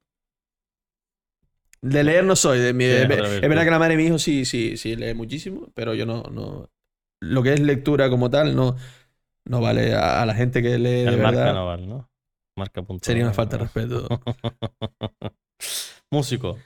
De 1.83 2.05
leer 2.05 2.25
no 2.25 2.37
soy. 2.37 2.59
De 2.59 2.73
mi- 2.75 2.85
Sí, 2.85 2.95
es, 2.95 3.09
verdad 3.09 3.65
que 3.65 3.71
la 3.71 3.79
madre 3.79 3.97
de 3.97 4.03
mi 4.03 4.07
hijo 4.09 4.19
sí, 4.19 4.45
sí, 4.45 4.77
sí 4.77 4.97
lee 4.97 5.15
muchísimo, 5.15 5.69
pero 5.75 5.95
yo 5.95 6.07
no, 6.07 6.23
no... 6.25 6.71
Lo 7.21 7.43
que 7.43 7.55
es 7.55 7.61
lectura 7.61 8.11
como 8.11 8.31
tal 8.31 8.57
no, 8.57 8.77
no 9.45 9.61
vale 9.61 9.95
a, 9.95 10.23
a 10.23 10.27
la 10.27 10.35
gente 10.35 10.63
que 10.63 10.79
lee 10.79 11.05
de 11.05 11.09
El 11.11 11.19
marca 11.19 11.53
verdad. 11.53 11.79
¿no? 11.79 12.11
Marca 12.57 12.83
punto 12.83 13.07
Sería 13.07 13.25
una 13.25 13.33
falta 13.33 13.57
de 13.57 13.65
respeto. 13.65 14.09
Músico, 16.11 16.59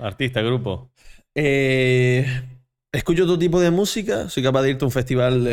artista, 0.00 0.42
grupo. 0.42 0.90
Eh, 1.34 2.26
escucho 2.92 3.24
todo 3.24 3.38
tipo 3.38 3.60
de 3.60 3.70
música. 3.70 4.28
Soy 4.28 4.42
capaz 4.42 4.62
de 4.62 4.70
irte 4.70 4.84
a 4.84 4.88
un 4.88 4.92
festival 4.92 5.44
de, 5.44 5.50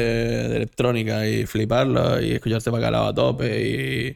de 0.49 0.55
electrónica 0.57 1.27
y 1.27 1.45
fliparla 1.45 2.21
y 2.21 2.33
escucharte 2.33 2.69
bacalao 2.69 3.07
a 3.07 3.13
tope 3.13 3.61
y, 3.61 4.07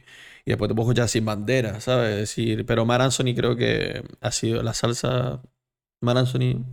y 0.44 0.50
después 0.50 0.68
te 0.68 0.74
puedo 0.74 0.88
escuchar 0.90 1.08
sin 1.08 1.24
bandera, 1.24 1.80
¿sabes? 1.80 2.10
Es 2.10 2.16
decir, 2.20 2.66
pero 2.66 2.84
Mar 2.84 3.00
Anthony 3.02 3.34
creo 3.34 3.56
que 3.56 4.02
ha 4.20 4.30
sido 4.32 4.62
la 4.62 4.74
salsa. 4.74 5.40
Mar 6.00 6.18
Anthony. 6.18 6.64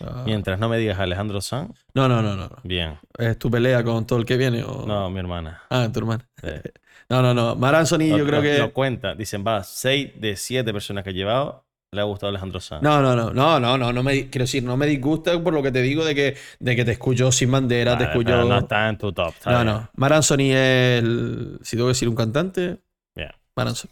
Ah, 0.00 0.22
Mientras 0.26 0.58
no 0.58 0.68
me 0.68 0.78
digas 0.78 0.98
Alejandro 0.98 1.40
Sanz, 1.40 1.84
no, 1.94 2.08
no, 2.08 2.22
no, 2.22 2.36
no. 2.36 2.48
no. 2.48 2.56
bien. 2.64 2.98
¿Es 3.18 3.38
tu 3.38 3.50
pelea 3.50 3.82
con 3.84 4.06
todo 4.06 4.18
el 4.18 4.24
que 4.24 4.36
viene? 4.36 4.62
O... 4.64 4.84
No, 4.86 5.08
mi 5.10 5.18
hermana. 5.20 5.62
Ah, 5.70 5.88
tu 5.92 6.00
hermano. 6.00 6.24
Sí. 6.42 6.48
No, 7.06 7.20
no, 7.20 7.34
no. 7.34 7.54
Mar 7.54 7.74
Anthony 7.74 8.16
yo 8.16 8.24
creo 8.24 8.40
lo- 8.40 8.42
que. 8.42 8.72
Cuenta. 8.72 9.14
Dicen, 9.14 9.44
va, 9.46 9.62
6 9.62 10.12
de 10.22 10.36
7 10.36 10.72
personas 10.72 11.04
que 11.04 11.10
he 11.10 11.12
llevado 11.12 11.66
le 11.92 12.00
ha 12.00 12.04
gustado 12.04 12.30
Alejandro 12.30 12.60
Sanz. 12.60 12.82
No, 12.82 13.02
no, 13.02 13.14
no, 13.14 13.30
no, 13.30 13.60
no, 13.60 13.76
no, 13.76 13.92
no 13.92 14.02
me, 14.02 14.30
quiero 14.30 14.44
decir, 14.44 14.62
no 14.64 14.76
me 14.78 14.86
disgusta 14.86 15.38
por 15.44 15.52
lo 15.52 15.62
que 15.62 15.70
te 15.70 15.82
digo 15.82 16.02
de 16.02 16.14
que, 16.14 16.36
de 16.58 16.74
que 16.74 16.82
te 16.84 16.92
escucho 16.92 17.30
sin 17.30 17.52
bandera, 17.52 17.92
te 17.98 18.04
Vale, 18.04 18.06
escucho. 18.06 18.30
pero 18.30 18.44
no 18.46 18.58
está 18.58 18.88
en 18.88 18.96
tu 18.96 19.12
top. 19.12 19.34
No, 19.44 19.52
bien. 19.52 19.66
no. 19.66 19.90
Mar 19.96 20.14
Anthony 20.14 20.50
es 20.54 21.02
el. 21.02 21.58
Si 21.62 21.76
tengo 21.76 21.88
que 21.88 21.90
decir 21.90 22.08
un 22.08 22.16
cantante, 22.16 22.78
Bien. 23.14 23.30
Mar 23.54 23.68
Anthony. 23.68 23.90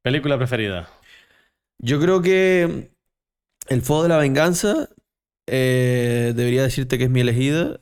Película 0.00 0.38
preferida. 0.38 0.88
Yo 1.78 2.00
creo 2.00 2.22
que 2.22 2.92
El 3.68 3.82
Fuego 3.82 4.04
de 4.04 4.08
la 4.08 4.18
Venganza 4.18 4.88
eh, 5.54 6.32
debería 6.34 6.62
decirte 6.62 6.96
que 6.96 7.04
es 7.04 7.10
mi 7.10 7.20
elegida. 7.20 7.80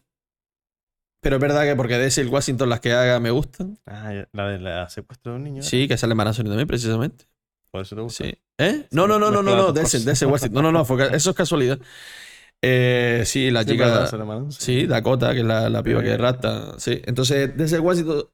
Pero 1.22 1.36
es 1.36 1.40
verdad 1.40 1.64
que 1.64 1.76
porque 1.76 1.98
de 1.98 2.06
ese 2.06 2.22
el 2.22 2.28
Washington 2.28 2.68
las 2.68 2.80
que 2.80 2.92
haga 2.92 3.20
me 3.20 3.30
gustan. 3.30 3.78
Ah, 3.86 4.24
la 4.32 4.48
de 4.48 4.58
la 4.58 4.88
secuestro 4.88 5.32
de 5.32 5.38
un 5.38 5.44
niño. 5.44 5.62
Sí, 5.62 5.86
que 5.86 5.96
sale 5.96 6.16
Mar 6.16 6.26
Anthony 6.26 6.44
también, 6.44 6.66
precisamente. 6.66 7.26
Por 7.70 7.82
eso 7.82 7.94
te 7.94 8.02
gusta. 8.02 8.24
Sí. 8.24 8.34
¿Eh? 8.58 8.86
No, 8.90 9.06
no, 9.06 9.20
no, 9.20 9.30
no, 9.30 9.42
no, 9.42 9.54
no, 9.54 9.72
de 9.72 9.82
ese, 9.82 10.00
de 10.00 10.12
ese 10.12 10.26
Washington. 10.26 10.64
No, 10.64 10.72
no, 10.72 10.84
no, 10.84 11.04
eso 11.14 11.30
es 11.30 11.36
casualidad. 11.36 11.78
Eh, 12.60 13.22
sí, 13.24 13.52
la 13.52 13.64
chica. 13.64 14.10
sí. 14.50 14.86
Dakota, 14.86 15.32
que 15.32 15.40
es 15.40 15.46
la, 15.46 15.70
la 15.70 15.82
piba 15.82 16.02
que 16.02 16.16
rapta. 16.16 16.74
Sí. 16.78 17.00
Entonces, 17.04 17.56
desde 17.56 17.78
Washington, 17.78 18.24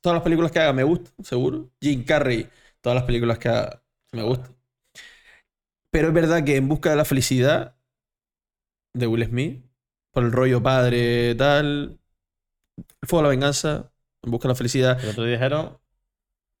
todas 0.00 0.16
las 0.16 0.22
películas 0.22 0.50
que 0.50 0.60
haga 0.60 0.72
me 0.72 0.84
gustan, 0.84 1.12
seguro. 1.22 1.68
Jim 1.82 2.02
Carrey, 2.04 2.48
todas 2.80 2.94
las 2.96 3.04
películas 3.04 3.38
que 3.38 3.48
haga 3.50 3.82
me 4.12 4.22
gustan. 4.22 4.56
Pero 5.90 6.08
es 6.08 6.14
verdad 6.14 6.44
que 6.44 6.56
En 6.56 6.68
busca 6.68 6.90
de 6.90 6.96
la 6.96 7.04
felicidad 7.04 7.75
de 8.98 9.06
Will 9.06 9.24
Smith, 9.26 9.64
por 10.12 10.24
el 10.24 10.32
rollo 10.32 10.62
padre, 10.62 11.34
tal, 11.34 11.98
El 13.02 13.08
fuego 13.08 13.22
de 13.22 13.24
la 13.24 13.30
venganza, 13.30 13.92
En 14.22 14.30
busca 14.30 14.48
de 14.48 14.52
la 14.52 14.56
felicidad. 14.56 15.00
El 15.02 15.10
otro 15.10 15.24
día 15.24 15.34
dijeron, 15.34 15.78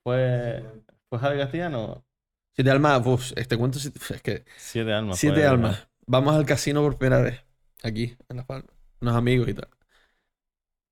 fue, 0.04 0.64
fue 1.08 1.18
Javi 1.18 1.38
Castellano, 1.38 2.04
Siete 2.54 2.70
almas, 2.70 3.06
uf, 3.06 3.32
este 3.36 3.56
cuento 3.58 3.78
es 3.78 4.22
que 4.22 4.44
siete 4.56 4.92
almas. 4.92 5.18
siete 5.18 5.36
fue, 5.40 5.46
almas. 5.46 5.88
Vamos 6.06 6.34
al 6.34 6.46
casino 6.46 6.82
por 6.82 6.96
primera 6.98 7.20
vez, 7.20 7.40
aquí, 7.82 8.16
en 8.28 8.36
Las 8.38 8.46
Palmas. 8.46 8.70
Unos 9.00 9.14
amigos 9.14 9.48
y 9.48 9.54
tal. 9.54 9.68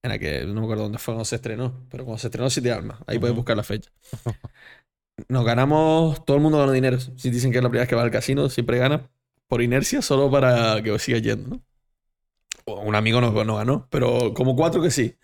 En 0.02 0.10
la 0.10 0.18
que 0.18 0.44
no 0.44 0.54
me 0.54 0.60
acuerdo 0.62 0.82
dónde 0.84 0.98
fue 0.98 1.14
cuando 1.14 1.24
se 1.24 1.36
estrenó, 1.36 1.86
pero 1.90 2.04
cuando 2.04 2.18
se 2.18 2.26
estrenó 2.26 2.50
Siete 2.50 2.70
Almas, 2.72 2.98
ahí 3.06 3.18
puedes 3.18 3.32
Ujú. 3.32 3.36
buscar 3.36 3.56
la 3.56 3.62
fecha. 3.62 3.90
Nos 5.28 5.44
ganamos, 5.44 6.24
todo 6.24 6.36
el 6.36 6.42
mundo 6.42 6.58
ganó 6.58 6.72
dinero. 6.72 6.98
Si 7.00 7.30
dicen 7.30 7.52
que 7.52 7.58
es 7.58 7.62
la 7.64 7.70
primera 7.70 7.82
vez 7.82 7.88
que 7.88 7.94
va 7.96 8.02
al 8.02 8.10
casino, 8.10 8.48
siempre 8.48 8.78
gana 8.78 9.10
por 9.48 9.62
inercia, 9.62 10.02
solo 10.02 10.30
para 10.30 10.82
que 10.82 10.98
siga 10.98 11.18
yendo, 11.18 11.48
¿no? 11.56 11.62
Un 12.66 12.94
amigo 12.94 13.20
no, 13.20 13.44
no 13.44 13.56
ganó, 13.56 13.88
pero 13.90 14.32
como 14.34 14.56
cuatro 14.56 14.82
que 14.82 14.90
sí. 14.90 15.16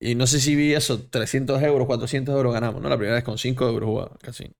Y 0.00 0.14
no 0.16 0.26
sé 0.26 0.40
si 0.40 0.56
vi 0.56 0.74
eso, 0.74 1.08
300 1.08 1.62
euros, 1.62 1.86
400 1.86 2.34
euros 2.36 2.54
ganamos, 2.54 2.82
¿no? 2.82 2.88
La 2.88 2.96
primera 2.98 3.16
vez 3.16 3.24
con 3.24 3.38
5 3.38 3.66
euros 3.68 3.88
jugaba 3.88 4.12
al 4.12 4.18
casino. 4.18 4.54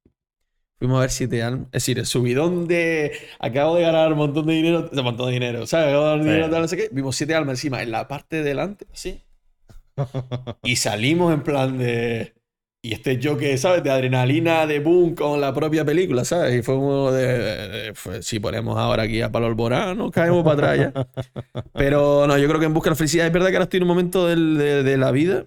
Fuimos 0.79 0.99
a 0.99 1.01
ver 1.03 1.11
siete 1.11 1.43
almas. 1.43 1.67
Es 1.69 1.73
decir, 1.85 1.99
el 1.99 2.07
subidón 2.07 2.67
de. 2.69 3.13
Acabo 3.39 3.77
de 3.77 3.83
ganar 3.83 4.13
un 4.13 4.19
montón 4.19 4.47
de 4.47 4.55
dinero. 4.55 4.91
Un 4.93 5.05
montón 5.05 5.27
de 5.29 5.33
dinero. 5.35 5.67
¿Sabes? 5.67 5.89
Acabo 5.89 6.05
de 6.05 6.11
ganar 6.11 6.25
Sí. 6.25 6.27
dinero, 6.27 6.51
tal, 6.51 6.63
no 6.63 6.69
sé 6.69 6.77
qué. 6.77 6.89
Vimos 6.93 7.17
siete 7.17 7.35
almas 7.35 7.55
encima, 7.59 7.83
en 7.83 7.91
la 7.93 8.09
parte 8.09 8.37
de 8.37 8.43
delante, 8.45 8.87
así. 8.93 9.23
Y 10.63 10.77
salimos 10.77 11.33
en 11.33 11.43
plan 11.43 11.79
de. 11.79 12.34
Y 12.85 12.93
este 12.93 13.19
choque, 13.19 13.57
¿sabes? 13.57 13.83
De 13.83 13.91
adrenalina, 13.91 14.67
de 14.67 14.79
boom 14.79 15.15
con 15.15 15.41
la 15.41 15.55
propia 15.55 15.87
película, 15.87 16.23
¿sabes? 16.27 16.55
Y 16.55 16.63
fue 16.63 16.77
uno 16.77 17.11
de. 17.13 17.27
de- 17.39 17.69
de- 17.69 17.95
fue- 17.95 18.23
si 18.23 18.39
ponemos 18.41 18.77
ahora 18.77 19.05
aquí 19.05 19.23
a 19.23 19.33
Palo 19.33 19.47
Alborán, 19.47 19.97
nos 19.97 20.11
caemos 20.11 20.45
para 20.45 20.73
atrás 20.73 20.93
ya. 20.93 21.63
Pero 21.73 22.27
no, 22.27 22.37
yo 22.37 22.47
creo 22.47 22.61
que 22.61 22.67
en 22.67 22.75
busca 22.75 22.91
de 22.91 22.93
la 22.93 22.97
felicidad. 22.97 23.27
Es 23.27 23.33
verdad 23.33 23.49
que 23.49 23.55
ahora 23.57 23.65
estoy 23.65 23.79
en 23.79 23.85
un 23.85 23.89
momento 23.89 24.27
del- 24.29 24.59
de, 24.59 24.83
de 24.83 24.97
la 24.99 25.13
vida 25.13 25.47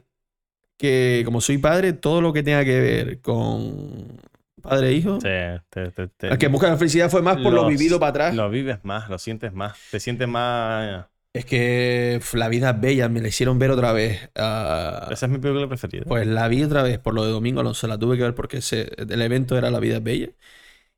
que, 0.78 1.22
como 1.26 1.40
soy 1.40 1.60
padre, 1.60 1.94
todo 1.94 2.22
lo 2.22 2.34
que 2.34 2.42
tenga 2.42 2.66
que 2.66 2.80
ver 2.80 3.22
con 3.22 4.20
padre 4.64 4.90
e 4.90 4.94
hijo. 4.94 5.20
Sí, 5.22 5.28
te- 5.70 5.92
te- 5.92 6.08
te- 6.08 6.38
que 6.40 6.46
en 6.48 6.52
busca 6.52 6.66
de 6.66 6.72
la 6.74 6.78
felicidad 6.80 7.12
fue 7.12 7.22
más 7.22 7.36
por 7.38 7.54
lo 7.54 7.62
los- 7.62 7.68
vivido 7.70 8.00
para 8.00 8.10
atrás. 8.10 8.36
Lo 8.36 8.50
vives 8.50 8.80
más, 8.82 9.10
lo 9.12 9.20
sientes 9.20 9.54
más, 9.54 9.78
te 9.92 10.00
sientes 10.00 10.28
más... 10.28 11.06
Es 11.38 11.46
que 11.46 12.20
la 12.34 12.50
vida 12.50 12.72
es 12.72 12.82
bella, 12.82 13.10
me 13.10 13.22
la 13.22 13.28
hicieron 13.28 13.60
ver 13.60 13.72
otra 13.72 13.92
vez. 13.94 14.30
Ah, 14.36 15.08
Esa 15.12 15.26
es 15.28 15.32
mi 15.32 15.38
película 15.40 15.68
preferida. 15.68 16.04
pues 16.08 16.26
la 16.28 16.48
vi 16.48 16.64
otra 16.64 16.84
vez 16.84 17.00
por 17.00 17.14
lo 17.14 17.26
de 17.26 17.32
Domingo 17.32 17.60
Alonso, 17.62 17.88
la 17.88 17.98
tuve 17.98 18.18
que 18.18 18.24
ver 18.24 18.36
porque 18.36 18.58
ese, 18.58 18.90
el 18.98 19.22
evento 19.22 19.58
era 19.58 19.70
La 19.72 19.80
vida 19.80 19.98
es 19.98 20.04
bella. 20.04 20.30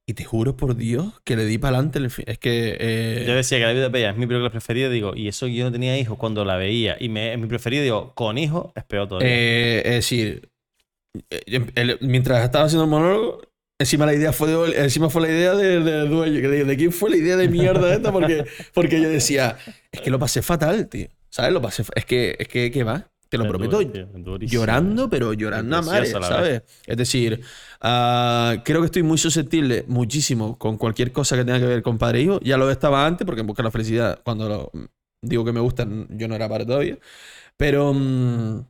Y 0.05 0.13
te 0.15 0.23
juro 0.25 0.57
por 0.57 0.75
Dios 0.75 1.21
que 1.23 1.35
le 1.35 1.45
di 1.45 1.57
para 1.59 1.77
adelante. 1.77 1.99
Es 2.25 2.39
que. 2.39 2.77
eh, 2.79 3.25
Yo 3.27 3.35
decía 3.35 3.59
que 3.59 3.65
La 3.65 3.73
vida 3.73 3.85
es 3.87 3.91
bella 3.91 4.09
es 4.11 4.17
mi 4.17 4.25
película 4.27 4.49
preferida, 4.49 4.89
digo, 4.89 5.15
y 5.15 5.27
eso 5.27 5.45
que 5.45 5.53
yo 5.55 5.65
no 5.65 5.71
tenía 5.71 5.97
hijos 5.99 6.17
cuando 6.17 6.45
la 6.45 6.57
veía, 6.57 6.97
y 6.99 7.09
me, 7.09 7.33
es 7.33 7.39
mi 7.39 7.47
preferida, 7.47 7.83
digo, 7.83 8.13
con 8.15 8.37
hijos 8.37 8.71
es 8.75 8.83
peor 8.85 9.07
todavía. 9.07 9.45
eh, 9.45 9.81
es 9.85 9.91
decir, 9.95 10.51
eh, 11.31 11.71
el- 11.75 11.99
mientras 12.01 12.43
estaba 12.45 12.65
haciendo 12.65 12.85
el 12.85 12.89
monólogo, 12.91 13.41
encima 13.79 14.05
la 14.05 14.13
idea 14.13 14.33
fue 14.33 14.49
de, 14.49 14.83
encima 14.83 15.09
fue 15.09 15.21
la 15.23 15.29
idea 15.29 15.55
de- 15.55 15.79
del 15.81 16.09
dueño. 16.09 16.41
que 16.41 16.47
de, 16.47 16.65
¿de 16.65 16.77
quién 16.77 16.91
fue 16.91 17.09
la 17.09 17.17
idea 17.17 17.37
de 17.37 17.47
mierda 17.47 17.93
esta? 17.93 18.11
Porque, 18.11 18.45
porque 18.73 19.01
yo 19.01 19.09
decía, 19.09 19.57
es 19.91 20.01
que 20.01 20.09
lo 20.11 20.19
pasé 20.19 20.41
fatal, 20.41 20.87
tío. 20.87 21.07
¿Sabes? 21.29 21.51
Lo 21.53 21.61
pasé. 21.61 21.83
Es 21.95 22.05
que, 22.05 22.35
es 22.39 22.47
que, 22.47 22.69
¿qué 22.71 22.83
va? 22.83 23.07
Te 23.29 23.37
lo 23.37 23.43
Es 23.43 23.49
prometo. 23.49 23.79
durísimo. 23.83 24.49
llorando, 24.61 25.07
pero 25.09 25.33
llorando 25.33 25.77
a 25.77 25.81
la 25.81 26.05
¿sabes? 26.05 26.63
Es 26.87 26.97
decir, 26.97 27.41
ah, 27.79 28.55
creo 28.65 28.79
que 28.81 28.85
estoy 28.87 29.03
muy 29.03 29.19
susceptible 29.19 29.85
muchísimo 29.87 30.57
con 30.57 30.77
cualquier 30.77 31.11
cosa 31.11 31.35
que 31.37 31.45
tenga 31.45 31.59
que 31.59 31.65
ver 31.67 31.83
con 31.83 31.97
padre 31.99 32.19
e 32.19 32.21
hijo. 32.23 32.39
Ya 32.41 32.57
lo 32.57 32.71
estaba 32.71 33.05
antes, 33.05 33.25
porque 33.25 33.41
en 33.41 33.47
Busca 33.47 33.61
de 33.61 33.67
la 33.67 33.71
Felicidad, 33.71 34.19
cuando 34.23 34.49
lo- 34.49 34.71
digo 35.21 35.45
que 35.45 35.51
me 35.53 35.59
gustan, 35.59 36.07
yo 36.09 36.27
no 36.27 36.35
era 36.35 36.49
padre 36.49 36.65
todavía. 36.65 36.97
Pero. 37.55 37.93
mm, 37.93 38.61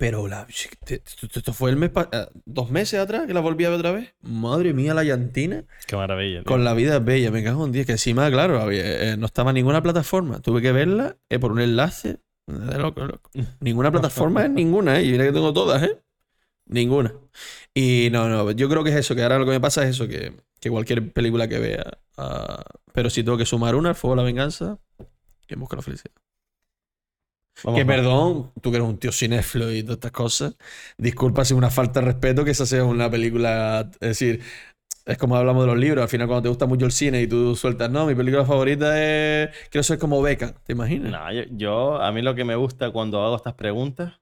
Pero 0.00 0.26
la, 0.28 0.46
esto, 0.48 1.52
fue 1.52 1.68
el 1.68 1.76
mes 1.76 1.90
ah, 1.94 2.30
dos 2.46 2.70
meses 2.70 2.98
atrás 2.98 3.26
que 3.26 3.34
la 3.34 3.40
volví 3.40 3.66
a 3.66 3.68
ver 3.68 3.80
otra 3.80 3.92
vez. 3.92 4.14
Madre 4.22 4.72
mía, 4.72 4.94
la 4.94 5.04
llantina. 5.04 5.66
Qué 5.86 5.94
maravilla. 5.94 6.38
tío. 6.38 6.46
Con 6.46 6.64
la 6.64 6.72
vida 6.72 6.96
es 6.96 7.04
bella, 7.04 7.30
me 7.30 7.44
cago 7.44 7.66
en 7.66 7.72
10. 7.72 7.84
Que 7.84 7.92
encima, 7.92 8.30
claro, 8.30 8.58
había- 8.62 9.12
eh, 9.12 9.16
no 9.18 9.26
estaba 9.26 9.50
en 9.50 9.56
ninguna 9.56 9.82
plataforma. 9.82 10.40
Tuve 10.40 10.62
que 10.62 10.72
verla 10.72 11.18
eh, 11.28 11.38
por 11.38 11.52
un 11.52 11.60
enlace. 11.60 12.18
De 12.46 12.78
loco, 12.78 13.04
loco. 13.04 13.30
Ninguna 13.60 13.92
plataforma 13.92 14.44
es 14.44 14.50
ninguna, 14.50 14.98
¿eh? 15.00 15.04
Y 15.04 15.12
mira 15.12 15.26
que 15.26 15.32
tengo 15.32 15.52
todas, 15.52 15.82
¿eh? 15.82 16.00
Ninguna. 16.64 17.12
Y 17.74 18.08
no, 18.10 18.26
no, 18.30 18.50
yo 18.52 18.70
creo 18.70 18.82
que 18.82 18.88
es 18.88 18.96
eso, 18.96 19.14
que 19.14 19.22
ahora 19.22 19.38
lo 19.38 19.44
que 19.44 19.50
me 19.50 19.60
pasa 19.60 19.82
es 19.84 19.90
eso, 19.90 20.08
que, 20.08 20.32
que 20.60 20.70
cualquier 20.70 21.12
película 21.12 21.46
que 21.46 21.58
vea. 21.58 21.84
ah, 22.16 22.64
pero 22.94 23.10
si 23.10 23.22
tengo 23.22 23.36
que 23.36 23.44
sumar 23.44 23.74
una, 23.74 23.90
El 23.90 23.94
Fuego 23.96 24.14
de 24.16 24.22
la 24.22 24.24
Venganza, 24.24 24.78
y 25.46 25.54
Busca 25.56 25.76
la 25.76 25.82
Felicidad. 25.82 26.14
Vamos, 27.62 27.82
que 27.82 27.86
perdón, 27.86 28.52
tú 28.62 28.70
que 28.70 28.76
eres 28.78 28.88
un 28.88 28.98
tío 28.98 29.12
cinéfilo 29.12 29.70
y 29.72 29.82
todas 29.82 29.96
estas 29.96 30.12
cosas, 30.12 30.56
disculpa 30.98 31.44
si 31.44 31.54
es 31.54 31.58
una 31.58 31.70
falta 31.70 32.00
de 32.00 32.06
respeto 32.06 32.44
que 32.44 32.50
esa 32.52 32.66
sea 32.66 32.84
una 32.84 33.10
película, 33.10 33.90
es 33.94 34.00
decir, 34.00 34.42
es 35.06 35.18
como 35.18 35.36
hablamos 35.36 35.64
de 35.64 35.68
los 35.68 35.78
libros, 35.78 36.02
al 36.02 36.08
final 36.08 36.28
cuando 36.28 36.42
te 36.44 36.48
gusta 36.50 36.66
mucho 36.66 36.86
el 36.86 36.92
cine 36.92 37.22
y 37.22 37.26
tú 37.28 37.56
sueltas, 37.56 37.90
no, 37.90 38.06
mi 38.06 38.14
película 38.14 38.44
favorita 38.46 39.00
es, 39.02 39.50
quiero 39.70 39.82
ser 39.84 39.98
como 39.98 40.22
Beca, 40.22 40.54
¿te 40.64 40.72
imaginas? 40.74 41.14
No, 41.14 41.30
yo, 41.32 41.42
yo- 41.50 42.00
a 42.00 42.10
mí 42.12 42.22
lo 42.22 42.34
que 42.34 42.44
me 42.44 42.54
gusta 42.56 42.90
cuando 42.90 43.22
hago 43.22 43.36
estas 43.36 43.54
preguntas, 43.54 44.20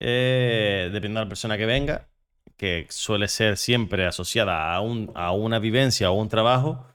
eh, 0.00 0.84
dependiendo 0.92 1.20
de 1.20 1.26
la 1.26 1.28
persona 1.28 1.56
que 1.58 1.66
venga, 1.66 2.08
que 2.56 2.86
suele 2.90 3.28
ser 3.28 3.56
siempre 3.56 4.06
asociada 4.06 4.74
a, 4.74 4.80
un, 4.80 5.10
a 5.14 5.32
una 5.32 5.58
vivencia 5.58 6.10
o 6.10 6.14
un 6.20 6.28
trabajo, 6.28 6.86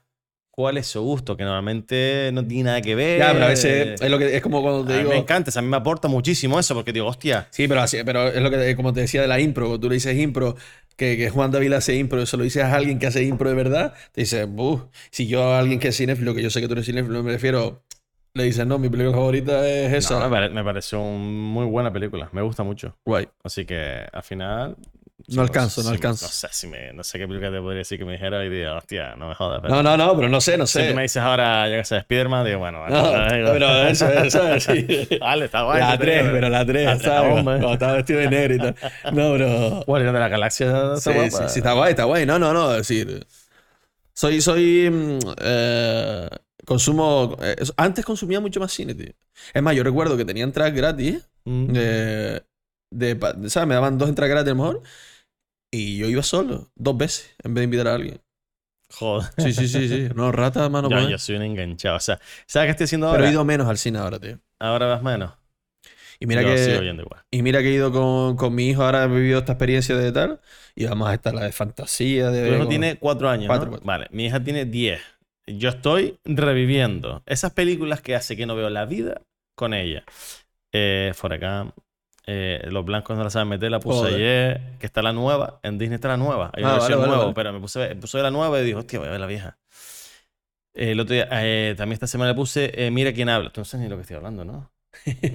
¿cuál 0.54 0.76
es 0.78 0.86
su 0.86 1.02
gusto? 1.02 1.36
Que 1.36 1.42
normalmente 1.44 2.30
no 2.32 2.46
tiene 2.46 2.64
nada 2.64 2.80
que 2.80 2.94
ver. 2.94 3.18
Ya, 3.18 3.32
pero 3.32 3.44
a 3.44 3.48
veces 3.48 4.00
es, 4.00 4.10
lo 4.10 4.18
que, 4.18 4.36
es 4.36 4.40
como 4.42 4.62
cuando 4.62 4.84
te 4.84 4.92
A 4.92 4.96
mí 4.96 5.02
digo... 5.02 5.10
me 5.10 5.18
encanta, 5.18 5.50
a 5.58 5.62
mí 5.62 5.68
me 5.68 5.76
aporta 5.76 6.06
muchísimo 6.08 6.60
eso, 6.60 6.74
porque 6.74 6.92
digo, 6.92 7.06
hostia, 7.06 7.48
Sí, 7.50 7.66
pero, 7.66 7.80
así, 7.80 7.98
pero 8.04 8.28
es 8.28 8.40
lo 8.40 8.50
que, 8.50 8.76
como 8.76 8.92
te 8.92 9.00
decía 9.00 9.20
de 9.22 9.28
la 9.28 9.40
impro, 9.40 9.78
tú 9.80 9.88
le 9.88 9.94
dices 9.94 10.16
impro, 10.16 10.56
que, 10.96 11.16
que 11.16 11.28
Juan 11.30 11.50
David 11.50 11.72
hace 11.72 11.96
impro, 11.96 12.22
eso 12.22 12.36
lo 12.36 12.44
dices 12.44 12.62
a 12.62 12.74
alguien 12.74 12.98
que 13.00 13.06
hace 13.08 13.24
impro 13.24 13.48
de 13.48 13.56
verdad, 13.56 13.94
te 14.12 14.20
dice, 14.20 14.44
"Buf". 14.44 14.82
si 15.10 15.26
yo 15.26 15.42
a 15.42 15.58
alguien 15.58 15.80
que 15.80 15.88
es 15.88 15.96
cinéfilo, 15.96 16.34
que 16.34 16.42
yo 16.42 16.50
sé 16.50 16.60
que 16.60 16.68
tú 16.68 16.74
eres 16.74 16.86
cinéfilo, 16.86 17.22
me 17.24 17.32
refiero, 17.32 17.82
le 18.34 18.44
dices, 18.44 18.66
no, 18.66 18.78
mi 18.78 18.88
película 18.88 19.14
favorita 19.16 19.68
es 19.68 19.92
esa. 19.92 20.18
no, 20.18 20.24
me, 20.24 20.30
pare- 20.30 20.50
me 20.50 20.62
pareció 20.64 21.00
una 21.00 21.18
muy 21.24 21.66
buena 21.66 21.92
película, 21.92 22.28
me 22.32 22.42
gusta 22.42 22.62
mucho. 22.62 22.96
Guay. 23.04 23.28
Así 23.42 23.64
que 23.64 24.06
al 24.12 24.22
final. 24.22 24.76
No 25.28 25.42
alcanzo, 25.42 25.82
no 25.82 25.88
si- 25.88 25.94
alcanzo. 25.94 26.26
No 26.26 26.32
sé, 26.32 26.48
si 26.52 26.66
me, 26.66 26.92
no 26.92 27.02
sé 27.02 27.18
qué 27.18 27.26
película 27.26 27.50
te 27.50 27.58
podría 27.60 27.78
decir 27.78 27.98
que 27.98 28.04
me 28.04 28.12
dijera 28.12 28.44
y 28.44 28.48
diga, 28.50 28.76
hostia, 28.76 29.14
no 29.16 29.28
me 29.28 29.34
jodas. 29.34 29.62
No, 29.62 29.82
no, 29.82 29.96
no, 29.96 30.14
pero 30.16 30.28
no 30.28 30.40
sé, 30.40 30.56
no 30.58 30.66
Si 30.66 30.74
sé. 30.80 30.88
tú 30.90 30.94
me 30.94 31.02
dices 31.02 31.22
ahora, 31.22 31.68
yo 31.68 31.76
que 31.76 31.84
sé, 31.84 32.00
Spiderman, 32.02 32.44
digo, 32.44 32.58
bueno, 32.58 32.86
No, 32.88 33.12
pero 33.52 33.86
eso, 33.88 34.08
eso, 34.08 34.60
sí. 34.60 35.08
vale, 35.20 35.46
está 35.46 35.62
guay. 35.62 35.80
La 35.80 35.98
te 35.98 36.04
3, 36.04 36.22
digo. 36.22 36.34
pero 36.34 36.48
la 36.48 36.66
3, 36.66 36.88
Hasta 36.88 37.08
la 37.08 37.14
¿sabes? 37.20 37.34
bomba, 37.34 37.52
¿eh? 37.56 37.58
Cuando 37.58 37.72
estaba 37.74 37.92
vestido 37.94 38.20
de 38.20 38.28
negro 38.28 38.54
y 38.54 38.58
tal. 38.58 38.76
No, 39.14 39.32
pero. 39.32 39.82
Guardián 39.86 40.14
de 40.14 40.20
la 40.20 40.28
Galaxia 40.28 40.96
Sí, 40.96 41.10
está 41.10 41.48
sí, 41.48 41.58
está 41.60 41.72
guay, 41.72 41.90
está 41.90 42.04
guay. 42.04 42.26
No, 42.26 42.38
no, 42.38 42.52
no. 42.52 42.70
Es 42.72 42.88
decir, 42.88 43.26
soy, 44.12 44.40
soy. 44.40 44.90
mm, 44.90 45.18
eh, 45.40 46.28
consumo. 46.64 47.36
eh, 47.42 47.56
antes 47.76 48.04
consumía 48.04 48.40
mucho 48.40 48.60
más 48.60 48.72
cine, 48.72 48.94
tío. 48.94 49.12
Es 49.52 49.62
más, 49.62 49.74
yo 49.74 49.82
recuerdo 49.84 50.16
que 50.16 50.24
tenía 50.24 50.44
entradas 50.44 50.74
gratis. 50.74 51.28
Mm. 51.44 51.66
De, 51.72 52.42
de, 52.90 53.48
¿Sabes? 53.50 53.68
Me 53.68 53.74
daban 53.74 53.98
dos 53.98 54.08
entradas 54.08 54.30
gratis 54.30 54.52
a 54.52 54.54
lo 54.54 54.62
mejor. 54.62 54.82
Y 55.74 55.98
yo 55.98 56.08
iba 56.08 56.22
solo, 56.22 56.70
dos 56.76 56.96
veces, 56.96 57.34
en 57.42 57.54
vez 57.54 57.62
de 57.62 57.64
invitar 57.64 57.88
a 57.88 57.94
alguien. 57.94 58.20
Joder. 58.92 59.28
Sí, 59.38 59.52
sí, 59.52 59.66
sí, 59.68 59.88
sí. 59.88 60.08
No, 60.14 60.30
rata, 60.30 60.68
mano. 60.70 60.88
yo, 60.88 61.08
yo 61.10 61.18
soy 61.18 61.36
un 61.36 61.42
enganchado. 61.42 61.96
O 61.96 62.00
sea, 62.00 62.20
¿sabes 62.46 62.68
qué 62.68 62.70
estoy 62.72 62.84
haciendo 62.84 63.06
Pero 63.08 63.16
ahora? 63.18 63.28
he 63.28 63.32
ido 63.32 63.44
menos 63.44 63.66
al 63.68 63.78
cine 63.78 63.98
ahora, 63.98 64.18
tío. 64.20 64.38
Ahora 64.60 64.86
vas 64.86 65.02
menos. 65.02 65.32
Y 66.20 66.26
mira 66.26 66.42
yo 66.42 66.48
que. 66.48 67.16
Y 67.30 67.42
mira 67.42 67.60
que 67.60 67.68
he 67.68 67.72
ido 67.72 67.90
con, 67.90 68.36
con 68.36 68.54
mi 68.54 68.68
hijo, 68.68 68.84
ahora 68.84 69.04
he 69.04 69.08
vivido 69.08 69.40
esta 69.40 69.52
experiencia 69.52 69.96
de 69.96 70.12
tal. 70.12 70.40
Y 70.76 70.86
vamos 70.86 71.08
a 71.08 71.14
estar 71.14 71.34
la 71.34 71.44
de 71.44 71.52
fantasía, 71.52 72.30
de. 72.30 72.48
Tu 72.48 72.54
hijo 72.54 72.68
tiene 72.68 72.96
cuatro 72.98 73.28
años, 73.28 73.48
Cuatro, 73.48 73.66
¿no? 73.66 73.70
cuatro. 73.72 73.86
Vale, 73.86 74.06
mi 74.10 74.26
hija 74.26 74.42
tiene 74.42 74.64
diez. 74.64 75.00
Yo 75.46 75.68
estoy 75.70 76.18
reviviendo 76.24 77.22
esas 77.26 77.52
películas 77.52 78.00
que 78.00 78.14
hace 78.14 78.36
que 78.36 78.46
no 78.46 78.54
veo 78.56 78.70
la 78.70 78.86
vida 78.86 79.22
con 79.56 79.74
ella. 79.74 80.04
Eh, 80.72 81.12
Forecam, 81.14 81.72
eh, 82.26 82.66
Los 82.70 82.84
Blancos 82.84 83.16
no 83.16 83.24
la 83.24 83.30
saben 83.30 83.48
meter, 83.48 83.70
la 83.70 83.80
puse 83.80 84.14
ayer, 84.14 84.76
que 84.78 84.86
está 84.86 85.02
la 85.02 85.12
nueva. 85.12 85.60
En 85.62 85.78
Disney 85.78 85.96
está 85.96 86.08
la 86.08 86.16
nueva. 86.16 86.50
Hay 86.54 86.62
Ah, 86.62 86.66
una 86.66 86.74
versión 86.74 86.98
vale, 87.00 87.08
nueva, 87.08 87.22
vale. 87.24 87.34
pero 87.34 87.52
me 87.52 87.60
puse, 87.60 87.94
puse 87.96 88.22
la 88.22 88.30
nueva 88.30 88.60
y 88.60 88.64
digo, 88.64 88.78
hostia, 88.80 88.98
voy 88.98 89.08
a 89.08 89.12
ver 89.12 89.20
la 89.20 89.26
vieja. 89.26 89.58
Eh, 90.74 90.92
El 90.92 91.00
otro 91.00 91.14
día, 91.14 91.28
eh, 91.30 91.74
también 91.76 91.94
esta 91.94 92.06
semana 92.06 92.32
le 92.32 92.36
puse 92.36 92.90
Mira 92.90 93.12
quién 93.12 93.28
habla. 93.28 93.50
Sabes 93.54 93.74
ni 93.74 93.88
lo 93.88 93.96
que 93.96 94.02
estoy 94.02 94.16
hablando, 94.16 94.44
¿no? 94.44 94.70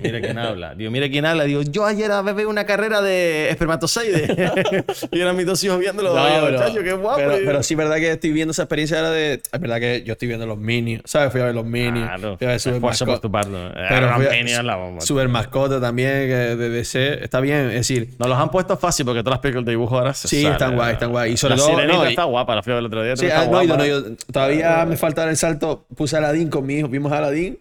Mira 0.02 0.22
quién 0.22 0.38
habla. 0.38 0.76
Digo, 0.76 0.92
mira 0.92 1.10
quién 1.10 1.26
habla. 1.26 1.44
Digo, 1.44 1.62
yo 1.62 1.86
ayer 1.86 2.12
vi 2.36 2.44
una 2.44 2.66
carrera 2.66 3.02
de 3.02 3.50
espermatozoides. 3.50 4.30
y 5.12 5.20
eran 5.20 5.36
mis 5.36 5.46
dos 5.46 5.64
hijos 5.64 5.80
viéndolo. 5.80 6.14
No, 6.16 6.46
pero- 6.46 6.58
"Chacho, 6.60 6.84
qué 6.84 6.94
guapo. 6.94 7.18
Pero, 7.18 7.36
pero 7.46 7.64
sí, 7.64 7.76
verdad 7.76 7.98
que 7.98 8.12
estoy 8.12 8.32
viendo 8.32 8.52
esa 8.52 8.64
experiencia 8.64 8.98
ahora 8.98 9.12
de. 9.12 9.34
Es 9.34 9.60
verdad 9.60 9.80
que 9.80 10.04
yo 10.06 10.14
estoy 10.14 10.28
viendo 10.28 10.46
los 10.46 10.58
Minions. 10.58 11.04
¿Sabes? 11.06 11.32
Fui 11.32 11.42
a 11.42 11.46
ver 11.46 11.56
los 11.56 11.66
Minions. 11.66 12.08
Claro, 12.08 12.38
Fui 12.38 12.48
a 12.48 12.50
ver 12.52 12.60
Super 12.60 12.76
esfuerzo 12.76 13.06
por 13.06 13.14
Mascota. 13.16 13.22
tu 13.22 13.32
parte. 13.32 13.50
Pero 13.90 14.10
a- 14.10 14.64
la 14.64 14.76
bomba. 14.76 15.02
Super 15.02 15.28
Mascota 15.30 15.80
también, 15.80 16.10
que 16.28 16.36
de 16.56 16.70
DC. 16.70 17.24
Está 17.24 17.40
bien, 17.40 17.68
es 17.68 17.74
decir. 17.74 18.10
Nos 18.20 18.30
los 18.30 18.38
han 18.38 18.50
puesto 18.52 18.78
fácil 18.78 19.06
porque 19.06 19.22
todas 19.22 19.36
las 19.36 19.40
películas 19.42 19.66
de 19.66 19.72
dibujo 19.72 19.98
ahora 19.98 20.14
se 20.14 20.28
Sí, 20.28 20.42
salen, 20.42 20.54
están 20.54 20.76
guay, 20.76 20.94
están 20.94 21.12
guay. 21.12 21.32
Y 21.34 21.38
sobre 21.38 21.56
la 21.56 21.62
todo- 21.64 21.86
no, 21.86 22.06
y- 22.06 22.10
está 22.10 22.24
guapa, 22.24 22.56
la 22.56 22.64
fui 22.64 22.72
a 22.72 22.76
ver 22.76 22.80
el 22.82 22.86
otro 22.88 23.04
día. 23.04 23.16
Sí, 23.16 23.28
ah, 23.32 23.46
no, 23.50 23.64
no 23.64 23.86
ido. 23.86 24.04
Todavía 24.32 24.86
me 24.86 24.98
falta 24.98 25.30
el 25.30 25.38
salto. 25.38 25.86
Puse 25.96 26.16
a 26.16 26.20
Aladdin 26.20 26.50
con 26.50 26.66
mi 26.66 26.76
hijo. 26.76 26.88
Vimos 26.88 27.12
a 27.12 27.18
Aladdin 27.20 27.58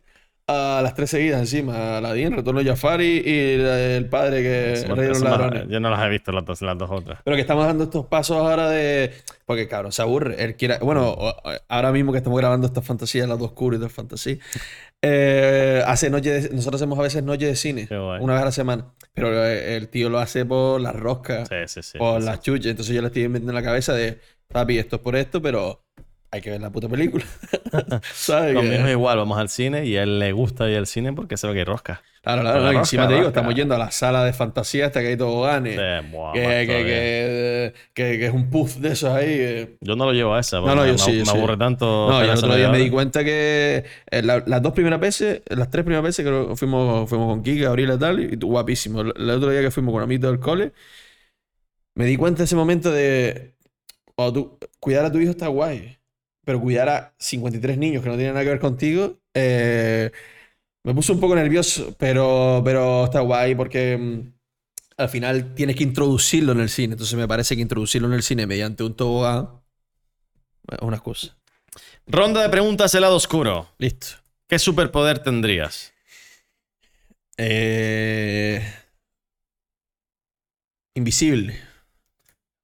a 0.48 0.80
las 0.82 0.94
tres 0.94 1.10
seguidas 1.10 1.40
encima. 1.40 1.98
Aladdin, 1.98 2.32
Retorno 2.32 2.60
de 2.62 2.70
Jafari 2.70 3.18
y 3.24 3.56
la- 3.58 3.80
el 3.96 4.06
padre 4.08 4.42
que 4.42 4.84
Rey 4.94 5.08
los 5.08 5.22
más- 5.22 5.38
Ladrones. 5.38 5.68
Yo 5.68 5.78
no 5.78 5.90
las 5.90 6.02
he 6.04 6.08
visto 6.08 6.32
las 6.32 6.44
dos, 6.44 6.62
las 6.62 6.76
dos 6.78 6.90
otras. 6.90 7.20
Pero 7.24 7.36
que 7.36 7.42
estamos 7.42 7.66
dando 7.66 7.84
estos 7.84 8.06
pasos 8.06 8.38
ahora 8.38 8.68
de. 8.70 9.12
Porque, 9.46 9.68
cabrón, 9.68 9.92
se 9.92 10.02
aburre. 10.02 10.42
Él 10.42 10.56
quiere. 10.56 10.78
Bueno, 10.78 11.16
ahora 11.68 11.92
mismo 11.92 12.12
que 12.12 12.18
estamos 12.18 12.38
grabando 12.38 12.66
esta 12.66 12.82
fantasía, 12.82 13.26
las 13.26 13.38
dos 13.38 13.48
oscuro 13.48 13.76
y 13.76 13.78
de 13.78 13.88
fantasía. 13.88 14.38
eh, 15.02 15.82
hace 15.86 16.10
noche 16.10 16.30
de- 16.30 16.48
nosotros 16.54 16.80
hacemos 16.80 16.98
a 16.98 17.02
veces 17.02 17.22
noche 17.22 17.46
de 17.46 17.54
cine. 17.56 17.86
Una 18.20 18.32
vez 18.34 18.42
a 18.42 18.46
la 18.46 18.52
semana. 18.52 18.86
Pero 19.14 19.44
eh, 19.44 19.76
el 19.76 19.88
tío 19.88 20.08
lo 20.10 20.18
hace 20.18 20.44
por 20.44 20.80
las 20.80 20.94
roscas, 20.96 21.48
Sí, 21.48 21.54
sí, 21.66 21.82
sí. 21.82 21.98
por 21.98 22.22
las 22.22 22.40
chuches. 22.40 22.66
Entonces 22.70 22.94
yo 22.94 23.00
le 23.00 23.08
estoy 23.08 23.28
metiendo 23.28 23.52
en 23.52 23.56
la 23.56 23.62
cabeza 23.62 23.92
de. 23.94 24.18
Papi, 24.48 24.78
esto 24.78 24.96
es 24.96 25.02
por 25.02 25.14
esto, 25.14 25.42
pero 25.42 25.82
hay 26.30 26.40
que 26.40 26.50
ver 26.50 26.60
la 26.60 26.70
puta 26.70 26.88
película. 26.88 27.24
¿Sabes? 28.12 28.54
Con 28.54 28.62
Que- 28.64 28.70
mi 28.70 28.76
hijo 28.76 28.88
igual, 28.88 29.18
vamos 29.18 29.38
al 29.38 29.48
cine 29.48 29.86
y 29.86 29.96
a 29.96 30.02
él 30.02 30.18
le 30.18 30.32
gusta 30.32 30.68
ir 30.70 30.76
al 30.76 30.86
cine 30.86 31.12
porque 31.12 31.36
sabe 31.36 31.54
que 31.54 31.60
hay 31.60 31.64
rosca. 31.64 32.02
Claro, 32.22 32.42
claro. 32.42 32.60
la 32.60 32.66
no, 32.66 32.72
y 32.72 32.76
encima 32.76 33.02
rosca, 33.04 33.08
te 33.08 33.14
digo, 33.14 33.28
estamos 33.28 33.54
yendo 33.54 33.74
a 33.74 33.78
la 33.78 33.90
sala 33.90 34.24
de 34.24 34.32
fantasía 34.32 34.86
hasta 34.86 35.00
que 35.00 35.08
hay 35.08 35.16
toboganes. 35.16 35.76
Sí, 35.76 35.80
que, 36.32 36.40
que, 36.66 37.74
que, 37.94 38.18
que- 38.18 38.26
es 38.26 38.34
un 38.34 38.50
puff 38.50 38.76
de 38.76 38.90
esos 38.90 39.10
ahí. 39.10 39.76
Yo 39.80 39.96
no 39.96 40.04
lo 40.04 40.12
llevo 40.12 40.34
a 40.34 40.40
esa, 40.40 40.58
No, 40.58 40.62
porque 40.62 40.76
no, 40.76 40.82
me, 40.82 40.88
yo 40.88 40.92
me- 40.92 40.98
sí, 40.98 41.10
me 41.12 41.18
yo 41.20 41.24
sí. 41.24 41.38
aburre 41.38 41.56
tanto. 41.56 41.86
No, 41.86 42.20
estar 42.20 42.26
y 42.26 42.30
el 42.30 42.38
otro 42.38 42.54
día 42.56 42.68
me 42.68 42.78
di 42.78 42.90
cuenta 42.90 43.24
que 43.24 43.84
eh, 44.10 44.22
la- 44.22 44.42
las 44.46 44.62
dos 44.62 44.72
primeras 44.72 45.00
veces, 45.00 45.42
las 45.48 45.70
tres 45.70 45.84
primeras 45.84 46.04
veces 46.04 46.26
que 46.26 46.56
fuimos, 46.56 47.08
fuimos 47.08 47.28
con 47.32 47.42
Kika, 47.42 47.64
Gabriela 47.66 47.94
y 47.94 47.98
tal, 47.98 48.20
y 48.20 48.36
tú, 48.36 48.48
guapísimo. 48.48 49.00
El, 49.00 49.14
el 49.16 49.30
otro 49.30 49.50
día 49.50 49.62
que 49.62 49.70
fuimos 49.70 49.92
con 49.94 50.02
amiguitos 50.02 50.30
del 50.30 50.40
cole, 50.40 50.72
me 51.94 52.04
di 52.06 52.16
cuenta 52.16 52.38
de 52.38 52.44
ese 52.44 52.56
momento 52.56 52.90
de, 52.90 53.54
tú, 54.34 54.58
cuidar 54.80 55.06
a 55.06 55.12
tu 55.12 55.18
hijo 55.20 55.32
está 55.32 55.48
guay, 55.48 55.97
pero 56.48 56.62
cuidar 56.62 56.88
a 56.88 57.14
53 57.18 57.76
niños 57.76 58.02
que 58.02 58.08
no 58.08 58.14
tienen 58.14 58.32
nada 58.32 58.42
que 58.42 58.48
ver 58.48 58.58
contigo, 58.58 59.18
eh, 59.34 60.10
me 60.82 60.94
puso 60.94 61.12
un 61.12 61.20
poco 61.20 61.34
nervioso, 61.34 61.94
pero, 61.98 62.62
pero 62.64 63.04
está 63.04 63.20
guay 63.20 63.54
porque 63.54 63.98
mm, 63.98 64.32
al 64.96 65.10
final 65.10 65.54
tienes 65.54 65.76
que 65.76 65.82
introducirlo 65.82 66.52
en 66.52 66.60
el 66.60 66.70
cine. 66.70 66.94
Entonces 66.94 67.18
me 67.18 67.28
parece 67.28 67.54
que 67.54 67.60
introducirlo 67.60 68.08
en 68.08 68.14
el 68.14 68.22
cine 68.22 68.46
mediante 68.46 68.82
un 68.82 68.94
tobogán 68.94 69.60
es 70.70 70.78
una 70.80 70.96
excusa. 70.96 71.36
Ronda 72.06 72.40
de 72.40 72.48
preguntas, 72.48 72.94
helado 72.94 73.16
oscuro. 73.16 73.68
Listo. 73.76 74.06
¿Qué 74.46 74.58
superpoder 74.58 75.18
tendrías? 75.18 75.92
Eh... 77.36 78.66
Invisible. 80.94 81.67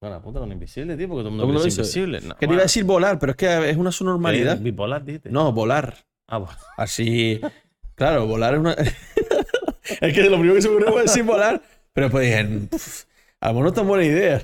Bueno, 0.05 0.21
puta 0.21 0.39
con 0.39 0.53
invisible, 0.53 0.97
tío, 0.99 1.09
porque 1.09 1.23
todo 1.23 1.31
el 1.35 1.41
¿Cómo 1.41 1.47
mundo 1.53 1.65
dice 1.65 1.81
invisible. 1.81 2.21
No, 2.21 2.37
Que 2.37 2.47
te 2.47 2.53
iba 2.53 2.61
a 2.61 2.65
decir 2.65 2.85
volar, 2.85 3.19
pero 3.19 3.31
es 3.31 3.37
que 3.37 3.71
es 3.71 3.77
una 3.79 3.91
su 3.91 4.05
normalidad. 4.05 4.57
Eh, 4.59 4.61
Bipolar, 4.61 5.03
dijiste. 5.03 5.31
No, 5.31 5.51
volar. 5.53 5.95
Ah, 6.27 6.37
bueno. 6.39 6.55
Así. 6.77 7.41
Claro, 7.95 8.27
volar 8.27 8.53
es 8.55 8.61
una. 8.61 8.73
es 10.01 10.13
que 10.15 10.23
lo 10.25 10.33
primero 10.37 10.55
que 10.55 10.61
se 10.63 10.69
me 10.69 10.75
ocurrió 10.75 10.93
fue 10.93 11.03
decir 11.03 11.23
volar. 11.23 11.63
Pero 11.95 12.07
después 12.09 12.27
dije, 12.27 12.45
"Pff, 12.71 13.05
a 13.41 13.47
lo 13.49 13.53
mejor 13.55 13.63
no 13.65 13.69
es 13.71 13.75
tan 13.75 13.87
buena 13.89 14.05
idea. 14.05 14.43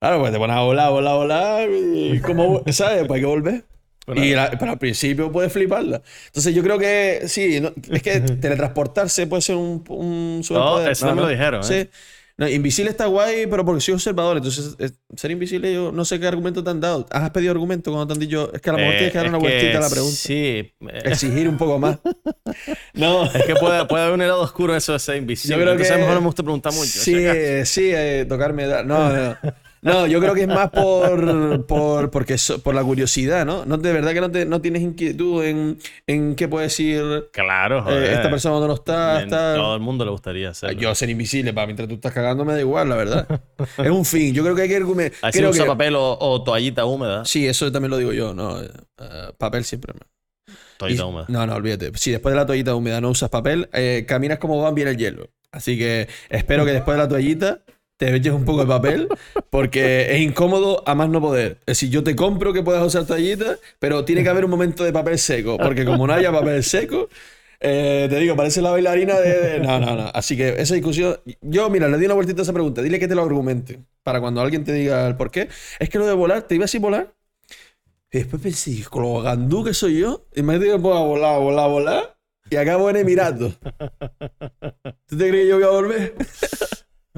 Claro, 0.00 0.20
pues 0.20 0.30
te 0.32 0.38
pones 0.38 0.56
a 0.56 0.60
volar, 0.60 0.90
volar, 0.90 1.14
volar. 1.16 1.68
Y 1.70 2.20
como, 2.20 2.62
¿sabes? 2.70 3.06
Pues 3.06 3.16
hay 3.16 3.20
que 3.20 3.26
volver. 3.26 3.64
Bueno, 4.06 4.24
Y 4.24 4.34
la- 4.34 4.50
pero 4.58 4.72
al 4.72 4.78
principio 4.78 5.30
puedes 5.32 5.52
fliparla. 5.52 6.02
Entonces 6.26 6.54
yo 6.54 6.62
creo 6.62 6.78
que 6.78 7.22
sí, 7.28 7.60
no- 7.60 7.72
es 7.90 8.02
que 8.02 8.20
teletransportarse 8.40 9.26
puede 9.26 9.42
ser 9.42 9.56
un, 9.56 9.82
un 9.88 10.40
superpoder. 10.44 10.92
eso 10.92 11.06
no 11.06 11.14
me 11.14 11.22
lo 11.22 11.28
dijeron, 11.28 11.62
Sí. 11.64 11.88
¿Eh? 12.38 12.42
No, 12.42 12.48
invisible 12.48 12.90
está 12.90 13.06
guay, 13.06 13.46
pero 13.48 13.64
porque 13.64 13.80
soy 13.80 13.94
observador. 13.94 14.36
Entonces, 14.36 14.76
eh, 14.78 14.90
ser 15.16 15.30
invisible, 15.32 15.72
yo 15.74 15.90
no 15.92 16.04
sé 16.04 16.20
qué 16.20 16.26
argumento 16.28 16.62
te 16.62 16.70
han 16.70 16.80
dado. 16.80 17.06
¿Has 17.10 17.30
pedido 17.30 17.50
argumento 17.50 17.90
cuando 17.90 18.06
te 18.06 18.12
han 18.14 18.20
dicho? 18.20 18.52
Es 18.54 18.60
que 18.60 18.70
a 18.70 18.72
lo 18.74 18.78
mejor 18.78 18.94
eh, 18.94 18.96
tienes 18.98 19.12
que 19.12 19.18
dar 19.18 19.26
es 19.26 19.30
una 19.30 19.38
vueltita 19.38 19.78
a 19.78 19.80
la 19.80 19.90
pregunta. 19.90 20.16
Sí. 20.16 20.34
eh, 20.34 20.72
Exigir 21.04 21.48
un 21.48 21.58
poco 21.58 21.78
más. 21.78 21.98
no. 22.94 23.24
Es 23.24 23.44
que 23.44 23.54
puede, 23.56 23.84
puede 23.86 24.02
haber 24.04 24.14
un 24.14 24.22
helado 24.22 24.40
oscuro 24.42 24.76
eso 24.76 24.92
de 24.92 24.98
ser 25.00 25.16
invisible. 25.16 25.56
Yo 25.56 25.60
creo 25.62 25.72
Entonces, 25.72 25.88
que- 25.88 25.94
a 25.94 25.96
lo 25.96 26.00
mejor 26.02 26.14
no 26.14 26.20
me 26.20 26.26
gusta 26.26 26.42
preguntar 26.42 26.72
mucho. 26.72 26.86
Sí, 26.86 27.14
eh, 27.16 27.62
sí, 27.66 27.90
eh, 27.92 28.24
tocarme. 28.28 28.66
No, 28.84 29.12
no. 29.12 29.36
No, 29.82 30.06
yo 30.06 30.20
creo 30.20 30.34
que 30.34 30.42
es 30.42 30.48
más 30.48 30.70
por, 30.70 31.66
por, 31.66 32.10
porque 32.10 32.36
so- 32.38 32.60
por 32.60 32.74
la 32.74 32.82
curiosidad, 32.82 33.46
¿no? 33.46 33.64
no 33.64 33.76
de 33.78 33.92
verdad 33.92 34.12
que 34.12 34.20
no, 34.20 34.30
te- 34.30 34.44
no 34.44 34.60
tienes 34.60 34.82
inquietud 34.82 35.44
en, 35.44 35.78
en 36.06 36.34
qué 36.34 36.48
puede 36.48 36.64
decir 36.66 37.28
Claro, 37.32 37.84
eh, 37.90 38.12
esta 38.14 38.28
persona 38.30 38.66
no 38.66 38.74
está. 38.74 39.22
Está... 39.22 39.54
Todo 39.54 39.74
el 39.74 39.80
mundo 39.80 40.04
le 40.04 40.10
gustaría 40.10 40.50
hacerlo. 40.50 40.80
Yo 40.80 40.94
ser 40.94 41.10
invisible, 41.10 41.52
para 41.52 41.66
mientras 41.66 41.88
tú 41.88 41.94
estás 41.94 42.12
cagando 42.12 42.44
me 42.44 42.54
da 42.54 42.60
igual, 42.60 42.88
la 42.88 42.96
verdad. 42.96 43.40
es 43.78 43.90
un 43.90 44.04
fin. 44.04 44.34
Yo 44.34 44.42
creo 44.42 44.54
que 44.56 44.62
hay 44.62 44.68
que 44.68 44.76
argumentar. 44.76 45.18
Así 45.22 45.38
creo 45.38 45.50
usa 45.50 45.64
que- 45.64 45.68
papel 45.70 45.94
o, 45.96 46.18
o 46.18 46.42
toallita 46.42 46.84
húmeda. 46.84 47.24
Sí, 47.24 47.46
eso 47.46 47.70
también 47.70 47.90
lo 47.90 47.98
digo 47.98 48.12
yo, 48.12 48.34
¿no? 48.34 48.60
Eh, 48.60 48.68
papel 49.38 49.64
siempre. 49.64 49.94
Toallita 50.76 51.02
Y- 51.02 51.06
húmeda. 51.06 51.24
No, 51.28 51.46
no, 51.46 51.54
olvídate. 51.54 51.92
Si 51.96 52.10
después 52.10 52.32
de 52.32 52.36
la 52.36 52.46
toallita 52.46 52.74
húmeda 52.74 53.00
no 53.00 53.10
usas 53.10 53.30
papel, 53.30 53.68
eh, 53.72 54.04
caminas 54.08 54.38
como 54.38 54.60
van 54.62 54.74
bien 54.74 54.88
el 54.88 54.96
hielo. 54.96 55.28
Así 55.50 55.78
que 55.78 56.08
espero 56.28 56.64
que 56.64 56.72
después 56.72 56.96
de 56.96 57.02
la 57.02 57.08
toallita 57.08 57.60
te 57.98 58.14
eches 58.14 58.32
un 58.32 58.44
poco 58.44 58.60
de 58.60 58.66
papel, 58.66 59.08
porque 59.50 60.14
es 60.14 60.20
incómodo 60.20 60.82
a 60.86 60.94
más 60.94 61.10
no 61.10 61.20
poder. 61.20 61.58
Es 61.60 61.78
decir, 61.78 61.90
yo 61.90 62.02
te 62.04 62.16
compro 62.16 62.52
que 62.52 62.62
puedas 62.62 62.82
usar 62.86 63.04
toallita, 63.06 63.58
pero 63.80 64.04
tiene 64.04 64.22
que 64.22 64.28
haber 64.28 64.44
un 64.44 64.50
momento 64.50 64.84
de 64.84 64.92
papel 64.92 65.18
seco, 65.18 65.58
porque 65.58 65.84
como 65.84 66.06
no 66.06 66.14
haya 66.14 66.32
papel 66.32 66.62
seco, 66.62 67.08
eh, 67.60 68.06
te 68.08 68.20
digo, 68.20 68.36
parece 68.36 68.62
la 68.62 68.70
bailarina 68.70 69.18
de, 69.18 69.58
No, 69.58 69.80
no, 69.80 69.96
no. 69.96 70.10
Así 70.14 70.36
que 70.36 70.54
esa 70.60 70.74
discusión... 70.74 71.16
Yo, 71.42 71.68
mira, 71.70 71.88
le 71.88 71.98
di 71.98 72.06
una 72.06 72.14
vueltita 72.14 72.40
a 72.40 72.44
esa 72.44 72.52
pregunta. 72.52 72.82
Dile 72.82 73.00
que 73.00 73.08
te 73.08 73.16
lo 73.16 73.22
argumente, 73.22 73.80
para 74.04 74.20
cuando 74.20 74.40
alguien 74.40 74.64
te 74.64 74.72
diga 74.72 75.08
el 75.08 75.16
por 75.16 75.32
qué. 75.32 75.48
Es 75.80 75.90
que 75.90 75.98
lo 75.98 76.06
de 76.06 76.14
volar, 76.14 76.42
¿te 76.42 76.54
iba 76.54 76.66
a 76.66 76.78
volar? 76.78 77.12
Y 78.12 78.18
después 78.18 78.40
pensé, 78.40 78.84
con 78.88 79.02
lo 79.02 79.20
gandú 79.22 79.64
que 79.64 79.74
soy 79.74 79.98
yo, 79.98 80.24
imagínate 80.36 80.70
que 80.70 80.78
puedo 80.78 81.04
volar, 81.04 81.40
volar, 81.40 81.68
volar, 81.68 82.16
y 82.48 82.56
acabo 82.56 82.88
en 82.88 82.96
Emiratos. 82.96 83.58
¿Tú 85.06 85.18
te 85.18 85.28
crees 85.28 85.44
que 85.44 85.48
yo 85.48 85.56
voy 85.56 85.64
a 85.64 85.70
volver? 85.70 86.14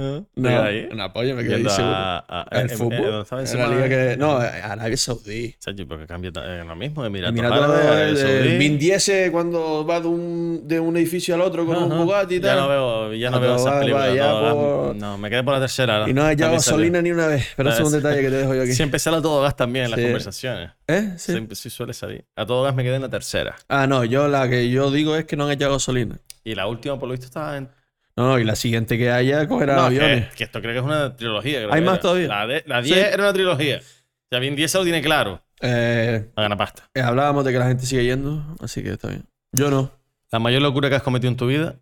No, 0.00 0.94
no, 0.94 1.12
pollo, 1.12 1.36
me 1.36 1.42
quedé 1.44 1.58
seguro. 1.68 1.94
a- 1.94 2.24
a- 2.28 2.60
el 2.60 2.70
en- 2.70 2.78
fútbol. 2.78 3.26
en- 3.30 3.46
en 3.46 3.58
la 3.58 3.68
liga 3.68 3.88
que... 3.88 4.16
No, 4.16 4.36
Arabia 4.36 4.96
Saudí. 4.96 5.54
Porque 5.88 6.06
cambia 6.06 6.30
eh, 6.44 6.64
lo 6.66 6.74
mismo. 6.76 7.04
Emiratos 7.04 7.38
Emiratos 7.38 8.22
el. 8.22 8.58
Vin 8.58 8.78
Diesel 8.78 9.30
cuando 9.32 9.84
va 9.86 10.00
de 10.00 10.08
un, 10.08 10.62
de 10.66 10.80
un 10.80 10.96
edificio 10.96 11.34
al 11.34 11.40
otro 11.42 11.64
con 11.66 11.76
un. 11.76 11.98
Bugatti 11.98 12.36
y 12.36 12.40
Ya 12.40 12.48
tal. 12.48 12.58
no 12.60 12.68
veo, 12.68 13.14
ya 13.14 13.30
no 13.30 13.36
Ah, 13.36 13.40
veo 13.40 13.56
esas 13.56 13.78
películas. 13.80 14.14
ya 14.14 14.40
por- 14.52 14.96
No, 14.96 15.18
me 15.18 15.30
quedé 15.30 15.42
por 15.42 15.54
la 15.54 15.60
tercera. 15.60 16.08
Y 16.08 16.12
no 16.12 16.24
hay 16.24 16.36
ya 16.36 16.44
También 16.46 16.60
salió. 16.60 16.76
gasolina 16.78 17.02
ni 17.02 17.10
una 17.12 17.26
vez. 17.26 17.46
Pero 17.56 17.70
eso 17.70 17.82
es 17.82 17.86
un 17.86 17.92
detalle 17.92 18.20
que 18.22 18.30
te 18.30 18.36
dejo 18.36 18.54
yo 18.54 18.62
aquí. 18.62 18.72
Siempre 18.80 18.98
sale 18.98 19.18
a 19.18 19.22
todo 19.22 19.42
gas 19.42 19.56
también 19.56 19.84
en 19.86 19.90
las 19.92 19.98
Sí. 20.00 20.04
conversaciones. 20.06 20.70
¿Eh? 20.86 21.12
Sí. 21.16 21.32
Siempre 21.32 21.56
sí 21.56 21.70
suele 21.70 21.92
salir. 21.92 22.24
A 22.36 22.46
todo 22.46 22.62
gas 22.64 22.74
me 22.74 22.82
quedé 22.84 22.96
en 22.96 23.02
la 23.02 23.08
tercera. 23.10 23.56
Ah, 23.68 23.86
no, 23.86 24.04
yo 24.04 24.28
la 24.28 24.48
que 24.48 24.70
yo 24.70 24.90
digo 24.90 25.16
es 25.16 25.24
que 25.24 25.36
no 25.36 25.44
han 25.46 25.52
echado 25.52 25.72
gasolina. 25.72 26.18
Y 26.44 26.54
la 26.54 26.66
última, 26.66 26.98
por 26.98 27.08
lo 27.08 27.12
visto, 27.12 27.26
estaba 27.26 27.56
en. 27.56 27.68
No, 28.16 28.28
no, 28.28 28.38
y 28.38 28.44
la 28.44 28.56
siguiente 28.56 28.98
que 28.98 29.10
haya 29.10 29.46
cogerá 29.48 29.76
No, 29.76 29.82
aviones. 29.82 30.28
que, 30.30 30.36
que 30.36 30.44
esto 30.44 30.60
creo 30.60 30.72
que 30.72 30.78
es 30.80 30.84
una 30.84 31.16
trilogía. 31.16 31.58
creo 31.60 31.72
¿Hay 31.72 31.80
que 31.80 31.86
más 31.86 31.94
era. 31.94 32.00
todavía? 32.02 32.28
La, 32.28 32.46
de- 32.46 32.64
la 32.66 32.82
Sí. 32.82 32.92
10 32.94 33.06
era 33.14 33.22
una 33.22 33.32
trilogía. 33.32 33.78
O 33.78 34.26
sea, 34.30 34.38
Vin 34.40 34.56
Diesel 34.56 34.80
lo 34.80 34.84
tiene 34.84 35.00
claro. 35.02 35.42
Eh, 35.60 36.30
A 36.36 36.42
ganar 36.42 36.58
pasta. 36.58 36.88
eh, 36.94 37.00
hablábamos 37.00 37.44
de 37.44 37.52
que 37.52 37.58
la 37.58 37.66
gente 37.68 37.86
sigue 37.86 38.04
yendo, 38.04 38.44
así 38.60 38.82
que 38.82 38.90
está 38.92 39.08
bien. 39.08 39.24
Yo 39.52 39.70
no. 39.70 39.92
La 40.32 40.38
mayor 40.38 40.62
locura 40.62 40.88
que 40.88 40.94
has 40.96 41.02
cometido 41.02 41.30
en 41.30 41.36
tu 41.36 41.46
vida. 41.46 41.80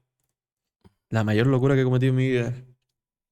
La 1.10 1.24
mayor 1.24 1.46
locura 1.46 1.74
que 1.74 1.82
he 1.82 1.84
cometido 1.84 2.10
en 2.10 2.16
mi 2.16 2.28
vida. 2.28 2.52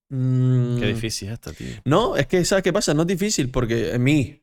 Mm, 0.08 0.78
Qué 0.78 0.86
difícil 0.86 1.28
es 1.28 1.34
esta, 1.34 1.52
tío. 1.52 1.68
No, 1.84 2.16
es 2.16 2.26
que, 2.26 2.44
¿sabes 2.44 2.62
qué 2.62 2.72
pasa? 2.72 2.94
No 2.94 3.02
es 3.02 3.08
difícil 3.08 3.50
porque 3.50 3.92
en 3.92 4.02
mí. 4.02 4.42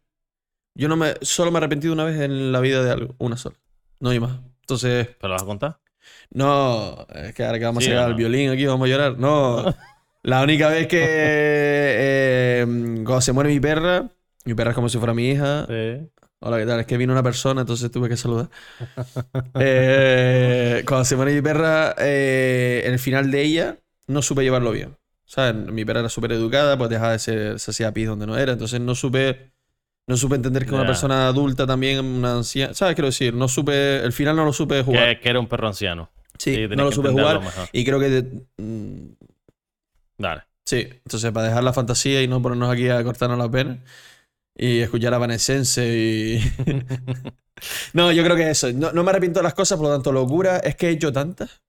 Yo 0.75 0.87
no 0.87 0.95
me. 0.97 1.13
Solo 1.21 1.51
me 1.51 1.57
he 1.57 1.59
arrepentido 1.59 1.93
una 1.93 2.03
vez 2.03 2.19
en 2.19 2.51
la 2.51 2.59
vida 2.59 2.83
de 2.83 2.91
algo. 2.91 3.15
Una 3.19 3.37
sola. 3.37 3.55
No 3.99 4.09
hay 4.09 4.19
más. 4.19 4.39
Entonces. 4.61 5.07
¿Pero 5.07 5.27
lo 5.29 5.33
vas 5.35 5.43
a 5.43 5.45
contar? 5.45 5.79
No, 6.31 7.05
es 7.13 7.33
que 7.33 7.43
ahora 7.43 7.59
que 7.59 7.65
vamos 7.65 7.83
Sí, 7.83 7.89
a 7.91 7.93
llegar 7.93 8.05
¿o 8.05 8.07
al 8.09 8.15
violín 8.15 8.49
aquí, 8.51 8.65
vamos 8.65 8.85
a 8.87 8.89
llorar. 8.89 9.17
No. 9.17 9.63
La 10.23 10.41
única 10.43 10.69
vez 10.69 10.87
que. 10.87 10.99
eh, 11.01 12.65
cuando 13.03 13.21
se 13.21 13.33
muere 13.33 13.49
mi 13.49 13.59
perra. 13.59 14.09
Mi 14.45 14.53
perra 14.53 14.71
es 14.71 14.75
como 14.75 14.89
si 14.89 14.97
fuera 14.97 15.13
mi 15.13 15.29
hija. 15.29 15.65
Sí. 15.67 16.09
Hola, 16.39 16.57
¿qué 16.59 16.65
tal? 16.65 16.79
Es 16.81 16.85
que 16.85 16.97
vino 16.97 17.13
una 17.13 17.23
persona, 17.23 17.61
entonces 17.61 17.89
tuve 17.91 18.09
que 18.09 18.17
saludar. 18.17 18.49
Eh, 19.59 20.83
cuando 20.87 21.05
se 21.05 21.15
muere 21.15 21.33
mi 21.33 21.41
perra, 21.41 21.95
eh, 21.99 22.83
en 22.85 22.93
el 22.93 22.99
final 22.99 23.31
de 23.31 23.41
ella, 23.41 23.77
no 24.07 24.21
supe 24.21 24.43
llevarlo 24.43 24.71
bien. 24.71 24.97
¿Sabes? 25.25 25.55
Mi 25.71 25.85
perra 25.85 26.01
era 26.01 26.09
súper 26.09 26.31
educada, 26.33 26.77
pues 26.77 26.89
dejaba 26.89 27.13
de 27.13 27.19
ser, 27.19 27.59
se 27.59 27.71
hacía 27.71 27.91
pis 27.93 28.07
donde 28.07 28.27
no 28.27 28.37
era. 28.37 28.53
Entonces 28.53 28.81
no 28.81 28.95
supe, 28.95 29.52
no 30.07 30.17
supe 30.17 30.35
entender 30.35 30.65
que 30.65 30.73
una 30.73 30.85
persona 30.85 31.27
adulta 31.27 31.65
también, 31.65 32.03
una 32.03 32.37
anciana. 32.37 32.73
¿Sabes? 32.73 32.95
Quiero 32.95 33.07
decir, 33.07 33.33
no 33.33 33.47
supe, 33.47 34.03
el 34.03 34.11
final 34.11 34.35
no 34.35 34.45
lo 34.45 34.53
supe 34.53 34.83
jugar. 34.83 35.15
Que, 35.15 35.21
que 35.21 35.29
era 35.29 35.39
un 35.39 35.47
perro 35.47 35.67
anciano. 35.67 36.09
Sí, 36.37 36.67
no 36.67 36.85
lo 36.85 36.91
supe 36.91 37.09
jugar. 37.09 37.39
mejor. 37.39 37.69
Y 37.71 37.85
creo 37.85 37.99
que. 37.99 38.25
Dale. 40.17 40.41
sí, 40.65 40.87
entonces 40.89 41.31
para 41.31 41.47
dejar 41.47 41.63
la 41.63 41.73
fantasía 41.73 42.21
y 42.21 42.27
no 42.27 42.41
ponernos 42.41 42.71
aquí 42.71 42.89
a 42.89 43.03
cortarnos 43.03 43.37
las 43.37 43.49
venas 43.49 43.79
y 44.55 44.79
escuchar 44.79 45.13
a 45.13 45.17
Vanescense 45.17 45.85
y. 45.85 46.39
no, 47.93 48.11
yo 48.11 48.23
creo 48.23 48.35
que 48.35 48.49
eso. 48.49 48.71
No, 48.73 48.91
no 48.91 49.03
me 49.03 49.11
arrepiento 49.11 49.39
de 49.39 49.43
las 49.43 49.53
cosas, 49.53 49.77
por 49.77 49.87
lo 49.87 49.93
tanto, 49.93 50.11
locura 50.11 50.57
es 50.57 50.75
que 50.75 50.87
he 50.87 50.91
hecho 50.91 51.11
tantas. 51.11 51.61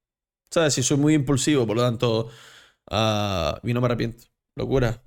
¿Sabes? 0.51 0.75
Si 0.75 0.83
soy 0.83 0.99
muy 0.99 1.15
impulsivo, 1.15 1.67
por 1.67 1.77
lo 1.77 1.83
tanto. 1.83 2.31
ah, 2.91 3.59
y 3.63 3.73
no 3.73 3.81
me 3.81 3.87
arrepiento. 3.87 4.25
Locura. 4.57 5.01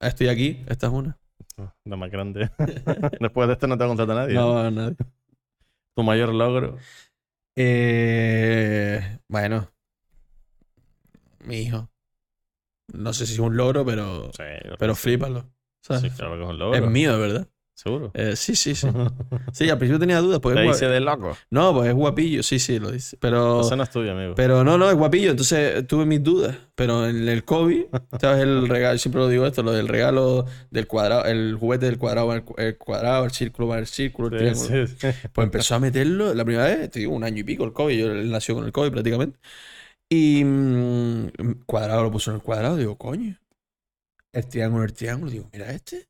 Estoy 0.00 0.28
aquí, 0.28 0.64
esta 0.66 0.86
es 0.86 0.92
una. 0.92 1.19
La 1.84 1.96
más 1.96 2.10
grande. 2.10 2.50
Después 3.20 3.48
de 3.48 3.54
esto 3.54 3.66
no 3.66 3.78
te 3.78 3.86
contrata 3.86 4.14
nadie. 4.14 4.34
No, 4.34 4.70
nadie. 4.70 4.96
Tu 5.94 6.02
mayor 6.02 6.34
logro. 6.34 6.76
Eh, 7.56 9.18
bueno. 9.28 9.70
Mi 11.44 11.62
hijo. 11.62 11.90
No 12.92 13.12
sé 13.12 13.26
si 13.26 13.34
es 13.34 13.38
un 13.38 13.56
logro, 13.56 13.84
pero. 13.84 14.30
Sí, 14.32 14.42
Pero. 14.78 14.94
¿sabes? 15.80 16.02
Sí, 16.02 16.10
claro 16.10 16.36
que 16.36 16.42
es 16.42 16.48
un 16.48 16.58
logro. 16.58 16.78
es 16.84 16.90
mío, 16.90 17.12
de 17.12 17.18
verdad. 17.18 17.48
Seguro. 17.82 18.10
Eh, 18.12 18.36
sí, 18.36 18.54
sí, 18.54 18.74
sí. 18.74 18.86
Sí, 19.52 19.70
al 19.70 19.78
principio 19.78 19.98
tenía 19.98 20.20
dudas. 20.20 20.40
Porque 20.40 20.60
Te 20.60 20.66
gua- 20.66 20.88
de 20.90 21.00
loco. 21.00 21.36
No, 21.50 21.72
pues 21.74 21.88
es 21.88 21.94
guapillo. 21.94 22.42
Sí, 22.42 22.58
sí, 22.58 22.78
lo 22.78 22.90
dice. 22.90 23.16
Pero. 23.18 23.62
Eso 23.62 23.74
no 23.76 23.82
es 23.84 23.90
tuyo, 23.90 24.12
amigo. 24.12 24.34
Pero 24.36 24.62
no, 24.64 24.76
no, 24.76 24.90
es 24.90 24.96
guapillo. 24.96 25.30
Entonces 25.30 25.86
tuve 25.86 26.04
mis 26.04 26.22
dudas. 26.22 26.56
Pero 26.74 27.06
en 27.08 27.26
el 27.28 27.44
COVID, 27.44 27.84
¿sabes? 28.20 28.42
El 28.42 28.68
regalo, 28.68 28.98
siempre 28.98 29.20
lo 29.22 29.28
digo 29.28 29.46
esto, 29.46 29.62
lo 29.62 29.72
del 29.72 29.88
regalo 29.88 30.44
del 30.70 30.86
cuadrado, 30.86 31.24
el 31.24 31.56
juguete 31.58 31.86
del 31.86 31.96
cuadrado 31.98 32.44
cu- 32.44 32.54
el 32.58 32.76
cuadrado, 32.76 33.24
el 33.24 33.30
círculo 33.30 33.72
al 33.72 33.86
círculo, 33.86 34.28
el 34.28 34.36
triángulo. 34.38 34.86
sí, 34.86 34.94
sí. 34.98 35.08
Pues 35.32 35.44
empezó 35.46 35.74
a 35.74 35.78
meterlo 35.78 36.34
la 36.34 36.44
primera 36.44 36.66
vez, 36.66 36.90
te 36.90 37.00
digo, 37.00 37.14
un 37.14 37.24
año 37.24 37.38
y 37.40 37.44
pico 37.44 37.64
el 37.64 37.72
COVID. 37.72 37.98
Yo, 37.98 38.12
él 38.12 38.30
nació 38.30 38.54
con 38.54 38.64
el 38.66 38.72
COVID 38.72 38.90
prácticamente. 38.92 39.38
Y 40.12 40.42
mm, 40.44 41.28
cuadrado 41.66 42.02
lo 42.02 42.10
puso 42.10 42.30
en 42.30 42.36
el 42.36 42.42
cuadrado. 42.42 42.76
Digo, 42.76 42.96
coño. 42.98 43.36
El 44.32 44.46
triángulo, 44.46 44.84
el 44.84 44.92
triángulo. 44.92 45.30
Digo, 45.30 45.48
mira 45.52 45.70
este. 45.72 46.08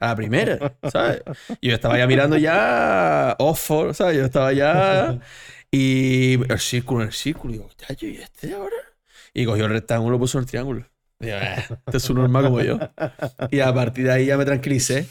A 0.00 0.08
la 0.08 0.16
primera, 0.16 0.76
¿sabes? 0.90 1.22
Y 1.60 1.68
yo 1.68 1.74
estaba 1.74 1.98
ya 1.98 2.06
mirando 2.06 2.36
ya 2.36 3.34
Oxford, 3.38 3.94
¿sabes? 3.94 4.16
Yo 4.16 4.24
estaba 4.24 4.52
ya. 4.52 5.18
Y 5.70 6.34
el 6.50 6.58
círculo, 6.60 7.04
el 7.04 7.12
círculo. 7.12 7.52
Digo, 7.52 7.68
chacho, 7.76 8.06
¿y 8.06 8.16
este 8.16 8.54
ahora? 8.54 8.76
Y 9.34 9.44
cogió 9.44 9.66
el 9.66 9.72
rectángulo 9.72 10.18
puso 10.18 10.38
el 10.38 10.46
triángulo. 10.46 10.86
Digo, 11.18 11.36
"Eh, 11.36 11.56
este 11.86 11.96
es 11.96 12.10
un 12.10 12.16
normal 12.16 12.44
como 12.44 12.60
yo. 12.62 12.78
Y 13.50 13.60
a 13.60 13.74
partir 13.74 14.06
de 14.06 14.12
ahí 14.12 14.26
ya 14.26 14.36
me 14.36 14.44
tranquilicé. 14.44 15.06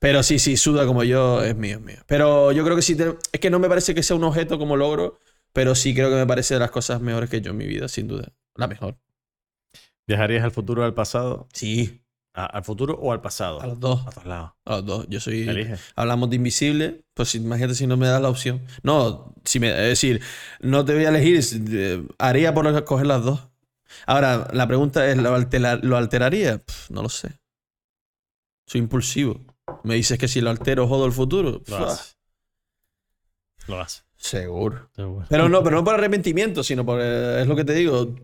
Pero 0.00 0.24
sí, 0.24 0.40
sí, 0.40 0.56
suda 0.56 0.84
como 0.84 1.04
yo, 1.04 1.44
es 1.44 1.54
mío, 1.54 1.76
es 1.76 1.82
mío. 1.82 1.98
Pero 2.08 2.50
yo 2.50 2.64
creo 2.64 2.74
que 2.74 2.82
sí, 2.82 2.96
es 3.30 3.40
que 3.40 3.50
no 3.50 3.60
me 3.60 3.68
parece 3.68 3.94
que 3.94 4.02
sea 4.02 4.16
un 4.16 4.24
objeto 4.24 4.58
como 4.58 4.76
logro, 4.76 5.20
pero 5.52 5.76
sí 5.76 5.94
creo 5.94 6.10
que 6.10 6.16
me 6.16 6.26
parece 6.26 6.54
de 6.54 6.60
las 6.60 6.72
cosas 6.72 7.00
mejores 7.00 7.30
que 7.30 7.36
hecho 7.36 7.50
en 7.50 7.56
mi 7.56 7.66
vida, 7.66 7.86
sin 7.86 8.08
duda. 8.08 8.32
La 8.56 8.66
mejor. 8.66 8.96
¿Viajarías 10.06 10.44
al 10.44 10.50
futuro 10.50 10.82
o 10.82 10.84
al 10.84 10.94
pasado? 10.94 11.48
Sí, 11.52 11.98
¿A- 12.34 12.46
¿Al 12.46 12.64
futuro 12.64 12.94
o 12.94 13.12
al 13.12 13.20
pasado? 13.20 13.60
a 13.60 13.66
los 13.66 13.78
dos. 13.78 14.06
A 14.06 14.10
todos 14.10 14.24
lados. 14.26 14.52
A 14.64 14.70
los 14.76 14.86
dos. 14.86 15.06
Yo 15.10 15.20
soy. 15.20 15.46
Elige. 15.48 15.76
Hablamos 15.96 16.30
de 16.30 16.36
invisible, 16.36 17.04
pues 17.14 17.34
imagínate 17.34 17.74
si 17.74 17.86
no 17.86 17.96
me 17.98 18.06
das 18.06 18.22
la 18.22 18.30
opción. 18.30 18.62
No, 18.82 19.34
si 19.44 19.60
me, 19.60 19.68
es 19.68 19.76
decir, 19.88 20.22
no 20.60 20.82
te 20.84 20.94
voy 20.94 21.04
a 21.04 21.10
elegir, 21.10 21.38
eh, 21.72 22.06
haría 22.18 22.54
por 22.54 22.84
coger 22.84 23.06
las 23.06 23.22
dos. 23.22 23.48
Ahora, 24.06 24.48
la 24.54 24.66
pregunta 24.66 25.06
es, 25.06 25.18
¿lo, 25.18 25.34
altera- 25.34 25.76
¿lo 25.82 25.98
alteraría? 25.98 26.62
No 26.88 27.02
lo 27.02 27.10
sé. 27.10 27.38
Soy 28.66 28.80
impulsivo. 28.80 29.38
Me 29.84 29.94
dices 29.96 30.18
que 30.18 30.26
si 30.28 30.40
lo 30.40 30.48
altero 30.48 30.88
jodo 30.88 31.04
el 31.04 31.12
futuro. 31.12 31.60
Lo 31.66 31.76
haces. 31.76 32.16
Lo 33.68 33.78
haces. 33.78 34.04
Seguro. 34.22 34.88
Seguro. 34.94 35.26
Pero 35.28 35.48
no, 35.48 35.64
pero 35.64 35.76
no 35.76 35.84
por 35.84 35.94
arrepentimiento, 35.94 36.62
sino 36.62 36.86
por, 36.86 37.00
eh, 37.02 37.42
es 37.42 37.46
lo 37.48 37.56
que 37.56 37.64
te 37.64 37.74
digo. 37.74 38.14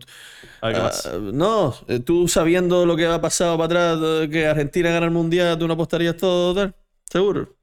Ah, 0.61 0.89
no, 1.19 1.75
eh, 1.89 1.99
tú 1.99 2.29
sabiendo 2.29 2.85
lo 2.85 2.95
que 2.95 3.05
ha 3.05 3.19
pasado 3.19 3.57
para 3.57 3.91
atrás, 3.91 3.99
eh, 4.01 4.29
que 4.31 4.47
Argentina 4.47 4.91
gana 4.91 5.07
el 5.07 5.11
mundial, 5.11 5.59
tú 5.59 5.67
no 5.67 5.73
apostarías 5.73 6.15
todo, 6.15 6.55
tal. 6.55 6.73
Seguro. 7.03 7.53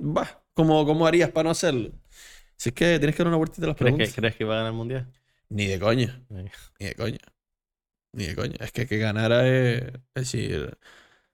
Va, 0.00 0.42
¿cómo, 0.54 0.86
¿cómo 0.86 1.06
harías 1.06 1.30
para 1.30 1.44
no 1.44 1.50
hacerlo? 1.50 1.90
Si 2.56 2.70
es 2.70 2.74
que 2.74 2.98
tienes 2.98 3.14
que 3.14 3.22
dar 3.22 3.28
una 3.28 3.36
vueltita 3.36 3.66
a 3.66 3.68
las 3.68 3.76
¿Crees 3.76 3.92
preguntas. 3.92 4.14
que, 4.14 4.20
¿Crees 4.22 4.36
que 4.36 4.44
va 4.44 4.54
a 4.54 4.56
ganar 4.56 4.72
el 4.72 4.78
mundial? 4.78 5.12
Ni 5.50 5.66
de 5.66 5.78
coña, 5.78 6.22
ni 6.30 6.86
de 6.86 6.94
coña. 6.94 7.18
Ni 8.12 8.24
de 8.24 8.36
coña. 8.36 8.56
Es 8.60 8.72
que 8.72 8.86
que 8.86 8.96
ganara 8.96 9.46
es, 9.46 9.82
es 9.82 9.92
decir, 10.14 10.78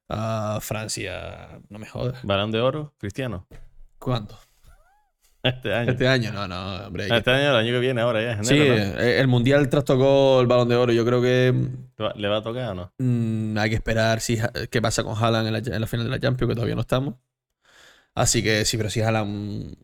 a 0.09 0.59
Francia, 0.61 1.61
no 1.69 1.79
me 1.79 1.87
jodas. 1.87 2.19
¿Balón 2.25 2.51
de 2.51 2.61
oro? 2.61 2.95
¿Cristiano? 2.99 3.47
¿Cuándo? 4.01 4.37
Este 5.45 5.75
año. 5.75 5.91
Este 5.93 6.09
año, 6.09 6.33
no, 6.33 6.49
no, 6.49 6.87
hombre. 6.87 7.07
que- 7.07 7.17
Este 7.19 7.31
año, 7.31 7.51
el 7.51 7.57
año 7.57 7.73
que 7.73 7.79
viene, 7.81 8.01
ahora 8.01 8.23
ya, 8.23 8.43
Sí, 8.43 8.57
eh, 8.59 9.21
el 9.21 9.29
mundial 9.29 9.69
trastocó 9.69 10.41
el 10.41 10.47
balón 10.47 10.69
de 10.71 10.77
oro. 10.77 10.93
Yo 10.93 11.05
creo 11.05 11.21
que 11.21 11.53
¿Le 11.99 12.05
va- 12.05 12.15
¿Le 12.17 12.29
va 12.29 12.39
a 12.39 12.43
tocar 12.43 12.71
o 12.71 12.75
no? 12.75 12.93
Mm, 12.99 13.59
hay 13.59 13.69
que 13.71 13.77
esperar 13.77 14.21
si, 14.21 14.39
qué 14.71 14.81
pasa 14.81 15.05
con 15.05 15.15
Haaland 15.23 15.47
en 15.49 15.53
la, 15.53 15.59
en 15.59 15.81
la 15.81 15.87
final 15.87 16.07
de 16.07 16.11
la 16.11 16.19
Champions, 16.19 16.49
que 16.51 16.55
todavía 16.55 16.75
no 16.75 16.81
estamos. 16.81 17.15
Así 18.15 18.43
que 18.43 18.65
sí, 18.65 18.77
pero 18.79 18.89
si 18.89 19.03
Haaland 19.03 19.77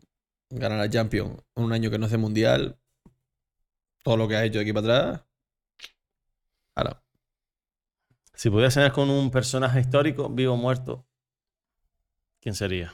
gana 0.49 0.77
la 0.77 0.89
Champions 0.89 1.37
en 1.55 1.63
un 1.63 1.73
año 1.73 1.91
que 1.91 1.99
no 1.99 2.05
es 2.07 2.11
de 2.11 2.17
mundial, 2.17 2.77
todo 4.03 4.17
lo 4.17 4.27
que 4.27 4.35
ha 4.37 4.43
hecho 4.43 4.57
de 4.57 4.63
aquí 4.63 4.73
para 4.73 4.97
atrás. 5.09 5.21
Ahora, 6.75 7.03
Si 8.33 8.49
pudieras 8.49 8.73
cenar 8.73 8.91
con 8.93 9.11
un 9.11 9.29
personaje 9.29 9.79
histórico, 9.79 10.27
vivo 10.27 10.53
o 10.53 10.57
muerto, 10.57 11.05
¿quién 12.41 12.55
sería? 12.55 12.91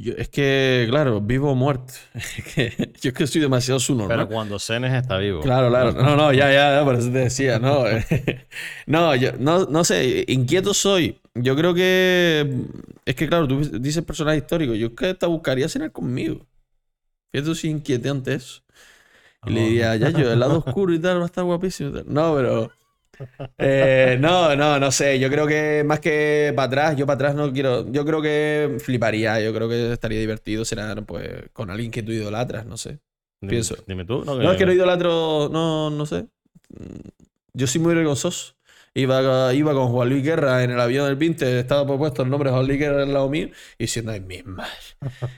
Yo- 0.00 0.14
es 0.16 0.28
que, 0.28 0.86
claro, 0.88 1.20
vivo 1.20 1.50
o 1.50 1.54
muerto. 1.54 1.92
Es 2.14 2.44
que 2.54 2.92
yo 3.00 3.08
es 3.10 3.14
que 3.14 3.26
soy 3.26 3.40
demasiado 3.40 3.78
su 3.80 3.96
Pero 4.08 4.28
cuando 4.28 4.58
cenes 4.58 4.92
está 4.92 5.18
vivo. 5.18 5.40
Claro, 5.40 5.68
claro. 5.68 5.92
No, 5.92 6.16
no, 6.16 6.32
ya, 6.32 6.52
ya, 6.52 6.78
ya, 6.78 6.84
por 6.84 6.94
eso 6.96 7.10
te 7.10 7.18
decía, 7.18 7.58
no. 7.58 7.84
No, 8.86 9.14
yo 9.16 9.32
no, 9.38 9.66
no 9.66 9.84
sé, 9.84 10.24
inquieto 10.28 10.72
soy. 10.74 11.18
Yo 11.34 11.54
creo 11.56 11.74
que. 11.74 12.64
Es 13.04 13.14
que, 13.14 13.28
claro, 13.28 13.46
tú 13.46 13.60
dices 13.80 14.02
personaje 14.04 14.38
histórico. 14.38 14.74
Yo 14.74 14.88
es 14.88 14.92
que 14.94 15.06
hasta 15.10 15.26
buscaría 15.26 15.68
cenar 15.68 15.92
conmigo. 15.92 16.46
Fíjate 17.32 17.54
si 17.54 17.68
inquieté 17.68 18.08
ante 18.08 18.34
eso. 18.34 18.62
Y 19.46 19.50
le 19.50 19.60
Oh. 19.60 19.64
diría, 19.64 19.96
ya 19.96 20.10
yo, 20.10 20.32
el 20.32 20.40
lado 20.40 20.58
oscuro 20.66 20.92
y 20.94 20.98
tal, 20.98 21.18
va 21.18 21.24
a 21.24 21.26
estar 21.26 21.44
guapísimo. 21.44 21.90
y 21.90 21.92
tal. 21.92 22.04
No, 22.06 22.34
pero. 22.34 22.72
Eh, 23.58 24.16
no, 24.20 24.54
no, 24.56 24.78
no 24.78 24.90
sé. 24.90 25.18
Yo 25.18 25.28
creo 25.30 25.46
que 25.46 25.82
más 25.84 26.00
que 26.00 26.52
para 26.54 26.66
atrás, 26.66 26.96
yo 26.96 27.06
para 27.06 27.14
atrás 27.14 27.34
no 27.34 27.52
quiero. 27.52 27.90
Yo 27.90 28.04
creo 28.04 28.22
que 28.22 28.76
fliparía. 28.80 29.40
Yo 29.40 29.52
creo 29.54 29.68
que 29.68 29.92
estaría 29.92 30.20
divertido 30.20 30.64
cenar 30.64 31.04
pues, 31.06 31.28
con 31.52 31.70
alguien 31.70 31.90
que 31.90 32.02
tú 32.02 32.12
idolatras, 32.12 32.66
no 32.66 32.76
sé. 32.76 32.98
Dime- 33.40 33.50
pienso. 33.50 33.76
Dime 33.86 34.04
tú. 34.04 34.24
No, 34.24 34.34
No, 34.36 34.52
es 34.52 34.58
que 34.58 34.66
no 34.66 34.72
idolatro, 34.72 35.48
no, 35.50 35.90
no 35.90 36.06
sé. 36.06 36.26
Mm, 36.70 37.08
Yo 37.54 37.66
soy 37.66 37.80
muy 37.80 37.94
vergonzoso. 37.94 38.54
Iba, 38.94 39.52
iba 39.52 39.74
con 39.74 39.88
Juan 39.88 40.08
Luis 40.08 40.24
Guerra 40.24 40.64
en 40.64 40.70
el 40.70 40.80
avión 40.80 41.06
del 41.06 41.18
Pinte, 41.18 41.60
estaba 41.60 41.86
puesto 41.98 42.22
el 42.22 42.30
nombre 42.30 42.48
de 42.48 42.54
Juan 42.56 42.66
Luis 42.66 42.78
Guerra 42.78 43.02
al 43.02 43.12
lado 43.12 43.28
mío, 43.28 43.48
y 43.78 43.84
diciendo, 43.84 44.10
es 44.12 44.22
mi 44.22 44.42
madre. 44.42 44.70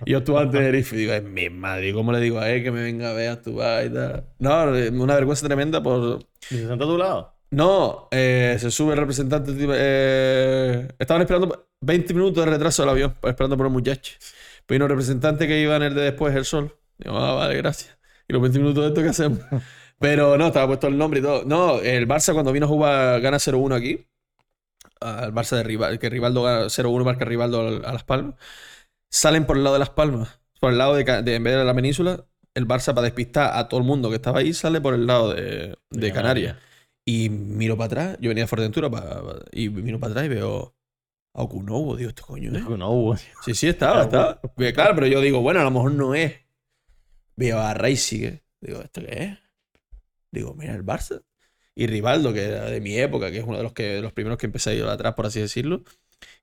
Y 0.05 0.12
yo 0.12 0.18
estuve 0.18 0.38
antes 0.38 0.52
de 0.60 0.66
Tenerife 0.66 0.94
y 0.96 0.98
digo, 1.00 1.12
es 1.12 1.24
mi 1.24 1.50
madre. 1.50 1.88
¿Y 1.88 1.92
cómo 1.92 2.12
le 2.12 2.20
digo 2.20 2.38
a 2.38 2.48
él 2.50 2.62
que 2.62 2.70
me 2.70 2.82
venga 2.82 3.10
a 3.10 3.14
ver 3.14 3.30
a 3.30 3.42
tu 3.42 3.55
y 3.60 3.90
tal? 3.92 4.24
No, 4.38 4.64
una 5.02 5.14
vergüenza 5.16 5.46
tremenda 5.46 5.82
por... 5.82 6.20
¿Y 6.50 6.56
se 6.59 6.68
sentó 6.68 6.84
a 6.84 6.88
tu 6.88 6.98
lado? 6.98 7.38
No, 7.50 8.08
eh, 8.10 8.56
se 8.60 8.70
sube 8.70 8.92
el 8.92 8.98
representante. 8.98 9.52
eh, 9.58 10.88
estaban 10.98 11.22
esperando 11.22 11.68
20 11.80 12.12
minutos 12.14 12.44
de 12.44 12.50
retraso 12.50 12.82
del 12.82 12.90
avión, 12.90 13.14
esperando 13.22 13.56
por 13.56 13.66
un 13.66 13.72
muchacho. 13.72 14.14
Pues 14.66 14.76
vino 14.76 14.84
el 14.84 14.90
representante 14.90 15.46
que 15.48 15.60
iba 15.60 15.76
en 15.76 15.82
el 15.82 15.94
de 15.94 16.02
después, 16.02 16.34
el 16.36 16.44
sol. 16.44 16.76
Digo, 16.98 17.16
ah, 17.16 17.34
vale, 17.34 17.56
gracias. 17.56 17.96
¿Y 18.28 18.32
los 18.34 18.42
20 18.42 18.58
minutos 18.58 18.82
de 18.84 18.88
esto 18.88 19.02
qué 19.02 19.08
hacemos? 19.08 19.38
Pero 19.98 20.36
no, 20.36 20.48
estaba 20.48 20.66
puesto 20.66 20.86
el 20.88 20.98
nombre 20.98 21.20
y 21.20 21.22
todo. 21.22 21.44
No, 21.44 21.78
el 21.80 22.06
Barça 22.06 22.32
cuando 22.34 22.52
vino 22.52 22.66
a 22.66 22.68
jugar 22.68 23.20
gana 23.20 23.38
0-1 23.38 23.74
aquí. 23.74 24.06
Al 25.00 25.32
Barça 25.32 25.56
de 25.56 25.62
Rival, 25.62 25.98
que 25.98 26.10
Rivaldo 26.10 26.42
gana 26.42 26.66
0-1, 26.68 27.04
marca 27.04 27.24
Rivaldo 27.24 27.60
al- 27.66 27.84
a 27.84 27.92
Las 27.92 28.04
Palmas. 28.04 28.34
Salen 29.10 29.46
por 29.46 29.56
el 29.56 29.64
lado 29.64 29.74
de 29.74 29.80
Las 29.80 29.90
Palmas. 29.90 30.40
Por 30.60 30.72
el 30.72 30.78
lado 30.78 30.94
de, 30.94 31.04
de- 31.22 31.34
en 31.36 31.42
vez 31.44 31.56
de 31.56 31.64
la 31.64 31.74
península, 31.74 32.24
el 32.54 32.66
Barça 32.68 32.92
para 32.94 33.02
despistar 33.02 33.56
a 33.56 33.68
todo 33.68 33.80
el 33.80 33.86
mundo 33.86 34.10
que 34.10 34.16
estaba 34.16 34.40
ahí 34.40 34.52
sale 34.52 34.80
por 34.80 34.92
el 34.94 35.06
lado 35.06 35.32
De 35.34 36.12
Canarias. 36.12 36.56
Y 37.10 37.30
miro 37.30 37.74
para 37.78 37.86
atrás, 37.86 38.18
yo 38.20 38.28
venía 38.28 38.44
de 38.44 38.48
Fuerteventura 38.48 38.90
pa- 38.90 39.22
pa- 39.24 39.44
y 39.52 39.70
miro 39.70 39.98
para 39.98 40.10
atrás 40.12 40.26
y 40.26 40.28
veo 40.28 40.74
a 41.35 41.43
Okunobo, 41.43 41.97
digo, 41.97 42.10
este 42.10 42.22
coño 42.22 42.51
hubo. 42.90 43.16
Sí, 43.44 43.55
sí, 43.55 43.68
estaba, 43.68 44.02
estaba. 44.05 44.40
Claro, 44.74 44.94
pero 44.94 45.06
yo 45.06 45.20
digo, 45.22 45.40
bueno, 45.40 45.60
a 45.60 45.64
lo 45.64 45.70
mejor 45.70 45.93
no 45.93 46.14
es. 46.14 46.35
Veo 47.36 47.59
a 47.60 47.72
Reisigue. 47.74 48.43
Digo, 48.60 48.80
¿esto 48.82 49.01
qué 49.01 49.22
es? 49.24 49.39
Digo, 50.30 50.55
mira, 50.55 50.74
el 50.74 50.85
Barça. 50.85 51.22
Y 51.74 51.86
Rivaldo, 51.86 52.32
que 52.35 52.44
era 52.44 52.66
de 52.66 52.80
mi 52.80 52.98
época, 52.98 53.30
que 53.30 53.39
es 53.39 53.44
uno 53.44 53.56
de 53.56 53.62
los, 53.62 53.72
que, 53.72 53.85
de 53.85 54.02
los 54.02 54.12
primeros 54.12 54.39
que 54.39 54.47
empecé 54.47 54.70
a 54.70 54.74
ir 54.74 54.85
atrás, 54.85 55.14
por 55.14 55.26
así 55.26 55.40
decirlo. 55.40 55.85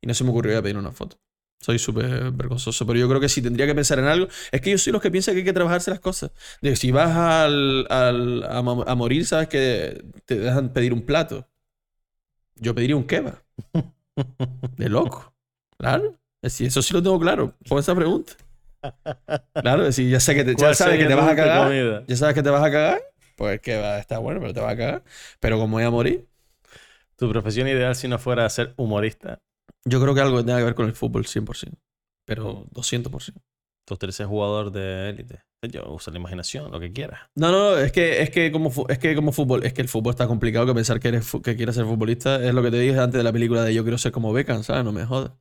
Y 0.02 0.08
no 0.08 0.14
se 0.16 0.24
me 0.24 0.32
ocurrió 0.32 0.54
ir 0.54 0.58
a 0.60 0.62
pedir 0.64 0.78
una 0.78 0.92
foto. 0.94 1.18
Soy 1.66 1.80
súper 1.80 2.32
vergonzoso, 2.32 2.86
pero 2.86 3.00
yo 3.00 3.08
creo 3.10 3.20
que 3.20 3.30
si 3.30 3.42
tendría 3.42 3.66
que 3.66 3.74
pensar 3.76 3.98
en 4.00 4.06
algo, 4.06 4.28
es 4.52 4.62
que 4.62 4.70
yo 4.72 4.78
soy 4.78 4.94
los 4.94 5.02
que 5.02 5.10
piensan 5.12 5.34
que 5.34 5.40
hay 5.40 5.46
que 5.46 5.54
trabajarse 5.54 5.90
las 5.92 6.00
cosas. 6.00 6.32
De 6.62 6.76
si 6.76 6.92
vas 6.92 7.16
al, 7.16 7.88
al- 7.90 8.44
a, 8.44 8.58
a 8.60 8.96
morir, 8.96 9.26
sabes 9.26 9.48
que 9.48 10.04
te 10.26 10.36
dejan 10.38 10.74
pedir 10.74 10.94
un 10.94 11.02
plato. 11.06 11.48
Yo 12.56 12.74
pediría 12.76 12.96
un 12.98 13.06
kebab. 13.08 13.42
De 14.78 14.88
loco. 14.90 15.34
Claro. 15.78 16.18
Eso 16.42 16.82
sí 16.82 16.94
lo 16.94 17.02
tengo 17.04 17.20
claro. 17.20 17.56
Por 17.68 17.80
esa 17.80 17.96
pregunta. 17.96 18.34
Claro, 19.62 19.92
si 19.92 20.10
ya 20.10 20.20
sé 20.20 20.36
que 20.36 20.44
te, 20.44 20.56
ya 20.56 20.58
¿Cuál 20.60 20.76
sabes 20.76 21.00
que 21.00 21.06
te 21.08 21.16
vas 21.16 21.28
a 21.28 21.36
cagar, 21.36 21.68
comida? 21.68 22.04
ya 22.08 22.16
sabes 22.16 22.36
que 22.36 22.44
te 22.44 22.50
vas 22.50 22.64
a 22.64 22.72
cagar, 22.72 23.02
pues 23.36 23.60
que 23.62 23.78
va 23.78 23.96
a 23.96 24.00
estar 24.00 24.20
bueno, 24.20 24.40
pero 24.40 24.54
te 24.54 24.60
vas 24.60 24.74
a 24.74 24.78
cagar. 24.78 25.04
Pero 25.40 25.58
como 25.58 25.78
voy 25.78 25.84
a 25.84 25.90
morir, 25.92 26.28
Tu 27.18 27.30
profesión 27.30 27.68
ideal 27.68 27.96
si 27.96 28.08
no 28.08 28.20
fuera 28.20 28.50
ser 28.50 28.74
humorista. 28.78 29.40
Yo 29.88 30.02
creo 30.02 30.14
que 30.14 30.22
algo 30.22 30.38
que 30.38 30.44
tenga 30.44 30.60
que 30.60 30.66
ver 30.66 30.76
con 30.76 30.88
el 30.88 30.94
fútbol 30.94 31.26
100%. 31.26 31.78
Pero 32.26 32.66
200%. 32.74 33.34
Tú 33.86 33.98
eres 34.02 34.16
ser 34.16 34.26
jugador 34.26 34.72
de 34.72 35.10
élite. 35.10 35.44
Yo 35.72 35.84
usa 35.94 36.12
la 36.12 36.20
imaginación, 36.20 36.72
lo 36.72 36.80
que 36.80 36.92
quieras. 36.92 37.22
No, 37.36 37.52
no, 37.52 37.78
es 37.78 37.92
que, 37.92 38.22
es 38.22 38.30
que 38.30 38.52
como 38.52 38.72
es 38.90 38.98
que 38.98 39.16
como 39.16 39.32
fútbol, 39.32 39.64
es 39.64 39.74
que 39.74 39.82
el 39.82 39.88
fútbol 39.88 40.12
está 40.12 40.28
complicado 40.28 40.66
que 40.66 40.74
pensar 40.74 41.00
que 41.00 41.10
eres 41.10 41.32
que 41.44 41.56
quieres 41.56 41.76
ser 41.76 41.86
futbolista. 41.86 42.44
Es 42.44 42.54
lo 42.54 42.64
que 42.64 42.72
te 42.72 42.80
dije 42.80 43.00
antes 43.00 43.18
de 43.20 43.24
la 43.24 43.32
película 43.32 43.64
de 43.64 43.74
Yo 43.74 43.84
quiero 43.84 43.98
ser 43.98 44.12
como 44.12 44.34
Beckham, 44.34 44.64
¿sabes? 44.64 44.84
No 44.84 44.92
me 44.92 45.06
jodas. 45.06 45.32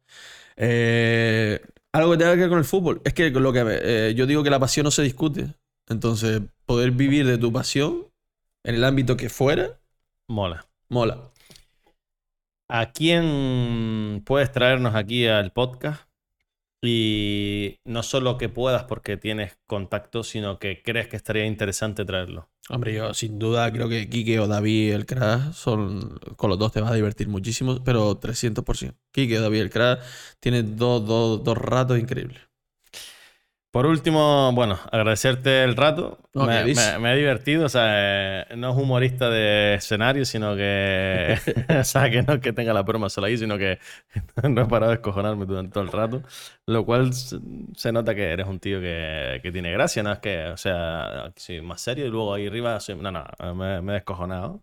Eh, 0.57 1.61
algo 1.93 2.13
que 2.13 2.19
tenga 2.19 2.33
que 2.35 2.41
ver 2.41 2.49
con 2.49 2.59
el 2.59 2.65
fútbol. 2.65 3.01
Es 3.05 3.15
que 3.15 3.31
lo 3.31 3.53
que 3.53 3.63
eh, 3.67 4.15
yo 4.15 4.27
digo 4.27 4.43
que 4.43 4.51
la 4.51 4.61
pasión 4.61 4.85
no 4.85 4.91
se 4.91 5.03
discute. 5.03 5.55
Entonces, 5.89 6.43
poder 6.67 6.91
vivir 6.91 7.27
de 7.27 7.39
tu 7.39 7.53
pasión 7.53 8.07
en 8.65 8.75
el 8.75 8.85
ámbito 8.85 9.17
que 9.17 9.29
fuera, 9.29 9.79
Mola. 10.29 10.67
mola. 10.89 11.34
¿A 12.69 12.93
quién 12.93 14.23
puedes 14.25 14.51
traernos 14.51 14.95
aquí 14.95 15.27
al 15.27 15.53
podcast? 15.53 16.09
Y 16.83 17.79
no 17.85 18.03
solo 18.03 18.37
que 18.37 18.49
puedas 18.49 18.85
porque 18.85 19.17
tienes 19.17 19.59
contacto, 19.67 20.23
sino 20.23 20.59
que 20.59 20.83
crees 20.83 21.09
que 21.09 21.17
estaría 21.17 21.47
interesante 21.47 22.05
traerlo. 22.05 22.51
Hombre, 22.69 22.95
yo 22.95 23.13
sin 23.15 23.39
duda 23.39 23.71
creo 23.73 23.89
que 23.89 24.09
Quique 24.09 24.39
o 24.39 24.47
David 24.47 24.93
el 24.93 25.07
crack 25.07 25.53
son. 25.53 26.19
Con 26.37 26.51
los 26.51 26.59
dos 26.59 26.73
te 26.73 26.81
vas 26.81 26.93
a 26.93 26.95
divertir 26.95 27.29
muchísimo, 27.29 27.83
pero 27.85 28.19
300%. 28.19 28.95
Quique 29.13 29.39
o 29.39 29.43
David 29.43 29.61
el 29.61 29.71
crack 29.71 30.03
tienen 30.41 30.77
dos, 30.77 31.07
dos, 31.07 31.45
dos 31.45 31.57
ratos 31.57 31.99
increíbles. 31.99 32.41
Por 33.75 33.87
último, 33.87 34.53
bueno, 34.53 34.79
agradecerte 34.93 35.65
el 35.65 35.75
rato. 35.75 36.19
No, 36.33 36.47
me, 36.47 36.69
me- 36.69 36.97
me 37.01 37.13
he 37.13 37.17
divertido, 37.17 37.67
o 37.67 37.69
sea, 37.69 38.43
eh, 38.43 38.57
no 38.57 38.71
es 38.71 38.77
humorista 38.77 39.29
de 39.31 39.75
escenario, 39.75 40.25
sino 40.25 40.55
que, 40.55 41.37
o 41.81 41.83
sea, 41.83 42.09
que 42.09 42.23
no 42.23 42.35
es 42.35 42.41
que 42.41 42.53
tenga 42.53 42.73
la 42.73 42.83
broma 42.83 43.09
solo 43.11 43.27
ahí, 43.27 43.37
sino 43.37 43.59
que 43.59 43.81
no 44.49 44.63
he 44.63 44.67
parado 44.67 44.91
de 44.93 44.97
escojonarme 44.99 45.45
durante 45.45 45.73
todo 45.73 45.83
el 45.83 45.91
rato, 45.91 46.23
lo 46.67 46.85
cual 46.87 47.13
se, 47.15 47.93
nota 47.93 48.15
que 48.15 48.23
eres 48.31 48.47
un 48.47 48.61
tío 48.61 48.81
que, 48.81 49.41
que 49.43 49.51
tiene 49.51 49.73
gracia, 49.73 50.05
no 50.05 50.13
es 50.13 50.21
que, 50.21 50.45
o 50.47 50.57
sea, 50.57 51.33
soy 51.37 51.61
más 51.61 51.81
serio 51.81 52.07
y 52.07 52.11
luego 52.11 52.33
ahí 52.33 52.47
arriba, 52.47 52.79
soy- 52.79 52.95
no, 52.95 53.11
no, 53.11 53.25
me, 53.57 53.83
me 53.83 53.93
he 53.93 53.95
descojonado. 53.97 54.61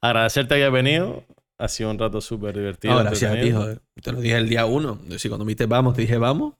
Agradecerte 0.00 0.54
que 0.54 0.62
hayas 0.62 0.72
venido, 0.72 1.22
ha 1.58 1.68
sido 1.68 1.90
un 1.90 1.98
rato 1.98 2.22
súper 2.22 2.56
divertido. 2.56 2.94
No, 2.94 3.00
gracias 3.00 3.30
a 3.30 3.38
ti, 3.38 3.50
joder. 3.52 3.82
Te 4.02 4.12
lo 4.12 4.20
dije 4.22 4.36
el 4.38 4.48
día 4.48 4.64
uno. 4.64 4.98
Es 5.02 5.08
decir, 5.10 5.30
cuando 5.30 5.44
me 5.44 5.50
dijiste 5.50 5.66
vamos, 5.66 5.94
te 5.94 6.00
dije 6.02 6.16
vamos. 6.16 6.54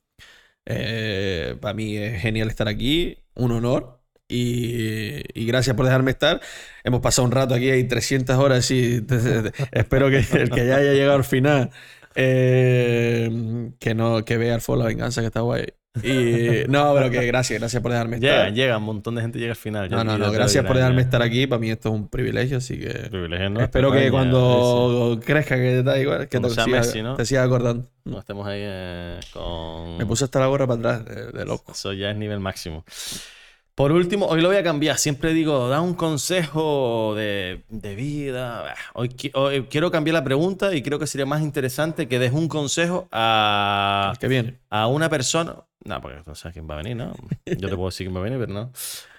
Eh, 0.71 1.57
para 1.63 1.73
mí 1.73 1.97
es 1.97 2.21
genial 2.21 2.49
estar 2.49 2.69
aquí, 2.69 3.19
un 3.35 3.53
honor. 3.53 4.01
Y, 4.31 5.47
gracias 5.47 5.75
por 5.75 5.87
dejarme 5.87 6.11
estar. 6.11 6.41
Hemos 6.85 7.01
pasado 7.01 7.25
un 7.27 7.33
rato 7.33 7.55
aquí, 7.55 7.71
hay 7.71 7.85
300 7.85 8.37
horas 8.37 8.71
y 8.71 9.07
espero 9.73 10.11
que 10.11 10.19
el 10.19 10.51
que 10.55 10.67
ya 10.67 10.77
haya 10.77 10.93
llegado 10.93 11.15
al 11.17 11.25
final, 11.25 11.71
eh, 12.15 13.71
que 13.81 13.95
no 13.95 14.25
que 14.27 14.37
vea 14.37 14.57
el 14.57 14.61
fuego 14.61 14.83
la 14.83 14.89
venganza, 14.89 15.23
que 15.23 15.29
está 15.29 15.41
guay. 15.41 15.78
Y 16.03 16.69
no, 16.69 16.95
pero 16.95 17.11
que 17.11 17.27
gracias, 17.27 17.59
gracias 17.59 17.83
por 17.83 17.91
dejarme 17.91 18.21
Llega, 18.21 18.35
estar. 18.43 18.53
llega, 18.55 18.79
un 18.79 18.85
montón 18.85 19.17
de 19.17 19.23
gente 19.23 19.39
llega 19.39 19.53
al 19.53 19.57
final. 19.57 19.91
No, 19.91 20.05
no, 20.05 20.17
no, 20.17 20.31
gracias 20.31 20.65
por 20.65 20.77
dejarme 20.77 21.03
estar 21.03 21.23
aquí. 21.23 21.47
Para 21.47 21.59
mí 21.59 21.71
esto 21.71 21.89
es 21.89 21.95
un 21.95 22.09
privilegio, 22.09 22.59
así 22.59 22.79
que 22.79 22.89
Privilegio 23.11 23.61
espero 23.61 23.91
que 23.91 24.11
cuando 24.11 25.19
crezca 25.25 25.57
que 25.57 25.63
te 25.63 25.83
da 25.83 25.99
igual, 25.99 26.29
que 26.29 26.39
te 26.39 26.51
sea 26.51 26.65
siga, 26.65 26.79
Messi, 26.79 27.03
¿no? 27.03 27.17
te 27.17 27.25
siga 27.25 27.43
acordando. 27.43 27.89
No 28.05 28.19
estemos 28.21 28.47
ahí 28.47 28.61
eh, 28.63 29.21
con. 29.33 29.97
Me 29.99 30.07
puse 30.07 30.25
hasta 30.25 30.39
la 30.41 30.47
gorra 30.47 30.67
para 30.67 30.99
atrás, 30.99 31.33
de, 31.33 31.45
loco. 31.45 31.73
Eso 31.73 31.93
ya 31.93 32.11
es 32.11 32.17
nivel 32.17 32.39
máximo. 32.41 32.85
Por 33.75 33.93
último, 33.93 34.27
hoy 34.27 34.41
lo 34.41 34.49
voy 34.49 34.57
a 34.57 34.63
cambiar. 34.65 34.99
Siempre 34.99 35.33
digo, 35.33 35.69
da 35.69 35.81
un 35.81 35.95
consejo 35.95 37.15
de, 37.17 37.63
de 37.69 37.95
vida. 37.95 38.75
Hoy, 38.95 39.09
qui- 39.11 39.31
hoy 39.35 39.67
quiero 39.71 39.91
cambiar 39.93 40.15
la 40.15 40.25
pregunta 40.25 40.75
y 40.75 40.83
creo 40.83 40.99
que 40.99 41.07
sería 41.07 41.27
más 41.27 41.43
interesante 41.43 42.09
que 42.09 42.19
des 42.19 42.33
un 42.33 42.49
consejo 42.49 43.09
a, 43.13 44.15
que 44.19 44.27
viene. 44.27 44.59
a 44.71 44.89
una 44.89 45.09
persona. 45.09 45.57
No, 45.89 46.03
porque 46.03 46.21
no 46.27 46.35
sé 46.35 46.53
quién 46.53 46.69
va 46.69 46.75
a 46.75 46.77
venir, 46.83 46.97
¿no? 46.97 47.15
Yo 47.47 47.69
te 47.71 47.75
puedo 47.75 47.87
decir 47.87 48.07
quién 48.07 48.15
va 48.15 48.21
a 48.21 48.25
venir, 48.25 48.39
pero 48.39 48.53
no. 48.53 48.73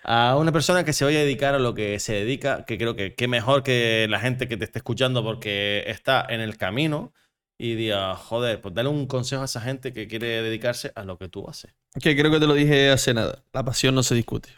A 0.03 0.37
una 0.37 0.51
persona 0.51 0.83
que 0.83 0.93
se 0.93 1.03
vaya 1.03 1.17
a 1.17 1.23
dedicar 1.23 1.55
a 1.55 1.59
lo 1.59 1.73
que 1.73 1.99
se 1.99 2.13
dedica, 2.13 2.63
que 2.63 2.77
creo 2.77 2.95
que 2.95 3.15
qué 3.15 3.27
mejor 3.27 3.63
que 3.63 4.05
la 4.07 4.19
gente 4.19 4.47
que 4.47 4.55
te 4.55 4.65
esté 4.65 4.77
escuchando 4.77 5.23
porque 5.23 5.83
está 5.87 6.23
en 6.29 6.41
el 6.41 6.57
camino 6.57 7.11
y 7.57 7.73
diga, 7.73 8.15
joder, 8.15 8.61
pues 8.61 8.75
dale 8.75 8.89
un 8.89 9.07
consejo 9.07 9.41
a 9.41 9.45
esa 9.45 9.61
gente 9.61 9.93
que 9.93 10.07
quiere 10.07 10.43
dedicarse 10.43 10.91
a 10.93 11.03
lo 11.03 11.17
que 11.17 11.27
tú 11.27 11.49
haces. 11.49 11.73
Que 11.99 12.15
creo 12.15 12.31
que 12.31 12.39
te 12.39 12.45
lo 12.45 12.53
dije 12.53 12.91
hace 12.91 13.15
nada. 13.15 13.43
La 13.51 13.65
pasión 13.65 13.95
no 13.95 14.03
se 14.03 14.13
discute. 14.13 14.49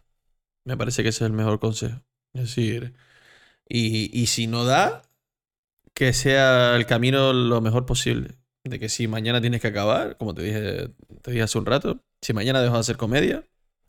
Me 0.66 0.76
parece 0.76 1.02
que 1.02 1.10
ese 1.10 1.24
es 1.24 1.30
el 1.30 1.36
mejor 1.36 1.62
consejo. 1.62 2.02
Es 2.34 2.42
decir, 2.42 2.94
y, 3.70 4.20
y 4.20 4.28
si 4.28 4.48
no 4.48 4.66
da, 4.66 5.02
que 5.94 6.12
sea 6.12 6.76
el 6.76 6.86
camino 6.86 7.32
lo 7.32 7.62
mejor 7.62 7.86
posible. 7.86 8.41
De 8.64 8.80
que 8.80 8.90
si 8.90 9.08
mañana 9.08 9.42
tienes 9.42 9.60
que 9.62 9.68
acabar, 9.68 10.18
como 10.18 10.34
te 10.36 10.44
dije, 10.44 10.90
te 11.24 11.32
dije 11.32 11.44
hace 11.44 11.58
un 11.58 11.66
rato, 11.66 12.00
si 12.22 12.34
mañana 12.34 12.62
dejo 12.62 12.76
de 12.76 12.80
hacer 12.82 12.98
comedia, 12.98 13.44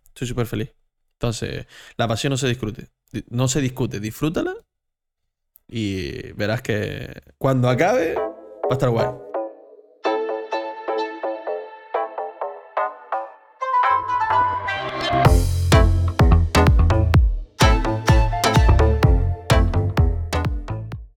estoy 0.09 0.27
súper 0.29 0.47
feliz. 0.47 0.73
Entonces, 1.15 1.67
la 1.97 2.09
pasión 2.09 2.31
no 2.31 2.37
se 2.37 2.49
discute. 2.49 2.89
Di- 3.13 3.25
No 3.29 3.49
se 3.49 3.61
discute, 3.61 4.01
disfrútala 4.01 4.55
y 5.69 6.33
verás 6.33 6.63
que 6.63 7.13
cuando 7.39 7.69
acabe 7.69 8.15
va 8.15 8.69
a 8.71 8.73
estar 8.73 8.91
guay. 8.91 9.09